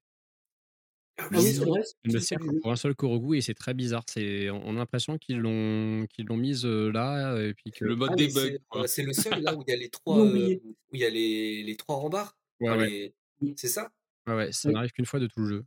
Ah 1.19 1.29
oui, 1.33 1.41
c'est 1.55 1.65
vrai. 1.65 1.81
ne 2.05 2.19
sert 2.19 2.39
que 2.39 2.61
pour 2.61 2.71
un 2.73 2.77
seul 2.77 2.95
Korogu 2.95 3.39
et 3.39 3.41
c'est 3.41 3.55
très 3.55 3.73
bizarre. 3.73 4.03
C'est, 4.07 4.51
on 4.51 4.71
a 4.71 4.79
l'impression 4.79 5.17
qu'ils 5.17 5.39
l'ont, 5.39 6.07
qu'ils 6.11 6.27
l'ont 6.27 6.37
mise 6.37 6.67
là 6.67 7.41
et 7.41 7.55
puis 7.55 7.71
que. 7.71 7.85
Le 7.85 7.97
mode 7.97 8.11
Ah, 8.13 8.17
mais 8.19 8.27
debug, 8.27 8.61
c'est 8.87 9.03
le 9.03 9.13
seul 9.15 9.41
là 9.43 9.55
où 9.55 9.63
il 9.67 9.71
y 9.71 9.75
a 9.75 9.77
les 9.77 9.89
trois, 9.91 10.19
euh, 10.27 10.57
où 10.65 10.95
il 10.95 11.01
y 11.01 11.05
a 11.05 11.11
les, 11.11 11.63
les 11.63 11.77
trois 11.77 11.97
rembarts. 11.97 12.37
Ouais, 12.61 12.69
Enfin, 12.71 12.79
ouais, 12.81 12.91
les... 12.91 13.15
Oui, 13.43 13.55
C'est 13.57 13.69
ça? 13.69 13.93
Ouais, 14.27 14.35
ouais, 14.35 14.53
ça 14.53 14.71
oui. 14.71 14.75
n'arrive 14.75 14.93
qu'une 14.93 15.07
fois 15.07 15.21
de 15.21 15.27
tout 15.27 15.41
le 15.41 15.47
jeu. 15.49 15.67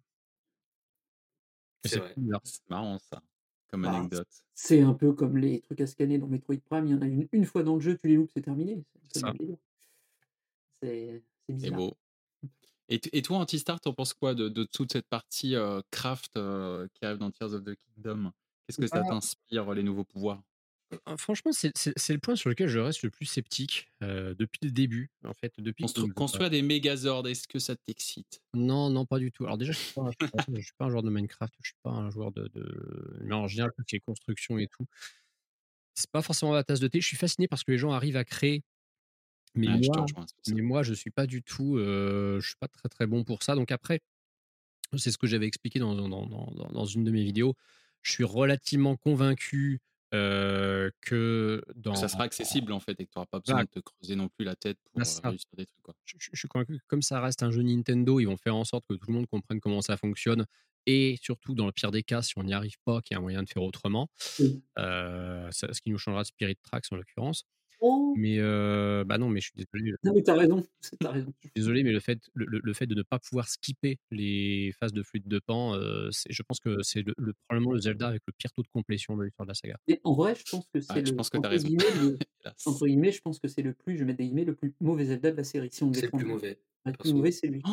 C'est 1.83 2.01
marrant, 2.69 2.99
ça, 2.99 3.21
comme 3.67 3.85
Bah, 3.85 3.91
anecdote. 3.97 4.27
c'est 4.55 4.81
un 4.81 4.93
peu 4.93 5.13
comme 5.13 5.37
les 5.37 5.61
trucs 5.61 5.81
à 5.81 5.87
scanner 5.87 6.17
dans 6.17 6.27
Metroid 6.27 6.57
Prime, 6.65 6.85
il 6.85 6.91
y 6.91 6.93
en 6.95 7.01
a 7.01 7.05
une 7.07 7.27
une 7.31 7.45
fois 7.45 7.63
dans 7.63 7.75
le 7.75 7.81
jeu, 7.81 7.97
tu 7.97 8.07
les 8.07 8.15
loupes, 8.15 8.31
c'est 8.33 8.41
terminé. 8.41 8.83
C'est 9.11 9.21
bizarre. 11.49 11.77
beau. 11.77 11.97
Et, 12.89 12.99
et 13.13 13.21
toi, 13.21 13.37
Antistar, 13.37 13.79
t'en 13.79 13.93
penses 13.93 14.13
quoi 14.13 14.33
de, 14.35 14.49
de 14.49 14.63
toute 14.63 14.91
cette 14.93 15.07
partie 15.07 15.55
euh, 15.55 15.81
craft 15.91 16.35
euh, 16.37 16.87
qui 16.93 17.05
arrive 17.05 17.17
dans 17.19 17.31
Tears 17.31 17.53
of 17.53 17.63
the 17.63 17.75
Kingdom? 17.95 18.31
Qu'est-ce 18.67 18.79
que 18.79 18.87
ça 18.87 19.01
Bah, 19.01 19.09
t'inspire, 19.09 19.73
les 19.73 19.83
nouveaux 19.83 20.05
pouvoirs? 20.05 20.43
Franchement, 21.17 21.51
c'est, 21.51 21.71
le 21.75 22.17
point 22.19 22.35
sur 22.35 22.49
lequel 22.49 22.67
je 22.67 22.79
reste 22.79 23.03
le 23.03 23.09
plus 23.09 23.25
sceptique 23.25 23.87
euh, 24.03 24.33
depuis 24.37 24.59
le 24.63 24.71
début. 24.71 25.09
En 25.23 25.33
fait, 25.33 25.53
depuis 25.57 25.85
Constru- 25.85 26.11
Construire 26.13 26.49
des 26.49 26.61
Megazords, 26.61 27.27
est-ce 27.27 27.47
que 27.47 27.59
ça 27.59 27.75
t'excite? 27.75 28.41
Non, 28.53 28.89
non, 28.89 29.05
pas 29.05 29.19
du 29.19 29.31
tout. 29.31 29.45
Alors 29.45 29.57
déjà, 29.57 29.71
je 29.71 29.77
je 29.77 29.83
suis 29.83 29.93
pas- 29.93 30.11
je 30.55 30.61
suis 30.61 30.73
pas 30.77 30.85
un 30.85 30.89
joueur 30.89 31.03
de 31.03 31.09
Minecraft, 31.09 31.53
je 31.61 31.67
suis 31.69 31.77
pas 31.83 31.91
un 31.91 32.09
joueur 32.09 32.31
de, 32.31 32.49
de... 32.53 33.19
Mais 33.21 33.33
en 33.35 33.47
général, 33.47 33.71
tout 33.75 33.81
ce 33.81 33.85
qui 33.87 33.95
est 33.95 33.99
construction 33.99 34.57
et 34.57 34.67
tout, 34.67 34.85
c'est 35.93 36.09
pas 36.11 36.21
forcément 36.21 36.53
ma 36.53 36.63
tasse 36.63 36.79
de 36.79 36.87
thé. 36.87 37.01
Je 37.01 37.07
suis 37.07 37.17
fasciné 37.17 37.47
parce 37.47 37.63
que 37.63 37.71
les 37.71 37.77
gens 37.77 37.91
arrivent 37.91 38.17
à 38.17 38.23
créer, 38.23 38.63
mais 39.55 39.67
je 39.83 39.89
te 39.89 39.97
moi, 39.97 40.05
ça. 40.07 40.53
mais 40.53 40.61
moi, 40.61 40.83
je 40.83 40.93
suis 40.93 41.11
pas 41.11 41.27
du 41.27 41.43
tout, 41.43 41.77
euh, 41.77 42.39
je 42.39 42.47
suis 42.47 42.57
pas 42.59 42.67
très 42.67 42.89
très 42.89 43.07
bon 43.07 43.23
pour 43.23 43.43
ça. 43.43 43.55
Donc 43.55 43.71
après, 43.71 44.01
c'est 44.97 45.11
ce 45.11 45.17
que 45.17 45.27
j'avais 45.27 45.47
expliqué 45.47 45.79
dans, 45.79 45.95
dans, 45.95 46.09
dans, 46.09 46.25
dans- 46.27 46.69
dans 46.71 46.85
une 46.85 47.03
de 47.03 47.11
mes 47.11 47.23
vidéos. 47.23 47.55
Je 48.01 48.11
suis 48.13 48.23
relativement 48.23 48.95
convaincu 48.95 49.81
euh, 50.13 50.89
que 51.01 51.63
dans 51.75 51.95
ça 51.95 52.07
sera 52.07 52.23
accessible, 52.23 52.71
en 52.73 52.79
fait, 52.79 52.91
et 52.99 53.05
que 53.05 53.11
tu 53.11 53.17
n'auras 53.17 53.27
pas 53.27 53.39
besoin 53.39 53.63
de 53.63 53.69
te 53.69 53.79
creuser 53.79 54.15
non 54.15 54.27
plus 54.29 54.43
la 54.45 54.55
tête 54.55 54.77
pour 54.91 54.99
Bah, 54.99 55.05
ça. 55.05 55.29
réussir 55.29 55.49
des 55.55 55.65
trucs. 55.65 55.81
Quoi. 55.83 55.93
je, 56.05 56.15
je- 56.19 56.29
je 56.33 56.37
suis 56.39 56.47
convaincu 56.47 56.77
que 56.79 56.83
comme 56.87 57.01
ça 57.01 57.21
reste 57.21 57.43
un 57.43 57.51
jeu 57.51 57.61
Nintendo, 57.61 58.19
ils 58.19 58.25
vont 58.25 58.37
faire 58.37 58.55
en 58.55 58.63
sorte 58.63 58.85
que 58.89 58.95
tout 58.95 59.07
le 59.07 59.13
monde 59.13 59.27
comprenne 59.27 59.59
comment 59.59 59.81
ça 59.81 59.97
fonctionne. 59.97 60.45
Et 60.85 61.17
surtout, 61.21 61.53
dans 61.53 61.65
le 61.67 61.71
pire 61.71 61.91
des 61.91 62.01
cas, 62.03 62.21
si 62.23 62.33
on 62.37 62.43
n'y 62.43 62.53
arrive 62.53 62.77
pas, 62.85 63.01
qu'il 63.01 63.13
y 63.13 63.15
a 63.15 63.19
un 63.19 63.21
moyen 63.21 63.43
de 63.43 63.49
faire 63.49 63.61
autrement. 63.61 64.09
Oui. 64.39 64.63
Euh, 64.79 65.49
ça- 65.51 65.71
ce 65.73 65.81
qui 65.81 65.91
nous 65.91 65.97
changera 65.99 66.21
de 66.23 66.27
Spirit 66.27 66.55
Tracks 66.63 66.85
en 66.91 66.95
l'occurrence. 66.95 67.43
Oh! 67.81 68.13
Mais 68.17 68.39
euh, 68.39 69.03
bah 69.05 69.17
non, 69.17 69.29
mais 69.29 69.39
je 69.39 69.45
suis 69.47 69.53
désolé. 69.55 69.93
Non, 70.03 70.13
mais 70.13 70.21
tu 70.23 70.29
as 70.29 70.35
raison, 70.35 70.61
tu 70.81 71.07
raison. 71.07 71.33
Je 71.41 71.47
suis 71.47 71.51
désolé, 71.55 71.83
mais 71.83 71.91
le 71.93 71.99
fait, 71.99 72.19
le, 72.33 72.45
le- 72.45 72.73
fait 72.73 72.87
de 72.87 72.95
ne 72.95 73.03
pas 73.03 73.19
pouvoir 73.19 73.47
skipper 73.47 73.97
les 74.11 74.73
phases 74.79 74.91
de 74.91 75.01
fluide 75.03 75.27
de 75.27 75.39
pan, 75.39 75.75
euh, 75.75 76.09
c'est- 76.11 76.31
je 76.31 76.43
pense 76.43 76.59
que 76.59 76.81
c'est 76.83 77.03
le, 77.03 77.13
le- 77.17 77.33
probablement 77.47 77.71
le 77.71 77.79
Zelda 77.79 78.07
avec 78.07 78.21
le 78.27 78.33
pire 78.37 78.51
taux 78.51 78.63
de 78.63 78.67
complétion 78.67 79.15
de 79.15 79.23
l'histoire 79.23 79.45
de 79.45 79.51
la 79.51 79.55
saga. 79.55 79.77
Mais 79.87 80.01
en 80.03 80.13
vrai, 80.13 80.35
je 80.35 80.43
pense 80.51 80.65
que 80.73 80.81
c'est 80.81 80.93
Ouais, 80.93 81.05
je 81.05 81.11
le 81.11 81.15
pense 81.15 81.29
que 81.29 81.37
tu 81.37 81.45
as 81.47 81.49
entre 81.53 81.63
guillemets, 81.63 81.83
le 82.01 82.17
entre 82.65 82.85
guillemets, 82.87 83.11
je 83.11 83.21
pense 83.21 83.39
que 83.39 83.47
c'est 83.47 83.61
le 83.61 83.73
plus, 83.73 83.97
je 83.97 84.03
mets 84.03 84.13
des 84.13 84.25
guillemets, 84.25 84.45
le 84.45 84.55
plus 84.55 84.73
mauvais 84.81 85.05
Zelda 85.05 85.31
de 85.31 85.37
la 85.37 85.43
série, 85.45 85.69
si 85.71 85.83
on 85.83 85.93
C'est 85.93 86.01
le 86.03 86.09
plus 86.11 86.25
mauvais. 86.25 86.59
Le 86.85 86.91
plus 86.93 87.13
mauvais, 87.13 87.31
c'est 87.31 87.47
lui. 87.47 87.61
Oh, 87.65 87.69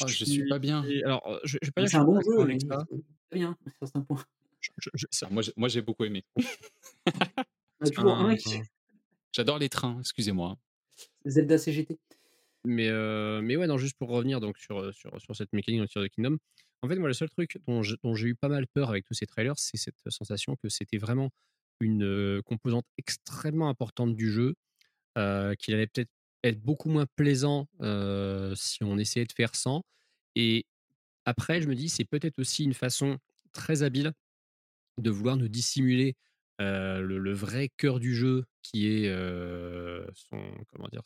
oh, 0.00 0.06
je 0.06 0.24
suis 0.24 0.48
pas 0.48 0.58
bien. 0.58 0.82
Alors, 1.04 1.40
je, 1.44 1.58
je 1.60 1.66
vais 1.68 1.72
pas 1.72 1.86
c'est 1.86 1.96
un 1.96 2.00
je 2.00 2.06
bon 2.06 2.20
jeu, 2.20 2.30
d'accord 2.36 2.46
mais 2.46 2.58
c'est 3.32 3.38
bien, 3.38 3.56
sur 3.66 3.72
certains 3.88 4.00
points. 4.02 4.22
Je- 4.60 4.70
je- 4.78 4.90
je- 4.94 5.06
c'est 5.10 5.26
Alors, 5.26 5.32
moi, 5.34 5.42
j'ai- 5.42 5.52
moi, 5.56 5.68
j'ai 5.68 5.82
beaucoup 5.82 6.04
aimé. 6.04 6.24
Il 6.36 6.42
y 6.42 7.84
en 7.84 7.86
a 7.86 7.90
toujours 7.90 8.16
un- 8.16 8.28
un 8.30 8.36
qui 8.36 8.50
J'adore 9.36 9.58
les 9.58 9.68
trains, 9.68 9.98
excusez-moi. 10.00 10.56
Zelda 11.26 11.58
CGT. 11.58 11.98
Mais, 12.64 12.88
euh, 12.88 13.42
mais 13.42 13.56
ouais, 13.56 13.66
non, 13.66 13.76
juste 13.76 13.98
pour 13.98 14.08
revenir 14.08 14.40
donc 14.40 14.56
sur, 14.56 14.78
euh, 14.78 14.92
sur, 14.92 15.20
sur 15.20 15.36
cette 15.36 15.52
mécanique 15.52 15.82
dans 15.82 15.86
Tears 15.86 16.04
of 16.04 16.08
Kingdom. 16.08 16.38
En 16.80 16.88
fait, 16.88 16.96
moi, 16.96 17.08
le 17.08 17.12
seul 17.12 17.28
truc 17.28 17.58
dont 17.66 17.82
je- 17.82 17.96
dont 18.02 18.14
j'ai 18.14 18.28
eu 18.28 18.34
pas 18.34 18.48
mal 18.48 18.66
peur 18.66 18.88
avec 18.88 19.04
tous 19.04 19.12
ces 19.12 19.26
trailers, 19.26 19.58
c'est 19.58 19.76
cette 19.76 19.98
sensation 20.08 20.56
que 20.56 20.70
c'était 20.70 20.96
vraiment 20.96 21.28
une 21.80 22.02
euh, 22.02 22.40
composante 22.46 22.86
extrêmement 22.96 23.68
importante 23.68 24.16
du 24.16 24.32
jeu, 24.32 24.54
euh, 25.18 25.54
qu'il 25.54 25.74
allait 25.74 25.86
peut-être 25.86 26.10
être 26.42 26.62
beaucoup 26.62 26.88
moins 26.88 27.06
plaisant 27.14 27.68
euh, 27.82 28.54
si 28.54 28.84
on 28.84 28.96
essayait 28.96 29.26
de 29.26 29.32
faire 29.32 29.54
sans. 29.54 29.82
Et 30.34 30.64
après, 31.26 31.60
je 31.60 31.68
me 31.68 31.74
dis, 31.74 31.90
c'est 31.90 32.06
peut-être 32.06 32.38
aussi 32.38 32.64
une 32.64 32.72
façon 32.74 33.18
très 33.52 33.82
habile 33.82 34.12
de 34.96 35.10
vouloir 35.10 35.36
nous 35.36 35.48
dissimuler 35.48 36.16
euh, 36.60 37.00
le, 37.00 37.32
vrai 37.34 37.68
cœur 37.76 38.00
du 38.00 38.14
jeu, 38.14 38.46
qui 38.62 38.86
est 38.86 39.08
euh, 39.08 40.06
son, 40.14 40.40
comment 40.72 40.88
dire, 40.88 41.02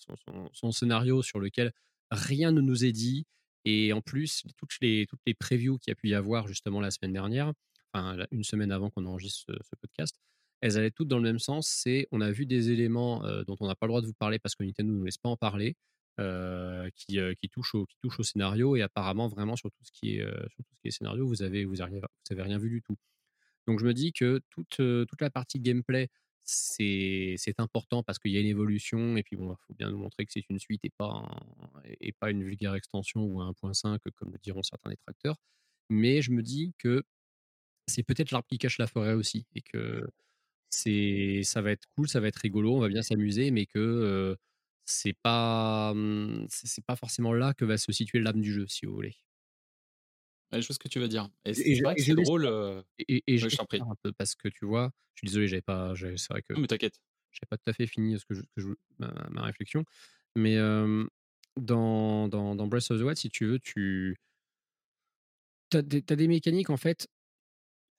son, 0.53 0.71
scénario 0.73 1.23
sur 1.23 1.41
lequel 1.41 1.73
rien 2.11 2.53
ne 2.53 2.61
nous 2.61 2.85
est 2.85 2.93
dit. 2.93 3.27
Et 3.65 3.93
en 3.93 4.01
plus, 4.01 4.45
toutes 4.57 4.71
les, 4.81 5.07
toutes 5.07 5.21
les 5.27 5.35
previews 5.35 5.79
qu'il 5.79 5.91
y 5.91 5.93
a 5.93 5.97
pu 5.97 6.09
y 6.09 6.15
avoir 6.15 6.47
justement 6.47 6.81
la 6.81 6.91
semaine 6.91 7.13
dernière, 7.13 7.53
enfin 7.93 8.17
une 8.31 8.45
semaine 8.45 8.71
avant 8.73 8.91
qu'on 8.91 9.05
enregistre 9.07 9.45
ce, 9.49 9.77
podcast, 9.81 10.17
elles 10.61 10.79
allaient 10.79 10.91
toutes 10.93 11.09
dans 11.09 11.19
le 11.19 11.25
même 11.25 11.41
sens. 11.41 11.69
C'est 11.69 12.07
on 12.13 12.21
a 12.21 12.31
vu 12.31 12.47
des 12.47 12.71
éléments 12.71 13.25
euh, 13.25 13.43
dont 13.45 13.57
on 13.61 13.67
n'a 13.67 13.75
pas 13.75 13.87
le 13.87 13.91
droit 13.91 14.01
de 14.01 14.07
vous 14.07 14.15
parler 14.15 14.39
parce 14.39 14.55
que 14.55 14.63
Nintendo 14.63 14.93
ne 14.93 14.99
nous 14.99 15.05
laisse 15.05 15.19
pas 15.19 15.29
en 15.29 15.37
parler, 15.37 15.77
qui, 16.17 17.19
euh, 17.19 17.35
qui, 17.35 17.49
touchent 17.49 17.75
au, 17.75 17.87
qui 17.87 17.97
touchent 18.03 18.21
au 18.21 18.23
scénario. 18.23 18.77
Et 18.77 18.83
apparemment, 18.83 19.27
vraiment, 19.27 19.57
sur 19.57 19.71
tout 19.71 19.85
ce 19.85 19.91
qui 19.93 20.17
est, 20.17 20.23
sur 20.23 20.65
tout 20.65 20.75
ce 20.75 20.81
qui 20.81 20.89
est 20.89 20.93
scénario, 20.93 21.27
vous 21.27 21.43
avez, 21.43 21.65
vous 21.65 21.81
avez, 21.81 21.99
vous 21.99 22.33
avez 22.33 22.43
rien 22.43 22.59
vu 22.59 22.71
du 22.71 22.83
tout. 22.83 22.97
Donc 23.67 23.81
je 23.81 23.85
me 23.85 23.95
dis 23.95 24.13
que 24.13 24.41
toute, 24.51 24.77
toute 24.77 25.21
la 25.21 25.31
partie 25.31 25.61
gameplay, 25.61 26.09
c'est 26.45 27.55
important 27.59 28.03
parce 28.03 28.19
qu'il 28.19 28.33
y 28.33 28.37
a 28.37 28.41
une 28.41 28.47
évolution 28.47 29.17
et 29.17 29.23
puis 29.23 29.37
bon, 29.37 29.53
il 29.53 29.57
faut 29.67 29.75
bien 29.75 29.91
nous 29.91 29.99
montrer 29.99 30.25
que 30.27 30.33
c'est 30.33 30.45
une 30.51 30.59
suite 30.59 30.85
et 30.85 30.91
pas, 30.91 31.29
et 32.01 32.13
pas 32.13 32.31
une 32.31 32.43
vulgaire 32.45 32.75
extension 32.75 33.23
ou 33.25 33.41
un 33.41 33.51
1.5 33.51 34.01
comme 34.17 34.33
le 34.33 34.39
diront 34.43 34.63
certains 34.63 34.91
détracteurs. 34.91 35.37
Mais 35.91 36.23
je 36.23 36.33
me 36.33 36.43
dis 36.43 36.75
que 36.79 37.03
c'est 37.89 38.03
peut-être 38.05 38.31
l'arbre 38.33 38.49
qui 38.49 38.59
cache 38.59 38.79
la 38.79 38.87
forêt 38.87 39.15
aussi 39.15 39.47
et 39.55 39.63
que 39.63 40.09
ça 40.71 41.63
va 41.63 41.73
être 41.73 41.87
cool, 41.97 42.09
ça 42.09 42.21
va 42.21 42.29
être 42.29 42.37
rigolo, 42.37 42.77
on 42.77 42.81
va 42.81 42.89
bien 42.89 43.03
s'amuser, 43.03 43.51
mais 43.51 43.67
que 43.67 44.37
c'est 44.87 45.15
pas 45.23 45.95
c'est 46.49 46.67
c'est 46.69 46.85
pas 46.85 46.97
forcément 46.97 47.33
là 47.35 47.55
que 47.55 47.65
va 47.65 47.79
se 47.79 47.93
situer 47.93 48.21
l'âme 48.21 48.41
du 48.41 48.53
jeu, 48.53 48.67
si 48.69 48.87
vous 48.87 48.95
voulez. 48.95 49.17
Ouais, 50.53 50.61
je 50.61 50.67
vois 50.67 50.75
ce 50.75 50.79
que 50.79 50.89
tu 50.89 50.99
veux 50.99 51.09
dire. 51.09 51.29
Et 51.45 51.55
c'est 51.55 51.81
vrai 51.83 51.95
que 51.95 52.03
c'est 52.03 52.15
drôle. 52.15 52.47
Et, 52.99 53.17
et- 53.17 53.25
et 53.35 53.39
je 53.39 53.45
Ouais, 53.45 53.51
je 53.51 53.57
t'en 53.57 53.67
prie. 53.67 53.79
l'espère 53.79 53.91
un 53.91 53.97
peu 54.03 54.13
parce 54.13 54.35
que 54.35 54.49
tu 54.49 54.67
vois, 54.67 54.91
je 55.15 55.21
suis 55.21 55.27
désolé, 55.29 55.47
j'avais 55.49 55.63
pas, 55.63 55.95
c'est 55.97 56.29
vrai 56.31 56.43
que 56.43 56.55
Non, 56.55 56.61
mais 56.61 56.67
t'inquiète. 56.67 57.01
j'avais 57.33 57.47
pas 57.49 57.57
tout 57.57 57.71
à 57.71 57.73
fait 57.73 57.87
fini 57.87 58.19
ce 58.19 58.25
que 58.27 58.35
je, 58.35 58.43
que 58.43 58.61
je- 58.61 58.69
ma, 58.99 59.13
ma 59.31 59.43
réflexion, 59.43 59.85
mais 60.37 60.57
euh, 60.57 61.07
dans, 61.57 62.29
dans, 62.29 62.55
dans 62.57 62.67
Breath 62.67 62.91
of 62.91 62.99
the 63.01 63.03
Wild, 63.05 63.17
si 63.19 63.31
tu 63.31 63.47
veux, 63.47 63.59
tu 63.61 64.17
as 65.73 65.83
des, 65.83 66.03
t'as 66.03 66.17
des 66.17 66.29
mécaniques 66.29 66.71
en 66.71 66.77
fait 66.77 67.09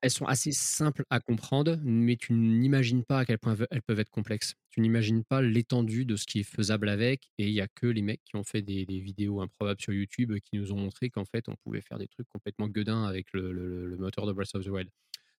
elles 0.01 0.11
sont 0.11 0.25
assez 0.25 0.51
simples 0.51 1.05
à 1.09 1.19
comprendre, 1.19 1.79
mais 1.83 2.15
tu 2.15 2.33
n'imagines 2.33 3.03
pas 3.03 3.19
à 3.19 3.25
quel 3.25 3.37
point 3.37 3.55
elles 3.69 3.83
peuvent 3.83 3.99
être 3.99 4.09
complexes. 4.09 4.55
Tu 4.71 4.81
n'imagines 4.81 5.23
pas 5.23 5.41
l'étendue 5.41 6.05
de 6.05 6.15
ce 6.15 6.25
qui 6.25 6.39
est 6.39 6.43
faisable 6.43 6.89
avec, 6.89 7.31
et 7.37 7.47
il 7.47 7.53
n'y 7.53 7.61
a 7.61 7.67
que 7.67 7.85
les 7.85 8.01
mecs 8.01 8.21
qui 8.25 8.35
ont 8.35 8.43
fait 8.43 8.63
des, 8.63 8.85
vidéos 8.85 9.41
improbables 9.41 9.79
sur 9.79 9.93
YouTube 9.93 10.33
qui 10.43 10.57
nous 10.57 10.71
ont 10.71 10.77
montré 10.77 11.09
qu'en 11.09 11.25
fait, 11.25 11.47
on 11.47 11.55
pouvait 11.63 11.81
faire 11.81 11.99
des 11.99 12.07
trucs 12.07 12.27
complètement 12.29 12.67
gueudins 12.67 13.03
avec 13.03 13.27
le, 13.33 13.95
moteur 13.99 14.25
de 14.25 14.33
Breath 14.33 14.55
of 14.55 14.65
the 14.65 14.69
Wild. 14.69 14.89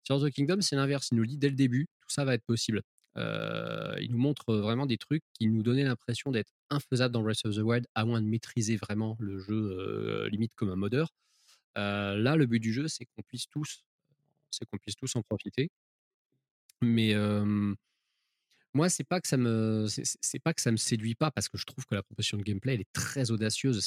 Sur 0.04 0.20
The 0.20 0.30
Kingdom, 0.30 0.60
c'est 0.60 0.76
l'inverse. 0.76 1.08
Il 1.12 1.16
nous 1.16 1.26
dit 1.26 1.38
dès 1.38 1.48
le 1.48 1.56
début, 1.56 1.88
tout 2.00 2.10
ça 2.10 2.24
va 2.24 2.34
être 2.34 2.44
possible. 2.44 2.82
Euh, 3.18 3.96
il 4.00 4.10
nous 4.10 4.18
montre 4.18 4.54
vraiment 4.54 4.86
des 4.86 4.96
trucs 4.96 5.22
qui 5.34 5.46
nous 5.46 5.62
donnaient 5.62 5.84
l'impression 5.84 6.30
d'être 6.30 6.52
infaisables 6.70 7.12
dans 7.12 7.22
Breath 7.22 7.44
of 7.44 7.56
the 7.56 7.60
Wild, 7.60 7.86
à 7.94 8.04
moins 8.04 8.22
de 8.22 8.26
maîtriser 8.26 8.76
vraiment 8.76 9.16
le 9.20 9.38
jeu 9.38 9.54
euh, 9.54 10.28
limite 10.30 10.52
comme 10.54 10.70
un 10.70 10.76
modeur. 10.76 11.10
Euh, 11.78 12.16
là, 12.16 12.36
le 12.36 12.46
but 12.46 12.60
du 12.60 12.72
jeu, 12.72 12.88
c'est 12.88 13.04
qu'on 13.06 13.22
puisse 13.22 13.48
tous 13.48 13.84
c'est 14.52 14.66
qu'on 14.66 14.78
puisse 14.78 14.96
tous 14.96 15.16
en 15.16 15.22
profiter. 15.22 15.70
Mais 16.80 17.14
euh, 17.14 17.74
moi, 18.74 18.88
c'est 18.88 19.04
pas 19.04 19.20
que 19.20 19.28
ça 19.28 19.36
me, 19.36 19.86
c'est- 19.88 20.38
pas 20.42 20.54
que 20.54 20.60
ça 20.62 20.70
me 20.72 20.76
séduit 20.76 21.14
pas 21.14 21.30
parce 21.30 21.48
que 21.48 21.58
je 21.58 21.66
trouve 21.66 21.84
que 21.86 21.94
la 21.94 22.02
proposition 22.02 22.38
de 22.38 22.42
gameplay 22.42 22.74
elle 22.74 22.80
est 22.80 22.92
très 22.92 23.30
audacieuse. 23.30 23.80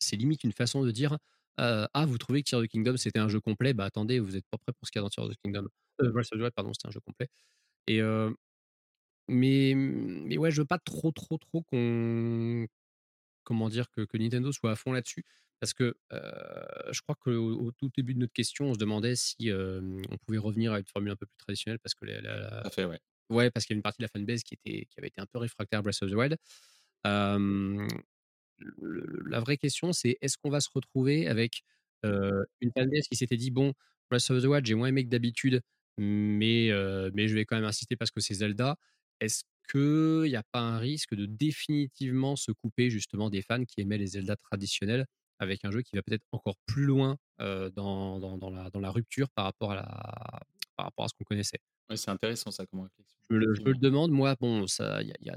C'est, 0.00 0.16
limite 0.16 0.44
une 0.44 0.52
façon 0.52 0.84
de 0.84 0.90
dire 0.90 1.18
ah 1.60 2.06
vous 2.06 2.18
trouvez 2.18 2.42
que 2.44 2.48
Tears 2.48 2.60
of 2.60 2.66
the 2.66 2.70
Kingdom 2.70 2.96
c'était 2.96 3.18
un 3.18 3.28
jeu 3.28 3.40
complet? 3.40 3.74
Bah 3.74 3.84
attendez 3.84 4.20
vous 4.20 4.36
êtes 4.36 4.46
pas 4.48 4.58
prêt 4.58 4.72
pour 4.72 4.86
ce 4.86 4.92
qu'il 4.92 5.00
y 5.00 5.02
a 5.02 5.02
dans 5.02 5.08
Tears 5.08 5.24
of 5.26 5.32
the 5.32 5.38
Kingdom. 5.42 5.66
Euh, 6.00 6.12
of 6.16 6.30
the 6.30 6.34
Wild, 6.36 6.52
pardon 6.54 6.72
c'était 6.72 6.86
un 6.86 6.92
jeu 6.92 7.00
complet. 7.00 7.28
Et 7.88 8.00
mais 9.28 9.74
mais 9.74 10.38
ouais 10.38 10.50
je 10.52 10.60
veux 10.60 10.66
pas 10.66 10.78
trop 10.78 11.10
trop 11.10 11.36
trop 11.36 11.62
qu'on 11.62 12.66
comment 13.42 13.68
dire 13.68 13.90
que, 13.90 14.02
que 14.02 14.16
Nintendo 14.18 14.52
soit 14.52 14.70
à 14.72 14.76
fond 14.76 14.92
là-dessus 14.92 15.24
parce 15.60 15.74
que 15.74 15.96
euh, 16.12 16.92
je 16.92 17.00
crois 17.02 17.14
qu'au 17.16 17.32
au 17.32 17.72
tout 17.72 17.90
début 17.96 18.14
de 18.14 18.20
notre 18.20 18.32
question 18.32 18.66
on 18.66 18.74
se 18.74 18.78
demandait 18.78 19.16
si 19.16 19.50
euh, 19.50 19.80
on 20.10 20.16
pouvait 20.18 20.38
revenir 20.38 20.72
à 20.72 20.78
une 20.80 20.86
formule 20.86 21.10
un 21.12 21.16
peu 21.16 21.26
plus 21.26 21.36
traditionnelle 21.38 21.78
parce 21.80 21.94
que 21.94 22.04
la, 22.06 22.20
la- 22.20 22.70
fait, 22.70 22.84
ouais. 22.84 22.98
ouais 23.30 23.50
parce 23.50 23.66
qu'il 23.66 23.74
y 23.74 23.76
a 23.76 23.78
une 23.78 23.82
partie 23.82 23.98
de 24.02 24.04
la 24.04 24.08
fanbase 24.08 24.42
qui 24.44 24.54
était 24.54 24.86
qui 24.86 24.98
avait 24.98 25.08
été 25.08 25.20
un 25.20 25.26
peu 25.26 25.38
réfractaire 25.38 25.80
à 25.80 25.82
Breath 25.82 26.02
of 26.02 26.10
the 26.10 26.14
Wild. 26.14 26.36
Euh, 27.06 27.88
le- 28.58 29.22
la 29.28 29.40
vraie 29.40 29.56
question 29.56 29.92
c'est 29.92 30.18
est-ce 30.20 30.36
qu'on 30.38 30.50
va 30.50 30.60
se 30.60 30.70
retrouver 30.74 31.28
avec 31.28 31.62
une 32.60 32.70
fanbase 32.76 33.06
qui 33.08 33.16
s'était 33.16 33.36
dit 33.36 33.50
bon 33.50 33.72
Breath 34.10 34.30
of 34.30 34.42
the 34.42 34.46
Wild 34.46 34.66
j'ai 34.66 34.74
moins 34.74 34.88
aimé 34.88 35.04
que 35.04 35.10
d'habitude 35.10 35.62
mais 35.98 36.70
mais 37.14 37.28
je 37.28 37.34
vais 37.34 37.44
quand 37.44 37.56
même 37.56 37.64
insister 37.64 37.96
parce 37.96 38.10
que 38.10 38.20
c'est 38.20 38.34
Zelda. 38.34 38.76
Est-ce 39.20 39.42
qu'il 39.70 40.30
n'y 40.30 40.36
a 40.36 40.44
pas 40.52 40.60
un 40.60 40.78
risque 40.78 41.14
de 41.14 41.26
définitivement 41.26 42.36
se 42.36 42.52
couper 42.52 42.88
justement 42.90 43.30
des 43.30 43.42
fans 43.42 43.64
qui 43.64 43.80
aimaient 43.80 43.98
les 43.98 44.06
Zelda 44.08 44.36
traditionnels? 44.36 45.06
Avec 45.38 45.64
un 45.64 45.70
jeu 45.70 45.82
qui 45.82 45.96
va 45.96 46.02
peut-être 46.02 46.24
encore 46.32 46.56
plus 46.66 46.84
loin 46.84 47.16
euh, 47.40 47.70
dans, 47.70 48.18
dans, 48.18 48.38
dans 48.38 48.50
la, 48.50 48.70
dans 48.70 48.80
la 48.80 48.90
rupture 48.90 49.28
par 49.30 49.44
rapport 49.44 49.72
à, 49.72 49.76
la, 49.76 50.42
par 50.76 50.86
rapport 50.86 51.04
à 51.04 51.08
ce 51.08 51.14
qu'on 51.14 51.24
connaissait. 51.24 51.58
Ouais, 51.90 51.96
c'est 51.96 52.10
intéressant 52.10 52.50
ça 52.50 52.66
comme 52.66 52.80
réflexion. 52.80 53.16
Je 53.30 53.34
me 53.34 53.40
le, 53.40 53.54
je 53.54 53.62
me 53.62 53.70
le 53.72 53.78
demande, 53.78 54.10
moi, 54.10 54.36
bon, 54.40 54.66
ça, 54.66 55.02
y 55.02 55.10
a, 55.12 55.16
y 55.20 55.30
a 55.30 55.36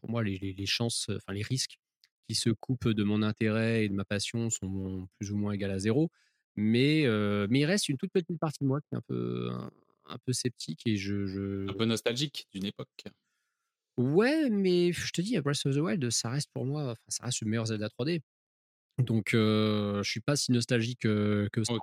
pour 0.00 0.10
moi 0.10 0.22
les, 0.22 0.38
les, 0.38 0.52
les 0.52 0.66
chances, 0.66 1.10
enfin 1.10 1.32
les 1.32 1.42
risques 1.42 1.78
qui 2.28 2.34
se 2.34 2.50
coupent 2.50 2.88
de 2.88 3.02
mon 3.04 3.22
intérêt 3.22 3.84
et 3.84 3.88
de 3.88 3.94
ma 3.94 4.04
passion 4.04 4.48
sont 4.50 5.08
plus 5.18 5.32
ou 5.32 5.36
moins 5.36 5.52
égales 5.52 5.72
à 5.72 5.78
zéro. 5.78 6.10
Mais, 6.56 7.06
euh, 7.06 7.46
mais 7.50 7.60
il 7.60 7.64
reste 7.64 7.88
une 7.88 7.96
toute 7.96 8.12
petite 8.12 8.38
partie 8.38 8.62
de 8.62 8.68
moi 8.68 8.80
qui 8.80 8.88
est 8.94 8.98
un 8.98 9.02
peu, 9.02 9.48
un, 9.50 9.70
un 10.06 10.18
peu 10.18 10.32
sceptique 10.32 10.82
et 10.86 10.96
je, 10.96 11.26
je... 11.26 11.68
Un 11.68 11.74
peu 11.74 11.84
nostalgique 11.84 12.46
d'une 12.52 12.66
époque. 12.66 12.88
Ouais, 13.96 14.48
mais 14.50 14.92
je 14.92 15.12
te 15.12 15.20
dis, 15.20 15.38
Breath 15.40 15.66
of 15.66 15.74
the 15.74 15.78
Wild, 15.78 16.10
ça 16.10 16.30
reste 16.30 16.50
pour 16.52 16.64
moi, 16.64 16.92
enfin, 16.92 17.02
ça 17.08 17.24
reste 17.24 17.40
le 17.42 17.48
meilleur 17.48 17.66
Zelda 17.66 17.88
3D. 17.88 18.20
Donc, 18.98 19.34
euh, 19.34 20.02
je 20.02 20.10
suis 20.10 20.20
pas 20.20 20.36
si 20.36 20.52
nostalgique 20.52 21.00
que 21.00 21.48
ça. 21.64 21.74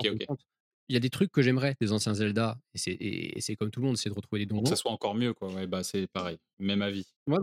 Il 0.87 0.93
y 0.93 0.97
a 0.97 0.99
des 0.99 1.11
trucs 1.11 1.31
que 1.31 1.43
j'aimerais 1.43 1.75
des 1.79 1.91
anciens 1.91 2.15
Zelda, 2.15 2.57
et 2.87 3.39
c'est 3.41 3.55
comme 3.55 3.69
tout 3.69 3.79
le 3.79 3.85
monde, 3.85 3.97
c'est 3.97 4.09
de 4.09 4.15
retrouver 4.15 4.45
des 4.45 4.49
Pour 4.49 4.63
que 4.63 4.69
ça 4.69 4.75
soit 4.75 4.91
encore 4.91 5.13
mieux, 5.13 5.33
quoi. 5.35 5.53
Ouais, 5.53 5.67
bah 5.67 5.83
c'est 5.83 6.07
pareil. 6.07 6.37
Même 6.57 6.81
avis. 6.81 7.05
Moi, 7.27 7.39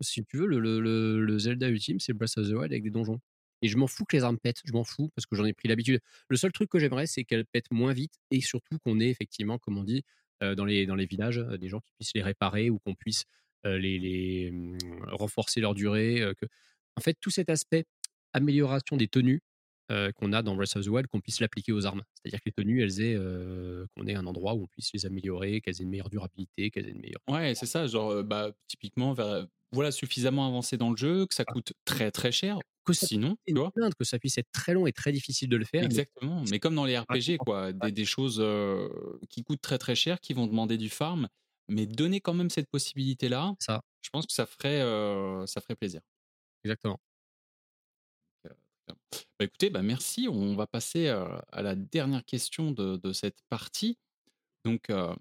si 0.00 0.24
tu 0.24 0.36
veux, 0.38 0.46
le, 0.46 0.58
le- 0.58 0.80
le- 0.80 1.24
le 1.24 1.38
Zelda 1.38 1.68
ultime, 1.68 2.00
c'est 2.00 2.12
Breath 2.12 2.36
of 2.36 2.48
the 2.48 2.52
Wild 2.52 2.72
avec 2.72 2.82
des 2.82 2.90
donjons. 2.90 3.20
Et 3.62 3.68
je 3.68 3.76
m'en 3.76 3.86
fous 3.86 4.04
que 4.06 4.16
les 4.16 4.24
armes 4.24 4.38
pètent, 4.38 4.62
je 4.64 4.72
m'en 4.72 4.82
fous 4.82 5.10
parce 5.14 5.26
que 5.26 5.36
j'en 5.36 5.44
ai 5.44 5.52
pris 5.52 5.68
l'habitude. 5.68 6.00
Le 6.28 6.36
seul 6.36 6.50
truc 6.50 6.68
que 6.68 6.78
j'aimerais, 6.80 7.06
c'est 7.06 7.22
qu'elles 7.24 7.44
pètent 7.46 7.70
moins 7.70 7.92
vite 7.92 8.14
et 8.32 8.40
surtout 8.40 8.78
qu'on 8.84 8.98
ait 8.98 9.10
effectivement, 9.10 9.58
comme 9.58 9.78
on 9.78 9.84
dit, 9.84 10.02
euh, 10.42 10.54
dans, 10.56 10.64
les, 10.64 10.84
dans 10.86 10.94
les 10.96 11.06
villages, 11.06 11.38
euh, 11.38 11.58
des 11.58 11.68
gens 11.68 11.78
qui 11.80 11.92
puissent 11.92 12.14
les 12.14 12.22
réparer 12.22 12.70
ou 12.70 12.78
qu'on 12.80 12.94
puisse 12.96 13.24
euh, 13.66 13.78
les, 13.78 13.98
les, 14.00 14.50
hum, 14.50 14.78
renforcer 15.12 15.60
leur 15.60 15.74
durée. 15.74 16.32
que... 16.40 16.46
En 16.96 17.00
fait, 17.02 17.16
tout 17.20 17.30
cet 17.30 17.50
aspect 17.50 17.84
amélioration 18.32 18.96
des 18.96 19.08
tenues 19.08 19.40
euh, 19.90 20.12
qu'on 20.12 20.32
a 20.32 20.42
dans 20.42 20.54
Breath 20.54 20.76
of 20.76 20.84
the 20.84 20.88
Wild, 20.88 21.08
qu'on 21.08 21.20
puisse 21.20 21.40
l'appliquer 21.40 21.72
aux 21.72 21.84
armes. 21.84 22.02
C'est-à-dire 22.14 22.38
que 22.40 22.44
les 22.46 22.52
tenues, 22.52 22.82
elles 22.82 23.00
aient, 23.00 23.16
euh, 23.16 23.86
qu'on 23.96 24.06
ait 24.06 24.14
un 24.14 24.26
endroit 24.26 24.54
où 24.54 24.62
on 24.62 24.66
puisse 24.68 24.90
les 24.94 25.04
améliorer, 25.04 25.60
qu'elles 25.60 25.80
aient 25.80 25.84
une 25.84 25.90
meilleure 25.90 26.10
durabilité, 26.10 26.70
qu'elles 26.70 26.86
aient 26.86 26.92
une 26.92 27.00
meilleure. 27.00 27.20
Ouais, 27.28 27.54
c'est 27.56 27.66
ça. 27.66 27.86
Genre, 27.88 28.22
bah, 28.22 28.52
typiquement, 28.68 29.12
vers- 29.14 29.46
voilà, 29.72 29.90
suffisamment 29.90 30.46
avancé 30.46 30.76
dans 30.76 30.90
le 30.90 30.96
jeu, 30.96 31.26
que 31.26 31.34
ça 31.34 31.44
coûte 31.44 31.72
très 31.84 32.10
très 32.10 32.30
cher. 32.32 32.58
Que 32.84 32.92
Sinon, 32.92 33.36
tu 33.46 33.54
vois? 33.54 33.70
plainte, 33.72 33.94
que 33.94 34.04
ça 34.04 34.18
puisse 34.18 34.38
être 34.38 34.50
très 34.52 34.74
long 34.74 34.86
et 34.86 34.92
très 34.92 35.12
difficile 35.12 35.48
de 35.48 35.56
le 35.56 35.64
faire. 35.64 35.84
Exactement. 35.84 36.44
Mais 36.50 36.58
comme 36.58 36.74
dans 36.74 36.84
les 36.86 36.96
RPG, 36.98 37.36
quoi. 37.38 37.72
Des, 37.72 37.92
des 37.92 38.04
choses 38.04 38.38
euh, 38.40 38.88
qui 39.28 39.42
coûtent 39.44 39.60
très 39.60 39.78
très 39.78 39.94
cher, 39.94 40.20
qui 40.20 40.32
vont 40.34 40.46
demander 40.46 40.78
du 40.78 40.88
farm. 40.88 41.28
Mais 41.68 41.86
donner 41.86 42.20
quand 42.20 42.34
même 42.34 42.50
cette 42.50 42.68
possibilité-là, 42.70 43.54
ça, 43.60 43.82
je 44.02 44.10
pense 44.10 44.26
que 44.26 44.32
ça 44.32 44.46
ferait, 44.46 44.80
ça 45.46 45.60
ferait 45.60 45.76
plaisir. 45.76 46.00
exactement. 46.64 47.00
Bah, 49.38 49.44
écoutez, 49.44 49.70
bah, 49.70 49.82
merci. 49.82 50.28
On 50.28 50.54
va 50.54 50.66
passer 50.66 51.08
euh, 51.08 51.26
à 51.52 51.62
la 51.62 51.74
dernière 51.74 52.24
question 52.24 52.70
de, 52.70 52.96
de 52.96 53.12
cette 53.12 53.38
partie. 53.48 53.98
Donc, 54.64 54.90
euh, 54.90 55.14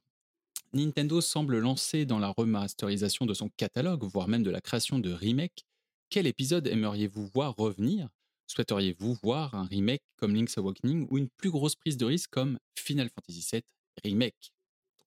Nintendo 0.74 1.22
semble 1.22 1.58
lancer 1.60 2.06
dans 2.06 2.20
la 2.20 2.30
remasterisation 2.30 3.26
de 3.26 3.34
son 3.34 3.50
catalogue, 3.58 4.04
voire 4.04 4.28
même 4.28 4.44
de 4.44 4.52
la 4.52 4.62
création 4.62 5.00
de 5.00 5.12
remakes. 5.12 5.66
Quel 6.10 6.28
épisode 6.28 6.68
aimeriez-vous 6.68 7.28
voir 7.28 7.56
revenir? 7.56 8.10
Souhaiteriez-vous 8.48 9.14
voir 9.22 9.54
un 9.56 9.66
remake 9.66 10.02
comme 10.18 10.36
Link's 10.36 10.58
Awakening 10.58 11.08
ou 11.10 11.18
une 11.18 11.30
plus 11.30 11.52
grosse 11.52 11.76
prise 11.76 11.98
de 11.98 12.06
risque 12.06 12.32
comme 12.32 12.60
Final 12.76 13.10
Fantasy 13.10 13.46
VII 13.52 13.64
Remake? 14.04 14.52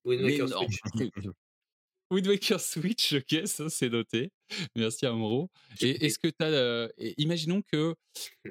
Wind 0.05 0.49
Switch. 0.49 1.29
Wind 2.13 2.27
Waker 2.29 2.61
Switch, 2.61 3.13
ok, 3.15 3.47
ça 3.47 3.69
c'est 3.71 3.89
noté. 3.89 4.31
Merci 4.77 5.07
Amro. 5.07 5.51
Et 5.81 6.05
est-ce 6.05 6.19
que 6.19 6.29
tu 6.29 6.45
as. 6.45 6.91
imaginons 7.19 7.63
que 7.63 7.95
tu 8.45 8.51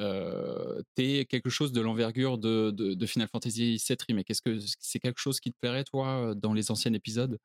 aies 1.03 1.25
quelque 1.25 1.49
chose 1.49 1.71
de 1.71 1.79
l'envergure 1.81 2.37
de, 2.37 2.71
de- 2.71 2.93
de 2.95 3.05
Final 3.05 3.27
Fantasy 3.31 3.77
VII 3.77 3.97
Remake. 4.07 4.29
Est-ce 4.29 4.41
que 4.41 4.57
c'est 4.79 4.99
quelque 4.99 5.19
chose 5.19 5.39
qui 5.39 5.51
te 5.51 5.57
plairait, 5.59 5.83
toi, 5.83 6.33
dans 6.35 6.53
les 6.53 6.71
anciens 6.71 6.93
épisodes 6.93 7.37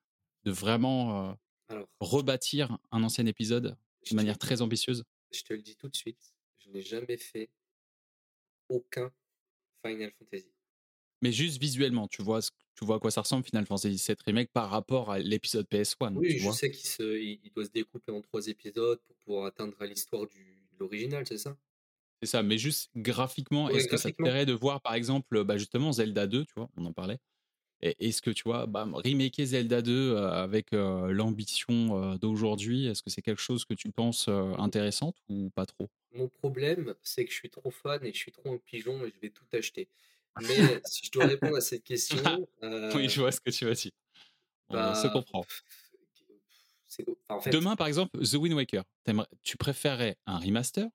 De 0.44 0.50
vraiment 0.50 1.30
euh, 1.30 1.34
Alors, 1.68 1.86
rebâtir 2.00 2.78
un 2.90 3.02
ancien 3.02 3.26
épisode 3.26 3.76
de 4.04 4.08
te, 4.10 4.14
manière 4.14 4.38
très 4.38 4.62
ambitieuse? 4.62 5.04
je 5.32 5.42
te 5.42 5.52
le 5.52 5.60
dis 5.62 5.76
tout 5.76 5.88
de 5.88 5.96
suite, 5.96 6.32
je 6.64 6.70
n'ai 6.70 6.82
jamais 6.82 7.16
fait 7.18 7.50
aucun 8.68 9.12
Final 9.84 10.12
Fantasy. 10.18 10.50
Mais 11.22 11.32
juste 11.32 11.60
visuellement, 11.60 12.08
tu 12.08 12.22
vois, 12.22 12.40
tu 12.74 12.84
vois 12.84 12.96
à 12.96 12.98
quoi 13.00 13.10
ça 13.10 13.22
ressemble 13.22 13.44
Final 13.44 13.66
Fantasy 13.66 13.98
VII 13.98 14.22
Remake 14.26 14.52
par 14.52 14.70
rapport 14.70 15.10
à 15.10 15.18
l'épisode 15.18 15.66
PS1, 15.68 16.14
Oui, 16.14 16.36
tu 16.36 16.40
je 16.40 16.50
vois? 16.50 16.58
sais 16.58 16.72
qu'il 16.72 16.88
se, 16.88 17.16
il, 17.16 17.52
doit 17.52 17.64
se 17.64 17.70
découper 17.70 18.10
en 18.10 18.20
trois 18.20 18.48
épisodes 18.48 19.00
pour 19.04 19.14
pouvoir 19.18 19.46
atteindre 19.46 19.84
l'histoire 19.84 20.26
du, 20.26 20.66
de 20.72 20.76
l'original, 20.78 21.24
c'est 21.28 21.38
ça? 21.38 21.56
C'est 22.22 22.28
ça, 22.28 22.42
mais 22.42 22.56
juste 22.58 22.90
graphiquement, 22.96 23.68
Ouais, 23.68 23.70
est-ce 23.70 23.88
que 23.88 23.96
ça 23.96 24.10
te 24.10 24.16
plairait 24.22 24.46
de 24.46 24.52
voir, 24.54 24.80
par 24.80 24.94
exemple, 24.94 25.44
bah, 25.44 25.58
justement 25.58 25.92
Zelda 25.92 26.26
2, 26.26 26.44
tu 26.46 26.54
vois, 26.56 26.70
on 26.76 26.84
en 26.86 26.92
parlait. 26.92 27.18
Et 27.82 27.96
est-ce 28.08 28.22
que 28.22 28.30
tu 28.30 28.44
vois, 28.44 28.66
bah, 28.66 28.84
remaker 28.92 29.46
Zelda 29.46 29.82
2 29.82 30.12
euh, 30.16 30.30
avec 30.32 30.72
euh, 30.74 31.12
l'ambition 31.12 32.14
euh, 32.14 32.18
d'aujourd'hui, 32.18 32.86
est-ce 32.86 33.02
que 33.02 33.10
c'est 33.10 33.22
quelque 33.22 33.42
chose 33.42 33.64
que 33.66 33.74
tu 33.74 33.92
penses 33.92 34.28
euh, 34.28 34.54
intéressante 34.58 35.16
ou 35.28 35.50
pas 35.50 35.66
trop? 35.66 35.90
Mon 36.10 36.28
problème, 36.28 36.94
c'est 37.02 37.24
que 37.24 37.30
je 37.30 37.36
suis 37.36 37.50
trop 37.50 37.70
fan 37.70 38.04
et 38.04 38.12
je 38.12 38.18
suis 38.18 38.32
trop 38.32 38.52
un 38.52 38.58
pigeon 38.58 39.04
et 39.04 39.10
je 39.14 39.20
vais 39.20 39.30
tout 39.30 39.44
acheter. 39.52 39.88
Mais 40.42 40.80
si 40.84 41.06
je 41.06 41.10
dois 41.12 41.26
répondre 41.26 41.56
à 41.56 41.60
cette 41.60 41.84
question, 41.84 42.16
Oui, 42.62 42.68
euh, 42.68 43.08
je 43.08 43.20
vois 43.20 43.32
ce 43.32 43.40
que 43.40 43.50
tu 43.50 43.64
veux 43.64 43.74
dire. 43.74 43.90
On 44.68 44.94
se 44.94 45.02
bah, 45.06 45.10
comprend. 45.12 45.44
en 47.28 47.40
fait, 47.40 47.50
Demain, 47.50 47.76
par 47.76 47.86
exemple, 47.86 48.18
The 48.20 48.34
Wind 48.34 48.54
Waker, 48.54 48.84
tu 49.42 49.56
préférerais 49.56 50.16
un 50.26 50.38
remaster, 50.38 50.86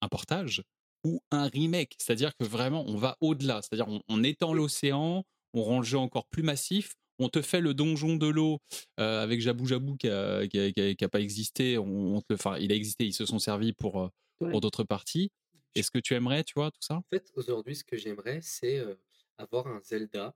un 0.00 0.08
portage 0.08 0.62
ou 1.04 1.20
un 1.30 1.48
remake? 1.48 1.94
C'est-à-dire 1.98 2.32
que 2.38 2.44
vraiment, 2.44 2.84
on 2.86 2.96
va 2.96 3.16
au-delà. 3.20 3.60
C'est-à-dire, 3.62 3.88
on, 3.88 4.02
on 4.08 4.22
étend 4.24 4.52
l'océan, 4.54 5.24
on 5.54 5.62
rend 5.62 5.78
le 5.78 5.84
jeu 5.84 5.98
encore 5.98 6.26
plus 6.26 6.42
massif, 6.42 6.94
on 7.18 7.28
te 7.28 7.42
fait 7.42 7.60
le 7.60 7.74
donjon 7.74 8.16
de 8.16 8.26
l'eau 8.28 8.58
euh, 9.00 9.22
avec 9.22 9.40
Jabou 9.40 9.66
Jabou 9.66 9.96
qui 9.96 10.08
a, 10.08 10.46
qui 10.46 10.58
a- 10.58 10.70
qui 10.72 10.80
a- 10.80 10.94
qui 10.94 11.04
a 11.04 11.08
pas 11.08 11.20
existé. 11.20 11.76
On, 11.78 12.16
on 12.16 12.20
te 12.20 12.26
le, 12.30 12.34
enfin, 12.36 12.56
il 12.58 12.70
a 12.70 12.74
existé, 12.76 13.04
ils 13.06 13.12
se 13.12 13.26
sont 13.26 13.38
servis 13.38 13.72
pour, 13.72 14.00
euh, 14.00 14.08
Ouais. 14.40 14.52
pour 14.52 14.60
d'autres 14.60 14.84
parties. 14.84 15.32
Est-ce 15.74 15.90
que 15.90 15.98
tu 15.98 16.14
aimerais, 16.14 16.44
tu 16.44 16.54
vois, 16.54 16.70
tout 16.70 16.80
ça? 16.82 16.94
En 16.94 17.02
fait, 17.02 17.30
aujourd'hui, 17.34 17.76
ce 17.76 17.84
que 17.84 17.96
j'aimerais, 17.96 18.40
c'est 18.42 18.84
avoir 19.38 19.66
un 19.66 19.80
Zelda 19.80 20.34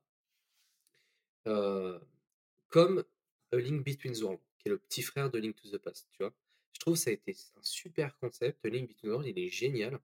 comme 2.69 3.05
A 3.53 3.57
Link 3.57 3.85
Between 3.85 4.15
Worlds, 4.23 4.43
qui 4.59 4.69
est 4.69 4.71
le 4.71 4.79
petit 4.79 5.03
frère 5.03 5.31
de 5.31 5.39
Link 5.39 5.57
to 5.57 5.69
the 5.69 5.79
Past, 5.79 6.09
tu 6.11 6.23
vois? 6.23 6.33
Je 6.73 6.81
trouve 6.81 6.95
que 6.95 7.01
ça 7.01 7.11
a 7.11 7.13
été 7.13 7.37
un 7.57 7.63
super 7.63 8.17
concept. 8.19 8.65
Link 8.65 8.89
Between 8.89 9.13
Worlds, 9.13 9.29
il 9.29 9.39
est 9.39 9.51
génial. 9.51 10.01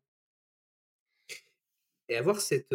Et 2.09 2.17
avoir 2.17 2.41
cette, 2.41 2.73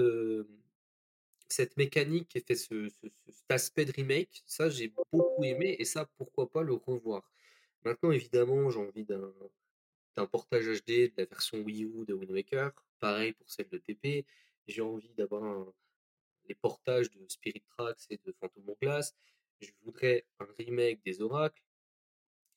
cette 1.50 1.78
mécanique 1.78 2.38
ce, 2.50 2.54
ce- 2.56 2.90
ce- 2.90 3.32
cet 3.32 3.50
aspect 3.52 3.86
de 3.86 3.92
remake, 3.92 4.44
ça, 4.46 4.70
j'ai 4.70 4.88
beaucoup 4.90 5.44
aimé. 5.44 5.76
Et 5.80 5.86
ça, 5.86 6.06
pourquoi 6.18 6.50
pas 6.50 6.64
le 6.64 6.74
revoir. 6.74 7.32
Maintenant, 7.86 8.12
évidemment, 8.12 8.70
j'ai 8.70 8.80
envie 8.80 9.06
d'un 9.06 9.34
d'un 10.15 10.26
portage 10.26 10.65
HD 10.65 11.10
de 11.10 11.14
la 11.18 11.26
version 11.26 11.60
Wii 11.60 11.85
U 11.85 12.06
de 12.06 12.14
Wind 12.14 12.31
Waker. 12.31 12.72
Pareil 12.99 13.34
pour 13.34 13.49
celle 13.49 13.69
de 13.69 13.77
TP. 13.77 14.26
J'ai 14.68 14.81
envie 14.81 15.14
d'avoir 15.14 15.65
les 16.48 16.56
portages 16.56 17.10
de 17.11 17.26
Spirit 17.27 17.64
Tracks 17.77 18.06
et 18.10 18.19
de 18.26 18.31
Phantom 18.40 18.64
Hourglass. 18.69 19.15
Je 19.60 19.72
voudrais 19.84 20.26
un 20.40 20.48
remake 20.60 21.03
des 21.03 21.22
Oracles. 21.22 21.64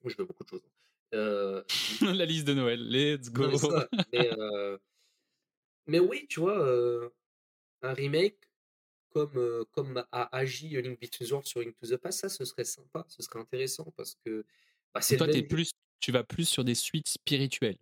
Je 0.04 0.16
veux 0.16 0.24
beaucoup 0.24 0.44
de 0.44 0.48
choses. 0.48 0.68
Euh, 1.14 1.62
La 2.00 2.24
liste 2.24 2.46
de 2.46 2.54
Noël, 2.54 2.80
let's 2.80 3.30
go 3.30 3.42
non, 3.44 3.50
mais, 3.50 3.58
ça, 3.58 3.88
mais, 4.12 4.30
euh, 4.38 4.78
mais 5.86 5.98
oui, 6.00 6.26
tu 6.28 6.40
vois, 6.40 6.58
euh, 6.58 7.08
un 7.82 7.92
remake 7.92 8.38
comme, 9.10 9.64
comme 9.72 10.04
a 10.12 10.36
agi 10.36 10.80
Link 10.80 11.00
Between 11.00 11.30
Worlds 11.30 11.46
sur 11.46 11.60
Link 11.60 11.76
to 11.76 11.86
the 11.86 11.96
Past, 11.96 12.20
ça, 12.20 12.28
ce 12.28 12.44
serait 12.44 12.64
sympa, 12.64 13.04
ce 13.08 13.22
serait 13.22 13.38
intéressant 13.38 13.92
parce 13.96 14.14
que 14.24 14.44
bah, 14.92 15.00
toi, 15.00 15.26
t'es 15.28 15.40
même- 15.40 15.48
plus, 15.48 15.70
tu 16.00 16.12
vas 16.12 16.24
plus 16.24 16.48
sur 16.48 16.64
des 16.64 16.74
suites 16.74 17.08
spirituelles? 17.08 17.78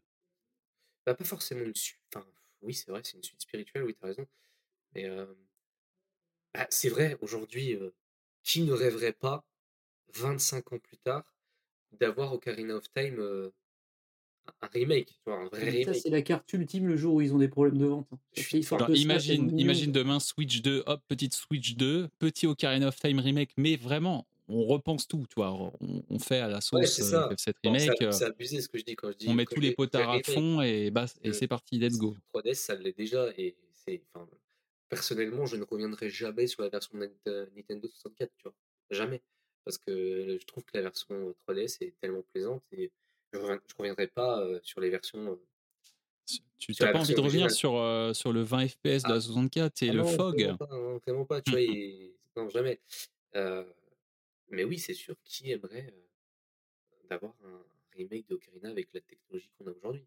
bah, 1.06 1.14
pas 1.14 1.24
forcément 1.24 1.62
une 1.64 1.74
suite. 1.74 2.00
Enfin, 2.14 2.26
oui, 2.62 2.74
c'est 2.74 2.90
vrai, 2.90 3.02
c'est 3.04 3.16
une 3.16 3.22
suite 3.22 3.42
spirituelle, 3.42 3.84
oui, 3.84 3.94
t'as 4.00 4.08
raison. 4.08 4.26
Mais 4.94 5.06
euh, 5.06 5.34
bah, 6.54 6.66
c'est 6.70 6.88
vrai, 6.88 7.16
aujourd'hui, 7.20 7.74
euh, 7.74 7.90
qui 8.42 8.62
ne 8.62 8.72
rêverait 8.72 9.12
pas, 9.12 9.44
25 10.14 10.72
ans 10.72 10.78
plus 10.78 10.98
tard, 10.98 11.24
d'avoir 11.92 12.32
Ocarina 12.34 12.76
of 12.76 12.92
Time 12.92 13.18
euh, 13.20 13.52
un- 14.62 14.68
remake, 14.72 15.08
tu 15.08 15.30
vois, 15.30 15.38
un 15.40 15.48
vrai 15.48 15.70
Ça, 15.80 15.92
remake? 15.92 15.94
c'est 15.94 16.10
la 16.10 16.22
carte 16.22 16.52
ultime 16.52 16.86
le 16.88 16.96
jour 16.96 17.14
où 17.14 17.20
ils 17.20 17.34
ont 17.34 17.38
des 17.38 17.48
problèmes 17.48 17.78
de 17.78 17.86
vente. 17.86 18.08
hein. 18.12 18.18
Alors, 18.72 18.90
ça, 18.94 18.94
imagine, 18.94 19.52
imagine 19.56 19.92
demain 19.92 20.18
Switch 20.20 20.60
2, 20.62 20.82
hop, 20.86 21.02
petite 21.08 21.34
Switch 21.34 21.76
2, 21.76 22.08
petit 22.18 22.46
Ocarina 22.46 22.88
of 22.88 22.96
Time 22.98 23.20
remake, 23.20 23.52
mais 23.56 23.76
vraiment, 23.76 24.26
on 24.48 24.64
repense 24.66 25.06
tout, 25.08 25.24
tu 25.28 25.34
vois, 25.36 25.52
on, 25.52 25.72
on 26.10 26.18
fait 26.18 26.38
à 26.40 26.48
la 26.48 26.60
sauce 26.60 26.80
Ouais, 26.98 27.14
euh, 27.14 27.34
cette 27.36 27.56
remake, 27.64 27.90
c'est 27.98 28.04
euh, 28.04 28.12
c'est 28.12 28.24
abusé 28.24 28.60
ce 28.60 28.68
que 28.68 28.78
je 28.78 28.84
dis 28.84 28.94
quand 28.96 29.10
je 29.10 29.16
dis. 29.16 29.28
on 29.28 29.34
met 29.34 29.46
tous 29.46 29.60
les 29.60 29.72
potards 29.74 30.10
à 30.10 30.18
fond 30.22 30.60
et, 30.60 30.90
bah, 30.90 31.06
et 31.22 31.30
Euh, 31.30 31.32
c'est 31.32 31.48
parti, 31.48 31.78
let's 31.78 31.96
go. 31.98 32.14
3DS, 32.34 32.54
ça 32.54 32.74
l'est 32.74 32.96
déjà. 32.96 33.28
Et 33.38 33.56
c'est, 33.72 34.02
enfin, 34.14 34.28
personnellement, 34.88 35.46
je 35.46 35.56
ne 35.56 35.64
reviendrai 35.64 36.10
jamais 36.10 36.46
sur 36.46 36.62
la 36.62 36.68
version 36.68 36.96
Nint- 36.98 37.48
Nintendo 37.56 37.88
64, 37.88 38.30
tu 38.36 38.42
vois. 38.44 38.54
Jamais. 38.90 39.22
Parce 39.64 39.78
que 39.78 40.36
je 40.40 40.44
trouve 40.46 40.62
que 40.64 40.76
la 40.76 40.82
version 40.82 41.34
3DS 41.48 41.78
est 41.80 41.94
tellement 42.00 42.22
plaisante 42.32 42.62
et 42.72 42.92
je 43.32 43.38
ne 43.38 43.58
reviendrai 43.78 44.08
pas 44.08 44.40
euh, 44.40 44.60
sur 44.62 44.80
les 44.80 44.90
versions. 44.90 45.26
euh, 45.32 46.36
Tu 46.58 46.72
n'as 46.80 46.92
pas 46.92 46.98
envie 47.00 47.14
de 47.14 47.20
revenir 47.20 47.50
sur, 47.50 47.76
euh, 47.76 48.12
sur 48.12 48.32
le 48.32 48.42
20 48.42 48.68
FPS 48.68 49.02
de 49.04 49.10
Ah. 49.10 49.14
la 49.14 49.20
64 49.20 49.82
et 49.82 49.88
Ah 49.88 49.92
le 49.94 49.98
non, 50.02 50.06
fog? 50.08 50.34
Vraiment 50.42 50.56
pas, 50.58 50.66
non, 50.70 50.98
vraiment 50.98 51.24
pas, 51.24 51.40
tu 51.40 51.50
vois. 51.52 51.60
Mhm. 51.60 51.66
et- 51.74 52.14
Non, 52.36 52.48
jamais. 52.50 52.80
Euh, 53.36 53.64
Mais 54.54 54.64
oui, 54.64 54.78
c'est 54.78 54.94
sûr, 54.94 55.16
qui 55.24 55.50
aimerait 55.50 55.92
euh, 55.92 56.06
d'avoir 57.08 57.36
un 57.44 57.64
remake 57.92 58.26
d'Ocarina 58.28 58.68
avec 58.70 58.92
la 58.92 59.00
technologie 59.00 59.50
qu'on 59.56 59.66
a 59.68 59.72
aujourd'hui? 59.72 60.06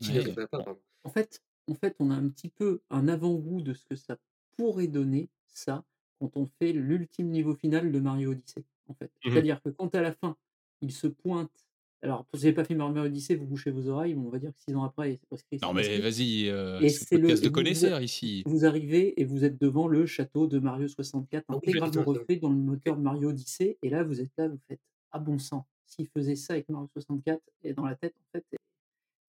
Qui 0.00 0.14
ne 0.14 0.20
Ouais. 0.20 0.22
rêverait 0.22 0.48
pas, 0.48 0.60
Bon. 0.60 0.64
pardon. 0.64 0.82
En 1.04 1.10
fait, 1.10 1.42
en 1.68 1.74
fait, 1.74 1.96
on 2.00 2.10
a 2.10 2.14
un 2.14 2.28
petit 2.28 2.48
peu 2.48 2.82
un 2.90 3.08
avant-goût 3.08 3.62
de 3.62 3.74
ce 3.74 3.84
que 3.86 3.96
ça 3.96 4.18
pourrait 4.56 4.88
donner, 4.88 5.30
ça, 5.46 5.84
quand 6.20 6.36
on 6.36 6.46
fait 6.46 6.72
l'ultime 6.72 7.30
niveau 7.30 7.54
final 7.54 7.92
de 7.92 8.00
Mario 8.00 8.32
Odyssey. 8.32 8.64
En 8.88 8.94
fait. 8.94 9.12
Mhm. 9.24 9.42
C'est-à-dire 9.42 9.62
que 9.62 9.70
quand 9.70 9.94
à 9.94 10.02
la 10.02 10.12
fin, 10.12 10.36
il 10.80 10.92
se 10.92 11.06
pointe. 11.06 11.67
Alors, 12.02 12.24
si 12.32 12.38
vous 12.38 12.44
n'avez 12.44 12.52
pas 12.54 12.64
fait 12.64 12.74
Mario 12.76 13.02
Odyssey, 13.02 13.34
vous 13.34 13.46
bouchez 13.46 13.70
vos 13.72 13.88
oreilles, 13.88 14.14
on 14.14 14.28
va 14.30 14.38
dire 14.38 14.52
que 14.52 14.60
six 14.60 14.74
ans 14.76 14.84
après, 14.84 15.18
c'est 15.20 15.26
prescrit. 15.28 15.58
Non 15.62 15.68
c'est 15.82 15.98
mais 15.98 16.00
vas-y, 16.00 16.48
euh, 16.48 16.78
Et 16.80 16.88
c'est 16.90 17.04
c'est 17.04 17.16
le 17.16 17.22
podcast 17.22 17.42
de 17.44 17.48
connaisseurs 17.48 18.00
ici. 18.00 18.44
Vous 18.46 18.64
arrivez 18.64 19.20
et 19.20 19.24
vous 19.24 19.44
êtes 19.44 19.60
devant 19.60 19.88
le 19.88 20.06
château 20.06 20.46
de 20.46 20.58
Mario 20.60 20.86
64, 20.86 21.44
Ah 21.48 21.52
oui, 21.54 21.58
intégralement 21.58 22.04
refait 22.04 22.36
dans 22.36 22.50
le 22.50 22.56
moteur 22.56 22.96
de 22.96 23.02
Mario 23.02 23.30
Odyssey. 23.30 23.78
Et 23.82 23.90
là, 23.90 24.04
vous 24.04 24.20
êtes 24.20 24.30
là, 24.36 24.46
vous 24.48 24.60
faites 24.68 24.80
Ah 25.10 25.18
bon 25.18 25.38
sang, 25.38 25.66
s'il 25.86 26.06
faisait 26.06 26.36
ça 26.36 26.52
avec 26.54 26.68
Mario 26.68 26.88
64 26.92 27.40
et 27.64 27.72
dans 27.72 27.84
la 27.84 27.96
tête, 27.96 28.14
en 28.20 28.30
fait. 28.38 28.44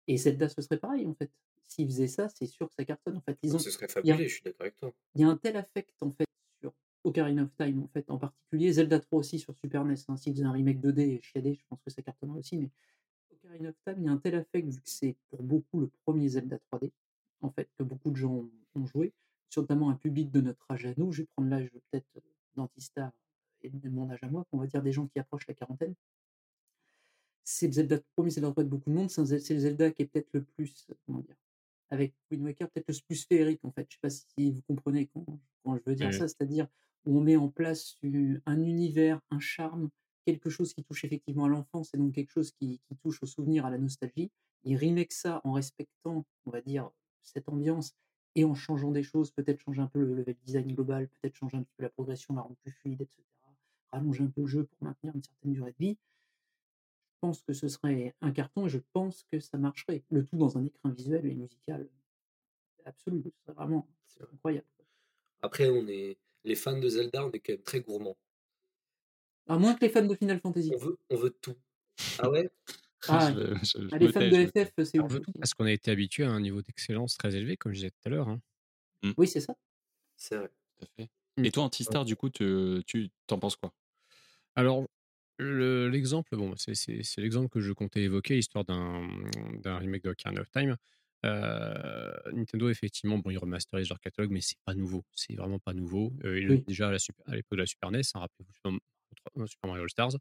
Et, 0.08 0.14
et 0.14 0.16
Zelda, 0.16 0.48
ce 0.48 0.60
serait 0.60 0.78
pareil, 0.78 1.06
en 1.06 1.14
fait. 1.14 1.30
S'il 1.68 1.86
faisait 1.86 2.08
ça, 2.08 2.28
c'est 2.28 2.46
sûr 2.46 2.68
que 2.68 2.74
ça 2.76 2.84
cartonne. 2.84 3.16
En 3.16 3.20
fait, 3.20 3.36
ils 3.44 3.54
ont, 3.54 3.58
Ce 3.60 3.70
serait 3.70 3.86
il 4.04 4.08
y 4.08 4.10
a- 4.10 4.14
fabuleux, 4.14 4.28
je 4.28 4.34
suis 4.34 4.42
d'accord 4.44 4.60
avec 4.62 4.76
toi. 4.78 4.92
il 5.14 5.20
y 5.20 5.24
a 5.24 5.28
un 5.28 5.36
tel 5.36 5.56
affect 5.56 5.90
en 6.00 6.10
fait 6.10 6.26
Ocarina 7.06 7.42
of 7.42 7.54
Time 7.56 7.82
en 7.82 7.88
fait 7.88 8.10
en 8.10 8.18
particulier. 8.18 8.72
Zelda 8.72 9.00
3 9.00 9.18
aussi 9.18 9.38
sur 9.38 9.54
Super 9.56 9.84
NES 9.84 9.94
hein, 10.08 10.16
s'ils 10.16 10.34
faisaient 10.34 10.44
un 10.44 10.52
remake 10.52 10.80
2D 10.80 11.00
et 11.00 11.20
chiadé 11.20 11.54
je 11.54 11.64
pense 11.68 11.80
que 11.82 11.90
ça 11.90 12.02
cartonnerait 12.02 12.38
aussi 12.38 12.58
mais 12.58 12.70
Ocarina 13.32 13.70
of 13.70 13.76
Time 13.84 13.96
il 13.98 14.04
y 14.04 14.08
a 14.08 14.12
un 14.12 14.16
tel 14.18 14.34
affect 14.34 14.68
vu 14.68 14.80
que 14.80 14.90
c'est 14.90 15.16
pour 15.30 15.42
beaucoup 15.42 15.80
le 15.80 15.90
premier 16.04 16.28
Zelda 16.28 16.58
3D 16.72 16.90
en 17.42 17.50
fait 17.50 17.68
que 17.78 17.82
beaucoup 17.82 18.10
de 18.10 18.16
gens 18.16 18.32
ont, 18.32 18.50
ont 18.74 18.86
joué 18.86 19.12
notamment 19.56 19.90
un 19.90 19.94
public 19.94 20.30
de 20.30 20.40
notre 20.40 20.70
âge 20.70 20.86
à 20.86 20.92
nous. 20.96 21.12
Je 21.12 21.22
vais 21.22 21.28
prendre 21.34 21.48
l'âge 21.48 21.70
peut-être 21.70 22.06
d'Antistar 22.54 23.12
et 23.62 23.70
de 23.70 23.88
mon 23.88 24.10
âge 24.10 24.22
à 24.22 24.28
moi 24.28 24.44
on 24.52 24.58
va 24.58 24.66
dire 24.66 24.82
des 24.82 24.92
gens 24.92 25.06
qui 25.06 25.18
approchent 25.18 25.46
la 25.46 25.54
quarantaine. 25.54 25.94
C'est 27.44 27.66
le 27.66 27.72
Zelda 27.72 27.98
premier 28.14 28.30
Zelda 28.30 28.50
3 28.50 28.64
de 28.64 28.68
beaucoup 28.68 28.90
de 28.90 28.94
monde. 28.94 29.10
C'est 29.10 29.22
le 29.22 29.60
Zelda 29.60 29.90
qui 29.90 30.02
est 30.02 30.06
peut-être 30.06 30.28
le 30.32 30.42
plus 30.42 30.86
comment 31.06 31.20
dire 31.20 31.36
avec 31.90 32.14
Wind 32.30 32.42
Waker 32.42 32.68
peut-être 32.70 32.88
le 32.88 32.94
plus 33.06 33.24
féerique 33.24 33.64
en 33.64 33.70
fait. 33.70 33.86
Je 33.88 33.94
sais 33.94 34.00
pas 34.00 34.10
si 34.10 34.50
vous 34.50 34.62
comprenez 34.62 35.06
quand, 35.06 35.24
quand 35.62 35.76
je 35.76 35.82
veux 35.86 35.94
dire 35.94 36.12
ça, 36.12 36.26
c'est-à-dire 36.26 36.66
où 37.06 37.18
on 37.18 37.22
met 37.22 37.36
en 37.36 37.48
place 37.48 37.96
un 38.46 38.60
univers, 38.64 39.20
un 39.30 39.38
charme, 39.38 39.90
quelque 40.26 40.50
chose 40.50 40.74
qui 40.74 40.82
touche 40.84 41.04
effectivement 41.04 41.44
à 41.44 41.48
l'enfance 41.48 41.94
et 41.94 41.98
donc 41.98 42.14
quelque 42.14 42.32
chose 42.32 42.50
qui, 42.52 42.80
qui 42.88 42.96
touche 42.96 43.22
au 43.22 43.26
souvenir, 43.26 43.64
à 43.66 43.70
la 43.70 43.78
nostalgie. 43.78 44.30
Il 44.64 44.76
remake 44.76 45.12
ça 45.12 45.40
en 45.44 45.52
respectant, 45.52 46.26
on 46.46 46.50
va 46.50 46.60
dire, 46.60 46.90
cette 47.22 47.48
ambiance 47.48 47.92
et 48.34 48.44
en 48.44 48.54
changeant 48.54 48.90
des 48.90 49.02
choses, 49.02 49.30
peut-être 49.30 49.60
changer 49.60 49.80
un 49.80 49.86
peu 49.86 50.00
le 50.00 50.14
level 50.14 50.36
design 50.44 50.74
global, 50.74 51.08
peut-être 51.08 51.36
changer 51.36 51.56
un 51.56 51.62
petit 51.62 51.74
peu 51.76 51.84
la 51.84 51.90
progression, 51.90 52.34
la 52.34 52.42
rendre 52.42 52.56
plus 52.62 52.72
fluide, 52.72 53.00
etc. 53.02 53.54
Rallonger 53.92 54.24
un 54.24 54.30
peu 54.30 54.42
le 54.42 54.46
jeu 54.46 54.64
pour 54.66 54.78
maintenir 54.84 55.14
une 55.14 55.22
certaine 55.22 55.52
durée 55.52 55.72
de 55.72 55.76
vie. 55.78 55.96
Je 57.14 57.18
pense 57.20 57.42
que 57.42 57.52
ce 57.52 57.68
serait 57.68 58.14
un 58.22 58.32
carton 58.32 58.66
et 58.66 58.68
je 58.70 58.78
pense 58.92 59.22
que 59.24 59.38
ça 59.40 59.58
marcherait. 59.58 60.04
Le 60.10 60.24
tout 60.24 60.36
dans 60.36 60.56
un 60.56 60.64
écrin 60.64 60.90
visuel 60.90 61.26
et 61.26 61.34
musical 61.34 61.90
absolu. 62.84 63.24
Vraiment 63.46 63.88
C'est 64.06 64.22
vrai. 64.22 64.32
incroyable. 64.34 64.66
Après, 65.40 65.68
on 65.70 65.86
est 65.88 66.18
les 66.46 66.54
fans 66.54 66.78
de 66.78 66.88
Zelda, 66.88 67.26
on 67.26 67.30
est 67.32 67.40
quand 67.40 67.52
même 67.52 67.62
très 67.62 67.80
gourmands. 67.80 68.16
À 69.48 69.58
moins 69.58 69.74
que 69.74 69.84
les 69.84 69.90
fans 69.90 70.04
de 70.04 70.14
Final 70.14 70.40
Fantasy. 70.40 70.72
On 70.74 70.78
veut, 70.78 70.96
on 71.10 71.16
veut 71.16 71.30
tout. 71.40 71.54
Ah 72.18 72.30
ouais? 72.30 72.48
Ah, 73.08 73.30
Je- 73.32 73.54
je- 73.62 73.82
je 73.82 73.88
Ah, 73.92 73.98
les 73.98 74.08
fans 74.12 74.20
tais, 74.20 74.30
de. 74.30 74.46
FF, 74.48 74.72
c'est 74.84 74.98
On 74.98 75.04
ouf 75.04 75.12
veut 75.12 75.20
tout 75.20 75.30
aussi. 75.30 75.38
parce 75.38 75.54
qu'on 75.54 75.66
a 75.66 75.70
été 75.72 75.90
habitué 75.92 76.24
à 76.24 76.30
un 76.30 76.40
niveau 76.40 76.60
d'excellence 76.62 77.16
très 77.16 77.36
élevé, 77.36 77.56
comme 77.56 77.72
je 77.72 77.76
disais 77.76 77.90
tout 77.90 78.00
à 78.06 78.08
l'heure. 78.08 78.28
hein. 78.28 78.40
Oui, 79.16 79.28
c'est 79.28 79.40
ça. 79.40 79.54
C'est 80.16 80.36
vrai. 80.36 80.50
Tout 80.78 80.84
à 80.86 80.88
fait. 80.96 81.10
Mm. 81.36 81.44
Et 81.44 81.50
toi, 81.52 81.64
Antistar, 81.64 82.04
du 82.04 82.16
coup, 82.16 82.30
tu 82.30 82.82
tu 82.86 83.10
t'en 83.28 83.38
penses 83.38 83.56
quoi? 83.56 83.72
Alors, 84.56 84.86
le- 85.38 85.88
l'exemple, 85.88 86.36
bon, 86.36 86.54
c'est 86.56 86.74
l'exemple 87.18 87.48
que 87.50 87.60
je 87.60 87.72
comptais 87.72 88.02
évoquer, 88.02 88.36
l'histoire 88.36 88.64
d'un 88.64 89.06
d'un 89.60 89.78
remake 89.78 90.02
de 90.04 90.10
Ocarina 90.10 90.40
of 90.42 90.50
Time. 90.50 90.76
Euh, 91.24 92.12
Nintendo, 92.32 92.68
effectivement, 92.68 93.18
bon, 93.18 93.30
ils 93.30 93.38
remasterisent 93.38 93.88
leur 93.88 94.00
catalogue, 94.00 94.30
mais 94.30 94.40
c'est 94.40 94.58
pas 94.64 94.74
nouveau. 94.74 95.04
C'est 95.12 95.34
vraiment 95.34 95.58
pas 95.58 95.72
nouveau. 95.72 96.12
Euh, 96.24 96.38
ils 96.38 96.44
le 96.46 96.50
Oui. 96.52 96.56
faisaient 96.56 96.64
déjà 96.68 96.88
à 96.88 97.34
l'époque 97.34 97.52
de 97.52 97.56
la 97.56 97.66
Super 97.66 97.90
NES, 97.90 98.00
hein, 98.14 98.20
rappelez-vous 98.20 98.52
Super, 98.52 98.72
euh, 99.38 99.46
Mario 99.68 99.82
All 99.84 99.90
Stars. 99.90 100.16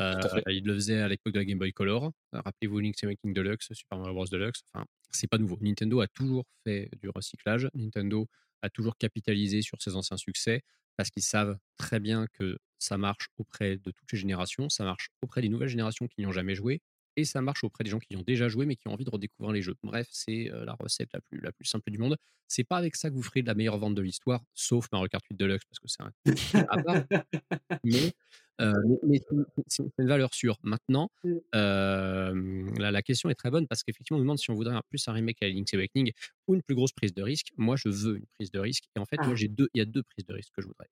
Euh, 0.00 0.20
fait. 0.28 0.42
ils 0.48 0.64
le 0.64 0.74
faisaient 0.74 1.00
à 1.00 1.08
l'époque 1.08 1.32
de 1.32 1.38
la 1.38 1.44
Game 1.44 1.58
Boy 1.58 1.72
Color. 1.72 2.12
Rappelez-vous 2.32 2.80
Link's 2.80 3.04
Awakening 3.04 3.34
Deluxe, 3.34 3.72
Super 3.72 3.98
Mario 3.98 4.14
Bros. 4.14 4.26
Deluxe. 4.26 4.62
Enfin, 4.74 4.84
c'est 5.10 5.28
pas 5.28 5.38
nouveau. 5.38 5.58
Nintendo 5.60 6.00
a 6.00 6.08
toujours 6.08 6.44
fait 6.64 6.88
du 7.00 7.08
recyclage. 7.08 7.68
Nintendo 7.74 8.26
a 8.62 8.70
toujours 8.70 8.96
capitalisé 8.96 9.62
sur 9.62 9.80
ses 9.80 9.94
anciens 9.96 10.16
succès 10.16 10.62
parce 10.96 11.10
qu'ils 11.10 11.22
savent 11.22 11.56
très 11.76 12.00
bien 12.00 12.26
que 12.32 12.58
ça 12.78 12.98
marche 12.98 13.28
auprès 13.38 13.76
de 13.76 13.90
toutes 13.90 14.10
les 14.12 14.18
générations, 14.18 14.68
ça 14.68 14.84
marche 14.84 15.08
auprès 15.22 15.40
des 15.42 15.48
nouvelles 15.48 15.68
générations 15.68 16.06
qui 16.08 16.20
n'y 16.20 16.26
ont 16.26 16.32
jamais 16.32 16.54
joué 16.54 16.80
et 17.20 17.24
ça 17.24 17.40
marche 17.40 17.62
auprès 17.64 17.84
des 17.84 17.90
gens 17.90 17.98
qui 17.98 18.14
y 18.14 18.16
ont 18.16 18.22
déjà 18.22 18.48
joué 18.48 18.66
mais 18.66 18.76
qui 18.76 18.88
ont 18.88 18.92
envie 18.92 19.04
de 19.04 19.10
redécouvrir 19.10 19.52
les 19.52 19.62
jeux. 19.62 19.74
Bref, 19.82 20.08
c'est 20.10 20.50
euh, 20.50 20.64
la 20.64 20.74
recette 20.74 21.10
la 21.12 21.20
plus, 21.20 21.40
la 21.40 21.52
plus 21.52 21.64
simple 21.66 21.90
du 21.90 21.98
monde. 21.98 22.16
C'est 22.48 22.64
pas 22.64 22.76
avec 22.76 22.96
ça 22.96 23.10
que 23.10 23.14
vous 23.14 23.22
ferez 23.22 23.42
de 23.42 23.46
la 23.46 23.54
meilleure 23.54 23.78
vente 23.78 23.94
de 23.94 24.02
l'histoire, 24.02 24.42
sauf 24.54 24.88
Mario 24.92 25.08
Kart 25.08 25.24
8 25.30 25.36
Deluxe 25.36 25.64
parce 25.66 25.78
que 25.78 25.88
c'est 25.88 26.02
un 26.02 26.64
à 26.68 26.82
part. 26.82 27.04
Mais, 27.84 28.12
euh, 28.60 28.74
mais- 29.06 29.20
c'est- 29.68 29.82
une 29.98 30.06
valeur 30.08 30.34
sûre. 30.34 30.58
Maintenant, 30.62 31.10
Mm. 31.24 31.34
euh, 31.54 32.70
la, 32.78 32.90
la 32.90 33.02
question 33.02 33.30
est 33.30 33.34
très 33.34 33.50
bonne 33.50 33.66
parce 33.66 33.82
qu'effectivement, 33.82 34.16
on 34.16 34.20
nous 34.20 34.24
demande 34.24 34.38
si 34.38 34.50
on 34.50 34.54
voudrait 34.54 34.74
un- 34.74 34.82
plus 34.90 35.06
un 35.08 35.12
remake 35.12 35.42
à 35.42 35.48
Link's 35.48 35.72
Awakening 35.74 36.12
ou 36.46 36.54
une 36.54 36.62
plus 36.62 36.74
grosse 36.74 36.92
prise 36.92 37.14
de 37.14 37.22
risque. 37.22 37.52
Moi, 37.56 37.76
je 37.76 37.88
veux 37.88 38.16
une 38.16 38.26
prise 38.38 38.50
de 38.50 38.58
risque. 38.58 38.84
Et 38.96 38.98
en 38.98 39.06
fait, 39.06 39.16
moi, 39.18 39.28
Ah. 39.32 39.34
j'ai 39.36 39.48
deux, 39.48 39.68
il 39.74 39.78
y 39.78 39.80
a 39.80 39.84
deux 39.86 40.02
prises 40.02 40.26
de 40.26 40.34
risque 40.34 40.52
que 40.54 40.60
je 40.62 40.66
voudrais. 40.66 40.88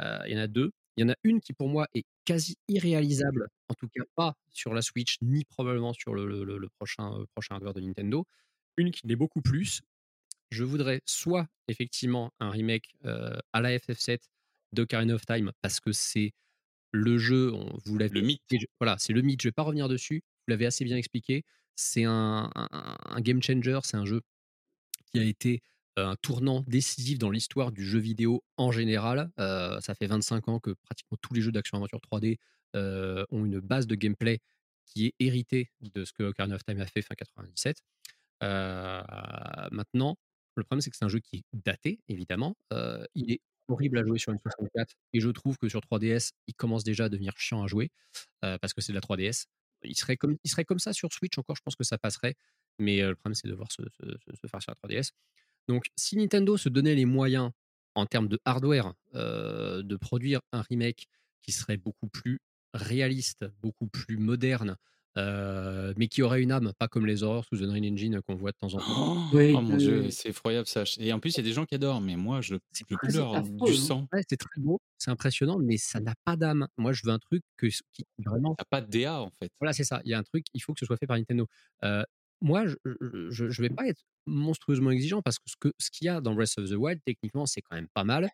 Euh, 0.00 0.18
il 0.26 0.32
y 0.32 0.36
en 0.36 0.40
a 0.42 0.46
deux. 0.46 0.72
Il 0.96 1.02
y 1.02 1.04
en 1.04 1.10
a 1.12 1.16
une 1.24 1.40
qui, 1.40 1.52
pour 1.52 1.68
moi, 1.68 1.86
est 1.94 2.04
quasi 2.24 2.56
irréalisable, 2.68 3.48
en 3.68 3.74
tout 3.74 3.88
cas 3.88 4.02
pas 4.14 4.34
sur 4.50 4.74
la 4.74 4.82
Switch, 4.82 5.16
ni 5.22 5.44
probablement 5.44 5.92
sur 5.92 6.14
le, 6.14 6.26
le- 6.26 6.44
le- 6.44 6.58
le 6.58 6.68
prochain, 6.68 7.18
euh, 7.18 7.24
prochain 7.34 7.54
hardware 7.54 7.74
de 7.74 7.80
Nintendo. 7.80 8.26
Une 8.76 8.90
qui 8.90 9.06
l'est 9.06 9.16
beaucoup 9.16 9.40
plus. 9.42 9.80
Je 10.50 10.64
voudrais 10.64 11.00
soit 11.06 11.48
effectivement 11.68 12.30
un 12.40 12.50
remake 12.50 12.94
euh, 13.06 13.38
à 13.54 13.60
la 13.62 13.70
FF7 13.78 14.20
d'Ocarina 14.72 15.14
of 15.14 15.24
Time, 15.26 15.52
parce 15.62 15.80
que 15.80 15.92
c'est 15.92 16.32
le 16.92 17.16
jeu, 17.18 17.52
on, 17.54 17.78
vous 17.86 17.96
l'avez 17.98 18.20
Le 18.20 18.26
mythe. 18.26 18.42
voilà, 18.80 18.98
c'est 18.98 19.14
le 19.14 19.22
mythe, 19.22 19.40
je 19.42 19.48
vais 19.48 19.52
pas 19.52 19.62
revenir 19.62 19.88
dessus, 19.88 20.22
vous 20.46 20.50
l'avez 20.50 20.66
assez 20.66 20.84
bien 20.84 20.96
expliqué, 20.98 21.44
c'est 21.74 22.04
un, 22.04 22.50
un- 22.54 22.96
un 23.04 23.20
game 23.22 23.42
changer, 23.42 23.78
c'est 23.84 23.96
un 23.96 24.04
jeu 24.04 24.20
qui 25.12 25.20
a 25.20 25.24
été 25.24 25.62
un 25.96 26.16
tournant 26.16 26.64
décisif 26.66 27.18
dans 27.18 27.30
l'histoire 27.30 27.72
du 27.72 27.84
jeu 27.84 27.98
vidéo 27.98 28.42
en 28.56 28.72
général. 28.72 29.30
Euh, 29.38 29.80
ça 29.80 29.94
fait 29.94 30.06
25 30.06 30.48
ans 30.48 30.60
que 30.60 30.70
pratiquement 30.70 31.18
tous 31.20 31.34
les 31.34 31.40
jeux 31.40 31.52
d'action-aventure 31.52 32.00
3D 32.00 32.38
euh, 32.76 33.24
ont 33.30 33.44
une 33.44 33.60
base 33.60 33.86
de 33.86 33.94
gameplay 33.94 34.40
qui 34.86 35.06
est 35.06 35.14
héritée 35.20 35.70
de 35.80 36.04
ce 36.04 36.12
que 36.12 36.24
Ocarina 36.24 36.56
of 36.56 36.64
Time 36.64 36.80
a 36.80 36.86
fait 36.86 37.02
fin 37.02 37.14
97. 37.14 37.82
Euh, 38.42 39.02
maintenant, 39.70 40.16
le 40.56 40.64
problème, 40.64 40.80
c'est 40.80 40.90
que 40.90 40.96
c'est 40.96 41.04
un 41.04 41.08
jeu 41.08 41.20
qui 41.20 41.36
est 41.36 41.44
daté, 41.52 42.00
évidemment. 42.08 42.56
Il 43.14 43.30
est 43.30 43.40
horrible 43.68 43.98
à 43.98 44.04
jouer 44.04 44.18
sur 44.18 44.32
une 44.32 44.38
64 44.40 44.94
et 45.12 45.20
je 45.20 45.28
trouve 45.30 45.56
que 45.56 45.68
sur 45.68 45.80
3DS, 45.80 46.32
il 46.46 46.54
commence 46.54 46.84
déjà 46.84 47.04
à 47.04 47.08
devenir 47.08 47.32
chiant 47.36 47.62
à 47.62 47.66
jouer 47.66 47.90
parce 48.40 48.74
que 48.74 48.80
c'est 48.80 48.92
de 48.92 48.96
la 48.96 49.00
3DS. 49.00 49.46
Il 49.84 49.96
serait, 49.96 50.16
comme, 50.16 50.36
il 50.44 50.50
serait 50.50 50.64
comme 50.64 50.78
ça 50.78 50.92
sur 50.92 51.12
Switch 51.12 51.38
encore, 51.38 51.56
je 51.56 51.62
pense 51.62 51.76
que 51.76 51.84
ça 51.84 51.96
passerait. 51.96 52.34
Mais 52.78 53.00
le 53.00 53.14
problème, 53.14 53.34
c'est 53.34 53.48
de 53.48 53.54
voir 53.54 53.70
se 53.70 53.82
faire 54.46 54.62
sur 54.62 54.72
la 54.72 54.88
3DS. 54.88 55.12
Donc, 55.68 55.84
si 55.96 56.16
Nintendo 56.16 56.56
se 56.56 56.68
donnait 56.68 56.94
les 56.94 57.04
moyens 57.06 57.50
en 57.94 58.06
termes 58.06 58.28
de 58.28 58.38
hardware 58.44 58.94
euh, 59.14 59.82
de 59.82 59.96
produire 59.96 60.40
un 60.52 60.62
remake 60.62 61.06
qui 61.42 61.52
serait 61.52 61.76
beaucoup 61.76 62.08
plus 62.08 62.40
réaliste, 62.74 63.44
beaucoup 63.60 63.86
plus 63.86 64.16
moderne, 64.16 64.76
euh, 65.18 65.92
mais 65.98 66.08
qui 66.08 66.22
aurait 66.22 66.40
une 66.42 66.52
âme, 66.52 66.72
pas 66.78 66.88
comme 66.88 67.04
les 67.04 67.22
horreurs 67.22 67.44
sous 67.44 67.62
Unreal 67.62 67.84
Engine 67.92 68.20
qu'on 68.22 68.34
voit 68.34 68.52
de 68.52 68.56
temps 68.56 68.72
en 68.74 68.78
temps. 68.78 69.28
Oh, 69.32 69.36
Oui, 69.36 69.52
oh 69.54 69.60
mon 69.60 69.72
oui, 69.72 69.76
dieu, 69.76 70.00
oui. 70.04 70.12
c'est 70.12 70.30
effroyable 70.30 70.66
ça. 70.66 70.84
Et 70.98 71.12
en 71.12 71.20
plus, 71.20 71.34
il 71.34 71.36
y 71.36 71.40
a 71.40 71.42
des 71.42 71.52
gens 71.52 71.66
qui 71.66 71.74
adorent, 71.74 72.00
mais 72.00 72.16
moi, 72.16 72.40
je, 72.40 72.54
C'est 72.72 72.86
je 72.88 72.96
pleure 72.96 73.42
du 73.42 73.52
hein. 73.60 73.74
sang. 73.74 74.08
Ouais, 74.12 74.22
c'est 74.28 74.38
très 74.38 74.58
beau, 74.60 74.80
c'est 74.96 75.10
impressionnant, 75.10 75.58
mais 75.58 75.76
ça 75.76 76.00
n'a 76.00 76.14
pas 76.24 76.36
d'âme. 76.36 76.66
Moi, 76.78 76.92
je 76.92 77.02
veux 77.04 77.12
un 77.12 77.18
truc 77.18 77.42
que, 77.58 77.66
qui 77.66 78.06
vraiment 78.24 78.54
T'as 78.56 78.64
pas 78.64 78.80
de 78.80 78.90
DA 78.90 79.20
en 79.20 79.30
fait. 79.38 79.50
Voilà, 79.60 79.74
c'est 79.74 79.84
ça. 79.84 80.00
Il 80.04 80.10
y 80.10 80.14
a 80.14 80.18
un 80.18 80.22
truc, 80.22 80.46
il 80.54 80.60
faut 80.60 80.72
que 80.72 80.80
ce 80.80 80.86
soit 80.86 80.96
fait 80.96 81.06
par 81.06 81.18
Nintendo. 81.18 81.46
Euh, 81.84 82.04
moi, 82.40 82.64
je 82.66 83.44
ne 83.44 83.62
vais 83.62 83.70
pas 83.70 83.86
être 83.86 84.02
monstrueusement 84.26 84.90
exigeant 84.90 85.22
parce 85.22 85.38
que 85.38 85.72
ce 85.78 85.90
qu'il 85.90 86.06
y 86.06 86.08
a 86.08 86.20
dans 86.20 86.34
Breath 86.34 86.58
of 86.58 86.68
the 86.68 86.74
Wild, 86.74 87.00
techniquement, 87.04 87.46
c'est 87.46 87.62
quand 87.62 87.76
même 87.76 87.88
pas 87.88 88.04
mal. 88.04 88.28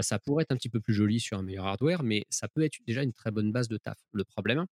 Ça 0.00 0.18
pourrait 0.18 0.42
être 0.42 0.52
un 0.52 0.56
petit 0.56 0.70
peu 0.70 0.80
plus 0.80 0.94
joli 0.94 1.20
sur 1.20 1.38
un 1.38 1.42
meilleur 1.42 1.66
hardware, 1.66 2.02
mais 2.02 2.24
ça 2.30 2.48
peut 2.48 2.62
être 2.62 2.78
déjà 2.86 3.02
une 3.02 3.12
très 3.12 3.30
bonne 3.30 3.52
base 3.52 3.68
de 3.68 3.76
taf. 3.76 3.98
Le 4.12 4.24
problème, 4.24 4.64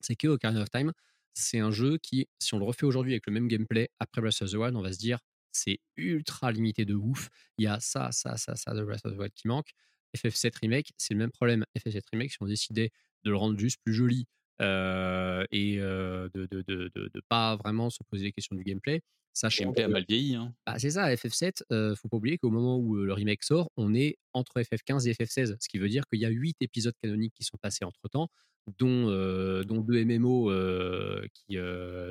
c'est 0.00 0.16
que 0.16 0.28
Ocarina 0.28 0.62
of 0.62 0.70
Time, 0.70 0.92
c'est 1.34 1.58
un 1.58 1.70
jeu 1.70 1.98
qui, 1.98 2.26
si 2.38 2.54
on 2.54 2.58
le 2.58 2.64
refait 2.64 2.86
aujourd'hui 2.86 3.12
avec 3.12 3.26
le 3.26 3.32
même 3.32 3.48
gameplay 3.48 3.90
après 4.00 4.22
Breath 4.22 4.40
of 4.42 4.50
the 4.50 4.54
Wild, 4.54 4.74
on 4.76 4.82
va 4.82 4.92
se 4.92 4.98
dire 4.98 5.18
c'est 5.52 5.80
ultra 5.96 6.50
limité 6.50 6.84
de 6.84 6.94
ouf. 6.94 7.28
Il 7.58 7.64
y 7.64 7.66
a 7.66 7.80
ça, 7.80 8.10
ça, 8.12 8.36
ça, 8.36 8.56
ça 8.56 8.74
de 8.74 8.82
Breath 8.84 9.04
of 9.04 9.12
the 9.14 9.18
Wild 9.18 9.32
qui 9.34 9.48
manque. 9.48 9.70
FF7 10.16 10.58
Remake, 10.60 10.92
c'est 10.96 11.14
le 11.14 11.18
même 11.18 11.30
problème. 11.30 11.64
FF7 11.76 12.00
Remake, 12.12 12.32
si 12.32 12.38
on 12.40 12.46
décidait 12.46 12.90
de 13.24 13.30
le 13.30 13.36
rendre 13.36 13.58
juste 13.58 13.78
plus 13.84 13.92
joli 13.92 14.26
euh, 14.60 15.44
et 15.50 15.78
euh, 15.78 16.28
de, 16.34 16.46
de, 16.46 16.62
de, 16.66 16.90
de, 16.94 17.10
de 17.12 17.22
pas 17.28 17.56
vraiment 17.56 17.90
se 17.90 17.98
poser 18.10 18.24
les 18.24 18.32
questions 18.32 18.56
du 18.56 18.64
gameplay, 18.64 19.02
sachant 19.32 19.64
gameplay 19.64 19.84
a 19.84 19.88
mal 19.88 20.04
vieilli. 20.08 20.34
Hein. 20.34 20.52
bah, 20.66 20.78
c'est 20.78 20.90
ça, 20.90 21.12
FF7, 21.14 21.62
euh, 21.72 21.94
faut 21.94 22.08
pas 22.08 22.16
oublier 22.16 22.38
qu'au 22.38 22.50
moment 22.50 22.76
où 22.76 22.96
euh, 22.96 23.04
le 23.04 23.12
remake 23.12 23.44
sort, 23.44 23.70
on 23.76 23.94
est 23.94 24.16
entre 24.32 24.60
FF15 24.60 25.08
et 25.08 25.12
FF16, 25.12 25.56
ce 25.60 25.68
qui 25.68 25.78
veut 25.78 25.88
dire 25.88 26.04
qu'il 26.08 26.20
y 26.20 26.26
a 26.26 26.30
8 26.30 26.56
épisodes 26.60 26.94
canoniques 27.02 27.34
qui 27.34 27.44
sont 27.44 27.58
passés 27.60 27.84
entre 27.84 28.08
temps, 28.08 28.28
dont, 28.78 29.06
dont 29.62 29.80
deux 29.80 30.04
MMO 30.04 30.52
qui 31.32 31.56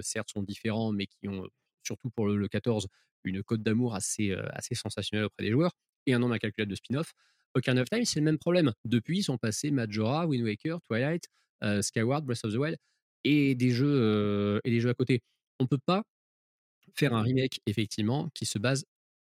certes 0.02 0.30
sont 0.32 0.41
différents, 0.41 0.91
mais 0.91 1.06
qui 1.06 1.28
ont, 1.28 1.48
surtout 1.84 2.10
pour 2.10 2.28
le, 2.28 2.36
le 2.36 2.48
14, 2.48 2.88
une 3.26 3.44
cote 3.44 3.61
d'amour 3.61 3.94
assez, 3.94 4.34
assez 4.52 4.74
sensationnelle 4.74 5.26
auprès 5.26 5.44
des 5.44 5.52
joueurs, 5.52 5.74
et 6.07 6.14
un 6.14 6.19
nombre 6.19 6.34
incalculable 6.34 6.72
de 6.72 6.76
spin-off. 6.76 7.14
Ocarina 7.57 7.81
of 7.84 7.89
Time, 7.89 8.05
c'est 8.05 8.19
le 8.19 8.25
même 8.25 8.38
problème. 8.38 8.73
Depuis, 8.85 9.19
ils 9.19 9.23
sont 9.23 9.38
passés 9.38 9.71
Majora, 9.71 10.27
Wind 10.27 10.43
Waker, 10.43 10.79
Twilight, 10.89 11.25
euh, 11.63 11.81
Skyward, 11.81 12.25
Breath 12.25 12.43
of 12.45 12.53
the 12.53 12.57
Wild, 12.57 12.77
et 13.23 13.55
des 13.55 13.71
jeux, 13.71 13.88
euh, 13.89 14.59
et 14.63 14.71
des 14.71 14.79
jeux 14.79 14.89
à 14.89 14.93
côté. 14.93 15.21
On 15.59 15.67
peut 15.67 15.79
pas 15.85 16.03
faire 16.95 17.13
un 17.13 17.21
remake, 17.21 17.59
effectivement, 17.65 18.29
qui 18.34 18.45
se 18.45 18.59
base 18.59 18.85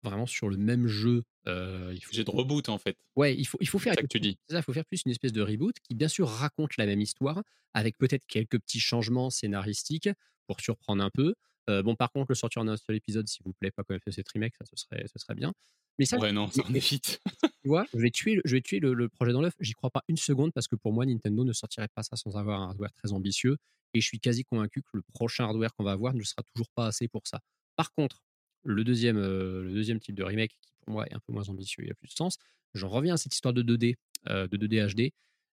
vraiment 0.02 0.26
sur 0.26 0.48
le 0.48 0.56
même 0.56 0.86
jeu. 0.86 1.22
euh, 1.48 1.92
il 1.94 2.04
faut, 2.04 2.12
J'ai 2.12 2.24
de 2.24 2.30
reboot 2.30 2.68
en 2.68 2.78
fait. 2.78 2.96
ouais, 3.16 3.34
il 3.36 3.46
faut, 3.46 3.58
il 3.60 3.68
faut 3.68 3.78
faire 3.78 3.94
C'est 3.94 4.00
ça 4.00 4.02
que 4.02 4.06
tu 4.08 4.20
dis. 4.20 4.38
ça, 4.50 4.58
il 4.58 4.62
faut 4.62 4.72
faire 4.72 4.84
plus 4.86 5.02
une 5.06 5.12
espèce 5.12 5.32
de 5.32 5.42
reboot 5.42 5.76
qui, 5.82 5.94
bien 5.94 6.08
sûr, 6.08 6.28
raconte 6.28 6.76
la 6.76 6.86
même 6.86 7.00
histoire, 7.00 7.42
avec 7.74 7.96
peut-être 7.98 8.24
quelques 8.26 8.58
petits 8.60 8.80
changements 8.80 9.30
scénaristiques 9.30 10.08
pour 10.46 10.60
surprendre 10.60 11.02
un 11.02 11.10
peu. 11.10 11.34
Euh, 11.70 11.82
bon, 11.82 11.94
par 11.96 12.10
contre, 12.12 12.26
le 12.30 12.34
sortir 12.34 12.62
en 12.62 12.68
un 12.68 12.76
seul 12.76 12.96
épisode, 12.96 13.26
s'il 13.28 13.42
vous 13.44 13.52
plaît, 13.54 13.70
pas 13.70 13.84
comme 13.84 13.96
FF7 13.96 14.24
Remake, 14.32 14.54
ça, 14.58 14.64
ce 14.64 14.76
serait, 14.76 15.06
ce 15.06 15.18
serait 15.18 15.34
bien. 15.34 15.52
Mais 15.98 16.04
ça, 16.06 16.18
Ouais, 16.18 16.32
non, 16.32 16.48
ça 16.48 16.62
en 16.68 16.74
évite. 16.74 17.20
tu 17.62 17.68
vois, 17.68 17.86
je 17.94 17.98
vais 17.98 18.10
tuer, 18.10 18.34
le- 18.34 18.42
je 18.44 18.56
vais 18.56 18.60
tuer 18.62 18.80
le, 18.80 18.94
le 18.94 19.08
projet 19.08 19.32
dans 19.32 19.40
l'œuf. 19.40 19.54
J'y 19.60 19.72
crois 19.72 19.90
pas 19.90 20.02
une 20.08 20.16
seconde 20.16 20.52
parce 20.52 20.66
que 20.68 20.76
pour 20.76 20.92
moi, 20.92 21.06
Nintendo 21.06 21.44
ne 21.44 21.52
sortirait 21.52 21.88
pas 21.94 22.02
ça 22.02 22.16
sans 22.16 22.36
avoir 22.36 22.60
un 22.60 22.68
hardware 22.68 22.92
très 22.94 23.12
ambitieux. 23.12 23.56
Et 23.94 24.00
je 24.00 24.06
suis 24.06 24.18
quasi 24.18 24.44
convaincu 24.44 24.82
que 24.82 24.88
le 24.94 25.02
prochain 25.14 25.44
hardware 25.44 25.72
qu'on 25.74 25.84
va 25.84 25.92
avoir 25.92 26.14
ne 26.14 26.22
sera 26.24 26.42
toujours 26.52 26.68
pas 26.74 26.86
assez 26.88 27.06
pour 27.08 27.22
ça. 27.26 27.40
Par 27.76 27.92
contre, 27.92 28.22
le 28.64 28.82
deuxième, 28.82 29.16
euh, 29.18 29.62
le 29.62 29.72
deuxième 29.72 30.00
type 30.00 30.16
de 30.16 30.24
remake, 30.24 30.50
qui 30.60 30.72
pour 30.84 30.94
moi 30.94 31.06
est 31.06 31.14
un 31.14 31.20
peu 31.26 31.32
moins 31.32 31.48
ambitieux 31.48 31.86
et 31.86 31.90
a 31.92 31.94
plus 31.94 32.08
de 32.08 32.14
sens, 32.14 32.38
j'en 32.74 32.88
reviens 32.88 33.14
à 33.14 33.16
cette 33.16 33.34
histoire 33.34 33.54
de 33.54 33.62
2D, 33.62 33.94
euh, 34.28 34.48
de 34.48 34.56
2D 34.56 34.92
HD. 34.94 35.12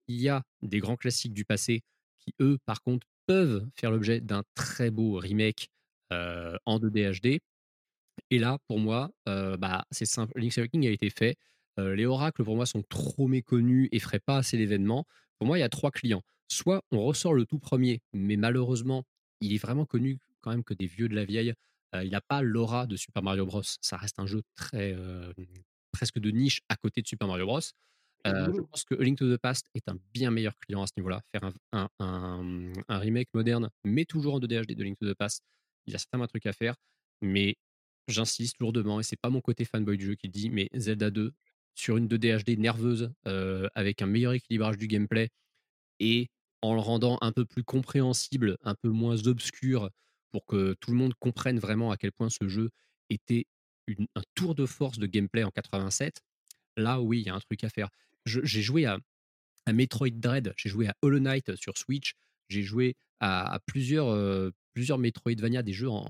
Il 0.09 0.21
y 0.21 0.29
a 0.29 0.43
des 0.63 0.79
grands 0.81 0.97
classiques 0.97 1.33
du 1.33 1.45
passé 1.47 1.83
qui, 2.19 2.35
eux, 2.41 2.59
par 2.67 2.83
contre, 2.83 3.07
peuvent 3.27 3.67
faire 3.75 3.91
l'objet 3.91 4.21
d'un 4.21 4.43
très 4.55 4.91
beau 4.91 5.15
remake 5.19 5.69
en 6.11 6.79
2D 6.79 7.21
HD. 7.21 7.41
Et 8.31 8.39
là, 8.39 8.59
pour 8.67 8.79
moi, 8.79 9.11
euh, 9.29 9.57
bah, 9.57 9.85
c'est 9.91 10.07
simple. 10.07 10.33
Link's 10.39 10.59
Awakening 10.59 10.89
a 10.89 10.91
été 10.91 11.11
fait. 11.11 11.37
Euh, 11.79 11.95
les 11.95 12.07
oracles, 12.07 12.43
pour 12.45 12.57
moi, 12.57 12.65
sont 12.67 12.83
trop 12.83 13.29
méconnus 13.29 13.89
et 13.93 13.99
feraient 13.99 14.21
pas 14.21 14.39
assez 14.39 14.57
l'événement. 14.57 15.07
Pour 15.39 15.47
moi, 15.47 15.59
il 15.59 15.61
y 15.61 15.65
a 15.65 15.69
trois 15.69 15.91
clients. 15.91 16.23
Soit 16.49 16.83
on 16.93 17.05
ressort 17.05 17.35
le 17.35 17.45
tout 17.45 17.59
premier, 17.59 18.01
mais 18.15 18.37
malheureusement, 18.37 19.05
il 19.41 19.53
est 19.53 19.59
vraiment 19.59 19.85
connu 19.85 20.19
quand 20.41 20.51
même 20.51 20.65
que 20.65 20.73
des 20.75 20.87
vieux 20.87 21.09
de 21.09 21.15
la 21.15 21.25
vieille. 21.25 21.53
Euh, 21.95 22.05
il 22.05 22.11
n'a 22.11 22.21
pas 22.23 22.41
l'aura 22.41 22.87
de 22.87 22.97
Super 22.97 23.23
Mario 23.23 23.45
Bros. 23.45 23.63
Ça 23.83 23.97
reste 23.99 24.19
un 24.19 24.27
jeu 24.27 24.43
très 24.55 24.95
euh, 24.95 25.33
presque 25.93 26.19
de 26.19 26.31
niche 26.31 26.61
à 26.69 26.77
côté 26.77 27.03
de 27.03 27.07
Super 27.07 27.29
Mario 27.29 27.45
Bros. 27.47 27.61
Euh, 28.27 28.47
je 28.57 28.61
pense 28.63 28.85
que 28.85 28.95
A 28.95 29.05
Link 29.05 29.19
to 29.19 29.33
the 29.33 29.39
Past 29.39 29.67
est 29.75 29.89
un 29.89 29.99
bien 30.15 30.31
meilleur 30.31 30.57
client 30.57 30.83
à 30.83 30.87
ce 30.87 30.93
niveau-là. 30.97 31.21
Faire 31.33 31.45
un, 31.45 31.53
un- 31.73 31.89
un- 32.01 32.73
un 32.89 32.99
remake 32.99 33.29
moderne, 33.35 33.69
mais 33.85 34.05
toujours 34.07 34.35
en 34.35 34.41
2D 34.41 34.63
HD 34.65 34.75
de 34.75 34.83
Link 34.83 34.99
to 34.99 35.09
the 35.09 35.15
Past, 35.15 35.43
il 35.87 35.93
y 35.93 35.97
a 35.97 35.99
certainement 35.99 36.25
un 36.25 36.29
truc 36.29 36.47
à 36.47 36.53
faire. 36.53 36.75
Mais 37.23 37.57
j'insiste 38.09 38.57
lourdement, 38.61 39.01
et 39.01 39.03
c'est 39.03 39.21
pas 39.21 39.31
mon 39.31 39.41
côté 39.41 39.65
fanboy 39.65 39.97
du 39.97 40.07
jeu 40.07 40.15
qui 40.15 40.29
dit, 40.29 40.51
mais 40.51 40.69
Zelda 40.75 41.11
2 41.11 41.33
sur 41.75 41.97
une 41.99 42.09
2D 42.09 42.43
HD 42.43 42.59
nerveuse, 42.59 43.13
euh, 43.27 43.69
avec 43.75 44.03
un 44.03 44.07
meilleur 44.07 44.33
équilibrage 44.33 44.79
du 44.79 44.87
gameplay 44.87 45.29
et 46.01 46.29
en 46.63 46.75
le 46.75 46.81
rendant 46.81 47.19
un 47.21 47.33
peu 47.33 47.45
plus 47.45 47.65
compréhensible, 47.65 48.57
un 48.63 48.75
peu 48.75 48.89
moins 48.89 49.27
obscur, 49.27 49.91
pour 50.33 50.47
que 50.47 50.75
tout 50.81 50.91
le 50.91 50.97
monde 50.97 51.15
comprenne 51.15 51.59
vraiment 51.59 51.91
à 51.91 51.97
quel 51.97 52.13
point 52.13 52.29
ce 52.31 52.49
jeu 52.49 52.71
était 53.11 53.47
un 53.89 54.23
tour 54.35 54.55
de 54.55 54.67
force 54.67 54.99
de 54.99 55.07
gameplay 55.07 55.45
en 55.45 55.51
87. 55.51 56.21
Là, 56.77 57.01
oui, 57.01 57.21
il 57.21 57.27
y 57.27 57.31
a 57.31 57.35
un 57.35 57.41
truc 57.41 57.63
à 57.63 57.69
faire. 57.69 57.89
J'ai 58.25 58.63
joué 58.63 58.87
à, 58.87 58.99
Metroid 59.73 60.11
Dread, 60.11 60.53
j'ai 60.57 60.69
joué 60.69 60.89
à 60.89 60.95
Hollow 61.03 61.21
Knight 61.21 61.55
sur 61.57 61.77
Switch, 61.77 62.15
j'ai 62.49 62.63
joué 62.63 62.97
à, 63.21 63.53
à 63.53 63.59
plusieurs, 63.61 64.09
euh, 64.09 64.51
plusieurs 64.77 64.99
Metroidvania, 64.99 65.63
des 65.63 65.73
jeux 65.73 65.89
en, 65.89 66.05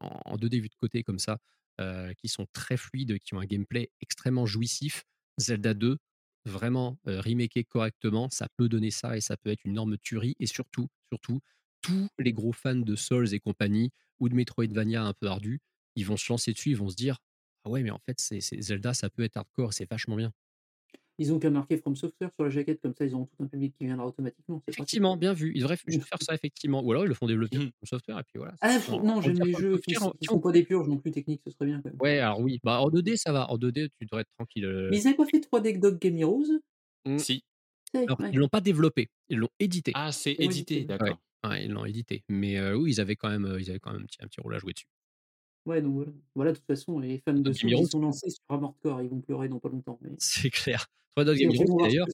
en, 0.00 0.20
en 0.26 0.36
2D 0.36 0.60
vu 0.60 0.68
de 0.68 0.74
côté 0.74 1.02
comme 1.02 1.18
ça, 1.18 1.38
euh, 1.80 2.12
qui 2.12 2.28
sont 2.28 2.46
très 2.52 2.76
fluides, 2.76 3.18
qui 3.20 3.32
ont 3.32 3.40
un 3.40 3.46
gameplay 3.46 3.90
extrêmement 4.02 4.44
jouissif. 4.44 5.04
Zelda 5.38 5.72
2, 5.72 5.96
vraiment 6.44 6.98
euh, 7.08 7.22
correctement, 7.70 8.28
ça 8.28 8.48
peut 8.58 8.68
donner 8.68 8.90
ça 8.90 9.16
et 9.16 9.22
ça 9.22 9.38
peut 9.38 9.48
être 9.48 9.64
une 9.64 9.70
énorme 9.70 9.96
tuerie. 9.96 10.36
Et 10.40 10.46
surtout, 10.46 10.88
surtout, 11.10 11.40
tous 11.80 12.10
les 12.18 12.34
gros 12.34 12.52
fans 12.52 12.74
de 12.74 12.96
Souls 12.96 13.32
et 13.32 13.40
compagnie 13.40 13.92
ou 14.20 14.28
de 14.28 14.34
Metroidvania 14.34 15.02
un 15.02 15.14
peu 15.14 15.28
ardus, 15.28 15.62
ils 15.94 16.04
vont 16.04 16.18
se 16.18 16.30
lancer 16.30 16.52
dessus, 16.52 16.72
ils 16.72 16.76
vont 16.76 16.90
se 16.90 16.96
dire 16.96 17.16
Ah 17.64 17.70
ouais, 17.70 17.82
mais 17.82 17.90
en 17.90 18.00
fait, 18.00 18.20
c'est 18.20 18.40
Zelda, 18.60 18.92
ça 18.92 19.08
peut 19.08 19.22
être 19.22 19.38
hardcore, 19.38 19.72
c'est 19.72 19.88
vachement 19.90 20.16
bien. 20.16 20.34
Ils 21.18 21.32
ont 21.32 21.38
qu'à 21.38 21.48
marquer 21.50 21.78
From 21.78 21.96
Software 21.96 22.30
sur 22.34 22.44
la 22.44 22.50
jaquette, 22.50 22.80
comme 22.82 22.94
ça 22.94 23.06
ils 23.06 23.14
auront 23.14 23.24
tout 23.24 23.42
un 23.42 23.46
public 23.46 23.74
qui 23.78 23.86
viendra 23.86 24.06
automatiquement. 24.06 24.58
Pratique. 24.60 24.74
Effectivement, 24.78 25.16
bien 25.16 25.32
vu. 25.32 25.52
Ils 25.54 25.60
devraient 25.62 25.78
juste 25.86 26.04
faire 26.04 26.18
ça, 26.20 26.34
effectivement. 26.34 26.82
Ou 26.84 26.92
alors 26.92 27.04
ils 27.04 27.08
le 27.08 27.14
font 27.14 27.26
développer 27.26 27.56
Mmh. 27.56 27.60
comme 27.70 27.86
software 27.86 28.18
et 28.18 28.22
puis 28.24 28.32
voilà. 28.36 28.54
Ah, 28.60 28.78
tout. 28.84 29.00
non, 29.00 29.16
On 29.16 29.20
j'aime 29.22 29.38
les 29.42 29.54
jeux 29.54 29.78
qui, 29.78 29.94
tire- 29.94 30.12
sont 30.22 30.40
pas 30.40 30.52
des 30.52 30.62
purges 30.64 30.88
non 30.88 30.98
plus 30.98 31.10
techniques, 31.12 31.40
ce 31.46 31.50
serait 31.50 31.66
bien 31.66 31.80
quand 31.80 31.88
même. 31.90 31.98
Ouais, 32.00 32.18
alors 32.18 32.40
oui. 32.40 32.60
Bah, 32.62 32.80
en 32.80 32.90
2D, 32.90 33.16
ça 33.16 33.32
va. 33.32 33.50
En 33.50 33.56
2D, 33.56 33.88
tu 33.98 34.04
devrais 34.04 34.22
être 34.22 34.30
tranquille. 34.36 34.66
euh. 34.66 34.88
Mais 34.90 34.98
ils 34.98 35.06
avaient 35.08 35.16
pas 35.16 35.24
fait 35.26 35.38
3D 35.40 35.78
Dog 35.78 35.98
Game 35.98 36.18
Heroes? 36.18 36.44
Mmh. 37.06 37.18
Si. 37.18 37.44
Alors, 37.94 38.20
ouais. 38.20 38.30
ils 38.32 38.38
l'ont 38.38 38.48
pas 38.48 38.60
développé, 38.60 39.08
ils 39.30 39.38
l'ont 39.38 39.48
édité. 39.58 39.92
Ah, 39.94 40.12
c'est 40.12 40.32
édité, 40.38 40.84
d'accord. 40.84 41.18
Ouais, 41.48 41.64
ils 41.64 41.70
l'ont 41.70 41.84
édité. 41.86 42.24
Mais 42.28 42.58
euh, 42.58 42.74
oui, 42.76 42.90
ils 42.92 43.00
avaient 43.00 43.16
quand 43.16 43.30
même, 43.30 43.46
euh, 43.46 43.60
ils 43.60 43.70
avaient 43.70 43.78
quand 43.78 43.92
même 43.92 44.02
un 44.02 44.06
petit, 44.06 44.18
un 44.20 44.26
petit 44.26 44.40
rôle 44.40 44.54
à 44.54 44.58
jouer 44.58 44.72
dessus. 44.74 44.86
Ouais, 45.66 45.82
donc 45.82 45.94
voilà. 45.94 46.12
Voilà, 46.34 46.52
de 46.52 46.56
toute 46.56 46.66
façon, 46.66 46.98
les 46.98 47.18
fans 47.18 47.34
de 47.34 47.52
Heroes. 47.68 47.86
sont 47.86 48.00
lancés 48.00 48.30
sur 48.30 48.40
Armored 48.48 48.76
Core, 48.82 49.02
ils 49.02 49.08
vont 49.10 49.20
pleurer 49.20 49.48
dans 49.48 49.58
pas 49.58 49.68
longtemps. 49.68 49.98
Mais... 50.00 50.10
C'est 50.18 50.50
clair. 50.50 50.86
Ils 51.18 51.24
Game 51.24 51.50
Heroes, 51.52 51.78
d'ailleurs, 51.82 52.06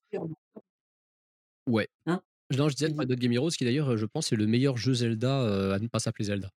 ouais. 1.69 1.89
Hein? 2.07 2.21
Non, 2.57 2.69
je 2.69 2.75
disais. 2.75 2.91
Trois 2.91 3.05
Dog 3.05 3.19
Game 3.19 3.33
Heroes, 3.33 3.51
qui 3.51 3.65
d'ailleurs, 3.65 3.97
je 3.97 4.07
pense, 4.07 4.33
est 4.33 4.37
le 4.37 4.47
meilleur 4.47 4.77
jeu 4.77 4.95
Zelda 4.95 5.43
euh, 5.43 5.73
à 5.75 5.79
ne 5.79 5.89
pas 5.89 5.99
s'appeler 5.99 6.27
Zelda. 6.27 6.51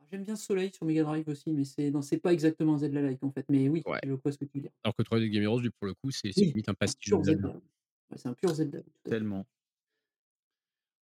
Ah, 0.00 0.04
J'aime 0.10 0.24
bien 0.24 0.36
Soleil 0.36 0.70
sur 0.74 0.84
Mega 0.86 1.02
Drive 1.04 1.28
aussi, 1.28 1.52
mais 1.52 1.64
c'est 1.64 1.90
non, 1.90 2.02
c'est 2.02 2.18
pas 2.18 2.32
exactement 2.32 2.76
Zelda-like 2.78 3.22
en 3.22 3.30
fait. 3.30 3.46
Mais 3.48 3.68
oui, 3.68 3.82
Ouais. 3.86 3.98
je 4.04 4.12
vois 4.12 4.30
ce 4.32 4.38
que 4.38 4.44
tu 4.44 4.58
veux 4.58 4.62
dire. 4.62 4.72
Alors 4.84 4.94
que 4.94 5.02
Trois 5.02 5.18
Dog 5.20 5.30
Game 5.30 5.42
Heroes, 5.42 5.60
lui, 5.60 5.70
pour 5.70 5.86
le 5.86 5.94
coup, 5.94 6.10
c'est 6.10 6.32
c'est 6.32 6.40
Oui, 6.42 6.46
limite 6.48 6.68
un 6.68 6.70
C'est 6.70 6.70
un 6.70 6.74
pastiche 6.74 7.10
Zelda. 7.10 7.24
Zelda. 7.24 7.48
Ouais, 7.48 8.16
c'est 8.16 8.28
un 8.28 8.34
pur 8.34 8.54
Zelda. 8.54 8.78
Tellement. 9.04 9.46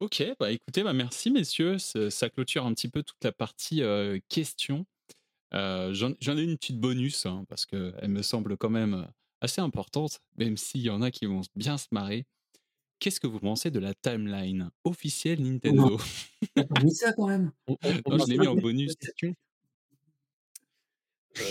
Ok, 0.01 0.23
bah 0.39 0.51
écoutez, 0.51 0.83
bah 0.83 0.95
merci 0.95 1.31
messieurs, 1.31 1.77
ça, 1.79 2.31
clôture 2.31 2.65
un 2.65 2.73
petit 2.73 2.89
peu 2.89 3.03
toute 3.03 3.23
la 3.23 3.33
partie 3.33 3.83
euh, 3.83 4.19
questions. 4.31 4.87
Euh, 5.53 5.93
J'en 5.93 6.39
ai 6.39 6.43
une 6.43 6.57
petite 6.57 6.81
bonus, 6.81 7.27
hein, 7.27 7.45
parce 7.49 7.67
qu'elle 7.67 8.09
me 8.09 8.23
semble 8.23 8.57
quand 8.57 8.71
même 8.71 8.95
euh, 8.95 9.05
assez 9.43 9.61
importante, 9.61 10.21
même 10.37 10.57
s'il 10.57 10.81
y 10.83 10.91
en 10.91 11.03
a 11.03 11.11
qui 11.11 11.27
vont 11.27 11.43
bien 11.55 11.77
se 11.77 11.89
marrer. 11.93 12.25
Qu'est-ce 12.99 13.21
que 13.21 13.27
vous 13.27 13.41
pensez 13.41 13.71
de 13.71 13.79
la 13.79 13.93
timeline 13.95 14.71
officielle 14.85 15.43
Nintendo? 15.43 15.99
T'as 16.55 16.65
pas 16.65 16.83
mis 16.83 16.95
ça 16.95 17.13
quand 17.13 17.29
même. 17.29 17.53
On, 17.67 17.77
on- 17.85 18.01
on 18.07 18.17
Non, 18.17 18.25
je 18.25 18.31
l'ai 18.33 18.39
mis 18.39 18.47
en 18.47 18.55
bonus. 18.55 18.95
Euh, 21.39 21.45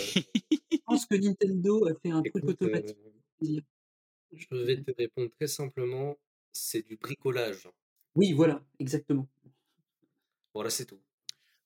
Je 0.72 0.78
pense 0.84 1.06
que 1.06 1.14
Nintendo 1.16 1.86
a 1.88 1.94
fait 2.00 2.10
un 2.10 2.20
truc 2.22 2.36
écoute, 2.36 2.50
automatique. 2.50 2.96
euh, 3.44 3.60
je 4.32 4.56
vais 4.56 4.82
te 4.82 4.90
répondre 4.96 5.30
très 5.30 5.46
simplement, 5.48 6.16
c'est 6.52 6.82
du 6.86 6.96
bricolage. 6.96 7.68
Oui, 8.20 8.32
voilà, 8.34 8.62
exactement. 8.78 9.26
Voilà, 10.54 10.68
c'est 10.70 10.84
tout. 10.84 11.00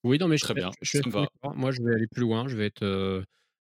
Oui, 0.05 0.19
non, 0.19 0.29
mais 0.29 0.37
je, 0.37 0.45
Très 0.45 0.53
suis- 0.55 0.61
bien, 0.61 0.71
je 0.83 1.11
va. 1.11 1.23
d'accord. 1.23 1.57
Moi, 1.57 1.73
je 1.73 1.83
vais 1.83 1.93
aller 1.95 2.07
plus 2.07 2.21
loin. 2.21 2.47
Je 2.47 2.57
vais 2.57 2.67
être, 2.67 2.85
euh, 2.85 3.25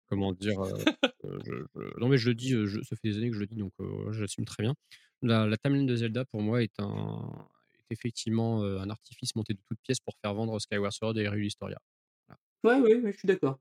comment 0.08 0.32
dire, 0.32 0.62
euh, 0.62 0.78
euh, 1.26 1.40
je- 1.46 1.66
je- 1.76 2.00
non, 2.00 2.08
mais 2.08 2.18
je 2.18 2.30
le 2.30 2.36
dis, 2.36 2.50
je- 2.52 2.82
ça 2.84 2.96
fait 2.96 3.10
des 3.10 3.18
années 3.18 3.30
que 3.30 3.36
je 3.36 3.40
le 3.42 3.48
dis, 3.48 3.56
donc 3.58 3.74
euh, 3.82 4.12
j'assume 4.14 4.46
très 4.46 4.64
bien. 4.64 4.74
La, 5.22 5.48
la 5.48 5.58
timeline 5.58 5.86
de 5.86 5.96
Zelda, 5.98 6.24
pour 6.26 6.42
moi, 6.42 6.64
est, 6.64 6.80
un, 6.80 7.48
est 7.90 7.92
effectivement 7.94 8.64
euh, 8.64 8.80
un 8.80 8.90
artifice 8.90 9.36
monté 9.36 9.54
de 9.54 9.60
toutes 9.68 9.80
pièces 9.82 10.00
pour 10.00 10.14
faire 10.22 10.34
vendre 10.34 10.58
Skyward 10.60 10.94
Sword 10.94 11.18
et 11.18 11.24
Hyrule 11.24 11.46
Historia. 11.46 11.80
Ouais, 12.64 12.80
ouais, 12.80 12.96
ouais, 13.02 13.12
je 13.12 13.18
suis 13.18 13.28
d'accord. 13.28 13.60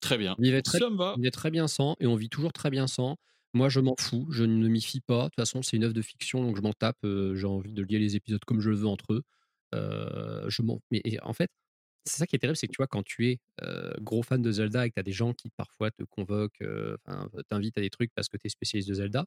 Très 0.00 0.18
bien. 0.18 0.34
On 0.38 0.42
vivait 0.42 0.60
très, 0.62 0.78
Ça 0.80 0.90
me 0.90 0.96
va. 0.96 1.12
on 1.14 1.16
vivait 1.16 1.30
très 1.30 1.50
bien 1.50 1.66
sans, 1.68 1.96
et 2.00 2.06
on 2.06 2.16
vit 2.16 2.28
toujours 2.28 2.52
très 2.52 2.68
bien 2.70 2.86
sans. 2.86 3.16
Moi, 3.54 3.68
je 3.68 3.80
m'en 3.80 3.94
fous, 3.98 4.26
je 4.30 4.44
ne 4.44 4.68
m'y 4.68 4.82
fie 4.82 5.00
pas. 5.00 5.24
De 5.24 5.28
toute 5.28 5.36
façon, 5.36 5.62
c'est 5.62 5.76
une 5.76 5.84
œuvre 5.84 5.94
de 5.94 6.02
fiction, 6.02 6.42
donc 6.44 6.56
je 6.56 6.62
m'en 6.62 6.72
tape. 6.72 6.98
euh, 7.04 7.36
J'ai 7.36 7.46
envie 7.46 7.72
de 7.72 7.82
lier 7.82 7.98
les 8.00 8.16
épisodes 8.16 8.44
comme 8.44 8.60
je 8.60 8.70
le 8.70 8.76
veux 8.76 8.86
entre 8.88 9.12
eux. 9.14 9.22
Euh, 9.74 10.44
je 10.50 10.62
m'en... 10.62 10.80
Mais 10.90 11.00
et 11.04 11.20
en 11.22 11.32
fait, 11.32 11.50
c'est 12.04 12.18
ça 12.18 12.26
qui 12.26 12.36
est 12.36 12.38
terrible, 12.40 12.56
c'est 12.56 12.66
que 12.66 12.72
tu 12.72 12.78
vois, 12.78 12.88
quand 12.88 13.04
tu 13.04 13.28
es 13.30 13.38
euh, 13.62 13.92
gros 14.00 14.22
fan 14.22 14.42
de 14.42 14.50
Zelda 14.52 14.86
et 14.86 14.90
que 14.90 14.94
tu 14.94 15.00
as 15.00 15.04
des 15.04 15.12
gens 15.12 15.32
qui 15.32 15.50
parfois 15.56 15.90
te 15.90 16.02
convoquent, 16.04 16.62
t'invitent 17.48 17.78
à 17.78 17.80
des 17.80 17.90
trucs 17.90 18.12
parce 18.14 18.28
que 18.28 18.36
tu 18.36 18.46
es 18.46 18.50
spécialiste 18.50 18.88
de 18.88 18.94
Zelda, 18.94 19.24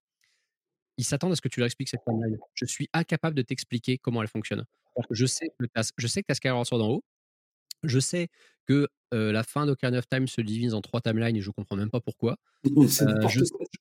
ils 0.98 1.04
s'attendent 1.06 1.32
à 1.32 1.36
ce 1.36 1.42
que 1.42 1.48
tu 1.48 1.60
leur 1.60 1.68
expliques 1.68 1.90
cette 1.90 2.04
timeline. 2.06 2.38
Je 2.54 2.66
suis 2.66 2.90
incapable 2.94 3.36
de 3.36 3.42
t'expliquer 3.44 3.98
comment 3.98 4.22
elle 4.22 4.28
fonctionne. 4.28 4.66
Je 5.12 5.26
sais 5.26 5.48
que 5.60 5.66
tu 5.66 5.72
as, 5.76 6.36
Skyward 6.36 6.66
Sword 6.66 6.82
en 6.84 6.90
haut, 6.90 7.04
je 7.84 8.00
sais 8.00 8.28
que 8.66 8.88
euh, 9.14 9.32
la 9.32 9.44
fin 9.44 9.66
d'Ocarina 9.66 10.00
of 10.00 10.08
Time 10.10 10.28
se 10.28 10.42
divise 10.42 10.74
en 10.74 10.82
trois 10.82 11.00
timelines 11.02 11.36
et 11.38 11.42
je 11.42 11.52
comprends 11.52 11.76
même 11.76 11.90
pas 11.90 12.02
pourquoi. 12.02 12.38
Euh, 13.02 13.28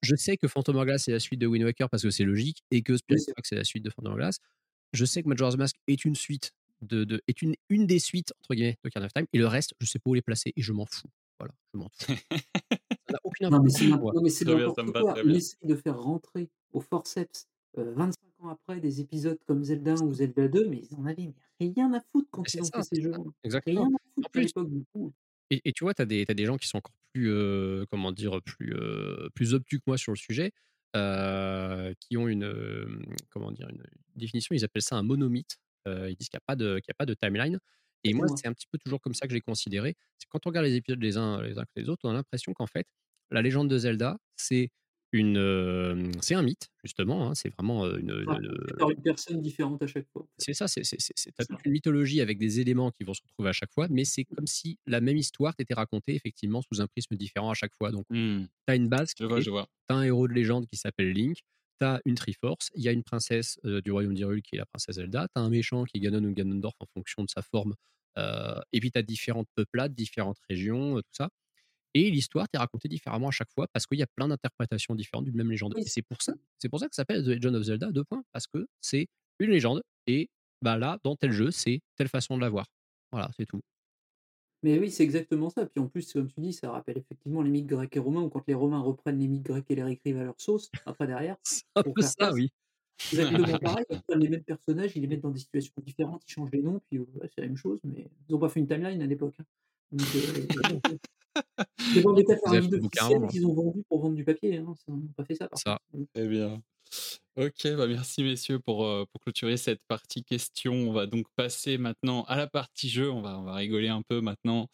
je, 0.03 0.15
sais 0.15 0.37
que 0.37 0.47
Phantom 0.47 0.77
Hourglass 0.77 1.03
c'est 1.05 1.11
la 1.13 1.19
suite 1.19 1.41
de 1.41 1.47
Wind 1.47 1.65
Waker 1.65 1.91
parce 1.91 2.03
que 2.05 2.11
c'est 2.11 2.25
logique 2.25 2.63
et 2.71 2.83
que 2.83 2.97
Spirit 2.97 3.21
Oui, 3.27 3.35
c'est- 3.43 3.57
la 3.57 3.65
suite 3.65 3.85
de 3.85 3.91
Phantom 3.91 4.13
Hourglass. 4.13 4.39
Je 4.93 5.05
sais 5.05 5.23
que 5.23 5.29
Majora's 5.29 5.57
Mask 5.57 5.75
est 5.89 6.05
une 6.05 6.15
suite 6.15 6.53
de, 6.83 7.05
de- 7.05 7.21
est 7.27 7.43
une, 7.43 7.55
une 7.69 7.87
des 7.87 7.99
suites 7.99 8.33
entre 8.41 8.55
guillemets 8.55 8.79
de 8.85 8.89
Ocarina 8.89 9.07
of 9.07 9.13
Time 9.15 9.27
et 9.33 9.39
le 9.39 9.47
reste 9.49 9.75
je 9.81 9.87
sais 9.87 9.99
pas 9.99 10.11
où 10.11 10.15
les 10.15 10.23
placer 10.23 10.53
et 10.55 10.63
je 10.63 10.73
m'en 10.73 10.87
fous. 10.87 11.09
Voilà, 11.41 11.53
je 11.75 11.79
m'en 11.79 11.89
fous. 11.89 12.13
Ça 12.13 13.13
n'a 13.13 13.19
aucune 13.25 13.49
Non, 13.49 13.63
mais 13.63 13.71
c'est 13.71 13.91
importance 13.91 14.15
non, 14.15 14.23
mais 14.23 14.31
c'est 14.31 14.45
n'importe 14.45 14.93
quoi. 14.93 15.15
de 15.65 15.75
faire 15.75 15.99
rentrer 16.01 16.49
au 16.73 16.81
forceps 16.81 17.49
euh, 17.79 17.93
25 17.95 18.17
ans 18.41 18.49
après 18.49 18.81
des 18.81 19.01
épisodes 19.01 19.39
comme 19.47 19.65
Zelda 19.65 19.95
1 19.95 20.03
ou 20.03 20.13
Zelda 20.13 20.49
2, 20.49 20.69
mais 20.69 20.83
ils 20.91 20.95
en 20.97 21.07
avaient 21.07 21.33
rien 21.61 21.93
à 21.95 22.01
foutre 22.13 22.29
quand 22.31 22.43
ils 22.53 22.61
ont 22.61 22.65
fait 22.65 22.83
ces 22.83 23.03
jeux. 23.03 23.13
Exactement. 23.45 23.87
Rien 23.87 23.93
à 23.93 23.97
En 23.97 23.99
foutre 24.15 24.27
à 24.27 24.31
plus, 24.31 24.43
l'époque 24.43 24.71
du 24.71 24.85
coup. 24.93 25.13
Et, 25.51 25.61
et 25.65 25.73
tu 25.73 25.85
vois, 25.85 25.95
tu 25.95 26.03
as, 26.03 26.07
des 26.07 26.45
gens 26.45 26.57
qui 26.57 26.69
sont 26.69 26.79
encore 26.79 26.95
plus, 27.13 27.31
euh, 27.31 27.85
comment 27.91 28.13
dire, 28.13 28.41
plus, 28.43 28.75
euh, 28.75 29.29
plus 29.35 29.55
obtus 29.55 29.79
que 29.79 29.85
moi 29.87 29.97
sur 29.97 30.13
le 30.13 30.17
sujet, 30.17 30.53
euh, 30.97 31.93
qui 32.01 32.17
ont 32.17 32.27
une, 32.29 32.45
euh, 32.45 32.87
comment 33.31 33.53
dire, 33.53 33.69
une 33.69 33.83
définition, 34.15 34.55
ils 34.55 34.65
appellent 34.65 34.83
ça 34.83 34.97
un 34.97 35.03
monomythe. 35.03 35.59
Euh, 35.87 36.11
ils 36.11 36.17
disent 36.17 36.29
qu'il 36.29 36.37
n'y 36.37 36.43
a, 36.43 36.47
pas 36.47 36.57
de- 36.57 36.79
qu'il 36.81 36.89
y 36.89 36.93
a 36.93 36.95
pas 36.95 37.07
de 37.07 37.15
timeline. 37.15 37.59
Et 38.03 38.13
moi, 38.15 38.27
c'est 38.37 38.47
un 38.47 38.53
petit 38.53 38.67
peu 38.71 38.79
toujours 38.79 39.01
comme 39.01 39.15
ça 39.15 39.27
que 39.27 39.33
j'ai 39.33 39.41
considéré. 39.41 39.97
C'est 40.19 40.29
quand 40.29 40.47
on 40.47 40.51
regarde 40.51 40.67
les 40.67 40.75
épisodes 40.75 41.03
les 41.03 41.17
uns 41.17 41.43
les 41.43 41.59
uns 41.59 41.65
que 41.65 41.71
les 41.81 41.89
autres, 41.89 42.03
on 42.05 42.11
a 42.11 42.15
l'impression 42.15 42.53
qu'en 42.55 42.67
fait, 42.67 42.87
la 43.31 43.43
légende 43.43 43.69
de 43.69 43.79
Zelda, 43.79 44.19
c'est 44.37 44.71
une, 45.13 45.37
euh, 45.39 46.11
c'est 46.21 46.35
un 46.35 46.43
mythe, 46.43 46.69
justement. 46.85 47.29
hein, 47.31 47.35
c'est 47.35 47.49
vraiment 47.51 47.87
une, 47.97 48.11
une- 48.11 48.25
Raconté 48.27 48.75
par 48.79 48.91
une 48.91 49.03
personne 49.03 49.41
différente 49.41 49.83
à 49.83 49.87
chaque 49.87 50.07
fois. 50.13 50.23
en 50.23 50.27
fait. 50.27 50.33
c'est 50.39 50.53
ça, 50.55 50.69
c'est 50.69 50.85
c'est- 50.85 51.01
c'est- 51.01 51.13
c'est- 51.17 51.33
t'as 51.33 51.45
Ça. 51.45 51.55
toute 51.55 51.65
une 51.65 51.73
mythologie 51.73 52.21
avec 52.21 52.39
des 52.39 52.61
éléments 52.61 52.91
qui 52.91 53.05
vont 53.05 53.15
se 53.15 53.23
retrouver 53.23 53.49
à 53.51 53.53
chaque 53.53 53.73
fois, 53.73 53.87
mais 53.91 54.05
c'est 54.05 54.25
comme 54.25 54.47
si 54.47 54.79
la 54.87 55.01
même 55.01 55.17
histoire 55.17 55.55
t'était 55.55 55.75
racontée 55.75 56.15
effectivement 56.15 56.61
sous 56.63 56.81
un 56.81 56.87
prisme 56.87 57.17
différent 57.17 57.51
à 57.51 57.55
chaque 57.55 57.75
fois. 57.77 57.91
Donc, 57.93 58.05
Hmm, 58.11 58.45
tu 58.67 58.73
as 58.73 58.77
une 58.77 58.89
base 58.89 59.15
qui 59.15 59.23
je 59.23 59.27
vois, 59.27 59.41
est, 59.41 59.43
je 59.43 59.51
vois. 59.51 59.69
t'as 59.89 59.95
un 59.97 60.03
héros 60.03 60.29
de 60.29 60.33
légende 60.35 60.67
qui 60.67 60.77
s'appelle 60.77 61.13
Link, 61.13 61.39
tu 61.81 61.87
as 61.87 62.01
une 62.05 62.15
Triforce, 62.17 62.71
il 62.75 62.83
y 62.83 62.89
a 62.89 62.93
une 62.93 63.03
princesse 63.05 63.59
euh, 63.65 63.81
du 63.83 63.93
royaume 63.93 64.15
d'Hyrule 64.15 64.43
qui 64.43 64.57
est 64.57 64.59
la 64.59 64.67
princesse 64.67 64.97
Zelda, 64.97 65.29
tu 65.35 65.41
as 65.41 65.45
un 65.45 65.51
méchant 65.51 65.85
qui 65.85 65.99
est 65.99 66.01
Ganon 66.01 66.25
ou 66.25 66.33
Ganondorf 66.35 66.75
en 66.81 66.87
fonction 66.95 67.23
de 67.25 67.29
sa 67.31 67.43
forme, 67.43 67.75
euh, 68.19 68.61
et 68.73 68.81
puis 68.81 68.91
tu 68.91 68.99
as 68.99 69.03
différentes 69.03 69.49
peuplades, 69.55 69.95
différentes 69.95 70.39
régions, 70.51 70.97
tout 70.99 71.03
ça. 71.13 71.29
Et 71.99 72.11
l'histoire 72.11 72.49
t'est 72.49 72.59
racontée 72.59 72.89
différemment 72.89 73.29
à 73.29 73.31
chaque 73.31 73.51
fois 73.51 73.69
parce 73.73 73.87
qu'il 73.87 73.99
y 73.99 74.03
a 74.03 74.07
plein 74.07 74.29
d'interprétations 74.29 74.95
différentes 74.95 75.25
d'une 75.25 75.37
même 75.37 75.51
légende. 75.51 75.75
Oui, 75.77 75.83
Et 75.85 75.89
c'est 75.89 76.03
pour 76.03 76.21
ça, 76.23 76.35
c'est 76.59 76.69
pour 76.69 76.79
ça 76.81 76.89
que 76.89 76.95
ça 76.95 77.03
s'appelle 77.03 77.25
The 77.25 77.29
Legend 77.29 77.55
of 77.57 77.63
Zelda, 77.63 77.93
deux 77.93 78.05
points, 78.05 78.23
parce 78.33 78.47
que 78.47 78.67
c'est 78.81 79.07
une 79.39 79.51
légende, 79.51 79.83
et 80.07 80.29
bah 80.63 80.77
là, 80.79 80.99
dans 81.05 81.17
tel 81.17 81.33
jeu, 81.33 81.51
c'est 81.51 81.81
telle 81.97 82.09
façon 82.09 82.37
de 82.37 82.43
la 82.43 82.51
voir. 82.51 82.67
Voilà, 83.13 83.31
c'est 83.37 83.47
tout. 83.47 83.61
Mais 84.63 84.79
oui, 84.79 84.91
c'est 84.91 85.05
exactement 85.05 85.51
ça. 85.51 85.67
Puis 85.67 85.81
en 85.81 85.89
plus, 85.89 86.13
comme 86.13 86.29
tu 86.29 86.41
dis, 86.41 86.53
ça 86.53 86.71
rappelle 86.73 86.99
effectivement 86.99 87.43
les 87.43 87.51
mythes 87.51 87.67
grecs 87.67 87.95
et 87.97 87.99
romains, 88.01 88.23
où 88.23 88.29
quand 88.31 88.47
les 88.49 88.55
Romains 88.55 88.81
reprennent 88.81 89.19
les 89.19 89.29
mythes 89.29 89.43
grecs 89.45 89.71
et 89.71 89.75
les 89.75 89.83
réécrivent 89.83 90.17
à 90.19 90.25
leur 90.25 90.41
sauce, 90.41 90.73
après 90.87 91.07
derrière, 91.07 91.37
C'est 91.45 91.65
un 91.75 91.83
peu 91.95 92.03
ça, 92.03 92.15
place, 92.19 92.35
oui. 92.35 92.51
c'est 93.11 93.17
exactement 93.17 93.59
pareil. 93.61 93.87
Ils 93.91 94.03
prennent 94.09 94.21
les 94.21 94.29
mêmes 94.31 94.45
personnages, 94.45 94.93
ils 94.97 95.03
les 95.03 95.09
mettent 95.09 95.23
dans 95.23 95.31
des 95.31 95.41
situations 95.41 95.75
différentes, 95.85 96.25
ils 96.29 96.33
changent 96.33 96.53
les 96.53 96.63
noms, 96.63 96.81
puis 96.91 97.01
ouais, 97.01 97.29
c'est 97.35 97.43
la 97.43 97.49
même 97.49 97.57
chose, 97.57 97.81
mais 97.85 98.11
ils 98.29 98.33
n'ont 98.33 98.41
pas 98.41 98.49
fait 98.51 98.61
une 98.61 98.69
timeline 98.69 99.03
à 99.03 99.07
l'époque. 99.07 99.37
hein. 99.41 99.47
Donc, 99.93 100.15
euh, 100.17 100.47
ils 101.95 102.07
ont 102.07 102.15
qu'à 102.15 102.37
faire 102.37 102.53
un 102.53 103.23
hein. 103.23 103.27
qu'ils 103.29 103.47
ont 103.47 103.55
vendu 103.55 103.83
pour 103.89 104.01
vendre 104.01 104.15
du 104.15 104.25
papier. 104.25 104.59
Hein. 104.59 104.75
Ça, 104.77 104.85
Ils 104.89 104.95
n'ont 104.95 105.13
pas 105.17 105.25
fait 105.25 105.35
ça, 105.35 105.49
par 105.49 105.59
Ça. 105.59 105.81
Très 106.15 106.27
bien. 106.27 106.63
Ok, 107.37 107.67
bah 107.77 107.87
merci 107.87 108.23
messieurs 108.23 108.59
pour, 108.59 108.87
euh, 108.87 109.05
pour 109.13 109.21
clôturer 109.21 109.57
cette 109.57 109.83
partie 109.89 110.25
question. 110.25 110.73
On 110.73 110.93
va 110.93 111.07
donc 111.07 111.27
passer 111.37 111.77
maintenant 111.77 112.25
à 112.25 112.37
la 112.37 112.47
partie 112.47 112.89
jeu. 112.89 113.11
On 113.11 113.21
va, 113.21 113.39
on 113.39 113.43
va 113.43 113.55
rigoler 113.55 113.89
un 113.89 114.03
peu 114.03 114.21
maintenant. 114.21 114.69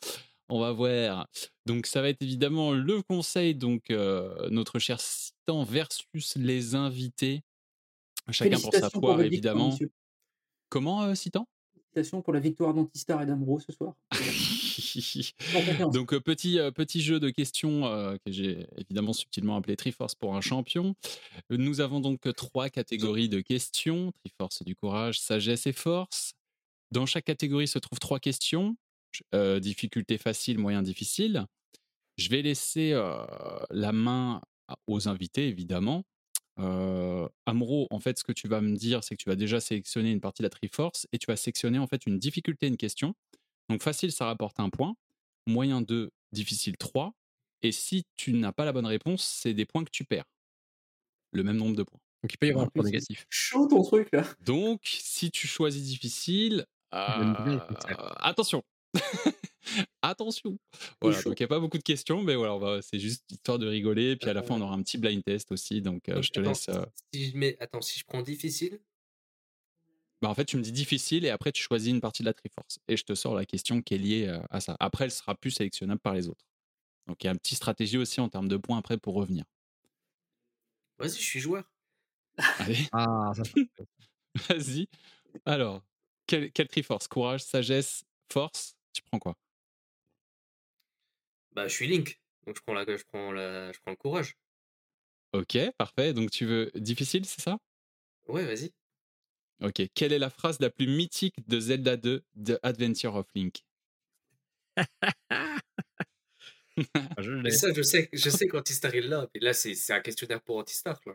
On 0.48 0.60
va 0.60 0.72
voir. 0.72 1.28
Donc 1.66 1.86
ça 1.86 2.02
va 2.02 2.08
être 2.08 2.22
évidemment 2.22 2.72
le 2.72 3.02
conseil, 3.02 3.54
donc 3.54 3.90
euh, 3.90 4.48
notre 4.50 4.78
cher 4.78 5.00
Citan 5.00 5.64
versus 5.64 6.36
les 6.36 6.74
invités. 6.74 7.42
Chacun 8.30 8.60
pour 8.60 8.72
sa 8.72 8.90
pour 8.90 9.00
poire, 9.00 9.18
victoire, 9.18 9.20
évidemment. 9.20 9.78
Comment, 10.68 11.02
euh, 11.02 11.14
Citan? 11.14 11.48
Félicitations 11.72 12.22
pour 12.22 12.32
la 12.32 12.40
victoire 12.40 12.74
d'Antistar 12.74 13.22
et 13.22 13.26
d'Amro 13.26 13.58
ce 13.58 13.72
soir. 13.72 13.94
Donc 15.92 16.12
euh, 16.12 16.20
petit, 16.20 16.58
euh, 16.58 16.70
petit 16.70 17.00
jeu 17.00 17.20
de 17.20 17.30
questions 17.30 17.86
euh, 17.86 18.16
que 18.24 18.32
j'ai 18.32 18.66
évidemment 18.76 19.12
subtilement 19.12 19.56
appelé 19.56 19.76
Triforce 19.76 20.14
pour 20.14 20.34
un 20.34 20.40
champion. 20.40 20.94
Nous 21.50 21.80
avons 21.80 22.00
donc 22.00 22.20
trois 22.34 22.68
catégories 22.68 23.28
de 23.28 23.40
questions. 23.40 24.12
Triforce 24.24 24.62
du 24.62 24.74
courage, 24.76 25.20
sagesse 25.20 25.66
et 25.66 25.72
force. 25.72 26.34
Dans 26.90 27.06
chaque 27.06 27.24
catégorie 27.24 27.68
se 27.68 27.78
trouvent 27.78 28.00
trois 28.00 28.20
questions. 28.20 28.76
Euh, 29.34 29.60
difficulté 29.60 30.18
facile, 30.18 30.58
moyen, 30.58 30.82
difficile. 30.82 31.46
Je 32.16 32.28
vais 32.28 32.42
laisser 32.42 32.92
euh, 32.92 33.24
la 33.70 33.92
main 33.92 34.40
aux 34.86 35.08
invités, 35.08 35.48
évidemment. 35.48 36.04
Euh, 36.58 37.28
Amro, 37.46 37.86
en 37.90 38.00
fait, 38.00 38.18
ce 38.18 38.24
que 38.24 38.32
tu 38.32 38.48
vas 38.48 38.60
me 38.60 38.76
dire, 38.76 39.02
c'est 39.04 39.16
que 39.16 39.22
tu 39.22 39.28
vas 39.28 39.36
déjà 39.36 39.60
sélectionner 39.60 40.12
une 40.12 40.20
partie 40.20 40.42
de 40.42 40.46
la 40.46 40.50
Triforce 40.50 41.06
et 41.12 41.18
tu 41.18 41.26
vas 41.26 41.36
sélectionner 41.36 41.78
en 41.78 41.86
fait 41.86 42.06
une 42.06 42.18
difficulté, 42.18 42.66
une 42.66 42.76
question. 42.76 43.14
Donc 43.72 43.82
facile, 43.82 44.12
ça 44.12 44.26
rapporte 44.26 44.60
un 44.60 44.68
point. 44.70 44.94
Moyen 45.46 45.80
2, 45.80 46.10
difficile 46.32 46.76
3. 46.76 47.12
Et 47.62 47.72
si 47.72 48.04
tu 48.16 48.32
n'as 48.34 48.52
pas 48.52 48.64
la 48.64 48.72
bonne 48.72 48.86
réponse, 48.86 49.24
c'est 49.24 49.54
des 49.54 49.64
points 49.64 49.84
que 49.84 49.90
tu 49.90 50.04
perds. 50.04 50.24
le 51.32 51.42
même 51.42 51.56
nombre 51.56 51.74
de 51.76 51.82
points. 51.82 52.00
Donc 52.22 52.32
il 52.34 52.36
peut 52.36 52.46
y 52.46 52.50
avoir 52.50 52.66
un 52.66 52.68
point 52.68 52.84
négatif. 52.84 53.24
chaud 53.30 53.66
ton 53.66 53.82
truc 53.82 54.08
là. 54.12 54.24
Donc, 54.44 54.80
si 54.84 55.30
tu 55.30 55.46
choisis 55.46 55.82
difficile, 55.82 56.66
euh, 56.94 57.58
attention. 58.18 58.62
attention. 60.02 60.58
Voilà, 61.00 61.22
donc 61.22 61.38
il 61.40 61.42
n'y 61.42 61.44
a 61.44 61.48
pas 61.48 61.58
beaucoup 61.60 61.78
de 61.78 61.82
questions, 61.82 62.22
mais 62.22 62.34
voilà, 62.36 62.56
va- 62.58 62.82
c'est 62.82 62.98
juste 62.98 63.24
histoire 63.30 63.58
de 63.58 63.66
rigoler. 63.66 64.16
Puis 64.16 64.28
à 64.28 64.34
la 64.34 64.42
fin, 64.42 64.54
on 64.56 64.60
Euh, 64.60 64.64
aura 64.64 64.74
un 64.74 64.82
petit 64.82 64.98
blind 64.98 65.22
test 65.24 65.50
aussi. 65.52 65.80
Donc, 65.80 66.08
euh, 66.08 66.14
donc, 66.16 66.24
je 66.24 66.30
te 66.30 66.40
attends, 66.40 66.50
laisse. 66.50 66.68
euh, 66.68 66.84
si 67.14 67.30
je 67.30 67.36
mets, 67.36 67.56
attends, 67.60 67.80
si 67.80 67.98
je 67.98 68.04
prends 68.04 68.22
difficile, 68.22 68.78
bah, 70.22 70.28
en 70.28 70.34
fait, 70.34 70.44
tu 70.46 70.56
me 70.56 70.62
dis 70.62 70.72
difficile 70.72 71.24
et 71.26 71.30
après, 71.30 71.52
tu 71.52 71.62
choisis 71.62 71.90
une 71.90 72.00
partie 72.00 72.22
de 72.22 72.28
la 72.28 72.34
Triforce. 72.34 72.78
Et 72.88 72.96
je 72.96 73.04
te 73.04 73.14
sors 73.14 73.34
la 73.34 73.44
question 73.46 73.82
qui 73.82 73.94
est 73.94 73.98
liée 73.98 74.26
euh, 74.28 74.40
à 74.50 74.60
ça. 74.60 74.76
Après, 74.80 75.04
elle 75.04 75.10
sera 75.10 75.34
plus 75.34 75.50
sélectionnable 75.50 76.00
par 76.00 76.14
les 76.14 76.28
autres. 76.28 76.46
Donc, 77.08 77.22
il 77.24 77.26
y 77.26 77.30
a 77.30 77.32
une 77.32 77.38
petite 77.38 77.58
stratégie 77.58 77.98
aussi 77.98 78.20
en 78.20 78.28
termes 78.28 78.48
de 78.48 78.56
points 78.58 78.78
après 78.78 78.98
pour 78.98 79.14
revenir. 79.14 79.44
vas-y, 80.98 81.16
je 81.18 81.22
suis 81.22 81.40
joueur. 81.40 81.70
Allez, 82.58 82.88
Ah, 82.92 83.32
ça- 83.34 83.42
vas-y. 84.48 84.88
Alors, 85.46 85.82
quelle, 86.26 86.52
quelle 86.52 86.68
Triforce? 86.68 87.08
Courage, 87.08 87.44
sagesse, 87.44 88.04
force 88.32 88.76
Tu 88.92 89.02
prends 89.02 89.18
quoi? 89.18 89.36
Bah, 91.52 91.66
je 91.68 91.74
suis 91.74 91.86
Link, 91.86 92.20
donc 92.46 92.56
je 92.56 92.62
prends 92.62 92.74
la, 92.74 92.84
je 92.96 93.04
prends 93.04 93.32
la, 93.32 93.72
je 93.72 93.78
prends 93.80 93.90
le 93.92 93.96
courage. 93.96 94.36
Ok, 95.32 95.58
parfait. 95.78 96.12
Donc, 96.12 96.30
tu 96.30 96.44
veux 96.46 96.70
difficile, 96.74 97.24
c'est 97.26 97.40
ça? 97.40 97.58
Ouais, 98.26 98.44
vas-y. 98.44 98.72
Ok. 99.62 99.82
Quelle 99.94 100.12
est 100.12 100.18
la 100.18 100.30
phrase 100.30 100.60
la 100.60 100.70
plus 100.70 100.86
mythique 100.86 101.36
de 101.48 101.58
Zelda 101.60 101.96
2 101.96 102.22
The 102.44 102.58
Adventure 102.62 103.14
of 103.16 103.26
Link? 103.34 103.64
Je 107.18 107.30
Mais 107.42 107.50
l'ai. 107.50 107.50
ça, 107.50 107.68
je 107.74 107.82
sais, 107.82 108.08
je 108.12 108.30
sais 108.30 108.46
qu'Antistar 108.48 108.94
est 108.94 109.00
là. 109.02 109.28
Mais 109.34 109.40
là, 109.40 109.52
c'est 109.52 109.74
c'est 109.74 109.92
un 109.92 110.00
questionnaire 110.00 110.42
pour 110.42 110.58
Antistar, 110.58 111.00
là. 111.06 111.14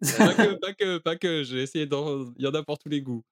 Pas 0.16 0.34
que, 0.34 0.54
pas 0.58 0.74
que, 0.74 0.98
pas 0.98 1.16
que. 1.16 1.44
J'ai 1.44 1.62
essayé 1.62 1.86
d'en. 1.86 2.32
Il 2.38 2.44
y 2.44 2.46
en 2.46 2.54
a 2.54 2.62
pour 2.62 2.78
tous 2.78 2.88
les 2.88 3.02
goûts. 3.02 3.22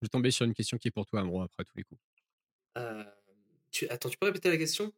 Je 0.00 0.06
vais 0.06 0.08
tomber 0.08 0.30
sur 0.30 0.44
une 0.46 0.54
question 0.54 0.78
qui 0.78 0.88
est 0.88 0.90
pour 0.92 1.06
toi, 1.06 1.20
Amro, 1.20 1.42
après 1.42 1.64
tous 1.64 1.76
les 1.76 1.84
coups. 1.84 2.00
Euh, 2.78 3.04
tu, 3.70 3.88
attends, 3.88 4.08
tu 4.08 4.18
peux 4.18 4.26
répéter 4.26 4.50
la 4.50 4.56
question? 4.58 4.92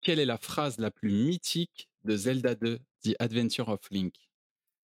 Quelle 0.00 0.18
est 0.18 0.24
la 0.26 0.36
phrase 0.38 0.78
la 0.78 0.90
plus 0.90 1.10
mythique 1.10 1.88
de 2.04 2.16
Zelda 2.16 2.54
2 2.54 2.78
The 3.04 3.14
Adventure 3.18 3.68
of 3.68 3.80
Link? 3.90 4.14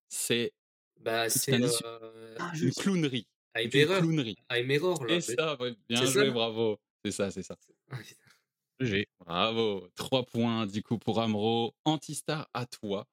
C'est 0.09 0.53
Bah, 1.01 1.29
c'est 1.31 1.53
euh, 1.85 2.35
Ah, 2.39 2.53
je 2.55 2.67
une 2.67 2.73
clownerie. 2.73 3.27
I'm 3.57 3.71
une 3.73 3.81
Error. 3.81 3.99
clownerie. 4.01 4.37
I'm 4.51 4.71
Error, 4.71 5.05
là. 5.07 5.15
Et 5.15 5.21
ça, 5.21 5.57
ouais, 5.61 5.75
bien 5.89 6.05
ça, 6.05 6.07
joué, 6.07 6.31
bravo. 6.31 6.79
C'est 7.05 7.13
ça, 7.13 7.31
c'est 7.31 7.43
ça. 7.43 7.57
Ah. 7.91 7.99
Bravo. 9.27 9.89
Trois 9.97 10.25
points 10.25 10.65
du 10.67 10.83
coup 10.85 10.99
pour 10.99 11.21
Amro. 11.21 11.75
Antistar 11.85 12.49
à 12.55 12.65
toi. 12.67 13.07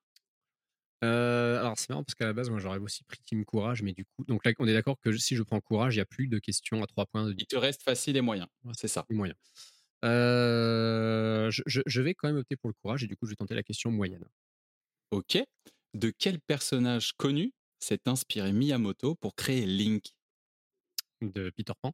Euh, 1.03 1.59
alors 1.59 1.73
c'est 1.77 1.89
marrant 1.89 2.03
parce 2.03 2.13
qu'à 2.15 2.25
la 2.25 2.33
base, 2.33 2.49
moi 2.51 2.59
j'aurais 2.59 2.77
aussi 2.77 3.03
pris 3.03 3.19
Team 3.25 3.43
Courage, 3.45 3.81
mais 3.81 3.91
du 3.93 4.05
coup, 4.05 4.23
donc 4.25 4.45
là 4.45 4.53
on 4.59 4.67
est 4.67 4.73
d'accord 4.73 4.99
que 4.99 5.15
si 5.17 5.35
je 5.35 5.41
prends 5.43 5.59
Courage, 5.61 5.95
il 5.95 5.97
n'y 5.97 6.01
a 6.01 6.05
plus 6.05 6.27
de 6.27 6.37
questions 6.39 6.81
à 6.83 6.87
trois 6.87 7.05
points 7.07 7.25
de 7.27 7.35
Il 7.37 7.45
te 7.47 7.55
reste 7.55 7.81
facile 7.83 8.15
et 8.15 8.21
moyen. 8.21 8.47
C'est 8.73 8.87
ça. 8.87 9.05
moyen. 9.09 9.33
Euh, 10.05 11.49
je, 11.51 11.63
je- 11.65 11.81
je 11.85 12.01
vais 12.01 12.13
quand 12.13 12.27
même 12.27 12.37
opter 12.37 12.55
pour 12.55 12.69
le 12.69 12.73
Courage 12.75 13.03
et 13.03 13.07
du 13.07 13.15
coup 13.17 13.25
je 13.25 13.31
vais 13.31 13.35
tenter 13.35 13.55
la 13.55 13.63
question 13.63 13.91
moyenne. 13.91 14.25
Ok. 15.11 15.37
De 15.95 16.11
quel 16.17 16.39
personnage 16.41 17.13
connu 17.13 17.53
s'est 17.85 18.07
inspiré 18.07 18.51
Miyamoto 18.51 19.13
pour 19.13 19.35
créer 19.35 19.65
Link 19.67 20.15
De 21.21 21.51
Peter 21.51 21.73
Pan. 21.79 21.93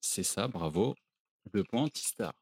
C'est 0.00 0.22
ça, 0.22 0.48
bravo. 0.48 0.94
Deux 1.52 1.64
points, 1.64 1.82
Antistar. 1.82 2.32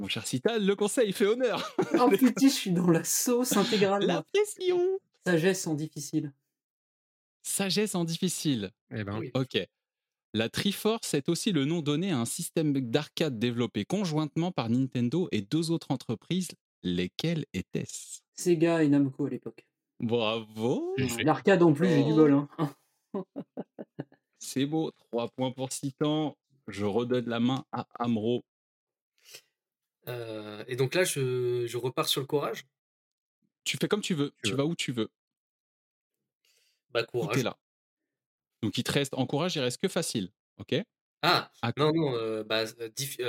Mon 0.00 0.08
cher 0.08 0.26
Cital, 0.26 0.64
le 0.64 0.74
conseil 0.74 1.12
fait 1.12 1.26
honneur. 1.26 1.62
Oh 2.00 2.08
putain, 2.18 2.48
je 2.48 2.52
suis 2.52 2.72
dans 2.72 2.90
la 2.90 3.04
sauce 3.04 3.56
intégrale. 3.56 4.06
La 4.06 4.22
pression. 4.22 4.80
Sagesse 5.24 5.66
en 5.66 5.74
difficile. 5.74 6.32
Sagesse 7.42 7.94
en 7.94 8.04
difficile. 8.04 8.70
Eh 8.90 9.04
ben, 9.04 9.18
Oui. 9.18 9.30
Ok. 9.34 9.56
La 10.34 10.48
Triforce 10.48 11.14
est 11.14 11.28
aussi 11.28 11.52
le 11.52 11.64
nom 11.64 11.80
donné 11.80 12.10
à 12.10 12.18
un 12.18 12.26
système 12.26 12.72
d'arcade 12.72 13.38
développé 13.38 13.84
conjointement 13.84 14.52
par 14.52 14.68
Nintendo 14.68 15.28
et 15.30 15.42
deux 15.42 15.70
autres 15.70 15.90
entreprises. 15.90 16.50
Lesquelles 16.82 17.44
étaient-ce? 17.54 18.20
Sega 18.34 18.82
et 18.82 18.88
Namco 18.88 19.26
à 19.26 19.30
l'époque. 19.30 19.67
Bravo. 20.00 20.94
Fait. 20.96 21.22
L'arcade 21.24 21.62
en 21.62 21.72
plus, 21.72 21.88
j'ai 21.88 22.04
du 22.04 22.12
Oh. 22.12 22.16
bol. 22.16 22.32
Hein. 22.58 22.74
C'est 24.38 24.66
beau. 24.66 24.90
Trois 24.92 25.28
points 25.28 25.50
pour 25.50 25.72
Citan. 25.72 26.36
Je 26.68 26.84
redonne 26.84 27.26
la 27.28 27.40
main 27.40 27.64
à 27.72 27.86
Amro. 27.98 28.44
Euh, 30.06 30.64
et 30.68 30.76
donc 30.76 30.94
là, 30.94 31.04
je, 31.04 31.66
je 31.66 31.76
repars 31.76 32.08
sur 32.08 32.20
le 32.20 32.26
courage. 32.26 32.66
Tu 33.64 33.76
fais 33.76 33.88
comme 33.88 34.00
tu 34.00 34.14
veux. 34.14 34.30
Tu 34.30 34.42
Tu 34.44 34.50
veux. 34.52 34.56
vas 34.56 34.64
où 34.66 34.74
tu 34.76 34.92
veux. 34.92 35.08
Bah, 36.90 37.04
courage. 37.04 37.42
là. 37.42 37.56
Donc 38.62 38.76
il 38.78 38.84
te 38.84 38.92
reste 38.92 39.14
en 39.14 39.26
courage, 39.26 39.56
il 39.56 39.60
reste 39.60 39.80
que 39.80 39.88
facile. 39.88 40.30
Ok? 40.58 40.74
Ah, 41.22 41.50
À- 41.62 41.72
non, 41.76 41.92
non, 41.92 42.14
euh, 42.14 42.42
bah, 42.44 42.64
euh, 42.80 42.88
diff- 42.96 43.20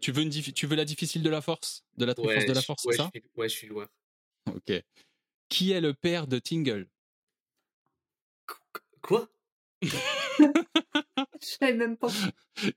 tu 0.00 0.12
veux, 0.12 0.22
une 0.22 0.28
diffi- 0.30 0.52
tu 0.52 0.66
veux 0.66 0.76
la 0.76 0.84
difficile 0.84 1.22
de 1.22 1.30
la 1.30 1.40
force? 1.40 1.84
De 1.96 2.04
la 2.04 2.18
ouais, 2.18 2.44
de 2.46 2.52
la 2.52 2.60
je- 2.60 2.64
force, 2.66 2.84
ouais, 2.84 2.92
c'est 2.92 2.98
ça? 2.98 3.10
je 3.14 3.20
suis, 3.20 3.28
ouais, 3.36 3.48
je 3.48 3.54
suis 3.54 3.66
joueur. 3.68 3.88
Ok. 4.48 4.72
Qui 5.48 5.72
est 5.72 5.80
le 5.80 5.94
père 5.94 6.26
de 6.26 6.38
Tingle? 6.38 6.88
Qu- 8.46 8.80
Quoi? 9.02 9.28
Je 9.82 11.46
savais 11.46 11.72
même 11.74 11.96
pas. 11.96 12.08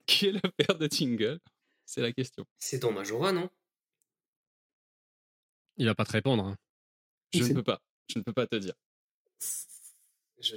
Qui 0.06 0.27
est 0.27 0.31
le 0.31 0.49
père 0.52 0.77
de 0.77 0.88
Tingle? 0.88 1.39
C'est 1.85 2.02
la 2.02 2.11
question. 2.14 2.45
C'est 2.57 2.80
dans 2.80 2.91
Majora, 2.91 3.31
non? 3.31 3.49
Il 5.77 5.85
va 5.85 5.95
pas 5.95 6.06
te 6.06 6.11
répondre. 6.11 6.45
hein. 6.45 6.57
Je 7.34 7.43
ne 7.43 7.53
peux 7.53 7.64
pas. 7.64 7.81
Je 8.10 8.19
ne 8.19 8.23
peux 8.23 8.34
pas 8.34 8.48
te 8.48 8.56
dire. 8.56 8.73
Je-. 10.39 10.56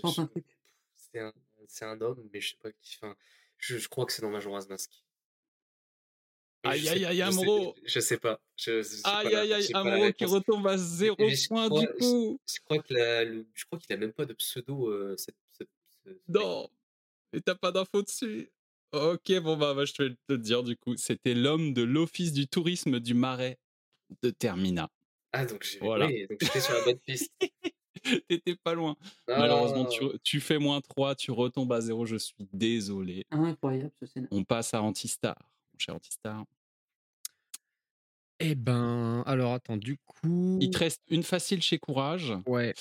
C'est 0.96 1.20
un, 1.20 1.32
c'est 1.68 1.84
un 1.84 2.00
homme, 2.00 2.28
mais 2.32 2.40
je 2.40 2.50
sais 2.50 2.56
pas 2.56 2.72
qui. 2.72 2.96
Enfin, 3.00 3.16
je, 3.58 3.78
je 3.78 3.88
crois 3.88 4.04
que 4.06 4.12
c'est 4.12 4.22
dans 4.22 4.30
Majora's 4.30 4.68
Mask. 4.68 5.04
Aïe, 6.64 6.80
je 6.80 6.88
aïe, 6.88 7.04
aïe, 7.04 7.16
je 7.16 7.30
sais- 7.30 7.40
Amro. 7.40 7.74
Je 7.84 8.00
sais 8.00 8.16
pas. 8.18 8.40
Je, 8.56 9.02
pas 9.02 9.10
Aïe, 9.18 9.34
aïe, 9.34 9.52
aïe, 9.52 9.70
Amro 9.74 10.12
qui 10.12 10.24
retombe 10.24 10.66
à 10.66 10.76
zéro 10.78 11.16
je 11.18 11.48
point 11.48 11.68
crois- 11.68 11.80
du 11.80 11.86
coup. 11.98 12.40
Je 12.46 12.60
crois 12.64 12.78
je 12.88 13.86
qu'il 13.86 13.92
a 13.92 13.96
même 13.96 14.12
pas 14.12 14.24
de 14.26 14.32
pseudo. 14.34 14.88
euh, 14.90 15.14
cette- 15.16 15.36
cette- 15.52 15.68
Non. 16.28 16.68
Et 17.32 17.40
t'as 17.40 17.54
pas 17.54 17.72
d'infos 17.72 18.02
dessus. 18.02 18.50
Ok, 18.92 19.32
bon 19.40 19.56
bah, 19.56 19.74
bah, 19.74 19.84
je 19.84 19.92
vais 20.00 20.10
te 20.10 20.16
le 20.28 20.38
dire 20.38 20.62
du 20.62 20.76
coup. 20.76 20.96
C'était 20.96 21.34
l'homme 21.34 21.72
de 21.74 21.82
l'office 21.82 22.32
du 22.32 22.46
tourisme 22.46 23.00
du 23.00 23.14
Marais 23.14 23.58
de 24.22 24.30
Termina. 24.30 24.88
Ah 25.32 25.44
donc 25.46 25.64
j'ai. 25.64 25.78
Voilà. 25.80 26.06
oui, 26.06 26.26
donc 26.28 26.38
j'étais 26.40 26.60
sur 26.60 26.74
la 26.74 26.84
bonne 26.84 26.98
piste. 27.00 27.32
T'étais 28.28 28.54
pas 28.56 28.74
loin. 28.74 28.96
Ah, 29.28 29.38
Malheureusement, 29.38 29.86
tu, 29.86 30.04
tu 30.22 30.40
fais 30.40 30.58
moins 30.58 30.80
3, 30.80 31.14
tu 31.14 31.30
retombes 31.30 31.72
à 31.72 31.80
0, 31.80 32.04
je 32.06 32.16
suis 32.16 32.34
désolé. 32.52 33.24
Incroyable 33.30 33.90
ce 33.98 34.06
scénario. 34.06 34.28
On 34.36 34.44
passe 34.44 34.74
à 34.74 34.82
Antistar, 34.82 35.36
mon 35.74 35.78
cher 35.78 35.94
Antistar. 35.94 36.44
Eh 38.40 38.54
ben, 38.54 39.22
alors 39.26 39.52
attends, 39.54 39.76
du 39.76 39.96
coup. 39.98 40.58
Il 40.60 40.70
te 40.70 40.78
reste 40.78 41.02
une 41.08 41.22
facile 41.22 41.62
chez 41.62 41.78
Courage, 41.78 42.32
Ouais. 42.46 42.74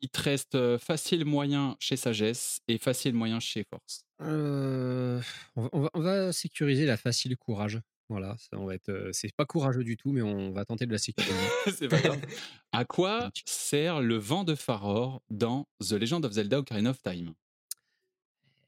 il 0.00 0.08
te 0.10 0.20
reste 0.20 0.76
facile 0.78 1.24
moyen 1.24 1.76
chez 1.80 1.96
Sagesse 1.96 2.60
et 2.68 2.78
facile 2.78 3.14
moyen 3.14 3.40
chez 3.40 3.64
Force. 3.64 4.04
Euh, 4.20 5.20
on, 5.56 5.80
va, 5.80 5.90
on 5.94 6.32
sécuriser 6.32 6.84
la 6.86 6.96
facile 6.96 7.36
courage. 7.36 7.80
Voilà, 8.10 8.36
ça, 8.38 8.56
on 8.58 8.64
va 8.64 8.74
être. 8.74 9.10
C'est 9.12 9.34
pas 9.36 9.44
courageux 9.44 9.84
du 9.84 9.96
tout, 9.96 10.12
mais 10.12 10.22
on 10.22 10.50
va 10.52 10.64
tenter 10.64 10.86
de 10.86 10.92
la 10.92 10.98
sécuriser. 10.98 11.34
C'est 11.76 11.88
pas 11.88 12.00
grave. 12.00 12.20
À 12.72 12.84
quoi 12.84 13.30
sert 13.46 14.00
le 14.00 14.16
vent 14.16 14.44
de 14.44 14.54
Faror 14.54 15.22
dans 15.30 15.66
The 15.80 15.92
Legend 15.92 16.24
of 16.24 16.32
Zelda 16.32 16.58
Ocarina 16.58 16.90
of 16.90 17.02
Time? 17.02 17.32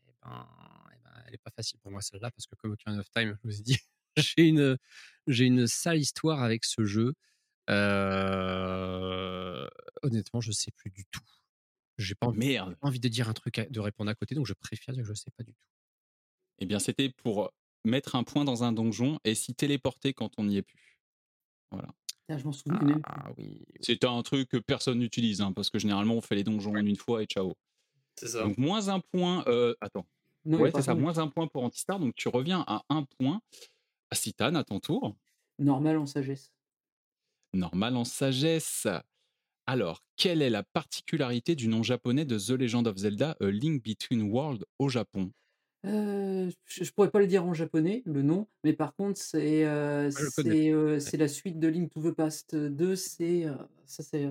Eh 0.08 0.12
ben, 0.24 0.46
elle 1.30 1.34
est 1.36 1.38
pas 1.42 1.50
facile 1.50 1.78
pour 1.80 1.90
moi 1.92 2.02
celle-là 2.02 2.30
parce 2.32 2.46
que 2.46 2.54
comme 2.56 2.72
Ocarina 2.72 3.00
of 3.00 3.10
Time, 3.10 3.38
je 3.42 3.48
vous 3.48 3.58
ai 3.58 3.62
dit, 3.62 3.78
j'ai 4.16 4.48
une, 4.48 4.76
j'ai 5.26 5.44
une 5.44 5.66
sale 5.66 5.98
histoire 5.98 6.42
avec 6.42 6.64
ce 6.64 6.84
jeu. 6.84 7.14
Euh, 8.40 9.68
honnêtement, 10.02 10.40
je 10.40 10.52
sais 10.52 10.70
plus 10.72 10.90
du 10.90 11.04
tout. 11.06 11.20
J'ai 11.98 12.14
pas 12.14 12.26
envie, 12.28 12.38
Merde 12.38 12.76
envie 12.80 12.98
de 13.00 13.08
dire 13.08 13.28
un 13.28 13.32
truc, 13.34 13.58
à- 13.58 13.66
de 13.66 13.80
répondre 13.80 14.10
à 14.10 14.14
côté, 14.14 14.34
donc 14.34 14.46
je 14.46 14.54
préfère 14.54 14.94
dire 14.94 15.02
que 15.04 15.08
je 15.08 15.14
sais 15.14 15.30
pas 15.36 15.44
du 15.44 15.52
tout. 15.52 15.66
Eh 16.58 16.66
bien, 16.66 16.78
c'était 16.78 17.10
pour 17.10 17.52
mettre 17.84 18.14
un 18.16 18.24
point 18.24 18.44
dans 18.44 18.64
un 18.64 18.72
donjon 18.72 19.18
et 19.24 19.34
s'y 19.34 19.54
téléporter 19.54 20.12
quand 20.14 20.32
on 20.38 20.44
n'y 20.44 20.56
est 20.56 20.62
plus. 20.62 20.98
Putain, 21.70 22.38
je 22.38 22.44
m'en 22.44 22.52
souviens 22.52 22.78
même. 22.80 22.94
plus. 23.02 23.02
Ah 23.06 23.30
oui. 23.38 23.64
C'est 23.80 24.04
un 24.04 24.22
truc 24.22 24.48
que 24.48 24.56
personne 24.56 24.98
n'utilise, 24.98 25.40
hein, 25.40 25.52
parce 25.52 25.70
que 25.70 25.78
généralement, 25.78 26.14
on 26.14 26.20
fait 26.20 26.34
les 26.34 26.44
donjons 26.44 26.72
en 26.72 26.84
une 26.84 26.96
fois 26.96 27.22
et 27.22 27.26
ciao. 27.26 27.54
C'est 28.16 28.28
ça. 28.28 28.42
Donc, 28.44 28.58
moins 28.58 28.88
un 28.88 29.00
point. 29.00 29.44
euh, 29.46 29.74
attends. 29.80 30.06
Non, 30.44 30.60
ouais, 30.60 30.72
c'est 30.74 30.82
ça, 30.82 30.94
moins 30.94 31.18
un 31.18 31.28
point 31.28 31.46
pour 31.48 31.64
Antistar. 31.64 31.98
Donc, 32.00 32.14
tu 32.14 32.28
reviens 32.28 32.64
à 32.66 32.82
un 32.88 33.04
point. 33.04 33.40
À 34.10 34.16
Citane, 34.16 34.56
à 34.56 34.64
ton 34.64 34.80
tour. 34.80 35.16
Normal 35.58 35.96
en 35.98 36.06
sagesse. 36.06 36.50
Normal 37.54 37.96
en 37.96 38.04
sagesse. 38.04 38.86
Alors, 39.66 40.02
quelle 40.16 40.42
est 40.42 40.50
la 40.50 40.62
particularité 40.64 41.54
du 41.56 41.68
nom 41.68 41.82
japonais 41.82 42.24
de 42.26 42.38
The 42.38 42.50
Legend 42.60 42.86
of 42.88 42.98
Zelda 42.98 43.36
A 43.40 43.46
Link 43.50 43.84
Between 43.84 44.22
Worlds 44.32 44.64
au 44.78 44.88
Japon? 44.88 45.32
Heu, 45.84 46.50
je 46.66 46.84
je 46.84 46.92
pourrais 46.92 47.10
pas 47.10 47.20
le 47.20 47.26
dire 47.26 47.44
en 47.46 47.54
japonais, 47.54 48.02
le 48.04 48.20
nom, 48.22 48.48
mais 48.64 48.74
par 48.74 48.94
contre 48.94 49.18
c'est, 49.18 49.64
heu, 49.64 50.10
Ouais. 50.18 50.30
c'est 51.00 51.16
la 51.16 51.26
suite 51.28 51.58
de 51.58 51.68
Link 51.68 51.90
to 51.90 52.02
the 52.10 52.14
Past 52.14 52.54
2, 52.54 52.96
c'est, 52.96 53.44
heu, 53.46 53.56
ça 53.86 54.02
c'est, 54.02 54.24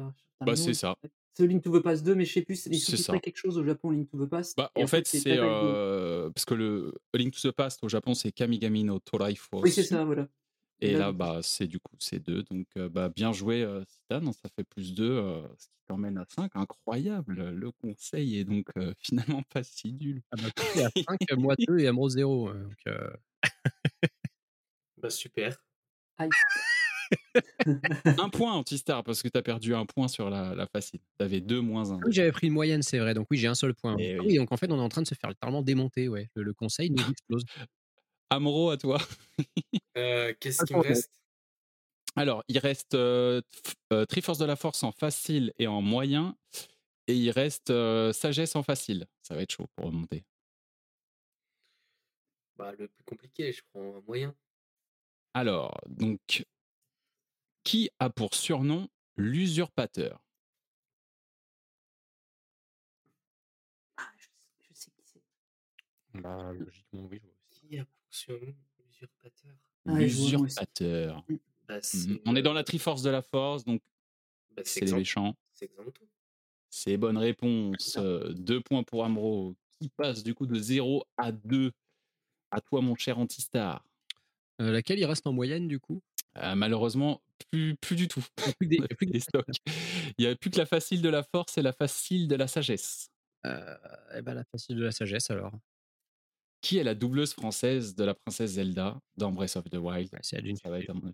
Bah, 0.45 0.56
c'est 0.56 0.73
est 0.73 0.73
ça. 0.73 0.95
C'est 1.35 1.47
Link 1.47 1.64
to 1.64 1.77
the 1.80 1.84
Past 1.84 2.03
2, 2.06 2.15
mais 2.15 2.26
je 2.26 2.34
sais 2.34 2.41
plus, 2.43 2.65
c'est 2.72 2.97
ils 2.97 2.97
ça. 2.97 3.22
quelque 3.22 3.38
chose 3.38 3.57
au 3.57 3.64
Japon, 3.65 3.91
Link 3.91 4.10
to 4.10 4.26
the 4.26 4.30
Past 4.30 4.57
Bah, 4.57 4.72
en 4.76 4.84
en 4.84 4.88
fait 4.88 5.06
fait, 5.06 5.07
c'est 5.07 5.38
heu, 5.38 6.31
parce 6.34 6.45
que 6.45 6.53
le 6.53 6.93
A 7.14 7.18
Link 7.18 7.34
to 7.39 7.49
the 7.49 7.53
Past 7.56 7.84
au 7.84 7.89
Japon, 7.89 8.14
c'est 8.14 8.31
Kamigami 8.31 8.84
no 8.84 8.99
Torai 8.99 9.35
Oui, 9.61 9.72
c'est 9.72 9.84
ça, 9.84 10.06
voilà 10.06 10.30
et 10.81 10.95
là 10.95 11.11
bah, 11.14 11.41
c'est 11.43 11.68
du 11.68 11.80
coup, 11.80 11.95
c'est 11.99 12.19
2 12.19 12.43
donc 12.43 12.68
heu, 12.77 12.89
bah, 12.89 13.10
bien 13.10 13.34
joué, 13.34 13.64
Citan, 13.88 14.26
hein, 14.27 14.31
ça 14.34 14.49
fait 14.49 14.64
+2, 14.64 15.11
heu, 15.11 15.43
ce 15.57 15.68
qui 15.68 15.73
t'emmène 15.88 16.18
à 16.18 16.26
5. 16.30 16.51
Incroyable! 16.56 17.49
Le 17.51 17.72
conseil 17.72 18.39
est 18.39 18.43
donc 18.45 18.68
finalement 18.99 19.43
pas 19.43 19.64
si 19.64 19.93
nul. 19.93 20.22
Ah 20.31 20.38
bah, 20.38 20.49
Coquet 20.51 20.84
à 20.84 20.89
5, 21.07 21.22
moi 21.38 21.56
2 21.68 21.80
et 21.80 21.89
Ambroise 21.89 22.14
0, 22.15 22.49
heu, 22.49 22.64
donc 22.64 22.77
heu 22.88 23.19
Bah, 24.97 25.10
super. 25.10 25.57
Aïe. 26.18 26.35
1 28.18 28.30
point 28.30 28.53
Antistar 28.53 29.03
parce 29.03 29.22
que 29.23 29.27
tu 29.30 29.38
as 29.38 29.41
perdu 29.41 29.76
1 29.76 29.86
point 29.86 30.07
sur 30.07 30.30
la 30.30 30.56
la 30.56 30.68
facile. 30.68 31.02
Tu 31.19 31.26
avais 31.26 31.41
2 31.41 31.61
moins 31.61 31.91
1 31.91 32.02
Ah 32.02 32.06
oui, 32.07 32.14
j'avais 32.14 32.31
pris 32.31 32.48
une 32.48 32.53
moyenne, 32.53 32.81
c'est 32.81 32.98
vrai, 32.99 33.14
donc 33.14 33.27
oui, 33.30 33.38
j'ai 33.38 33.48
1 33.48 33.56
seul 33.56 33.73
point. 33.76 33.98
Eh 33.98 34.18
Ah 34.18 34.22
oui. 34.22 34.30
oui, 34.30 34.36
donc 34.38 34.52
en 34.53 34.57
fait, 34.57 34.72
on 34.72 34.77
est 34.77 34.81
en 34.81 34.88
train 34.90 35.02
de 35.02 35.07
se 35.07 35.15
faire 35.15 35.30
littéralement 35.30 35.61
démonter, 35.61 36.07
ouais. 36.07 36.30
Le 36.34 36.44
le 36.44 36.53
conseil 36.53 36.90
nous 36.91 37.10
explose. 37.10 37.44
Amro, 38.31 38.72
à 38.72 38.77
toi. 38.77 38.99
Heu, 39.95 40.34
qu'est-ce 40.40 40.64
qui 40.64 40.76
me 40.76 40.81
Attends, 40.81 40.86
ouais. 40.90 41.02
reste? 41.02 41.07
Alors, 42.15 42.44
il 42.48 42.57
reste, 42.60 42.95
heu, 42.95 43.41
f 43.52 43.73
heu, 43.94 44.06
Triforce 44.06 44.40
de 44.40 44.45
la 44.45 44.56
Force 44.56 44.84
en 44.84 44.91
facile 44.91 45.53
et 45.57 45.68
en 45.68 45.81
moyen 45.81 46.36
et 47.07 47.15
il 47.15 47.31
reste, 47.31 47.73
Sagesse 48.14 48.56
en 48.56 48.64
facile. 48.64 49.07
Ça 49.23 49.36
va 49.36 49.44
être 49.44 49.52
chaud 49.53 49.68
pour 49.76 49.88
remonter. 49.88 50.26
Bah, 52.57 52.73
le 52.77 52.88
plus 52.88 53.03
compliqué, 53.03 53.52
je 53.53 53.61
prends 53.72 53.95
un 53.98 54.02
moyen. 54.02 54.36
Alors, 55.36 55.80
donc 55.88 56.44
qui 57.64 57.90
a 57.99 58.10
pour 58.10 58.36
surnom 58.36 58.90
l'usurpateur? 59.18 60.23
Ah, 63.98 64.11
je 64.18 64.23
sais 64.26 64.31
je 64.61 64.73
sais 64.73 64.91
qui 64.91 65.03
c'est. 65.06 65.23
Bah, 66.14 66.53
logiquement, 66.53 67.06
oui, 67.06 67.19
je 67.22 67.27
vois 67.27 67.36
aussi. 67.49 67.68
Qui 67.68 67.77
a 67.77 67.86
pour 67.86 68.02
surnom 68.10 68.56
l'usurpateur? 68.80 69.57
Aussi. 69.86 70.40
L'usurpateur. 70.45 71.23
Mmh. 71.27 71.36
Bah, 71.68 71.81
Mmh 71.94 72.15
On 72.26 72.36
est 72.36 72.41
dans 72.44 72.53
heu, 72.53 72.56
la 72.56 72.64
Triforce 72.64 73.03
de 73.03 73.10
la 73.10 73.22
Force, 73.23 73.65
donc 73.65 73.81
bah, 74.56 74.64
c'est 74.65 74.86
les 74.86 74.94
méchants. 74.94 75.36
c'est. 75.53 75.69
C'est 76.72 76.98
bonne 76.98 77.18
réponse, 77.18 77.95
Ah. 77.95 77.99
heu, 77.99 78.34
2 78.34 78.61
points 78.61 78.84
pour 78.84 79.03
Amro 79.03 79.56
qui 79.80 79.90
passe 79.90 80.23
du 80.23 80.34
coup 80.36 80.45
de 80.45 80.56
0 80.60 81.03
à 81.18 81.31
2. 81.31 81.72
À 82.52 82.61
toi, 82.61 82.81
mon 82.81 82.95
cher 82.95 83.19
Antistar. 83.19 83.86
Heu, 84.61 84.72
laquelle 84.72 84.99
il 84.99 85.06
reste 85.06 85.27
en 85.27 85.34
moyenne, 85.34 85.68
du 85.68 85.80
coup? 85.80 86.02
Heu, 86.38 86.56
malheureusement, 86.56 87.22
plus 87.51 87.76
plus 87.77 87.95
du 87.95 88.07
tout. 88.07 88.23
A 88.41 88.51
plus 88.53 88.68
que 88.68 88.76
des 88.76 88.84
a 88.84 88.85
a 88.85 88.95
plus 88.95 89.07
que 89.11 89.19
stocks. 89.19 89.47
Il 90.18 90.26
y 90.26 90.27
a 90.27 90.35
plus 90.35 90.49
que 90.51 90.57
la 90.57 90.65
facile 90.65 91.01
de 91.01 91.10
la 91.10 91.23
Force 91.23 91.57
et 91.57 91.61
la 91.61 91.73
facile 91.73 92.27
de 92.27 92.35
la 92.35 92.47
Sagesse. 92.47 93.10
Heu 93.45 93.77
et 94.15 94.22
bah, 94.22 94.34
la 94.34 94.43
facile 94.51 94.77
de 94.77 94.84
la 94.84 94.91
sagesse 94.91 95.30
alors. 95.30 95.53
Qui 96.61 96.77
est 96.77 96.84
la 96.84 96.95
doubleuse 96.95 97.34
française 97.34 97.95
de 97.95 98.03
la 98.03 98.14
princesse 98.14 98.51
Zelda 98.51 98.99
dans 99.18 99.31
Breath 99.31 99.56
of 99.56 99.69
the 99.69 99.76
Wild? 99.77 100.10
Ouais, 100.14 100.19
c'est 100.22 100.38
Ça 100.64 100.69
va 100.69 100.80
être 100.80 100.89
à 100.89 100.93
avis 100.93 101.14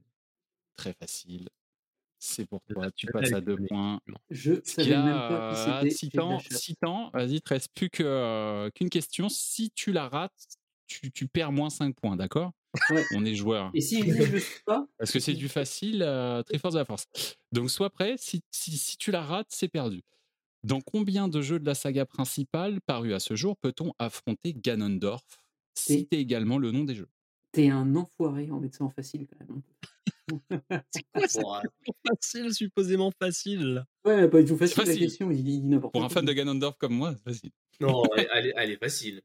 très 0.78 0.94
facile. 0.94 1.50
C'est 2.20 2.48
pour 2.48 2.62
toi, 2.74 2.92
tu 2.96 3.10
passes 3.10 3.34
à 3.34 3.40
était 3.40 3.42
2 3.42 3.58
donnée, 3.58 3.70
points. 3.70 4.00
Je 4.30 4.54
savais 4.66 4.98
même 4.98 5.24
pas 5.24 5.42
qui 5.42 5.56
a, 5.56 5.86
c'était, 5.86 5.90
si 5.90 6.12
j'ai 6.12 6.22
de 6.22 6.30
la 6.30 6.38
temps 6.38 6.40
chatte. 6.40 6.64
si 6.64 6.76
temps, 6.78 7.12
vas-y, 7.14 7.36
il 7.36 7.42
te 7.42 7.50
reste 7.54 7.70
plus 7.76 7.90
que, 7.90 8.72
qu'une 8.76 8.90
question. 8.90 9.30
Si 9.30 9.72
tu 9.72 9.92
la 9.94 10.10
rates, 10.10 10.34
tu 10.88 11.12
tu 11.12 11.28
perds 11.28 11.52
moins 11.54 11.70
5 11.72 11.96
points, 11.96 12.16
d'accord? 12.18 12.54
Ouais 12.90 13.04
On 13.12 13.26
est 13.26 13.36
joueurs. 13.36 13.74
et 13.74 13.82
si 13.82 14.02
je 14.12 14.24
le 14.32 14.40
suis 14.40 14.64
pas? 14.66 14.88
Parce 14.98 15.12
que 15.12 15.20
c'est 15.20 15.34
du 15.34 15.50
facile, 15.50 16.02
heu, 16.04 16.42
Triforce 16.46 16.74
de 16.74 16.80
la 16.80 16.86
Force. 16.86 17.08
Donc 17.52 17.70
sois 17.70 17.90
prêt, 17.90 18.16
si 18.18 18.42
si 18.52 18.78
si 18.78 18.98
tu 18.98 19.12
la 19.12 19.22
rates, 19.22 19.48
c'est 19.50 19.68
perdu. 19.68 20.04
Dans 20.64 20.82
combien 20.82 21.28
de 21.28 21.42
jeux 21.42 21.60
de 21.60 21.66
la 21.66 21.76
saga 21.76 22.06
principale 22.06 22.82
parus 22.82 23.14
à 23.14 23.20
ce 23.20 23.36
jour 23.36 23.58
peut-on 23.58 23.94
affronter 24.00 24.54
Ganondorf? 24.54 25.24
Citez 25.76 26.20
également 26.20 26.58
le 26.60 26.72
nom 26.72 26.84
des 26.86 26.96
jeux? 26.96 27.10
tu 27.54 27.62
es 27.64 27.70
un 27.70 27.96
enfoiré 27.96 28.52
en 28.52 28.60
mettant 28.60 28.90
facile 28.90 29.26
quand 29.28 29.40
même, 29.40 29.58
hein. 29.58 29.64
C'est 30.92 31.04
quoi 31.14 31.28
facile, 32.08 32.54
supposément 32.54 33.12
facile? 33.12 33.86
Ouais, 34.06 34.30
pas 34.30 34.42
du 34.42 34.48
tout 34.48 34.58
C'est 34.64 34.76
facile 34.76 34.86
la 34.86 34.94
facile. 34.94 35.02
question, 35.08 35.32
il 35.32 35.44
dit 35.44 35.62
n'importe 35.62 35.94
Pour 35.94 36.04
un 36.04 36.10
fan 36.10 36.26
de 36.26 36.34
Ganondorf 36.34 36.78
comme 36.78 36.94
moi, 36.96 37.16
c'est 37.16 37.24
facile. 37.24 37.52
Non, 37.80 38.04
elle 38.18 38.28
elle 38.34 38.48
est 38.48 38.54
elle 38.58 38.72
est 38.72 38.78
facile. 38.78 39.22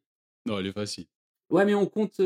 Non, 0.47 0.59
elle 0.59 0.67
est 0.67 0.73
facile. 0.73 1.07
Ouais, 1.51 1.65
mais 1.65 1.75
on 1.75 1.87
compte, 1.87 2.21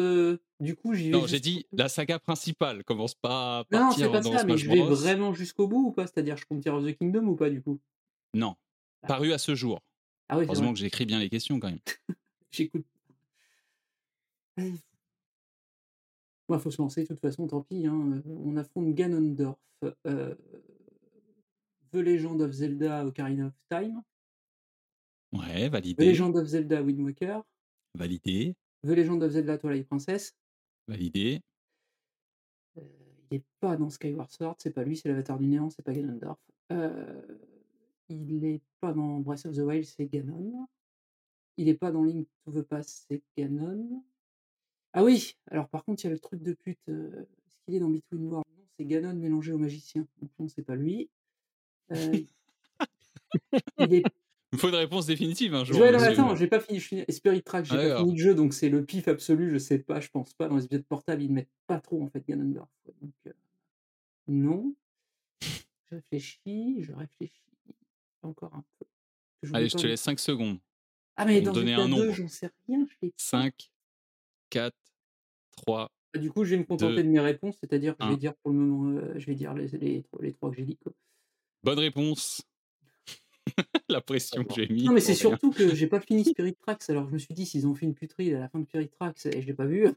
du 0.60 0.76
coup, 0.76 0.94
j'y 0.94 1.04
vais 1.10 1.10
Non, 1.18 1.26
j'ai 1.26 1.40
dit 1.40 1.66
la 1.72 1.88
saga 1.88 2.18
principale. 2.18 2.84
Commence 2.84 3.14
pas 3.14 3.60
à 3.60 3.64
Non, 3.70 3.80
non, 3.86 3.90
c'est 3.90 4.02
partir 4.02 4.12
pas 4.12 4.20
dans 4.20 4.38
ça, 4.38 4.44
mais 4.44 4.56
je 4.58 4.70
vais 4.70 4.76
Bros. 4.80 4.94
vraiment 4.94 5.32
jusqu'au 5.32 5.66
bout 5.66 5.86
ou 5.88 5.92
pas? 5.92 6.06
C'est-à-dire 6.06 6.36
je 6.36 6.44
compte 6.46 6.62
Tears 6.62 6.76
of 6.76 6.84
the 6.86 6.96
Kingdom 6.96 7.26
ou 7.26 7.34
pas 7.36 7.48
du 7.50 7.62
coup? 7.62 7.80
Non, 8.34 8.56
Ah. 9.02 9.08
paru 9.08 9.32
à 9.32 9.38
ce 9.38 9.54
jour. 9.54 9.80
Ah 10.28 10.38
oui, 10.38 10.44
Heureusement 10.46 10.72
que 10.72 10.78
j'écris 10.78 11.06
bien 11.06 11.18
les 11.18 11.28
questions 11.30 11.58
quand 11.60 11.68
même. 11.70 11.78
J'écoute. 12.50 12.84
Mmh. 14.56 14.76
Bah, 16.48 16.58
faut 16.60 16.70
se 16.70 16.80
lancer 16.80 17.02
de 17.02 17.08
toute 17.08 17.18
façon, 17.20 17.46
tant 17.48 17.62
pis, 17.62 17.86
hein, 17.88 18.22
on 18.26 18.56
affronte 18.56 18.94
Ganondorf, 18.94 19.58
The 19.82 20.36
Legend 21.96 22.40
of 22.42 22.52
Zelda: 22.52 23.04
Ocarina 23.06 23.46
of 23.46 23.52
Time. 23.68 24.00
Ouais, 25.32 25.68
The 25.68 25.72
validé, 25.72 26.04
Legend 26.04 26.36
of 26.36 26.46
Zelda: 26.46 26.82
Wind 26.82 27.00
Waker. 27.00 27.40
validé, 27.96 28.54
The 28.84 28.90
Legend 28.90 29.22
of 29.22 29.32
Zelda: 29.32 29.56
Twilight 29.56 29.86
Princess. 29.86 30.36
validé. 30.86 31.40
Heu, 32.76 32.82
il 33.30 33.38
est 33.38 33.44
pas 33.60 33.76
dans 33.76 33.88
Skyward 33.88 34.30
Sword, 34.30 34.56
c'est 34.58 34.72
pas 34.72 34.84
lui, 34.84 34.96
c'est 34.96 35.08
l'avatar 35.08 35.38
du 35.38 35.46
néant, 35.46 35.70
c'est 35.70 35.82
pas 35.82 35.94
Ganondorf. 35.94 36.38
Heu, 36.70 37.40
il 38.10 38.44
est 38.44 38.60
pas 38.80 38.92
dans 38.92 39.20
Breath 39.20 39.46
of 39.46 39.56
the 39.56 39.60
Wild, 39.60 39.86
c'est 39.86 40.06
Ganon. 40.06 40.66
Il 41.56 41.68
est 41.68 41.74
pas 41.74 41.92
dans 41.92 42.02
Link 42.02 42.28
to 42.44 42.52
the 42.52 42.62
Past, 42.62 43.06
c'est 43.08 43.22
Ganon. 43.38 44.04
Ah 44.92 45.02
oui! 45.02 45.34
Alors 45.50 45.68
par 45.68 45.84
contre, 45.84 46.04
il 46.04 46.08
y 46.08 46.10
a 46.10 46.12
le 46.12 46.18
truc 46.18 46.42
de 46.42 46.52
pute, 46.52 46.78
heu, 46.88 47.26
est-ce 47.46 47.58
qu'il 47.64 47.74
est 47.74 47.80
dans 47.80 47.88
Between 47.88 48.26
Worlds? 48.26 48.50
Non, 48.50 48.64
c'est 48.76 48.84
Ganon 48.84 49.14
mélangé 49.14 49.52
au 49.52 49.58
magicien, 49.58 50.06
donc 50.20 50.30
non, 50.38 50.48
c'est 50.48 50.62
pas 50.62 50.76
lui. 50.76 51.08
Il 53.78 53.94
est 53.94 54.04
Il 54.54 54.56
me 54.56 54.60
faut 54.60 54.68
une 54.68 54.76
réponse 54.76 55.06
définitive 55.06 55.52
un 55.56 55.64
jour, 55.64 55.80
ouais, 55.80 55.90
non, 55.90 55.98
attends, 55.98 56.36
j'ai 56.36 56.46
pas 56.46 56.60
fini, 56.60 56.78
je 56.78 57.04
Spirit 57.12 57.42
Tracks, 57.42 57.64
j'ai 57.64 57.76
Ah 57.76 57.82
pas 57.82 57.96
fini 57.96 58.12
le 58.12 58.22
jeu, 58.22 58.34
donc 58.36 58.54
c'est 58.54 58.68
le 58.68 58.84
pif 58.84 59.08
absolu, 59.08 59.50
je 59.50 59.58
sais 59.58 59.80
pas, 59.80 59.98
je 59.98 60.08
pense 60.10 60.32
pas. 60.32 60.46
Dans 60.48 60.56
les 60.58 60.68
jeux 60.70 60.82
portables, 60.82 61.22
ils 61.22 61.32
mettent 61.32 61.50
pas 61.66 61.80
trop 61.80 62.00
en 62.02 62.08
fait 62.08 62.24
Ganondorf, 62.24 62.68
donc 63.02 63.12
heu, 63.26 63.34
non. 64.28 64.74
Je 65.90 65.94
réfléchis, 65.96 66.82
je 66.82 66.92
réfléchis. 66.92 67.42
Encore 68.22 68.54
un 68.54 68.64
peu. 68.78 68.86
Je 69.42 69.54
Allez, 69.54 69.68
je 69.68 69.76
te 69.76 69.86
laisse 69.86 70.00
5 70.02 70.18
secondes 70.20 70.58
ah 71.16 71.24
mais 71.24 71.40
dans 71.42 71.52
donner 71.52 71.74
un 71.74 71.88
2, 71.88 71.90
nombre. 71.90 72.12
j'en 72.12 72.28
sais 72.28 72.50
rien, 72.68 72.86
je 72.88 72.94
l'ai 73.02 73.10
pas. 73.10 73.16
5, 73.16 73.70
4, 74.50 74.76
3, 75.56 75.90
Bah, 76.14 76.20
du 76.20 76.30
coup, 76.30 76.44
je 76.44 76.50
vais 76.54 76.56
me 76.58 76.64
contenter 76.64 77.02
2, 77.02 77.04
de 77.04 77.08
mes 77.08 77.20
réponses, 77.20 77.56
c'est-à-dire 77.60 77.96
que 77.96 78.02
je 78.02 78.08
vais 78.08 78.16
1. 78.16 78.16
dire 78.16 78.34
pour 78.36 78.52
le 78.52 78.58
moment, 78.58 78.90
heu, 78.98 79.18
je 79.18 79.26
vais 79.26 79.34
dire 79.34 79.52
les 79.54 79.68
les 79.68 80.04
les 80.20 80.32
3 80.32 80.50
que 80.50 80.56
j'ai 80.56 80.64
dit, 80.64 80.76
quoi. 80.78 80.92
Bonne 81.64 81.80
réponse. 81.80 82.42
La 83.90 84.00
pression 84.00 84.44
que 84.44 84.54
j'ai 84.54 84.68
mise 84.68 84.84
Non, 84.84 84.92
mais 84.92 85.00
c'est 85.00 85.14
surtout 85.14 85.50
que 85.50 85.74
j'ai 85.74 85.86
pas 85.86 86.00
fini 86.00 86.24
Spirit 86.24 86.54
Tracks, 86.54 86.88
alors 86.88 87.06
je 87.08 87.12
me 87.12 87.18
suis 87.18 87.34
dit: 87.34 87.44
«S'ils 87.46 87.66
ont 87.66 87.74
fait 87.74 87.86
une 87.86 87.94
puterie 87.94 88.34
à 88.34 88.40
la 88.40 88.48
fin 88.48 88.58
de 88.58 88.64
Spirit 88.64 88.88
Tracks 88.88 89.26
et 89.26 89.42
je 89.42 89.46
l'ai 89.46 89.54
pas 89.54 89.66
vu». 89.66 89.88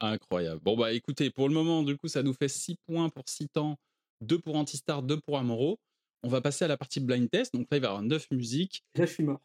Incroyable. 0.00 0.60
Bon 0.64 0.76
bah 0.76 0.92
écoutez, 0.92 1.30
pour 1.30 1.48
le 1.48 1.54
moment, 1.54 1.82
du 1.82 1.96
coup, 1.96 2.08
ça 2.08 2.22
nous 2.22 2.32
fait 2.34 2.48
6 2.48 2.76
points 2.86 3.08
pour 3.08 3.28
Citan, 3.28 3.76
2 4.20 4.38
pour 4.38 4.56
Antistar, 4.56 5.02
2 5.02 5.20
pour 5.20 5.38
Amoro. 5.38 5.78
On 6.24 6.28
va 6.28 6.40
passer 6.40 6.64
à 6.64 6.68
la 6.68 6.76
partie 6.76 7.00
blind 7.00 7.30
test. 7.30 7.54
Donc 7.54 7.68
là, 7.70 7.76
il 7.76 7.80
va 7.80 7.86
y 7.86 7.90
avoir 7.90 8.02
9 8.02 8.30
musiques. 8.32 8.84
Là, 8.96 9.06
je 9.06 9.12
suis 9.12 9.22
mort. 9.24 9.40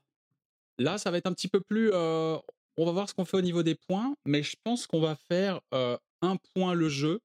Là, 0.80 0.98
ça 0.98 1.12
va 1.12 1.18
être 1.18 1.28
un 1.28 1.34
petit 1.34 1.48
peu 1.48 1.60
plus. 1.60 1.92
euh, 1.94 2.38
on 2.78 2.86
va 2.86 2.92
voir 2.92 3.10
ce 3.10 3.14
qu'on 3.14 3.26
fait 3.26 3.38
au 3.38 3.42
niveau 3.42 3.64
des 3.64 3.76
points, 3.76 4.16
mais 4.26 4.44
je 4.44 4.56
pense 4.64 4.86
qu'on 4.88 5.00
va 5.02 5.16
faire 5.16 5.62
euh, 5.74 5.98
un 6.22 6.38
point 6.54 6.74
le 6.74 6.90
jeu, 6.90 7.20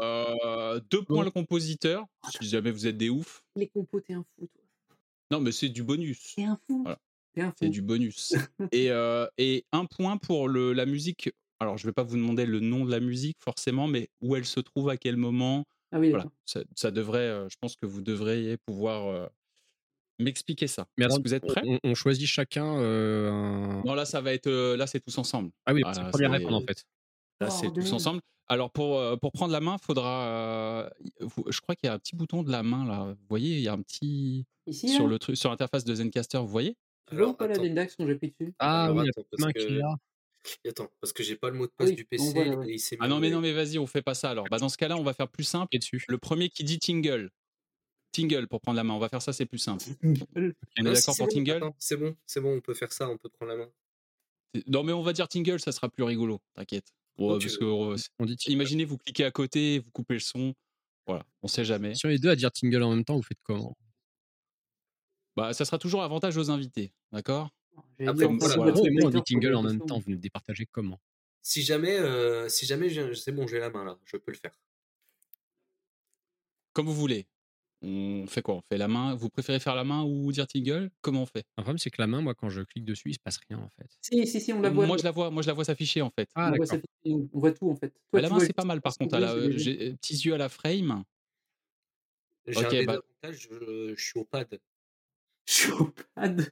Euh, 0.00 0.80
deux 0.90 1.02
points 1.04 1.16
Bon. 1.18 1.22
le 1.22 1.30
compositeur, 1.30 2.04
si 2.30 2.48
jamais 2.48 2.70
vous 2.70 2.86
êtes 2.86 2.96
des 2.96 3.10
oufs. 3.10 3.42
Les 3.56 3.68
compos, 3.68 4.00
tu 4.00 4.12
es 4.12 4.14
un 4.14 4.24
fou, 4.36 4.46
toi. 4.52 4.62
Non, 5.30 5.40
mais 5.40 5.52
c'est 5.52 5.68
du 5.68 5.82
bonus. 5.82 6.20
Tu 6.34 6.40
es 6.40 6.44
un 6.44 6.58
fou. 6.66 6.82
Voilà. 6.84 6.98
C'est 7.58 7.68
du 7.68 7.80
bonus. 7.82 8.32
et, 8.72 8.90
euh, 8.90 9.26
et 9.38 9.64
un 9.72 9.86
point 9.86 10.16
pour 10.18 10.48
le, 10.48 10.72
la 10.72 10.84
musique. 10.86 11.30
Alors, 11.60 11.78
je 11.78 11.84
ne 11.86 11.88
vais 11.90 11.94
pas 11.94 12.02
vous 12.02 12.16
demander 12.16 12.44
le 12.44 12.60
nom 12.60 12.84
de 12.84 12.90
la 12.90 13.00
musique 13.00 13.36
forcément, 13.40 13.86
mais 13.86 14.10
où 14.20 14.36
elle 14.36 14.44
se 14.44 14.60
trouve, 14.60 14.88
à 14.90 14.96
quel 14.96 15.16
moment. 15.16 15.64
Ah 15.92 16.00
oui, 16.00 16.10
Voilà, 16.10 16.26
ça, 16.44 16.62
ça 16.74 16.90
devrait. 16.90 17.18
euh, 17.20 17.48
je 17.48 17.56
pense 17.60 17.76
que 17.76 17.86
vous 17.86 18.02
devriez 18.02 18.56
pouvoir 18.56 19.06
euh, 19.06 19.26
m'expliquer 20.18 20.66
ça. 20.66 20.86
Mais 20.98 21.04
Est-ce 21.04 21.12
alors, 21.14 21.22
que 21.22 21.28
vous 21.28 21.34
êtes 21.34 21.46
prêts? 21.46 21.62
on, 21.64 21.78
on 21.84 21.94
choisit 21.94 22.26
chacun 22.26 22.78
euh, 22.80 23.30
un. 23.30 23.82
Non, 23.84 23.94
là, 23.94 24.04
ça 24.04 24.20
va 24.20 24.32
être. 24.34 24.48
euh, 24.48 24.76
là, 24.76 24.86
c'est 24.86 25.00
tous 25.00 25.16
ensemble. 25.18 25.50
Ah 25.66 25.72
oui, 25.72 25.82
Ah, 25.84 25.94
c'est 25.94 26.00
premier 26.10 26.26
c'est- 26.26 26.36
répondre 26.38 26.56
en 26.56 26.60
fait. 26.66 26.84
Là, 27.40 27.50
c'est 27.50 27.72
tous 27.72 27.92
ensemble. 27.92 28.20
Alors, 28.48 28.70
pour, 28.70 28.98
euh, 28.98 29.16
pour 29.16 29.32
prendre 29.32 29.52
la 29.52 29.60
main, 29.60 29.78
faudra. 29.78 30.26
euh, 30.26 30.90
je 31.48 31.60
crois 31.60 31.74
qu'il 31.74 31.86
y 31.86 31.90
a 31.90 31.94
un 31.94 31.98
petit 31.98 32.16
bouton 32.16 32.42
de 32.42 32.50
la 32.50 32.62
main 32.62 32.84
là. 32.86 33.04
Vous 33.18 33.26
voyez, 33.28 33.56
il 33.56 33.62
y 33.62 33.68
a 33.68 33.72
un 33.72 33.80
petit. 33.82 34.44
Ici, 34.66 34.88
Sur 34.88 35.04
là 35.04 35.10
le 35.10 35.18
truc, 35.18 35.36
sur 35.36 35.50
l'interface 35.50 35.84
de 35.84 35.94
Zencaster, 35.94 36.38
vous 36.38 36.46
voyez? 36.48 36.76
Tu 37.08 37.14
vois 37.16 37.24
ou 37.24 37.26
Alors, 37.28 37.36
pas 37.36 37.46
la 37.48 37.54
l'index 37.56 37.96
quand 37.96 38.06
j'appuie 38.06 38.30
dessus 38.38 38.54
Ah 38.58 38.84
Alors, 38.84 38.96
oui, 38.98 39.08
attends, 39.08 39.26
parce 39.30 39.42
main 39.42 39.52
que- 39.52 39.58
qu'il 39.66 39.80
a. 39.80 39.94
Attends, 40.68 40.88
parce 41.00 41.12
que 41.12 41.22
j'ai 41.22 41.36
pas 41.36 41.50
le 41.50 41.56
mot 41.56 41.66
de 41.66 41.72
passe 41.76 41.90
Oui, 41.90 41.94
du 41.94 42.04
PC 42.04 42.32
voit 42.32 42.44
là, 42.44 42.56
ouais. 42.56 42.68
et 42.70 42.74
il 42.74 42.78
s'est 42.80 42.96
mis 42.96 43.00
Ah 43.04 43.08
non, 43.08 43.20
mais 43.20 43.30
non, 43.30 43.40
mais 43.40 43.52
vas-y, 43.52 43.78
on 43.78 43.86
fait 43.86 44.02
pas 44.02 44.14
ça 44.14 44.30
alors. 44.30 44.44
Bah, 44.50 44.58
dans 44.58 44.68
ce 44.68 44.76
cas-là, 44.76 44.96
on 44.96 45.02
va 45.04 45.14
faire 45.14 45.28
plus 45.28 45.44
simple. 45.44 45.68
Et 45.74 45.78
dessus. 45.78 46.04
Le 46.08 46.18
premier 46.18 46.48
qui 46.48 46.64
dit 46.64 46.78
Tingle. 46.80 47.30
Tingle 48.12 48.48
pour 48.48 48.60
prendre 48.60 48.76
la 48.76 48.82
main. 48.84 48.94
On 48.94 48.98
va 48.98 49.08
faire 49.08 49.22
ça, 49.22 49.32
c'est 49.32 49.46
plus 49.46 49.58
simple. 49.58 49.84
On 50.02 50.10
est 50.44 50.52
si, 50.76 50.82
d'accord 50.82 51.16
pour 51.16 51.26
bon, 51.28 51.32
Tingle? 51.32 51.70
C'est 51.78 51.96
bon, 51.96 52.16
c'est 52.26 52.40
bon, 52.40 52.56
on 52.56 52.60
peut 52.60 52.74
faire 52.74 52.92
ça, 52.92 53.08
on 53.08 53.16
peut 53.18 53.28
prendre 53.28 53.52
la 53.52 53.58
main. 53.58 53.70
Non, 54.66 54.82
mais 54.82 54.92
on 54.92 55.02
va 55.02 55.12
dire 55.12 55.28
Tingle, 55.28 55.60
ça 55.60 55.70
sera 55.72 55.88
plus 55.88 56.02
rigolo. 56.02 56.40
T'inquiète. 56.54 56.88
Ouais, 57.18 57.38
parce 57.38 57.56
que, 57.56 57.64
euh, 57.64 57.96
On 58.18 58.24
dit 58.24 58.36
imaginez, 58.46 58.84
vous 58.84 58.98
cliquez 58.98 59.24
à 59.24 59.30
côté, 59.30 59.80
vous 59.80 59.90
coupez 59.90 60.14
le 60.14 60.20
son. 60.20 60.54
Voilà, 61.06 61.24
on 61.42 61.48
sait 61.48 61.64
jamais. 61.64 61.94
Sur 61.94 62.08
les 62.08 62.18
deux 62.18 62.30
à 62.30 62.36
dire 62.36 62.50
Tingle 62.52 62.82
en 62.82 62.94
même 62.94 63.04
temps, 63.04 63.16
vous 63.16 63.22
faites 63.22 63.38
comment? 63.42 63.76
Bah, 65.36 65.52
ça 65.52 65.64
sera 65.64 65.78
toujours 65.78 66.02
avantage 66.02 66.36
aux 66.36 66.50
invités. 66.50 66.92
D'accord? 67.10 67.50
Après, 68.06 68.26
on 68.26 68.36
voilà, 68.36 68.56
on 68.58 69.10
dit 69.10 69.22
Tingle 69.24 69.54
en 69.54 69.62
même 69.62 69.80
temps, 69.80 69.98
vous 69.98 70.10
me 70.10 70.16
départagez 70.16 70.66
comment? 70.66 70.98
Si 71.42 71.62
jamais, 71.62 71.98
euh, 71.98 72.48
si 72.48 72.66
jamais, 72.66 72.88
c'est 73.14 73.32
bon, 73.32 73.46
j'ai 73.46 73.58
la 73.58 73.70
main 73.70 73.84
là, 73.84 73.98
je 74.04 74.16
peux 74.16 74.32
le 74.32 74.38
faire. 74.38 74.52
Comme 76.72 76.86
vous 76.86 76.94
voulez. 76.94 77.26
On 77.84 78.26
fait 78.28 78.42
quoi? 78.42 78.54
On 78.54 78.62
fait 78.62 78.78
la 78.78 78.86
main? 78.86 79.14
Vous 79.16 79.28
préférez 79.28 79.58
faire 79.58 79.74
la 79.74 79.82
main 79.82 80.02
ou 80.04 80.30
dire 80.30 80.46
Tingle? 80.46 80.90
Comment 81.00 81.22
on 81.22 81.26
fait? 81.26 81.44
Le 81.58 81.62
problème, 81.62 81.78
c'est 81.78 81.90
que 81.90 82.00
la 82.00 82.06
main, 82.06 82.20
moi, 82.20 82.34
quand 82.34 82.48
je 82.48 82.62
clique 82.62 82.84
dessus, 82.84 83.10
il 83.10 83.14
se 83.14 83.18
passe 83.18 83.38
rien 83.48 83.58
en 83.58 83.68
fait. 83.70 83.88
Si, 84.00 84.24
si, 84.26 84.40
si, 84.40 84.52
on 84.52 84.60
la 84.60 84.70
voit. 84.70 84.86
Moi, 84.86 84.98
je 84.98 85.02
la 85.02 85.10
vois, 85.10 85.30
moi, 85.30 85.42
je 85.42 85.48
la 85.48 85.52
vois 85.52 85.64
s'afficher 85.64 86.00
en 86.00 86.10
fait. 86.10 86.28
Ah, 86.36 86.52
on, 86.52 86.56
voit 86.56 86.80
on 87.04 87.28
voit 87.32 87.52
tout 87.52 87.68
en 87.70 87.74
fait. 87.74 87.88
Toi, 87.90 87.98
Bah, 88.12 88.20
la 88.20 88.30
main, 88.30 88.38
c'est 88.38 88.52
pas 88.52 88.64
mal 88.64 88.80
par 88.80 88.96
contre. 88.96 89.14
à 89.16 89.20
la- 89.20 89.34
léger. 89.34 89.58
J'ai 89.58 89.88
euh, 89.88 89.96
petits 89.96 90.14
yeux 90.14 90.34
à 90.34 90.38
la 90.38 90.48
frame. 90.48 91.02
J'ai 92.46 92.80
un 92.80 92.84
bah- 92.84 93.00
je, 93.24 93.94
je 93.96 94.02
suis 94.04 94.18
au 94.18 94.24
pad. 94.24 94.60
Je 95.46 95.52
suis 95.52 95.72
au 95.72 95.92
pad. 96.14 96.50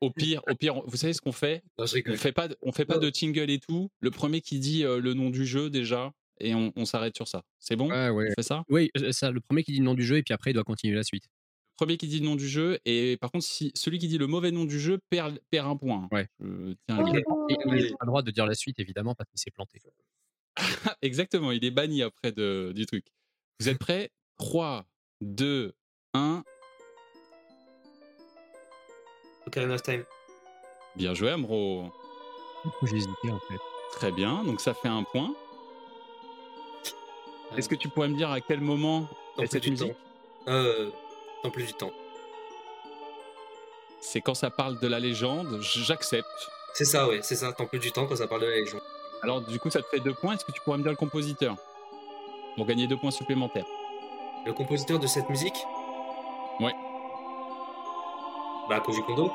Au 0.00 0.10
pire, 0.10 0.42
au 0.48 0.54
pire, 0.54 0.80
vous 0.86 0.96
savez 0.96 1.12
ce 1.12 1.20
qu'on 1.20 1.32
fait? 1.32 1.62
Non, 1.78 1.84
On 2.06 2.16
fait 2.16 2.32
pas, 2.32 2.48
de- 2.48 2.56
on 2.62 2.72
fait 2.72 2.86
pas 2.86 2.96
de 2.96 3.10
tingle 3.10 3.50
et 3.50 3.58
tout. 3.58 3.90
Le 4.00 4.10
premier 4.10 4.40
qui 4.40 4.58
dit 4.58 4.82
euh, 4.84 4.98
le 4.98 5.12
nom 5.12 5.28
du 5.28 5.44
jeu 5.44 5.68
déjà, 5.68 6.12
et 6.40 6.54
on, 6.54 6.72
on 6.76 6.84
s'arrête 6.84 7.14
sur 7.16 7.28
ça. 7.28 7.42
C'est 7.58 7.76
bon? 7.76 7.88
Ouais, 7.90 8.08
ouais. 8.10 8.28
On 8.30 8.34
fait 8.34 8.42
ça? 8.46 8.64
Oui, 8.68 8.90
ça, 9.12 9.30
le 9.30 9.40
premier 9.40 9.62
qui 9.62 9.72
dit 9.72 9.78
le 9.78 9.84
nom 9.84 9.94
du 9.94 10.04
jeu 10.04 10.16
et 10.16 10.22
puis 10.22 10.34
après 10.34 10.50
il 10.50 10.54
doit 10.54 10.64
continuer 10.64 10.94
la 10.94 11.02
suite. 11.02 11.24
Le 11.24 11.86
premier 11.86 11.96
qui 11.96 12.08
dit 12.08 12.20
le 12.20 12.26
nom 12.26 12.36
du 12.36 12.46
jeu, 12.46 12.78
et 12.84 13.16
par 13.16 13.30
contre, 13.30 13.44
si 13.46 13.72
celui 13.74 13.98
qui 13.98 14.06
dit 14.06 14.18
le 14.18 14.26
mauvais 14.26 14.50
nom 14.50 14.66
du 14.66 14.78
jeu 14.78 14.98
perd, 15.08 15.40
perd 15.50 15.66
un 15.66 15.76
point. 15.76 16.08
Ouais. 16.12 16.28
Tiens 16.38 16.98
à 16.98 17.02
le 17.02 17.22
Il 17.48 17.56
n'a 17.56 17.96
pas 17.96 18.04
le 18.04 18.06
droit 18.06 18.22
de 18.22 18.30
dire 18.30 18.46
la 18.46 18.54
suite 18.54 18.78
évidemment 18.78 19.14
parce 19.14 19.30
qu'il 19.30 19.38
s'est 19.40 19.50
planté. 19.50 19.80
Ah, 20.56 20.62
Exactement, 21.02 21.52
il 21.52 21.64
est 21.64 21.70
banni 21.70 22.02
après 22.02 22.32
de, 22.32 22.72
du 22.74 22.84
truc. 22.84 23.06
Vous 23.60 23.68
êtes 23.68 23.78
prêts? 23.78 24.10
3, 24.36 24.86
2, 25.22 25.72
1. 26.14 26.44
Ocarina 29.46 29.74
of 29.74 29.82
Time. 29.82 30.04
Bien 30.96 31.14
joué, 31.14 31.30
Amro. 31.30 31.90
En 32.64 32.86
fait. 32.86 33.58
Très 33.92 34.12
bien, 34.12 34.44
donc 34.44 34.60
ça 34.60 34.74
fait 34.74 34.88
un 34.88 35.02
point. 35.02 35.34
Est-ce 37.56 37.68
que 37.68 37.74
tu 37.74 37.88
pourrais 37.88 38.08
me 38.08 38.16
dire 38.16 38.30
à 38.30 38.40
quel 38.40 38.60
moment 38.60 39.06
Dans 39.36 39.42
est 39.42 39.46
cette 39.46 39.66
musique. 39.66 39.92
Euh, 40.48 40.90
dans 41.42 41.50
plus 41.50 41.66
du 41.66 41.74
temps. 41.74 41.92
C'est 44.00 44.20
quand 44.20 44.34
ça 44.34 44.50
parle 44.50 44.78
de 44.80 44.86
la 44.86 44.98
légende, 44.98 45.58
j'accepte. 45.60 46.50
C'est 46.72 46.84
ça, 46.84 47.08
ouais, 47.08 47.20
c'est 47.22 47.36
ça, 47.36 47.52
tant 47.52 47.66
plus 47.66 47.78
du 47.78 47.92
temps 47.92 48.06
quand 48.06 48.16
ça 48.16 48.26
parle 48.26 48.42
de 48.42 48.46
la 48.46 48.56
Légion. 48.56 48.80
Alors 49.22 49.42
du 49.42 49.58
coup, 49.58 49.70
ça 49.70 49.82
te 49.82 49.88
fait 49.88 50.00
deux 50.00 50.14
points. 50.14 50.34
Est-ce 50.34 50.44
que 50.44 50.52
tu 50.52 50.60
pourrais 50.62 50.78
me 50.78 50.82
dire 50.82 50.92
le 50.92 50.96
compositeur 50.96 51.56
pour 52.56 52.64
gagner 52.66 52.86
deux 52.86 52.96
points 52.96 53.10
supplémentaires? 53.10 53.66
Le 54.46 54.52
compositeur 54.52 54.98
de 54.98 55.06
cette 55.06 55.28
musique? 55.28 55.56
Ouais. 56.60 56.74
Bah, 58.68 58.80
Koji 58.80 59.02
Kondo. 59.02 59.30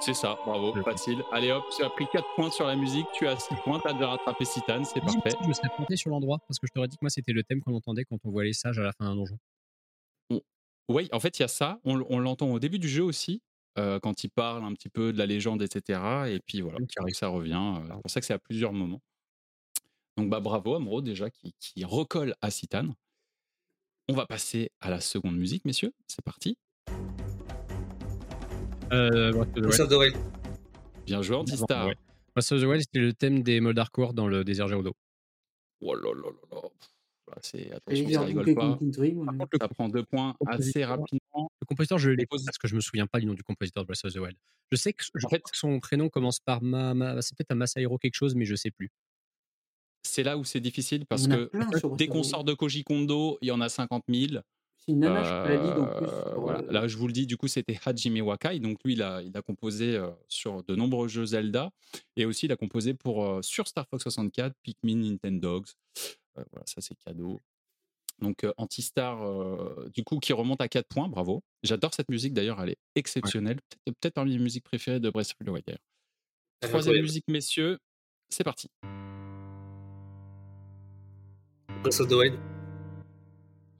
C'est 0.00 0.14
ça, 0.14 0.38
bravo, 0.46 0.72
facile. 0.82 1.22
Allez 1.30 1.52
hop, 1.52 1.64
tu 1.76 1.84
as 1.84 1.90
pris 1.90 2.06
4 2.10 2.24
points 2.34 2.50
sur 2.50 2.66
la 2.66 2.74
musique, 2.74 3.06
tu 3.12 3.26
as 3.28 3.38
6 3.38 3.54
points, 3.64 3.78
tu 3.80 3.88
as 3.88 3.92
déjà 3.92 4.08
rattrapé 4.08 4.44
Citane, 4.46 4.84
c'est 4.84 5.00
parfait. 5.00 5.30
Je 5.42 5.46
me 5.48 5.52
serais 5.52 5.68
planté 5.76 5.96
sur 5.96 6.10
l'endroit 6.10 6.38
parce 6.48 6.58
que 6.58 6.66
je 6.66 6.72
t'aurais 6.72 6.88
dit 6.88 6.96
que 6.96 7.02
moi 7.04 7.10
c'était 7.10 7.32
le 7.32 7.42
thème 7.42 7.60
qu'on 7.60 7.74
entendait 7.74 8.04
quand 8.06 8.16
on 8.24 8.30
voit 8.30 8.44
les 8.44 8.54
sages 8.54 8.78
à 8.78 8.82
la 8.82 8.92
fin 8.92 9.04
d'un 9.04 9.14
donjon. 9.16 9.38
Oui, 10.88 11.08
en 11.12 11.20
fait, 11.20 11.38
il 11.38 11.42
y 11.42 11.44
a 11.44 11.48
ça, 11.48 11.78
on, 11.84 12.04
on 12.08 12.18
l'entend 12.18 12.50
au 12.50 12.58
début 12.58 12.80
du 12.80 12.88
jeu 12.88 13.04
aussi, 13.04 13.42
euh, 13.78 14.00
quand 14.00 14.24
il 14.24 14.28
parle 14.30 14.64
un 14.64 14.72
petit 14.72 14.88
peu 14.88 15.12
de 15.12 15.18
la 15.18 15.26
légende, 15.26 15.62
etc. 15.62 16.00
Et 16.28 16.40
puis 16.44 16.62
voilà, 16.62 16.78
arrive. 16.98 17.14
ça 17.14 17.28
revient. 17.28 17.52
euh, 17.78 17.86
C'est 17.94 18.00
pour 18.02 18.10
ça 18.10 18.20
que 18.20 18.26
c'est 18.26 18.34
à 18.34 18.38
plusieurs 18.40 18.72
moments. 18.72 19.00
Donc 20.16 20.30
bah 20.30 20.40
bravo 20.40 20.74
Amro 20.74 21.00
déjà 21.02 21.30
qui, 21.30 21.54
qui 21.60 21.84
recolle 21.84 22.34
à 22.40 22.50
Citane. 22.50 22.94
On 24.08 24.14
va 24.14 24.26
passer 24.26 24.72
à 24.80 24.90
la 24.90 25.00
seconde 25.00 25.36
musique, 25.36 25.64
messieurs. 25.64 25.92
C'est 26.08 26.24
parti. 26.24 26.58
Euh, 28.92 29.32
Breath 29.32 29.48
of 29.48 29.54
the 29.54 29.58
Wild. 29.58 29.80
of 29.80 29.88
the 29.88 29.92
Wild. 29.98 30.16
Bien 31.06 31.22
joué, 31.22 31.36
Antistar. 31.36 31.86
Ouais. 31.86 31.94
Breath 32.34 32.52
of 32.52 32.60
the 32.60 32.64
Wild, 32.64 32.80
c'était 32.82 32.98
le 33.00 33.12
thème 33.12 33.42
des 33.42 33.60
Moldarkor 33.60 34.14
dans 34.14 34.26
le 34.28 34.44
désert 34.44 34.68
Gerudo. 34.68 34.92
Oh 35.80 35.94
là 35.94 36.10
là 36.14 36.30
là 36.30 36.30
là. 36.52 36.68
Là, 37.28 37.36
c'est 37.42 37.70
attention, 37.72 38.08
ça 38.10 38.20
rigole 38.22 38.54
pas. 38.54 38.60
Par 38.60 38.78
contre, 38.78 39.58
Ça 39.60 39.68
prend 39.68 39.88
deux 39.88 40.02
points 40.02 40.34
assez 40.46 40.84
rapidement. 40.84 41.50
le 41.60 41.66
compositeur, 41.66 41.98
je 41.98 42.10
l'ai 42.10 42.24
Composi- 42.24 42.44
parce 42.44 42.58
que 42.58 42.66
je 42.66 42.74
me 42.74 42.80
souviens 42.80 43.06
pas 43.06 43.20
du 43.20 43.26
nom 43.26 43.34
du 43.34 43.44
compositeur 43.44 43.84
de 43.84 43.86
Breath 43.86 44.04
of 44.04 44.12
the 44.12 44.16
Wild. 44.16 44.36
Je 44.72 44.76
sais 44.76 44.92
que, 44.92 45.04
je 45.14 45.26
En 45.26 45.28
fait- 45.30 45.38
crois 45.38 45.50
que 45.52 45.56
son 45.56 45.78
prénom 45.78 46.08
commence 46.08 46.40
par 46.40 46.60
ma, 46.62 46.92
ma- 46.94 47.22
c'est 47.22 47.36
peut-être 47.36 47.52
un 47.52 47.56
Masahiro 47.56 47.98
quelque 47.98 48.14
chose, 48.16 48.34
mais 48.34 48.44
je 48.46 48.56
sais 48.56 48.70
plus. 48.72 48.90
C'est 50.02 50.22
là 50.24 50.36
où 50.38 50.44
c'est 50.44 50.60
difficile 50.60 51.06
parce 51.06 51.28
que 51.28 51.50
dès 51.96 52.08
qu'on 52.08 52.22
sort 52.24 52.42
de 52.42 52.52
Koji 52.54 52.82
Kondo, 52.84 53.38
il 53.42 53.48
y 53.48 53.50
en 53.52 53.60
a 53.60 53.68
50 53.68 54.02
000. 54.08 54.42
C'est 54.80 54.92
une 54.92 55.00
nana, 55.00 55.22
je 55.22 55.56
en 55.56 55.86
plus. 55.86 56.06
Sur, 56.06 56.40
voilà. 56.40 56.60
euh, 56.60 56.72
Là, 56.72 56.88
je 56.88 56.96
vous 56.96 57.06
le 57.06 57.12
dis, 57.12 57.26
du 57.26 57.36
coup, 57.36 57.48
c'était 57.48 57.78
Hajime 57.84 58.20
Wakai. 58.22 58.58
Donc, 58.60 58.78
lui, 58.84 58.94
il 58.94 59.02
a, 59.02 59.20
il 59.22 59.36
a 59.36 59.42
composé 59.42 59.94
euh, 59.96 60.10
sur 60.26 60.62
de 60.64 60.74
nombreux 60.74 61.06
jeux 61.06 61.26
Zelda. 61.26 61.70
Et 62.16 62.24
aussi, 62.24 62.46
il 62.46 62.52
a 62.52 62.56
composé 62.56 62.94
pour, 62.94 63.24
euh, 63.24 63.42
sur 63.42 63.68
Star 63.68 63.86
Fox 63.88 64.02
64, 64.02 64.54
Pikmin, 64.62 64.96
Nintendogs. 64.96 65.66
Euh, 66.38 66.44
voilà, 66.50 66.64
ça, 66.66 66.80
c'est 66.80 66.94
cadeau. 66.94 67.38
Donc, 68.20 68.44
euh, 68.44 68.52
Antistar, 68.56 69.22
euh, 69.22 69.88
du 69.94 70.02
coup, 70.02 70.18
qui 70.18 70.32
remonte 70.32 70.60
à 70.62 70.68
4 70.68 70.86
points. 70.88 71.08
Bravo. 71.08 71.42
J'adore 71.62 71.92
cette 71.92 72.08
musique, 72.08 72.32
d'ailleurs. 72.32 72.60
Elle 72.62 72.70
est 72.70 72.78
exceptionnelle. 72.94 73.56
Peut-être 73.84 73.98
peut-être 74.00 74.14
parmi 74.14 74.32
mes 74.36 74.42
musiques 74.42 74.64
préférées 74.64 75.00
de 75.00 75.10
Breath 75.10 75.34
of 75.38 75.46
the 75.46 75.50
Wild. 75.50 75.76
Troisième 76.62 77.00
musique, 77.02 77.24
messieurs. 77.28 77.78
C'est 78.30 78.44
parti. 78.44 78.68
Breath 81.82 82.00
of 82.00 82.08
the 82.08 82.12
Wild. 82.12 82.38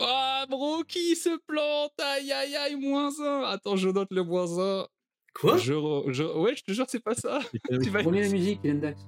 Ah, 0.01 0.47
bro, 0.49 0.83
qui 0.87 1.15
se 1.17 1.31
plante? 1.47 1.93
Aïe, 2.01 2.33
aïe, 2.33 2.57
aïe, 2.57 2.77
moins 2.77 3.11
1. 3.21 3.43
Attends, 3.45 3.77
je 3.77 3.89
note 3.89 4.09
le 4.11 4.23
moins 4.23 4.47
1. 4.59 4.87
Quoi? 5.35 5.57
Je, 5.59 5.73
re- 5.75 6.11
je- 6.13 6.25
Ouais, 6.25 6.57
je 6.57 6.63
te 6.65 6.73
jure, 6.73 6.87
c'est 6.89 7.03
pas 7.03 7.15
ça. 7.15 7.39
Tu 7.83 7.91
vas- 7.91 8.03
Remets 8.03 8.23
la 8.23 8.29
musique, 8.31 8.61
Hélène 8.65 8.81
Dax. 8.81 9.07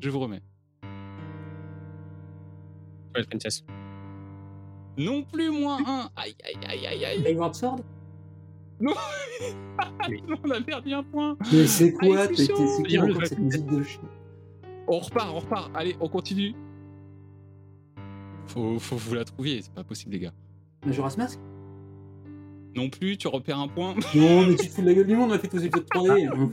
Je 0.00 0.10
vous 0.10 0.18
remets. 0.20 0.40
Twilight 3.12 3.28
Princess. 3.30 3.64
Non 4.98 5.22
plus 5.24 5.50
moins 5.50 5.78
1. 5.86 6.10
Aïe, 6.16 6.34
aïe, 6.44 6.56
aïe, 6.66 6.86
aïe, 6.86 7.04
aïe. 7.04 7.20
Skyward 7.22 7.54
Sword? 7.54 7.80
Non, 8.80 8.92
on 10.44 10.50
a 10.50 10.60
perdu 10.60 10.92
un 10.92 11.02
point. 11.02 11.36
Mais 11.52 11.66
c'est 11.66 11.92
quoi? 11.92 12.16
Ah, 12.20 12.28
c'est 12.34 12.48
quoi 12.48 13.24
cette 13.24 13.38
musique 13.38 13.66
de 13.66 13.82
chien? 13.82 14.00
On 14.88 14.98
repart, 14.98 15.30
on 15.32 15.38
repart. 15.40 15.70
Allez, 15.74 15.96
on 16.00 16.08
continue. 16.08 16.54
Faut, 18.48 18.78
faut 18.78 18.96
que 18.96 19.00
vous 19.00 19.14
la 19.14 19.24
trouviez, 19.24 19.62
c'est 19.62 19.72
pas 19.72 19.84
possible, 19.84 20.12
les 20.12 20.20
gars. 20.20 20.32
Majora's 20.84 21.16
Mask 21.16 21.38
Non 22.74 22.88
plus, 22.90 23.16
tu 23.16 23.28
repères 23.28 23.58
un 23.58 23.68
point. 23.68 23.94
Non, 24.14 24.46
mais 24.46 24.54
tu 24.56 24.68
te 24.68 24.72
fous 24.74 24.82
de 24.82 24.86
la 24.86 24.94
gueule 24.94 25.06
du 25.06 25.16
monde, 25.16 25.30
on 25.30 25.34
a 25.34 25.38
fait 25.38 25.48
tous 25.48 25.56
les 25.56 25.66
épisodes 25.66 25.86
3D. 25.92 26.28
hein. 26.28 26.50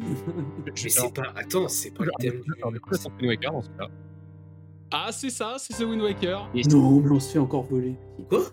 Mais 0.65 0.71
c'est 0.89 1.13
pas. 1.13 1.33
Attends, 1.35 1.67
c'est 1.67 1.91
pas 1.91 2.03
le 2.05 2.11
thème 2.19 2.41
du. 2.41 2.53
Alors, 2.57 2.71
du 2.71 2.79
coup, 2.79 2.93
c'est 2.93 3.09
Wind 3.09 3.25
Waker 3.27 3.51
dans 3.51 3.61
ce 3.61 3.69
cas. 3.69 3.87
Ah, 4.91 5.11
c'est 5.11 5.29
ça, 5.29 5.55
c'est 5.57 5.73
The 5.73 5.87
Wind 5.87 6.01
Waker. 6.01 6.49
non, 6.69 6.99
mais 7.01 7.11
on 7.11 7.19
se 7.19 7.31
fait 7.31 7.39
encore 7.39 7.63
voler. 7.63 7.95
Quoi? 8.29 8.43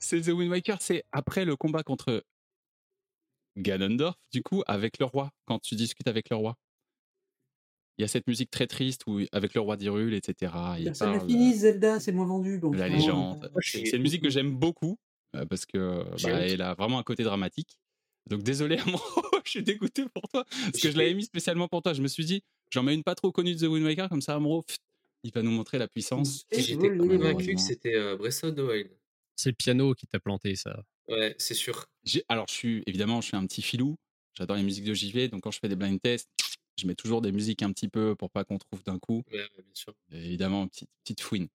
C'est 0.00 0.20
The 0.20 0.28
Wind 0.28 0.50
Waker, 0.50 0.78
c'est 0.80 1.02
après 1.12 1.44
le 1.44 1.56
combat 1.56 1.82
contre 1.82 2.22
Ganondorf, 3.56 4.14
du 4.32 4.42
coup, 4.42 4.62
avec 4.66 4.98
le 4.98 5.06
roi, 5.06 5.30
quand 5.46 5.58
tu 5.60 5.74
discutes 5.74 6.06
avec 6.08 6.30
le 6.30 6.36
roi. 6.36 6.54
Il 8.00 8.02
y 8.02 8.04
a 8.04 8.08
cette 8.08 8.26
musique 8.26 8.50
très 8.50 8.66
triste 8.66 9.02
où, 9.06 9.20
avec 9.30 9.52
le 9.52 9.60
roi 9.60 9.76
d'Hyrule, 9.76 10.14
etc. 10.14 10.52
Il 10.78 10.84
n'a 10.86 10.92
parle 10.92 11.20
fini, 11.28 11.52
Zelda, 11.54 12.00
c'est 12.00 12.12
le 12.12 12.16
moins 12.16 12.24
vendu. 12.26 12.58
de 12.58 12.74
la 12.78 12.88
légende. 12.88 13.44
euh, 13.54 13.60
C'est 13.62 13.90
une 13.96 14.00
musique 14.02 14.22
que 14.22 14.30
j'aime 14.30 14.56
beaucoup 14.56 14.96
euh, 15.36 15.44
parce 15.44 15.66
que 15.66 16.02
bah, 16.22 16.30
elle 16.40 16.62
a 16.62 16.72
vraiment 16.72 16.98
un 16.98 17.02
côté 17.02 17.24
dramatique. 17.24 17.76
Donc 18.30 18.42
désolé, 18.42 18.78
Amro, 18.86 19.02
je 19.44 19.50
suis 19.50 19.62
dégoûté 19.62 20.04
pour 20.14 20.22
toi 20.32 20.44
parce 20.48 20.80
que 20.80 20.90
je 20.90 20.96
l'avais 20.96 21.12
mis 21.12 21.24
spécialement 21.24 21.68
pour 21.68 21.82
toi. 21.82 21.92
Je 21.92 22.00
me 22.00 22.08
suis 22.08 22.24
dit, 22.24 22.42
j'en 22.70 22.82
mets 22.82 22.94
une 22.94 23.02
pas 23.02 23.14
trop 23.14 23.32
connue 23.32 23.54
de 23.54 23.60
The 23.60 23.68
Wind 23.70 23.84
Waker, 23.84 24.08
comme 24.08 24.22
ça, 24.22 24.34
Amro, 24.36 24.62
pff, 24.62 24.78
il 25.24 25.32
va 25.34 25.42
nous 25.42 25.50
montrer 25.50 25.76
la 25.76 25.86
puissance. 25.86 26.46
Et 26.50 26.62
J'étais 26.62 26.96
convaincu 26.96 27.54
que 27.54 27.60
c'était 27.60 27.96
euh, 27.96 28.16
Breath 28.16 28.40
of 28.44 28.54
the 28.54 28.60
Wild. 28.60 28.88
C'est 29.36 29.50
le 29.50 29.56
piano 29.56 29.92
qui 29.94 30.06
t'a 30.06 30.20
planté 30.20 30.56
ça. 30.56 30.82
Ouais, 31.08 31.34
c'est 31.36 31.52
sûr. 31.54 31.84
J'ai- 32.04 32.24
Alors, 32.30 32.46
je 32.48 32.54
suis 32.54 32.82
évidemment, 32.86 33.20
je 33.20 33.26
suis 33.26 33.36
un 33.36 33.44
petit 33.46 33.60
filou. 33.60 33.96
J'adore 34.38 34.56
les 34.56 34.62
musiques 34.62 34.84
de 34.84 34.94
JV. 34.94 35.28
Donc, 35.28 35.42
quand 35.42 35.50
je 35.50 35.58
fais 35.58 35.68
des 35.68 35.76
blind 35.76 36.00
tests, 36.00 36.28
je 36.80 36.86
mets 36.86 36.94
toujours 36.94 37.20
des 37.22 37.32
musiques 37.32 37.62
un 37.62 37.72
petit 37.72 37.88
peu 37.88 38.14
pour 38.16 38.30
pas 38.30 38.44
qu'on 38.44 38.58
trouve 38.58 38.82
d'un 38.84 38.98
coup. 38.98 39.22
Ouais, 39.30 39.38
ouais, 39.38 39.62
bien 39.62 39.74
sûr. 39.74 39.94
Et 40.10 40.18
évidemment, 40.24 40.66
petite, 40.68 40.88
petite 41.04 41.20
fouine. 41.20 41.48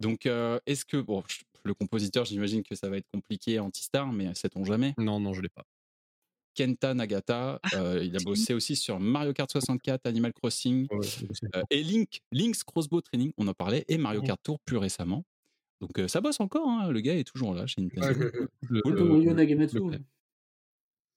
Donc, 0.00 0.26
euh, 0.26 0.58
est-ce 0.66 0.84
que, 0.84 0.96
bon, 0.96 1.22
le 1.64 1.74
compositeur, 1.74 2.24
j'imagine 2.24 2.62
que 2.62 2.74
ça 2.74 2.88
va 2.88 2.96
être 2.98 3.08
compliqué, 3.12 3.58
anti-star, 3.60 4.12
mais 4.12 4.34
sait-on 4.34 4.64
jamais? 4.64 4.94
Non, 4.98 5.20
non, 5.20 5.32
je 5.32 5.40
l'ai 5.42 5.48
pas. 5.48 5.64
Kenta 6.54 6.92
Nagata. 6.92 7.60
Euh, 7.74 8.04
il 8.04 8.14
a 8.14 8.20
bossé 8.20 8.52
aussi 8.52 8.76
sur 8.76 9.00
Mario 9.00 9.32
Kart 9.32 9.50
64, 9.50 10.06
Animal 10.06 10.34
Crossing 10.34 10.86
Ouais, 10.90 11.06
euh, 11.56 11.62
et 11.70 11.82
Link, 11.82 12.20
Link's 12.30 12.62
Crossbow 12.62 13.00
Training, 13.00 13.32
on 13.38 13.48
en 13.48 13.54
parlait, 13.54 13.84
et 13.88 13.96
Mario. 13.96 14.20
Kart 14.20 14.40
Tour 14.42 14.58
plus 14.60 14.76
récemment. 14.76 15.24
Donc 15.80 15.98
euh, 15.98 16.08
ça 16.08 16.20
bosse 16.20 16.40
encore, 16.40 16.68
hein, 16.68 16.90
le 16.90 17.00
gars 17.00 17.16
est 17.16 17.24
toujours 17.24 17.54
là 17.54 17.66
chez 17.66 17.80
Nintendo. 17.80 18.06
Ouais, 18.06 18.30
le- 18.68 18.80
le- 18.90 19.02
le- 19.72 19.80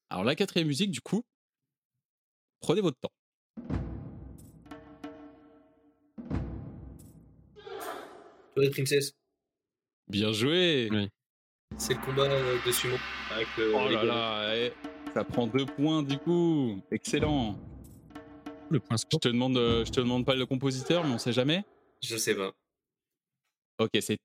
Alors 0.10 0.24
la 0.24 0.36
quatrième 0.36 0.68
musique, 0.68 0.92
du 0.92 1.02
coup, 1.02 1.24
prenez 2.62 2.82
votre 2.82 2.98
temps. 3.00 3.12
Twilight 8.56 8.74
Princess, 8.74 9.12
Bien 10.08 10.32
joué 10.32 10.88
Oui. 10.92 11.10
c'est 11.78 11.94
le 11.96 12.00
combat 12.02 12.24
euh, 12.24 12.58
de 12.66 12.72
sumo 12.72 12.96
avec 13.32 13.48
le. 13.58 13.74
Oh 13.76 13.90
là 13.90 14.04
là, 14.04 14.56
eh, 14.56 14.72
ça 15.14 15.24
prend 15.24 15.48
deux 15.48 15.66
points 15.66 16.04
du 16.04 16.18
coup. 16.18 16.82
Excellent. 16.92 17.58
le 18.70 18.80
point 18.80 18.98
Je 18.98 19.18
te 19.18 19.28
demande, 19.28 19.58
euh, 19.58 19.84
je 19.84 19.92
te 19.92 20.00
demande 20.00 20.26
pas 20.26 20.36
le 20.36 20.46
compositeur, 20.46 21.04
mais 21.04 21.14
on 21.14 21.18
sait 21.18 21.34
jamais. 21.34 21.64
Je 22.02 22.16
sais 22.16 22.36
pas. 22.36 22.54
Ok, 23.80 23.92
c'est 24.00 24.18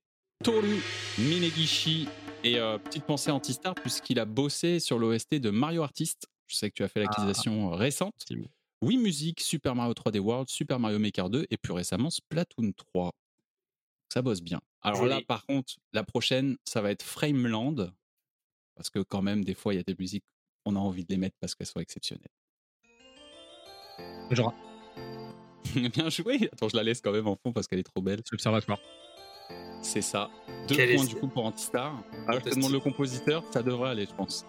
Toru 0.43 0.81
Minegishi. 1.17 2.07
Et 2.43 2.57
euh, 2.57 2.79
petite 2.79 3.05
pensée 3.05 3.29
anti-star, 3.29 3.75
puisqu'il 3.75 4.19
a 4.19 4.25
bossé 4.25 4.79
sur 4.79 4.97
l'OST 4.97 5.35
de 5.35 5.51
Mario 5.51 5.83
Artist. 5.83 6.27
Je 6.47 6.55
sais 6.55 6.69
que 6.69 6.75
tu 6.75 6.83
as 6.83 6.87
fait 6.87 6.99
l'acquisition 7.01 7.71
euh, 7.71 7.75
récente. 7.75 8.15
Oui 8.81 8.97
Music, 8.97 9.39
Super 9.41 9.75
Mario 9.75 9.93
3D 9.93 10.19
World, 10.19 10.49
Super 10.49 10.79
Mario 10.79 10.97
Maker 10.99 11.29
2 11.29 11.45
et 11.49 11.57
plus 11.57 11.73
récemment 11.73 12.09
Splatoon 12.09 12.71
3. 12.75 13.11
Ça 14.13 14.21
bosse 14.21 14.41
bien. 14.41 14.59
Alors 14.81 15.05
là, 15.05 15.21
par 15.25 15.45
contre, 15.45 15.75
la 15.93 16.03
prochaine, 16.03 16.57
ça 16.65 16.81
va 16.81 16.91
être 16.91 17.03
Frameland. 17.03 17.91
Parce 18.75 18.89
que 18.89 18.99
quand 18.99 19.21
même, 19.21 19.43
des 19.45 19.53
fois, 19.53 19.73
il 19.73 19.77
y 19.77 19.79
a 19.79 19.83
des 19.83 19.95
musiques, 19.97 20.23
on 20.65 20.75
a 20.75 20.79
envie 20.79 21.03
de 21.05 21.11
les 21.11 21.17
mettre 21.17 21.35
parce 21.39 21.53
qu'elles 21.55 21.67
sont 21.67 21.79
exceptionnelles. 21.79 22.27
Genre, 24.31 24.53
bien 25.93 26.09
joué 26.09 26.49
Attends, 26.51 26.69
je 26.69 26.75
la 26.75 26.83
laisse 26.83 27.01
quand 27.01 27.11
même 27.11 27.27
en 27.27 27.35
fond 27.35 27.51
parce 27.53 27.67
qu'elle 27.67 27.79
est 27.79 27.83
trop 27.83 28.01
belle. 28.01 28.21
c'est 28.25 28.31
l'observatoire. 28.33 28.79
C'est 29.83 30.01
ça. 30.01 30.29
Deux 30.67 30.75
Quel 30.75 30.95
points 30.95 31.03
est- 31.03 31.07
du 31.07 31.15
coup 31.15 31.27
pour 31.27 31.45
Antistar. 31.45 31.91
Alors 31.91 32.01
je 32.01 32.15
te 32.23 32.25
Fantastique. 32.31 32.55
demande 32.55 32.71
le 32.71 32.79
compositeur, 32.79 33.43
ça 33.53 33.61
devrait 33.61 33.89
aller, 33.91 34.05
je 34.09 34.15
pense. 34.15 34.45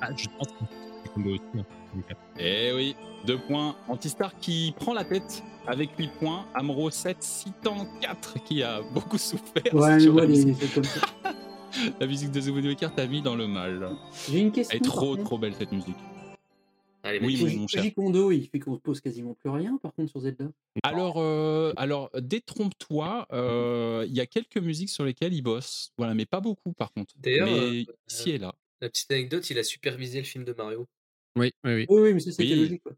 Ah, 0.00 0.10
je 0.16 0.26
pense 0.28 0.48
que 0.48 0.64
combo 1.08 1.30
aussi. 1.30 1.42
hein. 1.56 1.64
Euh, 1.96 2.14
Eh 2.38 2.72
oui, 2.74 2.96
deux 3.26 3.38
points. 3.38 3.74
Antistar 3.88 4.36
qui 4.38 4.72
prend 4.76 4.92
la 4.94 5.04
tête 5.04 5.42
avec 5.66 5.90
8 5.98 6.10
points. 6.18 6.46
Amro 6.54 6.90
7, 6.90 7.22
Citan 7.22 7.86
4 8.00 8.44
qui 8.44 8.62
a 8.62 8.82
beaucoup 8.94 9.18
souffert 9.18 9.62
Ouais, 9.74 9.98
la, 9.98 10.24
les, 10.24 10.26
musique, 10.28 10.56
c'est 10.60 10.74
comme 10.74 10.84
ça. 10.84 11.00
la 12.00 12.06
musique 12.06 12.30
de 12.30 12.40
The 12.40 12.46
Wind 12.48 12.66
Waker 12.66 12.94
t'a 12.94 13.06
mis 13.06 13.22
dans 13.22 13.36
le 13.36 13.46
mal. 13.46 13.90
J'ai 14.30 14.38
une 14.40 14.46
Elle 14.46 14.52
question. 14.52 14.78
est 14.78 14.82
trop 14.84 15.16
trop 15.16 15.38
belle 15.38 15.54
cette 15.54 15.72
musique. 15.72 15.96
Allez, 17.04 17.20
Oui, 17.20 17.36
magnifique. 17.36 17.58
mon- 17.60 17.66
cher. 17.68 17.94
Kondo, 17.94 18.32
il 18.32 18.48
fait 18.48 18.58
qu'on 18.58 18.76
pose 18.76 19.00
quasiment 19.00 19.32
plus 19.34 19.50
rien, 19.50 19.78
par 19.80 19.94
contre, 19.94 20.10
sur 20.10 20.20
Zelda. 20.20 20.46
Alors, 20.82 21.14
euh, 21.18 21.72
alors 21.76 22.10
détrompe-toi, 22.20 23.26
euh, 23.32 24.04
il 24.08 24.14
y 24.14 24.20
a 24.20 24.26
quelques 24.26 24.58
musiques 24.58 24.90
sur 24.90 25.04
lesquelles 25.04 25.32
il 25.32 25.42
bosse. 25.42 25.92
Voilà, 25.96 26.14
mais 26.14 26.26
pas 26.26 26.40
beaucoup 26.40 26.72
par 26.72 26.92
contre. 26.92 27.14
D'ailleurs, 27.18 27.46
mais 27.46 27.58
euh, 27.58 27.84
ici 28.10 28.30
et 28.30 28.38
là. 28.38 28.52
La 28.80 28.88
petite 28.88 29.10
anecdote, 29.12 29.48
il 29.50 29.58
a 29.58 29.62
supervisé 29.64 30.18
le 30.18 30.24
film 30.24 30.44
de 30.44 30.52
Mario. 30.52 30.86
Oui, 31.38 31.52
oui, 31.64 31.74
oui. 31.74 31.86
Oui, 31.88 32.00
oui, 32.02 32.14
mais 32.14 32.20
ça, 32.20 32.32
c'était 32.32 32.54
Oui. 32.54 32.60
logique. 32.60 32.82
Quoi. 32.82 32.92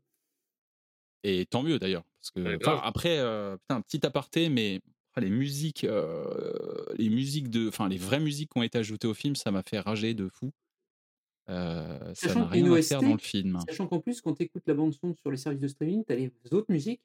Et 1.22 1.46
tant 1.46 1.62
mieux 1.62 1.78
d'ailleurs. 1.78 2.04
Parce 2.20 2.30
que, 2.30 2.40
Ouais, 2.40 2.58
après, 2.82 3.18
euh, 3.18 3.56
putain, 3.58 3.80
petit 3.82 4.04
aparté, 4.06 4.48
mais 4.48 4.80
ah, 5.14 5.20
les 5.20 5.30
musiques, 5.30 5.84
euh, 5.84 6.84
les 6.96 7.08
musiques 7.10 7.48
de, 7.50 7.68
enfin, 7.68 7.88
les 7.88 7.96
vraies 7.98 8.20
musiques 8.20 8.50
qui 8.52 8.58
ont 8.58 8.62
été 8.62 8.78
ajoutées 8.78 9.08
au 9.08 9.14
film, 9.14 9.36
ça 9.36 9.50
m'a 9.50 9.62
fait 9.62 9.80
rager 9.80 10.14
de 10.14 10.28
fou. 10.28 10.50
Euh, 11.48 11.98
ça 12.14 12.28
Sachant 12.28 12.40
n'a 12.40 12.46
rien 12.46 12.64
à 12.66 12.70
OST, 12.70 12.88
faire 12.88 13.02
dans 13.02 13.12
le 13.12 13.18
film. 13.18 13.58
Sachant 13.68 13.86
qu'en 13.88 14.00
plus, 14.00 14.20
quand 14.20 14.34
tu 14.34 14.44
écoutes 14.44 14.62
la 14.66 14.74
bande-son 14.74 15.14
sur 15.14 15.30
les 15.30 15.36
services 15.36 15.60
de 15.60 15.68
streaming, 15.68 16.04
tu 16.04 16.12
as 16.12 16.16
les 16.16 16.30
autres 16.52 16.70
musiques 16.70 17.02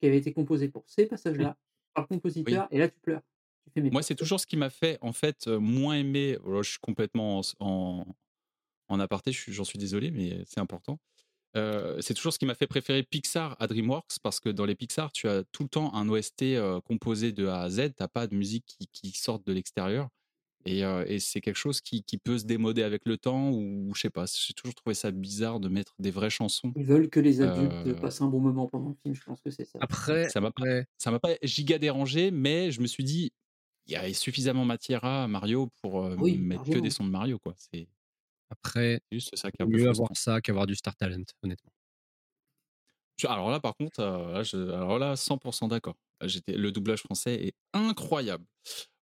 qui 0.00 0.06
avaient 0.06 0.18
été 0.18 0.32
composées 0.32 0.68
pour 0.68 0.84
ces 0.86 1.06
passages-là, 1.06 1.56
par 1.94 2.04
le 2.04 2.16
compositeur, 2.16 2.68
et 2.70 2.78
là, 2.78 2.88
tu 2.88 2.98
pleures. 3.00 3.22
Tu 3.64 3.70
fais, 3.72 3.80
mais 3.82 3.90
Moi, 3.90 4.02
c'est 4.02 4.14
toujours 4.14 4.38
ce 4.40 4.46
qui 4.46 4.56
m'a 4.56 4.70
fait, 4.70 4.98
en 5.00 5.12
fait, 5.12 5.46
euh, 5.48 5.58
moins 5.58 5.94
aimer. 5.96 6.38
voilà, 6.42 6.62
je 6.62 6.70
suis 6.70 6.78
complètement 6.80 7.40
en, 7.40 7.42
en, 7.66 8.06
en 8.90 9.00
aparté, 9.00 9.32
j'en 9.32 9.64
suis 9.64 9.78
désolé, 9.78 10.10
mais 10.10 10.44
c'est 10.46 10.60
important. 10.60 10.98
Euh, 11.56 12.00
c'est 12.00 12.14
toujours 12.14 12.32
ce 12.32 12.38
qui 12.38 12.46
m'a 12.46 12.54
fait 12.54 12.68
préférer 12.68 13.02
Pixar 13.02 13.56
à 13.60 13.66
DreamWorks 13.66 14.18
parce 14.22 14.40
que 14.40 14.48
dans 14.50 14.66
les 14.66 14.76
Pixar, 14.76 15.12
tu 15.12 15.28
as 15.28 15.44
tout 15.52 15.64
le 15.64 15.68
temps 15.68 15.94
un 15.94 16.08
OST 16.08 16.56
euh, 16.56 16.80
composé 16.80 17.32
de 17.32 17.46
A 17.46 17.62
à 17.62 17.70
Z. 17.70 17.92
T'as 17.96 18.08
pas 18.08 18.26
de 18.28 18.36
musique 18.36 18.66
qui, 18.66 18.88
qui 18.92 19.18
sorte 19.18 19.46
de 19.46 19.52
l'extérieur. 19.52 20.08
Et, 20.66 20.84
euh, 20.84 21.04
et 21.06 21.20
c'est 21.20 21.40
quelque 21.40 21.56
chose 21.56 21.80
qui, 21.80 22.04
qui 22.04 22.18
peut 22.18 22.38
se 22.38 22.44
démoder 22.44 22.82
avec 22.82 23.02
le 23.06 23.16
temps 23.18 23.50
ou 23.50 23.92
je 23.94 24.00
sais 24.02 24.10
pas. 24.10 24.26
J'ai 24.26 24.54
toujours 24.54 24.74
trouvé 24.74 24.94
ça 24.94 25.10
bizarre 25.10 25.58
de 25.60 25.68
mettre 25.68 25.94
des 25.98 26.10
vraies 26.10 26.30
chansons. 26.30 26.72
Ils 26.76 26.84
veulent 26.84 27.08
que 27.10 27.20
les 27.20 27.40
adultes 27.40 27.72
Euh, 27.86 27.94
passent 27.94 28.20
un 28.20 28.28
bon 28.28 28.40
moment 28.40 28.66
pendant 28.68 28.90
le 28.90 28.94
film, 29.02 29.14
je 29.14 29.22
pense 29.24 29.40
que 29.40 29.50
c'est 29.50 29.64
ça. 29.64 29.78
Après, 29.80 30.28
Ça 30.28 30.40
m'a 30.40 30.50
pas, 30.52 31.28
ouais, 31.28 31.38
giga 31.42 31.78
dérangé, 31.78 32.30
mais 32.30 32.70
je 32.70 32.80
me 32.80 32.86
suis 32.86 33.04
dit, 33.04 33.32
il 33.86 33.92
y 33.92 33.96
a 33.96 34.12
suffisamment 34.14 34.64
matière 34.64 35.04
à 35.04 35.28
Mario 35.28 35.70
pour 35.82 36.04
euh, 36.04 36.16
Oui, 36.18 36.38
mettre 36.38 36.64
que 36.70 36.78
des 36.78 36.90
sons 36.90 37.04
de 37.04 37.10
Mario, 37.10 37.38
quoi. 37.38 37.54
C'est 37.58 37.88
après, 38.50 39.00
juste 39.12 39.34
ça 39.36 39.50
qui 39.50 39.56
est 39.60 39.62
un 39.62 39.66
vaut 39.66 39.72
peu 39.72 39.78
mieux 39.78 39.88
avoir 39.88 40.10
ça 40.14 40.40
qu'avoir 40.40 40.66
du 40.66 40.74
Star 40.74 40.94
Talent, 40.96 41.22
honnêtement. 41.42 41.70
Alors 43.28 43.50
là, 43.50 43.60
par 43.60 43.76
contre, 43.76 44.00
euh, 44.00 44.32
là, 44.32 44.42
je- 44.42 44.56
alors 44.56 44.98
là, 44.98 45.14
100% 45.14 45.68
d'accord. 45.68 45.96
J'étais, 46.24 46.52
le 46.56 46.72
doublage 46.72 47.00
français 47.02 47.34
est 47.48 47.54
incroyable. 47.74 48.44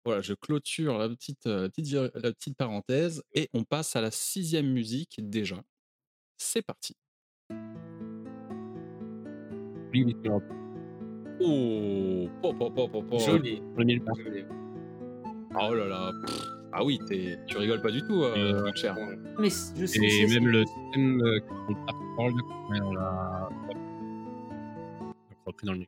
Voilà, 0.04 0.20
je 0.22 0.34
clôture 0.34 0.98
la 0.98 1.08
petite, 1.08 1.46
euh, 1.46 1.62
la 1.62 1.68
petite, 1.68 1.92
la 1.92 2.32
petite 2.32 2.56
parenthèse 2.56 3.22
et 3.34 3.48
on 3.54 3.62
passe 3.64 3.94
à 3.96 4.00
la 4.00 4.10
sixième 4.10 4.66
musique 4.72 5.16
déjà. 5.18 5.62
C'est 6.36 6.62
parti. 6.62 6.94
Oh, 11.40 13.32
le 13.76 13.84
mille 13.84 14.02
par- 14.02 14.14
Joli. 14.16 14.44
Oh 15.60 15.74
là 15.74 15.86
là. 15.86 16.12
pff. 16.26 16.57
Ah 16.72 16.84
oui, 16.84 16.98
t'es- 17.06 17.38
tu 17.46 17.56
rigoles 17.56 17.80
pas 17.80 17.90
du 17.90 18.02
tout, 18.02 18.22
euh, 18.22 18.36
Euh, 18.36 18.64
mon 18.66 18.74
cher. 18.74 18.94
Mais 19.38 19.50
c- 19.50 19.72
je 19.76 19.86
sais, 19.86 19.98
Et 20.04 20.26
même 20.26 20.48
le 20.48 20.64
thème 20.92 21.20
qu'on 21.48 21.74
a 21.74 21.92
parlé 22.16 22.34
de- 22.34 22.82
on 22.84 22.92
l'a 22.92 23.48
repris 25.46 25.66
dans 25.66 25.72
le. 25.72 25.86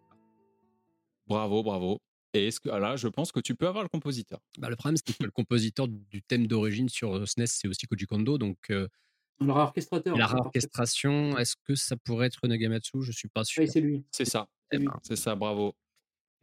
Bravo, 1.26 1.62
bravo. 1.62 1.98
Et 2.32 2.46
est-ce 2.46 2.60
que 2.60 2.68
ah 2.70 2.78
là, 2.78 2.96
je 2.96 3.08
pense 3.08 3.32
que 3.32 3.40
tu 3.40 3.54
peux 3.54 3.66
avoir 3.66 3.82
le 3.82 3.88
compositeur. 3.88 4.40
Bah, 4.58 4.70
le 4.70 4.76
problème, 4.76 4.96
c'est 4.96 5.16
que 5.16 5.22
le 5.24 5.30
compositeur 5.30 5.86
du 5.88 6.22
thème 6.22 6.46
d'origine 6.46 6.88
sur 6.88 7.14
euh, 7.16 7.26
SNES, 7.26 7.46
c'est 7.46 7.68
aussi 7.68 7.86
Koji 7.86 8.06
Kondo. 8.06 8.38
Donc, 8.38 8.58
euh, 8.70 8.88
leur 9.40 9.56
orchestrateur. 9.56 10.16
la 10.16 10.26
réorchestration, 10.26 11.36
est-ce 11.38 11.56
que 11.64 11.74
ça 11.74 11.96
pourrait 11.96 12.26
être 12.28 12.46
Nagamatsu 12.46 13.02
Je 13.02 13.12
suis 13.12 13.28
pas 13.28 13.44
sûr. 13.44 13.62
Oui, 13.62 13.68
c'est 13.68 13.80
lui. 13.80 14.04
C'est 14.10 14.24
ça. 14.24 14.48
C'est 15.02 15.16
ça, 15.16 15.34
bravo. 15.34 15.74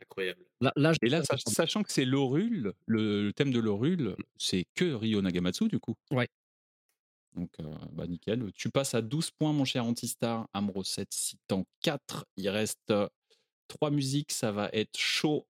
Incroyable. 0.02 0.42
Là, 0.60 0.74
là, 0.76 0.94
je- 0.94 0.98
Et 1.04 1.10
là, 1.10 1.24
sach- 1.24 1.44
sachant 1.48 1.84
que 1.84 1.92
c'est 1.92 2.06
l'Orul, 2.06 2.74
le, 2.88 3.24
le 3.26 3.34
thème 3.34 3.52
de 3.52 3.60
l'Orul, 3.60 4.16
c'est 4.38 4.66
que 4.76 4.94
Ryo 4.94 5.22
Nagamatsu, 5.22 5.68
du 5.68 5.80
coup. 5.80 5.96
Ouais. 6.12 6.28
Donc, 7.36 7.52
euh, 7.60 7.76
bah, 7.92 8.08
nickel. 8.08 8.52
Tu 8.54 8.70
passes 8.72 8.96
à 8.96 9.02
12 9.04 9.30
points, 9.32 9.54
mon 9.54 9.66
cher 9.66 9.86
Antistar. 9.86 10.48
Amro 10.54 10.84
7, 10.84 11.08
Citan 11.14 11.66
4. 11.82 12.26
Il 12.38 12.50
reste 12.50 12.92
3 13.68 13.92
musiques. 13.92 14.32
Ça 14.32 14.52
va 14.52 14.70
être 14.74 14.98
chaud. 14.98 15.46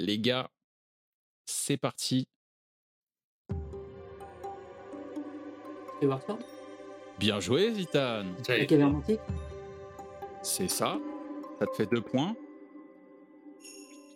Les 0.00 0.18
gars, 0.18 0.50
c'est 1.46 1.76
parti. 1.76 2.26
C'est 6.00 6.06
Bien 7.18 7.38
joué, 7.38 7.72
Zitan. 7.74 8.24
C'est 10.42 10.68
ça. 10.68 10.98
Ça 11.60 11.66
te 11.68 11.76
fait 11.76 11.86
2 11.86 12.00
points. 12.00 12.34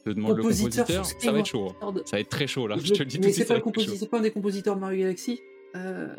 Te 0.07 0.11
demande 0.15 0.37
le 0.37 0.43
Compositeur 0.45 1.05
Ça 1.05 1.33
va 1.33 1.39
être 1.41 1.47
chaud. 1.47 1.67
hein. 1.69 1.75
Skyward 1.75 2.07
Ça 2.07 2.17
va 2.17 2.21
être 2.21 2.29
très 2.29 2.47
chaud, 2.47 2.69
là. 2.69 2.77
Je 2.79 2.87
Je 2.87 2.93
te 2.95 2.99
le- 3.01 3.05
dis 3.07 3.17
tout 3.17 3.23
Mais 3.25 3.31
de 3.31 3.33
c'est 3.35 3.45
pas, 3.45 3.57
le 3.57 4.07
pas 4.09 4.19
un 4.19 4.21
des 4.23 4.31
compositeurs 4.31 4.77
de 4.77 4.81
Mario 4.81 5.01
Galaxy? 5.01 5.41
Euh... 5.75 6.15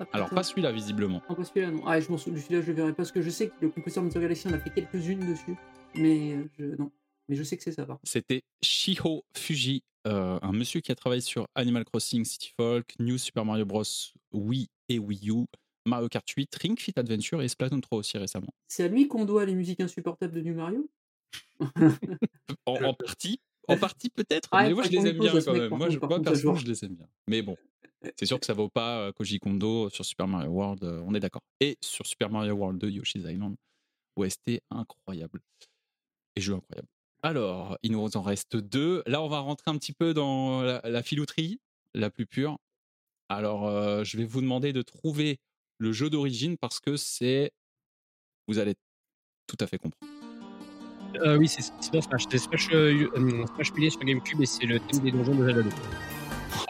ah, 0.00 0.06
Alors, 0.12 0.30
pas 0.30 0.42
celui-là, 0.42 0.72
visiblement. 0.72 1.20
Non, 1.28 1.34
pas 1.36 1.44
celui-là, 1.44 1.70
non. 1.70 1.82
Ah, 1.86 2.00
je 2.00 2.08
m'en 2.10 2.16
souviens, 2.16 2.40
celui-là, 2.40 2.62
je 2.62 2.66
le 2.68 2.72
verrai 2.72 2.92
parce 2.94 3.12
que 3.12 3.20
je 3.20 3.28
sais 3.30 3.48
que 3.48 3.52
le 3.60 3.68
compositeur 3.68 4.02
de 4.04 4.08
Mario 4.08 4.22
Galaxy 4.22 4.48
en 4.48 4.52
a 4.52 4.58
fait 4.58 4.70
quelques-unes 4.70 5.20
dessus. 5.30 5.54
Mais 5.96 6.32
euh, 6.34 6.44
je... 6.58 6.64
non. 6.76 6.90
Mais 7.28 7.36
je 7.36 7.42
sais 7.42 7.58
que 7.58 7.62
c'est 7.62 7.72
ça. 7.72 7.86
C'était 8.04 8.42
Shiho 8.62 9.22
Fuji, 9.36 9.82
euh, 10.06 10.38
un 10.40 10.52
monsieur 10.52 10.80
qui 10.80 10.90
a 10.92 10.94
travaillé 10.94 11.20
sur 11.20 11.46
Animal 11.54 11.84
Crossing, 11.84 12.24
City 12.24 12.52
Folk, 12.56 12.94
New 13.00 13.18
Super 13.18 13.44
Mario 13.44 13.66
Bros. 13.66 13.82
Wii 14.32 14.66
et 14.88 14.98
Wii 14.98 15.30
U, 15.30 15.44
Mario 15.84 16.08
Kart 16.08 16.26
8, 16.26 16.54
Ring 16.56 16.78
Fit 16.80 16.94
Adventure 16.96 17.42
et 17.42 17.48
Splatoon 17.48 17.80
3 17.82 17.98
aussi 17.98 18.16
récemment. 18.16 18.48
C'est 18.66 18.84
à 18.84 18.88
lui 18.88 19.08
qu'on 19.08 19.26
doit 19.26 19.44
les 19.44 19.54
musiques 19.54 19.80
insupportables 19.80 20.32
de 20.32 20.40
New 20.40 20.54
Mario? 20.54 20.88
En, 22.66 22.84
en 22.84 22.94
partie, 22.94 23.40
en 23.66 23.76
partie 23.78 24.10
peut-être, 24.10 24.48
Ah, 24.52 24.64
mais 24.68 24.74
moi 24.74 24.84
je 24.84 24.90
les 24.90 25.06
aime 25.06 25.18
bien 25.18 25.32
quand 25.40 25.52
même. 25.52 25.68
Moi, 25.70 25.90
je, 25.90 25.98
par 25.98 26.08
moi 26.08 26.18
contre, 26.18 26.28
à 26.30 26.32
perso, 26.32 26.42
jour. 26.48 26.56
je 26.56 26.66
les 26.66 26.84
aime 26.84 26.94
bien. 26.94 27.08
Mais 27.28 27.42
bon, 27.42 27.56
c'est 28.16 28.26
sûr 28.26 28.38
que 28.38 28.46
ça 28.46 28.54
vaut 28.54 28.68
pas 28.68 29.00
euh, 29.00 29.12
Koji 29.12 29.38
Kondo 29.40 29.90
sur 29.90 30.04
Super 30.04 30.28
Mario 30.28 30.50
World, 30.50 30.84
euh, 30.84 31.02
on 31.06 31.14
est 31.14 31.20
d'accord. 31.20 31.42
Et 31.60 31.76
sur 31.80 32.06
Super 32.06 32.30
Mario 32.30 32.54
World 32.54 32.80
2, 32.80 32.90
Yoshi's 32.90 33.24
Island, 33.24 33.56
OST 34.16 34.60
incroyable. 34.70 35.40
Et 36.36 36.40
jeu 36.40 36.54
incroyable. 36.54 36.88
Alors, 37.22 37.76
il 37.82 37.92
nous 37.92 38.16
en 38.16 38.22
reste 38.22 38.56
deux. 38.56 39.02
Là, 39.06 39.20
on 39.22 39.28
va 39.28 39.40
rentrer 39.40 39.70
un 39.70 39.76
petit 39.76 39.92
peu 39.92 40.14
dans 40.14 40.62
la, 40.62 40.80
la 40.84 41.02
filouterie, 41.02 41.60
la 41.94 42.10
plus 42.10 42.26
pure. 42.26 42.58
Alors, 43.28 43.66
euh, 43.66 44.04
je 44.04 44.16
vais 44.16 44.24
vous 44.24 44.40
demander 44.40 44.72
de 44.72 44.82
trouver 44.82 45.40
le 45.78 45.92
jeu 45.92 46.10
d'origine 46.10 46.56
parce 46.56 46.78
que 46.78 46.96
c'est. 46.96 47.50
Vous 48.46 48.58
allez 48.58 48.76
tout 49.48 49.56
à 49.60 49.66
fait 49.66 49.78
comprendre. 49.78 50.17
Euh, 51.16 51.38
oui, 51.38 51.48
c'est 51.48 51.92
dans 51.92 52.00
Smash. 52.00 52.24
C'est 52.28 52.38
Smash, 52.38 52.68
euh, 52.72 53.08
euh, 53.16 53.44
Smash 53.54 53.72
sur 53.90 54.00
GameCube 54.00 54.42
et 54.42 54.46
c'est 54.46 54.66
le 54.66 54.78
thème 54.80 55.00
des 55.00 55.10
donjons 55.10 55.34
de 55.34 55.46
Zelda 55.46 55.62
2. 55.62 55.70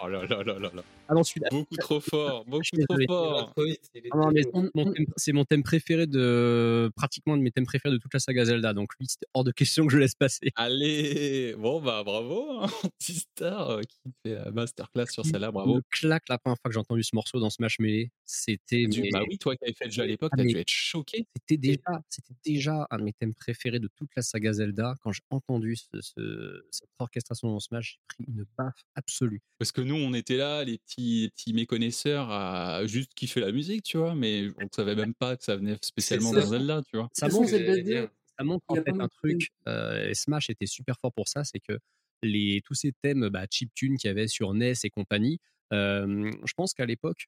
Oh 0.03 0.09
là 0.09 0.25
là 0.27 0.43
là 0.43 0.59
là 0.59 0.71
là. 0.75 0.83
Ah 1.09 1.15
non, 1.15 1.23
celui-là. 1.25 1.49
Beaucoup 1.51 1.77
trop 1.77 2.01
fort, 2.01 2.45
beaucoup 2.45 2.65
suis 2.65 2.79
trop 2.87 2.99
fort. 3.07 3.55
Ah 3.57 4.17
non, 4.17 4.31
mais 4.31 4.43
trop- 4.43 4.63
c'est 4.65 4.71
mon 4.75 4.93
thème- 4.93 5.07
c'est 5.17 5.33
mon 5.33 5.45
thème 5.45 5.63
préféré 5.63 6.07
de. 6.07 6.91
pratiquement 6.97 7.37
de 7.37 7.43
mes 7.43 7.51
thèmes 7.51 7.65
préférés 7.67 7.93
de 7.95 7.99
toute 7.99 8.13
la 8.13 8.21
saga 8.21 8.45
Zelda. 8.45 8.75
Donc 8.75 8.93
lui, 8.99 9.07
c'était 9.09 9.27
hors 9.35 9.45
de 9.45 9.53
question 9.53 9.87
que 9.87 9.93
je 9.93 9.99
laisse 9.99 10.15
passer. 10.15 10.51
Allez, 10.57 11.55
bon 11.59 11.81
bah 11.81 12.03
bravo, 12.05 12.61
hein, 12.61 12.67
Antistar 13.01 13.71
euh, 13.71 13.81
qui 13.83 13.99
fait 14.25 14.35
la 14.35 14.51
masterclass 14.51 15.07
sur 15.11 15.25
celle-là, 15.25 15.51
bravo. 15.51 15.77
me 15.77 15.83
claque 15.91 16.29
la 16.29 16.39
première 16.39 16.57
fois 16.61 16.69
que 16.69 16.73
j'ai 16.75 16.81
entendu 16.81 17.03
ce 17.03 17.15
morceau 17.15 17.41
dans 17.41 17.51
Smash 17.51 17.79
Melee. 17.79 18.11
C'était. 18.25 18.85
Mais- 18.97 19.09
Bah 19.13 19.23
oui, 19.29 19.39
toi 19.39 19.57
qui 19.57 19.65
avais 19.65 19.73
fait 19.75 19.87
le 19.87 19.91
jeu 19.91 20.03
à 20.03 20.07
l'époque, 20.07 20.31
Ah, 20.35 20.37
t'as 20.37 20.45
mais- 20.45 20.53
dû 20.53 20.59
être 20.59 20.69
choqué. 20.69 21.27
C'était 21.37 21.57
déjà, 21.57 22.03
c'était 22.11 22.35
déjà 22.45 22.87
un 22.91 22.99
de 22.99 23.03
mes 23.05 23.13
thèmes 23.15 23.35
préférés 23.35 23.79
de 23.81 23.89
toute 23.97 24.11
la 24.17 24.23
saga 24.23 24.53
Zelda. 24.53 24.95
Quand 25.03 25.13
j'ai 25.13 25.23
entendu 25.31 25.77
ce- 25.77 26.01
ce- 26.01 26.67
cette 26.71 26.89
orchestration 26.99 27.49
dans 27.49 27.61
Smash, 27.61 27.99
j'ai 27.99 28.25
pris 28.25 28.25
une 28.33 28.45
baffe 28.59 28.83
absolue. 28.95 29.41
Parce 29.59 29.73
que 29.73 29.78
nous, 29.81 29.95
on 29.97 30.15
était 30.15 30.37
là, 30.37 30.65
les 30.65 30.79
petits, 30.79 31.23
les 31.23 31.31
petits 31.31 31.53
méconnaisseurs, 31.53 32.31
à 32.31 32.87
juste 32.87 33.13
kiffer 33.15 33.41
la 33.41 33.53
musique, 33.53 33.83
tu 33.83 33.97
vois, 33.99 34.15
mais 34.15 34.49
on 34.59 34.65
ne 34.65 34.69
savait 34.75 34.95
même 34.95 35.15
pas 35.15 35.37
que 35.37 35.45
ça 35.45 35.57
venait 35.57 35.77
spécialement 35.83 36.33
dans 36.33 36.47
Zelda, 36.47 36.83
tu 36.91 36.97
vois. 36.97 37.09
Ça 37.13 37.29
montre, 37.29 37.43
que 37.43 37.51
Zelda 37.51 37.73
j'allais 37.73 37.83
2, 37.83 37.91
dire. 37.91 38.09
ça 38.39 38.45
montre 38.45 38.65
en 38.69 38.75
fait 38.77 38.91
un 38.99 39.09
truc. 39.09 39.49
euh, 39.69 40.09
et 40.09 40.15
Smash 40.15 40.51
était 40.51 40.67
super 40.67 40.99
fort 41.01 41.13
pour 41.13 41.29
ça, 41.29 41.45
c'est 41.45 41.61
que 41.61 41.79
les, 42.23 42.61
tous 42.65 42.75
ces 42.75 42.93
thèmes 43.03 43.29
bah, 43.29 43.47
chiptune 43.51 43.97
qu'il 43.97 44.09
y 44.09 44.11
avait 44.11 44.29
sur 44.29 44.55
NES 44.55 44.75
et 44.85 44.91
compagnie, 44.91 45.39
euh, 45.73 46.31
je 46.45 46.53
pense 46.57 46.73
qu'à 46.75 46.87
l'époque, 46.87 47.27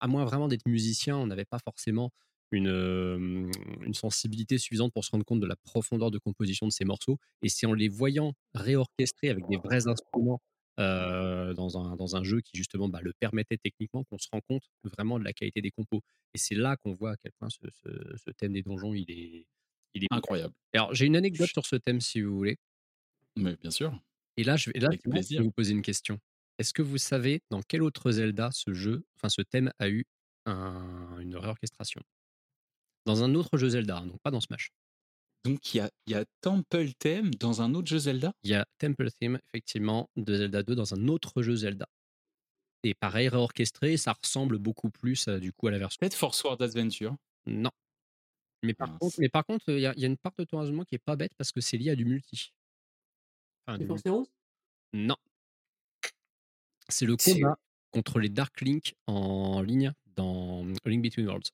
à 0.00 0.06
moins 0.06 0.24
vraiment 0.24 0.48
d'être 0.48 0.66
musicien, 0.66 1.16
on 1.16 1.26
n'avait 1.26 1.44
pas 1.44 1.58
forcément 1.58 2.10
une, 2.50 2.68
euh, 2.68 3.50
une 3.80 3.94
sensibilité 3.94 4.58
suffisante 4.58 4.92
pour 4.92 5.04
se 5.04 5.10
rendre 5.10 5.24
compte 5.24 5.40
de 5.40 5.46
la 5.46 5.56
profondeur 5.56 6.10
de 6.10 6.18
composition 6.18 6.66
de 6.66 6.72
ces 6.72 6.84
morceaux. 6.84 7.18
Et 7.42 7.48
c'est 7.48 7.66
en 7.66 7.72
les 7.72 7.88
voyant 7.88 8.34
réorchestrés 8.54 9.30
avec 9.30 9.46
des 9.48 9.56
vrais 9.56 9.88
instruments 9.88 10.40
euh, 10.80 11.54
dans, 11.54 11.78
un, 11.78 11.96
dans 11.96 12.16
un 12.16 12.24
jeu 12.24 12.40
qui 12.40 12.56
justement 12.56 12.88
bah, 12.88 13.00
le 13.02 13.12
permettait 13.12 13.56
techniquement 13.58 14.04
qu'on 14.04 14.18
se 14.18 14.28
rend 14.32 14.40
compte 14.40 14.64
vraiment 14.84 15.18
de 15.18 15.24
la 15.24 15.32
qualité 15.32 15.60
des 15.62 15.70
compos. 15.70 16.02
Et 16.34 16.38
c'est 16.38 16.54
là 16.56 16.76
qu'on 16.76 16.94
voit 16.94 17.12
à 17.12 17.16
quel 17.16 17.32
point 17.38 17.48
ce, 17.50 17.58
ce- 17.72 18.16
ce 18.16 18.30
thème 18.30 18.52
des 18.52 18.62
donjons, 18.62 18.92
il 18.94 19.10
est, 19.10 19.46
il 19.94 20.04
est 20.04 20.08
Incroyable. 20.10 20.54
alors, 20.72 20.92
j'ai 20.94 21.06
une 21.06 21.16
anecdote 21.16 21.48
sur 21.50 21.64
ce 21.66 21.76
thème 21.76 22.00
si 22.00 22.20
vous 22.22 22.34
voulez. 22.36 22.56
Mais 23.36 23.56
bien 23.56 23.70
sûr. 23.70 23.98
Et 24.36 24.44
là, 24.44 24.56
je 24.56 24.70
vais, 24.70 24.80
là, 24.80 24.90
plaisir. 25.02 25.40
vais 25.40 25.44
vous 25.44 25.52
poser 25.52 25.72
une 25.72 25.82
question. 25.82 26.18
Est-ce 26.58 26.72
que 26.72 26.82
vous 26.82 26.98
savez 26.98 27.42
dans 27.50 27.62
quel 27.62 27.82
autre 27.82 28.10
Zelda 28.10 28.50
ce 28.52 28.74
jeu, 28.74 29.04
enfin 29.16 29.28
ce 29.28 29.42
thème 29.42 29.72
a 29.78 29.88
eu 29.88 30.04
un- 30.46 31.18
une 31.20 31.36
réorchestration? 31.36 32.00
Dans 33.06 33.22
un 33.22 33.34
autre 33.34 33.58
jeu 33.58 33.68
Zelda, 33.68 33.98
hein, 33.98 34.06
donc 34.06 34.20
pas 34.22 34.30
dans 34.30 34.40
Smash. 34.40 34.70
Donc 35.44 35.74
il 35.74 35.78
y 35.78 35.80
a, 35.80 35.90
il 36.06 36.12
y 36.12 36.16
a 36.16 36.24
Temple 36.40 36.92
Theme 36.98 37.34
dans 37.34 37.60
un 37.60 37.74
autre 37.74 37.88
jeu 37.88 37.98
Zelda? 37.98 38.32
Il 38.44 38.50
y 38.50 38.54
a 38.54 38.66
Temple 38.78 39.10
Theme, 39.20 39.38
effectivement, 39.48 40.08
de 40.16 40.36
Zelda 40.36 40.62
2 40.62 40.74
dans 40.74 40.94
un 40.94 41.08
autre 41.08 41.42
jeu 41.42 41.54
Zelda. 41.54 41.86
Et 42.82 42.94
pareil, 42.94 43.28
réorchestré, 43.28 43.96
ça 43.96 44.14
ressemble 44.22 44.58
beaucoup 44.58 44.90
plus 44.90 45.28
euh, 45.28 45.38
du 45.38 45.52
coup 45.52 45.68
à 45.68 45.70
la 45.70 45.78
version. 45.78 45.98
Peut-être 46.00 46.14
Force 46.14 46.42
Word 46.44 46.60
Adventure. 46.60 47.16
Non. 47.46 47.70
Mais 48.62 48.74
par 48.74 48.98
contre, 48.98 49.16
mais 49.18 49.28
par 49.28 49.44
contre, 49.44 49.68
il 49.68 49.80
y, 49.80 49.86
a 49.86 49.92
il 49.96 50.00
y 50.00 50.04
a 50.04 50.08
une 50.08 50.16
part 50.16 50.32
de 50.38 50.44
ton 50.44 50.58
raisonnement 50.58 50.84
qui 50.84 50.94
est 50.94 51.04
pas 51.04 51.16
bête 51.16 51.32
parce 51.36 51.52
que 51.52 51.60
c'est 51.60 51.76
lié 51.76 51.90
à 51.90 51.96
du 51.96 52.04
multi. 52.06 52.52
Enfin, 53.66 53.78
du 53.78 53.86
Force 53.86 54.04
multi. 54.04 54.08
Heroes? 54.08 54.28
Non. 54.94 55.16
C'est 56.88 57.06
le 57.06 57.16
combat 57.16 57.56
contre 57.90 58.18
les 58.18 58.28
Dark 58.28 58.60
Link 58.60 58.94
en 59.06 59.60
ligne 59.60 59.92
dans 60.16 60.64
Link 60.84 61.02
Between 61.02 61.26
Worlds. 61.26 61.50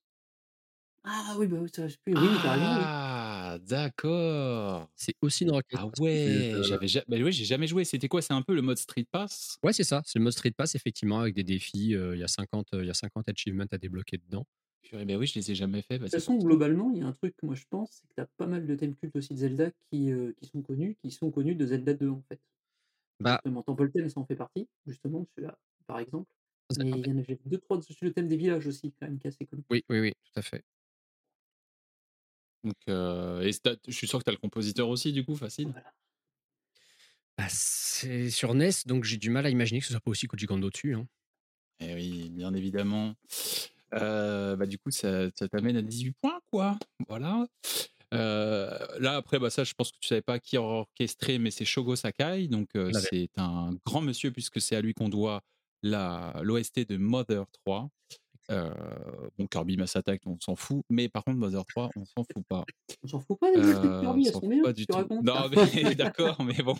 Ah 1.04 1.34
oui, 1.38 1.46
bah 1.46 1.58
oui, 1.60 1.70
ça, 1.74 1.88
je 1.88 1.92
sais 1.92 1.98
plus. 2.04 2.14
Oui. 2.14 2.28
Ah, 3.52 3.58
d'accord. 3.58 4.90
C'est 4.96 5.14
aussi 5.22 5.44
une 5.44 5.50
Ah 5.72 5.86
orchestration. 5.86 5.94
ouais, 5.98 6.60
j'avais 6.62 6.86
ja- 6.88 7.02
bah 7.08 7.16
ouais, 7.18 7.32
j'ai 7.32 7.44
jamais 7.44 7.66
joué. 7.66 7.84
C'était 7.84 8.08
quoi? 8.08 8.22
C'est 8.22 8.32
un 8.32 8.42
peu 8.42 8.54
le 8.54 8.62
mode 8.62 8.78
Street 8.78 9.06
Pass? 9.10 9.56
Ouais, 9.62 9.72
c'est 9.72 9.84
ça. 9.84 10.02
C'est 10.04 10.18
le 10.18 10.24
mode 10.24 10.32
Street 10.32 10.50
Pass, 10.52 10.74
effectivement, 10.74 11.20
avec 11.20 11.34
des 11.34 11.44
défis. 11.44 11.94
euh, 11.94 12.14
Il 12.16 12.20
y, 12.20 12.24
a 12.24 12.28
50, 12.28 12.72
euh, 12.74 12.82
il 12.84 12.86
y 12.86 12.90
a 12.90 12.94
50 12.94 13.28
achievements 13.28 13.64
à 13.70 13.78
débloquer 13.78 14.18
dedans. 14.18 14.46
Purée, 14.82 15.04
bah 15.04 15.16
oui, 15.16 15.26
je 15.26 15.34
les 15.38 15.50
ai 15.50 15.54
jamais 15.54 15.82
fait. 15.82 15.98
Bah, 15.98 16.06
De 16.06 16.10
toute 16.10 16.12
façon, 16.20 16.36
globalement, 16.38 16.90
il 16.90 16.98
y 16.98 17.02
a 17.02 17.06
un 17.06 17.12
truc 17.12 17.36
que 17.36 17.46
moi 17.46 17.54
je 17.54 17.64
pense, 17.68 17.90
c'est 17.92 18.08
que 18.08 18.14
tu 18.14 18.20
as 18.20 18.26
pas 18.36 18.46
mal 18.46 18.66
de 18.66 18.74
thèmes 18.74 18.96
cultes 18.96 19.16
aussi 19.16 19.34
de 19.34 19.38
Zelda 19.38 19.70
qui, 19.90 20.10
euh, 20.10 20.32
qui 20.36 20.46
sont 20.46 20.62
connus, 20.62 20.96
qui 21.02 21.10
sont 21.10 21.30
connus 21.30 21.54
de 21.54 21.66
Zelda 21.66 21.94
2 21.94 22.08
en 22.10 22.22
fait. 22.28 22.40
Bah, 23.20 23.40
Justement, 23.44 23.62
Temple 23.62 23.90
Theme, 23.92 24.08
ça 24.08 24.20
en 24.20 24.26
fait 24.26 24.36
partie, 24.36 24.68
justement, 24.86 25.26
celui-là, 25.36 25.58
par 25.86 26.00
exemple. 26.00 26.32
Mais 26.74 27.00
il 27.00 27.06
y 27.08 27.12
en 27.12 27.18
avait 27.18 27.40
deux, 27.46 27.58
trois, 27.58 27.80
le 28.02 28.12
thème 28.12 28.28
des 28.28 28.36
villages 28.38 28.66
aussi, 28.66 28.92
quand 28.92 29.06
même, 29.08 29.18
qui 29.18 29.26
est 29.26 29.30
assez 29.30 29.46
connu. 29.46 29.64
oui, 29.70 29.84
oui, 29.88 30.00
oui, 30.00 30.12
tout 30.24 30.32
à 30.38 30.42
fait. 30.42 30.64
Donc, 32.64 32.76
euh, 32.88 33.40
et 33.42 33.52
je 33.52 33.92
suis 33.92 34.06
sûr 34.06 34.18
que 34.18 34.24
tu 34.24 34.30
as 34.30 34.32
le 34.32 34.38
compositeur 34.38 34.88
aussi, 34.88 35.12
du 35.12 35.24
coup, 35.24 35.34
facile? 35.34 35.72
Bah, 37.38 37.46
c'est 37.48 38.30
sur 38.30 38.54
NES, 38.54 38.70
donc 38.86 39.04
j'ai 39.04 39.16
du 39.16 39.30
mal 39.30 39.46
à 39.46 39.50
imaginer 39.50 39.80
que 39.80 39.86
ce 39.86 39.92
soit 39.92 40.00
pas 40.00 40.10
aussi 40.10 40.26
Koji 40.26 40.46
Kondo 40.46 40.68
dessus. 40.68 40.94
hein. 40.94 41.06
Eh 41.80 41.94
oui, 41.94 42.28
bien 42.30 42.52
évidemment. 42.52 43.14
Euh, 43.94 44.56
bah, 44.56 44.66
du 44.66 44.78
coup, 44.78 44.90
ça, 44.90 45.30
ça 45.34 45.48
t'amène 45.48 45.76
à 45.76 45.82
18 45.82 46.12
points, 46.20 46.40
quoi. 46.50 46.78
Voilà. 47.08 47.46
Euh, 48.12 48.78
là, 48.98 49.16
après, 49.16 49.38
bah, 49.38 49.50
ça, 49.50 49.64
je 49.64 49.72
pense 49.74 49.90
que 49.90 49.98
tu 50.00 50.08
savais 50.08 50.22
pas 50.22 50.38
qui 50.38 50.56
a 50.56 50.62
orchestré, 50.62 51.38
mais 51.38 51.50
c'est 51.50 51.64
Shogo 51.64 51.96
Sakai. 51.96 52.48
Donc, 52.48 52.68
euh, 52.76 52.92
c'est 52.92 53.30
un 53.36 53.70
grand 53.86 54.02
monsieur, 54.02 54.30
puisque 54.30 54.60
c'est 54.60 54.76
à 54.76 54.80
lui 54.80 54.94
qu'on 54.94 55.08
doit 55.08 55.42
l'OST 55.82 56.86
de 56.86 56.96
Mother 56.98 57.46
3. 57.64 57.88
Euh, 58.50 58.72
bon, 59.38 59.46
Kirby 59.46 59.76
Mass 59.76 59.96
Attack, 59.96 60.22
on 60.26 60.38
s'en 60.40 60.56
fout. 60.56 60.82
Mais 60.90 61.08
par 61.08 61.24
contre, 61.24 61.38
Mother 61.38 61.64
3, 61.64 61.90
on 61.96 62.04
s'en 62.04 62.24
fout 62.24 62.44
pas. 62.48 62.64
On 63.02 63.08
s'en 63.08 63.20
fout 63.20 63.38
pas 63.38 63.50
des 63.52 63.58
musiques 63.58 63.80
de 63.80 63.88
Euh, 63.88 64.00
Kirby, 64.00 64.20
on 64.20 64.24
elles 64.24 64.24
s'en 64.26 64.32
sont 64.32 64.40
fout 64.40 64.50
bien. 64.50 64.62
pas 64.62 64.72
du 64.72 64.86
tout. 64.86 64.96
racontes 64.96 65.24
Non, 65.24 65.48
mais 65.50 65.94
d'accord, 65.94 66.42
mais 66.42 66.62
bon, 66.62 66.76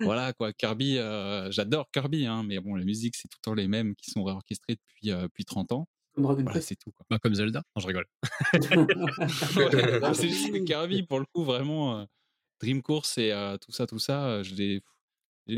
voilà 0.00 0.32
quoi. 0.32 0.52
Kirby, 0.52 0.98
euh, 0.98 1.50
j'adore 1.50 1.88
Kirby, 1.92 2.26
hein, 2.26 2.42
mais 2.44 2.58
bon, 2.60 2.74
les 2.74 2.84
musiques, 2.84 3.16
c'est 3.16 3.28
tout 3.28 3.38
le 3.40 3.44
temps 3.44 3.54
les 3.54 3.68
mêmes 3.68 3.94
qui 3.94 4.10
sont 4.10 4.24
réorchestrées 4.24 4.74
depuis, 4.76 5.10
euh, 5.12 5.22
depuis 5.22 5.44
30 5.44 5.72
ans. 5.72 5.86
Voilà, 6.16 6.60
c'est 6.62 6.76
tout. 6.76 6.90
Quoi. 6.92 7.04
Bah, 7.10 7.18
comme 7.18 7.34
Zelda. 7.34 7.62
Non, 7.76 7.82
je 7.82 7.86
rigole. 7.86 8.06
Ouais, 9.56 10.14
c'est 10.14 10.28
juste 10.28 10.50
que 10.52 10.64
Kirby, 10.64 11.02
pour 11.02 11.18
le 11.20 11.26
coup, 11.32 11.44
vraiment, 11.44 11.98
euh, 12.00 12.04
Dream 12.60 12.82
Course 12.82 13.18
et 13.18 13.32
euh, 13.32 13.56
tout 13.58 13.72
ça, 13.72 13.86
tout 13.86 13.98
ça, 13.98 14.26
euh, 14.26 14.42
je 14.42 14.80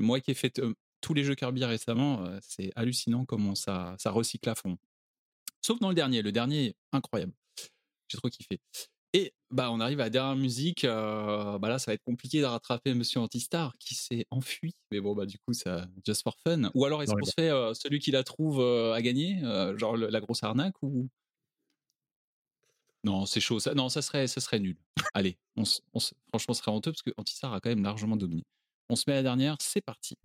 moi 0.00 0.20
qui 0.20 0.32
ai 0.32 0.34
fait 0.34 0.58
euh, 0.58 0.74
tous 1.00 1.14
les 1.14 1.24
jeux 1.24 1.34
Kirby 1.34 1.64
récemment, 1.64 2.24
euh, 2.24 2.38
c'est 2.42 2.72
hallucinant 2.76 3.24
comment 3.24 3.54
ça, 3.54 3.94
ça 3.98 4.10
recycle 4.10 4.48
à 4.48 4.54
fond. 4.54 4.76
Sauf 5.62 5.78
dans 5.80 5.88
le 5.88 5.94
dernier. 5.94 6.22
Le 6.22 6.32
dernier, 6.32 6.74
incroyable. 6.92 7.32
J'ai 8.08 8.18
trop 8.18 8.28
kiffé. 8.28 8.60
Et 9.14 9.32
bah, 9.50 9.70
on 9.70 9.80
arrive 9.80 10.00
à 10.00 10.04
la 10.04 10.10
dernière 10.10 10.36
musique. 10.36 10.84
euh, 10.84 11.58
bah 11.58 11.68
là, 11.68 11.78
ça 11.78 11.90
va 11.90 11.94
être 11.94 12.04
compliqué 12.04 12.40
de 12.40 12.44
rattraper 12.46 12.92
Monsieur 12.94 13.20
Antistar 13.20 13.72
qui 13.78 13.94
s'est 13.94 14.26
enfui. 14.30 14.74
Mais 14.90 15.00
bon, 15.00 15.14
bah 15.14 15.24
du 15.26 15.38
coup, 15.38 15.52
ça 15.54 15.86
just 16.06 16.22
for 16.22 16.36
fun. 16.46 16.70
Ou 16.74 16.84
alors, 16.84 17.02
est-ce 17.02 17.12
qu'on 17.14 17.24
se 17.24 17.32
fait 17.38 17.50
euh, 17.50 17.72
celui 17.74 18.00
qui 18.00 18.10
la 18.10 18.22
trouve 18.22 18.60
euh, 18.60 18.92
à 18.92 19.00
gagner, 19.02 19.40
genre 19.76 19.96
le- 19.96 20.08
la 20.08 20.20
grosse 20.20 20.42
arnaque 20.42 20.74
ou? 20.82 21.08
Non, 23.04 23.26
c'est 23.26 23.40
chaud. 23.40 23.60
Ça, 23.60 23.74
non, 23.74 23.88
ça 23.88 24.02
serait, 24.02 24.26
ça 24.26 24.40
serait 24.40 24.58
nul. 24.60 24.76
Allez, 25.14 25.38
on 25.56 25.62
on 25.94 26.00
franchement, 26.28 26.52
ce 26.54 26.60
serait 26.60 26.72
honteux 26.72 26.92
parce 26.92 27.02
que 27.02 27.10
Antistar 27.16 27.52
a 27.54 27.60
quand 27.60 27.70
même 27.70 27.82
largement 27.82 28.16
dominé. 28.16 28.42
On 28.90 28.96
se 28.96 29.04
met 29.06 29.14
à 29.14 29.16
la 29.16 29.22
dernière. 29.22 29.56
C'est 29.60 29.80
parti. 29.80 30.16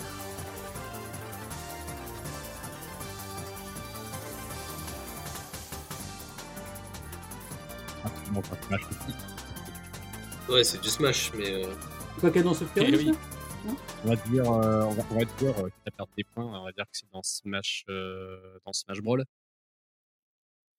Absolument 8.37 8.41
pas 8.41 8.67
Smash 8.67 8.81
aussi. 8.89 10.51
Ouais, 10.51 10.63
c'est 10.63 10.81
du 10.81 10.89
Smash, 10.89 11.31
mais 11.33 11.63
euh, 11.65 11.73
pas 12.21 12.31
Cadence 12.31 12.61
of 12.61 12.71
Fury, 12.73 12.87
Eh 12.93 12.97
oui. 12.97 13.11
ça 13.13 13.71
On 14.03 14.07
va 14.09 14.15
dire, 14.15 14.51
euh, 14.51 14.83
on 14.83 14.91
va, 14.91 15.03
on 15.11 15.19
va 15.19 15.25
dire, 15.25 15.59
euh, 15.59 15.69
quitte 15.69 15.87
à 15.87 15.91
perdre 15.91 16.11
des 16.17 16.23
points, 16.23 16.45
on 16.59 16.63
va 16.65 16.71
dire 16.71 16.83
que 16.85 16.91
c'est 16.97 17.09
dans 17.11 17.23
Smash, 17.23 17.85
euh, 17.89 18.59
dans 18.65 18.73
Smash 18.73 19.01
Brawl. 19.01 19.23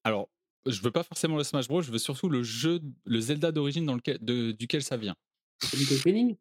Alors, 0.05 0.29
je 0.67 0.81
veux 0.83 0.91
pas 0.91 1.03
forcément 1.03 1.37
le 1.37 1.45
Smash 1.45 1.69
Bros. 1.69 1.83
Je 1.83 1.91
veux 1.91 1.99
surtout 1.99 2.29
le 2.29 2.43
jeu, 2.43 2.81
le 3.05 3.21
Zelda 3.21 3.53
d'origine 3.53 3.87
dans 3.87 3.95
lequel, 3.95 4.19
de- 4.21 4.53
duquel 4.53 4.83
ça 4.83 4.97
vient. 4.97 5.15
C'est 5.61 5.77
Link 5.77 5.91
Awakening 5.93 6.37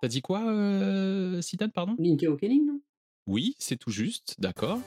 T'as 0.00 0.08
dit 0.08 0.22
quoi, 0.22 0.40
euh, 0.48 1.40
pardon? 1.74 1.94
Link 1.98 2.22
Awakening, 2.24 2.66
non? 2.66 2.80
Oui, 3.26 3.54
c'est 3.58 3.76
tout 3.76 3.90
juste, 3.90 4.34
d'accord. 4.38 4.80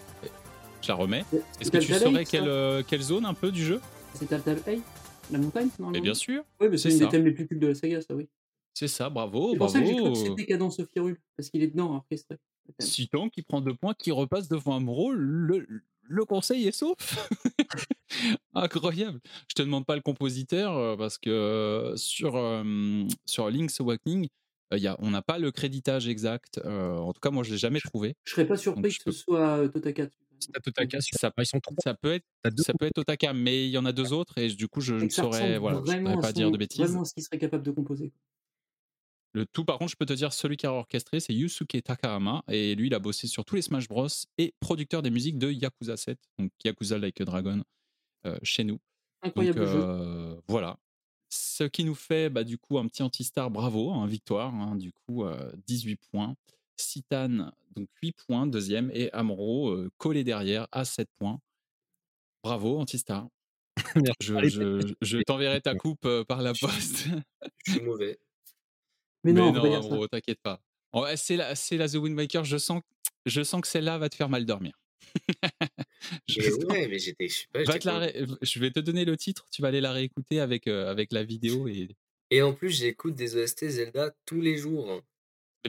Je 0.81 0.87
la 0.89 0.95
remets. 0.95 1.23
C'est- 1.29 1.43
Est-ce 1.61 1.71
que 1.71 1.77
tu 1.77 1.93
saurais 1.93 2.25
quelle, 2.25 2.49
euh, 2.49 2.83
quelle 2.85 3.01
zone 3.01 3.25
un 3.25 3.33
peu 3.33 3.51
du 3.51 3.63
jeu? 3.63 3.79
C'est 4.13 4.25
Telltale 4.27 4.61
La 5.31 5.39
montagne, 5.39 5.67
Mais 5.67 5.71
normalement 5.79 6.03
bien 6.03 6.13
sûr, 6.13 6.43
Oui, 6.61 6.67
mais 6.69 6.77
c'est 6.77 6.91
une 6.91 6.99
des 6.99 7.07
thèmes 7.09 7.25
les 7.25 7.31
plus 7.31 7.47
cultes 7.47 7.61
de 7.61 7.67
la 7.67 7.75
saga, 7.75 8.01
ça, 8.01 8.13
oui. 8.15 8.27
c'est 8.73 8.87
ça, 8.87 9.09
bravo, 9.09 9.51
C'est 9.53 9.57
pour 9.57 9.69
ça 9.69 9.79
que 9.81 9.85
j'ai 9.87 9.95
cru 9.95 10.11
que 10.11 10.17
c'était 10.17 10.45
Cadence 10.45 10.79
Hyrule, 10.95 11.19
parce 11.35 11.49
qu'il 11.49 11.63
est 11.63 11.67
dedans, 11.67 11.95
orchestré. 11.95 12.37
le 12.67 12.73
thème. 12.73 12.87
Citan 12.87 13.29
qui 13.29 13.41
prend 13.41 13.61
deux 13.61 13.73
points, 13.73 13.93
qui 13.95 14.11
repasse 14.11 14.47
devant 14.49 14.79
un 14.79 14.85
rôle, 14.85 15.17
le, 15.17 15.65
le 16.03 16.25
conseil 16.25 16.67
est 16.67 16.71
sauf. 16.71 17.27
Incroyable. 18.53 19.19
Je 19.49 19.55
te 19.55 19.61
demande 19.63 19.85
pas 19.85 19.95
le 19.95 20.01
compositeur 20.01 20.75
euh, 20.77 20.95
parce 20.95 21.17
que 21.17 21.29
euh, 21.29 21.95
sur, 21.97 22.35
euh, 22.35 23.03
sur 23.25 23.49
Link's 23.49 23.79
Awakening, 23.81 24.27
euh, 24.73 24.77
y 24.77 24.87
a, 24.87 24.95
on 24.99 25.09
n'a 25.11 25.21
pas 25.21 25.37
le 25.39 25.51
créditage 25.51 26.07
exact. 26.07 26.59
Euh, 26.63 26.95
en 26.97 27.13
tout 27.13 27.19
cas, 27.19 27.31
moi, 27.31 27.43
je 27.43 27.51
l'ai 27.51 27.57
jamais 27.57 27.79
trouvé. 27.81 28.15
Je 28.23 28.31
serais 28.31 28.47
pas 28.47 28.57
surpris 28.57 28.95
que 28.97 29.03
peux- 29.05 29.11
ce 29.11 29.19
soit 29.23 29.67
Totaka. 29.69 30.07
Ça, 30.39 31.31
ils 31.37 31.45
sont 31.45 31.59
trois. 31.59 31.75
ça 31.83 31.93
peut 31.93 32.13
être 32.13 32.25
ça 32.57 32.73
peut 32.73 32.85
être 32.85 32.97
Otaka, 32.99 33.33
mais 33.33 33.65
il 33.67 33.71
y 33.71 33.77
en 33.77 33.85
a 33.85 33.91
deux 33.91 34.13
autres 34.13 34.37
et 34.37 34.47
du 34.49 34.67
coup 34.67 34.81
je 34.81 34.95
ne 34.95 35.09
saurais 35.09 35.57
voilà, 35.57 35.81
je 35.85 36.21
pas 36.21 36.33
dire 36.33 36.51
de 36.51 36.57
bêtises. 36.57 36.79
Vraiment 36.81 37.05
ce 37.05 37.13
qu'il 37.13 37.23
serait 37.23 37.39
capable 37.39 37.63
de 37.63 37.71
composer. 37.71 38.11
Le 39.35 39.45
tout, 39.45 39.65
par 39.65 39.77
contre, 39.77 39.91
je 39.91 39.97
peux 39.97 40.05
te 40.05 40.13
dire, 40.13 40.31
celui 40.31 40.55
qui 40.55 40.65
a 40.65 40.71
orchestré, 40.71 41.19
c'est 41.19 41.33
Yusuke 41.33 41.83
Takahama. 41.83 42.41
Et 42.47 42.73
lui, 42.73 42.87
il 42.87 42.93
a 42.93 42.99
bossé 42.99 43.27
sur 43.27 43.43
tous 43.43 43.55
les 43.55 43.61
Smash 43.61 43.89
Bros. 43.89 44.07
et 44.37 44.53
producteur 44.61 45.01
des 45.01 45.09
musiques 45.09 45.37
de 45.37 45.51
Yakuza 45.51 45.97
7, 45.97 46.17
donc 46.39 46.51
Yakuza 46.63 46.97
Like 46.97 47.19
a 47.19 47.25
Dragon, 47.25 47.61
euh, 48.25 48.37
chez 48.43 48.63
nous. 48.63 48.75
Donc 48.75 49.31
Incroyable 49.31 49.65
jeu. 49.65 49.81
euh, 49.83 50.35
voilà. 50.47 50.77
Ce 51.27 51.65
qui 51.65 51.83
nous 51.83 51.95
fait, 51.95 52.29
bah, 52.29 52.45
du 52.45 52.57
coup, 52.57 52.77
un 52.77 52.87
petit 52.87 53.03
anti-star, 53.03 53.51
bravo, 53.51 53.91
hein, 53.91 54.07
victoire. 54.07 54.53
hein, 54.55 54.77
du 54.77 54.93
coup, 54.93 55.25
euh, 55.25 55.51
18 55.67 55.97
points. 56.11 56.37
Citan, 56.77 57.51
donc 57.75 57.87
8 58.01 58.15
points, 58.27 58.47
deuxième. 58.47 58.91
Et 58.93 59.11
Amro, 59.13 59.69
euh, 59.71 59.89
collé 59.97 60.23
derrière, 60.23 60.67
à 60.71 60.85
7 60.85 61.07
points. 61.17 61.39
Bravo, 62.43 62.77
anti-star. 62.79 63.27
Je, 64.21 64.47
je, 64.47 64.93
je 65.01 65.17
t'enverrai 65.19 65.59
ta 65.59 65.75
coupe 65.75 66.05
euh, 66.05 66.23
par 66.23 66.41
la 66.41 66.53
poste. 66.53 67.07
Je 67.65 67.71
suis 67.73 67.81
mauvais. 67.81 68.17
Mais 69.23 69.33
non, 69.33 69.51
Mais. 69.51 69.75
Amro, 69.75 70.07
t'inquiète 70.07 70.39
pas. 70.41 70.61
Oh, 70.93 71.05
c'est 71.15 71.35
la, 71.35 71.55
c'est 71.55 71.75
la 71.75 71.89
The 71.89 71.95
Wind 71.95 72.17
Waker. 72.17 72.45
Je 72.45 72.57
sens, 72.57 72.81
je 73.25 73.43
sens 73.43 73.59
que 73.61 73.67
celle-là 73.67 73.97
va 73.97 74.07
te 74.07 74.15
faire 74.15 74.29
mal 74.29 74.45
dormir. 74.45 74.73
Mais 76.37 76.51
ouais, 76.65 76.87
mais 76.87 76.99
j'étais, 76.99 77.27
ré- 77.55 78.25
je 78.41 78.59
vais 78.59 78.71
te 78.71 78.79
donner 78.79 79.05
le 79.05 79.17
titre. 79.17 79.45
Tu 79.51 79.61
vas 79.61 79.69
aller 79.69 79.81
la 79.81 79.91
réécouter 79.91 80.39
avec, 80.39 80.67
euh, 80.67 80.89
avec 80.89 81.11
la 81.11 81.23
vidéo 81.23 81.67
et, 81.67 81.89
Et 82.31 82.41
en 82.41 82.53
plus, 82.53 82.69
j'écoute 82.69 83.15
des 83.15 83.35
OST 83.35 83.67
Zelda 83.69 84.13
tous 84.25 84.41
les 84.41 84.57
jours. 84.57 85.01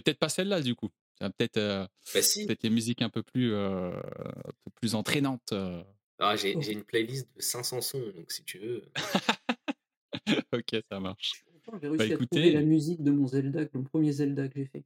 Peut-être 0.01 0.19
pas 0.19 0.29
celle-là 0.29 0.61
du 0.63 0.75
coup. 0.75 0.89
Peut-être 1.19 1.57
euh, 1.57 1.87
Bah 2.15 2.23
si. 2.23 2.47
les 2.63 2.71
musiques 2.71 3.01
un 3.03 3.09
peu 3.09 3.23
plus, 3.23 3.53
euh, 3.55 3.91
un 3.97 4.53
peu 4.65 4.71
plus 4.81 4.95
entraînantes. 4.95 5.53
euh. 5.53 5.83
Ah, 6.19 6.37
j'ai 6.37 6.55
Oh. 6.57 6.61
j'ai 6.63 6.73
une 6.73 6.85
playlist 6.85 7.29
de 7.37 7.43
500 7.43 7.81
sons, 7.81 8.13
donc 8.15 8.31
si 8.33 8.43
tu 8.45 8.59
veux. 8.59 8.83
ok, 10.53 10.83
ça 10.91 11.01
marche. 11.01 11.45
J'ai 11.83 11.89
réussi 11.89 12.03
à 12.03 12.15
écoutez- 12.15 12.27
trouver 12.41 12.53
la 12.53 12.63
musique 12.63 13.03
de 13.03 13.11
mon 13.11 13.27
Zelda, 13.27 13.61
le 13.73 13.83
premier 13.83 14.13
Zelda 14.13 14.49
que 14.49 14.55
j'ai 14.61 14.67
fait. 14.67 14.85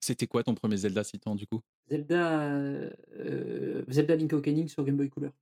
C'était 0.00 0.26
quoi 0.26 0.42
ton 0.44 0.54
premier 0.54 0.76
Zelda 0.76 1.02
citant 1.04 1.34
du 1.34 1.46
coup? 1.46 1.60
Zelda, 1.90 2.42
euh, 2.54 3.84
Zelda 3.88 4.14
Link 4.16 4.32
Awakening 4.32 4.68
sur 4.68 4.84
Game 4.84 4.96
Boy 4.96 5.10
Color. 5.10 5.32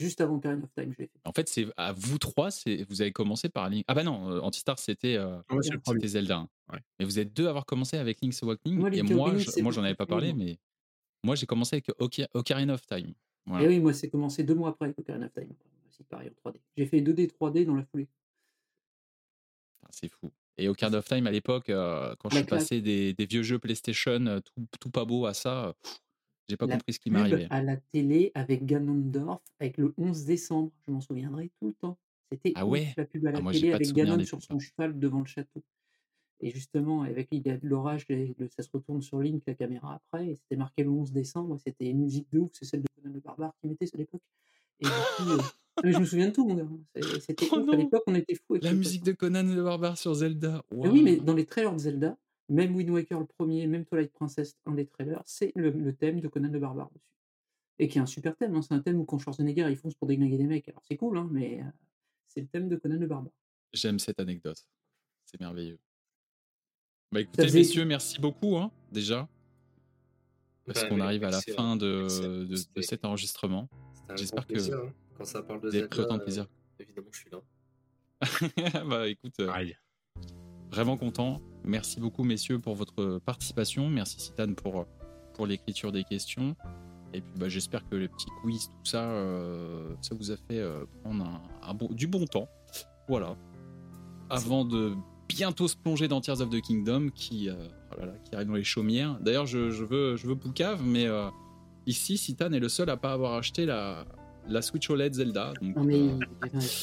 Juste 0.00 0.20
avant 0.20 0.36
Ocarina 0.36 0.62
of 0.62 0.72
Time, 0.74 0.92
je 0.96 1.02
l'ai 1.02 1.06
fait. 1.08 1.20
En 1.24 1.32
fait, 1.32 1.48
c'est 1.48 1.66
à 1.76 1.92
vous 1.92 2.18
trois, 2.18 2.50
c'est 2.50 2.84
vous 2.88 3.02
avez 3.02 3.10
commencé 3.12 3.48
par 3.48 3.68
Link. 3.68 3.84
Ah 3.88 3.94
bah 3.94 4.04
non, 4.04 4.30
euh, 4.30 4.40
Antistar 4.40 4.78
c'était 4.78 5.16
euh, 5.16 5.38
Ouais, 5.50 5.58
c'était 5.62 6.06
Zelda. 6.08 6.36
hein. 6.38 6.48
Ouais. 6.72 6.78
Mais 6.98 7.04
vous 7.04 7.18
êtes 7.18 7.32
deux 7.34 7.46
à 7.46 7.50
avoir 7.50 7.66
commencé 7.66 7.96
avec 7.96 8.20
Link's 8.22 8.42
Awakening 8.42 8.78
Moi, 8.78 8.90
et 8.94 9.02
moi, 9.02 9.26
Awakening, 9.28 9.44
je- 9.44 9.50
c'est 9.50 9.62
moi 9.62 9.72
j'en 9.72 9.82
avais 9.82 9.96
pas 9.96 10.06
parlé, 10.06 10.32
mais 10.34 10.58
moi 11.24 11.34
j'ai 11.34 11.46
commencé 11.46 11.76
avec 11.76 11.88
Oca- 12.00 12.28
Ocarina 12.34 12.74
of 12.74 12.86
Time. 12.86 13.12
Voilà. 13.46 13.64
Et 13.64 13.68
oui, 13.68 13.80
moi, 13.80 13.92
c'est 13.94 14.08
commencé 14.10 14.44
deux 14.44 14.54
mois 14.54 14.68
après 14.70 14.86
avec 14.86 14.98
Ocarina 14.98 15.26
of 15.26 15.32
Time. 15.32 15.48
C'est 15.90 16.06
pareil 16.06 16.28
en 16.30 16.50
3D. 16.50 16.60
J'ai 16.76 16.86
fait 16.86 17.00
2D, 17.00 17.26
3D 17.26 17.64
dans 17.64 17.74
la 17.74 17.82
foulée. 17.84 18.06
Ah, 19.82 19.88
C'est 19.90 20.08
fou. 20.08 20.30
Et 20.58 20.68
Ocarina 20.68 20.98
of 20.98 21.06
Time 21.08 21.26
à 21.26 21.30
l'époque, 21.30 21.70
euh, 21.70 22.14
quand 22.18 22.28
je 22.30 22.36
suis 22.36 22.44
passé 22.46 22.80
des, 22.80 23.14
des 23.14 23.26
vieux 23.26 23.42
jeux 23.42 23.58
PlayStation 23.58 24.40
tout, 24.42 24.66
tout 24.80 24.90
pas 24.90 25.04
beau 25.04 25.26
à 25.26 25.34
ça, 25.34 25.74
pff, 25.82 25.98
j'ai 26.48 26.56
pas 26.56 26.66
La 26.66 26.74
compris 26.76 26.92
ce 26.94 26.98
qui 27.00 27.10
m'arrivait. 27.10 27.46
à 27.50 27.62
la 27.62 27.76
télé 27.76 28.32
avec 28.34 28.64
Ganondorf, 28.64 29.40
avec 29.60 29.76
le 29.78 29.94
11 29.98 30.24
décembre. 30.24 30.70
Je 30.86 30.92
m'en 30.92 31.00
souviendrai 31.00 31.50
tout 31.60 31.68
le 31.68 31.74
temps. 31.74 31.98
C'était 32.32 32.52
Ah 32.56 32.66
ouais? 32.66 32.94
la 32.96 33.04
pub 33.04 33.26
à 33.26 33.32
la 33.32 33.38
Ah, 33.38 33.42
moi, 33.42 33.52
télé 33.52 33.72
avec 33.72 33.92
Ganon 33.92 34.24
sur 34.24 34.42
son 34.42 34.58
cheval 34.58 34.98
devant 34.98 35.20
le 35.20 35.26
château. 35.26 35.62
Et 36.40 36.50
justement, 36.50 37.02
avec 37.02 37.28
il 37.32 37.44
y 37.46 37.50
a 37.50 37.56
de 37.56 37.66
l'orage, 37.66 38.06
ça 38.50 38.62
se 38.62 38.68
retourne 38.72 39.02
sur 39.02 39.18
Link, 39.20 39.42
la 39.46 39.54
caméra 39.54 39.94
après, 39.96 40.28
et 40.28 40.34
c'était 40.36 40.56
marqué 40.56 40.84
le 40.84 40.90
11 40.90 41.10
décembre, 41.12 41.58
c'était 41.58 41.90
une 41.90 41.98
musique 42.00 42.28
de 42.32 42.38
ouf, 42.38 42.50
c'est 42.52 42.64
celle 42.64 42.82
de 42.82 42.86
Conan 43.02 43.12
le 43.14 43.20
Barbare 43.20 43.52
qui 43.60 43.66
mettait 43.68 43.86
à 43.92 43.96
l'époque. 43.98 44.22
Et 44.80 44.84
du 44.84 44.90
coup, 44.90 45.32
euh, 45.32 45.38
mais 45.84 45.92
je 45.92 45.98
me 45.98 46.04
souviens 46.04 46.28
de 46.28 46.32
tout, 46.32 46.46
mon 46.46 46.54
gars. 46.54 46.68
C'est- 46.94 47.20
C'était 47.20 47.48
Oh 47.50 47.66
à 47.72 47.76
l'époque, 47.76 48.04
on 48.06 48.14
était 48.14 48.36
fous 48.36 48.52
avec 48.54 48.62
La 48.62 48.72
musique 48.72 49.02
de 49.02 49.12
Conan 49.12 49.42
le 49.42 49.62
Barbare 49.64 49.98
sur 49.98 50.14
Zelda. 50.14 50.62
mais 50.70 50.88
oui, 50.88 51.02
mais 51.02 51.16
dans 51.16 51.34
les 51.34 51.44
trailers 51.44 51.72
de 51.72 51.78
Zelda, 51.78 52.16
même 52.48 52.74
Wind 52.74 52.90
Waker 52.90 53.20
le 53.20 53.26
premier, 53.26 53.66
même 53.66 53.84
Twilight 53.84 54.12
Princess, 54.12 54.56
un 54.66 54.72
des 54.74 54.86
trailers, 54.86 55.22
c'est 55.26 55.52
le, 55.54 55.70
le 55.70 55.94
thème 55.94 56.20
de 56.20 56.28
Conan 56.28 56.48
le 56.50 56.58
Barbare 56.58 56.90
dessus. 56.94 57.12
Et 57.78 57.88
qui 57.88 57.98
est 57.98 58.00
un 58.00 58.06
super 58.06 58.36
thème, 58.36 58.54
hein, 58.56 58.62
c'est 58.62 58.74
un 58.74 58.80
thème 58.80 58.98
où 58.98 59.04
quand 59.04 59.18
Schwarzenegger 59.18 59.66
il 59.70 59.76
fonce 59.76 59.94
pour 59.94 60.08
déglinguer 60.08 60.36
des 60.38 60.46
mecs, 60.46 60.68
alors 60.68 60.82
c'est 60.88 60.96
cool, 60.96 61.16
hein, 61.18 61.28
mais 61.30 61.60
euh, 61.62 61.64
c'est 62.26 62.40
le 62.40 62.46
thème 62.48 62.68
de 62.68 62.76
Conan 62.76 62.96
le 62.98 63.06
Barbare. 63.06 63.32
J'aime 63.72 63.98
cette 63.98 64.18
anecdote. 64.18 64.66
C'est 65.26 65.38
merveilleux. 65.40 65.78
Bah 67.12 67.20
écoutez, 67.20 67.42
faisait- 67.44 67.58
messieurs, 67.60 67.84
merci 67.84 68.20
beaucoup 68.20 68.56
hein, 68.56 68.70
déjà. 68.92 69.28
Parce 70.66 70.82
Bah, 70.82 70.88
qu'on 70.88 70.96
mais 70.96 71.02
arrive 71.02 71.24
à 71.24 71.30
la 71.30 71.40
fin 71.40 71.76
de, 71.76 72.06
de- 72.46 72.82
cet 72.82 73.04
enregistrement. 73.04 73.68
J'espère 74.16 74.46
que 74.46 74.52
plaisir, 74.54 74.78
hein. 74.78 74.92
Quand 75.16 75.24
ça 75.24 75.42
parle 75.42 75.60
de 75.60 75.68
Vous 75.70 75.76
avez 75.76 75.88
pris 75.88 76.00
autant 76.00 76.16
de 76.16 76.18
Zelda, 76.20 76.24
plaisir. 76.24 76.42
euh, 76.44 76.82
évidemment, 76.82 77.08
je 77.12 77.18
suis 77.18 77.30
là. 77.30 77.40
bah 78.84 79.08
écoute, 79.08 79.34
euh, 79.40 79.52
vraiment 80.70 80.96
content. 80.96 81.40
Merci 81.68 82.00
beaucoup, 82.00 82.24
messieurs, 82.24 82.58
pour 82.58 82.74
votre 82.74 83.18
participation. 83.18 83.90
Merci, 83.90 84.18
Citane, 84.18 84.54
pour, 84.54 84.86
pour 85.34 85.46
l'écriture 85.46 85.92
des 85.92 86.02
questions. 86.02 86.56
Et 87.12 87.20
puis, 87.20 87.34
bah, 87.36 87.50
j'espère 87.50 87.86
que 87.90 87.94
les 87.94 88.08
petits 88.08 88.30
quiz, 88.40 88.68
tout 88.68 88.90
ça, 88.90 89.02
euh, 89.02 89.94
ça 90.00 90.14
vous 90.14 90.30
a 90.30 90.36
fait 90.36 90.58
euh, 90.58 90.86
prendre 91.02 91.26
un, 91.62 91.74
bon, 91.74 91.88
du 91.90 92.06
bon 92.06 92.24
temps. 92.24 92.48
Voilà. 93.06 93.36
Avant 94.30 94.64
de 94.64 94.94
bientôt 95.28 95.68
se 95.68 95.76
plonger 95.76 96.08
dans 96.08 96.22
Tears 96.22 96.40
of 96.40 96.48
the 96.48 96.62
Kingdom, 96.62 97.10
qui, 97.14 97.50
euh, 97.50 97.68
oh 97.92 98.04
qui 98.24 98.34
arrive 98.34 98.48
dans 98.48 98.54
les 98.54 98.64
chaumières. 98.64 99.18
D'ailleurs, 99.20 99.46
je, 99.46 99.70
je 99.70 99.84
veux, 99.84 100.16
je 100.16 100.26
veux 100.26 100.36
Poucave, 100.36 100.82
mais 100.82 101.06
ici, 101.86 102.16
Citane 102.16 102.54
est 102.54 102.60
le 102.60 102.70
seul 102.70 102.88
à 102.88 102.96
pas 102.96 103.12
avoir 103.12 103.34
acheté 103.34 103.66
la, 103.66 104.06
la 104.48 104.62
Switch 104.62 104.88
OLED 104.90 105.14
Zelda. 105.14 105.52
Donc, 105.60 105.76
Non, 105.76 105.84
mais 105.84 105.94
euh, 106.00 106.18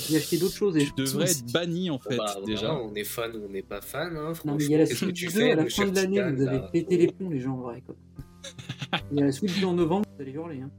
j'ai 0.10 0.18
acheté 0.18 0.38
d'autres 0.38 0.56
choses. 0.56 0.78
Et 0.78 0.86
tu 0.86 0.92
devrais 1.04 1.30
être 1.32 1.52
banni, 1.52 1.90
en 1.90 1.96
Bon, 1.96 2.00
fait, 2.10 2.18
bah, 2.18 2.36
déjà. 2.46 2.68
voilà, 2.74 2.82
on 2.84 2.94
est 2.96 3.04
fan 3.04 3.36
ou 3.36 3.46
on 3.48 3.50
n'est 3.52 3.62
pas 3.64 3.82
fan. 3.82 4.16
Hein, 4.18 4.34
Non, 4.46 4.56
mais 4.56 4.66
il 4.66 4.72
y 4.72 4.76
a 4.76 4.80
la 4.80 4.86
Switch 4.86 5.20
tu 5.20 5.26
2 5.28 5.32
fais, 5.32 5.52
à 5.52 5.56
la 5.56 5.66
fin 5.70 5.88
de 5.88 5.96
l'année, 5.96 6.22
vous 6.32 6.42
avez 6.48 6.62
pété 6.72 6.98
les 6.98 7.08
plombs, 7.12 7.30
les 7.30 7.40
gens, 7.40 7.54
en 7.54 7.62
vrai. 7.62 7.82
Quoi. 7.86 7.96
Il 9.12 9.18
y 9.18 9.22
a 9.22 9.26
la 9.26 9.32
Switch 9.32 9.60
2 9.60 9.66
en 9.66 9.74
novembre, 9.74 10.06
vous 10.16 10.22
allez 10.22 10.32
hurler. 10.32 10.62
Hein. 10.62 10.70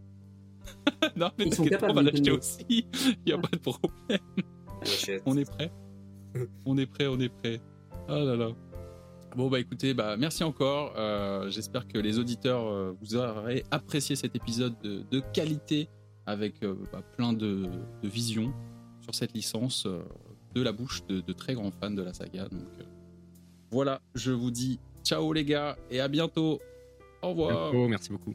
non, 1.17 1.31
mais 1.39 1.47
Ils 1.47 1.55
sont 1.55 1.65
capables, 1.65 1.93
on 1.93 1.95
va 1.95 2.03
l'acheter 2.03 2.31
aussi. 2.31 2.65
Il 2.69 2.87
n'y 3.27 3.33
a 3.33 3.39
pas 3.39 3.49
de 3.53 3.59
problème. 3.59 4.21
On 5.27 5.37
est 5.37 5.45
prêt. 5.51 5.73
on 6.65 6.79
est 6.79 6.87
prêt, 6.87 7.07
on 7.09 7.19
est 7.19 7.29
prêt. 7.29 7.61
Ah 8.09 8.19
là 8.21 8.37
là. 8.37 8.49
Bon 9.37 9.51
bah 9.51 9.59
écoutez, 9.61 9.93
bah 9.93 10.17
merci 10.17 10.45
encore. 10.45 10.95
Euh, 10.97 11.51
J'espère 11.51 11.87
que 11.89 11.99
les 11.99 12.19
auditeurs 12.19 12.67
euh, 12.69 12.93
vous 13.03 13.17
aurez 13.17 13.65
apprécié 13.71 14.17
cet 14.17 14.35
épisode 14.37 14.75
de, 14.83 15.03
de 15.11 15.21
qualité 15.35 15.89
avec 16.27 16.63
euh, 16.63 16.75
bah, 16.93 17.03
plein 17.17 17.33
de, 17.33 17.69
de 18.03 18.09
visions 18.09 18.53
sur 19.01 19.15
cette 19.15 19.33
licence 19.33 19.87
euh, 19.87 20.03
de 20.55 20.63
la 20.63 20.73
bouche 20.73 21.07
de, 21.07 21.21
de 21.21 21.33
très 21.33 21.55
grands 21.55 21.71
fans 21.71 21.91
de 21.91 22.03
la 22.03 22.13
saga. 22.13 22.49
Donc 22.49 22.69
euh, 22.81 22.85
voilà, 23.71 24.01
je 24.15 24.33
vous 24.33 24.51
dis 24.51 24.79
ciao 25.05 25.33
les 25.33 25.45
gars 25.45 25.77
et 25.91 26.01
à 26.01 26.09
bientôt. 26.09 26.61
Au 27.23 27.31
revoir. 27.31 27.73
Merci 27.89 28.11
beaucoup. 28.11 28.35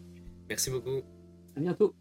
Merci 0.49 0.69
beaucoup. 0.71 1.01
À 1.55 1.59
bientôt. 1.59 1.93